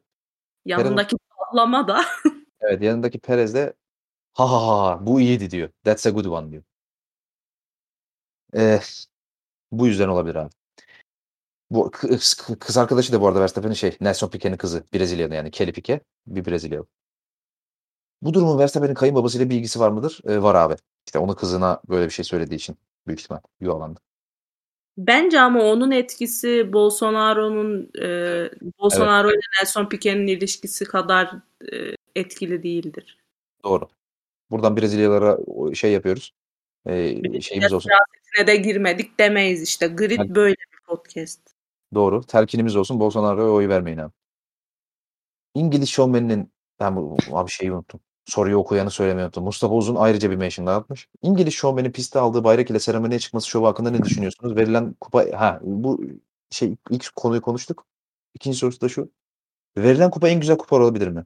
Yanındaki 0.68 1.16
sallama 1.38 1.88
da 1.88 2.04
Evet 2.60 2.82
yanındaki 2.82 3.18
Perez 3.18 3.54
de 3.54 3.74
ha 4.34 4.52
ha 4.52 4.66
ha 4.66 4.86
ha, 4.86 5.06
bu 5.06 5.20
iyiydi 5.20 5.50
diyor. 5.50 5.70
That's 5.84 6.06
a 6.06 6.10
good 6.10 6.24
one 6.24 6.50
diyor. 6.52 6.62
Ee, 8.56 8.80
bu 9.72 9.86
yüzden 9.86 10.08
olabilir 10.08 10.34
abi. 10.34 10.50
Bu 11.70 11.90
kız, 11.90 12.34
kız 12.60 12.76
arkadaşı 12.78 13.12
da 13.12 13.20
bu 13.20 13.28
arada 13.28 13.40
Verstappen'in 13.40 13.74
şey 13.74 13.96
Nelson 14.00 14.28
Piquet'in 14.28 14.56
kızı 14.56 14.84
Brezilyalı 14.94 15.34
yani 15.34 15.50
Kelly 15.50 15.72
Piquet 15.72 16.02
bir 16.26 16.44
Brezilyalı. 16.46 16.86
Bu 18.22 18.34
durumun 18.34 18.58
Verstappen'in 18.58 18.94
kayınbabasıyla 18.94 19.50
bir 19.50 19.56
ilgisi 19.56 19.80
var 19.80 19.90
mıdır? 19.90 20.20
Ee, 20.24 20.42
var 20.42 20.54
abi. 20.54 20.76
İşte 21.06 21.18
onun 21.18 21.34
kızına 21.34 21.80
böyle 21.88 22.06
bir 22.06 22.10
şey 22.10 22.24
söylediği 22.24 22.56
için 22.56 22.78
büyük 23.06 23.20
ihtimal 23.20 23.40
yuvalandı. 23.60 24.00
Bence 24.98 25.40
ama 25.40 25.62
onun 25.62 25.90
etkisi 25.90 26.72
Bolsonaro'nun 26.72 27.90
e, 27.98 28.06
Bolsonaro 28.78 29.30
ile 29.30 29.40
Nelson 29.60 29.88
Piquet'in 29.88 30.26
ilişkisi 30.26 30.84
kadar 30.84 31.34
e, 31.72 31.76
etkili 32.16 32.62
değildir. 32.62 33.18
Doğru. 33.64 33.88
Buradan 34.50 34.76
Brezilyalara 34.76 35.38
şey 35.74 35.92
yapıyoruz. 35.92 36.34
Ee, 36.86 37.40
şeyimiz 37.40 37.72
olsun. 37.72 37.90
Siyasetine 37.90 38.46
de 38.46 38.56
girmedik 38.56 39.18
demeyiz 39.18 39.62
işte. 39.62 39.86
Grid 39.86 40.18
Yani- 40.18 40.34
böyle 40.34 40.54
bir 40.54 40.86
podcast. 40.86 41.40
Doğru. 41.94 42.22
Telkinimiz 42.22 42.76
olsun. 42.76 43.00
Bolsonaro'ya 43.00 43.50
oy 43.50 43.68
vermeyin 43.68 43.98
abi. 43.98 44.12
İngiliz 45.54 45.88
şovmeninin 45.88 46.52
ben 46.80 46.96
bu 46.96 47.16
abi 47.32 47.50
şeyi 47.50 47.72
unuttum. 47.72 48.00
Soruyu 48.28 48.56
okuyanı 48.56 48.90
söylemeyi 48.90 49.24
unuttum. 49.24 49.44
Mustafa 49.44 49.74
Uzun 49.74 49.94
ayrıca 49.94 50.30
bir 50.30 50.36
mention 50.36 50.66
daha 50.66 50.76
atmış. 50.76 51.08
İngiliz 51.22 51.54
şovmenin 51.54 51.92
piste 51.92 52.18
aldığı 52.18 52.44
bayrak 52.44 52.70
ile 52.70 52.78
seremoniye 52.80 53.18
çıkması 53.18 53.48
şovu 53.48 53.66
hakkında 53.66 53.90
ne 53.90 54.02
düşünüyorsunuz? 54.02 54.56
Verilen 54.56 54.94
kupa 55.00 55.24
ha 55.34 55.60
bu 55.62 56.00
şey 56.50 56.76
ilk 56.90 57.16
konuyu 57.16 57.42
konuştuk. 57.42 57.86
İkinci 58.34 58.58
sorusu 58.58 58.80
da 58.80 58.88
şu. 58.88 59.10
Verilen 59.78 60.10
kupa 60.10 60.28
en 60.28 60.40
güzel 60.40 60.58
kupa 60.58 60.76
olabilir 60.76 61.08
mi? 61.08 61.24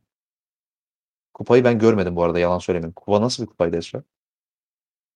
Kupayı 1.35 1.65
ben 1.65 1.79
görmedim 1.79 2.17
bu 2.17 2.23
arada 2.23 2.39
yalan 2.39 2.59
söylemeyeyim. 2.59 2.93
Kupa 2.93 3.21
nasıl 3.21 3.43
bir 3.43 3.49
kupaydı 3.49 3.77
Esra? 3.77 4.03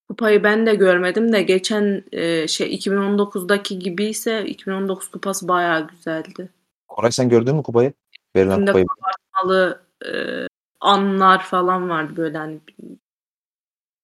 Kupayı 0.09 0.45
ben 0.45 0.67
de 0.67 0.75
görmedim 0.75 1.33
de 1.33 1.43
geçen 1.43 2.05
e, 2.13 2.49
şey 2.49 2.75
2019'daki 2.75 3.79
gibiyse 3.79 4.47
2019 4.47 5.09
kupası 5.09 5.49
bayağı 5.49 5.89
güzeldi. 5.89 6.49
Koray 6.89 7.13
sen 7.13 7.29
gördün 7.29 7.57
mü 7.57 7.63
kupayı? 7.63 7.93
Verilen 8.37 8.55
Şimdi 8.55 8.67
kupayı. 8.67 8.87
Halı 9.31 9.87
e, 10.07 10.13
anlar 10.81 11.43
falan 11.45 11.89
vardı 11.89 12.17
böyle 12.17 12.39
hani 12.39 12.61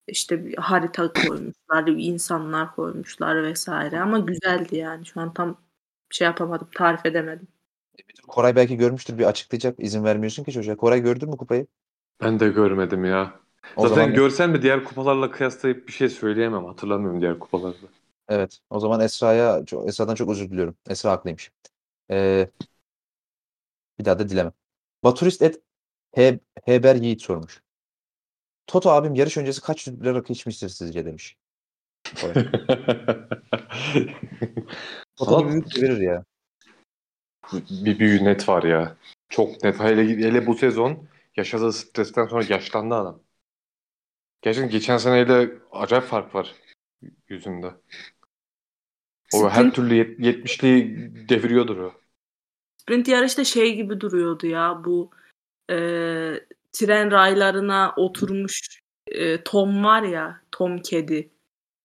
işte 0.08 0.44
bir 0.46 0.56
harita 0.58 1.12
koymuşlar, 1.12 1.86
insanlar 1.86 2.74
koymuşlar 2.74 3.42
vesaire 3.42 4.00
ama 4.00 4.18
güzeldi 4.18 4.76
yani. 4.76 5.06
Şu 5.06 5.20
an 5.20 5.34
tam 5.34 5.56
şey 6.10 6.24
yapamadım, 6.24 6.68
tarif 6.74 7.06
edemedim. 7.06 7.48
Koray 8.28 8.56
belki 8.56 8.76
görmüştür 8.76 9.18
bir 9.18 9.24
açıklayacak. 9.24 9.74
İzin 9.78 10.04
vermiyorsun 10.04 10.44
ki 10.44 10.52
çocuğa. 10.52 10.76
Koray 10.76 11.02
gördün 11.02 11.28
mü 11.30 11.36
kupayı? 11.36 11.66
Ben 12.20 12.40
de 12.40 12.48
görmedim 12.48 13.04
ya. 13.04 13.40
O 13.76 13.82
Zaten 13.82 13.94
zaman 13.94 14.14
görsem 14.14 14.54
de 14.54 14.62
diğer 14.62 14.84
kupalarla 14.84 15.30
kıyaslayıp 15.30 15.88
bir 15.88 15.92
şey 15.92 16.08
söyleyemem. 16.08 16.64
Hatırlamıyorum 16.64 17.20
diğer 17.20 17.38
kupalarda. 17.38 17.86
evet. 18.28 18.58
O 18.70 18.80
zaman 18.80 19.00
Esra'ya 19.00 19.62
Esra'dan 19.86 20.14
çok 20.14 20.30
özür 20.30 20.50
diliyorum. 20.50 20.76
Esra 20.88 21.10
haklıymış. 21.10 21.52
Ee, 22.10 22.50
bir 23.98 24.04
daha 24.04 24.18
da 24.18 24.28
dilemem. 24.28 24.52
Baturist 25.04 25.42
et 25.42 25.60
He- 26.12 26.40
Heber 26.64 26.94
Yiğit 26.94 27.22
sormuş. 27.22 27.62
Toto 28.66 28.90
abim 28.90 29.14
yarış 29.14 29.36
öncesi 29.36 29.60
kaç 29.60 29.88
litre 29.88 30.14
rakı 30.14 30.32
içmiştir 30.32 30.68
sizce 30.68 31.04
demiş. 31.06 31.36
Toto 35.16 35.48
büyük 35.48 35.82
verir 35.82 36.00
ya. 36.00 36.24
bir, 37.70 37.98
bir 37.98 38.24
net 38.24 38.48
var 38.48 38.62
ya. 38.62 38.96
Çok 39.28 39.64
net. 39.64 39.80
Hele, 39.80 40.08
hele 40.08 40.46
bu 40.46 40.54
sezon 40.54 41.08
yaşadığı 41.36 41.72
stresten 41.72 42.26
sonra 42.26 42.44
yaşlandı 42.48 42.94
adam. 42.94 43.22
Gerçekten 44.42 44.70
geçen 44.70 44.96
seneyle 44.96 45.50
acayip 45.72 46.04
fark 46.04 46.34
var 46.34 46.54
yüzünde. 47.28 47.74
O 49.34 49.50
her 49.50 49.50
Sprint, 49.50 49.74
türlü 49.74 49.94
yet- 49.94 50.18
70'liği 50.18 51.28
deviriyordur 51.28 51.76
o. 51.76 51.94
sprint 52.76 53.08
yarışta 53.08 53.44
şey 53.44 53.74
gibi 53.74 54.00
duruyordu 54.00 54.46
ya 54.46 54.84
bu 54.84 55.10
e, 55.70 55.76
tren 56.72 57.10
raylarına 57.10 57.94
oturmuş 57.96 58.82
e, 59.06 59.42
Tom 59.44 59.84
var 59.84 60.02
ya 60.02 60.40
Tom 60.52 60.78
kedi. 60.78 61.30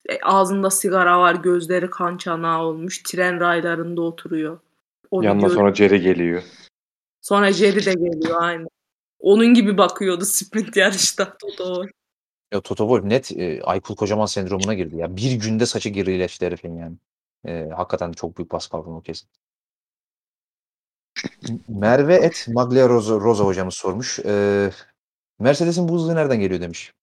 E, 0.10 0.20
ağzında 0.24 0.70
sigara 0.70 1.20
var, 1.20 1.36
gözleri 1.36 1.90
kan 1.90 2.18
çanağı 2.18 2.64
olmuş. 2.64 3.04
Tren 3.04 3.40
raylarında 3.40 4.02
oturuyor. 4.02 4.60
O 5.12 5.22
Yanına 5.22 5.46
video- 5.48 5.54
sonra 5.56 5.76
Jerry 5.76 6.02
geliyor. 6.02 6.44
Sonra 7.22 7.52
Jerry 7.52 7.86
de 7.86 7.94
geliyor 7.94 8.42
aynı. 8.42 8.68
Onun 9.20 9.54
gibi 9.54 9.78
bakıyordu 9.78 10.26
sprint 10.26 10.78
yarışta 10.78 11.38
Toto. 11.58 11.86
Ya 12.54 12.62
Toto 12.62 12.84
Wolff 12.84 13.04
net 13.04 13.32
e, 13.32 13.62
Aykul 13.64 13.96
Kocaman 13.96 14.26
sendromuna 14.26 14.74
girdi 14.74 14.96
ya. 14.98 15.18
Bir 15.18 15.32
günde 15.32 15.66
saçı 15.66 15.90
gerileşti 15.90 16.46
herifin 16.46 16.76
yani. 16.76 16.96
E, 17.46 17.70
hakikaten 17.76 18.12
çok 18.12 18.38
büyük 18.38 18.52
baskı 18.52 18.78
altında 18.78 18.96
o 18.96 19.02
kesin. 19.02 19.30
Merve 21.68 22.16
et 22.16 22.48
Maglia 22.54 22.90
Rosa, 22.90 23.14
Rosa 23.14 23.44
hocamız 23.44 23.74
sormuş. 23.74 24.20
E, 24.20 24.70
Mercedes'in 25.40 25.90
bu 25.90 25.96
hızı 25.96 26.16
nereden 26.16 26.40
geliyor 26.40 26.62
demiş. 26.62 26.94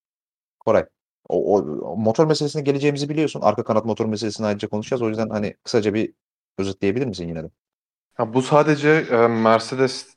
Koray. 0.61 0.85
O, 1.29 1.57
o, 1.57 1.97
motor 1.97 2.27
meselesine 2.27 2.63
geleceğimizi 2.63 3.09
biliyorsun. 3.09 3.41
Arka 3.41 3.65
kanat 3.65 3.85
motor 3.85 4.07
meselesini 4.07 4.47
ayrıca 4.47 4.69
konuşacağız. 4.69 5.03
O 5.03 5.09
yüzden 5.09 5.29
hani 5.29 5.55
kısaca 5.65 5.95
bir 5.95 6.13
özetleyebilir 6.59 7.07
misin 7.07 7.29
yine 7.29 7.43
de? 7.43 7.51
Ha, 8.15 8.35
bu 8.35 8.43
sadece 8.43 8.91
e, 8.91 9.27
Mercedes'le 9.27 10.17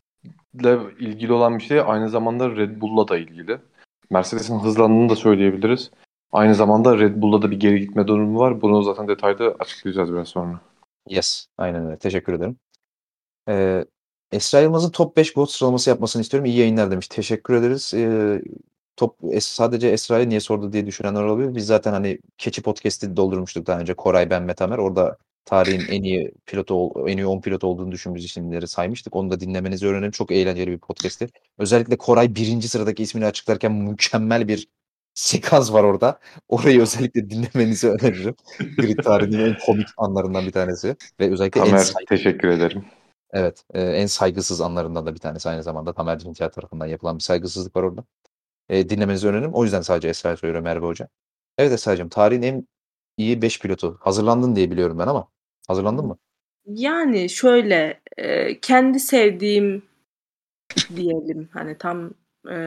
ilgili 1.00 1.34
olan 1.34 1.58
bir 1.58 1.64
şey. 1.64 1.82
Aynı 1.86 2.10
zamanda 2.10 2.56
Red 2.56 2.82
Bull'la 2.82 3.08
da 3.08 3.18
ilgili. 3.18 3.60
Mercedes'in 4.10 4.60
hızlandığını 4.60 5.10
da 5.10 5.16
söyleyebiliriz. 5.16 5.92
Aynı 6.32 6.56
zamanda 6.56 6.98
Red 6.98 7.22
Bull'da 7.22 7.42
da 7.42 7.52
bir 7.52 7.60
geri 7.60 7.80
gitme 7.80 8.08
durumu 8.08 8.40
var. 8.40 8.62
Bunu 8.62 8.84
zaten 8.84 9.08
detaylı 9.08 9.56
açıklayacağız 9.60 10.14
biraz 10.14 10.28
sonra. 10.28 10.60
Yes. 11.08 11.48
Aynen 11.58 11.86
öyle. 11.86 11.98
Teşekkür 11.98 12.34
ederim. 12.34 12.58
Ee, 13.50 13.86
Esra 14.32 14.60
Yılmaz'ın 14.62 14.90
top 14.90 15.18
5 15.18 15.34
GOAT 15.34 15.52
sıralaması 15.52 15.90
yapmasını 15.90 16.22
istiyorum. 16.22 16.46
İyi 16.46 16.58
yayınlar 16.58 16.92
demiş. 16.92 17.08
Teşekkür 17.08 17.54
ederiz. 17.54 17.94
Ee, 17.96 18.42
top 18.98 19.16
es- 19.24 19.42
sadece 19.56 19.88
Esra'ya 19.90 20.26
niye 20.26 20.40
sordu 20.40 20.74
diye 20.74 20.86
düşünenler 20.86 21.24
olabilir. 21.24 21.56
Biz 21.56 21.66
zaten 21.66 21.92
hani 21.92 22.20
Keçi 22.38 22.62
Podcast'i 22.62 23.18
doldurmuştuk 23.18 23.68
daha 23.68 23.80
önce. 23.80 23.94
Koray, 23.94 24.30
ben 24.30 24.48
ve 24.48 24.54
Tamer. 24.54 24.78
Orada 24.78 25.18
tarihin 25.46 25.82
en 25.90 26.04
iyi 26.04 26.32
pilotu, 26.46 26.90
en 27.10 27.18
iyi 27.18 27.26
10 27.26 27.42
pilot 27.42 27.64
olduğunu 27.64 27.92
düşündüğümüz 27.92 28.26
isimleri 28.26 28.68
saymıştık. 28.68 29.16
Onu 29.16 29.30
da 29.32 29.40
dinlemenizi 29.40 29.88
öğrenelim. 29.88 30.12
Çok 30.12 30.32
eğlenceli 30.32 30.72
bir 30.72 30.78
podcast'ti. 30.78 31.28
Özellikle 31.58 31.98
Koray 31.98 32.36
birinci 32.36 32.68
sıradaki 32.70 33.04
ismini 33.04 33.26
açıklarken 33.26 33.72
mükemmel 33.72 34.48
bir 34.48 34.68
sekans 35.14 35.74
var 35.74 35.84
orada. 35.84 36.20
Orayı 36.50 36.82
özellikle 36.82 37.30
dinlemenizi 37.30 37.90
öneririm. 37.90 38.36
Grid 38.78 39.00
tarihinin 39.04 39.40
en 39.46 39.58
komik 39.66 39.88
anlarından 39.98 40.46
bir 40.46 40.52
tanesi. 40.52 40.96
Ve 41.20 41.32
özellikle 41.32 41.62
en 41.62 41.66
Tamer 41.66 41.78
say- 41.80 42.06
teşekkür 42.10 42.48
ederim. 42.48 42.86
Evet, 43.32 43.66
e, 43.74 43.82
en 43.82 44.06
saygısız 44.06 44.62
anlarından 44.62 45.06
da 45.06 45.14
bir 45.14 45.20
tanesi 45.20 45.50
aynı 45.50 45.64
zamanda 45.64 45.94
Tamer 45.94 46.20
Dinçer 46.20 46.52
tarafından 46.52 46.86
yapılan 46.86 47.18
bir 47.18 47.24
saygısızlık 47.24 47.76
var 47.76 47.84
orada. 47.84 48.04
E, 48.70 48.90
dinlemenizi 48.90 49.28
öneririm. 49.28 49.54
O 49.54 49.64
yüzden 49.64 49.82
sadece 49.82 50.10
Esra'ya 50.10 50.38
söylüyorum 50.38 50.64
Merve 50.64 50.86
Hoca. 50.86 51.08
Evet 51.58 51.72
Esra'cığım, 51.72 52.10
tarihin 52.10 52.42
en 52.42 52.68
iyi 53.18 53.42
5 53.42 53.60
pilotu. 53.60 53.98
Hazırlandın 54.02 54.56
diye 54.56 54.72
biliyorum 54.72 55.00
ben 55.00 55.08
ama. 55.08 55.28
Hazırlandın 55.68 56.06
mı? 56.06 56.18
Yani 56.66 57.30
şöyle 57.30 58.02
e, 58.18 58.60
kendi 58.60 59.00
sevdiğim 59.00 59.84
diyelim 60.96 61.50
hani 61.54 61.78
tam 61.78 62.12
e, 62.50 62.58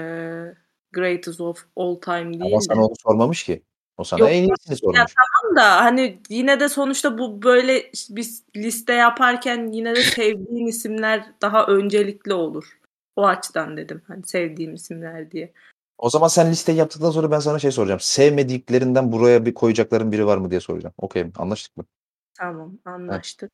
greatest 0.92 1.40
of 1.40 1.66
all 1.76 2.00
time 2.00 2.32
değil 2.32 2.52
Ama 2.52 2.60
sana 2.60 2.86
onu 2.86 2.94
sormamış 3.02 3.44
ki. 3.44 3.62
O 4.00 4.04
sana 4.04 4.20
Yok, 4.20 4.30
en 4.30 4.42
iyisini 4.42 4.76
sormuş. 4.76 5.14
Tamam 5.14 5.56
da 5.56 5.84
hani 5.84 6.20
yine 6.28 6.60
de 6.60 6.68
sonuçta 6.68 7.18
bu 7.18 7.42
böyle 7.42 7.90
bir 8.10 8.28
liste 8.56 8.92
yaparken 8.92 9.72
yine 9.72 9.96
de 9.96 10.02
sevdiğin 10.02 10.66
isimler 10.66 11.32
daha 11.42 11.66
öncelikli 11.66 12.34
olur. 12.34 12.78
O 13.16 13.26
açıdan 13.26 13.76
dedim 13.76 14.02
hani 14.06 14.22
sevdiğim 14.26 14.74
isimler 14.74 15.30
diye. 15.30 15.52
O 15.98 16.10
zaman 16.10 16.28
sen 16.28 16.50
listeyi 16.50 16.78
yaptıktan 16.78 17.10
sonra 17.10 17.30
ben 17.30 17.38
sana 17.38 17.58
şey 17.58 17.70
soracağım. 17.70 18.00
Sevmediklerinden 18.00 19.12
buraya 19.12 19.46
bir 19.46 19.54
koyacakların 19.54 20.12
biri 20.12 20.26
var 20.26 20.38
mı 20.38 20.50
diye 20.50 20.60
soracağım. 20.60 20.94
Okey 20.98 21.24
mi? 21.24 21.32
Anlaştık 21.36 21.76
mı? 21.76 21.84
Tamam 22.34 22.72
anlaştık. 22.84 23.50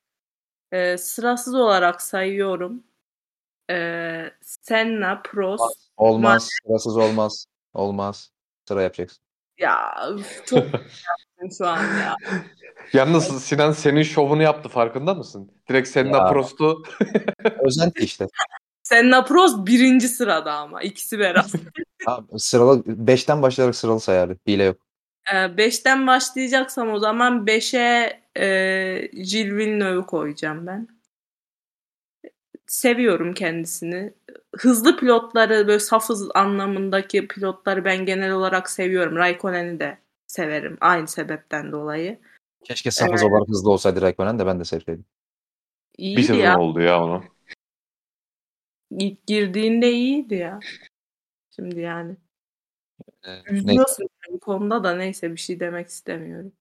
Ee, 0.73 0.99
sırasız 0.99 1.55
olarak 1.55 2.03
sayıyorum. 2.03 2.85
Ee, 3.71 4.31
Senna, 4.43 5.23
Prost. 5.25 5.63
Olmaz. 5.97 6.49
Sırasız 6.67 6.97
olmaz. 6.97 7.47
Olmaz. 7.75 8.31
Sıra 8.69 8.83
yapacaksın. 8.83 9.26
Ya 9.59 9.95
üf, 10.19 10.47
çok 10.47 10.65
şu 11.59 11.67
an 11.67 11.83
ya. 11.83 12.17
Yalnız 12.93 13.45
Sinan 13.45 13.73
senin 13.73 14.03
şovunu 14.03 14.43
yaptı 14.43 14.69
farkında 14.69 15.15
mısın? 15.15 15.53
Direkt 15.69 15.89
Senna 15.89 16.17
Ya. 16.17 16.27
Prost'u 16.27 16.83
Özenti 17.67 18.05
işte. 18.05 18.27
Senna, 18.83 19.25
Prost 19.25 19.67
birinci 19.67 20.09
sırada 20.09 20.53
ama 20.53 20.83
ikisi 20.83 21.19
beraber. 21.19 21.61
Abi, 22.07 22.39
sıralı 22.39 22.83
5'ten 22.85 23.43
başlayarak 23.43 23.77
sıralı 23.77 24.01
sayardı. 24.01 24.39
Hile 24.47 24.65
yok. 24.65 24.77
Ee, 25.35 25.57
beşten 25.57 26.07
başlayacaksam 26.07 26.93
o 26.93 26.99
zaman 26.99 27.47
beşe 27.47 28.21
e, 28.37 28.45
Gilles 29.13 29.53
Villeneuve'ü 29.53 30.07
koyacağım 30.07 30.67
ben. 30.67 30.89
Seviyorum 32.67 33.35
kendisini. 33.35 34.15
Hızlı 34.59 34.97
pilotları 34.97 35.69
böyle 35.69 35.79
saf 35.79 36.09
hız 36.09 36.29
anlamındaki 36.35 37.29
pilotları 37.29 37.85
ben 37.85 38.07
genel 38.07 38.33
olarak 38.33 38.71
seviyorum. 38.71 39.17
Raikkonen'i 39.17 39.81
de 39.81 39.99
severim 40.27 40.77
aynı 40.81 41.09
sebepten 41.09 41.73
dolayı. 41.73 42.19
Keşke 42.65 42.91
safız 42.91 43.23
olarak 43.23 43.49
hızlı 43.49 43.71
olsaydı 43.71 44.03
Raikkonen 44.03 44.39
de 44.39 44.47
ben 44.47 44.61
de 44.61 44.65
sevseydim. 44.65 45.05
bir 45.99 46.05
İyiydi 46.05 46.25
sezon 46.25 46.41
ya. 46.41 46.59
oldu 46.59 46.81
ya 46.81 47.05
onu. 47.05 47.25
İlk 48.91 49.27
girdiğinde 49.27 49.93
iyiydi 49.93 50.35
ya. 50.35 50.61
Şimdi 51.51 51.81
yani. 51.81 52.17
Ee. 53.27 53.53
Üzülüyorsun 53.53 54.09
bu 54.31 54.41
konuda 54.41 54.85
da 54.85 54.97
neyse 54.97 55.33
bir 55.33 55.41
şey 55.41 55.61
demek 55.61 55.89
istemiyorum. 55.89 56.53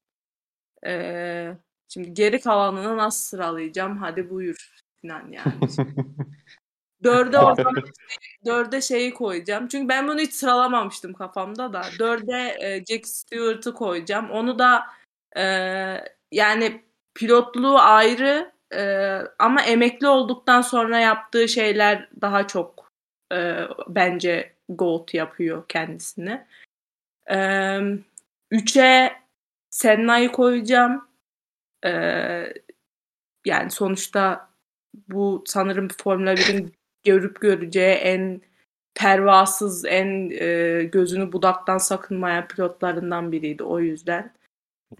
Ee, 0.85 1.57
şimdi 1.87 2.13
geri 2.13 2.41
kalanını 2.41 2.97
nasıl 2.97 3.23
sıralayacağım? 3.23 3.97
Hadi 3.97 4.29
buyur 4.29 4.81
Sinan 5.01 5.31
yani. 5.31 5.53
Dörde 7.05 7.37
dörde 8.45 8.81
şeyi 8.81 9.13
koyacağım. 9.13 9.67
Çünkü 9.67 9.89
ben 9.89 10.07
bunu 10.07 10.19
hiç 10.19 10.33
sıralamamıştım 10.33 11.13
kafamda 11.13 11.73
da. 11.73 11.83
Dörde 11.99 12.57
e, 12.61 12.85
Jack 12.85 13.07
Stewart'ı 13.07 13.73
koyacağım. 13.73 14.31
Onu 14.31 14.59
da 14.59 14.83
e, 15.37 15.43
yani 16.31 16.83
pilotluğu 17.13 17.79
ayrı 17.79 18.51
e, 18.73 19.17
ama 19.39 19.61
emekli 19.61 20.07
olduktan 20.07 20.61
sonra 20.61 20.99
yaptığı 20.99 21.47
şeyler 21.47 22.09
daha 22.21 22.47
çok 22.47 22.91
e, 23.33 23.59
bence 23.87 24.55
GOAT 24.69 25.13
yapıyor 25.13 25.63
kendisini. 25.69 26.47
E, 27.31 27.79
üçe 28.51 29.13
Senna'yı 29.69 30.31
koyacağım. 30.31 31.07
E, 31.85 31.91
yani 33.45 33.71
sonuçta 33.71 34.49
bu 35.07 35.43
sanırım 35.47 35.87
Formula 36.03 36.33
1'in 36.33 36.74
görüp 37.05 37.41
göreceği 37.41 37.93
en 37.93 38.41
pervasız, 38.95 39.85
en 39.85 40.29
e, 40.29 40.83
gözünü 40.83 41.33
budaktan 41.33 41.77
sakınmayan 41.77 42.47
pilotlarından 42.47 43.31
biriydi 43.31 43.63
o 43.63 43.79
yüzden. 43.79 44.33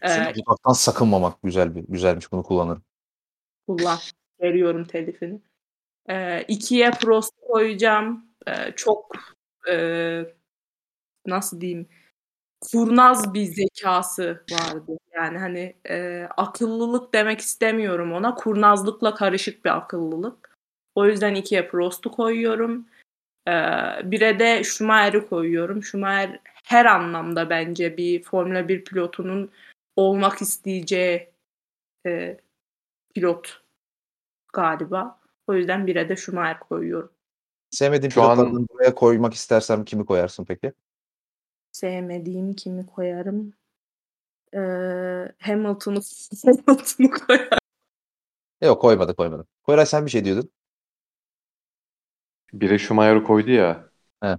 Ee, 0.04 0.34
budaktan 0.36 0.74
sakınmamak 0.74 1.44
güzel 1.44 1.76
bir 1.76 1.84
güzelmiş 1.88 2.32
bunu 2.32 2.44
kullanırım. 2.44 2.84
Kullan. 3.68 3.98
Veriyorum 4.42 4.86
telifini. 4.86 5.42
Ee, 6.10 6.42
ikiye 6.48 6.92
Prost 6.92 7.34
koyacağım. 7.48 8.26
Ee, 8.48 8.72
çok 8.76 9.12
e, 9.72 10.26
nasıl 11.26 11.62
diyeyim 11.62 11.88
kurnaz 12.72 13.34
bir 13.34 13.46
zekası 13.46 14.44
vardı. 14.52 14.98
Yani 15.14 15.38
hani 15.38 15.76
e, 15.90 16.28
akıllılık 16.38 17.14
demek 17.14 17.40
istemiyorum 17.40 18.14
ona. 18.14 18.36
Kurnazlıkla 18.36 19.16
karışık 19.16 19.66
bir 19.66 19.78
akıllılık. 19.78 20.45
O 20.96 21.06
yüzden 21.06 21.36
ikiye 21.36 21.68
Prost'u 21.68 22.12
koyuyorum. 22.12 22.88
Ee, 23.48 23.52
bire 24.04 24.40
de 24.40 24.64
Schumacher'i 24.64 25.28
koyuyorum. 25.28 25.84
Schumacher 25.84 26.40
her 26.64 26.86
anlamda 26.86 27.50
bence 27.50 27.98
bir 27.98 28.24
Formula 28.24 28.68
1 28.68 28.84
pilotunun 28.86 29.52
olmak 29.96 30.42
isteyeceği 30.42 31.30
e, 32.06 32.38
pilot 33.16 33.62
galiba. 34.54 35.20
O 35.48 35.54
yüzden 35.54 35.88
bire 35.88 36.10
de 36.10 36.16
Schumacher 36.16 36.60
koyuyorum. 36.60 37.12
Sevmediğin 37.72 38.10
Şu 38.10 38.24
an- 38.24 38.68
buraya 38.70 38.96
koymak 38.96 39.34
istersem 39.34 39.86
kimi 39.86 40.06
koyarsın 40.06 40.46
peki? 40.46 40.74
Sevmediğim 41.72 42.54
kimi 42.54 42.86
koyarım? 42.86 43.54
Ee, 44.54 44.58
Hamilton'u 45.40 46.00
Hamilton'u 46.46 47.10
koyarım. 47.12 47.58
Yok 48.62 48.82
koymadı 48.82 49.16
koymadı. 49.16 49.48
Koray 49.64 49.86
sen 49.86 50.06
bir 50.06 50.12
şey 50.12 50.26
diyordun. 50.26 50.52
Bire 52.62 52.80
Schumacher'ı 52.80 53.24
koydu 53.24 53.52
ya. 53.52 53.90
He. 54.24 54.38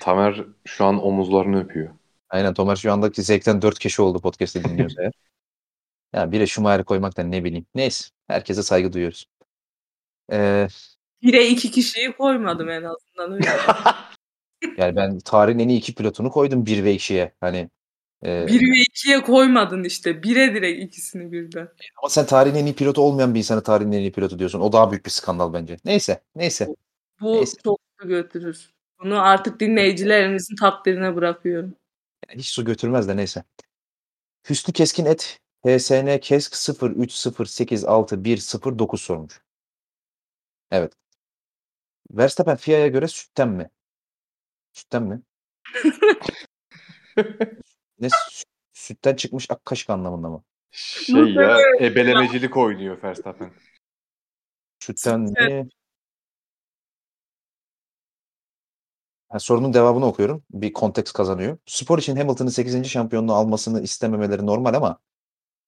Tamer 0.00 0.44
şu 0.64 0.84
an 0.84 1.04
omuzlarını 1.06 1.60
öpüyor. 1.60 1.90
Aynen 2.30 2.54
Tomer 2.54 2.76
şu 2.76 2.92
andaki 2.92 3.22
zevkten 3.22 3.62
4 3.62 3.78
kişi 3.78 4.02
oldu 4.02 4.20
podcast'ı 4.20 4.64
dinliyorsa 4.64 5.02
eğer. 5.02 5.12
Ya 6.12 6.32
bire 6.32 6.46
Schumacher'i 6.46 6.84
koymaktan 6.84 7.32
ne 7.32 7.44
bileyim. 7.44 7.66
Neyse. 7.74 8.08
Herkese 8.28 8.62
saygı 8.62 8.92
duyuyoruz. 8.92 9.26
Ee, 10.32 10.68
Bire 11.22 11.46
iki 11.48 11.70
kişiyi 11.70 12.12
koymadım 12.12 12.68
en 12.70 12.82
azından. 12.82 13.32
Öyle. 13.32 13.50
yani 14.76 14.96
ben 14.96 15.18
tarihin 15.18 15.58
en 15.58 15.68
iyi 15.68 15.78
iki 15.78 15.94
pilotunu 15.94 16.30
koydum 16.30 16.66
1 16.66 16.84
ve 16.84 16.94
2'ye. 16.94 17.34
Hani 17.40 17.70
e, 18.24 18.46
Bir 18.46 18.60
ve 18.60 18.80
ikiye 18.80 19.22
koymadın 19.22 19.84
işte. 19.84 20.22
Bire 20.22 20.54
direkt 20.54 20.82
ikisini 20.82 21.32
birden. 21.32 21.68
ama 22.02 22.08
sen 22.08 22.26
tarihin 22.26 22.54
en 22.54 22.66
iyi 22.66 22.74
pilotu 22.74 23.02
olmayan 23.02 23.34
bir 23.34 23.38
insana 23.38 23.62
tarihin 23.62 23.92
en 23.92 24.00
iyi 24.00 24.12
pilotu 24.12 24.38
diyorsun. 24.38 24.60
O 24.60 24.72
daha 24.72 24.90
büyük 24.90 25.06
bir 25.06 25.10
skandal 25.10 25.52
bence. 25.52 25.76
Neyse. 25.84 26.22
Neyse. 26.34 26.68
Bu 27.20 27.32
Neyse. 27.32 27.56
çok 27.64 27.80
su 28.00 28.08
götürür. 28.08 28.70
Bunu 28.98 29.22
artık 29.22 29.60
dinleyicilerimizin 29.60 30.56
takdirine 30.56 31.16
bırakıyorum. 31.16 31.74
Hiç 32.30 32.48
su 32.48 32.64
götürmez 32.64 33.08
de 33.08 33.16
neyse. 33.16 33.44
Hüsnü 34.48 34.74
Keskin 34.74 35.04
et 35.04 35.40
HSN 35.66 36.20
Kesk 36.20 36.54
030861009 36.54 38.98
sormuş. 38.98 39.42
Evet. 40.70 40.92
Verstappen 42.10 42.56
FIA'ya 42.56 42.88
göre 42.88 43.08
sütten 43.08 43.48
mi? 43.48 43.70
Sütten 44.72 45.02
mi? 45.02 45.22
Ne 48.00 48.06
sü- 48.06 48.44
sütten 48.72 49.14
çıkmış 49.14 49.50
ak 49.50 49.64
kaşık 49.64 49.90
anlamında 49.90 50.28
mı? 50.28 50.44
Şey 50.70 51.34
ya 51.34 51.58
ebelemecilik 51.80 52.56
oynuyor 52.56 53.02
Verstappen. 53.02 53.50
Sütten 54.80 55.26
Sütten. 55.26 55.70
Ha, 59.28 59.38
sorunun 59.38 59.72
devamını 59.74 60.06
okuyorum. 60.06 60.44
Bir 60.50 60.72
konteks 60.72 61.12
kazanıyor. 61.12 61.58
Spor 61.66 61.98
için 61.98 62.16
Hamilton'ın 62.16 62.50
8. 62.50 62.88
şampiyonluğu 62.88 63.34
almasını 63.34 63.80
istememeleri 63.82 64.46
normal 64.46 64.74
ama 64.74 64.98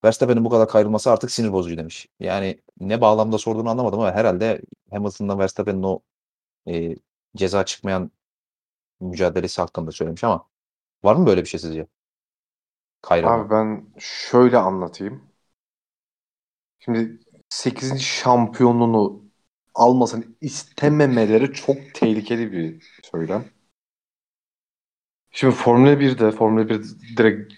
Verstappen'in 0.04 0.44
bu 0.44 0.50
kadar 0.50 0.68
kayrılması 0.68 1.10
artık 1.12 1.30
sinir 1.30 1.52
bozucu 1.52 1.76
demiş. 1.78 2.08
Yani 2.20 2.62
ne 2.80 3.00
bağlamda 3.00 3.38
sorduğunu 3.38 3.70
anlamadım 3.70 4.00
ama 4.00 4.12
herhalde 4.12 4.62
Hamilton'dan 4.90 5.38
Verstappen'in 5.38 5.82
o 5.82 6.00
e, 6.68 6.96
ceza 7.36 7.64
çıkmayan 7.64 8.12
mücadelesi 9.00 9.62
hakkında 9.62 9.92
söylemiş 9.92 10.24
ama 10.24 10.48
var 11.04 11.16
mı 11.16 11.26
böyle 11.26 11.42
bir 11.42 11.48
şey 11.48 11.60
sizce? 11.60 11.86
Kayrılma. 13.02 13.32
Abi 13.34 13.50
ben 13.50 13.92
şöyle 13.98 14.58
anlatayım. 14.58 15.30
Şimdi 16.78 17.20
8. 17.48 18.02
şampiyonluğunu 18.04 19.29
almasını 19.80 20.24
istememeleri 20.40 21.52
çok 21.52 21.76
tehlikeli 21.94 22.52
bir 22.52 22.82
söylem. 23.02 23.44
Şimdi 25.30 25.54
Formula 25.54 26.00
1'de, 26.00 26.30
Formula 26.32 26.68
1 26.68 26.82
direkt 27.16 27.54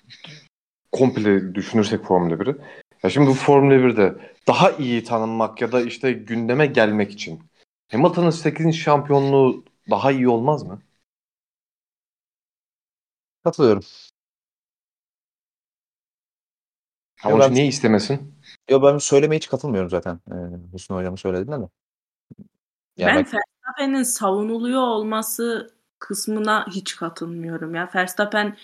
komple 0.92 1.55
düşünürsek 1.55 2.05
Formula 2.05 2.41
1'i. 2.41 2.57
Ya 3.02 3.10
şimdi 3.10 3.26
bu 3.31 3.34
Formula 3.34 3.75
1'de 3.75 4.34
daha 4.47 4.70
iyi 4.70 5.05
tanınmak 5.05 5.60
ya 5.60 5.73
da 5.73 5.81
işte 5.81 6.12
gündeme 6.12 6.67
gelmek 6.67 7.10
için 7.12 7.41
Hamilton'ın 7.92 8.31
8. 8.31 8.78
şampiyonluğu 8.78 9.65
daha 9.91 10.12
iyi 10.12 10.28
olmaz 10.28 10.62
mı? 10.62 10.83
Katılıyorum. 13.44 13.83
Ama 17.25 17.41
ben- 17.41 17.55
niye 17.55 17.67
istemesin? 17.67 18.34
Yo 18.70 18.83
ben 18.83 18.99
söylemeye 18.99 19.36
hiç 19.36 19.49
katılmıyorum 19.49 19.91
zaten. 19.91 20.20
Ee, 20.31 20.34
Hüsnü 20.75 20.97
Hocam'ın 20.97 21.17
söylediğine 21.17 21.60
de. 21.60 21.68
Ya 22.96 23.06
ben 23.08 23.16
ben- 23.16 23.24
Verstappen'in 23.24 24.02
savunuluyor 24.02 24.82
olması 24.82 25.74
kısmına 25.98 26.66
hiç 26.70 26.96
katılmıyorum 26.96 27.74
ya. 27.74 27.90
Verstappen 27.94 28.56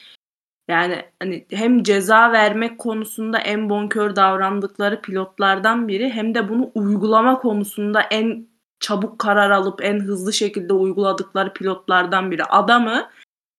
yani 0.69 1.05
hani 1.21 1.47
hem 1.51 1.83
ceza 1.83 2.33
vermek 2.33 2.79
konusunda 2.79 3.39
en 3.39 3.71
bonkör 3.71 4.17
davrandıkları 4.17 5.01
pilotlardan 5.01 5.89
biri 5.89 6.11
hem 6.11 6.35
de 6.35 6.49
bunu 6.49 6.71
uygulama 6.75 7.39
konusunda 7.39 8.01
en 8.01 8.49
çabuk 8.81 9.19
karar 9.19 9.51
alıp 9.51 9.85
en 9.85 10.01
hızlı 10.01 10.33
şekilde 10.33 10.73
uyguladıkları 10.73 11.53
pilotlardan 11.53 12.31
biri. 12.31 12.45
Adamı 12.45 13.11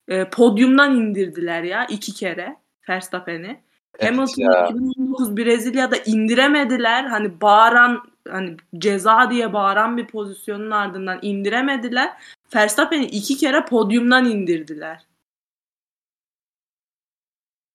e, 0.08 0.30
podyumdan 0.30 0.96
indirdiler 0.96 1.64
ya 1.64 1.86
iki 1.86 2.14
kere 2.14 2.56
Verstappen'i. 2.90 3.62
Evet 4.00 4.18
Hamilton'ı 4.18 4.46
ya. 4.54 4.68
2019 4.68 5.38
Brezilya'da 5.38 5.96
indiremediler. 6.06 7.04
Hani 7.04 7.42
bağıran 7.42 8.04
hani 8.30 8.58
ceza 8.78 9.32
diye 9.32 9.54
bağıran 9.54 9.98
bir 9.98 10.08
pozisyonun 10.08 10.72
ardından 10.72 11.20
indiremediler. 11.22 12.14
Verstappen'i 12.56 13.06
iki 13.06 13.38
kere 13.38 13.66
podyumdan 13.66 14.26
indirdiler. 14.26 15.06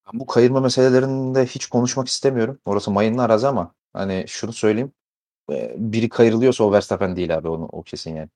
Ben 0.07 0.20
bu 0.20 0.26
kayırma 0.26 0.60
meselelerinde 0.60 1.47
hiç 1.47 1.66
konuşmak 1.66 2.08
istemiyorum. 2.08 2.58
Orası 2.65 2.91
mayınlı 2.91 3.23
arazi 3.23 3.47
ama 3.47 3.74
hani 3.92 4.24
şunu 4.28 4.52
söyleyeyim. 4.52 4.92
Ee, 5.52 5.74
Biri 5.78 6.08
kayırılıyorsa 6.08 6.65
o 6.65 6.73
Verstappen 6.73 7.16
değil 7.16 7.34
abi 7.36 7.49
onu, 7.49 7.65
o 7.65 7.83
kesin 7.83 8.16
yani. 8.16 8.28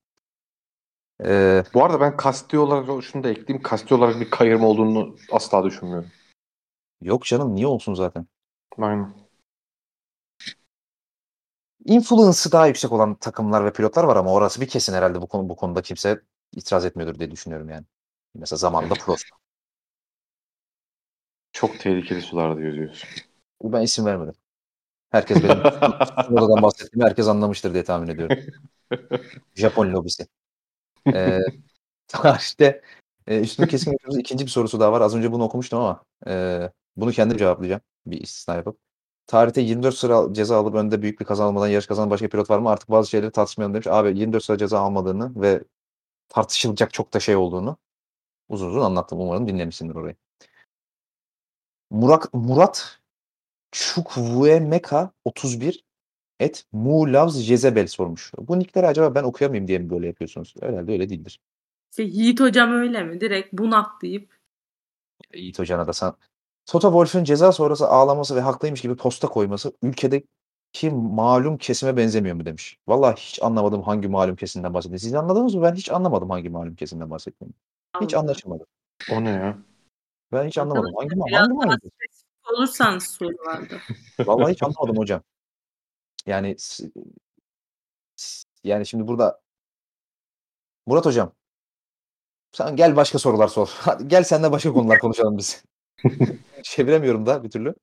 Ee, 1.25 1.63
Bu 1.73 1.83
arada 1.85 1.99
ben 2.01 2.17
kasti 2.17 2.59
olarak 2.59 3.03
şunu 3.03 3.23
da 3.23 3.29
ekleyeyim. 3.29 3.63
Kasti 3.63 3.95
olarak 3.95 4.19
bir 4.19 4.29
kayırma 4.29 4.67
olduğunu 4.67 5.15
asla 5.31 5.63
düşünmüyorum. 5.63 6.09
yok 7.01 7.25
canım 7.25 7.55
niye 7.55 7.67
olsun 7.67 7.93
zaten. 7.93 8.27
Aynen. 8.77 9.28
Influence'ı 11.89 12.51
daha 12.51 12.67
yüksek 12.67 12.91
olan 12.91 13.15
takımlar 13.15 13.65
ve 13.65 13.73
pilotlar 13.73 14.03
var 14.03 14.15
ama 14.15 14.33
orası 14.33 14.61
bir 14.61 14.67
kesin 14.67 14.93
herhalde 14.93 15.21
bu 15.21 15.27
konu 15.27 15.49
bu 15.49 15.55
konuda 15.55 15.81
kimse 15.81 16.21
itiraz 16.55 16.85
etmiyordur 16.85 17.19
diye 17.19 17.31
düşünüyorum 17.31 17.69
yani. 17.69 17.85
Mesela 18.35 18.57
zamanında 18.57 18.93
Prost. 18.93 19.25
Çok 21.51 21.79
tehlikeli 21.79 22.21
sularda 22.21 22.61
yüzüyorsun. 22.61 23.09
Ben 23.63 23.81
isim 23.81 24.05
vermedim. 24.05 24.33
Herkes 25.09 25.43
benim 25.43 25.63
Tsunodadan 26.23 26.63
bahsettiğimi 26.63 27.05
herkes 27.05 27.27
anlamıştır 27.27 27.73
diye 27.73 27.83
tahmin 27.83 28.07
ediyorum. 28.07 28.37
Japon 29.55 29.93
lobisi. 29.93 30.27
Ee, 31.13 31.39
tarihte 32.07 32.81
e, 33.27 33.39
üstünü 33.39 33.67
kesin 33.67 33.91
yapıyoruz. 33.91 34.19
İkinci 34.19 34.45
bir 34.45 34.51
sorusu 34.51 34.79
daha 34.79 34.91
var. 34.91 35.01
Az 35.01 35.15
önce 35.15 35.31
bunu 35.31 35.43
okumuştum 35.43 35.79
ama 35.79 36.03
e, 36.27 36.61
bunu 36.95 37.11
kendim 37.11 37.37
cevaplayacağım. 37.37 37.81
Bir 38.05 38.21
istisna 38.21 38.55
yapıp. 38.55 38.88
Tarihte 39.29 39.61
24 39.61 39.95
sıra 39.95 40.33
ceza 40.33 40.57
alıp 40.57 40.75
önde 40.75 41.01
büyük 41.01 41.19
bir 41.19 41.25
kaza 41.25 41.45
almadan 41.45 41.67
yarış 41.67 41.87
kazanan 41.87 42.09
başka 42.09 42.29
pilot 42.29 42.49
var 42.49 42.59
mı? 42.59 42.69
Artık 42.69 42.89
bazı 42.89 43.09
şeyleri 43.09 43.31
tartışmayalım 43.31 43.73
demiş. 43.73 43.87
Abi 43.87 44.19
24 44.19 44.43
sıra 44.43 44.57
ceza 44.57 44.79
almadığını 44.79 45.41
ve 45.41 45.63
tartışılacak 46.29 46.93
çok 46.93 47.13
da 47.13 47.19
şey 47.19 47.35
olduğunu 47.35 47.77
uzun 48.49 48.69
uzun 48.69 48.81
anlattım. 48.81 49.19
Umarım 49.19 49.47
dinlemişsindir 49.47 49.95
orayı. 49.95 50.15
Murat, 51.89 52.33
Murat 52.33 52.99
Çukvuemeka 53.71 55.11
31 55.25 55.83
et 56.39 56.65
Mu 56.71 57.13
Loves 57.13 57.35
Jezebel 57.35 57.87
sormuş. 57.87 58.31
Bu 58.37 58.59
nickleri 58.59 58.87
acaba 58.87 59.15
ben 59.15 59.23
okuyamayayım 59.23 59.67
diye 59.67 59.79
mi 59.79 59.89
böyle 59.89 60.07
yapıyorsunuz? 60.07 60.55
Herhalde 60.61 60.91
öyle 60.91 61.09
değildir. 61.09 61.39
İşte 61.91 62.03
Yiğit 62.03 62.39
hocam 62.39 62.71
öyle 62.71 63.03
mi? 63.03 63.21
Direkt 63.21 63.53
bunat 63.53 64.01
deyip 64.01 64.33
Yiğit 65.33 65.59
Hoca'na 65.59 65.87
da 65.87 65.93
sen. 65.93 66.13
Toto 66.69 66.87
Wolff'ün 66.87 67.23
ceza 67.23 67.51
sonrası 67.51 67.87
ağlaması 67.87 68.35
ve 68.35 68.41
haklıymış 68.41 68.81
gibi 68.81 68.95
posta 68.95 69.27
koyması 69.27 69.73
ülkedeki 69.81 70.89
malum 70.91 71.57
kesime 71.57 71.97
benzemiyor 71.97 72.35
mu 72.35 72.45
demiş. 72.45 72.77
Vallahi 72.87 73.15
hiç 73.15 73.39
anlamadım 73.43 73.81
hangi 73.81 74.07
malum 74.07 74.35
kesimden 74.35 74.73
bahsettiğini. 74.73 74.99
Siz 74.99 75.13
anladınız 75.13 75.55
mı? 75.55 75.61
Ben 75.61 75.75
hiç 75.75 75.91
anlamadım 75.91 76.29
hangi 76.29 76.49
malum 76.49 76.75
kesimden 76.75 77.09
bahsettiğini. 77.09 77.53
Hiç 78.01 78.13
anlaşılmadı. 78.13 78.65
O 79.11 79.23
ne 79.23 79.29
ya? 79.29 79.57
Ben 80.31 80.47
hiç 80.47 80.57
anlamadım. 80.57 80.93
Hangi, 80.97 81.09
ma- 81.09 81.27
Biraz 81.27 81.39
hangi 81.39 81.53
malum? 81.53 81.77
spesifik 81.79 82.51
olursanız 82.53 83.03
sorularda. 83.03 83.75
Vallahi 84.19 84.53
hiç 84.53 84.63
anlamadım 84.63 84.97
hocam. 84.97 85.21
Yani 86.25 86.55
yani 88.63 88.85
şimdi 88.85 89.07
burada 89.07 89.41
Murat 90.85 91.05
hocam 91.05 91.31
sen 92.51 92.75
gel 92.75 92.95
başka 92.95 93.19
sorular 93.19 93.47
sor. 93.47 93.69
Hadi 93.79 94.07
gel 94.07 94.23
seninle 94.23 94.51
başka 94.51 94.73
konular 94.73 94.99
konuşalım 94.99 95.37
biz. 95.37 95.63
Çeviremiyorum 96.63 97.25
da 97.25 97.43
bir 97.43 97.49
türlü. 97.49 97.75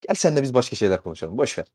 Gel 0.00 0.14
seninle 0.14 0.42
biz 0.42 0.54
başka 0.54 0.76
şeyler 0.76 1.02
konuşalım. 1.02 1.38
Boş 1.38 1.58
ver. 1.58 1.66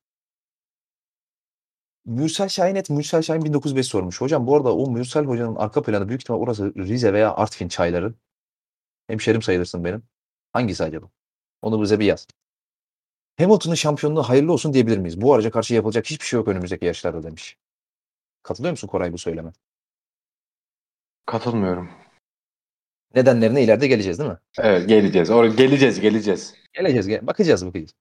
Mürsel 2.06 2.50
Şahin 2.50 2.76
et 2.76 2.90
Mürsel 2.90 3.22
Şahin 3.22 3.45
1905 3.45 3.88
sormuş. 3.88 4.22
Hocam 4.22 4.48
bu 4.48 4.56
arada 4.56 4.76
o 4.76 4.92
Mürsel 4.92 5.26
hocanın 5.26 5.56
arka 5.56 5.82
planı 5.82 6.08
büyük 6.09 6.22
ihtimal 6.22 6.40
orası 6.40 6.76
Rize 6.76 7.14
veya 7.14 7.35
Artvin 7.35 7.67
çayları. 7.67 8.14
Hemşerim 9.08 9.42
sayılırsın 9.42 9.84
benim. 9.85 10.03
Hangisi 10.53 10.84
acaba? 10.84 11.09
Onu 11.61 11.82
bize 11.82 12.00
bir 12.00 12.06
yaz. 12.06 12.27
Hamilton'ın 13.38 13.76
şampiyonluğu 13.76 14.24
hayırlı 14.24 14.53
olsun 14.53 14.74
diyebilir 14.74 14.98
miyiz? 14.98 15.22
Bu 15.22 15.34
araca 15.34 15.51
karşı 15.51 15.74
yapılacak 15.74 16.06
hiçbir 16.06 16.26
şey 16.26 16.38
yok 16.38 16.48
önümüzdeki 16.48 16.85
yarışlarda 16.85 17.24
demiş. 17.24 17.58
Katılıyor 18.43 18.72
musun 18.72 18.88
Koray 18.88 19.14
bu 19.14 19.17
söyleme? 19.17 19.51
Katılmıyorum. 21.26 22.07
Nedenlerine 23.16 23.64
ileride 23.64 23.88
geleceğiz 23.88 24.19
değil 24.19 24.30
mi? 24.30 24.38
Evet 24.60 24.90
geleceğiz. 24.90 25.30
Oraya 25.30 25.53
geleceğiz, 25.53 26.00
geleceğiz. 26.00 26.56
Geleceğiz. 26.74 27.08
Gel 27.08 27.27
bakacağız 27.27 27.66
bakacağız. 27.66 27.94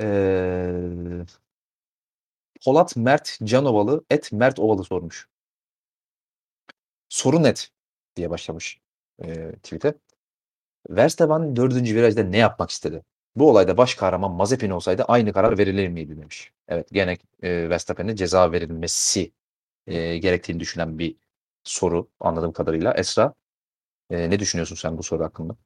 Ee, 0.00 0.70
Polat 2.64 2.96
Mert 2.96 3.38
Canovalı 3.44 4.04
et 4.10 4.32
Mert 4.32 4.58
Ovalı 4.58 4.84
sormuş. 4.84 5.28
Soru 7.08 7.42
net 7.42 7.70
diye 8.16 8.30
başlamış 8.30 8.80
e, 9.24 9.52
tweet'e. 9.52 9.94
Verstappen 10.90 11.56
4. 11.56 11.74
virajda 11.74 12.22
ne 12.22 12.38
yapmak 12.38 12.70
istedi? 12.70 13.02
Bu 13.36 13.50
olayda 13.50 13.76
baş 13.76 13.94
kahraman 13.94 14.30
Mazepin 14.30 14.70
olsaydı 14.70 15.04
aynı 15.08 15.32
karar 15.32 15.58
verilir 15.58 15.88
miydi 15.88 16.16
demiş. 16.16 16.52
Evet 16.68 16.88
gene 16.92 17.18
e, 17.42 17.70
Verstappen'e 17.70 18.16
ceza 18.16 18.52
verilmesi 18.52 19.32
e, 19.86 20.18
gerektiğini 20.18 20.60
düşünen 20.60 20.98
bir 20.98 21.16
soru 21.64 22.08
anladığım 22.20 22.52
kadarıyla. 22.52 22.94
Esra 22.94 23.34
e, 24.10 24.30
ne 24.30 24.40
düşünüyorsun 24.40 24.76
sen 24.76 24.98
bu 24.98 25.02
soru 25.02 25.24
hakkında? 25.24 25.56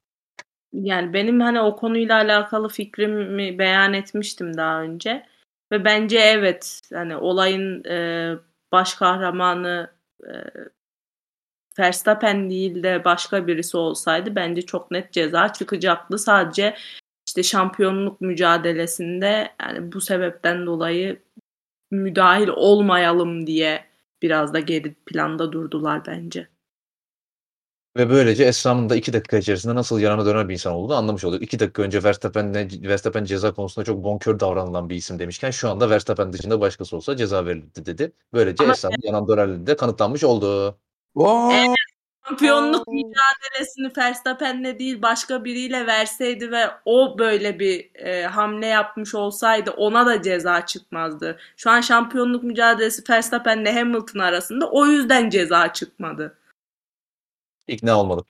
Yani 0.72 1.12
benim 1.12 1.40
hani 1.40 1.60
o 1.60 1.76
konuyla 1.76 2.16
alakalı 2.16 2.68
fikrimi 2.68 3.58
beyan 3.58 3.94
etmiştim 3.94 4.56
daha 4.56 4.82
önce. 4.82 5.26
Ve 5.72 5.84
bence 5.84 6.18
evet 6.18 6.80
hani 6.92 7.16
olayın 7.16 7.84
e, 7.84 8.34
baş 8.72 8.94
kahramanı 8.94 9.90
e, 10.22 10.32
Verstappen 11.78 12.50
değil 12.50 12.82
de 12.82 13.04
başka 13.04 13.46
birisi 13.46 13.76
olsaydı 13.76 14.36
bence 14.36 14.62
çok 14.62 14.90
net 14.90 15.12
ceza 15.12 15.52
çıkacaktı. 15.52 16.18
Sadece 16.18 16.76
işte 17.28 17.42
şampiyonluk 17.42 18.20
mücadelesinde 18.20 19.52
yani 19.62 19.92
bu 19.92 20.00
sebepten 20.00 20.66
dolayı 20.66 21.22
müdahil 21.90 22.48
olmayalım 22.48 23.46
diye 23.46 23.84
biraz 24.22 24.54
da 24.54 24.60
geri 24.60 24.94
planda 24.94 25.52
durdular 25.52 26.06
bence. 26.06 26.48
Ve 27.96 28.10
böylece 28.10 28.44
Esra'nın 28.44 28.90
da 28.90 28.96
2 28.96 29.12
dakika 29.12 29.36
içerisinde 29.38 29.74
nasıl 29.74 30.00
yarana 30.00 30.26
döner 30.26 30.48
bir 30.48 30.52
insan 30.52 30.72
olduğunu 30.72 30.96
anlamış 30.96 31.24
olduk. 31.24 31.42
2 31.42 31.58
dakika 31.58 31.82
önce 31.82 32.04
Verstappen'le 32.04 32.68
Verstappen 32.88 33.24
ceza 33.24 33.52
konusunda 33.54 33.84
çok 33.84 34.04
bonkör 34.04 34.40
davranılan 34.40 34.90
bir 34.90 34.96
isim 34.96 35.18
demişken 35.18 35.50
şu 35.50 35.70
anda 35.70 35.90
Verstappen 35.90 36.32
dışında 36.32 36.60
başkası 36.60 36.96
olsa 36.96 37.16
ceza 37.16 37.46
verilirdi 37.46 37.86
dedi. 37.86 38.12
Böylece 38.32 38.64
Ama 38.64 38.72
Esra'nın 38.72 38.96
yanan 39.02 39.28
dönerliği 39.28 39.66
de 39.66 39.76
kanıtlanmış 39.76 40.24
oldu. 40.24 40.78
Wow. 41.14 41.74
Şampiyonluk 42.28 42.88
mücadelesini 42.88 43.92
Verstappen'le 43.98 44.78
değil 44.78 45.02
başka 45.02 45.44
biriyle 45.44 45.86
verseydi 45.86 46.50
ve 46.50 46.64
o 46.84 47.18
böyle 47.18 47.58
bir 47.58 47.90
e, 47.94 48.26
hamle 48.26 48.66
yapmış 48.66 49.14
olsaydı 49.14 49.70
ona 49.70 50.06
da 50.06 50.22
ceza 50.22 50.66
çıkmazdı. 50.66 51.38
Şu 51.56 51.70
an 51.70 51.80
şampiyonluk 51.80 52.42
mücadelesi 52.42 53.02
Verstappen'le 53.10 53.74
Hamilton 53.74 54.20
arasında 54.20 54.70
o 54.70 54.86
yüzden 54.86 55.30
ceza 55.30 55.72
çıkmadı. 55.72 56.36
İkna 57.70 58.00
olmadım. 58.00 58.24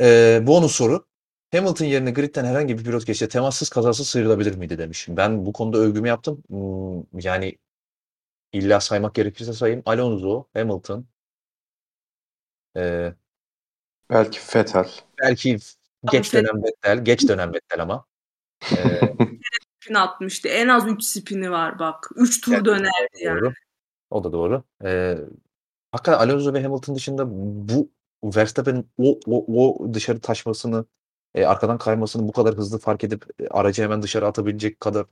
Ee, 0.00 0.42
bonus 0.46 0.74
soru. 0.74 1.06
Hamilton 1.52 1.86
yerine 1.86 2.10
gridden 2.10 2.44
herhangi 2.44 2.78
bir 2.78 2.84
pilot 2.84 3.06
geçse 3.06 3.28
temassız 3.28 3.68
kazasız 3.68 4.08
sıyrılabilir 4.08 4.54
miydi 4.54 4.78
demiş. 4.78 5.06
Ben 5.08 5.46
bu 5.46 5.52
konuda 5.52 5.78
övgümü 5.78 6.08
yaptım. 6.08 6.42
Hmm, 6.48 7.20
yani 7.20 7.58
illa 8.52 8.80
saymak 8.80 9.14
gerekirse 9.14 9.52
sayayım. 9.52 9.82
Alonso, 9.86 10.46
Hamilton, 10.54 11.06
ee, 12.76 13.14
Belki 14.10 14.38
Vettel. 14.54 14.90
belki 15.22 15.58
geç 16.12 16.32
dönem 16.32 16.62
Vettel, 16.64 17.04
geç 17.04 17.28
dönem 17.28 17.54
Vettel 17.54 17.82
ama. 17.82 18.06
Ee, 18.72 19.00
Spin 19.80 19.94
atmıştı. 19.94 20.48
En 20.48 20.68
az 20.68 20.88
3 20.88 21.04
spini 21.04 21.50
var 21.50 21.78
bak. 21.78 22.10
3 22.16 22.40
tur 22.40 22.52
Evet, 22.52 22.64
dönerdi 22.64 23.22
yani. 23.22 23.40
Doğru. 23.40 23.52
O 24.10 24.24
da 24.24 24.32
doğru. 24.32 24.64
Ee, 24.84 25.18
hakikaten 25.92 26.18
Alonso 26.18 26.54
ve 26.54 26.62
Hamilton 26.62 26.94
dışında 26.94 27.24
bu 27.68 27.90
Verstappen'in 28.24 28.90
o, 28.98 29.20
o, 29.26 29.64
o 29.64 29.94
dışarı 29.94 30.20
taşmasını, 30.20 30.86
e, 31.34 31.44
arkadan 31.44 31.78
kaymasını 31.78 32.28
bu 32.28 32.32
kadar 32.32 32.54
hızlı 32.54 32.78
fark 32.78 33.04
edip 33.04 33.26
e, 33.40 33.48
aracı 33.48 33.82
hemen 33.82 34.02
dışarı 34.02 34.26
atabilecek 34.26 34.80
kadar 34.80 35.06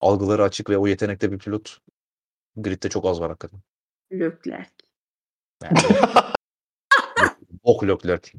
algıları 0.00 0.42
açık 0.42 0.70
ve 0.70 0.78
o 0.78 0.86
yetenekte 0.86 1.32
bir 1.32 1.38
pilot 1.38 1.78
gridde 2.56 2.88
çok 2.88 3.04
az 3.04 3.20
var 3.20 3.28
hakikaten. 3.28 3.60
Leclerc. 4.12 4.70
Yani, 5.62 5.78
bok 7.64 7.82
Leclerc. 7.82 8.32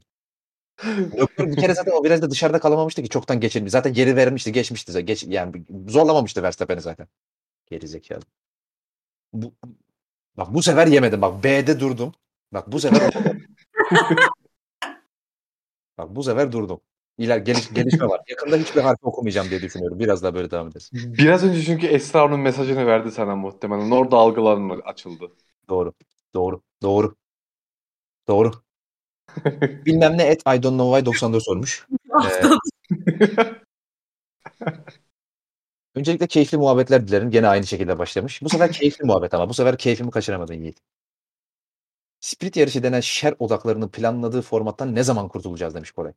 Leclerc 0.85 1.51
bir 1.51 1.55
kere 1.55 1.73
zaten 1.73 1.91
o 1.91 2.03
biraz 2.03 2.21
da 2.21 2.31
dışarıda 2.31 2.59
kalamamıştı 2.59 3.03
ki 3.03 3.09
çoktan 3.09 3.39
geçilmiş. 3.39 3.71
Zaten 3.71 3.93
geri 3.93 4.15
vermişti, 4.15 4.51
geçmişti. 4.51 4.91
zaten. 4.91 5.05
Geç, 5.05 5.23
yani 5.23 5.65
zorlamamıştı 5.87 6.43
Verstappen'i 6.43 6.81
zaten. 6.81 7.07
Geri 7.65 7.87
zekalı. 7.87 8.21
Bu, 9.33 9.53
bak 10.37 10.53
bu 10.53 10.63
sefer 10.63 10.87
yemedim. 10.87 11.21
Bak 11.21 11.43
B'de 11.43 11.79
durdum. 11.79 12.13
Bak 12.53 12.71
bu 12.71 12.79
sefer 12.79 13.13
Bak 15.97 16.15
bu 16.15 16.23
sefer 16.23 16.51
durdum. 16.51 16.81
İler 17.17 17.37
geliş, 17.37 17.73
gelişme 17.73 18.07
var. 18.07 18.21
Yakında 18.29 18.57
hiçbir 18.57 18.81
harfi 18.81 19.05
okumayacağım 19.05 19.49
diye 19.49 19.61
düşünüyorum. 19.61 19.99
Biraz 19.99 20.23
daha 20.23 20.33
böyle 20.33 20.51
devam 20.51 20.67
ederiz. 20.67 20.89
Biraz 20.93 21.43
önce 21.43 21.63
çünkü 21.63 21.87
Esra 21.87 22.25
onun 22.25 22.39
mesajını 22.39 22.85
verdi 22.85 23.11
sana 23.11 23.35
muhtemelen. 23.35 23.91
Orada 23.91 24.17
algıların 24.17 24.69
açıldı. 24.69 25.31
Doğru. 25.69 25.93
Doğru. 26.33 26.61
Doğru. 26.81 27.15
Doğru. 28.27 28.51
Bilmem 29.85 30.17
ne 30.17 30.23
et 30.23 30.41
I 30.41 30.63
don't 30.63 30.77
know 30.77 30.99
why 30.99 31.05
94 31.05 31.43
sormuş. 31.43 31.87
Hafta 32.09 32.57
Öncelikle 35.95 36.27
keyifli 36.27 36.57
muhabbetler 36.57 37.07
dilerim. 37.07 37.31
Gene 37.31 37.47
aynı 37.47 37.67
şekilde 37.67 37.99
başlamış. 37.99 38.41
Bu 38.41 38.49
sefer 38.49 38.71
keyifli 38.71 39.05
muhabbet 39.05 39.33
ama. 39.33 39.49
Bu 39.49 39.53
sefer 39.53 39.77
keyfimi 39.77 40.11
kaçıramadın 40.11 40.53
Yiğit. 40.53 40.79
Split 42.19 42.57
yarışı 42.57 42.83
denen 42.83 42.99
şer 42.99 43.35
odaklarını 43.39 43.89
planladığı 43.89 44.41
formattan 44.41 44.95
ne 44.95 45.03
zaman 45.03 45.27
kurtulacağız 45.27 45.75
demiş 45.75 45.91
Koray. 45.91 46.13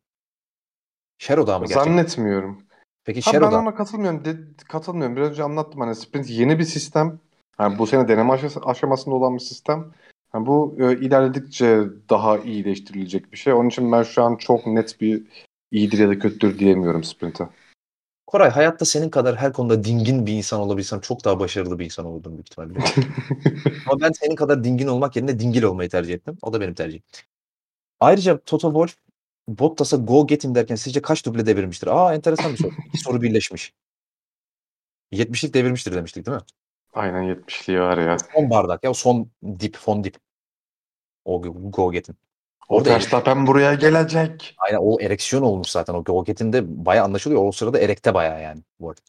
Şer 1.19 1.39
odağı 1.39 1.61
mı 1.61 1.67
gerçekten? 1.67 1.91
Zannetmiyorum. 1.91 2.63
Peki 3.05 3.21
Ha, 3.21 3.31
şer 3.31 3.41
ben 3.41 3.47
odağı. 3.47 3.61
ona 3.61 3.75
katılmıyorum. 3.75 4.25
De, 4.25 4.37
katılmıyorum. 4.69 5.17
Biraz 5.17 5.31
önce 5.31 5.43
anlattım 5.43 5.81
hani 5.81 5.95
sprint 5.95 6.31
yeni 6.31 6.59
bir 6.59 6.65
sistem. 6.65 7.19
Yani 7.61 7.79
bu 7.79 7.87
sene 7.87 8.09
deneme 8.09 8.39
aşamasında 8.65 9.15
olan 9.15 9.35
bir 9.35 9.41
sistem. 9.41 9.93
Yani 10.35 10.47
bu 10.47 10.77
e, 10.79 10.93
ilerledikçe 10.93 11.81
daha 12.11 12.39
iyileştirilecek 12.39 13.33
bir 13.33 13.37
şey. 13.37 13.53
Onun 13.53 13.69
için 13.69 13.93
ben 13.93 14.03
şu 14.03 14.23
an 14.23 14.37
çok 14.37 14.67
net 14.67 15.01
bir 15.01 15.23
iyidir 15.71 15.99
ya 15.99 16.09
da 16.09 16.19
kötüdür 16.19 16.59
diyemiyorum 16.59 17.05
sprinte. 17.05 17.49
Koray 18.33 18.51
hayatta 18.51 18.85
senin 18.85 19.11
kadar 19.11 19.37
her 19.37 19.53
konuda 19.53 19.85
dingin 19.85 20.27
bir 20.27 20.33
insan 20.33 20.61
olabilsem 20.61 21.01
çok 21.01 21.25
daha 21.25 21.41
başarılı 21.41 21.79
bir 21.79 21.85
insan 21.85 22.07
olurdum 22.07 22.33
büyük 22.33 22.49
ihtimalle. 22.49 22.79
Ama 23.87 24.01
ben 24.01 24.13
senin 24.13 24.37
kadar 24.37 24.65
dingin 24.65 24.87
olmak 24.87 25.17
yerine 25.17 25.39
dingil 25.39 25.63
olmayı 25.63 25.89
tercih 25.91 26.15
ettim. 26.15 26.39
O 26.43 26.53
da 26.53 26.61
benim 26.61 26.75
tercihim. 26.75 27.03
Ayrıca 28.01 28.39
Toto 28.39 28.69
Wolff 28.69 28.97
Bottas'a 29.49 29.97
go 29.97 30.27
get 30.27 30.45
him 30.45 30.55
derken 30.55 30.75
sizce 30.75 31.03
kaç 31.03 31.27
duble 31.27 31.47
devirmiştir? 31.47 31.87
Aa 31.87 32.15
enteresan 32.15 32.53
bir 32.53 32.59
soru. 32.59 32.73
İki 32.87 32.99
soru 32.99 33.23
birleşmiş. 33.23 33.73
70'lik 35.13 35.55
devirmiştir 35.55 35.95
demiştik 35.95 36.27
değil 36.27 36.37
mi? 36.37 36.43
Aynen 36.93 37.23
70'liği 37.23 37.81
var 37.81 37.99
ya. 37.99 38.17
Son 38.35 38.51
bardak 38.51 38.85
ya 38.85 38.95
son 38.95 39.31
dip, 39.61 39.77
fon 39.77 40.05
dip. 40.05 40.17
O 41.25 41.43
go 41.43 41.93
get'in. 41.93 42.17
O 42.73 42.85
Verstappen 42.85 43.47
buraya 43.47 43.75
gelecek. 43.75 44.55
Aynen 44.59 44.79
o 44.83 45.01
ereksiyon 45.01 45.43
olmuş 45.43 45.69
zaten. 45.69 45.95
O 45.95 46.05
go 46.05 46.25
get'in 46.25 46.53
de 46.53 46.85
bayağı 46.87 47.05
anlaşılıyor. 47.05 47.45
O 47.45 47.53
sırada 47.53 47.79
erekte 47.79 48.15
bayağı 48.15 48.43
yani. 48.43 48.61
Bu 48.81 48.91
arada. 48.91 49.01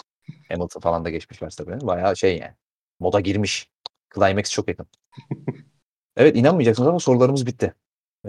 Hamilton 0.49 0.79
falan 0.79 1.05
da 1.05 1.09
geçmiş 1.09 1.41
Verstappen'in. 1.41 1.87
Bayağı 1.87 2.17
şey 2.17 2.37
yani. 2.37 2.53
Moda 2.99 3.19
girmiş. 3.19 3.69
Climax 4.15 4.51
çok 4.51 4.67
yakın. 4.67 4.87
evet 6.17 6.35
inanmayacaksınız 6.35 6.89
ama 6.89 6.99
sorularımız 6.99 7.45
bitti. 7.45 7.73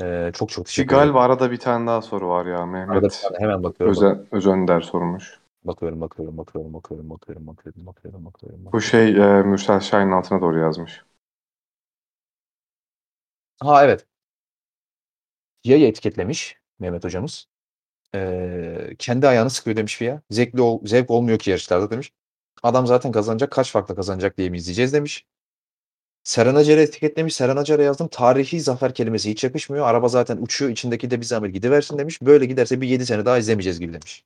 Ee, 0.02 0.30
çok 0.34 0.50
çok 0.50 0.66
teşekkür 0.66 0.96
ederim. 0.96 1.12
galiba 1.12 1.22
arada 1.24 1.50
bir 1.50 1.58
tane 1.58 1.86
daha 1.86 2.02
soru 2.02 2.28
var 2.28 2.46
ya 2.46 2.58
Arada 2.58 2.72
bir 2.72 2.88
Mehmet. 2.88 3.22
tane 3.22 3.38
hemen 3.38 3.62
bakıyorum. 3.62 3.96
Özen, 3.96 4.26
Özönder 4.30 4.80
sormuş. 4.80 5.40
Bakıyorum, 5.64 6.00
bakıyorum, 6.00 6.38
bakıyorum, 6.38 6.74
bakıyorum, 6.74 7.10
bakıyorum, 7.10 7.46
bakıyorum, 7.46 7.86
bakıyorum, 7.86 8.24
bakıyorum. 8.24 8.60
Bu 8.72 8.80
şey 8.80 9.08
e, 9.08 9.42
Mürsel 9.42 9.80
Şahin'in 9.80 10.12
altına 10.12 10.40
doğru 10.40 10.58
yazmış. 10.58 11.02
Ha 13.60 13.84
evet. 13.84 14.06
Ya'yı 15.64 15.86
etiketlemiş 15.86 16.56
Mehmet 16.78 17.04
hocamız. 17.04 17.46
Ee, 18.14 18.96
kendi 18.98 19.28
ayağını 19.28 19.50
sıkıyor 19.50 19.76
demiş 19.76 19.96
Fia. 19.96 20.20
Zevkli 20.30 20.60
ol, 20.60 20.86
zevk 20.86 21.10
olmuyor 21.10 21.38
ki 21.38 21.50
yarışlarda 21.50 21.90
demiş. 21.90 22.12
Adam 22.62 22.86
zaten 22.86 23.12
kazanacak. 23.12 23.52
Kaç 23.52 23.72
farklı 23.72 23.96
kazanacak 23.96 24.38
diye 24.38 24.50
mi 24.50 24.56
izleyeceğiz 24.56 24.92
demiş. 24.92 25.26
Seren 26.24 26.54
Acar'ı 26.54 26.80
etiketlemiş. 26.80 27.34
Seren 27.36 27.56
Acar'a 27.56 27.82
yazdım. 27.82 28.08
Tarihi 28.08 28.60
zafer 28.60 28.94
kelimesi 28.94 29.30
hiç 29.30 29.44
yakışmıyor. 29.44 29.86
Araba 29.86 30.08
zaten 30.08 30.36
uçuyor. 30.36 30.70
içindeki 30.70 31.10
de 31.10 31.20
bir 31.20 31.26
zahmet 31.26 31.54
gidiversin 31.54 31.98
demiş. 31.98 32.22
Böyle 32.22 32.46
giderse 32.46 32.80
bir 32.80 32.88
7 32.88 33.06
sene 33.06 33.26
daha 33.26 33.38
izlemeyeceğiz 33.38 33.80
gibi 33.80 33.92
demiş. 33.92 34.24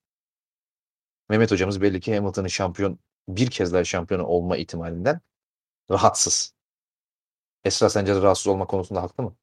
Mehmet 1.28 1.50
hocamız 1.50 1.82
belli 1.82 2.00
ki 2.00 2.16
Hamilton'ın 2.16 2.48
şampiyon 2.48 2.98
bir 3.28 3.50
kez 3.50 3.72
daha 3.72 3.84
şampiyon 3.84 4.20
olma 4.20 4.56
ihtimalinden 4.56 5.20
rahatsız. 5.90 6.54
Esra 7.64 7.90
sence 7.90 8.14
de 8.14 8.22
rahatsız 8.22 8.46
olma 8.46 8.66
konusunda 8.66 9.02
haklı 9.02 9.24
mı? 9.24 9.36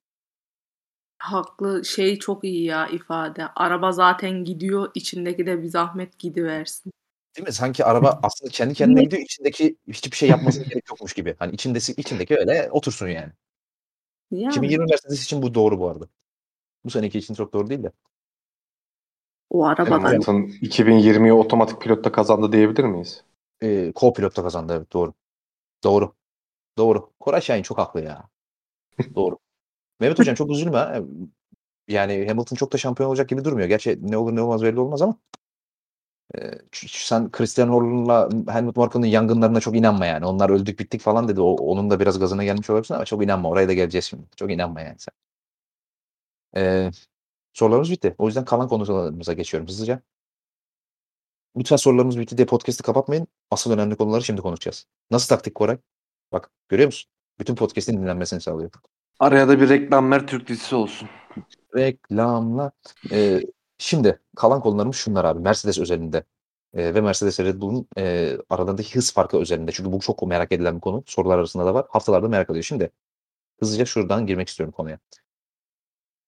Haklı 1.18 1.86
şey 1.86 2.20
çok 2.20 2.44
iyi 2.44 2.64
ya 2.64 2.88
ifade. 2.88 3.48
Araba 3.56 3.92
zaten 3.92 4.44
gidiyor, 4.44 4.92
içindeki 4.96 5.46
de 5.46 5.62
bir 5.62 5.68
zahmet 5.68 6.20
gidiversin. 6.20 6.92
Değil 7.38 7.48
mi? 7.48 7.54
Sanki 7.54 7.86
araba 7.86 8.20
aslında 8.24 8.52
kendi 8.52 8.74
kendine 8.74 9.04
gidiyor. 9.04 9.22
içindeki 9.22 9.76
hiçbir 9.88 10.18
şey 10.18 10.30
yapmasına 10.30 10.64
gerek 10.70 10.90
yokmuş 10.90 11.14
gibi. 11.14 11.36
Hani 11.40 11.54
içindesi, 11.54 11.92
içindeki 11.92 12.38
öyle 12.38 12.70
otursun 12.72 13.08
yani. 13.08 13.32
Yani 14.32 14.52
2020 14.52 14.86
Mercedes 14.86 15.24
için 15.24 15.42
bu 15.42 15.54
doğru 15.54 15.80
bu 15.80 15.90
arada. 15.90 16.08
Bu 16.86 16.90
seneki 16.90 17.18
için 17.18 17.34
çok 17.34 17.54
doğru 17.54 17.70
değil 17.70 17.84
de. 17.84 17.92
o 19.50 19.66
arabadan 19.66 20.00
Hamilton 20.00 20.42
2020'yi 20.62 21.34
otomatik 21.34 21.82
pilotta 21.82 22.12
kazandı 22.12 22.52
diyebilir 22.52 22.84
miyiz? 22.84 23.24
Ee, 23.64 23.92
co-pilot 23.96 24.38
da 24.38 24.42
kazandı 24.44 24.74
evet 24.78 24.94
doğru. 24.94 25.14
Doğru. 25.84 26.14
Doğru. 26.78 27.10
Koray 27.20 27.42
Şahin 27.42 27.64
çok 27.64 27.78
haklı 27.78 28.02
ya. 28.02 28.30
doğru. 29.16 29.38
Mehmet 30.00 30.20
Hocam 30.20 30.36
çok 30.36 30.52
üzülme. 30.52 31.02
Yani 31.88 32.28
Hamilton 32.28 32.56
çok 32.56 32.74
da 32.74 32.78
şampiyon 32.78 33.10
olacak 33.10 33.30
gibi 33.30 33.46
durmuyor. 33.46 33.68
Gerçi 33.68 34.00
ne 34.02 34.18
olur 34.18 34.36
ne 34.36 34.42
olmaz 34.42 34.64
belli 34.64 34.80
olmaz 34.80 35.02
ama 35.02 35.20
sen 36.74 37.32
Christian 37.32 37.68
Horner'la 37.70 38.30
Helmut 38.54 38.78
Marko'nun 38.78 39.06
yangınlarına 39.06 39.60
çok 39.60 39.76
inanma 39.76 40.06
yani. 40.06 40.26
Onlar 40.26 40.50
öldük 40.50 40.80
bittik 40.80 41.02
falan 41.02 41.28
dedi. 41.28 41.42
O, 41.42 41.54
onun 41.56 41.90
da 41.90 42.00
biraz 42.00 42.20
gazına 42.20 42.44
gelmiş 42.44 42.70
olabilirsin 42.70 42.94
ama 42.94 43.06
çok 43.06 43.24
inanma. 43.24 43.50
Oraya 43.50 43.68
da 43.68 43.74
geleceğiz 43.74 44.06
şimdi. 44.06 44.24
Çok 44.36 44.52
inanma 44.52 44.82
yani 44.82 44.96
sen. 45.00 45.14
Ee, 46.58 46.92
sorularımız 47.54 47.92
bitti. 47.92 48.16
O 48.18 48.28
yüzden 48.28 48.46
kalan 48.46 48.68
konularımıza 48.68 49.34
geçiyorum 49.34 49.68
hızlıca. 49.68 50.02
Lütfen 51.58 51.76
sorularımız 51.76 52.20
bitti 52.20 52.38
diye 52.38 52.46
podcast'ı 52.48 52.84
kapatmayın. 52.84 53.28
Asıl 53.52 53.72
önemli 53.72 53.96
konuları 53.98 54.24
şimdi 54.24 54.42
konuşacağız. 54.42 54.86
Nasıl 55.12 55.28
taktik 55.28 55.56
Koray? 55.56 55.78
Bak 56.32 56.52
görüyor 56.70 56.88
musun? 56.88 57.12
Bütün 57.40 57.56
podcast'in 57.56 57.98
dinlenmesini 57.98 58.42
sağlıyor. 58.42 58.72
Araya 59.20 59.48
da 59.48 59.62
bir 59.62 59.70
reklamlar 59.70 60.28
Türk 60.28 60.48
dizisi 60.48 60.76
olsun. 60.76 61.10
Reklamla. 61.76 62.72
Ee, 63.12 63.42
şimdi 63.78 64.20
kalan 64.36 64.62
konularımız 64.62 64.96
şunlar 64.96 65.26
abi. 65.26 65.40
Mercedes 65.40 65.80
özelinde 65.80 66.24
e, 66.74 66.96
ve 66.96 67.02
Mercedes 67.02 67.40
Red 67.40 67.62
Bull'un 67.62 67.88
e, 67.98 68.38
aralarındaki 68.50 68.96
hız 68.96 69.14
farkı 69.14 69.38
özelinde. 69.38 69.72
Çünkü 69.72 69.92
bu 69.92 70.00
çok 70.00 70.28
merak 70.28 70.52
edilen 70.52 70.76
bir 70.76 70.82
konu. 70.82 71.04
Sorular 71.08 71.38
arasında 71.38 71.66
da 71.66 71.74
var. 71.74 71.86
Haftalarda 71.90 72.28
merak 72.28 72.50
ediyor. 72.50 72.64
Şimdi 72.64 72.92
hızlıca 73.60 73.86
şuradan 73.86 74.28
girmek 74.28 74.48
istiyorum 74.50 74.74
konuya. 74.78 75.00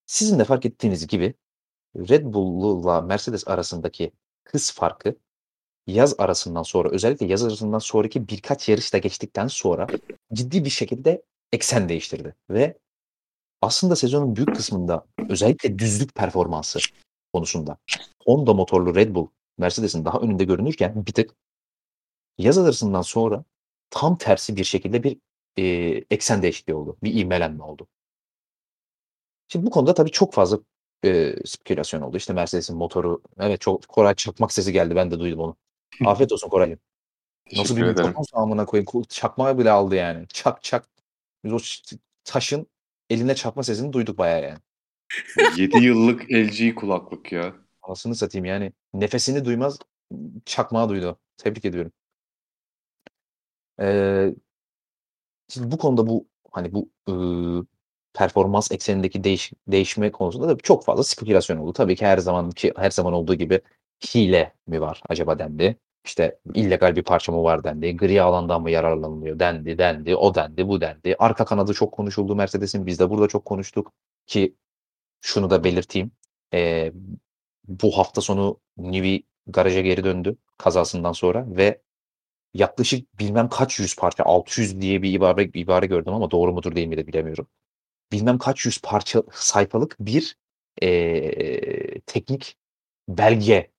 Sizin 0.06 0.40
de 0.40 0.43
fark 0.43 0.66
ettiğiniz 0.66 1.07
gibi 1.07 1.33
Red 1.95 2.25
Bull'la 2.25 3.01
Mercedes 3.01 3.48
arasındaki 3.48 4.11
hız 4.43 4.72
farkı 4.72 5.16
yaz 5.88 6.16
arasından 6.17 6.64
sonra 6.64 6.90
özellikle 6.90 7.25
yaz 7.25 7.43
arasından 7.43 7.80
sonraki 7.80 8.27
birkaç 8.27 8.69
yarışta 8.69 8.98
geçtikten 8.98 9.48
sonra 9.48 9.88
ciddi 10.33 10.66
bir 10.66 10.69
şekilde 10.69 11.24
eksen 11.51 11.90
değiştirdi 11.90 12.35
ve 12.50 12.77
aslında 13.61 13.95
sezonun 13.95 14.35
büyük 14.35 14.56
kısmında 14.56 15.06
özellikle 15.30 15.80
düzlük 15.80 16.16
performansı 16.16 16.80
konusunda 17.34 17.77
Honda 18.26 18.53
motorlu 18.53 18.95
Red 18.95 19.16
Bull 19.16 19.27
Mercedes'in 19.58 20.06
daha 20.06 20.19
önünde 20.19 20.43
görünürken 20.43 21.06
bir 21.06 21.14
tık 21.14 21.35
yaz 22.38 22.58
arasından 22.58 23.01
sonra 23.01 23.43
tam 23.90 24.17
tersi 24.17 24.56
bir 24.56 24.64
şekilde 24.64 25.03
bir 25.03 25.17
e, 25.58 25.64
eksen 26.11 26.42
değişikliği 26.42 26.74
oldu. 26.74 26.98
Bir 27.03 27.14
ivmelenme 27.14 27.64
oldu. 27.64 27.88
Şimdi 29.48 29.66
bu 29.66 29.69
konuda 29.69 29.93
tabii 29.93 30.11
çok 30.11 30.34
fazla 30.34 30.59
e, 31.06 31.35
spekülasyon 31.45 32.01
oldu. 32.01 32.17
İşte 32.17 32.34
Mercedes'in 32.34 32.77
motoru 32.77 33.22
evet 33.40 33.61
çok 33.61 33.88
Koray 33.88 34.16
çakmak 34.16 34.51
sesi 34.51 34.74
geldi 34.74 34.95
ben 34.95 35.11
de 35.11 35.19
duydum 35.19 35.40
onu. 35.40 35.56
Afiyet 36.06 36.32
olsun 36.32 36.50
Koray'cığım. 36.50 36.80
Nasıl 37.56 37.77
bir 37.77 37.84
mikrofon 37.84 38.26
amına 38.34 38.66
koyayım. 38.66 39.03
Çakmağı 39.09 39.58
bile 39.58 39.72
aldı 39.72 39.95
yani. 39.95 40.27
Çak 40.27 40.64
çak. 40.64 40.97
Biz 41.43 41.53
o 41.53 41.57
taşın 42.24 42.67
eline 43.09 43.35
çakma 43.35 43.64
sesini 43.64 43.93
duyduk 43.93 44.17
bayağı 44.17 44.43
yani. 44.43 44.59
7 45.57 45.77
yıllık 45.77 46.32
LG 46.32 46.75
kulaklık 46.75 47.32
ya. 47.32 47.56
Anasını 47.82 48.16
satayım 48.16 48.45
yani. 48.45 48.74
Nefesini 48.93 49.45
duymaz 49.45 49.80
çakmağı 50.45 50.90
duydu. 50.90 51.19
Tebrik 51.38 51.66
ediyorum. 51.66 51.91
Ee, 53.80 54.35
şimdi 55.49 55.72
bu 55.72 55.77
konuda 55.77 56.07
bu 56.07 56.27
hani 56.51 56.74
bu 56.74 56.90
ıı, 57.09 57.66
performans 58.14 58.72
eksenindeki 58.72 59.24
değiş, 59.24 59.53
değişme 59.67 60.11
konusunda 60.11 60.49
da 60.49 60.57
çok 60.57 60.85
fazla 60.85 61.03
spekülasyon 61.03 61.57
oldu. 61.57 61.74
Tabii 61.74 61.95
ki 61.95 62.06
her 62.06 62.17
zaman 62.17 62.51
ki 62.51 62.74
her 62.77 62.91
zaman 62.91 63.14
olduğu 63.14 63.35
gibi 63.35 63.61
hile 64.16 64.53
mi 64.67 64.82
var 64.82 65.01
acaba 65.09 65.40
dendi. 65.40 65.77
İşte 66.08 66.40
illegal 66.53 66.95
bir 66.95 67.03
parça 67.03 67.32
mı 67.32 67.44
var 67.44 67.64
dendi. 67.64 67.98
Gri 67.98 68.22
alandan 68.22 68.61
mı 68.61 68.72
yararlanılıyor 68.72 69.40
dendi, 69.40 69.77
dendi, 69.77 70.16
o 70.16 70.36
dendi, 70.36 70.68
bu 70.68 70.82
dendi. 70.82 71.16
Arka 71.19 71.45
kanadı 71.45 71.74
çok 71.74 71.94
konuşuldu 71.94 72.36
Mercedes'in. 72.36 72.86
Biz 72.86 73.00
de 73.00 73.10
burada 73.10 73.27
çok 73.27 73.45
konuştuk 73.45 73.94
ki 74.27 74.56
şunu 75.22 75.50
da 75.50 75.64
belirteyim. 75.64 76.11
Ee, 76.53 76.94
bu 77.68 77.98
hafta 77.98 78.22
sonu 78.22 78.60
Nivi 78.77 79.24
garaja 79.48 79.82
geri 79.82 80.03
döndü 80.03 80.38
kazasından 80.58 81.11
sonra 81.11 81.45
ve 81.48 81.82
yaklaşık 82.53 83.19
bilmem 83.19 83.50
kaç 83.50 83.80
yüz 83.80 83.95
parça 83.95 84.24
600 84.24 84.82
diye 84.82 85.02
bir 85.02 85.14
ibare, 85.14 85.44
ibare 85.44 85.86
gördüm 85.86 86.14
ama 86.14 86.32
doğru 86.32 86.53
mudur 86.53 86.76
değil 86.76 86.88
mi 86.88 86.98
de 86.98 87.08
bilemiyorum. 87.08 87.48
Bilmem 88.11 88.38
kaç 88.38 88.66
yüz 88.66 88.82
parça 88.82 89.24
sayfalık 89.32 89.95
bir 90.00 90.38
e, 90.82 92.00
teknik 92.02 92.58
belge 93.10 93.72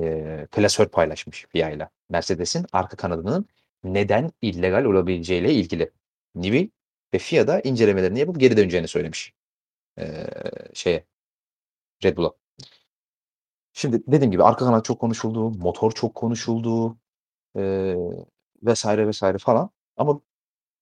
e, 0.00 0.46
klasör 0.50 0.88
paylaşmış 0.88 1.46
FIA 1.48 1.70
ile. 1.70 1.88
Mercedes'in 2.10 2.66
arka 2.72 2.96
kanadının 2.96 3.46
neden 3.84 4.32
illegal 4.42 4.84
olabileceğiyle 4.84 5.54
ilgili. 5.54 5.90
Nivi 6.34 6.70
ve 7.14 7.18
FIA 7.18 7.46
da 7.46 7.60
incelemelerini 7.60 8.18
yapıp 8.18 8.40
geri 8.40 8.56
döneceğini 8.56 8.88
söylemiş. 8.88 9.32
E, 9.98 10.26
şeye 10.74 11.04
Red 12.04 12.16
Bull'a. 12.16 12.32
Şimdi 13.72 14.02
dediğim 14.06 14.30
gibi 14.32 14.42
arka 14.44 14.64
kanat 14.64 14.84
çok 14.84 15.00
konuşuldu, 15.00 15.50
motor 15.50 15.92
çok 15.92 16.14
konuşuldu 16.14 16.98
e, 17.56 17.94
vesaire 18.62 19.06
vesaire 19.06 19.38
falan. 19.38 19.70
Ama 19.96 20.20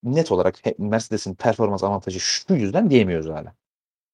net 0.02 0.32
olarak 0.32 0.60
Mercedes'in 0.78 1.34
performans 1.34 1.84
avantajı 1.84 2.20
şu 2.20 2.54
yüzden 2.54 2.90
diyemiyoruz 2.90 3.26
hala. 3.30 3.54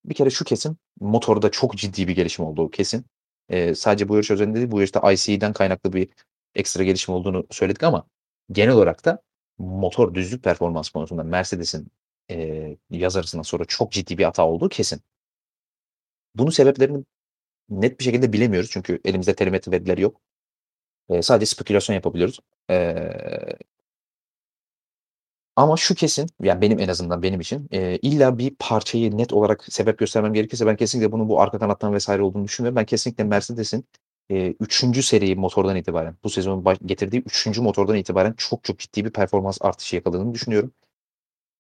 Bir 0.05 0.15
kere 0.15 0.31
şu 0.31 0.45
kesin 0.45 0.77
motorda 1.01 1.51
çok 1.51 1.77
ciddi 1.77 2.09
bir 2.09 2.17
gelişim 2.17 2.45
olduğu 2.45 2.71
kesin. 2.71 3.07
E, 3.51 3.75
sadece 3.75 4.09
bu 4.09 4.15
yarış 4.15 4.31
özelinde 4.31 4.57
değil 4.59 4.71
bu 4.71 4.79
yarışta 4.79 5.13
IC'den 5.13 5.53
kaynaklı 5.53 5.93
bir 5.93 6.09
ekstra 6.55 6.85
gelişim 6.85 7.15
olduğunu 7.15 7.47
söyledik 7.51 7.83
ama 7.83 8.07
genel 8.53 8.75
olarak 8.75 9.05
da 9.05 9.23
motor 9.59 10.15
düzlük 10.15 10.45
performans 10.45 10.89
konusunda 10.89 11.23
Mercedes'in 11.25 11.89
e, 12.31 12.77
yaz 12.91 13.17
sonra 13.43 13.65
çok 13.65 13.93
ciddi 13.93 14.19
bir 14.19 14.25
hata 14.25 14.47
olduğu 14.47 14.69
kesin. 14.69 15.01
Bunun 16.35 16.51
sebeplerini 16.51 17.05
net 17.69 17.99
bir 18.01 18.05
şekilde 18.05 18.33
bilemiyoruz 18.33 18.71
çünkü 18.73 19.01
elimizde 19.05 19.35
telemetri 19.35 19.73
verileri 19.73 20.01
yok. 20.01 20.21
E, 21.09 21.23
sadece 21.23 21.47
spekülasyon 21.47 21.95
yapabiliyoruz. 21.95 22.41
E, 22.71 22.77
ama 25.63 25.77
şu 25.77 25.95
kesin, 25.95 26.27
yani 26.43 26.61
benim 26.61 26.79
en 26.79 26.89
azından 26.89 27.23
benim 27.23 27.41
için 27.41 27.69
e, 27.73 27.99
illa 27.99 28.39
bir 28.39 28.55
parçayı 28.59 29.17
net 29.17 29.33
olarak 29.33 29.65
sebep 29.73 29.99
göstermem 29.99 30.35
gerekirse 30.35 30.67
ben 30.67 30.77
kesinlikle 30.77 31.13
bunun 31.13 31.29
bu 31.29 31.41
arka 31.41 31.59
kanattan 31.59 31.95
vesaire 31.95 32.23
olduğunu 32.23 32.45
düşünmüyorum. 32.45 32.77
Ben 32.77 32.85
kesinlikle 32.85 33.25
Mercedes'in 33.25 33.85
e, 34.31 34.55
3. 34.61 35.05
seri 35.05 35.37
motordan 35.37 35.77
itibaren 35.77 36.17
bu 36.25 36.31
sezonun 36.31 36.65
getirdiği 36.87 37.23
3. 37.27 37.59
motordan 37.59 37.97
itibaren 37.97 38.35
çok 38.37 38.65
çok 38.65 38.79
ciddi 38.79 39.05
bir 39.05 39.11
performans 39.11 39.59
artışı 39.61 39.97
yakaladığını 39.97 40.35
düşünüyorum. 40.35 40.73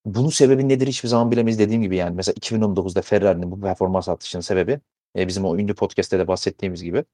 Bunun 0.05 0.29
sebebi 0.29 0.69
nedir 0.69 0.87
hiçbir 0.87 1.09
zaman 1.09 1.31
bilemeyiz 1.31 1.59
dediğim 1.59 1.83
gibi 1.83 1.97
yani 1.97 2.17
mesela 2.17 2.35
2019'da 2.35 3.03
Ferrari'nin 3.03 3.51
bu 3.51 3.61
performans 3.61 4.09
artışının 4.09 4.43
sebebi 4.43 4.81
e, 5.17 5.29
bizim 5.29 5.45
o 5.45 5.57
ünlü 5.59 5.75
podcast'te 5.75 6.19
de 6.19 6.29
bahsettiğimiz 6.29 6.83
gibi 6.83 7.05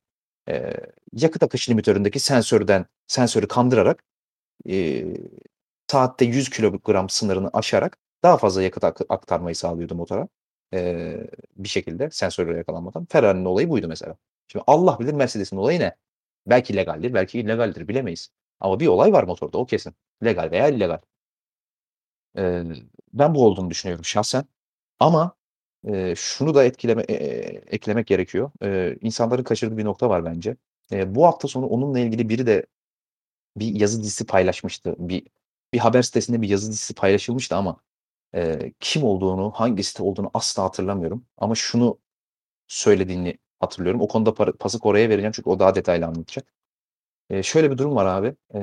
e, 0.49 0.75
yakıt 1.13 1.43
akış 1.43 1.71
limitöründeki 1.71 2.21
sensörden 2.21 2.87
sensörü 3.07 3.49
kandırarak 3.49 4.05
e, 4.69 5.05
saatte 5.91 6.25
100 6.25 6.51
kilogram 6.51 7.09
sınırını 7.09 7.51
aşarak 7.53 7.99
daha 8.23 8.37
fazla 8.37 8.63
yakıt 8.63 8.85
ak- 8.85 9.07
aktarmayı 9.09 9.57
sağlıyordu 9.57 9.95
motora. 9.95 10.29
E, 10.75 11.17
bir 11.57 11.69
şekilde 11.69 12.11
sensörle 12.11 12.59
yakalanmadan. 12.59 13.07
Ferrari'nin 13.11 13.45
olayı 13.45 13.71
buydu 13.71 13.89
mesela. 13.89 14.17
Şimdi 14.49 14.65
Allah 14.67 14.99
bilir 15.01 15.13
Mercedes'in 15.13 15.57
olayı 15.57 15.81
ne? 15.81 15.97
Belki 16.47 16.77
legaldir, 16.77 17.15
belki 17.15 17.41
illegaldir 17.41 17.89
bilemeyiz. 17.89 18.31
Ama 18.61 18.81
bir 18.81 18.87
olay 18.87 19.13
var 19.13 19.25
motorda 19.25 19.59
o 19.59 19.67
kesin. 19.67 19.95
Legal 20.25 20.51
veya 20.51 20.69
illegal. 20.69 20.99
E, 22.39 22.63
ben 23.13 23.35
bu 23.35 23.47
olduğunu 23.47 23.71
düşünüyorum 23.71 24.05
şahsen. 24.05 24.45
Ama 25.01 25.37
e, 25.89 26.15
şunu 26.17 26.55
da 26.55 26.65
etkileme, 26.65 27.03
e, 27.03 27.15
eklemek 27.67 28.07
gerekiyor. 28.07 28.51
E, 28.63 28.97
insanların 29.01 29.45
kaçırdığı 29.45 29.77
bir 29.77 29.85
nokta 29.85 30.09
var 30.09 30.25
bence. 30.25 30.57
E, 30.93 31.15
bu 31.15 31.27
hafta 31.27 31.49
sonu 31.49 31.67
onunla 31.67 31.99
ilgili 31.99 32.29
biri 32.29 32.47
de 32.47 32.67
bir 33.57 33.81
yazı 33.81 34.01
dizisi 34.03 34.27
paylaşmıştı. 34.27 34.97
Bir 34.99 35.27
bir 35.77 35.81
haber 35.81 36.03
sitesinde 36.03 36.43
bir 36.43 36.49
yazı 36.49 36.71
dizisi 36.71 36.95
paylaşılmıştı 36.95 37.57
ama 37.57 37.81
e, 38.35 38.73
kim 38.81 39.05
olduğunu, 39.05 39.51
hangi 39.51 39.85
site 39.85 40.03
olduğunu 40.03 40.31
asla 40.35 40.65
hatırlamıyorum. 40.65 41.27
Ama 41.39 41.55
şunu 41.55 41.99
söylediğini 42.69 43.39
hatırlıyorum. 43.61 44.01
O 44.03 44.09
konuda 44.09 44.35
para, 44.35 44.53
pası 44.57 44.79
Kore'ye 44.81 45.09
vereceğim 45.11 45.33
çünkü 45.33 45.51
o 45.51 45.59
daha 45.59 45.75
detaylı 45.75 46.07
anlatacak. 46.07 46.55
E, 47.31 47.43
şöyle 47.43 47.71
bir 47.71 47.79
durum 47.79 47.97
var 47.97 48.07
abi. 48.07 48.37
E, 48.55 48.61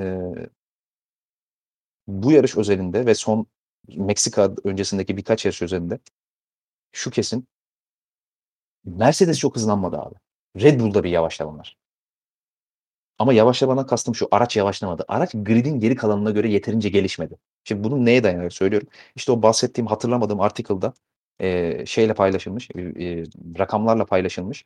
bu 2.08 2.32
yarış 2.32 2.58
özelinde 2.58 3.06
ve 3.06 3.16
son 3.16 3.48
Meksika 3.88 4.56
öncesindeki 4.64 5.18
birkaç 5.18 5.46
yarış 5.46 5.62
özelinde 5.62 6.00
şu 6.94 7.12
kesin 7.12 7.48
Mercedes 8.86 9.40
çok 9.40 9.56
hızlanmadı 9.56 9.98
abi. 9.98 10.16
Red 10.62 10.80
Bull'da 10.80 11.04
bir 11.04 11.10
yavaşlama 11.10 11.58
var. 11.58 11.78
Ama 13.20 13.34
yavaşlamadan 13.34 13.88
kastım 13.88 14.16
şu, 14.16 14.28
araç 14.32 14.58
yavaşlamadı. 14.58 15.06
Araç 15.08 15.32
gridin 15.34 15.80
geri 15.80 15.96
kalanına 15.96 16.32
göre 16.32 16.50
yeterince 16.52 16.90
gelişmedi. 16.90 17.38
Şimdi 17.64 17.84
bunu 17.84 18.06
neye 18.06 18.24
dayanarak 18.24 18.54
söylüyorum? 18.54 18.88
İşte 19.16 19.32
o 19.32 19.42
bahsettiğim 19.42 19.88
hatırlamadığım 19.88 20.42
article'da 20.42 20.94
e, 21.40 21.86
şeyle 21.86 22.14
paylaşılmış, 22.14 22.70
e, 22.76 22.82
e, 22.82 23.24
rakamlarla 23.60 24.06
paylaşılmış. 24.06 24.66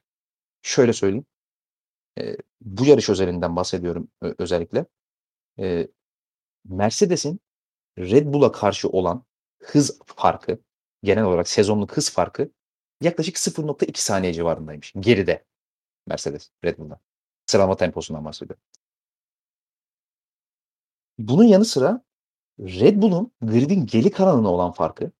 Şöyle 0.61 0.93
söyleyeyim. 0.93 1.26
E, 2.19 2.38
bu 2.61 2.85
yarış 2.85 3.09
özelinden 3.09 3.56
bahsediyorum 3.56 4.08
ö- 4.22 4.35
özellikle. 4.40 4.85
E, 5.59 5.88
Mercedes'in 6.66 7.40
Red 8.00 8.34
Bull'a 8.34 8.51
karşı 8.51 8.90
olan 8.90 9.26
hız 9.64 10.00
farkı, 10.06 10.59
genel 11.03 11.24
olarak 11.24 11.50
sezonluk 11.50 11.98
hız 11.98 12.11
farkı 12.11 12.51
yaklaşık 13.01 13.38
0.2 13.38 14.01
saniye 14.01 14.34
civarındaymış. 14.34 14.93
Geride 15.00 15.45
Mercedes 16.08 16.51
Red 16.66 16.77
Bull'dan. 16.77 17.00
Sıralama 17.48 17.77
temposundan 17.77 18.26
bahsediyorum. 18.26 18.64
Bunun 21.17 21.43
yanı 21.43 21.66
sıra 21.66 22.01
Red 22.59 23.01
Bull'un 23.01 23.32
gridin 23.42 23.85
geri 23.85 24.11
kalanına 24.11 24.51
olan 24.51 24.72
farkı 24.72 25.11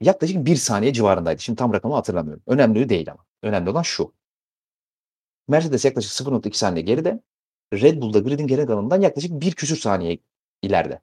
yaklaşık 0.00 0.46
1 0.46 0.56
saniye 0.56 0.92
civarındaydı. 0.92 1.42
Şimdi 1.42 1.58
tam 1.58 1.72
rakamı 1.72 1.94
hatırlamıyorum. 1.94 2.42
Önemli 2.46 2.88
değil 2.88 3.10
ama. 3.10 3.26
Önemli 3.42 3.70
olan 3.70 3.82
şu. 3.82 4.14
Mercedes 5.48 5.84
yaklaşık 5.84 6.12
0.2 6.12 6.56
saniye 6.56 6.84
geride. 6.84 7.20
Red 7.72 8.02
Bull'da 8.02 8.18
gridin 8.18 8.46
geri 8.46 8.66
kalanından 8.66 9.00
yaklaşık 9.00 9.30
1 9.30 9.52
küsür 9.52 9.76
saniye 9.76 10.18
ileride. 10.62 11.00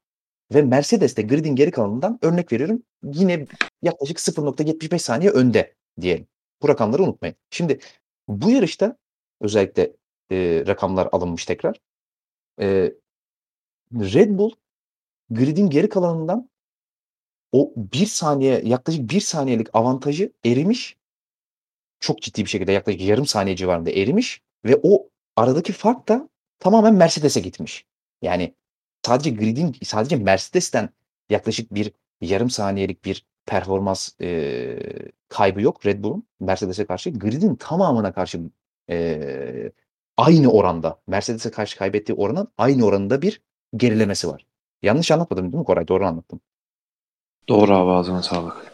Ve 0.54 0.62
Mercedes 0.62 1.18
de 1.18 1.22
gridin 1.22 1.56
geri 1.56 1.72
kalanından 1.72 2.20
örnek 2.22 2.52
veriyorum 2.52 2.84
yine 3.04 3.46
yaklaşık 3.82 4.18
0.75 4.18 5.00
saniye 5.00 5.32
önde 5.32 5.76
diyelim. 6.02 6.28
Bu 6.62 6.70
rakamları 6.70 7.04
unutmayın. 7.04 7.36
Şimdi 7.50 7.80
bu 8.28 8.52
yarışta 8.52 8.98
özellikle 9.42 9.94
e, 10.32 10.64
rakamlar 10.68 11.10
alınmış 11.12 11.46
tekrar. 11.46 11.82
E, 12.62 12.94
Red 13.94 14.38
Bull 14.38 14.52
gridin 15.30 15.70
geri 15.70 15.90
kalanından 15.90 16.50
o 17.52 17.74
bir 17.76 18.06
saniye 18.06 18.62
yaklaşık 18.66 19.10
bir 19.10 19.22
saniyelik 19.22 19.68
avantajı 19.74 20.32
erimiş 20.46 20.98
çok 22.00 22.22
ciddi 22.22 22.46
bir 22.46 22.50
şekilde 22.50 22.72
yaklaşık 22.72 23.02
yarım 23.02 23.26
saniye 23.26 23.56
civarında 23.56 23.92
erimiş 23.92 24.42
ve 24.66 24.80
o 24.84 25.10
aradaki 25.36 25.74
fark 25.74 26.08
da 26.08 26.30
tamamen 26.60 26.94
Mercedes'e 26.94 27.40
gitmiş. 27.40 27.86
Yani 28.22 28.56
sadece 29.06 29.30
gridin 29.30 29.76
sadece 29.84 30.16
Mercedes'ten 30.16 30.90
yaklaşık 31.30 31.74
bir 31.74 31.92
yarım 32.22 32.50
saniyelik 32.50 33.06
bir 33.06 33.26
performans 33.46 34.22
e, 34.22 35.04
kaybı 35.30 35.62
yok 35.62 35.86
Red 35.86 36.04
Bull'un 36.04 36.28
Mercedes'e 36.40 36.86
karşı. 36.86 37.10
Grid'in 37.10 37.56
tamamına 37.56 38.14
karşı 38.14 38.40
e, 38.90 39.72
aynı 40.18 40.52
oranda 40.52 41.02
Mercedes'e 41.08 41.52
karşı 41.52 41.78
kaybettiği 41.78 42.18
oranın 42.18 42.48
aynı 42.58 42.86
oranında 42.86 43.22
bir 43.22 43.42
gerilemesi 43.76 44.28
var. 44.28 44.46
Yanlış 44.82 45.12
anlatmadım 45.12 45.52
değil 45.52 45.60
mi 45.60 45.66
Koray? 45.66 45.88
Doğru 45.88 46.06
anlattım. 46.06 46.42
Doğru 47.50 47.76
abi 47.76 47.92
ağzına 47.92 48.24
sağlık. 48.24 48.74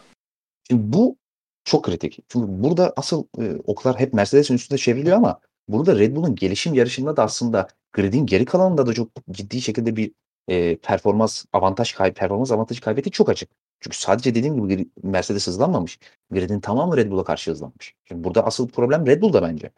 Şimdi 0.68 0.92
bu 0.92 1.16
çok 1.64 1.84
kritik. 1.84 2.18
Çünkü 2.28 2.46
burada 2.48 2.92
asıl 2.96 3.24
e, 3.38 3.56
oklar 3.64 4.00
hep 4.00 4.12
Mercedes'in 4.12 4.54
üstünde 4.54 4.78
çevriliyor 4.78 5.16
ama 5.16 5.40
burada 5.68 5.98
Red 5.98 6.16
Bull'un 6.16 6.34
gelişim 6.34 6.74
yarışında 6.74 7.16
da 7.16 7.22
aslında 7.22 7.68
gridin 7.92 8.26
geri 8.26 8.44
kalanında 8.44 8.86
da 8.86 8.92
çok 8.94 9.08
ciddi 9.30 9.60
şekilde 9.60 9.96
bir 9.96 10.12
e, 10.48 10.76
performans 10.76 11.44
avantaj 11.52 11.92
kay 11.92 12.12
performans 12.12 12.52
avantajı 12.52 12.80
kaybetti 12.80 13.10
çok 13.10 13.28
açık. 13.28 13.50
Çünkü 13.80 13.98
sadece 13.98 14.34
dediğim 14.34 14.68
gibi 14.68 14.88
Mercedes 15.02 15.46
hızlanmamış. 15.46 15.98
Grid'in 16.30 16.60
tamamı 16.60 16.96
Red 16.96 17.10
Bull'a 17.10 17.24
karşı 17.24 17.50
hızlanmış. 17.50 17.94
Şimdi 18.04 18.24
burada 18.24 18.46
asıl 18.46 18.68
problem 18.68 19.06
Red 19.06 19.22
Bull'da 19.22 19.42
bence. 19.42 19.70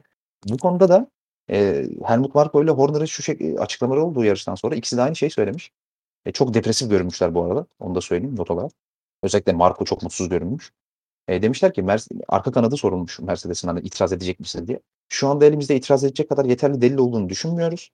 Bu 0.48 0.58
konuda 0.58 0.89
da 0.89 1.10
e, 1.50 1.86
Helmut 2.05 2.34
Marko 2.34 2.64
ile 2.64 2.70
Horner'ın 2.70 3.05
şu 3.05 3.23
şey, 3.23 3.56
açıklamaları 3.58 4.05
olduğu 4.05 4.24
yarıştan 4.24 4.55
sonra 4.55 4.74
ikisi 4.74 4.97
de 4.97 5.02
aynı 5.02 5.16
şey 5.16 5.31
söylemiş. 5.31 5.73
E, 6.26 6.32
çok 6.32 6.55
depresif 6.55 6.90
görünmüşler 6.90 7.34
bu 7.34 7.44
arada. 7.44 7.66
Onu 7.78 7.94
da 7.94 8.00
söyleyeyim 8.00 8.36
not 8.36 8.50
olarak. 8.50 8.73
Özellikle 9.23 9.52
Marko 9.52 9.84
çok 9.84 10.02
mutsuz 10.02 10.28
görünmüş. 10.28 10.73
E, 11.28 11.42
demişler 11.42 11.74
ki 11.74 11.84
arka 12.28 12.52
kanadı 12.52 12.76
sorulmuş 12.76 13.20
Mercedes'in 13.20 13.68
hani 13.68 13.81
itiraz 13.81 14.12
edecek 14.12 14.40
misiniz 14.40 14.68
diye. 14.68 14.81
Şu 15.08 15.28
anda 15.28 15.47
elimizde 15.47 15.76
itiraz 15.76 16.05
edecek 16.05 16.28
kadar 16.28 16.44
yeterli 16.44 16.81
delil 16.81 16.98
olduğunu 16.98 17.28
düşünmüyoruz. 17.28 17.90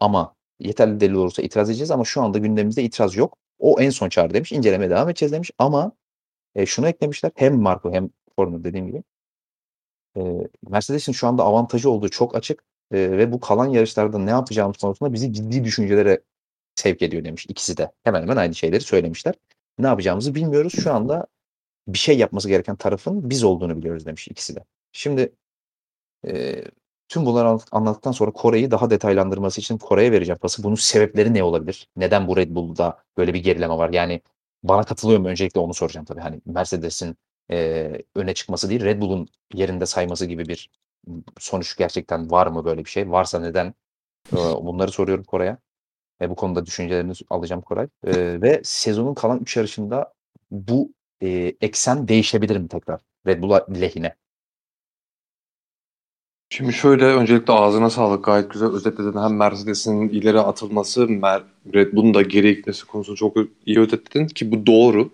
Ama 0.00 0.34
yeterli 0.60 1.00
delil 1.00 1.14
olursa 1.14 1.42
itiraz 1.42 1.70
edeceğiz 1.70 1.90
ama 1.90 2.04
şu 2.04 2.22
anda 2.22 2.38
gündemimizde 2.38 2.82
itiraz 2.82 3.16
yok. 3.16 3.36
O 3.58 3.80
en 3.80 3.90
son 3.90 4.08
çağrı 4.08 4.34
demiş. 4.34 4.52
İncelemeye 4.52 4.90
devam 4.90 5.08
edeceğiz 5.08 5.32
demiş. 5.32 5.50
Ama 5.58 5.92
e, 6.54 6.66
şunu 6.66 6.88
eklemişler. 6.88 7.32
Hem 7.34 7.60
Marco 7.60 7.92
hem 7.92 8.10
Horner 8.36 8.64
dediğim 8.64 8.86
gibi. 8.86 9.02
Mercedes'in 10.68 11.12
şu 11.12 11.26
anda 11.26 11.42
avantajı 11.44 11.90
olduğu 11.90 12.08
çok 12.08 12.36
açık. 12.36 12.64
E, 12.92 12.98
ve 12.98 13.32
bu 13.32 13.40
kalan 13.40 13.66
yarışlarda 13.66 14.18
ne 14.18 14.30
yapacağımız 14.30 14.76
konusunda 14.76 15.12
bizi 15.12 15.32
ciddi 15.32 15.64
düşüncelere 15.64 16.20
sevk 16.74 17.02
ediyor 17.02 17.24
demiş. 17.24 17.46
İkisi 17.48 17.76
de 17.76 17.92
hemen 18.04 18.22
hemen 18.22 18.36
aynı 18.36 18.54
şeyleri 18.54 18.80
söylemişler. 18.80 19.34
Ne 19.78 19.86
yapacağımızı 19.86 20.34
bilmiyoruz. 20.34 20.72
Şu 20.82 20.92
anda 20.94 21.26
bir 21.88 21.98
şey 21.98 22.18
yapması 22.18 22.48
gereken 22.48 22.76
tarafın 22.76 23.30
biz 23.30 23.44
olduğunu 23.44 23.76
biliyoruz 23.78 24.06
demiş 24.06 24.28
ikisi 24.28 24.56
de. 24.56 24.64
Şimdi 24.92 25.32
e, 26.26 26.64
tüm 27.08 27.26
bunları 27.26 27.58
anlattıktan 27.72 28.12
sonra 28.12 28.30
Kore'yi 28.30 28.70
daha 28.70 28.90
detaylandırması 28.90 29.60
için 29.60 29.78
Kore'ye 29.78 30.12
vereceğim 30.12 30.38
pası. 30.38 30.62
Bunun 30.62 30.74
sebepleri 30.74 31.34
ne 31.34 31.42
olabilir? 31.42 31.88
Neden 31.96 32.28
bu 32.28 32.36
Red 32.36 32.54
Bull'da 32.54 32.98
böyle 33.16 33.34
bir 33.34 33.42
gerileme 33.42 33.74
var? 33.74 33.90
Yani 33.90 34.22
bana 34.62 34.82
katılıyor 34.82 35.20
mu? 35.20 35.28
Öncelikle 35.28 35.60
onu 35.60 35.74
soracağım 35.74 36.04
tabii. 36.06 36.20
Hani 36.20 36.40
Mercedes'in 36.46 37.16
e, 37.50 37.92
öne 38.14 38.34
çıkması 38.34 38.70
değil, 38.70 38.84
Red 38.84 39.00
Bull'un 39.00 39.28
yerinde 39.54 39.86
sayması 39.86 40.26
gibi 40.26 40.48
bir 40.48 40.70
sonuç 41.38 41.76
gerçekten 41.76 42.30
var 42.30 42.46
mı 42.46 42.64
böyle 42.64 42.84
bir 42.84 42.90
şey? 42.90 43.10
Varsa 43.10 43.40
neden? 43.40 43.74
E, 44.32 44.36
bunları 44.36 44.90
soruyorum 44.92 45.24
Kore'ye. 45.24 45.56
E, 46.20 46.30
bu 46.30 46.34
konuda 46.34 46.66
düşüncelerini 46.66 47.12
alacağım 47.30 47.62
Koray. 47.62 47.88
E, 48.06 48.42
ve 48.42 48.60
sezonun 48.64 49.14
kalan 49.14 49.38
3 49.40 49.56
yarışında 49.56 50.14
bu 50.50 50.92
e, 51.22 51.28
eksen 51.60 52.08
değişebilir 52.08 52.56
mi 52.56 52.68
tekrar 52.68 53.00
Red 53.26 53.42
Bull'a 53.42 53.66
lehine? 53.80 54.14
Şimdi 56.52 56.72
şöyle 56.72 57.04
öncelikle 57.04 57.52
ağzına 57.52 57.90
sağlık 57.90 58.24
gayet 58.24 58.50
güzel 58.50 58.68
özetledin. 58.68 59.18
Hem 59.18 59.36
Mercedes'in 59.36 60.08
ileri 60.08 60.40
atılması, 60.40 61.08
Mer 61.08 61.42
Red 61.74 61.92
Bull'un 61.92 62.14
da 62.14 62.22
geri 62.22 62.56
gitmesi 62.56 62.86
konusunu 62.86 63.16
çok 63.16 63.36
iyi 63.66 63.80
özetledin 63.80 64.26
ki 64.26 64.52
bu 64.52 64.66
doğru. 64.66 65.10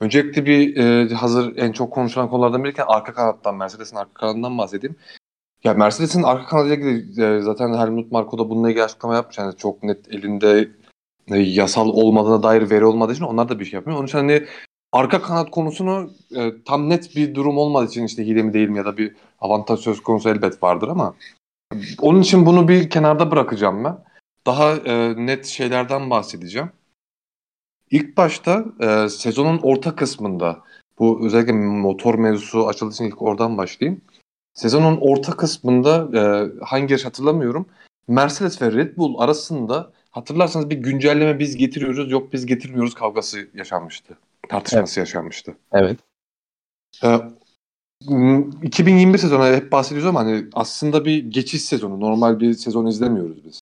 Öncelikle 0.00 0.46
bir 0.46 0.76
e, 0.76 1.14
hazır 1.14 1.56
en 1.56 1.72
çok 1.72 1.92
konuşulan 1.92 2.30
konulardan 2.30 2.64
biriyken 2.64 2.84
arka 2.88 3.14
kanattan, 3.14 3.56
Mercedes'in 3.56 3.96
arka 3.96 4.14
kanadından 4.14 4.58
bahsedeyim. 4.58 4.96
Ya 5.64 5.74
Mercedes'in 5.74 6.22
arka 6.22 6.46
kanadıyla 6.46 6.76
ilgili 6.76 7.24
e, 7.24 7.40
zaten 7.40 7.74
Helmut 7.74 8.12
Marko 8.12 8.38
da 8.38 8.50
bununla 8.50 8.70
ilgili 8.70 8.84
açıklama 8.84 9.14
yapmış. 9.14 9.38
Yani 9.38 9.56
çok 9.56 9.82
net 9.82 10.08
elinde 10.14 10.68
e, 11.28 11.36
yasal 11.38 11.88
olmadığına 11.88 12.42
dair 12.42 12.70
veri 12.70 12.84
olmadığı 12.84 13.12
için 13.12 13.24
onlar 13.24 13.48
da 13.48 13.60
bir 13.60 13.64
şey 13.64 13.76
yapmıyor. 13.76 13.98
Onun 13.98 14.06
için 14.06 14.18
hani 14.18 14.46
arka 14.92 15.22
kanat 15.22 15.50
konusunu 15.50 16.10
e, 16.36 16.52
tam 16.64 16.88
net 16.90 17.16
bir 17.16 17.34
durum 17.34 17.58
olmadığı 17.58 17.88
için 17.88 18.04
işte 18.04 18.26
hile 18.26 18.42
mi 18.42 18.52
değil 18.52 18.68
mi 18.68 18.78
ya 18.78 18.84
da 18.84 18.96
bir 18.96 19.14
avantaj 19.40 19.80
söz 19.80 20.02
konusu 20.02 20.28
elbet 20.28 20.62
vardır 20.62 20.88
ama 20.88 21.14
onun 22.00 22.20
için 22.20 22.46
bunu 22.46 22.68
bir 22.68 22.90
kenarda 22.90 23.30
bırakacağım 23.30 23.84
ben. 23.84 23.98
Daha 24.46 24.72
e, 24.72 25.26
net 25.26 25.46
şeylerden 25.46 26.10
bahsedeceğim. 26.10 26.70
İlk 27.94 28.16
başta 28.16 28.64
e, 28.80 29.08
sezonun 29.08 29.58
orta 29.62 29.96
kısmında 29.96 30.58
bu 30.98 31.26
özellikle 31.26 31.52
motor 31.52 32.14
mevzusu 32.14 32.68
açıldığı 32.68 32.92
için 32.92 33.04
ilk 33.04 33.22
oradan 33.22 33.58
başlayayım. 33.58 34.00
Sezonun 34.54 34.98
orta 35.00 35.36
kısmında 35.36 36.18
e, 36.18 36.50
hangi 36.64 36.92
yarış 36.92 37.04
hatırlamıyorum. 37.04 37.66
Mercedes 38.08 38.62
ve 38.62 38.72
Red 38.72 38.96
Bull 38.96 39.18
arasında 39.18 39.92
hatırlarsanız 40.10 40.70
bir 40.70 40.76
güncelleme 40.76 41.38
biz 41.38 41.56
getiriyoruz 41.56 42.10
yok 42.10 42.32
biz 42.32 42.46
getirmiyoruz 42.46 42.94
kavgası 42.94 43.48
yaşanmıştı. 43.54 44.18
Tartışması 44.48 45.00
evet. 45.00 45.08
yaşanmıştı. 45.08 45.56
Evet. 45.72 45.98
Ee, 47.04 47.20
2021 48.62 49.18
sezonu 49.18 49.44
hep 49.44 49.72
bahsediyoruz 49.72 50.08
ama 50.08 50.20
hani 50.20 50.46
aslında 50.52 51.04
bir 51.04 51.30
geçiş 51.30 51.62
sezonu. 51.62 52.00
Normal 52.00 52.40
bir 52.40 52.54
sezon 52.54 52.86
izlemiyoruz 52.86 53.44
biz. 53.44 53.60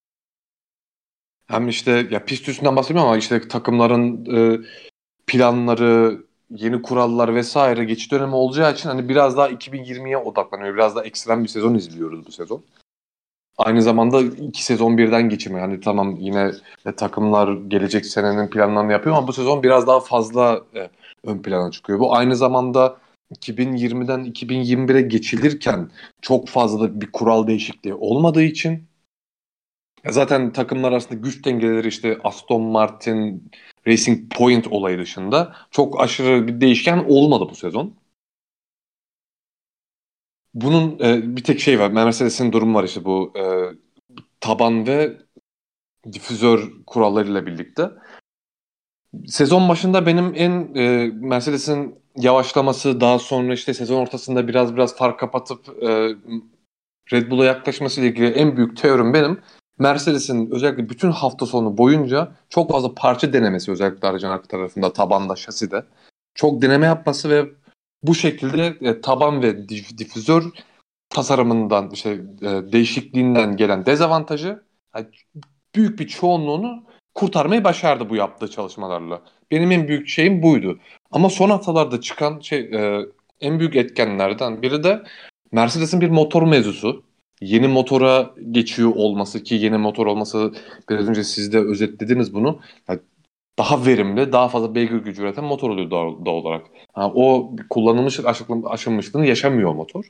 Hem 1.52 1.68
işte 1.68 2.06
ya 2.10 2.24
pist 2.24 2.48
üstünden 2.48 2.76
bahsetmiyorum 2.76 3.08
ama 3.08 3.18
işte 3.18 3.48
takımların 3.48 4.26
e, 4.36 4.60
planları, 5.26 6.22
yeni 6.50 6.82
kurallar 6.82 7.34
vesaire 7.34 7.84
geçiş 7.84 8.12
dönemi 8.12 8.34
olacağı 8.34 8.72
için 8.72 8.88
hani 8.88 9.08
biraz 9.08 9.36
daha 9.36 9.50
2020'ye 9.50 10.16
odaklanıyor. 10.16 10.74
Biraz 10.74 10.96
daha 10.96 11.04
ekstrem 11.04 11.44
bir 11.44 11.48
sezon 11.48 11.74
izliyoruz 11.74 12.26
bu 12.26 12.32
sezon. 12.32 12.64
Aynı 13.58 13.82
zamanda 13.82 14.20
iki 14.22 14.64
sezon 14.64 14.98
birden 14.98 15.28
geçimi. 15.28 15.60
Yani 15.60 15.80
tamam 15.80 16.16
yine 16.20 16.52
e, 16.86 16.92
takımlar 16.92 17.52
gelecek 17.52 18.06
senenin 18.06 18.48
planlarını 18.48 18.92
yapıyor 18.92 19.16
ama 19.16 19.28
bu 19.28 19.32
sezon 19.32 19.62
biraz 19.62 19.86
daha 19.86 20.00
fazla 20.00 20.60
e, 20.74 20.90
ön 21.24 21.42
plana 21.42 21.70
çıkıyor. 21.70 21.98
Bu 21.98 22.16
aynı 22.16 22.36
zamanda 22.36 22.96
2020'den 23.34 24.24
2021'e 24.24 25.02
geçilirken 25.02 25.90
çok 26.22 26.48
fazla 26.48 27.00
bir 27.00 27.12
kural 27.12 27.46
değişikliği 27.46 27.94
olmadığı 27.94 28.42
için 28.42 28.91
zaten 30.10 30.52
takımlar 30.52 30.92
arasında 30.92 31.14
güç 31.14 31.44
dengeleri 31.44 31.88
işte 31.88 32.18
Aston 32.24 32.62
Martin, 32.62 33.50
Racing 33.86 34.32
Point 34.32 34.66
olayı 34.66 34.98
dışında 34.98 35.56
çok 35.70 36.00
aşırı 36.00 36.48
bir 36.48 36.60
değişken 36.60 37.04
olmadı 37.08 37.46
bu 37.50 37.54
sezon. 37.54 37.94
Bunun 40.54 40.98
e, 41.00 41.36
bir 41.36 41.44
tek 41.44 41.60
şey 41.60 41.80
var. 41.80 41.90
Mercedes'in 41.90 42.52
durumu 42.52 42.78
var 42.78 42.84
işte 42.84 43.04
bu 43.04 43.32
e, 43.38 43.42
taban 44.40 44.86
ve 44.86 45.16
difüzör 46.12 46.72
kurallarıyla 46.86 47.46
birlikte. 47.46 47.90
Sezon 49.26 49.68
başında 49.68 50.06
benim 50.06 50.32
en 50.36 50.74
e, 50.74 51.06
Mercedes'in 51.14 52.02
yavaşlaması 52.16 53.00
daha 53.00 53.18
sonra 53.18 53.54
işte 53.54 53.74
sezon 53.74 54.00
ortasında 54.00 54.48
biraz 54.48 54.74
biraz 54.74 54.96
fark 54.96 55.18
kapatıp 55.18 55.82
e, 55.82 56.14
Red 57.12 57.30
Bull'a 57.30 57.44
yaklaşması 57.44 58.00
ile 58.00 58.08
ilgili 58.08 58.26
en 58.26 58.56
büyük 58.56 58.76
teorim 58.76 59.14
benim. 59.14 59.40
Mercedes'in 59.78 60.50
özellikle 60.50 60.88
bütün 60.88 61.10
hafta 61.10 61.46
sonu 61.46 61.78
boyunca 61.78 62.32
çok 62.48 62.70
fazla 62.70 62.94
parça 62.94 63.32
denemesi 63.32 63.70
özellikle 63.70 64.08
aracın 64.08 64.28
arka 64.28 64.48
tarafında, 64.48 64.92
tabanda, 64.92 65.36
şaside. 65.36 65.84
Çok 66.34 66.62
deneme 66.62 66.86
yapması 66.86 67.30
ve 67.30 67.48
bu 68.02 68.14
şekilde 68.14 68.76
e, 68.80 69.00
taban 69.00 69.42
ve 69.42 69.50
dif- 69.50 69.98
difüzör 69.98 70.44
tasarımından 71.10 71.90
işte 71.90 72.10
e, 72.42 72.72
değişikliğinden 72.72 73.56
gelen 73.56 73.86
dezavantajı 73.86 74.62
yani 74.96 75.06
büyük 75.74 75.98
bir 75.98 76.08
çoğunluğunu 76.08 76.84
kurtarmayı 77.14 77.64
başardı 77.64 78.10
bu 78.10 78.16
yaptığı 78.16 78.50
çalışmalarla. 78.50 79.22
Benim 79.50 79.72
en 79.72 79.88
büyük 79.88 80.08
şeyim 80.08 80.42
buydu. 80.42 80.78
Ama 81.10 81.30
son 81.30 81.50
haftalarda 81.50 82.00
çıkan 82.00 82.40
şey 82.40 82.60
e, 82.60 83.06
en 83.40 83.58
büyük 83.58 83.76
etkenlerden 83.76 84.62
biri 84.62 84.84
de 84.84 85.02
Mercedes'in 85.52 86.00
bir 86.00 86.10
motor 86.10 86.42
mevzusu. 86.42 87.04
Yeni 87.42 87.68
motora 87.68 88.34
geçiyor 88.50 88.92
olması 88.96 89.42
ki 89.42 89.54
yeni 89.54 89.78
motor 89.78 90.06
olması 90.06 90.52
biraz 90.90 91.08
önce 91.08 91.24
siz 91.24 91.52
de 91.52 91.58
özetlediniz 91.58 92.34
bunu. 92.34 92.60
Yani 92.88 93.00
daha 93.58 93.86
verimli, 93.86 94.32
daha 94.32 94.48
fazla 94.48 94.74
beygir 94.74 94.96
gücü 94.96 95.22
üreten 95.22 95.44
motor 95.44 95.70
oluyor 95.70 95.90
doğal, 95.90 96.26
olarak. 96.26 96.66
Yani 96.96 97.12
o 97.14 97.56
kullanılmış 97.70 98.20
aşınmışlığını 98.66 99.26
yaşamıyor 99.26 99.74
motor. 99.74 100.04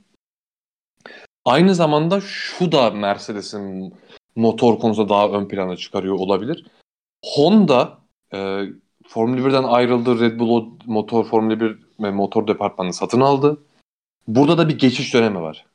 Aynı 1.45 1.75
zamanda 1.75 2.21
şu 2.21 2.73
da 2.73 2.91
Mercedes'in 2.91 3.95
motor 4.37 4.79
konusunda 4.79 5.09
daha 5.09 5.29
ön 5.29 5.49
plana 5.49 5.77
çıkarıyor 5.77 6.15
olabilir. 6.15 6.67
Honda 7.25 7.99
e, 8.35 8.63
Formula 9.09 9.41
1'den 9.41 9.65
ayrıldı. 9.65 10.21
Red 10.21 10.39
Bull 10.39 10.67
motor 10.87 11.25
Formula 11.25 11.61
1 11.61 11.79
ve 12.01 12.11
motor 12.11 12.47
departmanını 12.47 12.93
satın 12.93 13.21
aldı. 13.21 13.63
Burada 14.29 14.59
da 14.59 14.69
bir 14.69 14.79
geçiş 14.79 15.15
dönemi 15.15 15.41
var. 15.41 15.67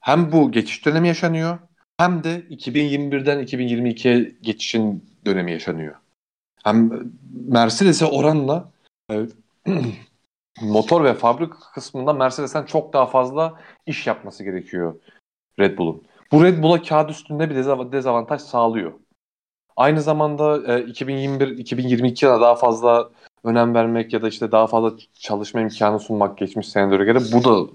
Hem 0.00 0.32
bu 0.32 0.52
geçiş 0.52 0.86
dönemi 0.86 1.08
yaşanıyor 1.08 1.58
hem 1.98 2.24
de 2.24 2.40
2021'den 2.50 3.38
2022'ye 3.38 4.36
geçişin 4.42 5.04
dönemi 5.26 5.52
yaşanıyor. 5.52 5.94
Hem 6.64 6.90
Mercedes'e 7.48 8.06
oranla 8.06 8.72
e, 9.10 9.26
motor 10.62 11.04
ve 11.04 11.14
fabrika 11.14 11.58
kısmında 11.74 12.12
Mercedes'ten 12.12 12.64
çok 12.64 12.92
daha 12.92 13.06
fazla 13.06 13.60
iş 13.86 14.06
yapması 14.06 14.44
gerekiyor 14.44 14.94
Red 15.58 15.78
Bull'un. 15.78 16.02
Bu 16.32 16.44
Red 16.44 16.62
Bull'a 16.62 16.82
kağıt 16.82 17.10
üstünde 17.10 17.50
bir 17.50 17.54
dezavantaj 17.92 18.40
sağlıyor. 18.40 18.92
Aynı 19.76 20.02
zamanda 20.02 20.56
e, 20.56 20.84
2021-2022'ye 20.84 22.40
daha 22.40 22.54
fazla 22.54 23.10
önem 23.44 23.74
vermek 23.74 24.12
ya 24.12 24.22
da 24.22 24.28
işte 24.28 24.52
daha 24.52 24.66
fazla 24.66 24.92
çalışma 25.14 25.60
imkanı 25.60 26.00
sunmak 26.00 26.38
geçmiş 26.38 26.68
senelere 26.68 27.04
göre 27.04 27.18
bu 27.32 27.44
da 27.44 27.72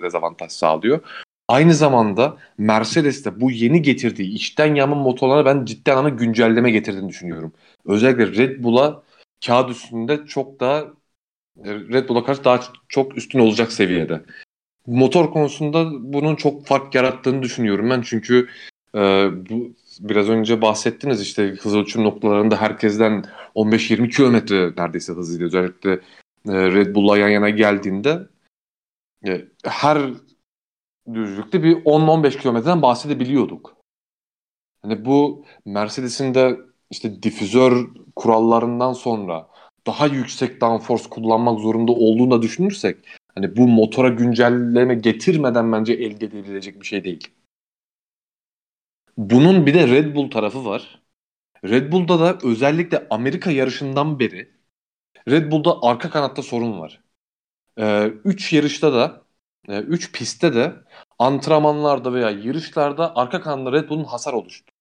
dezavantaj 0.00 0.52
sağlıyor. 0.52 1.23
Aynı 1.48 1.74
zamanda 1.74 2.38
Mercedes'te 2.58 3.40
bu 3.40 3.50
yeni 3.50 3.82
getirdiği 3.82 4.32
içten 4.34 4.74
yanma 4.74 4.96
motorlarına 4.96 5.44
ben 5.44 5.64
ciddi 5.64 5.92
anlamda 5.92 6.08
güncelleme 6.08 6.70
getirdiğini 6.70 7.08
düşünüyorum. 7.08 7.52
Özellikle 7.84 8.26
Red 8.26 8.62
Bull'a 8.64 9.02
kağıt 9.46 9.70
üstünde 9.70 10.26
çok 10.26 10.60
daha 10.60 10.80
e, 11.64 11.74
Red 11.74 12.08
Bull'a 12.08 12.24
karşı 12.24 12.44
daha 12.44 12.60
çok 12.88 13.16
üstün 13.16 13.38
olacak 13.38 13.72
seviyede. 13.72 14.22
Motor 14.86 15.32
konusunda 15.32 15.90
bunun 16.12 16.36
çok 16.36 16.66
fark 16.66 16.94
yarattığını 16.94 17.42
düşünüyorum 17.42 17.90
ben 17.90 18.02
çünkü 18.02 18.48
e, 18.94 19.00
bu 19.50 19.74
biraz 20.00 20.28
önce 20.28 20.62
bahsettiniz 20.62 21.20
işte 21.20 21.54
hız 21.60 21.74
ölçüm 21.74 22.04
noktalarında 22.04 22.60
herkesten 22.60 23.24
15-20 23.54 24.10
kilometre 24.10 24.72
neredeyse 24.76 25.12
hızıyla 25.12 25.46
özellikle 25.46 25.92
e, 26.48 26.52
Red 26.52 26.94
Bull'la 26.94 27.18
yan 27.18 27.28
yana 27.28 27.50
geldiğinde 27.50 28.18
e, 29.26 29.44
her 29.64 29.98
düzlükte 31.12 31.62
bir 31.62 31.76
10-15 31.76 32.38
kilometreden 32.38 32.82
bahsedebiliyorduk. 32.82 33.76
Hani 34.82 35.04
bu 35.04 35.44
Mercedes'in 35.64 36.34
de 36.34 36.60
işte 36.90 37.22
difüzör 37.22 37.86
kurallarından 38.16 38.92
sonra 38.92 39.48
daha 39.86 40.06
yüksek 40.06 40.60
downforce 40.60 41.08
kullanmak 41.10 41.60
zorunda 41.60 41.92
olduğunu 41.92 42.30
da 42.30 42.42
düşünürsek 42.42 42.96
hani 43.34 43.56
bu 43.56 43.68
motora 43.68 44.08
güncelleme 44.08 44.94
getirmeden 44.94 45.72
bence 45.72 45.92
elde 45.92 46.24
edilecek 46.24 46.80
bir 46.80 46.86
şey 46.86 47.04
değil. 47.04 47.28
Bunun 49.16 49.66
bir 49.66 49.74
de 49.74 49.88
Red 49.88 50.14
Bull 50.14 50.30
tarafı 50.30 50.64
var. 50.64 51.02
Red 51.64 51.92
Bull'da 51.92 52.20
da 52.20 52.38
özellikle 52.48 53.06
Amerika 53.10 53.50
yarışından 53.50 54.18
beri 54.18 54.50
Red 55.28 55.52
Bull'da 55.52 55.82
arka 55.82 56.10
kanatta 56.10 56.42
sorun 56.42 56.80
var. 56.80 57.00
3 58.24 58.52
ee, 58.52 58.56
yarışta 58.56 58.92
da 58.92 59.23
3 59.68 60.12
pistte 60.12 60.54
de 60.54 60.72
antrenmanlarda 61.18 62.12
veya 62.12 62.30
yarışlarda 62.30 63.16
arka 63.16 63.40
kanalda 63.40 63.72
Red 63.72 63.88
Bull'un 63.88 64.04
hasar 64.04 64.32
oluştu. 64.32 64.72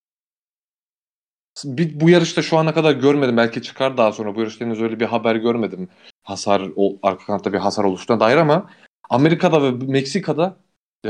Bir, 1.65 1.99
bu 1.99 2.09
yarışta 2.09 2.41
şu 2.41 2.57
ana 2.57 2.73
kadar 2.73 2.91
görmedim. 2.93 3.37
Belki 3.37 3.61
çıkar 3.61 3.97
daha 3.97 4.11
sonra. 4.11 4.35
Bu 4.35 4.39
yarışta 4.39 4.65
henüz 4.65 4.81
öyle 4.81 4.99
bir 4.99 5.05
haber 5.05 5.35
görmedim. 5.35 5.89
Hasar, 6.23 6.69
o, 6.75 6.99
arka 7.03 7.25
kanatta 7.25 7.53
bir 7.53 7.57
hasar 7.57 7.83
oluştuğuna 7.83 8.19
dair 8.19 8.37
ama 8.37 8.69
Amerika'da 9.09 9.63
ve 9.63 9.71
Meksika'da 9.71 10.57
e, 11.05 11.09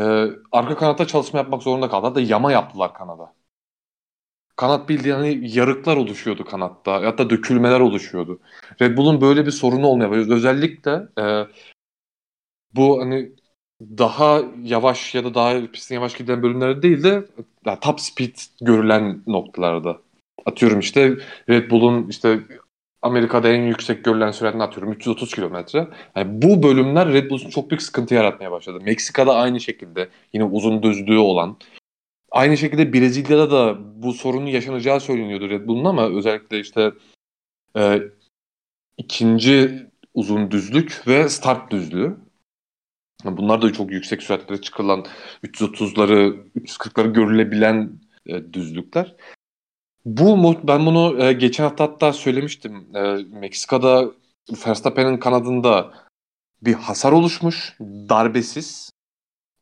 arka 0.51 0.77
kanatta 0.77 1.07
çalışma 1.07 1.39
yapmak 1.39 1.63
zorunda 1.63 1.89
kaldı. 1.89 2.07
Hatta 2.07 2.21
yama 2.21 2.51
yaptılar 2.51 2.93
kanada. 2.93 3.33
Kanat 4.55 4.89
bildiğin 4.89 5.15
hani 5.15 5.55
yarıklar 5.57 5.97
oluşuyordu 5.97 6.45
kanatta. 6.45 6.93
Hatta 6.93 7.29
dökülmeler 7.29 7.79
oluşuyordu. 7.79 8.39
Red 8.81 8.97
Bull'un 8.97 9.21
böyle 9.21 9.45
bir 9.45 9.51
sorunu 9.51 9.87
olmaya 9.87 10.11
başladı. 10.11 10.33
Özellikle 10.33 10.91
e, 11.19 11.47
bu 12.73 13.01
hani 13.01 13.35
daha 13.97 14.41
yavaş 14.63 15.15
ya 15.15 15.23
da 15.23 15.33
daha 15.33 15.71
pistin 15.71 15.95
yavaş 15.95 16.13
giden 16.13 16.43
bölümlerde 16.43 16.81
değil 16.81 17.03
de 17.03 17.25
yani 17.65 17.79
top 17.81 17.99
speed 17.99 18.35
görülen 18.61 19.21
noktalarda. 19.27 19.97
Atıyorum 20.45 20.79
işte 20.79 21.17
Red 21.49 21.71
Bull'un 21.71 22.07
işte 22.07 22.39
Amerika'da 23.01 23.49
en 23.49 23.61
yüksek 23.61 24.05
görülen 24.05 24.31
süratini 24.31 24.63
atıyorum 24.63 24.91
330 24.91 25.35
kilometre. 25.35 25.87
Yani 26.15 26.41
bu 26.41 26.63
bölümler 26.63 27.13
Red 27.13 27.29
Bull 27.29 27.37
için 27.37 27.49
çok 27.49 27.69
büyük 27.69 27.81
sıkıntı 27.81 28.13
yaratmaya 28.13 28.51
başladı. 28.51 28.79
Meksika'da 28.85 29.35
aynı 29.35 29.59
şekilde 29.59 30.09
yine 30.33 30.43
uzun 30.43 30.83
düzlüğü 30.83 31.17
olan. 31.17 31.57
Aynı 32.31 32.57
şekilde 32.57 32.93
Brezilya'da 32.93 33.51
da 33.51 33.77
bu 34.03 34.13
sorunun 34.13 34.45
yaşanacağı 34.45 34.99
söyleniyordu 34.99 35.49
Red 35.49 35.67
Bull'un 35.67 35.85
ama 35.85 36.09
özellikle 36.09 36.59
işte 36.59 36.91
e, 37.77 38.01
ikinci 38.97 39.87
uzun 40.13 40.51
düzlük 40.51 41.07
ve 41.07 41.29
start 41.29 41.71
düzlüğü. 41.71 42.17
Bunlar 43.23 43.61
da 43.61 43.73
çok 43.73 43.91
yüksek 43.91 44.23
süratlere 44.23 44.61
çıkılan 44.61 45.05
330'ları, 45.43 46.49
340'ları 46.55 47.13
görülebilen 47.13 47.99
e, 48.25 48.53
düzlükler. 48.53 49.15
Bu 50.05 50.57
ben 50.63 50.85
bunu 50.85 51.23
e, 51.23 51.33
geçen 51.33 51.63
hafta 51.63 51.83
hatta 51.83 52.13
söylemiştim. 52.13 52.95
E, 52.95 53.01
Meksika'da 53.39 54.11
Verstappen'in 54.67 55.17
kanadında 55.17 55.93
bir 56.61 56.73
hasar 56.73 57.11
oluşmuş, 57.11 57.75
darbesiz 57.81 58.89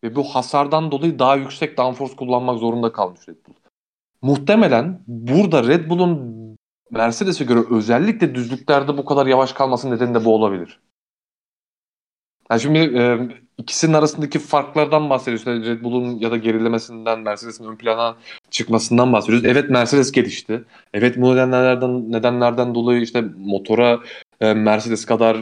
ve 0.04 0.16
bu 0.16 0.24
hasardan 0.24 0.92
dolayı 0.92 1.20
daha 1.20 1.36
yüksek 1.36 1.78
downforce 1.78 2.16
kullanmak 2.16 2.60
zorunda 2.60 2.92
kalmış 2.92 3.30
Red 3.30 3.46
Bull. 3.48 3.54
Muhtemelen 4.22 5.04
burada 5.08 5.68
Red 5.68 5.90
Bull'un 5.90 6.42
Mercedes'e 6.92 7.44
göre 7.44 7.60
özellikle 7.70 8.36
düzlüklerde 8.36 8.98
bu 8.98 9.06
kadar 9.06 9.28
yavaş 9.28 9.54
kalmasının 9.54 9.96
nedeni 9.96 10.14
de 10.14 10.26
bu 10.26 10.36
olabilir. 10.36 10.80
Yani 12.52 12.62
şimdi 12.62 12.80
e, 12.80 13.20
ikisinin 13.58 13.94
arasındaki 13.94 14.40
farklardan 14.40 15.10
bahsediyoruz. 15.10 15.42
İşte 15.42 15.72
Red 15.72 15.84
Bull'un 15.84 16.20
ya 16.20 16.32
da 16.32 16.38
gerilemesinden, 16.38 17.20
Mercedes'in 17.20 17.66
ön 17.66 17.76
plana 17.76 18.18
çıkmasından 18.52 19.14
bahsediyoruz. 19.14 19.46
Evet 19.46 19.70
Mercedes 19.70 20.12
gelişti. 20.12 20.64
Evet 20.94 21.18
bu 21.18 21.32
nedenlerden 21.32 22.12
nedenlerden 22.12 22.76
dolayı 22.76 23.02
işte 23.02 23.22
motora 23.38 24.00
e, 24.42 24.54
Mercedes 24.54 25.06
kadar 25.06 25.38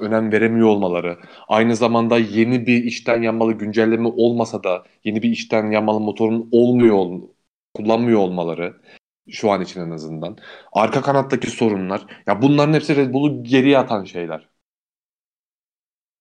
önem 0.00 0.32
veremiyor 0.32 0.68
olmaları. 0.68 1.18
Aynı 1.48 1.76
zamanda 1.76 2.18
yeni 2.18 2.66
bir 2.66 2.84
içten 2.84 3.22
yanmalı 3.22 3.52
güncelleme 3.52 4.08
olmasa 4.08 4.64
da 4.64 4.84
yeni 5.04 5.22
bir 5.22 5.30
içten 5.30 5.70
yanmalı 5.70 6.00
motorun 6.00 6.48
olmuyor 6.52 7.20
kullanmıyor 7.74 8.20
olmaları 8.20 8.76
şu 9.30 9.50
an 9.50 9.62
için 9.62 9.80
en 9.80 9.90
azından. 9.90 10.38
Arka 10.72 11.02
kanattaki 11.02 11.50
sorunlar. 11.50 12.06
Ya 12.26 12.42
bunların 12.42 12.74
hepsi 12.74 12.96
Red 12.96 13.12
Bull'u 13.12 13.44
geriye 13.44 13.78
atan 13.78 14.04
şeyler. 14.04 14.48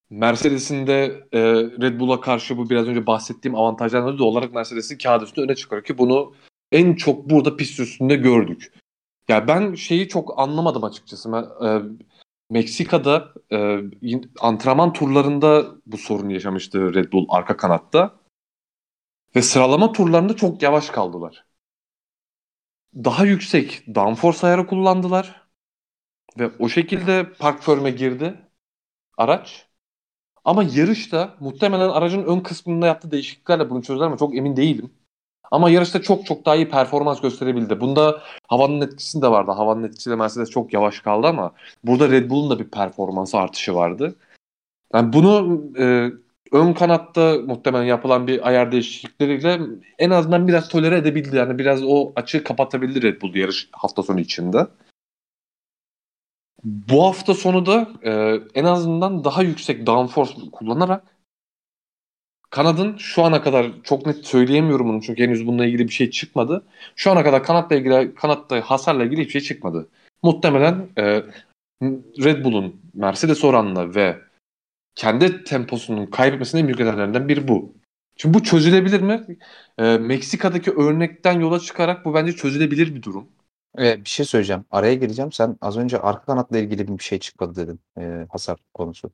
Mercedes'in 0.10 0.88
de 0.88 1.28
e, 1.32 1.40
Red 1.82 2.00
Bull'a 2.00 2.22
karşı 2.22 2.58
bu 2.58 2.70
biraz 2.70 2.88
önce 2.88 3.08
bahsettiğim 3.08 3.56
avantajlardan 3.56 4.14
ödü 4.14 4.24
olarak 4.24 4.54
Mercedes'i 4.54 4.98
kağıt 4.98 5.24
üstünde 5.24 5.46
öne 5.46 5.56
çıkarıyor 5.56 5.86
ki 5.86 5.98
bunu 5.98 6.36
en 6.72 6.94
çok 6.94 7.30
burada 7.30 7.56
pist 7.56 7.80
üstünde 7.80 8.16
gördük. 8.16 8.74
Ya 9.28 9.48
ben 9.48 9.74
şeyi 9.74 10.08
çok 10.08 10.40
anlamadım 10.40 10.84
açıkçası. 10.84 11.32
Ben, 11.32 11.68
e, 11.68 11.82
Meksika'da 12.50 13.34
e, 13.52 13.80
antrenman 14.40 14.94
turlarında 14.94 15.76
bu 15.86 15.98
sorunu 15.98 16.34
yaşamıştı 16.34 16.94
Red 16.94 17.12
Bull 17.12 17.26
arka 17.30 17.58
kanatta. 17.58 18.20
Ve 19.36 19.42
sıralama 19.42 19.92
turlarında 19.92 20.36
çok 20.36 20.62
yavaş 20.62 20.90
kaldılar. 20.90 21.46
Daha 22.96 23.26
yüksek 23.26 23.96
downforce 23.96 24.48
ayarı 24.48 24.68
kullandılar. 24.68 25.48
Ve 26.40 26.52
o 26.60 26.70
şekilde 26.70 27.34
park 27.34 27.64
firme 27.64 27.92
girdi 27.92 28.50
araç. 29.18 29.67
Ama 30.48 30.64
yarışta 30.64 31.34
muhtemelen 31.40 31.90
aracın 31.90 32.24
ön 32.24 32.40
kısmında 32.40 32.88
yaptığı 32.88 33.12
değişikliklerle 33.12 33.70
bunu 33.70 33.82
çözdüler 33.84 34.06
ama 34.06 34.18
çok 34.18 34.36
emin 34.36 34.58
değilim. 34.58 34.90
Ama 35.52 35.70
yarışta 35.70 36.02
çok 36.02 36.26
çok 36.26 36.46
daha 36.46 36.56
iyi 36.56 36.70
performans 36.70 37.22
gösterebildi. 37.22 37.82
Bunda 37.82 38.22
havanın 38.48 38.82
etkisi 38.82 39.22
de 39.22 39.32
vardı. 39.32 39.52
Havanın 39.52 39.84
etkisiyle 39.84 40.16
Mercedes 40.16 40.50
çok 40.50 40.74
yavaş 40.74 41.00
kaldı 41.00 41.28
ama 41.28 41.52
burada 41.84 42.10
Red 42.10 42.30
Bull'un 42.30 42.50
da 42.50 42.60
bir 42.60 42.70
performans 42.70 43.36
artışı 43.36 43.76
vardı. 43.76 44.16
Yani 44.94 45.14
bunu 45.14 45.62
e, 45.80 46.12
ön 46.52 46.74
kanatta 46.74 47.38
muhtemelen 47.48 47.86
yapılan 47.86 48.28
bir 48.28 48.48
ayar 48.48 48.72
değişiklikleriyle 48.72 49.60
en 50.00 50.10
azından 50.10 50.48
biraz 50.48 50.70
tolere 50.70 50.98
edebildi. 50.98 51.36
Yani 51.36 51.60
biraz 51.60 51.84
o 51.84 52.12
açığı 52.16 52.44
kapatabildi 52.44 53.02
Red 53.02 53.22
Bull 53.22 53.36
yarış 53.36 53.70
hafta 53.72 54.04
sonu 54.04 54.20
içinde. 54.20 54.68
Bu 56.68 57.06
hafta 57.06 57.34
sonu 57.34 57.66
da 57.66 57.90
e, 58.04 58.42
en 58.56 58.64
azından 58.64 59.24
daha 59.24 59.44
yüksek 59.44 59.88
downforce 59.88 60.34
kullanarak 60.52 61.04
kanadın 62.50 62.98
şu 62.98 63.24
ana 63.24 63.42
kadar 63.42 63.72
çok 63.84 64.06
net 64.06 64.26
söyleyemiyorum 64.26 64.88
bunu 64.88 65.02
çünkü 65.02 65.24
henüz 65.24 65.48
bununla 65.48 65.66
ilgili 65.66 65.88
bir 65.88 65.94
şey 65.94 66.10
çıkmadı. 66.10 66.64
Şu 66.96 67.12
ana 67.12 67.24
kadar 67.24 67.44
kanatla 67.44 67.76
ilgili 67.76 68.16
kanatta 68.16 68.62
hasarla 68.62 69.04
ilgili 69.04 69.22
hiçbir 69.22 69.32
şey 69.32 69.42
çıkmadı. 69.42 69.90
Muhtemelen 70.24 70.90
e, 70.98 71.24
Red 72.24 72.46
Bull'un 72.46 72.82
Mercedes 72.94 73.44
oranla 73.44 73.96
ve 73.96 74.18
kendi 74.96 75.44
temposunun 75.44 76.06
kaybetmesinin 76.06 76.62
en 76.62 76.68
büyük 76.68 76.80
nedenlerinden 76.80 77.28
biri 77.28 77.48
bu. 77.48 77.74
Şimdi 78.18 78.34
bu 78.34 78.44
çözülebilir 78.44 79.02
mi? 79.02 79.38
E, 79.78 79.98
Meksika'daki 79.98 80.72
örnekten 80.72 81.40
yola 81.40 81.60
çıkarak 81.60 82.06
bu 82.06 82.14
bence 82.14 82.32
çözülebilir 82.32 82.96
bir 82.96 83.04
durum. 83.04 83.28
Evet, 83.78 83.98
bir 83.98 84.10
şey 84.10 84.26
söyleyeceğim. 84.26 84.66
Araya 84.72 84.94
gireceğim. 84.94 85.32
Sen 85.32 85.58
az 85.62 85.78
önce 85.78 86.00
arka 86.00 86.26
kanatla 86.26 86.58
ilgili 86.58 86.98
bir 86.98 87.04
şey 87.04 87.20
çıkmadı 87.20 87.56
dedin. 87.56 87.80
Eee, 87.98 88.28
hasar 88.32 88.60
konusu. 88.74 89.12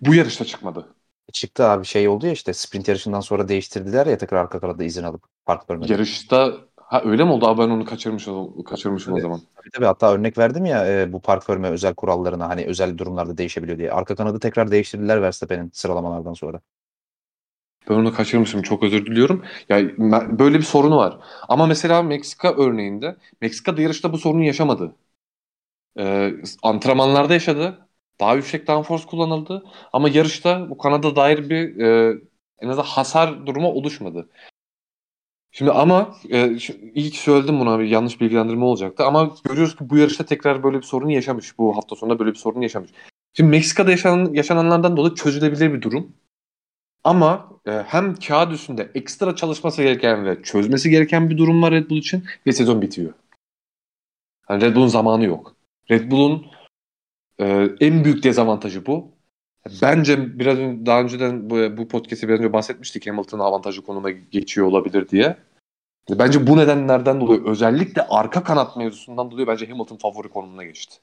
Bu 0.00 0.14
yarışta 0.14 0.44
çıkmadı. 0.44 0.94
Çıktı 1.32 1.64
abi 1.64 1.84
şey 1.84 2.08
oldu 2.08 2.26
ya 2.26 2.32
işte 2.32 2.52
sprint 2.52 2.88
yarışından 2.88 3.20
sonra 3.20 3.48
değiştirdiler 3.48 4.06
ya 4.06 4.18
tekrar 4.18 4.38
arka 4.38 4.60
kanada 4.60 4.84
izin 4.84 5.02
alıp 5.02 5.24
park 5.46 5.68
bölmede. 5.68 5.92
Yarışta 5.92 6.54
ha 6.76 7.02
öyle 7.04 7.24
mi 7.24 7.30
oldu 7.32 7.46
abi 7.46 7.60
ben 7.60 7.68
onu 7.68 7.84
kaçırmışım 7.84 8.62
kaçırmışım 8.62 9.14
o 9.14 9.20
zaman. 9.20 9.40
Tabii 9.56 9.70
tabii 9.70 9.84
hatta 9.84 10.12
örnek 10.12 10.38
verdim 10.38 10.64
ya 10.64 11.00
e, 11.00 11.12
bu 11.12 11.20
park 11.20 11.48
bölme 11.48 11.68
özel 11.68 11.94
kurallarına 11.94 12.48
hani 12.48 12.64
özel 12.64 12.98
durumlarda 12.98 13.38
değişebiliyor 13.38 13.78
diye. 13.78 13.92
Arka 13.92 14.14
kanadı 14.16 14.40
tekrar 14.40 14.70
değiştirdiler 14.70 15.22
Verstappen'in 15.22 15.70
sıralamalardan 15.74 16.34
sonra. 16.34 16.60
Ben 17.88 17.94
onu 17.94 18.14
kaçırmışım. 18.14 18.62
Çok 18.62 18.82
özür 18.82 19.06
diliyorum. 19.06 19.44
Ya 19.68 19.80
me- 19.80 20.38
böyle 20.38 20.58
bir 20.58 20.62
sorunu 20.62 20.96
var. 20.96 21.18
Ama 21.48 21.66
mesela 21.66 22.02
Meksika 22.02 22.54
örneğinde 22.54 23.16
Meksika'da 23.40 23.82
yarışta 23.82 24.12
bu 24.12 24.18
sorunu 24.18 24.44
yaşamadı. 24.44 24.96
Ee, 25.98 26.32
antrenmanlarda 26.62 27.32
yaşadı. 27.32 27.88
Daha 28.20 28.34
yüksek 28.34 28.66
downforce 28.68 29.06
kullanıldı. 29.06 29.64
Ama 29.92 30.08
yarışta 30.08 30.70
bu 30.70 30.78
kanada 30.78 31.16
dair 31.16 31.50
bir 31.50 31.80
e, 31.80 32.18
en 32.58 32.68
azından 32.68 32.86
hasar 32.86 33.46
durumu 33.46 33.68
oluşmadı. 33.68 34.28
Şimdi 35.50 35.70
ama 35.70 36.16
e, 36.30 36.58
ilk 36.94 37.16
söyledim 37.16 37.60
buna 37.60 37.78
bir 37.78 37.84
yanlış 37.84 38.20
bilgilendirme 38.20 38.64
olacaktı. 38.64 39.04
Ama 39.04 39.34
görüyoruz 39.44 39.76
ki 39.76 39.90
bu 39.90 39.96
yarışta 39.96 40.24
tekrar 40.26 40.62
böyle 40.62 40.76
bir 40.76 40.82
sorun 40.82 41.08
yaşamış. 41.08 41.58
Bu 41.58 41.76
hafta 41.76 41.96
sonunda 41.96 42.18
böyle 42.18 42.30
bir 42.30 42.38
sorun 42.38 42.60
yaşamış. 42.60 42.90
Şimdi 43.34 43.50
Meksika'da 43.50 43.90
yaşanan, 43.90 44.34
yaşananlardan 44.34 44.96
dolayı 44.96 45.14
çözülebilir 45.14 45.72
bir 45.72 45.82
durum. 45.82 46.16
Ama 47.06 47.48
e, 47.66 47.70
hem 47.70 48.14
kağıt 48.14 48.52
üstünde 48.52 48.90
ekstra 48.94 49.36
çalışması 49.36 49.82
gereken 49.82 50.26
ve 50.26 50.42
çözmesi 50.42 50.90
gereken 50.90 51.30
bir 51.30 51.38
durum 51.38 51.62
var 51.62 51.72
Red 51.72 51.90
Bull 51.90 51.96
için 51.96 52.24
ve 52.46 52.52
sezon 52.52 52.82
bitiyor. 52.82 53.12
Yani 54.50 54.62
Red 54.62 54.76
Bull'un 54.76 54.86
zamanı 54.86 55.24
yok. 55.24 55.56
Red 55.90 56.10
Bull'un 56.10 56.46
e, 57.38 57.68
en 57.80 58.04
büyük 58.04 58.22
dezavantajı 58.22 58.86
bu. 58.86 59.12
Bence 59.82 60.38
biraz 60.38 60.58
önce, 60.58 60.86
daha 60.86 61.00
önceden 61.00 61.50
bu, 61.50 61.76
bu 61.76 61.88
podcast'te 61.88 62.28
biraz 62.28 62.40
önce 62.40 62.52
bahsetmiştik 62.52 63.06
Hamilton 63.06 63.38
avantajlı 63.38 63.82
konuma 63.82 64.10
geçiyor 64.10 64.66
olabilir 64.66 65.08
diye. 65.08 65.36
Bence 66.10 66.46
bu 66.46 66.56
nedenlerden 66.56 67.20
dolayı 67.20 67.44
özellikle 67.44 68.02
arka 68.02 68.42
kanat 68.42 68.76
mevzusundan 68.76 69.30
dolayı 69.30 69.46
bence 69.46 69.68
Hamilton 69.68 69.96
favori 69.96 70.28
konumuna 70.28 70.64
geçti. 70.64 70.96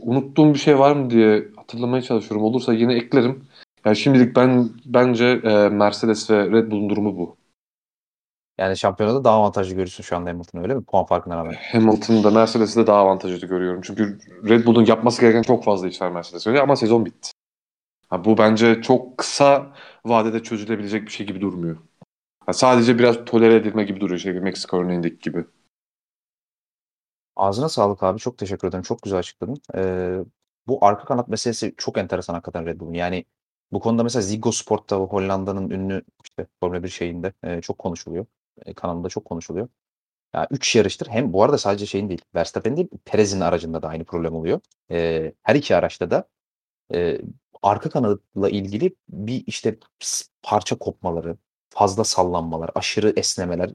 Unuttuğum 0.00 0.54
bir 0.54 0.58
şey 0.58 0.78
var 0.78 0.96
mı 0.96 1.10
diye 1.10 1.48
hatırlamaya 1.56 2.02
çalışıyorum. 2.02 2.42
Olursa 2.42 2.74
yine 2.74 2.94
eklerim. 2.94 3.47
Yani 3.84 3.96
şimdilik 3.96 4.36
ben 4.36 4.70
bence 4.84 5.24
e, 5.24 5.68
Mercedes 5.68 6.30
ve 6.30 6.50
Red 6.50 6.70
Bull'un 6.70 6.90
durumu 6.90 7.16
bu. 7.16 7.36
Yani 8.58 8.76
şampiyonada 8.76 9.24
daha 9.24 9.36
avantajlı 9.36 9.70
görüyorsun 9.70 10.04
şu 10.04 10.16
anda 10.16 10.30
Hamilton'ı 10.30 10.62
öyle 10.62 10.74
mi? 10.74 10.84
Puan 10.84 11.06
farkına 11.06 11.36
rağmen. 11.36 11.56
Hamilton'da 11.72 12.30
Mercedes'i 12.30 12.80
de 12.80 12.86
daha 12.86 12.98
avantajlı 12.98 13.46
görüyorum. 13.46 13.80
Çünkü 13.84 14.18
Red 14.48 14.66
Bull'un 14.66 14.86
yapması 14.86 15.20
gereken 15.20 15.42
çok 15.42 15.64
fazla 15.64 15.88
iş 15.88 16.02
var 16.02 16.10
Mercedes'e 16.10 16.50
göre 16.50 16.62
ama 16.62 16.76
sezon 16.76 17.06
bitti. 17.06 17.30
Ha, 18.08 18.24
bu 18.24 18.38
bence 18.38 18.82
çok 18.82 19.18
kısa 19.18 19.72
vadede 20.04 20.42
çözülebilecek 20.42 21.06
bir 21.06 21.10
şey 21.10 21.26
gibi 21.26 21.40
durmuyor. 21.40 21.76
Ha, 22.46 22.52
sadece 22.52 22.98
biraz 22.98 23.24
tolere 23.24 23.54
edilme 23.54 23.84
gibi 23.84 24.00
duruyor 24.00 24.18
şey 24.18 24.32
Meksika 24.32 24.76
örneğindeki 24.76 25.18
gibi. 25.18 25.44
Ağzına 27.36 27.68
sağlık 27.68 28.02
abi. 28.02 28.18
Çok 28.18 28.38
teşekkür 28.38 28.68
ederim. 28.68 28.82
Çok 28.82 29.02
güzel 29.02 29.18
açıkladın. 29.18 29.56
Ee, 29.74 30.18
bu 30.66 30.84
arka 30.84 31.04
kanat 31.04 31.28
meselesi 31.28 31.74
çok 31.76 31.98
enteresan 31.98 32.34
hakikaten 32.34 32.66
Red 32.66 32.80
Bull'un. 32.80 32.94
Yani 32.94 33.24
bu 33.72 33.80
konuda 33.80 34.02
mesela 34.02 34.22
Ziggo 34.22 34.52
Sport'ta 34.52 34.96
Hollanda'nın 34.96 35.70
ünlü 35.70 36.02
işte 36.24 36.46
Formula 36.60 36.82
1 36.82 36.88
şeyinde 36.88 37.32
e, 37.44 37.60
çok 37.60 37.78
konuşuluyor. 37.78 38.26
E, 38.66 38.74
kanalında 38.74 39.08
çok 39.08 39.24
konuşuluyor. 39.24 39.68
Ya 40.34 40.46
3 40.50 40.76
yarıştır. 40.76 41.08
Hem 41.08 41.32
bu 41.32 41.44
arada 41.44 41.58
sadece 41.58 41.86
şeyin 41.86 42.08
değil. 42.08 42.22
Verstappen 42.34 42.76
değil, 42.76 42.88
Perez'in 43.04 43.40
aracında 43.40 43.82
da 43.82 43.88
aynı 43.88 44.04
problem 44.04 44.34
oluyor. 44.34 44.60
E, 44.90 45.32
her 45.42 45.54
iki 45.54 45.76
araçta 45.76 46.10
da 46.10 46.28
e, 46.94 47.20
arka 47.62 47.90
kanatla 47.90 48.50
ilgili 48.50 48.96
bir 49.08 49.44
işte 49.46 49.78
parça 50.42 50.78
kopmaları, 50.78 51.36
fazla 51.70 52.04
sallanmalar, 52.04 52.70
aşırı 52.74 53.10
esnemeler, 53.16 53.70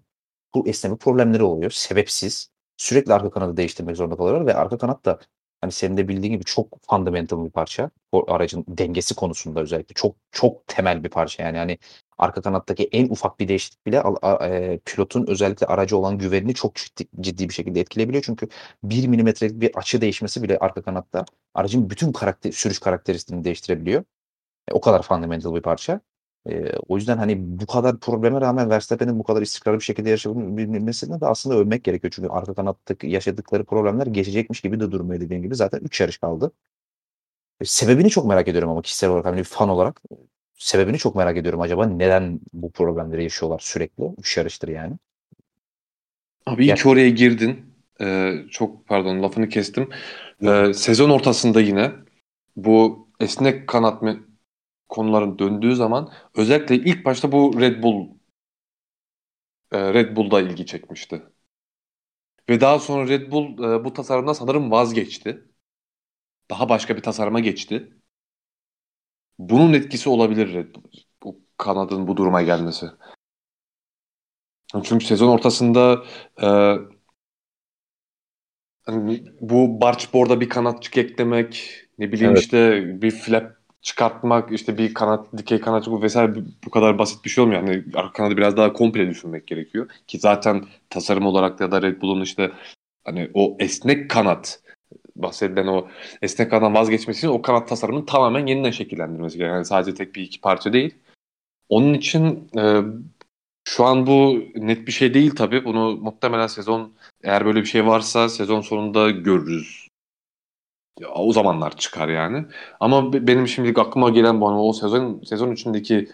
bu 0.55 0.67
esneme 0.67 0.97
problemleri 0.97 1.43
oluyor. 1.43 1.72
Sebepsiz. 1.72 2.51
Sürekli 2.77 3.13
arka 3.13 3.31
kanadı 3.31 3.57
değiştirmek 3.57 3.97
zorunda 3.97 4.17
kalıyorlar 4.17 4.45
ve 4.45 4.55
arka 4.55 4.77
kanat 4.77 5.05
da 5.05 5.19
hani 5.64 5.72
senin 5.72 5.98
de 5.98 6.08
bildiğin 6.08 6.33
gibi 6.33 6.43
çok 6.43 6.67
fundamental 6.90 7.45
bir 7.45 7.50
parça. 7.51 7.90
O 8.11 8.32
aracın 8.33 8.66
dengesi 8.67 9.16
konusunda 9.16 9.61
özellikle 9.61 9.93
çok 9.93 10.16
çok 10.32 10.67
temel 10.67 11.03
bir 11.03 11.09
parça 11.09 11.43
yani 11.43 11.58
hani 11.58 11.77
arka 12.17 12.42
kanattaki 12.42 12.90
en 12.92 13.09
ufak 13.09 13.40
bir 13.40 13.48
değişiklik 13.48 13.85
bile 13.85 14.03
e, 14.43 14.80
pilotun 14.85 15.25
özellikle 15.27 15.67
aracı 15.67 15.98
olan 15.98 16.17
güvenini 16.17 16.53
çok 16.53 16.75
ciddi, 16.75 17.08
ciddi 17.22 17.50
bir 17.50 17.53
şekilde 17.53 17.80
etkileyebiliyor. 17.80 18.24
Çünkü 18.24 18.48
1 18.83 19.08
milimetrelik 19.08 19.61
bir 19.61 19.72
açı 19.75 20.01
değişmesi 20.01 20.43
bile 20.43 20.58
arka 20.59 20.82
kanatta 20.82 21.25
aracın 21.53 21.90
bütün 21.90 22.11
karakter, 22.11 22.51
sürüş 22.51 22.80
karakteristiğini 22.80 23.43
değiştirebiliyor. 23.43 24.03
E, 24.67 24.74
o 24.74 24.82
kadar 24.82 25.01
fundamental 25.01 25.56
bir 25.56 25.61
parça. 25.61 26.01
E, 26.49 26.72
o 26.88 26.95
yüzden 26.97 27.17
hani 27.17 27.35
bu 27.59 27.65
kadar 27.65 27.99
probleme 27.99 28.41
rağmen 28.41 28.69
Verstappen'in 28.69 29.19
bu 29.19 29.23
kadar 29.23 29.41
istikrarlı 29.41 29.80
bir 29.80 29.83
şekilde 29.83 30.09
yaşayabilmesine 30.09 31.22
de 31.22 31.25
aslında 31.25 31.55
övmek 31.55 31.83
gerekiyor. 31.83 32.13
Çünkü 32.15 32.30
arka 32.30 32.53
kanattaki 32.53 33.07
yaşadıkları 33.07 33.65
problemler 33.65 34.07
geçecekmiş 34.07 34.61
gibi 34.61 34.80
de 34.80 34.91
durmuyor 34.91 35.22
dediğim 35.22 35.43
gibi. 35.43 35.55
Zaten 35.55 35.80
3 35.83 36.01
yarış 36.01 36.17
kaldı. 36.17 36.51
E, 37.61 37.65
sebebini 37.65 38.09
çok 38.09 38.25
merak 38.25 38.47
ediyorum 38.47 38.69
ama 38.69 38.81
kişisel 38.81 39.09
olarak 39.09 39.25
hani 39.25 39.38
bir 39.38 39.43
fan 39.43 39.69
olarak 39.69 40.01
sebebini 40.57 40.97
çok 40.97 41.15
merak 41.15 41.38
ediyorum. 41.38 41.61
Acaba 41.61 41.85
neden 41.85 42.39
bu 42.53 42.72
problemleri 42.72 43.23
yaşıyorlar 43.23 43.59
sürekli? 43.59 44.03
3 44.17 44.38
yarıştır 44.38 44.67
yani. 44.67 44.97
Abi 46.45 46.63
iyi 46.65 46.69
Ya- 46.69 46.75
ki 46.75 46.88
oraya 46.89 47.09
girdin. 47.09 47.73
Ee, 48.01 48.33
çok 48.51 48.88
pardon 48.88 49.23
lafını 49.23 49.49
kestim. 49.49 49.89
Ee, 50.43 50.73
sezon 50.73 51.09
ortasında 51.09 51.61
yine 51.61 51.91
bu 52.55 53.07
esnek 53.19 53.67
kanat 53.67 54.01
mı 54.01 54.19
konuların 54.90 55.40
döndüğü 55.40 55.76
zaman 55.76 56.12
özellikle 56.36 56.76
ilk 56.76 57.06
başta 57.06 57.32
bu 57.32 57.60
Red 57.60 57.84
Bull 57.84 58.10
e, 59.72 59.94
Red 59.94 60.16
Bull'da 60.16 60.42
ilgi 60.42 60.66
çekmişti. 60.66 61.24
Ve 62.50 62.62
daha 62.62 62.80
sonra 62.80 63.08
Red 63.08 63.32
Bull 63.32 63.64
e, 63.64 63.86
bu 63.86 63.94
tasarımdan 63.94 64.34
sanırım 64.34 64.72
vazgeçti. 64.72 65.44
Daha 66.50 66.70
başka 66.70 66.98
bir 66.98 67.02
tasarıma 67.02 67.40
geçti. 67.40 67.94
Bunun 69.40 69.74
etkisi 69.74 70.10
olabilir 70.10 70.53
Red 70.53 70.76
Bull. 70.76 70.92
Bu 71.24 71.40
kanadın 71.58 72.08
bu 72.08 72.18
duruma 72.18 72.42
gelmesi. 72.42 72.86
Çünkü 74.84 75.06
sezon 75.06 75.28
ortasında 75.28 76.06
e, 76.42 76.48
hani 78.86 79.24
bu 79.42 79.82
bargeboard'a 79.82 80.42
bir 80.42 80.50
kanatçık 80.50 80.98
eklemek, 80.98 81.82
ne 81.98 82.12
bileyim 82.12 82.32
Evet. 82.32 82.42
işte 82.42 82.82
bir 83.02 83.12
flap 83.12 83.62
çıkartmak, 83.84 84.52
işte 84.52 84.78
bir 84.78 84.94
kanat, 84.94 85.28
dikey 85.38 85.60
kanatçık 85.62 85.94
bu 85.94 86.02
vesaire 86.02 86.36
bu- 86.66 86.70
kadar 86.72 87.00
basit 87.00 87.26
bir 87.26 87.30
şey 87.30 87.44
olmuyor. 87.44 87.62
Yani 87.62 87.84
arka 87.95 88.14
kanadı 88.14 88.38
biraz 88.38 88.58
daha 88.58 88.74
komple 88.74 89.10
düşünmek 89.10 89.48
gerekiyor. 89.48 89.90
Ki 90.08 90.20
zaten 90.20 90.66
tasarım 90.90 91.26
olarak 91.26 91.60
da 91.60 91.82
Red 91.82 92.02
Bull'un 92.02 92.22
işte 92.22 92.52
hani 93.06 93.32
o 93.34 93.58
esnek 93.60 94.10
kanat 94.10 94.64
bahsedilen 95.16 95.68
o 95.68 95.88
esnek 96.22 96.52
kanattan 96.52 96.74
vazgeçmesi 96.76 97.30
o 97.30 97.42
kanat 97.42 97.70
tasarımını 97.70 98.06
tamamen 98.06 98.48
yeniden 98.48 98.72
şekillendirmesi 98.72 99.38
gerekiyor. 99.38 99.56
Yani 99.56 99.66
sadece 99.66 99.94
tek 99.95 100.16
bir 100.16 100.22
iki 100.24 100.42
parça 100.42 100.74
değil. 100.74 100.95
Onun 101.70 101.94
için 101.94 102.50
e, 102.58 102.82
şu 103.68 103.86
an 103.86 104.08
bu 104.08 104.44
net 104.56 104.88
bir 104.88 104.92
şey 104.92 105.14
değil 105.14 105.36
tabii. 105.36 105.66
Bunu 105.66 105.95
muhtemelen 105.95 106.48
sezon 106.48 106.94
eğer 107.24 107.45
böyle 107.45 107.62
bir 107.62 107.66
şey 107.66 107.86
varsa 107.88 108.30
sezon 108.30 108.62
sonunda 108.62 109.12
görürüz. 109.12 109.83
O 111.15 111.33
zamanlar 111.33 111.77
çıkar 111.77 112.07
yani. 112.07 112.45
Ama 112.80 113.13
be- 113.13 113.27
benim 113.27 113.47
şimdilik 113.47 113.77
aklıma 113.80 114.09
gelen 114.09 114.41
bu 114.41 114.49
hani 114.49 114.59
o 114.59 114.73
sezon 114.73 115.22
sezon 115.25 115.51
içindeki 115.51 116.09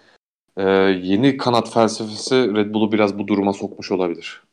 e, 0.58 0.64
yeni 1.04 1.38
kanat 1.38 1.74
felsefesi 1.74 2.36
Red 2.56 2.74
Bull'u 2.74 2.92
biraz 2.92 3.20
bu 3.20 3.28
duruma 3.28 3.54
sokmuş 3.54 3.92
olabilir. 3.92 4.44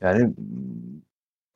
Yani 0.00 0.34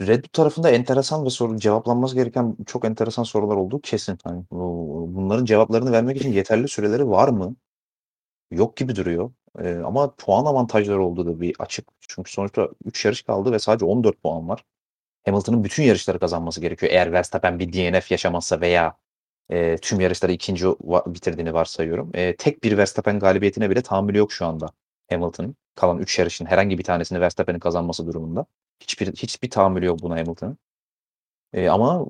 Red 0.00 0.24
Bull 0.24 0.28
tarafında 0.32 0.70
enteresan 0.70 1.24
ve 1.24 1.30
soru 1.30 1.56
cevaplanması 1.58 2.14
gereken 2.14 2.56
çok 2.66 2.84
enteresan 2.84 3.22
sorular 3.22 3.56
olduğu 3.56 3.80
kesin. 3.80 4.18
Hani 4.24 4.44
bu- 4.50 5.10
bunların 5.14 5.44
cevaplarını 5.44 5.92
vermek 5.92 6.16
için 6.16 6.32
yeterli 6.32 6.68
süreleri 6.68 7.08
var 7.08 7.28
mı? 7.28 7.56
Yok 8.50 8.76
gibi 8.76 8.96
duruyor. 8.96 9.32
Ee, 9.58 9.76
ama 9.76 10.14
puan 10.14 10.44
avantajları 10.44 11.02
olduğu 11.04 11.26
da 11.26 11.40
bir 11.40 11.56
açık. 11.58 11.88
Çünkü 12.00 12.32
sonuçta 12.32 12.68
3 12.84 13.04
yarış 13.04 13.22
kaldı 13.22 13.52
ve 13.52 13.58
sadece 13.58 13.84
14 13.84 14.22
puan 14.22 14.48
var. 14.48 14.64
Hamilton'ın 15.28 15.64
bütün 15.64 15.82
yarışları 15.82 16.18
kazanması 16.18 16.60
gerekiyor. 16.60 16.92
Eğer 16.92 17.12
Verstappen 17.12 17.58
bir 17.58 17.72
DNF 17.72 18.10
yaşamazsa 18.10 18.60
veya 18.60 18.96
e, 19.50 19.76
tüm 19.76 20.00
yarışları 20.00 20.32
ikinci 20.32 20.66
bitirdiğini 21.06 21.54
varsayıyorum. 21.54 22.10
E, 22.14 22.36
tek 22.36 22.64
bir 22.64 22.76
Verstappen 22.78 23.18
galibiyetine 23.18 23.70
bile 23.70 23.82
tahammülü 23.82 24.18
yok 24.18 24.32
şu 24.32 24.46
anda 24.46 24.70
Hamilton'ın. 25.10 25.56
Kalan 25.74 25.98
3 25.98 26.18
yarışın 26.18 26.46
herhangi 26.46 26.78
bir 26.78 26.84
tanesini 26.84 27.20
Verstappen'in 27.20 27.58
kazanması 27.58 28.06
durumunda. 28.06 28.46
Hiçbir 28.80 29.06
hiçbir 29.12 29.50
tahammülü 29.50 29.86
yok 29.86 30.02
buna 30.02 30.16
Hamilton'ın. 30.16 30.58
E, 31.52 31.68
ama 31.68 32.06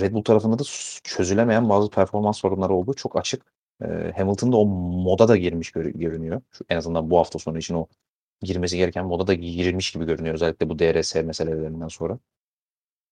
Red 0.00 0.12
Bull 0.14 0.24
tarafında 0.24 0.58
da 0.58 0.62
çözülemeyen 1.04 1.68
bazı 1.68 1.90
performans 1.90 2.38
sorunları 2.38 2.74
olduğu 2.74 2.94
çok 2.94 3.16
açık. 3.18 3.42
E, 3.82 4.12
Hamilton 4.16 4.52
da 4.52 4.56
o 4.56 4.66
moda 4.66 5.28
da 5.28 5.36
girmiş 5.36 5.70
gör- 5.70 5.86
görünüyor. 5.86 6.42
Şu, 6.52 6.64
en 6.68 6.76
azından 6.76 7.10
bu 7.10 7.18
hafta 7.18 7.38
sonu 7.38 7.58
için 7.58 7.74
o 7.74 7.86
girmesi 8.42 8.76
gereken 8.76 9.06
moda 9.06 9.26
da 9.26 9.34
girilmiş 9.34 9.92
gibi 9.92 10.04
görünüyor. 10.06 10.34
Özellikle 10.34 10.68
bu 10.68 10.78
DRS 10.78 11.14
meselelerinden 11.14 11.88
sonra. 11.88 12.18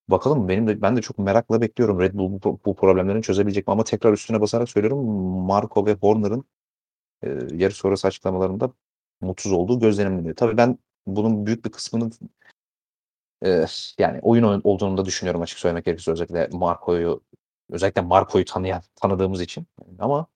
Bakalım 0.08 0.48
benim 0.48 0.66
de 0.68 0.82
ben 0.82 0.96
de 0.96 1.02
çok 1.02 1.18
merakla 1.18 1.60
bekliyorum 1.60 2.00
Red 2.00 2.14
Bull 2.14 2.42
bu, 2.42 2.60
bu 2.64 2.76
problemlerini 2.76 3.22
çözebilecek 3.22 3.66
mi? 3.68 3.72
Ama 3.72 3.84
tekrar 3.84 4.12
üstüne 4.12 4.40
basarak 4.40 4.68
söylüyorum 4.68 4.98
Marco 5.46 5.86
ve 5.86 5.94
Horner'ın 5.94 6.44
e, 7.22 7.28
yarış 7.54 7.76
sonrası 7.76 8.08
açıklamalarında 8.08 8.72
mutsuz 9.20 9.52
olduğu 9.52 9.80
gözlenimli. 9.80 10.34
Tabii 10.34 10.56
ben 10.56 10.78
bunun 11.06 11.46
büyük 11.46 11.64
bir 11.64 11.70
kısmının 11.72 12.12
e, 13.44 13.66
yani 13.98 14.18
oyun 14.22 14.60
olduğunu 14.64 14.96
da 14.98 15.04
düşünüyorum 15.04 15.42
açık 15.42 15.58
söylemek 15.58 15.84
gerekirse 15.84 16.12
özellikle 16.12 16.48
Marco'yu 16.52 17.22
özellikle 17.70 18.00
Marco'yu 18.02 18.44
tanıyan 18.44 18.82
tanıdığımız 18.96 19.40
için. 19.40 19.66
Ama 19.98 20.26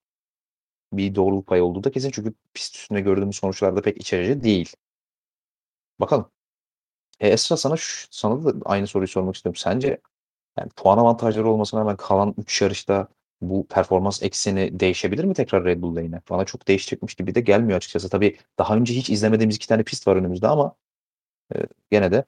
bir 0.92 1.14
doğruluk 1.14 1.46
payı 1.46 1.64
olduğu 1.64 1.84
da 1.84 1.90
kesin 1.90 2.10
çünkü 2.10 2.34
pist 2.54 2.76
üstünde 2.76 3.00
gördüğümüz 3.00 3.36
sonuçlarda 3.36 3.82
pek 3.82 3.96
içerici 4.00 4.42
değil. 4.44 4.72
Bakalım. 6.00 6.30
E, 7.20 7.28
Esra 7.28 7.56
sana 7.56 7.74
sana 8.10 8.44
da 8.44 8.52
aynı 8.64 8.86
soruyu 8.86 9.08
sormak 9.08 9.36
istiyorum. 9.36 9.56
Sence 9.56 10.00
yani 10.58 10.68
puan 10.76 10.98
avantajları 10.98 11.48
olmasına 11.48 11.80
rağmen 11.80 11.96
kalan 11.96 12.34
3 12.38 12.62
yarışta 12.62 13.08
bu 13.40 13.66
performans 13.66 14.22
ekseni 14.22 14.80
değişebilir 14.80 15.24
mi 15.24 15.34
tekrar 15.34 15.64
Red 15.64 15.82
Bull'da 15.82 16.00
yine? 16.00 16.20
Bana 16.30 16.44
çok 16.44 16.68
değişecekmiş 16.68 17.14
gibi 17.14 17.34
de 17.34 17.40
gelmiyor 17.40 17.76
açıkçası. 17.76 18.08
Tabii 18.08 18.38
daha 18.58 18.76
önce 18.76 18.94
hiç 18.94 19.10
izlemediğimiz 19.10 19.56
iki 19.56 19.68
tane 19.68 19.82
pist 19.82 20.06
var 20.06 20.16
önümüzde 20.16 20.48
ama 20.48 20.74
e, 21.54 21.56
gene 21.90 22.12
de 22.12 22.24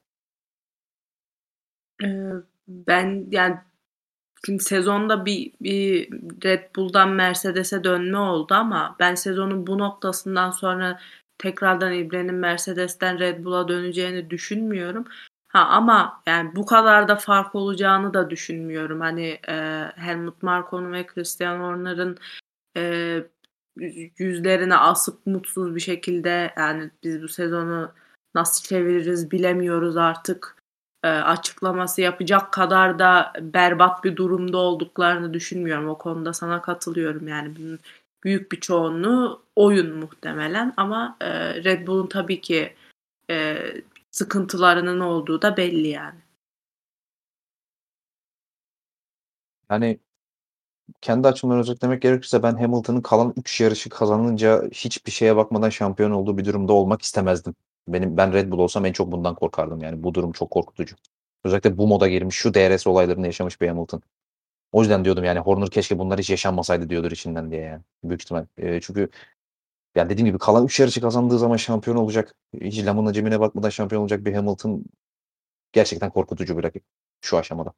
ben 2.68 3.26
yani 3.30 3.56
şimdi 4.46 4.62
sezonda 4.62 5.26
bir, 5.26 5.52
bir 5.60 6.10
Red 6.44 6.76
Bull'dan 6.76 7.08
Mercedes'e 7.08 7.84
dönme 7.84 8.18
oldu 8.18 8.54
ama 8.54 8.96
ben 8.98 9.14
sezonun 9.14 9.66
bu 9.66 9.78
noktasından 9.78 10.50
sonra 10.50 11.00
tekrardan 11.38 11.92
İbre'nin 11.92 12.34
Mercedes'ten 12.34 13.18
Red 13.18 13.44
Bull'a 13.44 13.68
döneceğini 13.68 14.30
düşünmüyorum. 14.30 15.04
Ha 15.48 15.60
ama 15.60 16.22
yani 16.26 16.56
bu 16.56 16.66
kadar 16.66 17.08
da 17.08 17.16
fark 17.16 17.54
olacağını 17.54 18.14
da 18.14 18.30
düşünmüyorum. 18.30 19.00
Hani 19.00 19.38
e, 19.48 19.84
Helmut 19.96 20.42
Marko'nun 20.42 20.92
ve 20.92 21.06
Christian 21.06 21.60
Horner'ın 21.60 22.18
e, 22.76 23.22
yüzlerine 24.18 24.76
asıp 24.76 25.26
mutsuz 25.26 25.74
bir 25.74 25.80
şekilde 25.80 26.52
yani 26.56 26.90
biz 27.04 27.22
bu 27.22 27.28
sezonu 27.28 27.92
nasıl 28.34 28.64
çeviririz 28.68 29.30
bilemiyoruz 29.30 29.96
artık 29.96 30.56
e, 31.04 31.08
açıklaması 31.08 32.00
yapacak 32.00 32.52
kadar 32.52 32.98
da 32.98 33.32
berbat 33.40 34.04
bir 34.04 34.16
durumda 34.16 34.58
olduklarını 34.58 35.34
düşünmüyorum. 35.34 35.88
O 35.88 35.98
konuda 35.98 36.32
sana 36.32 36.62
katılıyorum 36.62 37.28
yani 37.28 37.56
bunun 37.56 37.78
büyük 38.24 38.52
bir 38.52 38.60
çoğunluğu 38.60 39.42
oyun 39.56 39.96
muhtemelen 39.96 40.74
ama 40.76 41.16
e, 41.20 41.54
Red 41.64 41.86
Bull'un 41.86 42.06
tabii 42.06 42.40
ki 42.40 42.74
e, 43.30 43.58
sıkıntılarının 44.10 45.00
olduğu 45.00 45.42
da 45.42 45.56
belli 45.56 45.88
yani. 45.88 46.20
Yani 49.70 49.98
kendi 51.00 51.28
açımdan 51.28 51.58
özetlemek 51.58 52.02
gerekirse 52.02 52.42
ben 52.42 52.56
Hamilton'ın 52.56 53.00
kalan 53.00 53.34
3 53.36 53.60
yarışı 53.60 53.90
kazanınca 53.90 54.62
hiçbir 54.72 55.12
şeye 55.12 55.36
bakmadan 55.36 55.70
şampiyon 55.70 56.10
olduğu 56.10 56.38
bir 56.38 56.44
durumda 56.44 56.72
olmak 56.72 57.02
istemezdim. 57.02 57.54
Benim 57.88 58.16
ben 58.16 58.32
Red 58.32 58.50
Bull 58.50 58.58
olsam 58.58 58.86
en 58.86 58.92
çok 58.92 59.12
bundan 59.12 59.34
korkardım 59.34 59.82
yani. 59.82 60.02
Bu 60.02 60.14
durum 60.14 60.32
çok 60.32 60.50
korkutucu. 60.50 60.96
Özellikle 61.44 61.78
bu 61.78 61.86
moda 61.86 62.08
girmiş, 62.08 62.36
şu 62.36 62.54
DRS 62.54 62.86
olaylarını 62.86 63.26
yaşamış 63.26 63.60
bir 63.60 63.68
Hamilton. 63.68 64.02
O 64.72 64.80
yüzden 64.80 65.04
diyordum 65.04 65.24
yani 65.24 65.38
Horner 65.38 65.70
keşke 65.70 65.98
bunlar 65.98 66.18
hiç 66.18 66.30
yaşanmasaydı 66.30 66.90
diyordur 66.90 67.10
içinden 67.12 67.50
diye 67.50 67.60
yani. 67.60 67.82
Büyük 68.04 68.22
ihtimal. 68.22 68.46
E, 68.58 68.80
çünkü 68.80 69.08
yani 69.94 70.10
dediğim 70.10 70.26
gibi 70.26 70.38
kalan 70.38 70.64
3 70.64 70.80
yarışı 70.80 71.00
kazandığı 71.00 71.38
zaman 71.38 71.56
şampiyon 71.56 71.96
olacak. 71.96 72.34
Hiç 72.60 72.86
lamına 72.86 73.12
cebine 73.12 73.40
bakmadan 73.40 73.70
şampiyon 73.70 74.02
olacak 74.02 74.24
bir 74.24 74.34
Hamilton 74.34 74.84
gerçekten 75.72 76.10
korkutucu 76.10 76.58
bir 76.58 76.64
rakip 76.64 76.82
şu 77.20 77.38
aşamada. 77.38 77.72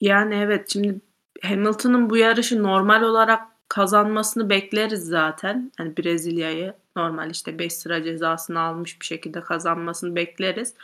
Yani 0.00 0.34
evet 0.34 0.68
şimdi 0.72 1.00
Hamilton'ın 1.42 2.10
bu 2.10 2.16
yarışı 2.16 2.62
normal 2.62 3.02
olarak 3.02 3.48
kazanmasını 3.68 4.50
bekleriz 4.50 5.04
zaten. 5.04 5.72
Hani 5.76 5.96
Brezilya'yı 5.96 6.74
normal 6.96 7.30
işte 7.30 7.58
5 7.58 7.72
sıra 7.72 8.02
cezasını 8.02 8.60
almış 8.60 9.00
bir 9.00 9.06
şekilde 9.06 9.40
kazanmasını 9.40 10.16
bekleriz. 10.16 10.74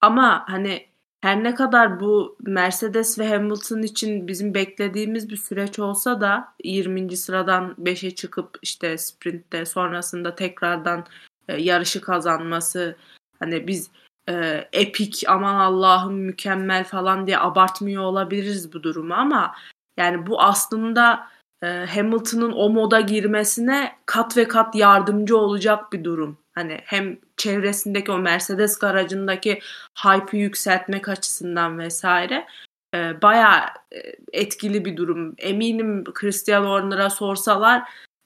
Ama 0.00 0.44
hani 0.48 0.89
her 1.20 1.44
ne 1.44 1.54
kadar 1.54 2.00
bu 2.00 2.36
Mercedes 2.40 3.18
ve 3.18 3.28
Hamilton 3.28 3.82
için 3.82 4.28
bizim 4.28 4.54
beklediğimiz 4.54 5.30
bir 5.30 5.36
süreç 5.36 5.78
olsa 5.78 6.20
da 6.20 6.54
20. 6.64 7.16
sıradan 7.16 7.74
5'e 7.82 8.10
çıkıp 8.10 8.58
işte 8.62 8.98
sprintte 8.98 9.64
sonrasında 9.64 10.34
tekrardan 10.34 11.06
e, 11.48 11.62
yarışı 11.62 12.00
kazanması 12.00 12.96
hani 13.38 13.66
biz 13.66 13.90
e, 14.28 14.64
epik 14.72 15.24
aman 15.28 15.54
Allah'ım 15.54 16.14
mükemmel 16.14 16.84
falan 16.84 17.26
diye 17.26 17.38
abartmıyor 17.38 18.02
olabiliriz 18.02 18.72
bu 18.72 18.82
durumu 18.82 19.14
ama 19.14 19.54
yani 19.96 20.26
bu 20.26 20.42
aslında 20.42 21.26
e, 21.62 21.66
Hamilton'ın 21.66 22.52
o 22.52 22.70
moda 22.70 23.00
girmesine 23.00 23.92
kat 24.06 24.36
ve 24.36 24.48
kat 24.48 24.74
yardımcı 24.74 25.36
olacak 25.36 25.92
bir 25.92 26.04
durum. 26.04 26.39
Hani 26.54 26.80
hem 26.84 27.18
çevresindeki 27.36 28.12
o 28.12 28.18
Mercedes 28.18 28.78
garajındaki 28.78 29.60
hype'ı 30.04 30.40
yükseltmek 30.40 31.08
açısından 31.08 31.78
vesaire 31.78 32.46
e, 32.94 33.22
bayağı 33.22 33.60
e, 33.92 33.98
etkili 34.32 34.84
bir 34.84 34.96
durum. 34.96 35.34
Eminim 35.38 36.04
Christian 36.04 36.64
Horner'a 36.64 37.10
sorsalar 37.10 37.82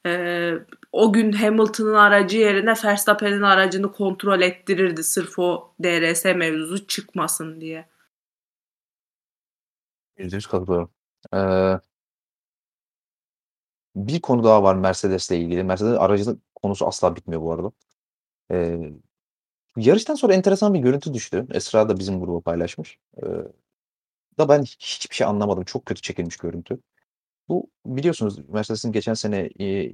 e, 0.07 0.53
o 0.93 1.13
gün 1.13 1.33
Hamilton'ın 1.33 1.95
aracı 1.95 2.39
yerine 2.39 2.75
Verstappen'in 2.85 3.43
aracını 3.43 3.93
kontrol 3.93 4.41
ettirirdi 4.41 5.05
sırf 5.05 5.39
o 5.39 5.75
DRS 5.83 6.25
mevzusu 6.25 6.87
çıkmasın 6.87 7.61
diye. 7.61 7.89
%100 10.19 10.49
katılıyorum. 10.49 10.91
Ee, 11.35 11.81
bir 13.97 14.21
konu 14.21 14.45
daha 14.45 14.63
var 14.63 14.75
Mercedes'le 14.75 15.31
ilgili. 15.31 15.65
Mercedes 15.65 15.99
aracı 15.99 16.37
konusu 16.55 16.87
asla 16.87 17.17
bitmiyor 17.17 17.43
bu 17.43 17.53
arada. 17.53 17.73
Ee, 18.55 18.79
yarıştan 19.77 20.15
sonra 20.15 20.35
enteresan 20.35 20.75
bir 20.75 20.81
görüntü 20.81 21.15
düştü. 21.15 21.47
Esra 21.53 21.89
da 21.89 21.99
bizim 21.99 22.21
gruba 22.21 22.41
paylaşmış. 22.41 22.99
Ee, 23.19 23.27
da 24.39 24.49
ben 24.49 24.63
hiçbir 24.63 25.17
şey 25.17 25.27
anlamadım. 25.27 25.65
Çok 25.65 25.87
kötü 25.87 26.03
çekilmiş 26.03 26.37
görüntü. 26.37 26.81
Bu 27.49 27.71
biliyorsunuz 27.87 28.49
Mercedes'in 28.49 28.93
geçen 28.93 29.15
sene 29.15 29.51
e, 29.61 29.93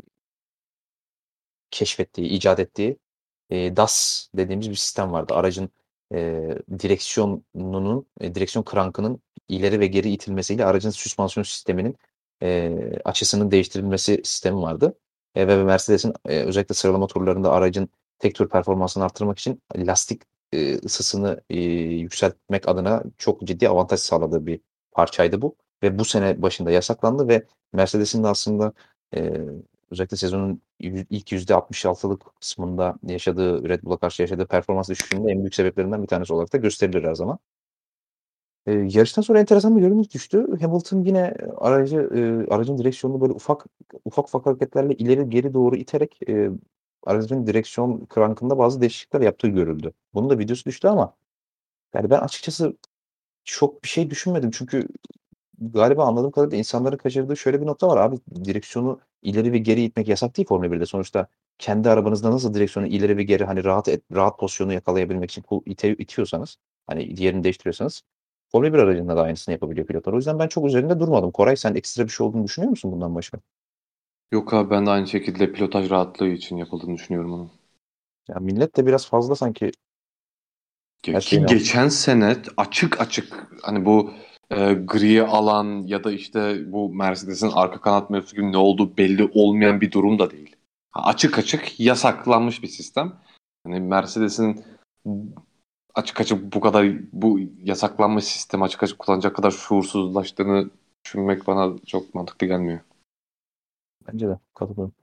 keşfettiği, 1.70 2.28
icat 2.28 2.60
ettiği 2.60 2.98
e, 3.50 3.76
DAS 3.76 4.28
dediğimiz 4.36 4.70
bir 4.70 4.74
sistem 4.74 5.12
vardı. 5.12 5.34
Aracın 5.34 5.70
e, 6.14 6.48
direksiyonunun, 6.78 8.06
e, 8.20 8.34
direksiyon 8.34 8.64
krankının 8.64 9.22
ileri 9.48 9.80
ve 9.80 9.86
geri 9.86 10.12
itilmesiyle 10.12 10.64
aracın 10.64 10.90
süspansiyon 10.90 11.44
sisteminin 11.44 11.96
e, 12.42 12.72
açısının 13.04 13.50
değiştirilmesi 13.50 14.20
sistemi 14.24 14.62
vardı. 14.62 14.98
E, 15.34 15.48
ve 15.48 15.64
Mercedes'in 15.64 16.12
e, 16.28 16.42
özellikle 16.42 16.74
sıralama 16.74 17.06
turlarında 17.06 17.52
aracın 17.52 17.90
tek 18.20 18.34
tur 18.34 18.48
performansını 18.48 19.04
arttırmak 19.04 19.38
için 19.38 19.62
lastik 19.76 20.22
e, 20.52 20.78
ısısını 20.78 21.40
e, 21.50 21.60
yükseltmek 21.60 22.68
adına 22.68 23.02
çok 23.18 23.42
ciddi 23.42 23.68
avantaj 23.68 24.00
sağladığı 24.00 24.46
bir 24.46 24.60
parçaydı 24.92 25.42
bu. 25.42 25.56
Ve 25.82 25.98
bu 25.98 26.04
sene 26.04 26.42
başında 26.42 26.70
yasaklandı 26.70 27.28
ve 27.28 27.46
Mercedes'in 27.72 28.24
de 28.24 28.28
aslında 28.28 28.72
e, 29.16 29.32
özellikle 29.90 30.16
sezonun 30.16 30.62
ilk 30.80 31.32
%66'lık 31.32 32.22
kısmında 32.40 32.94
yaşadığı 33.06 33.68
Red 33.68 33.82
Bull'a 33.82 33.96
karşı 33.96 34.22
yaşadığı 34.22 34.46
performans 34.46 34.88
düşüşünün 34.88 35.28
en 35.28 35.38
büyük 35.38 35.54
sebeplerinden 35.54 36.02
bir 36.02 36.08
tanesi 36.08 36.32
olarak 36.32 36.52
da 36.52 36.58
gösterilir 36.58 37.04
her 37.04 37.14
zaman. 37.14 37.38
E, 38.66 38.72
yarıştan 38.72 39.22
sonra 39.22 39.40
enteresan 39.40 39.76
bir 39.76 39.80
görüntü 39.82 40.10
düştü. 40.10 40.46
Hamilton 40.60 41.04
yine 41.04 41.34
aracı 41.56 41.96
e, 41.96 42.52
aracın 42.54 42.78
direksiyonunu 42.78 43.20
böyle 43.20 43.32
ufak 43.32 43.66
ufak 44.04 44.28
ufak 44.28 44.46
hareketlerle 44.46 44.94
ileri 44.94 45.30
geri 45.30 45.54
doğru 45.54 45.76
iterek 45.76 46.20
e, 46.28 46.50
aracın 47.04 47.46
direksiyon 47.46 48.06
krankında 48.06 48.58
bazı 48.58 48.80
değişiklikler 48.80 49.20
yaptığı 49.20 49.48
görüldü. 49.48 49.92
Bunun 50.14 50.30
da 50.30 50.38
videosu 50.38 50.64
düştü 50.64 50.88
ama 50.88 51.14
yani 51.94 52.10
ben 52.10 52.20
açıkçası 52.20 52.76
çok 53.44 53.84
bir 53.84 53.88
şey 53.88 54.10
düşünmedim. 54.10 54.50
Çünkü 54.50 54.88
galiba 55.60 56.04
anladığım 56.06 56.30
kadarıyla 56.30 56.58
insanların 56.58 56.96
kaçırdığı 56.96 57.36
şöyle 57.36 57.60
bir 57.60 57.66
nokta 57.66 57.88
var. 57.88 57.96
Abi 57.96 58.16
direksiyonu 58.44 59.00
ileri 59.22 59.52
ve 59.52 59.58
geri 59.58 59.82
itmek 59.84 60.08
yasak 60.08 60.36
değil 60.36 60.48
Formula 60.48 60.72
1'de. 60.72 60.86
Sonuçta 60.86 61.26
kendi 61.58 61.90
arabanızda 61.90 62.30
nasıl 62.30 62.54
direksiyonu 62.54 62.88
ileri 62.88 63.16
ve 63.16 63.22
geri 63.22 63.44
hani 63.44 63.64
rahat 63.64 63.88
et, 63.88 64.02
rahat 64.14 64.38
pozisyonu 64.38 64.72
yakalayabilmek 64.72 65.30
için 65.30 65.44
ite, 65.66 65.94
itiyorsanız 65.94 66.56
hani 66.86 67.16
diğerini 67.16 67.44
değiştiriyorsanız 67.44 68.02
Formula 68.52 68.72
1 68.72 68.78
aracında 68.78 69.16
da 69.16 69.22
aynısını 69.22 69.52
yapabiliyor 69.52 69.86
pilotlar. 69.86 70.12
O 70.12 70.16
yüzden 70.16 70.38
ben 70.38 70.48
çok 70.48 70.66
üzerinde 70.66 71.00
durmadım. 71.00 71.30
Koray 71.32 71.56
sen 71.56 71.74
ekstra 71.74 72.04
bir 72.04 72.08
şey 72.10 72.26
olduğunu 72.26 72.44
düşünüyor 72.44 72.70
musun 72.70 72.92
bundan 72.92 73.14
başka? 73.14 73.38
Yok 74.32 74.54
abi 74.54 74.70
ben 74.70 74.86
de 74.86 74.90
aynı 74.90 75.06
şekilde 75.06 75.52
pilotaj 75.52 75.90
rahatlığı 75.90 76.28
için 76.28 76.56
yapıldığını 76.56 76.94
düşünüyorum 76.94 77.32
onun. 77.32 77.50
Ya 78.28 78.36
millet 78.40 78.76
de 78.76 78.86
biraz 78.86 79.06
fazla 79.06 79.34
sanki 79.36 79.72
Ge- 81.02 81.20
Ki 81.20 81.46
geçen 81.46 81.88
sene 81.88 82.36
açık 82.56 83.00
açık 83.00 83.46
hani 83.62 83.84
bu 83.84 84.10
e, 84.50 84.72
gri 84.72 85.22
alan 85.22 85.82
ya 85.86 86.04
da 86.04 86.12
işte 86.12 86.72
bu 86.72 86.94
Mercedes'in 86.94 87.50
arka 87.54 87.80
kanat 87.80 88.10
mevzusu 88.10 88.36
gibi 88.36 88.52
ne 88.52 88.56
olduğu 88.56 88.96
belli 88.96 89.30
olmayan 89.34 89.80
bir 89.80 89.92
durum 89.92 90.18
da 90.18 90.30
değil. 90.30 90.56
Açık 90.92 91.38
açık 91.38 91.80
yasaklanmış 91.80 92.62
bir 92.62 92.68
sistem. 92.68 93.12
Hani 93.64 93.80
Mercedes'in 93.80 94.64
açık 95.94 96.20
açık 96.20 96.54
bu 96.54 96.60
kadar 96.60 96.86
bu 97.12 97.40
yasaklanmış 97.62 98.24
sistem 98.24 98.62
açık 98.62 98.82
açık 98.82 98.98
kullanacak 98.98 99.36
kadar 99.36 99.50
şuursuzlaştığını 99.50 100.70
düşünmek 101.04 101.46
bana 101.46 101.76
çok 101.86 102.14
mantıklı 102.14 102.46
gelmiyor. 102.46 102.80
Bence 104.08 104.28
de 104.28 104.38
katılıyorum. 104.54 104.94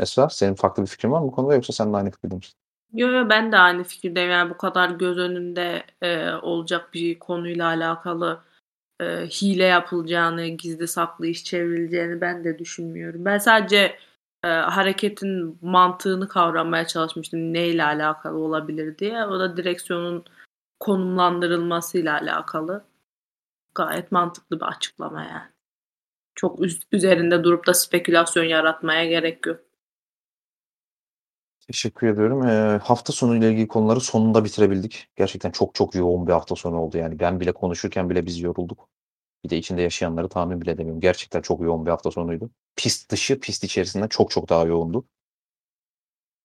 Esra 0.00 0.28
senin 0.28 0.54
farklı 0.54 0.82
bir 0.82 0.88
fikrin 0.88 1.12
var 1.12 1.20
mı 1.20 1.26
bu 1.26 1.32
konuda 1.32 1.54
yoksa 1.54 1.72
sen 1.72 1.92
de 1.92 1.96
aynı 1.96 2.10
fikirde 2.10 2.34
misin? 2.34 2.54
Yo 2.92 3.08
yo 3.08 3.28
ben 3.28 3.52
de 3.52 3.58
aynı 3.58 3.84
fikirdeyim. 3.84 4.30
Yani 4.30 4.50
bu 4.50 4.56
kadar 4.56 4.90
göz 4.90 5.18
önünde 5.18 5.82
e, 6.02 6.30
olacak 6.30 6.94
bir 6.94 7.18
konuyla 7.18 7.66
alakalı 7.66 8.40
e, 9.00 9.04
hile 9.26 9.64
yapılacağını, 9.64 10.46
gizli 10.46 10.88
saklı 10.88 11.26
iş 11.26 11.44
çevrileceğini 11.44 12.20
ben 12.20 12.44
de 12.44 12.58
düşünmüyorum. 12.58 13.24
Ben 13.24 13.38
sadece 13.38 13.96
e, 14.44 14.48
hareketin 14.48 15.58
mantığını 15.62 16.28
kavramaya 16.28 16.86
çalışmıştım. 16.86 17.52
Neyle 17.52 17.84
alakalı 17.84 18.38
olabilir 18.38 18.98
diye. 18.98 19.24
O 19.26 19.40
da 19.40 19.56
direksiyonun 19.56 20.24
konumlandırılmasıyla 20.80 22.20
alakalı. 22.20 22.84
Gayet 23.74 24.12
mantıklı 24.12 24.60
bir 24.60 24.64
açıklama 24.64 25.22
yani. 25.22 25.51
Çok 26.34 26.58
üzerinde 26.92 27.44
durup 27.44 27.66
da 27.66 27.74
spekülasyon 27.74 28.44
yaratmaya 28.44 29.04
gerek 29.06 29.46
yok. 29.46 29.60
Teşekkür 31.66 32.06
ediyorum. 32.06 32.42
Eee, 32.48 32.80
hafta 32.82 33.12
sonu 33.12 33.36
ile 33.36 33.50
ilgili 33.52 33.68
konuları 33.68 34.00
sonunda 34.00 34.44
bitirebildik. 34.44 35.08
Gerçekten 35.16 35.50
çok 35.50 35.74
çok 35.74 35.94
yoğun 35.94 36.26
bir 36.26 36.32
hafta 36.32 36.56
sonu 36.56 36.76
oldu. 36.80 36.98
Yani 36.98 37.18
ben 37.18 37.40
bile 37.40 37.52
konuşurken 37.52 38.10
bile 38.10 38.26
biz 38.26 38.40
yorulduk. 38.40 38.88
Bir 39.44 39.50
de 39.50 39.58
içinde 39.58 39.82
yaşayanları 39.82 40.28
tahmin 40.28 40.60
bile 40.60 40.70
edemiyorum. 40.70 41.00
Gerçekten 41.00 41.42
çok 41.42 41.60
yoğun 41.62 41.86
bir 41.86 41.90
hafta 41.90 42.10
sonuydu. 42.10 42.50
Pist 42.76 43.10
dışı, 43.10 43.40
pist 43.40 43.64
içerisinden 43.64 44.08
çok 44.08 44.30
çok 44.30 44.48
daha 44.48 44.64
yoğundu. 44.66 45.04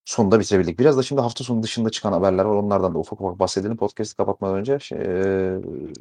Sonunda 0.06 0.40
bitirebildik. 0.40 0.80
Biraz 0.80 0.98
da 0.98 1.04
şimdi 1.04 1.22
hafta 1.22 1.44
sonu 1.44 1.64
dışında 1.64 1.90
çıkan 1.90 2.12
haberler 2.14 2.46
var. 2.46 2.56
Onlardan 2.56 2.94
da 2.94 3.00
ufak 3.00 3.22
ufak 3.22 3.40
bahsedelim. 3.40 3.78
Podcast'ı 3.78 4.18
kapatmadan 4.18 4.56
önce. 4.56 4.80
Şey, 4.80 4.98
eee, 4.98 5.06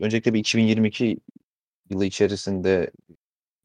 öncelikle 0.00 0.34
bir 0.34 0.38
2022 0.38 1.18
yılı 1.90 2.04
içerisinde 2.04 2.90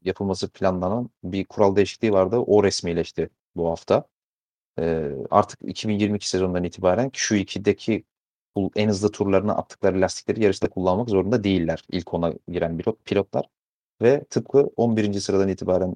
yapılması 0.03 0.49
planlanan 0.49 1.09
bir 1.23 1.45
kural 1.45 1.75
değişikliği 1.75 2.13
vardı. 2.13 2.37
O 2.37 2.63
resmileşti 2.63 3.29
bu 3.55 3.69
hafta. 3.69 4.05
Eee, 4.79 5.11
artık 5.31 5.59
2022 5.63 6.29
sezonundan 6.29 6.63
itibaren 6.63 7.09
Q2'deki 7.09 8.03
bu 8.55 8.71
en 8.75 8.89
hızlı 8.89 9.11
turlarına 9.11 9.55
attıkları 9.55 10.01
lastikleri 10.01 10.43
yarışta 10.43 10.69
kullanmak 10.69 11.09
zorunda 11.09 11.43
değiller. 11.43 11.83
İlk 11.91 12.13
ona 12.13 12.33
giren 12.47 12.77
pilot, 12.77 13.05
pilotlar 13.05 13.45
ve 14.01 14.23
tıpkı 14.29 14.59
11. 14.77 15.21
sıradan 15.21 15.49
itibaren 15.49 15.95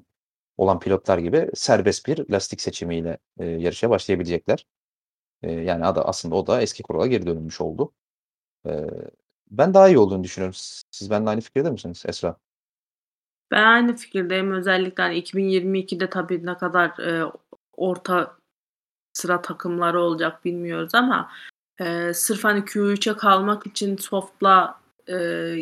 olan 0.58 0.80
pilotlar 0.80 1.18
gibi 1.18 1.50
serbest 1.54 2.06
bir 2.08 2.30
lastik 2.30 2.60
seçimiyle 2.60 3.18
e, 3.38 3.46
yarışa 3.46 3.90
başlayabilecekler. 3.90 4.66
E, 5.42 5.52
yani 5.52 5.86
adı 5.86 6.00
aslında 6.02 6.36
o 6.36 6.46
da 6.46 6.62
eski 6.62 6.82
kurala 6.82 7.06
geri 7.06 7.26
dönülmüş 7.26 7.60
oldu. 7.60 7.92
E, 8.68 8.86
ben 9.50 9.74
daha 9.74 9.88
iyi 9.88 9.98
olduğunu 9.98 10.24
düşünüyorum. 10.24 10.54
Siz 10.90 11.10
benimle 11.10 11.30
aynı 11.30 11.40
fikirde 11.40 11.70
misiniz 11.70 12.04
Esra? 12.08 12.36
Ben 13.50 13.62
aynı 13.62 13.96
fikirdeyim. 13.96 14.52
Özellikle 14.52 15.02
hani 15.02 15.18
2022'de 15.18 16.10
tabii 16.10 16.46
ne 16.46 16.56
kadar 16.56 16.98
e, 16.98 17.32
orta 17.76 18.36
sıra 19.12 19.42
takımları 19.42 20.00
olacak 20.00 20.44
bilmiyoruz 20.44 20.94
ama 20.94 21.30
e, 21.80 22.14
sırf 22.14 22.44
hani 22.44 22.60
Q3'e 22.60 23.16
kalmak 23.16 23.66
için 23.66 23.96
softla 23.96 24.80
e, 25.08 25.56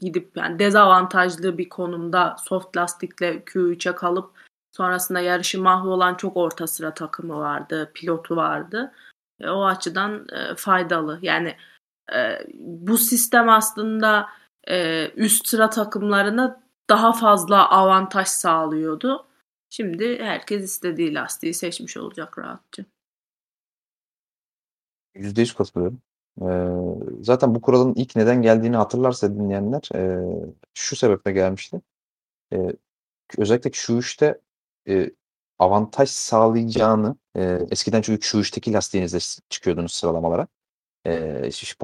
gidip 0.00 0.36
yani 0.36 0.58
dezavantajlı 0.58 1.58
bir 1.58 1.68
konumda 1.68 2.36
soft 2.44 2.76
lastikle 2.76 3.36
Q3'e 3.36 3.94
kalıp 3.94 4.30
sonrasında 4.72 5.20
yarışı 5.20 5.62
mahvolan 5.62 6.14
çok 6.14 6.36
orta 6.36 6.66
sıra 6.66 6.94
takımı 6.94 7.38
vardı, 7.38 7.90
pilotu 7.94 8.36
vardı. 8.36 8.92
E, 9.40 9.48
o 9.48 9.64
açıdan 9.64 10.26
e, 10.32 10.54
faydalı. 10.56 11.18
Yani 11.22 11.56
e, 12.14 12.46
bu 12.58 12.98
sistem 12.98 13.48
aslında 13.48 14.28
e, 14.68 15.08
üst 15.16 15.48
sıra 15.48 15.70
takımlarına 15.70 16.62
daha 16.92 17.12
fazla 17.12 17.70
avantaj 17.70 18.28
sağlıyordu. 18.28 19.26
Şimdi 19.70 20.18
herkes 20.22 20.64
istediği 20.64 21.14
lastiği 21.14 21.54
seçmiş 21.54 21.96
olacak 21.96 22.38
rahatça. 22.38 22.84
%100 25.14 25.56
katılıyorum. 25.56 26.02
Ee, 26.42 27.22
zaten 27.22 27.54
bu 27.54 27.60
kuralın 27.60 27.94
ilk 27.94 28.16
neden 28.16 28.42
geldiğini 28.42 28.76
hatırlarsa 28.76 29.34
dinleyenler 29.34 29.88
e, 29.94 30.20
şu 30.74 30.96
sebeple 30.96 31.32
gelmişti. 31.32 31.80
E, 32.52 32.56
özellikle 33.38 33.70
Q3'te 33.70 34.40
e, 34.88 35.10
avantaj 35.58 36.08
sağlayacağını 36.10 37.16
e, 37.36 37.58
eskiden 37.70 38.02
çünkü 38.02 38.20
Q3'teki 38.20 38.72
lastiğinizle 38.72 39.42
çıkıyordunuz 39.48 39.92
sıralamalara. 39.92 40.46
E, 41.06 41.12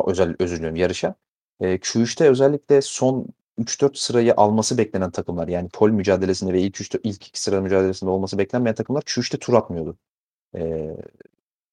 özel 0.06 0.36
özür 0.38 0.56
diliyorum 0.56 0.76
yarışa. 0.76 1.14
E, 1.60 1.74
Q3'te 1.74 2.28
özellikle 2.28 2.82
son 2.82 3.26
3-4 3.58 3.96
sırayı 3.98 4.34
alması 4.36 4.78
beklenen 4.78 5.10
takımlar 5.10 5.48
yani 5.48 5.68
pol 5.68 5.90
mücadelesinde 5.90 6.52
ve 6.52 6.60
ilk 6.60 6.80
3 6.80 6.94
ilk 7.04 7.26
2 7.28 7.40
sıra 7.40 7.60
mücadelesinde 7.60 8.10
olması 8.10 8.38
beklenmeyen 8.38 8.74
takımlar 8.74 9.02
Q3'te 9.02 9.38
tur 9.38 9.54
atmıyordu. 9.54 9.98
E, 10.56 10.90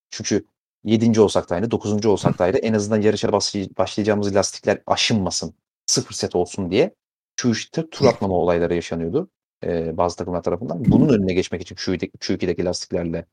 çünkü 0.10 0.46
7. 0.84 1.22
olsak 1.22 1.50
da 1.50 1.56
aynı, 1.56 1.72
9. 1.72 2.06
olsak 2.06 2.40
da 2.40 2.44
aynı 2.44 2.58
en 2.58 2.74
azından 2.74 3.02
yarışa 3.02 3.34
başlayacağımız 3.78 4.36
lastikler 4.36 4.82
aşınmasın, 4.88 5.54
sıfır 5.86 6.16
set 6.16 6.36
olsun 6.36 6.72
diye 6.72 6.96
Q3'te 7.38 7.90
tur 7.90 8.06
atmama 8.06 8.36
olayları 8.36 8.76
yaşanıyordu 8.76 9.30
e, 9.64 9.98
bazı 9.98 10.18
takımlar 10.18 10.44
tarafından. 10.44 10.86
Bunun 10.86 11.10
önüne 11.10 11.34
geçmek 11.34 11.62
için 11.62 11.76
Q2'deki, 11.76 12.18
Q2'deki 12.18 12.66
lastiklerle 12.66 13.26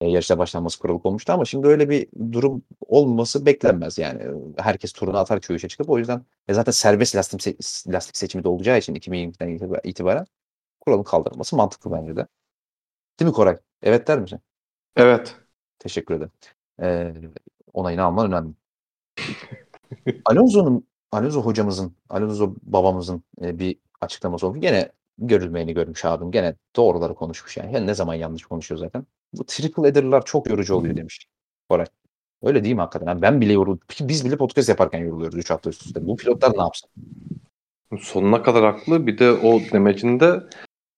e, 0.00 0.08
yarışa 0.08 0.38
başlanması 0.38 0.78
kuralı 0.78 1.00
olmuştu 1.04 1.32
ama 1.32 1.44
şimdi 1.44 1.66
öyle 1.66 1.88
bir 1.90 2.08
durum 2.32 2.62
olması 2.80 3.46
beklenmez 3.46 3.98
yani. 3.98 4.22
Herkes 4.58 4.92
turunu 4.92 5.18
atar 5.18 5.40
Q3'e 5.40 5.68
çıkıp 5.68 5.90
o 5.90 5.98
yüzden 5.98 6.24
e, 6.48 6.54
zaten 6.54 6.72
serbest 6.72 7.16
lastik, 7.16 7.40
se- 7.40 7.92
lastik 7.92 8.16
seçimi 8.16 8.44
de 8.44 8.48
olacağı 8.48 8.78
için 8.78 8.94
2020'den 8.94 9.80
itibaren 9.84 10.26
kuralın 10.80 11.02
kaldırılması 11.02 11.56
mantıklı 11.56 11.92
bence 11.92 12.16
de. 12.16 12.26
Değil 13.20 13.28
mi 13.28 13.34
Koray? 13.34 13.56
Evet 13.82 14.08
der 14.08 14.18
misin? 14.20 14.40
Evet. 14.96 15.36
Teşekkür 15.78 16.14
ederim. 16.14 16.32
Ee, 16.82 17.14
onayını 17.72 18.02
alman 18.02 18.26
önemli. 18.26 18.54
Alonso'nun 20.24 20.88
Alonso 21.12 21.42
hocamızın, 21.42 21.96
Alonso 22.08 22.54
babamızın 22.62 23.24
e, 23.42 23.58
bir 23.58 23.78
açıklaması 24.00 24.46
oldu. 24.46 24.58
Gene 24.58 24.92
görülmeyeni 25.18 25.74
görmüş 25.74 26.04
abim. 26.04 26.30
Gene 26.30 26.54
doğruları 26.76 27.14
konuşmuş 27.14 27.56
yani. 27.56 27.74
yani. 27.74 27.86
Ne 27.86 27.94
zaman 27.94 28.14
yanlış 28.14 28.42
konuşuyor 28.42 28.78
zaten. 28.78 29.06
Bu 29.32 29.44
triple 29.46 29.82
header'lar 29.82 30.24
çok 30.24 30.50
yorucu 30.50 30.74
oluyor 30.74 30.96
demiş. 30.96 31.26
Koray. 31.68 31.86
Öyle 32.42 32.64
değil 32.64 32.74
mi 32.74 32.80
hakikaten? 32.80 33.06
Yani 33.06 33.22
ben 33.22 33.40
bile 33.40 33.52
yoruldum. 33.52 33.86
Biz 34.00 34.24
bile 34.24 34.36
podcast 34.36 34.68
yaparken 34.68 34.98
yoruluyoruz 34.98 35.38
3 35.38 35.50
hafta 35.50 35.70
üst 35.70 35.86
üste. 35.86 36.06
Bu 36.06 36.16
pilotlar 36.16 36.52
ne 36.56 36.62
yapsın? 36.62 36.90
Sonuna 38.00 38.42
kadar 38.42 38.64
haklı. 38.64 39.06
Bir 39.06 39.18
de 39.18 39.32
o 39.32 39.60
demecinde 39.72 40.42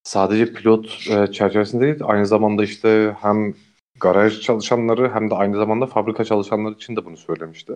sadece 0.02 0.52
pilot 0.52 1.06
e, 1.10 1.32
çerçevesinde 1.32 1.84
değil 1.84 1.96
aynı 2.02 2.26
zamanda 2.26 2.64
işte 2.64 3.16
hem 3.20 3.54
garaj 4.00 4.40
çalışanları 4.40 5.10
hem 5.14 5.30
de 5.30 5.34
aynı 5.34 5.56
zamanda 5.56 5.86
fabrika 5.86 6.24
çalışanları 6.24 6.74
için 6.74 6.96
de 6.96 7.04
bunu 7.04 7.16
söylemişti. 7.16 7.72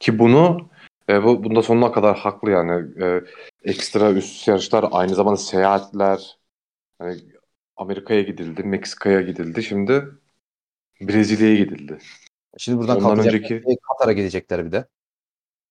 Ki 0.00 0.18
bunu 0.18 0.68
e, 1.08 1.24
bu, 1.24 1.44
bunda 1.44 1.62
sonuna 1.62 1.92
kadar 1.92 2.16
haklı 2.16 2.50
yani. 2.50 3.02
E, 3.02 3.24
ekstra 3.64 4.12
üst 4.12 4.48
yarışlar, 4.48 4.84
aynı 4.90 5.14
zamanda 5.14 5.36
seyahatler. 5.36 6.38
Yani 7.00 7.20
Amerika'ya 7.76 8.22
gidildi, 8.22 8.62
Meksika'ya 8.62 9.20
gidildi. 9.20 9.62
Şimdi 9.62 10.04
Brezilya'ya 11.00 11.56
gidildi. 11.56 11.98
Şimdi 12.58 12.78
buradan 12.78 12.96
ondan 12.96 13.26
önceki 13.26 13.62
Katar'a 13.88 14.12
gidecekler 14.12 14.66
bir 14.66 14.72
de. 14.72 14.86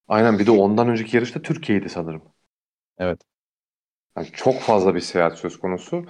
Aynen 0.07 0.39
bir 0.39 0.45
de 0.45 0.51
ondan 0.51 0.89
önceki 0.89 1.17
yarışta 1.17 1.41
Türkiye'ydi 1.41 1.89
sanırım. 1.89 2.21
Evet. 2.97 3.21
Yani 4.17 4.27
çok 4.33 4.59
fazla 4.59 4.95
bir 4.95 4.99
seyahat 4.99 5.37
söz 5.37 5.59
konusu. 5.59 6.05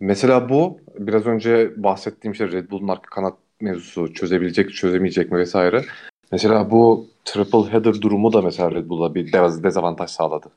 Mesela 0.00 0.48
bu 0.48 0.80
biraz 0.98 1.26
önce 1.26 1.82
bahsettiğim 1.82 2.34
şey 2.34 2.52
Red 2.52 2.70
Bull'un 2.70 2.88
arka 2.88 3.10
kanat 3.10 3.38
mevzusu 3.60 4.14
çözebilecek 4.14 4.74
çözemeyecek 4.74 5.32
mi 5.32 5.38
vesaire. 5.38 5.84
Mesela 6.32 6.70
bu 6.70 7.11
triple 7.24 7.72
header 7.72 8.02
durumu 8.02 8.32
da 8.32 8.42
mesela 8.42 8.70
Red 8.70 8.88
Bull'a 8.88 9.14
bir 9.14 9.32
dezavantaj 9.32 10.10
sağladı. 10.10 10.52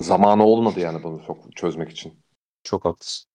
Zamanı 0.00 0.44
olmadı 0.44 0.80
yani 0.80 1.02
bunu 1.02 1.22
çok 1.26 1.56
çözmek 1.56 1.90
için. 1.90 2.14
Çok 2.62 2.84
haklısın. 2.84 3.28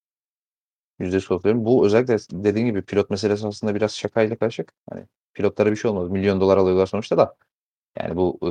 Yüzde 1.00 1.20
katılıyorum. 1.20 1.66
Bu 1.66 1.86
özellikle 1.86 2.18
dediğin 2.32 2.66
gibi 2.66 2.82
pilot 2.82 3.10
meselesi 3.10 3.48
aslında 3.48 3.76
biraz 3.76 3.96
şakayla 3.96 4.36
karışık. 4.36 4.74
Hani 4.90 5.06
pilotlara 5.34 5.72
bir 5.72 5.76
şey 5.76 5.92
olmaz. 5.92 6.10
Milyon 6.10 6.42
dolar 6.42 6.58
alıyorlar 6.58 6.86
sonuçta 6.86 7.18
da. 7.18 7.36
Yani 8.00 8.16
bu 8.16 8.40
e, 8.44 8.50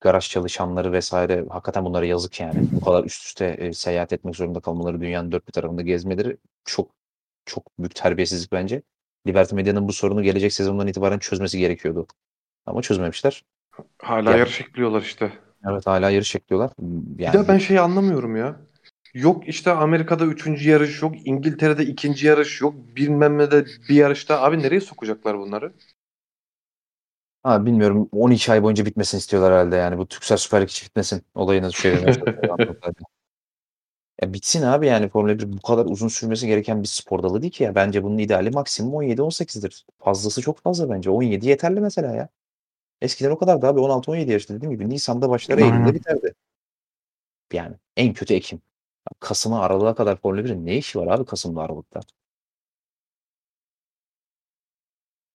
garaj 0.00 0.28
çalışanları 0.30 0.92
vesaire 0.92 1.46
hakikaten 1.50 1.84
bunlara 1.84 2.06
yazık 2.06 2.40
yani. 2.40 2.68
Bu 2.72 2.80
kadar 2.80 3.04
üst 3.04 3.24
üste 3.24 3.46
e, 3.46 3.72
seyahat 3.72 4.12
etmek 4.12 4.36
zorunda 4.36 4.60
kalmaları, 4.60 5.00
dünyanın 5.00 5.32
dört 5.32 5.46
bir 5.48 5.52
tarafında 5.52 5.82
gezmeleri 5.82 6.36
çok 6.64 6.90
çok 7.46 7.78
büyük 7.78 7.94
terbiyesizlik 7.94 8.52
bence. 8.52 8.82
Liberty 9.26 9.54
Media'nın 9.54 9.88
bu 9.88 9.92
sorunu 9.92 10.22
gelecek 10.22 10.52
sezondan 10.52 10.86
itibaren 10.86 11.18
çözmesi 11.18 11.58
gerekiyordu. 11.58 12.06
Ama 12.66 12.82
çözmemişler. 12.82 13.44
Hala 14.02 14.30
yani, 14.30 14.38
yarış 14.38 14.60
ekliyorlar 14.60 15.02
işte. 15.02 15.32
Evet 15.70 15.86
hala 15.86 16.10
yarış 16.10 16.36
ekliyorlar. 16.36 16.70
Yani... 17.18 17.34
Bir 17.34 17.38
de 17.38 17.48
ben 17.48 17.58
şeyi 17.58 17.80
anlamıyorum 17.80 18.36
ya. 18.36 18.56
Yok 19.14 19.48
işte 19.48 19.72
Amerika'da 19.72 20.26
üçüncü 20.26 20.70
yarış 20.70 21.02
yok. 21.02 21.14
İngiltere'de 21.24 21.84
ikinci 21.84 22.26
yarış 22.26 22.60
yok. 22.60 22.74
Bilmem 22.96 23.38
ne 23.38 23.50
de 23.50 23.64
bir 23.88 23.94
yarışta. 23.94 24.42
Abi 24.42 24.58
nereye 24.58 24.80
sokacaklar 24.80 25.38
bunları? 25.38 25.72
Ha, 27.42 27.66
bilmiyorum 27.66 28.08
12 28.12 28.52
ay 28.52 28.62
boyunca 28.62 28.86
bitmesini 28.86 29.18
istiyorlar 29.18 29.52
herhalde 29.52 29.76
yani. 29.76 29.98
Bu 29.98 30.06
Türksel 30.06 30.36
Süper 30.36 30.62
Lig 30.62 30.68
bitmesin 30.84 31.22
olayını 31.34 31.70
çalışıyorlar. 31.70 32.20
Ya 34.22 34.32
bitsin 34.32 34.62
abi 34.62 34.86
yani 34.86 35.08
Formula 35.08 35.38
1 35.38 35.52
bu 35.52 35.62
kadar 35.62 35.84
uzun 35.84 36.08
sürmesi 36.08 36.46
gereken 36.46 36.82
bir 36.82 36.88
spor 36.88 37.22
dalı 37.22 37.42
değil 37.42 37.52
ki 37.52 37.64
ya. 37.64 37.74
Bence 37.74 38.02
bunun 38.02 38.18
ideali 38.18 38.50
maksimum 38.50 38.92
17-18'dir. 39.02 39.86
Fazlası 39.98 40.42
çok 40.42 40.58
fazla 40.58 40.90
bence. 40.90 41.10
17 41.10 41.48
yeterli 41.48 41.80
mesela 41.80 42.14
ya. 42.14 42.28
Eskiden 43.04 43.30
o 43.30 43.38
kadar 43.38 43.62
da 43.62 43.68
abi 43.68 43.80
16-17 43.80 44.32
yaşta 44.32 44.54
dediğim 44.54 44.72
gibi 44.72 44.88
Nisan'da 44.90 45.30
başlar 45.30 45.58
Aynen. 45.58 45.74
Eylül'de 45.74 45.94
biterdi. 45.94 46.34
Yani 47.52 47.76
en 47.96 48.12
kötü 48.14 48.34
Ekim. 48.34 48.62
Kasım'a 49.20 49.60
Aralık'a 49.60 49.94
kadar 49.94 50.16
Formula 50.20 50.44
1'in 50.44 50.66
ne 50.66 50.76
işi 50.76 50.98
var 50.98 51.06
abi 51.06 51.24
Kasım'da 51.24 51.62
Aralık'ta? 51.62 52.00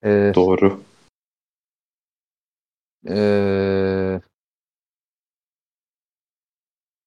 Ee, 0.04 0.32
Doğru. 0.36 0.82
ee, 3.10 4.22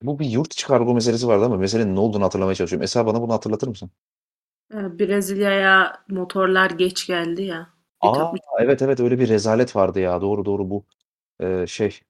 bu 0.03 0.19
bir 0.19 0.27
yurt 0.27 0.53
içi 0.53 0.67
kargo 0.67 0.95
meselesi 0.95 1.27
vardı 1.29 1.45
ama 1.45 1.57
meselenin 1.57 1.97
ne 1.97 2.01
olduğunu 2.01 2.25
hatırlamaya 2.25 2.55
çalışıyorum. 2.55 2.85
Esa 2.85 3.07
bana 3.07 3.23
bunu 3.23 3.33
hatırlatır 3.33 3.69
mısın? 3.69 3.91
Ee, 4.75 4.99
Brezilya'ya 4.99 6.05
motorlar 6.09 6.71
geç 6.71 7.07
geldi 7.07 7.43
ya. 7.43 7.82
Aa, 8.03 8.33
evet 8.59 8.83
evet 8.83 9.01
öyle 9.01 9.19
bir 9.19 9.29
rezalet 9.29 9.77
vardı 9.77 10.01
ya. 10.01 10.21
Doğru 10.21 10.45
doğru 10.45 10.71
bu 10.71 10.85
ee, 11.41 11.67
şey. 11.67 12.01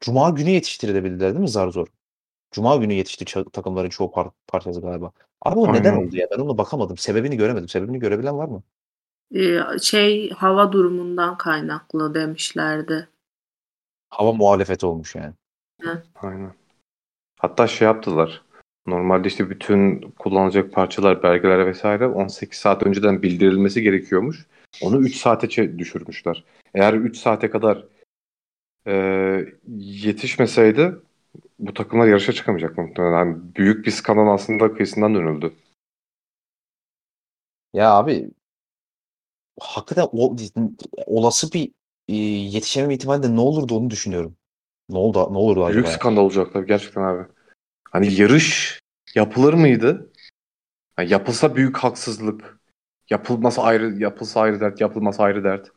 Cuma 0.00 0.30
günü 0.30 0.50
yetiştirilebildiler 0.50 1.30
değil 1.30 1.40
mi 1.40 1.48
zar 1.48 1.68
zor? 1.68 1.86
Cuma 2.50 2.76
günü 2.76 2.92
yetişti 2.92 3.24
ça- 3.24 3.50
takımların 3.50 3.88
çoğu 3.88 4.08
par- 4.08 4.30
parçası 4.46 4.80
galiba. 4.80 5.12
Abi 5.42 5.58
o 5.58 5.72
neden 5.72 5.92
Aynen. 5.92 6.06
oldu 6.06 6.16
ya? 6.16 6.26
Ben 6.30 6.38
ona 6.42 6.58
bakamadım. 6.58 6.96
Sebebini 6.96 7.36
göremedim. 7.36 7.68
Sebebini 7.68 7.98
görebilen 7.98 8.38
var 8.38 8.48
mı? 8.48 8.62
Ee, 9.34 9.58
şey 9.82 10.30
hava 10.30 10.72
durumundan 10.72 11.36
kaynaklı 11.36 12.14
demişlerdi. 12.14 13.08
Hava 14.10 14.32
muhalefeti 14.32 14.86
olmuş 14.86 15.14
yani. 15.14 15.32
Aynen. 16.14 16.52
Hatta 17.38 17.66
şey 17.66 17.86
yaptılar. 17.86 18.42
Normalde 18.86 19.28
işte 19.28 19.50
bütün 19.50 20.00
kullanılacak 20.18 20.72
parçalar, 20.72 21.22
belgeler 21.22 21.66
vesaire 21.66 22.06
18 22.06 22.58
saat 22.58 22.82
önceden 22.82 23.22
bildirilmesi 23.22 23.82
gerekiyormuş. 23.82 24.46
Onu 24.80 25.00
3 25.00 25.16
saate 25.16 25.78
düşürmüşler. 25.78 26.44
Eğer 26.74 26.94
3 26.94 27.16
saate 27.16 27.50
kadar 27.50 27.84
e, 28.86 28.92
yetişmeseydi 29.78 30.94
bu 31.58 31.74
takımlar 31.74 32.06
yarışa 32.06 32.32
çıkamayacak 32.32 32.78
muhtemelen. 32.78 33.18
Yani 33.18 33.36
büyük 33.56 33.86
bir 33.86 33.90
skandal 33.90 34.34
aslında 34.34 34.74
kıyısından 34.74 35.14
dönüldü. 35.14 35.52
Ya 37.72 37.90
abi 37.90 38.30
hakikaten 39.60 40.08
o, 40.12 40.36
olası 41.06 41.52
bir 41.52 41.72
e, 42.08 42.16
yetişememe 42.16 42.94
ihtimali 42.94 43.22
de 43.22 43.36
ne 43.36 43.40
olurdu 43.40 43.76
onu 43.76 43.90
düşünüyorum. 43.90 44.36
Ne 44.88 44.98
oldu 44.98 45.32
ne 45.32 45.38
olurdu 45.38 45.64
acaba? 45.64 45.82
Büyük 45.82 45.94
skandal 45.94 46.22
olacaklar 46.22 46.62
gerçekten 46.62 47.02
abi. 47.02 47.28
Hani 47.90 48.14
yarış 48.14 48.80
yapılır 49.14 49.54
mıydı? 49.54 50.12
Yani 50.98 51.12
yapılsa 51.12 51.56
büyük 51.56 51.76
haksızlık. 51.76 52.55
Yapılması 53.10 53.62
ayrı, 53.62 53.98
yapılsa 53.98 54.40
ayrı 54.40 54.60
dert, 54.60 54.80
yapılması 54.80 55.22
ayrı 55.22 55.44
dert. 55.44 55.70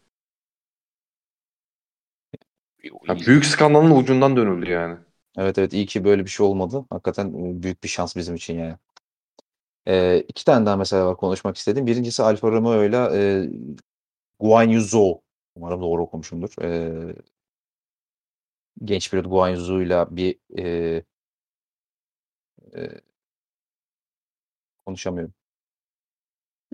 Yani 3.07 3.25
büyük 3.25 3.45
skandalın 3.45 3.91
ucundan 3.91 4.35
dönüldü 4.35 4.69
yani. 4.71 4.97
Evet 5.37 5.57
evet 5.57 5.73
iyi 5.73 5.85
ki 5.85 6.03
böyle 6.03 6.25
bir 6.25 6.29
şey 6.29 6.45
olmadı. 6.45 6.85
Hakikaten 6.89 7.27
e, 7.29 7.63
büyük 7.63 7.83
bir 7.83 7.89
şans 7.89 8.15
bizim 8.15 8.35
için 8.35 8.59
yani. 8.59 8.75
Ee, 9.87 10.25
iki 10.27 10.45
tane 10.45 10.65
daha 10.65 10.77
mesela 10.77 11.05
var 11.07 11.17
konuşmak 11.17 11.57
istediğim. 11.57 11.87
Birincisi 11.87 12.23
Alfa 12.23 12.51
Romeo 12.51 12.83
ile 12.83 12.97
e, 13.13 13.49
Guan 14.39 14.69
Yu 14.69 14.81
Zhou. 14.81 15.21
Umarım 15.55 15.81
doğru 15.81 16.03
okumuşumdur. 16.03 16.53
Ee, 16.63 17.15
genç 18.85 19.11
pilot 19.11 19.25
Guan 19.29 19.49
Yu 19.49 19.57
Zhou 19.57 19.81
ile 19.81 20.05
bir 20.11 20.39
e, 20.59 21.03
e, 22.73 23.01
konuşamıyorum. 24.85 25.33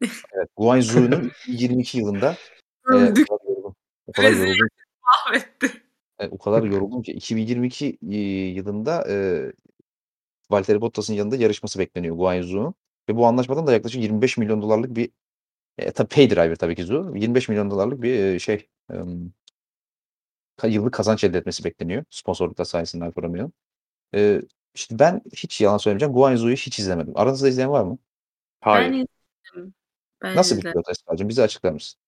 Evet, 0.03 0.49
Guan 0.57 0.77
Yu 0.77 0.83
Zhou'nun 0.83 1.31
22 1.47 1.97
yılında 1.97 2.31
e, 2.89 2.93
o 2.93 2.95
Öldük. 2.95 3.27
kadar 3.27 3.49
yoruldum. 3.49 3.75
O 4.07 4.11
kadar 4.11 4.31
yoruldum. 4.31 4.67
Mahvetti. 5.03 5.71
E, 6.19 6.27
o 6.27 6.37
kadar 6.37 6.63
yoruldum 6.71 7.01
ki 7.01 7.11
2022 7.11 7.97
e, 8.11 8.15
yılında 8.17 9.05
e, 9.09 9.15
Valtteri 10.51 10.81
Bottas'ın 10.81 11.13
yanında 11.13 11.35
yarışması 11.35 11.79
bekleniyor 11.79 12.15
Guan 12.15 12.33
Yu 12.33 12.43
Zhou'nun. 12.43 12.75
Ve 13.09 13.15
bu 13.15 13.25
anlaşmadan 13.27 13.67
da 13.67 13.73
yaklaşık 13.73 14.01
25 14.01 14.37
milyon 14.37 14.61
dolarlık 14.61 14.95
bir 14.95 15.09
e, 15.77 15.91
tabii 15.91 16.07
pay 16.07 16.29
driver 16.29 16.55
tabii 16.55 16.75
ki 16.75 16.83
Zhou. 16.85 17.15
25 17.15 17.49
milyon 17.49 17.71
dolarlık 17.71 18.01
bir 18.01 18.19
e, 18.19 18.39
şey 18.39 18.67
e, 20.63 20.67
yıllık 20.67 20.93
kazanç 20.93 21.23
elde 21.23 21.37
etmesi 21.37 21.63
bekleniyor. 21.63 22.03
Sponsorluklar 22.09 22.65
sayesinde 22.65 23.05
Alfa 23.05 23.21
Romeo. 23.21 23.51
E, 24.15 24.41
işte 24.75 24.99
ben 24.99 25.21
hiç 25.33 25.61
yalan 25.61 25.77
söylemeyeceğim. 25.77 26.13
Guan 26.13 26.31
Yu 26.31 26.37
Zhou'yu 26.37 26.55
hiç 26.55 26.79
izlemedim. 26.79 27.13
Aranızda 27.15 27.47
izleyen 27.47 27.71
var 27.71 27.83
mı? 27.83 27.97
Hayır. 28.61 28.91
Ben. 28.91 29.07
Ben 30.25 30.35
Nasıl 30.35 30.55
bir 30.55 30.59
izledim. 30.59 30.73
pilot 30.73 30.89
Esra'cığım? 30.89 31.29
Bize 31.29 31.43
açıklar 31.43 31.71
mısın? 31.71 31.99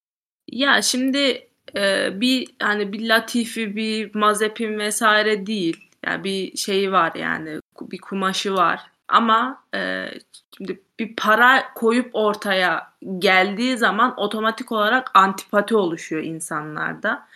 Ya 0.51 0.81
şimdi 0.81 1.47
e, 1.75 2.09
bir 2.21 2.47
hani 2.61 2.93
bir 2.93 3.09
Latifi, 3.09 3.75
bir 3.75 4.15
Mazepin 4.15 4.79
vesaire 4.79 5.45
değil. 5.45 5.89
Yani 6.05 6.23
bir 6.23 6.57
şeyi 6.57 6.91
var 6.91 7.11
yani 7.15 7.59
bir 7.81 7.97
kumaşı 7.97 8.53
var. 8.53 8.81
Ama 9.07 9.63
e, 9.75 10.07
şimdi 10.57 10.81
bir 10.99 11.15
para 11.15 11.73
koyup 11.75 12.09
ortaya 12.13 12.93
geldiği 13.19 13.77
zaman 13.77 14.19
otomatik 14.19 14.71
olarak 14.71 15.11
antipati 15.13 15.75
oluşuyor 15.75 16.23
insanlarda. 16.23 17.27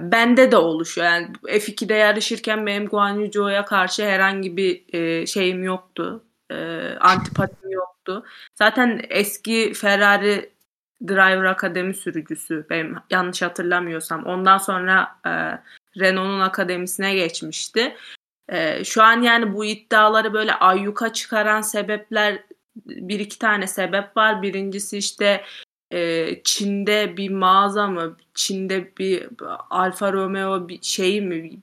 Bende 0.00 0.52
de 0.52 0.56
oluşuyor. 0.56 1.06
Yani 1.06 1.28
F2'de 1.44 1.94
yarışırken 1.94 2.66
benim 2.66 2.86
Guan 2.86 3.14
Yu 3.14 3.30
Zhou'ya 3.32 3.64
karşı 3.64 4.04
herhangi 4.04 4.56
bir 4.56 4.94
e, 4.94 5.26
şeyim 5.26 5.64
yoktu. 5.64 6.24
E, 6.50 6.88
antipatim 7.00 7.70
yoktu. 8.10 8.28
Zaten 8.54 9.00
eski 9.10 9.72
Ferrari 9.74 10.50
Driver 11.02 11.44
Akademi 11.44 11.94
sürücüsü 11.94 12.66
benim 12.70 12.96
yanlış 13.10 13.42
hatırlamıyorsam. 13.42 14.26
Ondan 14.26 14.58
sonra 14.58 15.08
e, 15.26 15.30
Renault'un 16.00 16.40
akademisine 16.40 17.14
geçmişti. 17.14 17.96
E, 18.48 18.84
şu 18.84 19.02
an 19.02 19.22
yani 19.22 19.54
bu 19.54 19.64
iddiaları 19.64 20.32
böyle 20.32 20.54
ayyuka 20.54 21.12
çıkaran 21.12 21.60
sebepler 21.60 22.42
bir 22.86 23.20
iki 23.20 23.38
tane 23.38 23.66
sebep 23.66 24.16
var. 24.16 24.42
Birincisi 24.42 24.98
işte 24.98 25.44
e, 25.92 26.42
Çin'de 26.44 27.16
bir 27.16 27.30
mağaza 27.30 27.86
mı, 27.86 28.16
Çin'de 28.34 28.96
bir 28.98 29.28
Alfa 29.70 30.12
Romeo 30.12 30.68
bir 30.68 30.82
şey 30.82 31.20
mi, 31.20 31.60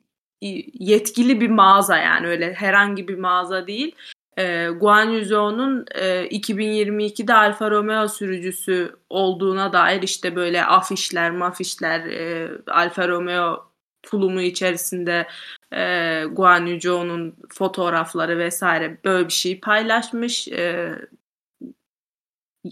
yetkili 0.80 1.42
bir 1.42 1.50
mağaza 1.50 1.98
yani 1.98 2.27
öyle 2.27 2.53
herhangi 2.53 3.08
bir 3.08 3.17
mağaza 3.17 3.67
değil. 3.67 3.95
E, 4.38 4.67
Guan 4.69 5.09
Yu 5.09 5.25
Zhou'nun 5.25 5.85
e, 5.95 6.27
2022'de 6.27 7.33
Alfa 7.33 7.72
Romeo 7.72 8.07
sürücüsü 8.07 8.95
olduğuna 9.09 9.74
dair 9.74 10.01
işte 10.01 10.35
böyle 10.35 10.66
afişler, 10.66 11.32
mafişler, 11.32 11.99
e, 11.99 12.51
Alfa 12.67 13.07
Romeo 13.07 13.72
tulumu 14.03 14.41
içerisinde 14.41 15.27
e, 15.74 16.24
Guan 16.32 16.66
Yu 16.66 16.80
Zhou'nun 16.82 17.35
fotoğrafları 17.49 18.38
vesaire 18.40 18.98
böyle 19.06 19.27
bir 19.27 19.33
şey 19.33 19.59
paylaşmış. 19.59 20.48
E, 20.48 20.95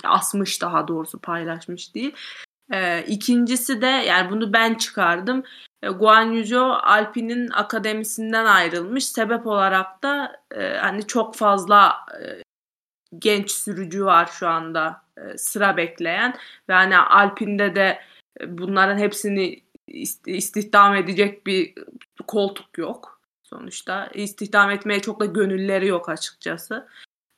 asmış 0.04 0.62
daha 0.62 0.88
doğrusu 0.88 1.20
paylaşmış 1.20 1.96
değil. 1.96 2.16
E, 2.74 3.04
ikincisi 3.08 3.82
de 3.82 3.86
yani 3.86 4.30
bunu 4.30 4.54
ben 4.54 4.74
çıkardım. 4.76 5.44
E, 5.84 5.90
Guan 5.90 6.32
Yu 6.32 6.46
Zhou 6.46 6.72
Alpine'in 6.72 7.50
akademisinden 7.50 8.46
ayrılmış. 8.46 9.06
Sebep 9.06 9.48
olarak 9.48 10.04
da 10.04 10.42
e, 10.56 10.78
hani 10.78 11.08
çok 11.08 11.36
fazla 11.36 11.96
e, 12.22 12.44
genç 13.20 13.52
sürücü 13.52 14.06
var 14.06 14.26
şu 14.26 14.48
anda 14.48 15.02
e, 15.18 15.38
sıra 15.38 15.78
bekleyen 15.78 16.36
ve 16.70 16.74
hani 16.74 16.98
Alpine'de 16.98 17.76
de 17.76 18.00
e, 18.42 18.58
bunların 18.58 18.98
hepsini 18.98 19.62
ist- 19.88 20.30
istihdam 20.32 20.96
edecek 20.96 21.48
bir 21.48 21.74
koltuk 22.28 22.78
yok 22.78 23.22
sonuçta. 23.44 24.08
İstihdam 24.14 24.72
etmeye 24.72 25.02
çok 25.02 25.20
da 25.20 25.26
gönülleri 25.26 25.88
yok 25.88 26.10
açıkçası. 26.10 26.88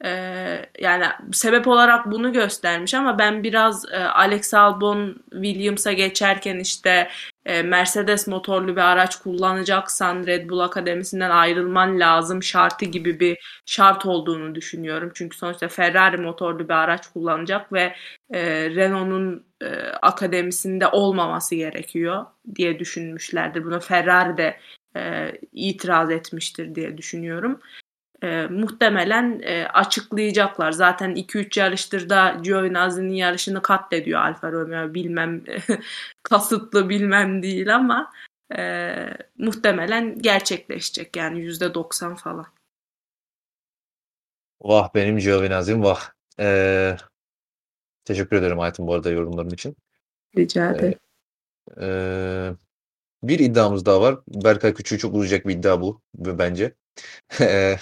Ee, 0.06 0.66
yani 0.80 1.06
sebep 1.34 1.68
olarak 1.68 2.12
bunu 2.12 2.34
göstermiş 2.34 2.94
ama 2.94 3.20
ben 3.20 3.44
biraz 3.44 3.86
e, 3.92 3.98
Alex 3.98 4.54
Albon 4.54 5.16
Williams'a 5.32 5.92
geçerken 5.92 6.60
işte 6.60 7.10
e, 7.46 7.62
Mercedes 7.64 8.28
motorlu 8.28 8.76
bir 8.76 8.82
araç 8.82 9.16
kullanacaksan 9.16 10.28
Red 10.28 10.50
Bull 10.50 10.60
Akademisi'nden 10.60 11.30
ayrılman 11.30 12.00
lazım 12.00 12.44
şartı 12.44 12.86
gibi 12.86 13.20
bir 13.20 13.38
şart 13.66 14.06
olduğunu 14.06 14.56
düşünüyorum. 14.56 15.12
Çünkü 15.16 15.38
sonuçta 15.38 15.68
Ferrari 15.68 16.18
motorlu 16.18 16.60
bir 16.60 16.74
araç 16.74 17.08
kullanacak 17.08 17.74
ve 17.74 17.96
e, 18.34 18.70
Renault'un 18.70 19.46
e, 19.62 19.68
akademisinde 20.02 20.88
olmaması 20.88 21.56
gerekiyor 21.56 22.26
diye 22.56 22.80
düşünmüşlerdir. 22.80 23.66
Buna 23.66 23.80
Ferrari 23.80 24.38
de 24.38 24.60
e, 24.96 25.32
itiraz 25.54 26.12
etmiştir 26.12 26.76
diye 26.76 26.98
düşünüyorum. 26.98 27.60
E, 28.24 28.48
muhtemelen 28.48 29.42
e, 29.44 29.68
açıklayacaklar. 29.68 30.72
Zaten 30.72 31.16
2-3 31.16 31.60
yarıştır 31.60 32.10
da 32.10 32.38
Giovinazzi'nin 32.42 33.14
yarışını 33.14 33.62
katlediyor 33.62 34.20
Alfa 34.20 34.52
Romeo. 34.52 34.94
Bilmem 34.94 35.44
kasıtlı 36.24 36.90
bilmem 36.90 37.44
değil 37.44 37.76
ama 37.76 38.12
e, 38.58 38.94
muhtemelen 39.38 40.20
gerçekleşecek 40.20 41.16
yani 41.16 41.40
%90 41.40 42.16
falan. 42.16 42.46
Vah 44.62 44.90
benim 44.96 45.18
Giovinazzi'm 45.18 45.84
vah. 45.84 46.02
Ee, 46.40 46.98
teşekkür 48.06 48.36
ederim 48.36 48.60
Aytun 48.60 48.88
bu 48.88 48.94
arada 48.94 49.10
yorumların 49.10 49.50
için. 49.50 49.76
Rica 50.38 50.72
ederim. 50.72 51.00
Ee, 51.78 51.86
e, 51.86 52.56
bir 53.24 53.40
iddiamız 53.40 53.86
daha 53.86 54.02
var. 54.02 54.20
Berkay 54.28 54.74
Küçük'ü 54.74 55.00
çok 55.00 55.16
uzayacak 55.16 55.48
bir 55.48 55.56
iddia 55.56 55.82
bu 55.82 56.02
bence. 56.16 56.76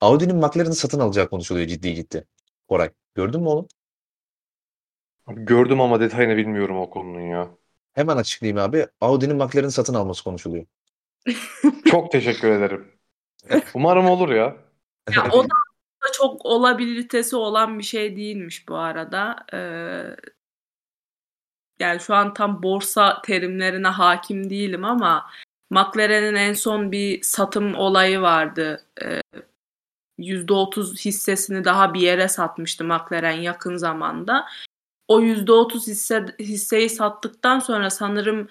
Audi'nin 0.00 0.36
McLaren'ı 0.36 0.74
satın 0.74 1.00
alacağı 1.00 1.28
konuşuluyor 1.28 1.66
ciddi 1.66 1.94
ciddi. 1.94 2.26
Koray. 2.68 2.90
Gördün 3.14 3.40
mü 3.40 3.48
onu? 3.48 3.68
Gördüm 5.26 5.80
ama 5.80 6.00
detayını 6.00 6.36
bilmiyorum 6.36 6.78
o 6.78 6.90
konunun 6.90 7.20
ya. 7.20 7.50
Hemen 7.92 8.16
açıklayayım 8.16 8.58
abi. 8.58 8.86
Audi'nin 9.00 9.36
McLaren'ı 9.36 9.70
satın 9.70 9.94
alması 9.94 10.24
konuşuluyor. 10.24 10.66
Çok 11.84 12.12
teşekkür 12.12 12.50
ederim. 12.50 12.92
Umarım 13.74 14.06
olur 14.06 14.28
ya. 14.28 14.56
ya 15.16 15.28
o 15.32 15.44
da 15.44 15.48
çok 16.12 16.46
olabilitesi 16.46 17.36
olan 17.36 17.78
bir 17.78 17.84
şey 17.84 18.16
değilmiş 18.16 18.68
bu 18.68 18.76
arada. 18.76 19.36
Ee, 19.54 20.16
yani 21.80 22.00
şu 22.00 22.14
an 22.14 22.34
tam 22.34 22.62
borsa 22.62 23.22
terimlerine 23.22 23.88
hakim 23.88 24.50
değilim 24.50 24.84
ama 24.84 25.26
McLaren'in 25.70 26.34
en 26.34 26.52
son 26.52 26.92
bir 26.92 27.22
satım 27.22 27.74
olayı 27.74 28.20
vardı. 28.20 28.84
Ee, 29.02 29.20
%30 30.18 31.04
hissesini 31.04 31.64
daha 31.64 31.94
bir 31.94 32.00
yere 32.00 32.28
satmıştı 32.28 32.84
McLaren 32.84 33.40
yakın 33.40 33.76
zamanda. 33.76 34.46
O 35.08 35.20
%30 35.20 35.86
hisse, 35.86 36.26
hisseyi 36.38 36.90
sattıktan 36.90 37.58
sonra 37.58 37.90
sanırım 37.90 38.48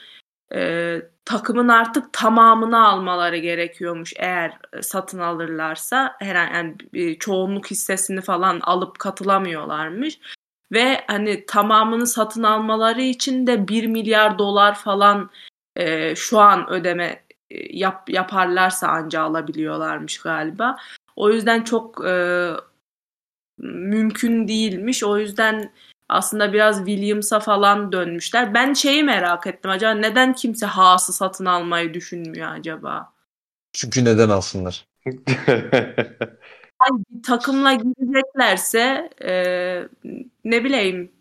e, 0.53 1.01
takımın 1.25 1.67
artık 1.67 2.13
tamamını 2.13 2.87
almaları 2.87 3.37
gerekiyormuş 3.37 4.13
eğer 4.17 4.59
satın 4.81 5.19
alırlarsa. 5.19 6.15
Herhangi 6.19 6.77
yani, 6.93 7.19
çoğunluk 7.19 7.71
hissesini 7.71 8.21
falan 8.21 8.59
alıp 8.59 8.99
katılamıyorlarmış. 8.99 10.19
Ve 10.71 11.03
hani 11.07 11.45
tamamını 11.45 12.07
satın 12.07 12.43
almaları 12.43 13.01
için 13.01 13.47
de 13.47 13.67
1 13.67 13.85
milyar 13.87 14.39
dolar 14.39 14.75
falan 14.75 15.29
e, 15.75 16.15
şu 16.15 16.39
an 16.39 16.69
ödeme 16.69 17.23
e, 17.49 17.77
yap, 17.77 18.09
yaparlarsa 18.09 18.87
anca 18.87 19.21
alabiliyorlarmış 19.21 20.21
galiba. 20.21 20.77
O 21.15 21.29
yüzden 21.29 21.63
çok 21.63 22.05
e, 22.05 22.49
mümkün 23.57 24.47
değilmiş. 24.47 25.03
O 25.03 25.17
yüzden 25.17 25.73
aslında 26.09 26.53
biraz 26.53 26.77
Williams'a 26.77 27.39
falan 27.39 27.91
dönmüşler. 27.91 28.53
Ben 28.53 28.73
şeyi 28.73 29.03
merak 29.03 29.47
ettim 29.47 29.71
acaba 29.71 29.93
neden 29.93 30.33
kimse 30.33 30.65
Haas'ı 30.65 31.13
satın 31.13 31.45
almayı 31.45 31.93
düşünmüyor 31.93 32.51
acaba? 32.51 33.13
Çünkü 33.73 34.05
neden 34.05 34.29
alsınlar? 34.29 34.85
bir 36.91 37.23
takımla 37.23 37.73
gireceklerse 37.73 39.09
e, 39.21 39.33
ne 40.45 40.63
bileyim 40.63 41.11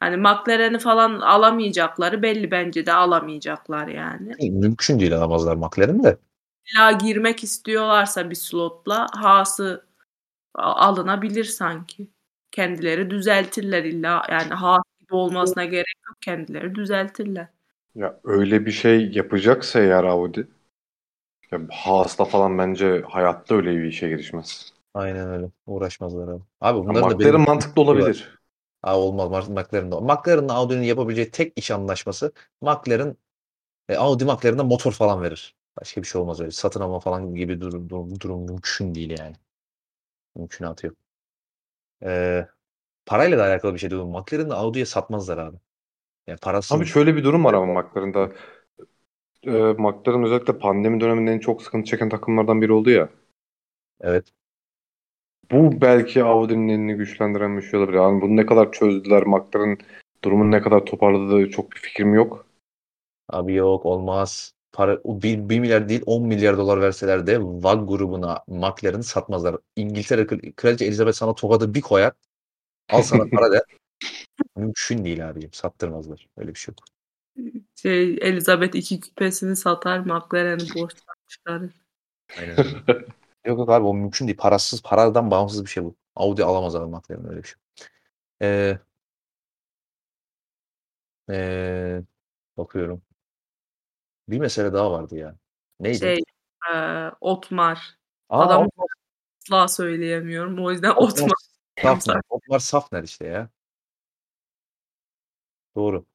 hani 0.00 0.16
McLaren'i 0.16 0.78
falan 0.78 1.20
alamayacakları 1.20 2.22
belli 2.22 2.50
bence 2.50 2.86
de 2.86 2.92
alamayacaklar 2.92 3.88
yani. 3.88 4.50
Mümkün 4.50 5.00
değil 5.00 5.16
alamazlar 5.16 5.56
McLaren'i 5.56 6.02
de. 6.02 6.18
İlla 6.66 6.92
girmek 6.92 7.44
istiyorlarsa 7.44 8.30
bir 8.30 8.34
slotla 8.34 9.06
Haas'ı 9.14 9.86
alınabilir 10.54 11.44
sanki. 11.44 12.08
Kendileri 12.50 13.10
düzeltirler 13.10 13.84
illa 13.84 14.22
yani 14.30 14.54
Haas 14.54 14.82
gibi 15.00 15.14
olmasına 15.14 15.64
gerek 15.64 15.94
yok 16.08 16.16
kendileri 16.20 16.74
düzeltirler. 16.74 17.46
Ya 17.94 18.20
öyle 18.24 18.66
bir 18.66 18.70
şey 18.70 19.10
yapacaksa 19.12 19.80
eğer 19.80 20.04
Audi 20.04 20.48
ya 21.52 21.60
Haas'la 21.70 22.24
falan 22.24 22.58
bence 22.58 23.02
hayatta 23.08 23.54
öyle 23.54 23.70
bir 23.70 23.84
işe 23.84 24.08
girişmez. 24.08 24.72
Aynen 24.94 25.28
öyle. 25.28 25.50
Uğraşmazlar 25.66 26.28
abi. 26.28 26.42
Abi 26.60 26.78
bunların 26.78 27.10
ya, 27.10 27.10
da 27.10 27.18
benim... 27.18 27.40
mantıklı 27.40 27.82
olabilir. 27.82 28.38
Aa, 28.82 28.98
olmaz. 28.98 29.48
McLaren'da. 29.48 30.00
McLaren'la 30.00 30.54
Audi'nin 30.54 30.82
yapabileceği 30.82 31.30
tek 31.30 31.52
iş 31.58 31.70
anlaşması 31.70 32.32
McLaren 32.60 33.16
e, 33.88 33.96
Audi 33.96 34.24
McLaren'da 34.24 34.64
motor 34.64 34.92
falan 34.92 35.22
verir. 35.22 35.54
Başka 35.80 36.02
bir 36.02 36.06
şey 36.06 36.20
olmaz 36.20 36.40
öyle. 36.40 36.50
Satın 36.50 36.80
alma 36.80 37.00
falan 37.00 37.34
gibi 37.34 37.60
durum, 37.60 37.88
durum, 37.88 38.20
durum 38.20 38.44
mümkün 38.44 38.94
değil 38.94 39.18
yani. 39.18 39.36
Mümkünatı 40.36 40.86
yok. 40.86 40.96
Ee, 42.02 42.46
parayla 43.06 43.38
da 43.38 43.44
alakalı 43.44 43.74
bir 43.74 43.78
şey 43.78 43.90
diyorum. 43.90 44.10
McLaren'da 44.10 44.56
Audi'ye 44.56 44.86
satmazlar 44.86 45.38
abi. 45.38 45.56
Yani 46.26 46.38
parası... 46.38 46.74
Abi 46.74 46.86
şöyle 46.86 47.16
bir 47.16 47.24
durum 47.24 47.44
var 47.44 47.54
ama 47.54 47.82
McLaren'da. 47.82 48.32
E, 49.46 49.50
McLaren 49.78 50.24
özellikle 50.24 50.58
pandemi 50.58 51.00
döneminde 51.00 51.32
en 51.32 51.38
çok 51.38 51.62
sıkıntı 51.62 51.90
çeken 51.90 52.08
takımlardan 52.08 52.62
biri 52.62 52.72
oldu 52.72 52.90
ya. 52.90 53.08
Evet. 54.00 54.24
Bu 55.50 55.80
belki 55.80 56.24
Audi'nin 56.24 56.68
elini 56.68 56.94
güçlendiren 56.94 57.56
bir 57.56 57.62
şey 57.62 57.80
olabilir. 57.80 57.96
Yani 57.96 58.22
bunu 58.22 58.36
ne 58.36 58.46
kadar 58.46 58.72
çözdüler, 58.72 59.22
McLaren 59.22 59.78
durumunu 60.24 60.50
ne 60.50 60.62
kadar 60.62 60.86
toparladığı 60.86 61.50
çok 61.50 61.72
bir 61.72 61.76
fikrim 61.76 62.14
yok. 62.14 62.46
Abi 63.28 63.54
yok 63.54 63.86
olmaz. 63.86 64.54
Para, 64.72 64.98
1, 65.04 65.48
1 65.48 65.60
milyar 65.60 65.88
değil 65.88 66.02
10 66.06 66.26
milyar 66.26 66.58
dolar 66.58 66.80
verseler 66.80 67.26
de 67.26 67.38
VAG 67.40 67.88
grubuna 67.88 68.44
McLaren 68.46 69.00
satmazlar. 69.00 69.56
İngiltere 69.76 70.26
Kraliçe 70.56 70.84
Elizabeth 70.84 71.16
sana 71.16 71.34
tokadı 71.34 71.74
bir 71.74 71.80
koyar. 71.80 72.12
Al 72.90 73.02
sana 73.02 73.22
para 73.32 73.52
de. 73.52 73.64
Mümkün 74.56 75.04
değil 75.04 75.30
abi. 75.30 75.48
Sattırmazlar. 75.52 76.28
Öyle 76.36 76.54
bir 76.54 76.58
şey 76.58 76.72
yok. 76.72 76.84
Şey 77.74 78.18
Elizabeth 78.20 78.76
iki 78.76 79.00
küpesini 79.00 79.56
satar 79.56 79.98
McLaren'i 79.98 80.74
borçtan 80.74 81.14
çıkarır. 81.28 81.70
Aynen 82.38 82.56
yok 83.46 83.58
yok 83.58 83.70
abi 83.70 83.86
o 83.86 83.94
mümkün 83.94 84.26
değil. 84.26 84.38
Parasız, 84.38 84.82
paradan 84.82 85.30
bağımsız 85.30 85.64
bir 85.64 85.70
şey 85.70 85.84
bu. 85.84 85.96
Audi 86.16 86.44
alamaz 86.44 86.76
abi 86.76 86.90
McLaren 86.90 87.28
öyle 87.30 87.42
bir 87.42 87.48
şey. 87.48 87.56
Ee, 88.42 88.78
ee, 91.30 92.02
bakıyorum. 92.56 93.02
Bir 94.28 94.38
mesele 94.38 94.72
daha 94.72 94.92
vardı 94.92 95.16
ya. 95.16 95.36
Neydi? 95.80 95.98
Şey, 95.98 96.22
e, 96.74 97.10
Otmar. 97.20 97.98
Aa, 98.28 98.46
Adam 98.46 98.66
Otmar. 98.66 98.86
asla 99.42 99.68
söyleyemiyorum. 99.68 100.64
O 100.64 100.70
yüzden 100.70 100.90
Otmar. 100.90 101.08
Otmar 101.08 101.36
Safner. 101.82 102.20
Otmar 102.28 102.58
Safner 102.58 103.02
işte 103.02 103.26
ya. 103.26 103.50
Doğru. 105.76 106.06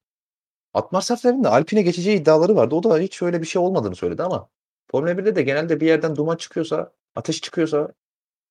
Otmar 0.77 1.01
Safner'in 1.01 1.43
de 1.43 1.47
Alpine 1.47 1.81
geçeceği 1.81 2.17
iddiaları 2.22 2.56
vardı. 2.56 2.75
O 2.75 2.83
da 2.83 2.97
hiç 2.97 3.22
öyle 3.22 3.41
bir 3.41 3.47
şey 3.47 3.61
olmadığını 3.61 3.95
söyledi 3.95 4.23
ama 4.23 4.49
Formula 4.91 5.11
1'de 5.11 5.35
de 5.35 5.41
genelde 5.41 5.80
bir 5.80 5.88
yerden 5.88 6.15
duman 6.15 6.35
çıkıyorsa, 6.35 6.91
ateş 7.15 7.41
çıkıyorsa 7.41 7.91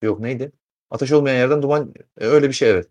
yok 0.02 0.20
neydi? 0.20 0.52
Ateş 0.90 1.12
olmayan 1.12 1.36
yerden 1.36 1.62
duman 1.62 1.94
e, 2.18 2.26
öyle 2.26 2.48
bir 2.48 2.54
şey 2.54 2.70
evet. 2.70 2.88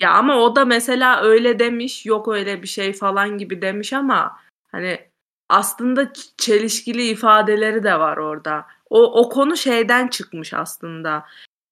Ya 0.00 0.12
ama 0.12 0.36
o 0.36 0.56
da 0.56 0.64
mesela 0.64 1.22
öyle 1.22 1.58
demiş, 1.58 2.06
yok 2.06 2.28
öyle 2.28 2.62
bir 2.62 2.68
şey 2.68 2.92
falan 2.92 3.38
gibi 3.38 3.62
demiş 3.62 3.92
ama 3.92 4.36
hani 4.72 4.98
aslında 5.48 6.12
çelişkili 6.38 7.08
ifadeleri 7.08 7.82
de 7.82 7.98
var 7.98 8.16
orada. 8.16 8.66
O, 8.90 9.20
o 9.20 9.28
konu 9.28 9.56
şeyden 9.56 10.08
çıkmış 10.08 10.54
aslında. 10.54 11.24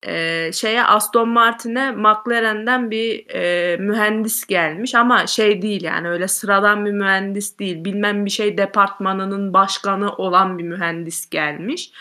Ee, 0.07 0.51
şeye 0.53 0.85
Aston 0.85 1.29
Martin'e 1.29 1.91
McLaren'den 1.91 2.91
bir 2.91 3.31
e, 3.31 3.77
mühendis 3.77 4.47
gelmiş 4.47 4.95
ama 4.95 5.27
şey 5.27 5.63
değil 5.63 5.83
yani 5.83 6.09
öyle 6.09 6.29
sıradan 6.29 6.87
bir 6.87 6.93
mühendis 6.93 7.59
değil. 7.59 7.85
Bilmem 7.85 8.25
bir 8.25 8.31
şey 8.31 8.59
departmanının 8.59 9.53
başkanı 9.55 10.13
olan 10.13 10.59
bir 10.59 10.65
mühendis 10.65 11.31
gelmiş. 11.31 11.93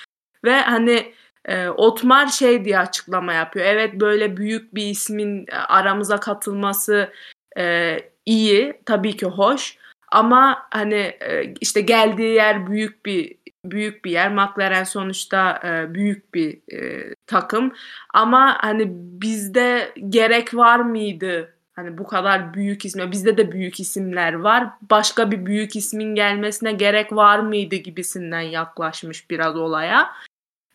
Ve 0.46 0.62
hani 0.62 1.14
e, 1.46 1.68
Otmar 1.68 2.28
şey 2.28 2.66
diye 2.66 2.80
açıklama 2.80 3.34
yapıyor. 3.34 3.66
Evet 3.66 3.94
böyle 3.94 4.38
büyük 4.38 4.76
bir 4.76 4.86
ismin 4.86 5.46
aramıza 5.68 6.20
katılması 6.20 7.14
e, 7.58 7.98
iyi 8.26 8.74
tabii 8.86 9.18
ki 9.18 9.26
hoş 9.26 9.78
ama 10.12 10.68
hani 10.72 10.96
e, 10.96 11.54
işte 11.62 11.82
geldiği 11.82 12.34
yer 12.34 12.68
büyük 12.68 13.06
bir 13.06 13.36
büyük 13.66 14.06
bir 14.06 14.12
yer. 14.12 14.32
McLaren 14.32 14.84
sonuçta 14.84 15.62
e, 15.64 15.94
büyük 15.94 16.34
bir 16.34 16.62
e, 16.74 17.14
takım. 17.28 17.74
Ama 18.14 18.58
hani 18.62 18.84
bizde 18.96 19.94
gerek 20.10 20.56
var 20.56 20.80
mıydı? 20.80 21.54
Hani 21.74 21.98
bu 21.98 22.08
kadar 22.08 22.54
büyük 22.54 22.86
isme 22.86 23.12
bizde 23.12 23.38
de 23.38 23.52
büyük 23.52 23.80
isimler 23.80 24.34
var. 24.34 24.70
Başka 24.90 25.32
bir 25.32 25.46
büyük 25.46 25.76
ismin 25.76 26.16
gelmesine 26.16 26.72
gerek 26.72 27.14
var 27.14 27.40
mıydı 27.40 27.76
gibisinden 27.76 28.42
yaklaşmış 28.42 29.30
biraz 29.30 29.56
olaya. 29.56 30.12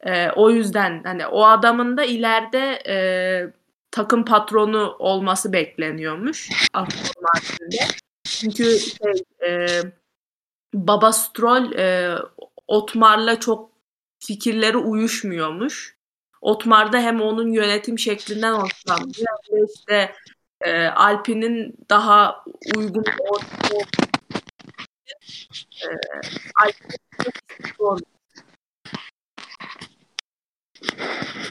E, 0.00 0.30
o 0.30 0.50
yüzden 0.50 1.02
hani 1.04 1.26
o 1.26 1.44
adamın 1.44 1.96
da 1.96 2.04
ileride 2.04 2.78
takım 3.90 4.24
patronu 4.24 4.96
olması 4.98 5.52
bekleniyormuş. 5.52 6.50
Çünkü 8.24 8.64
şey, 8.78 9.22
e, 9.48 9.82
Baba 10.74 11.12
Stroll 11.12 11.72
e, 11.72 12.18
Otmar'la 12.68 13.40
çok 13.40 13.70
fikirleri 14.18 14.76
uyuşmuyormuş. 14.76 15.98
Otmar 16.40 16.92
da 16.92 16.98
hem 16.98 17.20
onun 17.20 17.52
yönetim 17.52 17.98
şeklinden 17.98 18.52
hoşlandı 18.54 19.18
hem 19.18 19.58
de 19.58 19.66
işte 19.74 20.14
e, 20.60 20.86
Alpine'in 20.86 21.74
daha 21.90 22.44
uygun 22.76 23.04
ortamı 23.30 23.82
e, 25.84 25.90
Alpine'in 26.62 28.02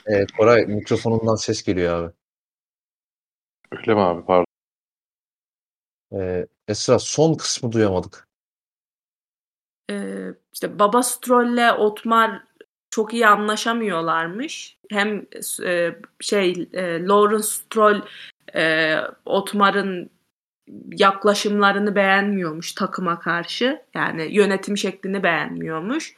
Ee, 0.08 0.26
Koray 0.38 0.66
mikrofonundan 0.66 1.36
ses 1.36 1.64
geliyor 1.64 1.94
abi. 2.04 2.14
Öyle 3.72 3.94
mi 3.94 4.02
abi? 4.02 4.26
Pardon. 4.26 4.46
Ee, 6.14 6.48
Esra 6.68 7.00
son 7.00 7.34
kısmı 7.34 7.72
duyamadık. 7.72 8.27
Ee, 9.90 10.34
işte 10.54 10.80
Baba 10.80 11.04
Stroll'le 11.04 11.74
Otmar 11.78 12.44
çok 12.90 13.14
iyi 13.14 13.28
anlaşamıyorlarmış. 13.28 14.78
Hem 14.92 15.26
e, 15.66 15.96
şey 16.20 16.70
e, 16.74 17.04
Lawrence 17.06 17.44
Stroll 17.44 18.02
e, 18.56 18.96
Otmar'ın 19.26 20.10
yaklaşımlarını 20.92 21.96
beğenmiyormuş 21.96 22.74
takıma 22.74 23.20
karşı. 23.20 23.82
Yani 23.94 24.28
yönetim 24.36 24.78
şeklini 24.78 25.24
beğenmiyormuş. 25.24 26.16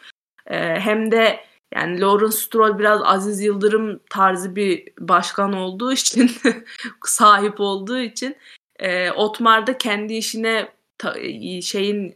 E, 0.47 0.79
hem 0.79 1.11
de 1.11 1.39
yani 1.75 2.01
Lawrence 2.01 2.37
Stroll 2.37 2.79
biraz 2.79 3.01
Aziz 3.03 3.41
Yıldırım 3.41 3.99
tarzı 4.09 4.55
bir 4.55 4.87
başkan 4.99 5.53
olduğu 5.53 5.91
için 5.91 6.31
sahip 7.05 7.59
olduğu 7.59 7.99
için 7.99 8.35
e, 8.79 9.11
Otmar 9.11 9.67
da 9.67 9.77
kendi 9.77 10.13
işine 10.13 10.69
ta, 10.97 11.15
şeyin 11.61 12.15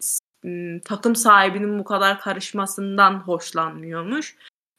takım 0.85 1.15
sahibinin 1.15 1.79
bu 1.79 1.83
kadar 1.83 2.19
karışmasından 2.19 3.13
hoşlanmıyormuş. 3.13 4.35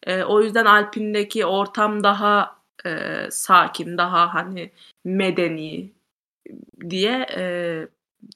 E, 0.06 0.22
o 0.22 0.42
yüzden 0.42 0.64
Alpin'deki 0.64 1.46
ortam 1.46 2.04
daha 2.04 2.56
e, 2.86 3.26
sakin, 3.30 3.98
daha 3.98 4.34
hani 4.34 4.70
medeni 5.04 5.92
diye 6.90 7.26
e, 7.36 7.42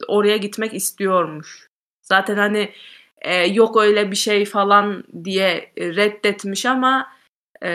oraya 0.08 0.36
gitmek 0.36 0.74
istiyormuş. 0.74 1.68
Zaten 2.02 2.36
hani 2.36 2.72
e, 3.22 3.46
yok 3.46 3.76
öyle 3.76 4.10
bir 4.10 4.16
şey 4.16 4.44
falan 4.44 5.04
diye 5.24 5.72
reddetmiş 5.78 6.66
ama 6.66 7.12
e, 7.62 7.70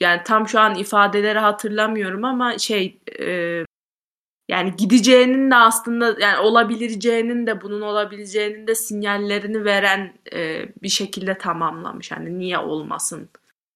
yani 0.00 0.22
tam 0.24 0.48
şu 0.48 0.60
an 0.60 0.74
ifadeleri 0.74 1.38
hatırlamıyorum 1.38 2.24
ama 2.24 2.58
şey 2.58 2.98
e, 3.20 3.65
yani 4.48 4.76
gideceğinin 4.76 5.50
de 5.50 5.54
aslında 5.56 6.16
yani 6.20 6.38
olabileceğinin 6.38 7.46
de 7.46 7.62
bunun 7.62 7.80
olabileceğinin 7.80 8.66
de 8.66 8.74
sinyallerini 8.74 9.64
veren 9.64 10.14
e, 10.32 10.68
bir 10.82 10.88
şekilde 10.88 11.38
tamamlamış. 11.38 12.12
Hani 12.12 12.38
niye 12.38 12.58
olmasın 12.58 13.28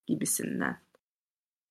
gibisinden. 0.06 0.80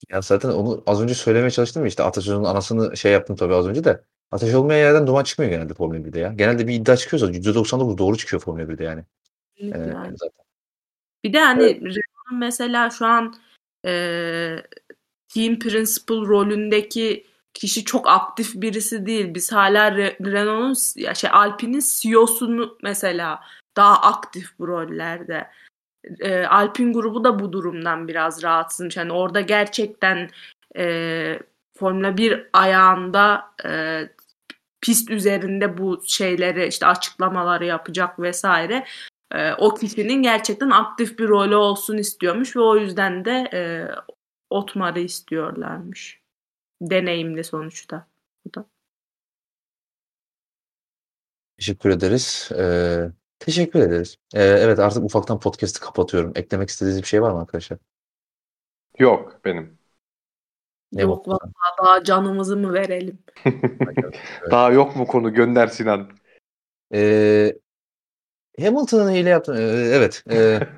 Ya 0.10 0.22
zaten 0.22 0.50
onu 0.50 0.84
az 0.88 1.02
önce 1.02 1.14
söylemeye 1.14 1.52
çalıştım 1.52 1.86
işte 1.86 2.04
Atatürk'ün 2.04 2.44
anasını 2.44 2.98
şey 2.98 3.12
yaptım 3.12 3.36
tabii 3.36 3.54
az 3.54 3.68
önce 3.68 3.84
de. 3.84 4.04
Ateş 4.32 4.54
olmayan 4.54 4.80
yerden 4.80 5.08
duman 5.08 5.24
çıkmıyor 5.24 5.52
genelde 5.52 5.74
Formula 5.74 5.98
1'de 5.98 6.20
ya. 6.20 6.34
Genelde 6.34 6.68
bir 6.68 6.74
iddia 6.74 6.98
çıkıyorsa 6.98 7.32
%99 7.32 7.98
doğru 7.98 8.18
çıkıyor 8.18 8.42
Formula 8.42 8.64
1'de 8.64 8.84
yani. 8.84 9.04
Ee, 9.58 9.70
zaten. 10.16 10.46
Bir 11.24 11.34
de 11.34 11.40
hani 11.40 11.64
evet. 11.64 11.96
mesela 12.34 12.90
şu 12.90 13.06
an 13.06 13.36
e, 13.86 13.92
team 15.34 15.60
principal 15.60 16.28
rolündeki 16.28 17.26
kişi 17.60 17.86
çok 17.86 18.08
aktif 18.08 18.54
birisi 18.56 19.06
değil. 19.06 19.34
Biz 19.34 19.52
hala 19.52 19.92
Renault'un 19.98 21.02
ya 21.02 21.14
şey 21.16 21.30
Alpine'in 21.34 21.84
CEO'sunu 22.02 22.78
mesela 22.84 23.44
daha 23.78 24.02
aktif 24.02 24.60
bu 24.60 24.68
rollerde. 24.68 25.48
E, 26.20 26.46
Alpine 26.46 26.94
grubu 26.94 27.24
da 27.24 27.40
bu 27.40 27.54
durumdan 27.54 28.08
biraz 28.08 28.44
rahatsızmış. 28.44 28.98
Yani 28.98 29.12
orada 29.12 29.42
gerçekten 29.42 30.30
e, 30.78 31.40
Formula 31.78 32.18
1 32.18 32.50
ayağında 32.54 33.46
e, 33.66 34.02
pist 34.82 35.12
üzerinde 35.12 35.78
bu 35.78 36.02
şeyleri 36.08 36.68
işte 36.68 36.86
açıklamaları 36.86 37.66
yapacak 37.66 38.20
vesaire. 38.20 38.86
E, 39.32 39.54
o 39.54 39.74
kişinin 39.74 40.24
gerçekten 40.24 40.70
aktif 40.70 41.20
bir 41.20 41.28
rolü 41.28 41.56
olsun 41.56 41.98
istiyormuş 41.98 42.56
ve 42.56 42.62
o 42.62 42.78
yüzden 42.78 43.26
de 43.26 43.50
e, 43.54 43.62
Otmar'ı 44.50 45.00
istiyorlarmış 45.00 46.19
deneyimli 46.82 47.44
sonuçta. 47.44 48.08
Bu 48.46 48.54
da. 48.54 48.66
Teşekkür 51.58 51.90
ederiz. 51.90 52.50
Ee, 52.58 53.12
teşekkür 53.40 53.80
ederiz. 53.80 54.18
Ee, 54.34 54.44
evet 54.44 54.80
artık 54.80 55.04
ufaktan 55.04 55.40
podcast'ı 55.40 55.82
kapatıyorum. 55.82 56.32
Eklemek 56.36 56.70
istediğiniz 56.70 57.02
bir 57.02 57.08
şey 57.08 57.22
var 57.22 57.32
mı 57.32 57.40
arkadaşlar? 57.40 57.80
Yok 59.00 59.42
benim. 59.46 59.80
Ne 60.92 61.02
yok 61.02 61.28
valla 61.28 61.52
daha 61.84 62.04
canımızı 62.04 62.58
mı 62.58 62.74
verelim? 62.74 63.20
daha 64.52 64.72
yok 64.72 64.96
mu 64.96 65.08
konu 65.08 65.34
gönder 65.34 65.68
Sinan. 65.68 66.10
Ee, 66.94 67.54
Hamilton'ın 68.60 69.12
hile 69.12 69.30
yaptı. 69.30 69.56
Ee, 69.58 69.96
evet. 69.96 70.24
E, 70.32 70.60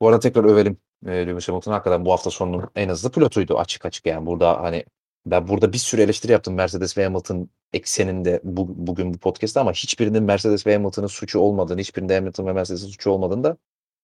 bu 0.00 0.08
arada 0.08 0.20
tekrar 0.20 0.44
övelim 0.44 0.78
e, 1.06 1.26
Lewis 1.26 1.48
Hamilton 1.48 1.72
hakikaten 1.72 2.04
bu 2.04 2.12
hafta 2.12 2.30
sonunun 2.30 2.70
en 2.76 2.88
hızlı 2.88 3.10
pilotuydu 3.10 3.58
açık 3.58 3.86
açık 3.86 4.06
yani 4.06 4.26
burada 4.26 4.60
hani 4.62 4.84
ben 5.26 5.48
burada 5.48 5.72
bir 5.72 5.78
sürü 5.78 6.02
eleştiri 6.02 6.32
yaptım 6.32 6.54
Mercedes 6.54 6.98
ve 6.98 7.04
Hamilton 7.04 7.50
ekseninde 7.72 8.40
bu, 8.44 8.86
bugün 8.86 9.14
bu 9.14 9.18
podcast'ta 9.18 9.60
ama 9.60 9.72
hiçbirinin 9.72 10.22
Mercedes 10.22 10.66
ve 10.66 10.74
Hamilton'ın 10.74 11.06
suçu 11.06 11.38
olmadığını, 11.38 11.80
hiçbirinde 11.80 12.14
Hamilton 12.14 12.46
ve 12.46 12.52
Mercedes'in 12.52 12.86
suçu 12.88 13.10
olmadığını 13.10 13.44
da 13.44 13.56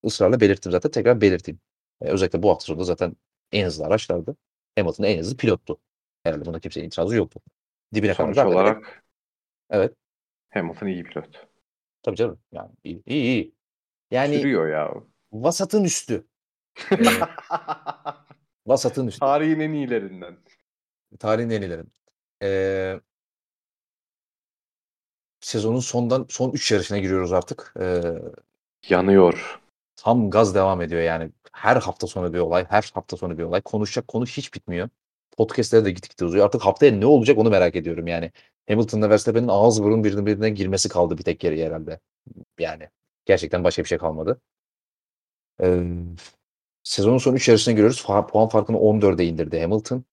ısrarla 0.05 0.41
belirttim 0.41 0.73
zaten. 0.73 0.91
Tekrar 0.91 1.21
belirteyim. 1.21 1.61
Ee, 2.01 2.09
özellikle 2.09 2.43
bu 2.43 2.51
hafta 2.51 2.65
sonunda 2.65 2.85
zaten 2.85 3.17
en 3.53 3.67
hızlı 3.67 3.85
araçlardı. 3.85 4.37
Hamilton 4.79 5.05
en 5.05 5.19
hızlı 5.19 5.37
pilottu. 5.37 5.81
Herhalde 6.25 6.45
buna 6.45 6.61
kimsenin 6.61 6.87
itirazı 6.87 7.17
yoktu. 7.17 7.41
Dibine 7.95 8.15
Sonuç 8.15 8.37
kadar. 8.37 8.47
olarak 8.47 9.05
evet. 9.71 9.95
Hamilton 10.51 10.87
iyi 10.87 11.05
pilot. 11.05 11.47
Tabii 12.03 12.17
canım. 12.17 12.39
Yani 12.53 12.71
iyi 12.85 13.03
iyi. 13.07 13.23
iyi. 13.23 13.55
Yani 14.11 14.39
Sürüyor 14.39 14.69
ya. 14.69 14.95
Vasatın 15.33 15.85
üstü. 15.85 16.27
Vasatın 18.67 19.07
üstü. 19.07 19.21
Tarihin 19.21 19.61
en 19.61 19.73
iyilerinden. 19.73 20.37
Tarihin 21.19 21.51
en 21.51 21.63
iyilerin. 21.63 21.93
Ee, 22.43 23.01
sezonun 25.41 25.81
sondan 25.81 26.27
son 26.29 26.53
3 26.53 26.73
yarışına 26.73 26.99
giriyoruz 26.99 27.33
artık. 27.33 27.75
Ee, 27.81 28.03
Yanıyor. 28.89 29.61
Tam 29.97 30.31
gaz 30.31 30.55
devam 30.55 30.83
ediyor 30.83 31.03
yani. 31.03 31.31
Her 31.53 31.77
hafta 31.77 32.07
sonu 32.07 32.33
bir 32.35 32.39
olay, 32.39 32.67
her 32.69 32.91
hafta 32.95 33.17
sonu 33.17 33.39
bir 33.39 33.43
olay. 33.43 33.61
Konuşacak 33.61 34.09
konu 34.09 34.27
hiç 34.27 34.55
bitmiyor. 34.55 34.89
Podcast'lere 35.37 35.85
de 35.85 35.91
gittikçe 35.91 36.25
uzuyor. 36.25 36.45
Artık 36.45 36.63
haftaya 36.63 36.93
ne 36.93 37.07
olacak 37.07 37.39
onu 37.39 37.51
merak 37.51 37.77
ediyorum 37.77 38.07
yani. 38.07 38.33
Hamilton'la 38.69 39.11
Verstappen'in 39.11 39.49
ağız 39.49 39.83
burun 39.83 40.05
birbirine 40.05 40.51
girmesi 40.51 40.89
kaldı 40.89 41.19
bir 41.19 41.23
tek 41.23 41.41
geri 41.41 41.65
herhalde. 41.65 42.01
Yani 42.59 42.89
gerçekten 43.27 43.65
başka 43.65 43.83
bir 43.83 43.89
şey 43.89 43.99
kalmadı. 43.99 44.41
Ee, 45.63 45.85
sezonun 46.85 47.19
son 47.19 47.35
3 47.35 47.49
yarışına 47.49 47.75
giriyoruz. 47.75 48.01
Fa- 48.01 48.27
puan 48.27 48.49
farkını 48.49 48.77
14'e 48.77 49.25
indirdi 49.25 49.61
Hamilton. 49.61 50.05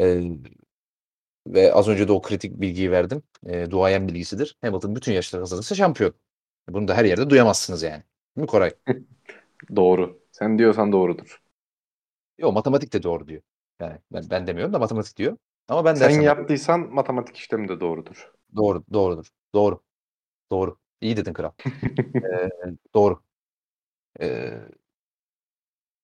Ee, 0.00 0.22
ve 1.46 1.72
az 1.72 1.88
önce 1.88 2.08
de 2.08 2.12
o 2.12 2.22
kritik 2.22 2.60
bilgiyi 2.60 2.90
verdim. 2.90 3.22
E, 3.46 3.70
duayen 3.70 4.08
bilgisidir. 4.08 4.56
Hamilton 4.60 4.96
bütün 4.96 5.12
yarışları 5.12 5.42
kazanırsa 5.42 5.74
şampiyon. 5.74 6.14
Bunu 6.68 6.88
da 6.88 6.94
her 6.94 7.04
yerde 7.04 7.30
duyamazsınız 7.30 7.82
yani. 7.82 8.02
Değil 8.36 8.42
mi 8.42 8.46
Koray? 8.46 8.70
Doğru. 9.76 10.20
Sen 10.32 10.58
diyorsan 10.58 10.92
doğrudur. 10.92 11.42
Yok 12.38 12.54
matematik 12.54 12.92
de 12.92 13.02
doğru 13.02 13.28
diyor. 13.28 13.42
Yani 13.80 13.98
ben, 14.12 14.24
ben 14.30 14.46
demiyorum 14.46 14.72
da 14.72 14.78
matematik 14.78 15.16
diyor. 15.16 15.36
Ama 15.68 15.84
ben 15.84 15.94
Sen 15.94 16.20
yaptıysan 16.20 16.84
de... 16.84 16.88
matematik 16.94 17.36
işlemi 17.36 17.68
de 17.68 17.80
doğrudur. 17.80 18.32
Doğru, 18.56 18.84
doğrudur. 18.92 19.26
Doğru. 19.54 19.80
Doğru. 20.52 20.76
İyi 21.00 21.16
dedin 21.16 21.32
kral. 21.32 21.50
ee, 22.16 22.50
doğru. 22.94 23.22
Ee, 24.20 24.58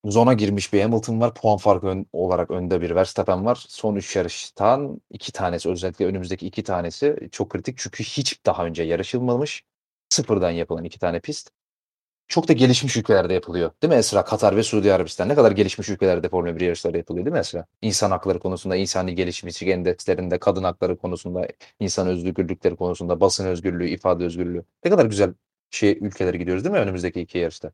zona 0.05 0.33
girmiş 0.33 0.73
bir 0.73 0.83
Hamilton 0.83 1.21
var. 1.21 1.35
Puan 1.35 1.59
farkı 1.59 1.87
ön, 1.87 2.07
olarak 2.13 2.51
önde 2.51 2.81
bir 2.81 2.95
Verstappen 2.95 3.45
var. 3.45 3.65
Son 3.69 3.97
3 3.97 4.17
yarıştan 4.17 5.01
iki 5.11 5.33
tanesi 5.33 5.69
özellikle 5.69 6.07
önümüzdeki 6.07 6.47
iki 6.47 6.63
tanesi 6.63 7.17
çok 7.33 7.51
kritik. 7.51 7.79
Çünkü 7.79 8.05
hiç 8.05 8.47
daha 8.47 8.65
önce 8.65 8.83
yarışılmamış. 8.83 9.65
Sıfırdan 10.09 10.51
yapılan 10.51 10.85
iki 10.85 10.99
tane 10.99 11.21
pist. 11.21 11.51
Çok 12.29 12.49
da 12.49 12.53
gelişmiş 12.53 12.97
ülkelerde 12.97 13.35
yapılıyor. 13.35 13.71
Değil 13.83 13.93
mi 13.93 13.99
Esra? 13.99 14.25
Katar 14.25 14.57
ve 14.57 14.63
Suudi 14.63 14.93
Arabistan. 14.93 15.29
Ne 15.29 15.35
kadar 15.35 15.53
gelişmiş 15.53 15.89
ülkelerde 15.89 16.29
Formula 16.29 16.57
1 16.57 16.61
yarışları 16.61 16.97
yapılıyor 16.97 17.27
değil 17.27 17.33
mi 17.33 17.41
Esra? 17.41 17.67
İnsan 17.83 18.11
hakları 18.11 18.39
konusunda, 18.41 18.77
insani 18.77 19.15
gelişmişlik 19.15 19.71
endekslerinde, 19.71 20.39
kadın 20.39 20.65
hakları 20.65 20.99
konusunda, 20.99 21.49
insan 21.81 22.09
özgürlükleri 22.09 22.77
konusunda, 22.77 23.21
basın 23.21 23.47
özgürlüğü, 23.47 23.89
ifade 23.89 24.25
özgürlüğü. 24.25 24.65
Ne 24.85 24.91
kadar 24.91 25.07
güzel 25.07 25.35
şey 25.71 25.99
ülkelere 26.01 26.37
gidiyoruz 26.37 26.65
değil 26.65 26.73
mi 26.73 26.81
önümüzdeki 26.81 27.21
iki 27.21 27.39
yarışta? 27.39 27.73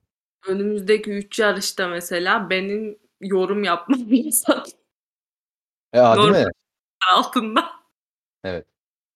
Önümüzdeki 0.48 1.10
3 1.10 1.38
yarışta 1.38 1.88
mesela 1.88 2.50
benim 2.50 2.98
yorum 3.20 3.64
yapmam 3.64 4.00
yasak. 4.12 4.66
Ya 5.94 6.16
değil 6.16 6.28
mi? 6.30 6.44
altında. 7.14 7.70
Evet. 8.44 8.66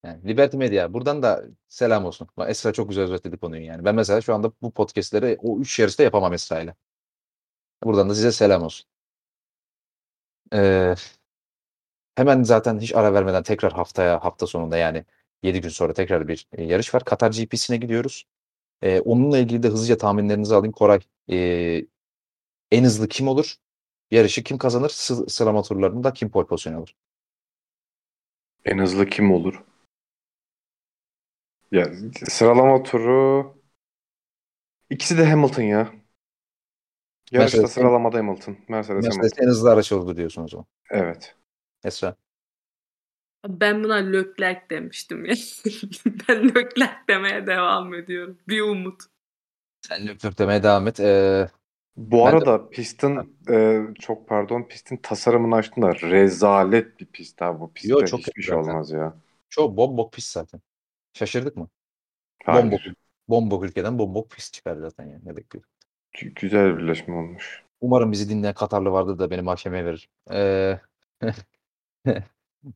Yani 0.04 0.28
Liberty 0.28 0.56
Media. 0.56 0.94
Buradan 0.94 1.22
da 1.22 1.44
selam 1.68 2.04
olsun. 2.04 2.28
Esra 2.48 2.72
çok 2.72 2.88
güzel 2.88 3.04
özetledi 3.04 3.36
konuyu 3.38 3.64
yani. 3.64 3.84
Ben 3.84 3.94
mesela 3.94 4.20
şu 4.20 4.34
anda 4.34 4.52
bu 4.62 4.70
podcastleri 4.74 5.38
o 5.42 5.60
3 5.60 5.78
yarışta 5.78 6.02
yapamam 6.02 6.32
Esra 6.34 6.60
ile. 6.60 6.74
Buradan 7.84 8.10
da 8.10 8.14
size 8.14 8.32
selam 8.32 8.62
olsun. 8.62 8.86
Eee, 10.52 10.94
hemen 12.16 12.42
zaten 12.42 12.78
hiç 12.80 12.94
ara 12.94 13.14
vermeden 13.14 13.42
tekrar 13.42 13.72
haftaya 13.72 14.24
hafta 14.24 14.46
sonunda 14.46 14.76
yani 14.76 15.04
7 15.42 15.60
gün 15.60 15.68
sonra 15.68 15.92
tekrar 15.94 16.28
bir 16.28 16.46
e, 16.52 16.62
yarış 16.64 16.94
var. 16.94 17.04
Katar 17.04 17.30
GP'sine 17.32 17.76
gidiyoruz. 17.76 18.24
Eee, 18.82 19.00
onunla 19.00 19.38
ilgili 19.38 19.62
de 19.62 19.68
hızlıca 19.68 19.98
tahminlerinizi 19.98 20.54
alayım. 20.54 20.72
Koray, 20.72 21.00
eee, 21.28 21.86
en 22.72 22.84
hızlı 22.84 23.08
kim 23.08 23.28
olur? 23.28 23.56
Yarışı 24.10 24.44
kim 24.44 24.58
kazanır? 24.58 24.88
Sı- 24.90 25.26
sıralama 25.30 25.62
turlarında 25.62 26.12
kim 26.12 26.30
pole 26.30 26.46
pozisyonu 26.46 26.78
alır? 26.78 26.96
En 28.64 28.78
hızlı 28.78 29.06
kim 29.06 29.32
olur? 29.32 29.64
Ya 31.70 31.84
sıralama 32.28 32.82
turu 32.82 33.54
ikisi 34.90 35.18
de 35.18 35.24
Hamilton 35.30 35.62
ya. 35.62 35.92
Yarışta 37.32 37.58
Mercedes- 37.58 37.70
sıralamada 37.70 38.18
Hamilton. 38.18 38.56
Mercedes 38.68 39.04
Mercedes 39.04 39.32
Hamilton. 39.32 39.44
en 39.44 39.48
hızlı 39.48 39.70
araç 39.72 39.92
oldu 39.92 40.16
diyorsun 40.16 40.44
o 40.44 40.48
zaman. 40.48 40.66
Evet. 40.90 41.36
Esra. 41.84 42.16
Ben 43.48 43.84
buna 43.84 43.94
Leclerc 43.94 44.60
demiştim 44.70 45.24
ya. 45.24 45.34
ben 46.28 46.48
Leclerc 46.48 46.94
demeye 47.08 47.46
devam 47.46 47.94
ediyorum. 47.94 48.38
Bir 48.48 48.60
umut. 48.60 49.00
Sen 49.88 50.06
Leclerc 50.08 50.38
demeye 50.38 50.62
devam 50.62 50.88
et. 50.88 50.98
Eee, 51.00 51.48
Bu 51.96 52.16
Ben 52.18 52.32
de- 52.32 52.36
arada 52.36 52.68
pistin 52.70 53.36
e, 53.50 53.80
çok 54.00 54.28
pardon 54.28 54.62
pistin 54.62 54.96
tasarımını 54.96 55.54
açtım 55.54 55.84
rezalet 55.84 57.00
bir 57.00 57.06
pist 57.06 57.42
abi 57.42 57.60
bu 57.60 57.72
pistte 57.72 57.92
Yo, 57.92 58.04
çok 58.04 58.20
hiçbir 58.20 58.42
şey 58.42 58.54
zaten. 58.56 58.70
olmaz 58.70 58.90
ya. 58.90 59.14
çoğu 59.48 59.76
bombok 59.76 60.12
pist 60.12 60.32
zaten. 60.32 60.60
Şaşırdık 61.12 61.56
mı? 61.56 61.68
Hayır. 62.44 62.64
Bombok, 62.64 62.80
bombok 63.28 63.64
ülkeden 63.64 63.98
bombok 63.98 64.30
pist 64.30 64.54
çıkar 64.54 64.76
zaten 64.76 65.04
yani. 65.04 65.20
Ne 65.24 65.36
bekliyor? 65.36 65.64
Gü- 66.14 66.34
Güzel 66.34 66.72
bir 66.72 66.78
birleşme 66.82 67.14
olmuş. 67.14 67.62
Umarım 67.80 68.12
bizi 68.12 68.28
dinleyen 68.28 68.54
Katarlı 68.54 68.90
vardır 68.92 69.18
da 69.18 69.30
beni 69.30 69.42
mahkemeye 69.42 69.84
verir. 69.84 70.08
Eee, 70.30 70.80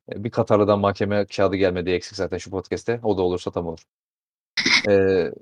bir 0.08 0.30
Katarlı'dan 0.30 0.80
mahkeme 0.80 1.26
kağıdı 1.26 1.56
gelmedi 1.56 1.90
eksik 1.90 2.16
zaten 2.16 2.38
şu 2.38 2.50
podcast'te. 2.50 3.00
O 3.02 3.18
da 3.18 3.22
olursa 3.22 3.50
tam 3.50 3.66
olur. 3.66 3.82
Eee, 4.88 5.32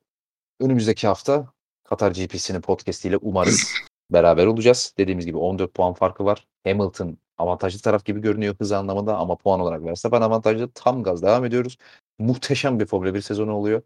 önümüzdeki 0.60 1.06
hafta 1.06 1.52
Katar 1.84 2.12
GP'sinin 2.12 2.60
podcast'iyle 2.60 3.16
umarız 3.16 3.72
beraber 4.10 4.46
olacağız. 4.46 4.94
Dediğimiz 4.98 5.26
gibi 5.26 5.38
14 5.38 5.74
puan 5.74 5.94
farkı 5.94 6.24
var. 6.24 6.46
Hamilton 6.64 7.18
avantajlı 7.38 7.80
taraf 7.80 8.04
gibi 8.04 8.20
görünüyor 8.20 8.54
hız 8.58 8.72
anlamında 8.72 9.16
ama 9.16 9.36
puan 9.36 9.60
olarak 9.60 9.84
Verstappen 9.84 10.20
avantajlı. 10.20 10.70
Tam 10.74 11.02
gaz 11.02 11.22
devam 11.22 11.44
ediyoruz. 11.44 11.76
Muhteşem 12.18 12.80
bir 12.80 12.86
Formula 12.86 13.14
1 13.14 13.20
sezonu 13.20 13.52
oluyor. 13.52 13.82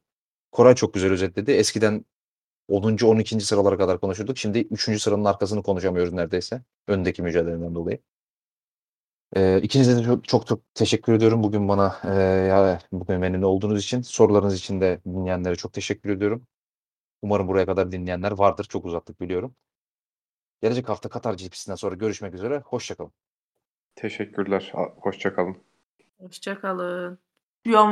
Koray 0.52 0.74
çok 0.74 0.94
güzel 0.94 1.12
özetledi. 1.12 1.50
Eskiden 1.52 2.04
10. 2.68 2.96
12. 3.04 3.40
sıralara 3.40 3.78
kadar 3.78 4.00
konuşurduk. 4.00 4.38
Şimdi 4.38 4.58
3. 4.60 5.02
sıranın 5.02 5.24
arkasını 5.24 5.62
konuşamıyoruz 5.62 6.12
neredeyse. 6.12 6.62
Öndeki 6.88 7.22
mücadeleden 7.22 7.74
dolayı. 7.74 7.98
Ee, 9.36 9.60
ikinize 9.62 9.96
de 9.96 10.02
çok, 10.04 10.28
çok 10.28 10.46
çok 10.46 10.74
teşekkür 10.74 11.12
ediyorum 11.12 11.42
bugün 11.42 11.68
bana 11.68 11.96
e, 12.04 12.14
ya, 12.48 12.78
bugün 12.92 13.22
benimle 13.22 13.46
olduğunuz 13.46 13.84
için. 13.84 14.02
Sorularınız 14.02 14.54
için 14.54 14.80
de 14.80 15.00
dinleyenlere 15.06 15.56
çok 15.56 15.72
teşekkür 15.72 16.10
ediyorum. 16.10 16.46
Umarım 17.22 17.48
buraya 17.48 17.66
kadar 17.66 17.92
dinleyenler 17.92 18.32
vardır. 18.32 18.64
Çok 18.64 18.84
uzattık 18.84 19.20
biliyorum. 19.20 19.54
Gelecek 20.62 20.88
hafta 20.88 21.08
Katar 21.08 21.34
GP'sinden 21.34 21.76
sonra 21.76 21.94
görüşmek 21.94 22.34
üzere. 22.34 22.62
Hoşçakalın. 22.64 23.12
Teşekkürler. 23.94 24.72
Hoşça 25.00 25.34
kalın. 25.34 25.56
Hoşçakalın. 26.18 27.18
Diyorum 27.64 27.88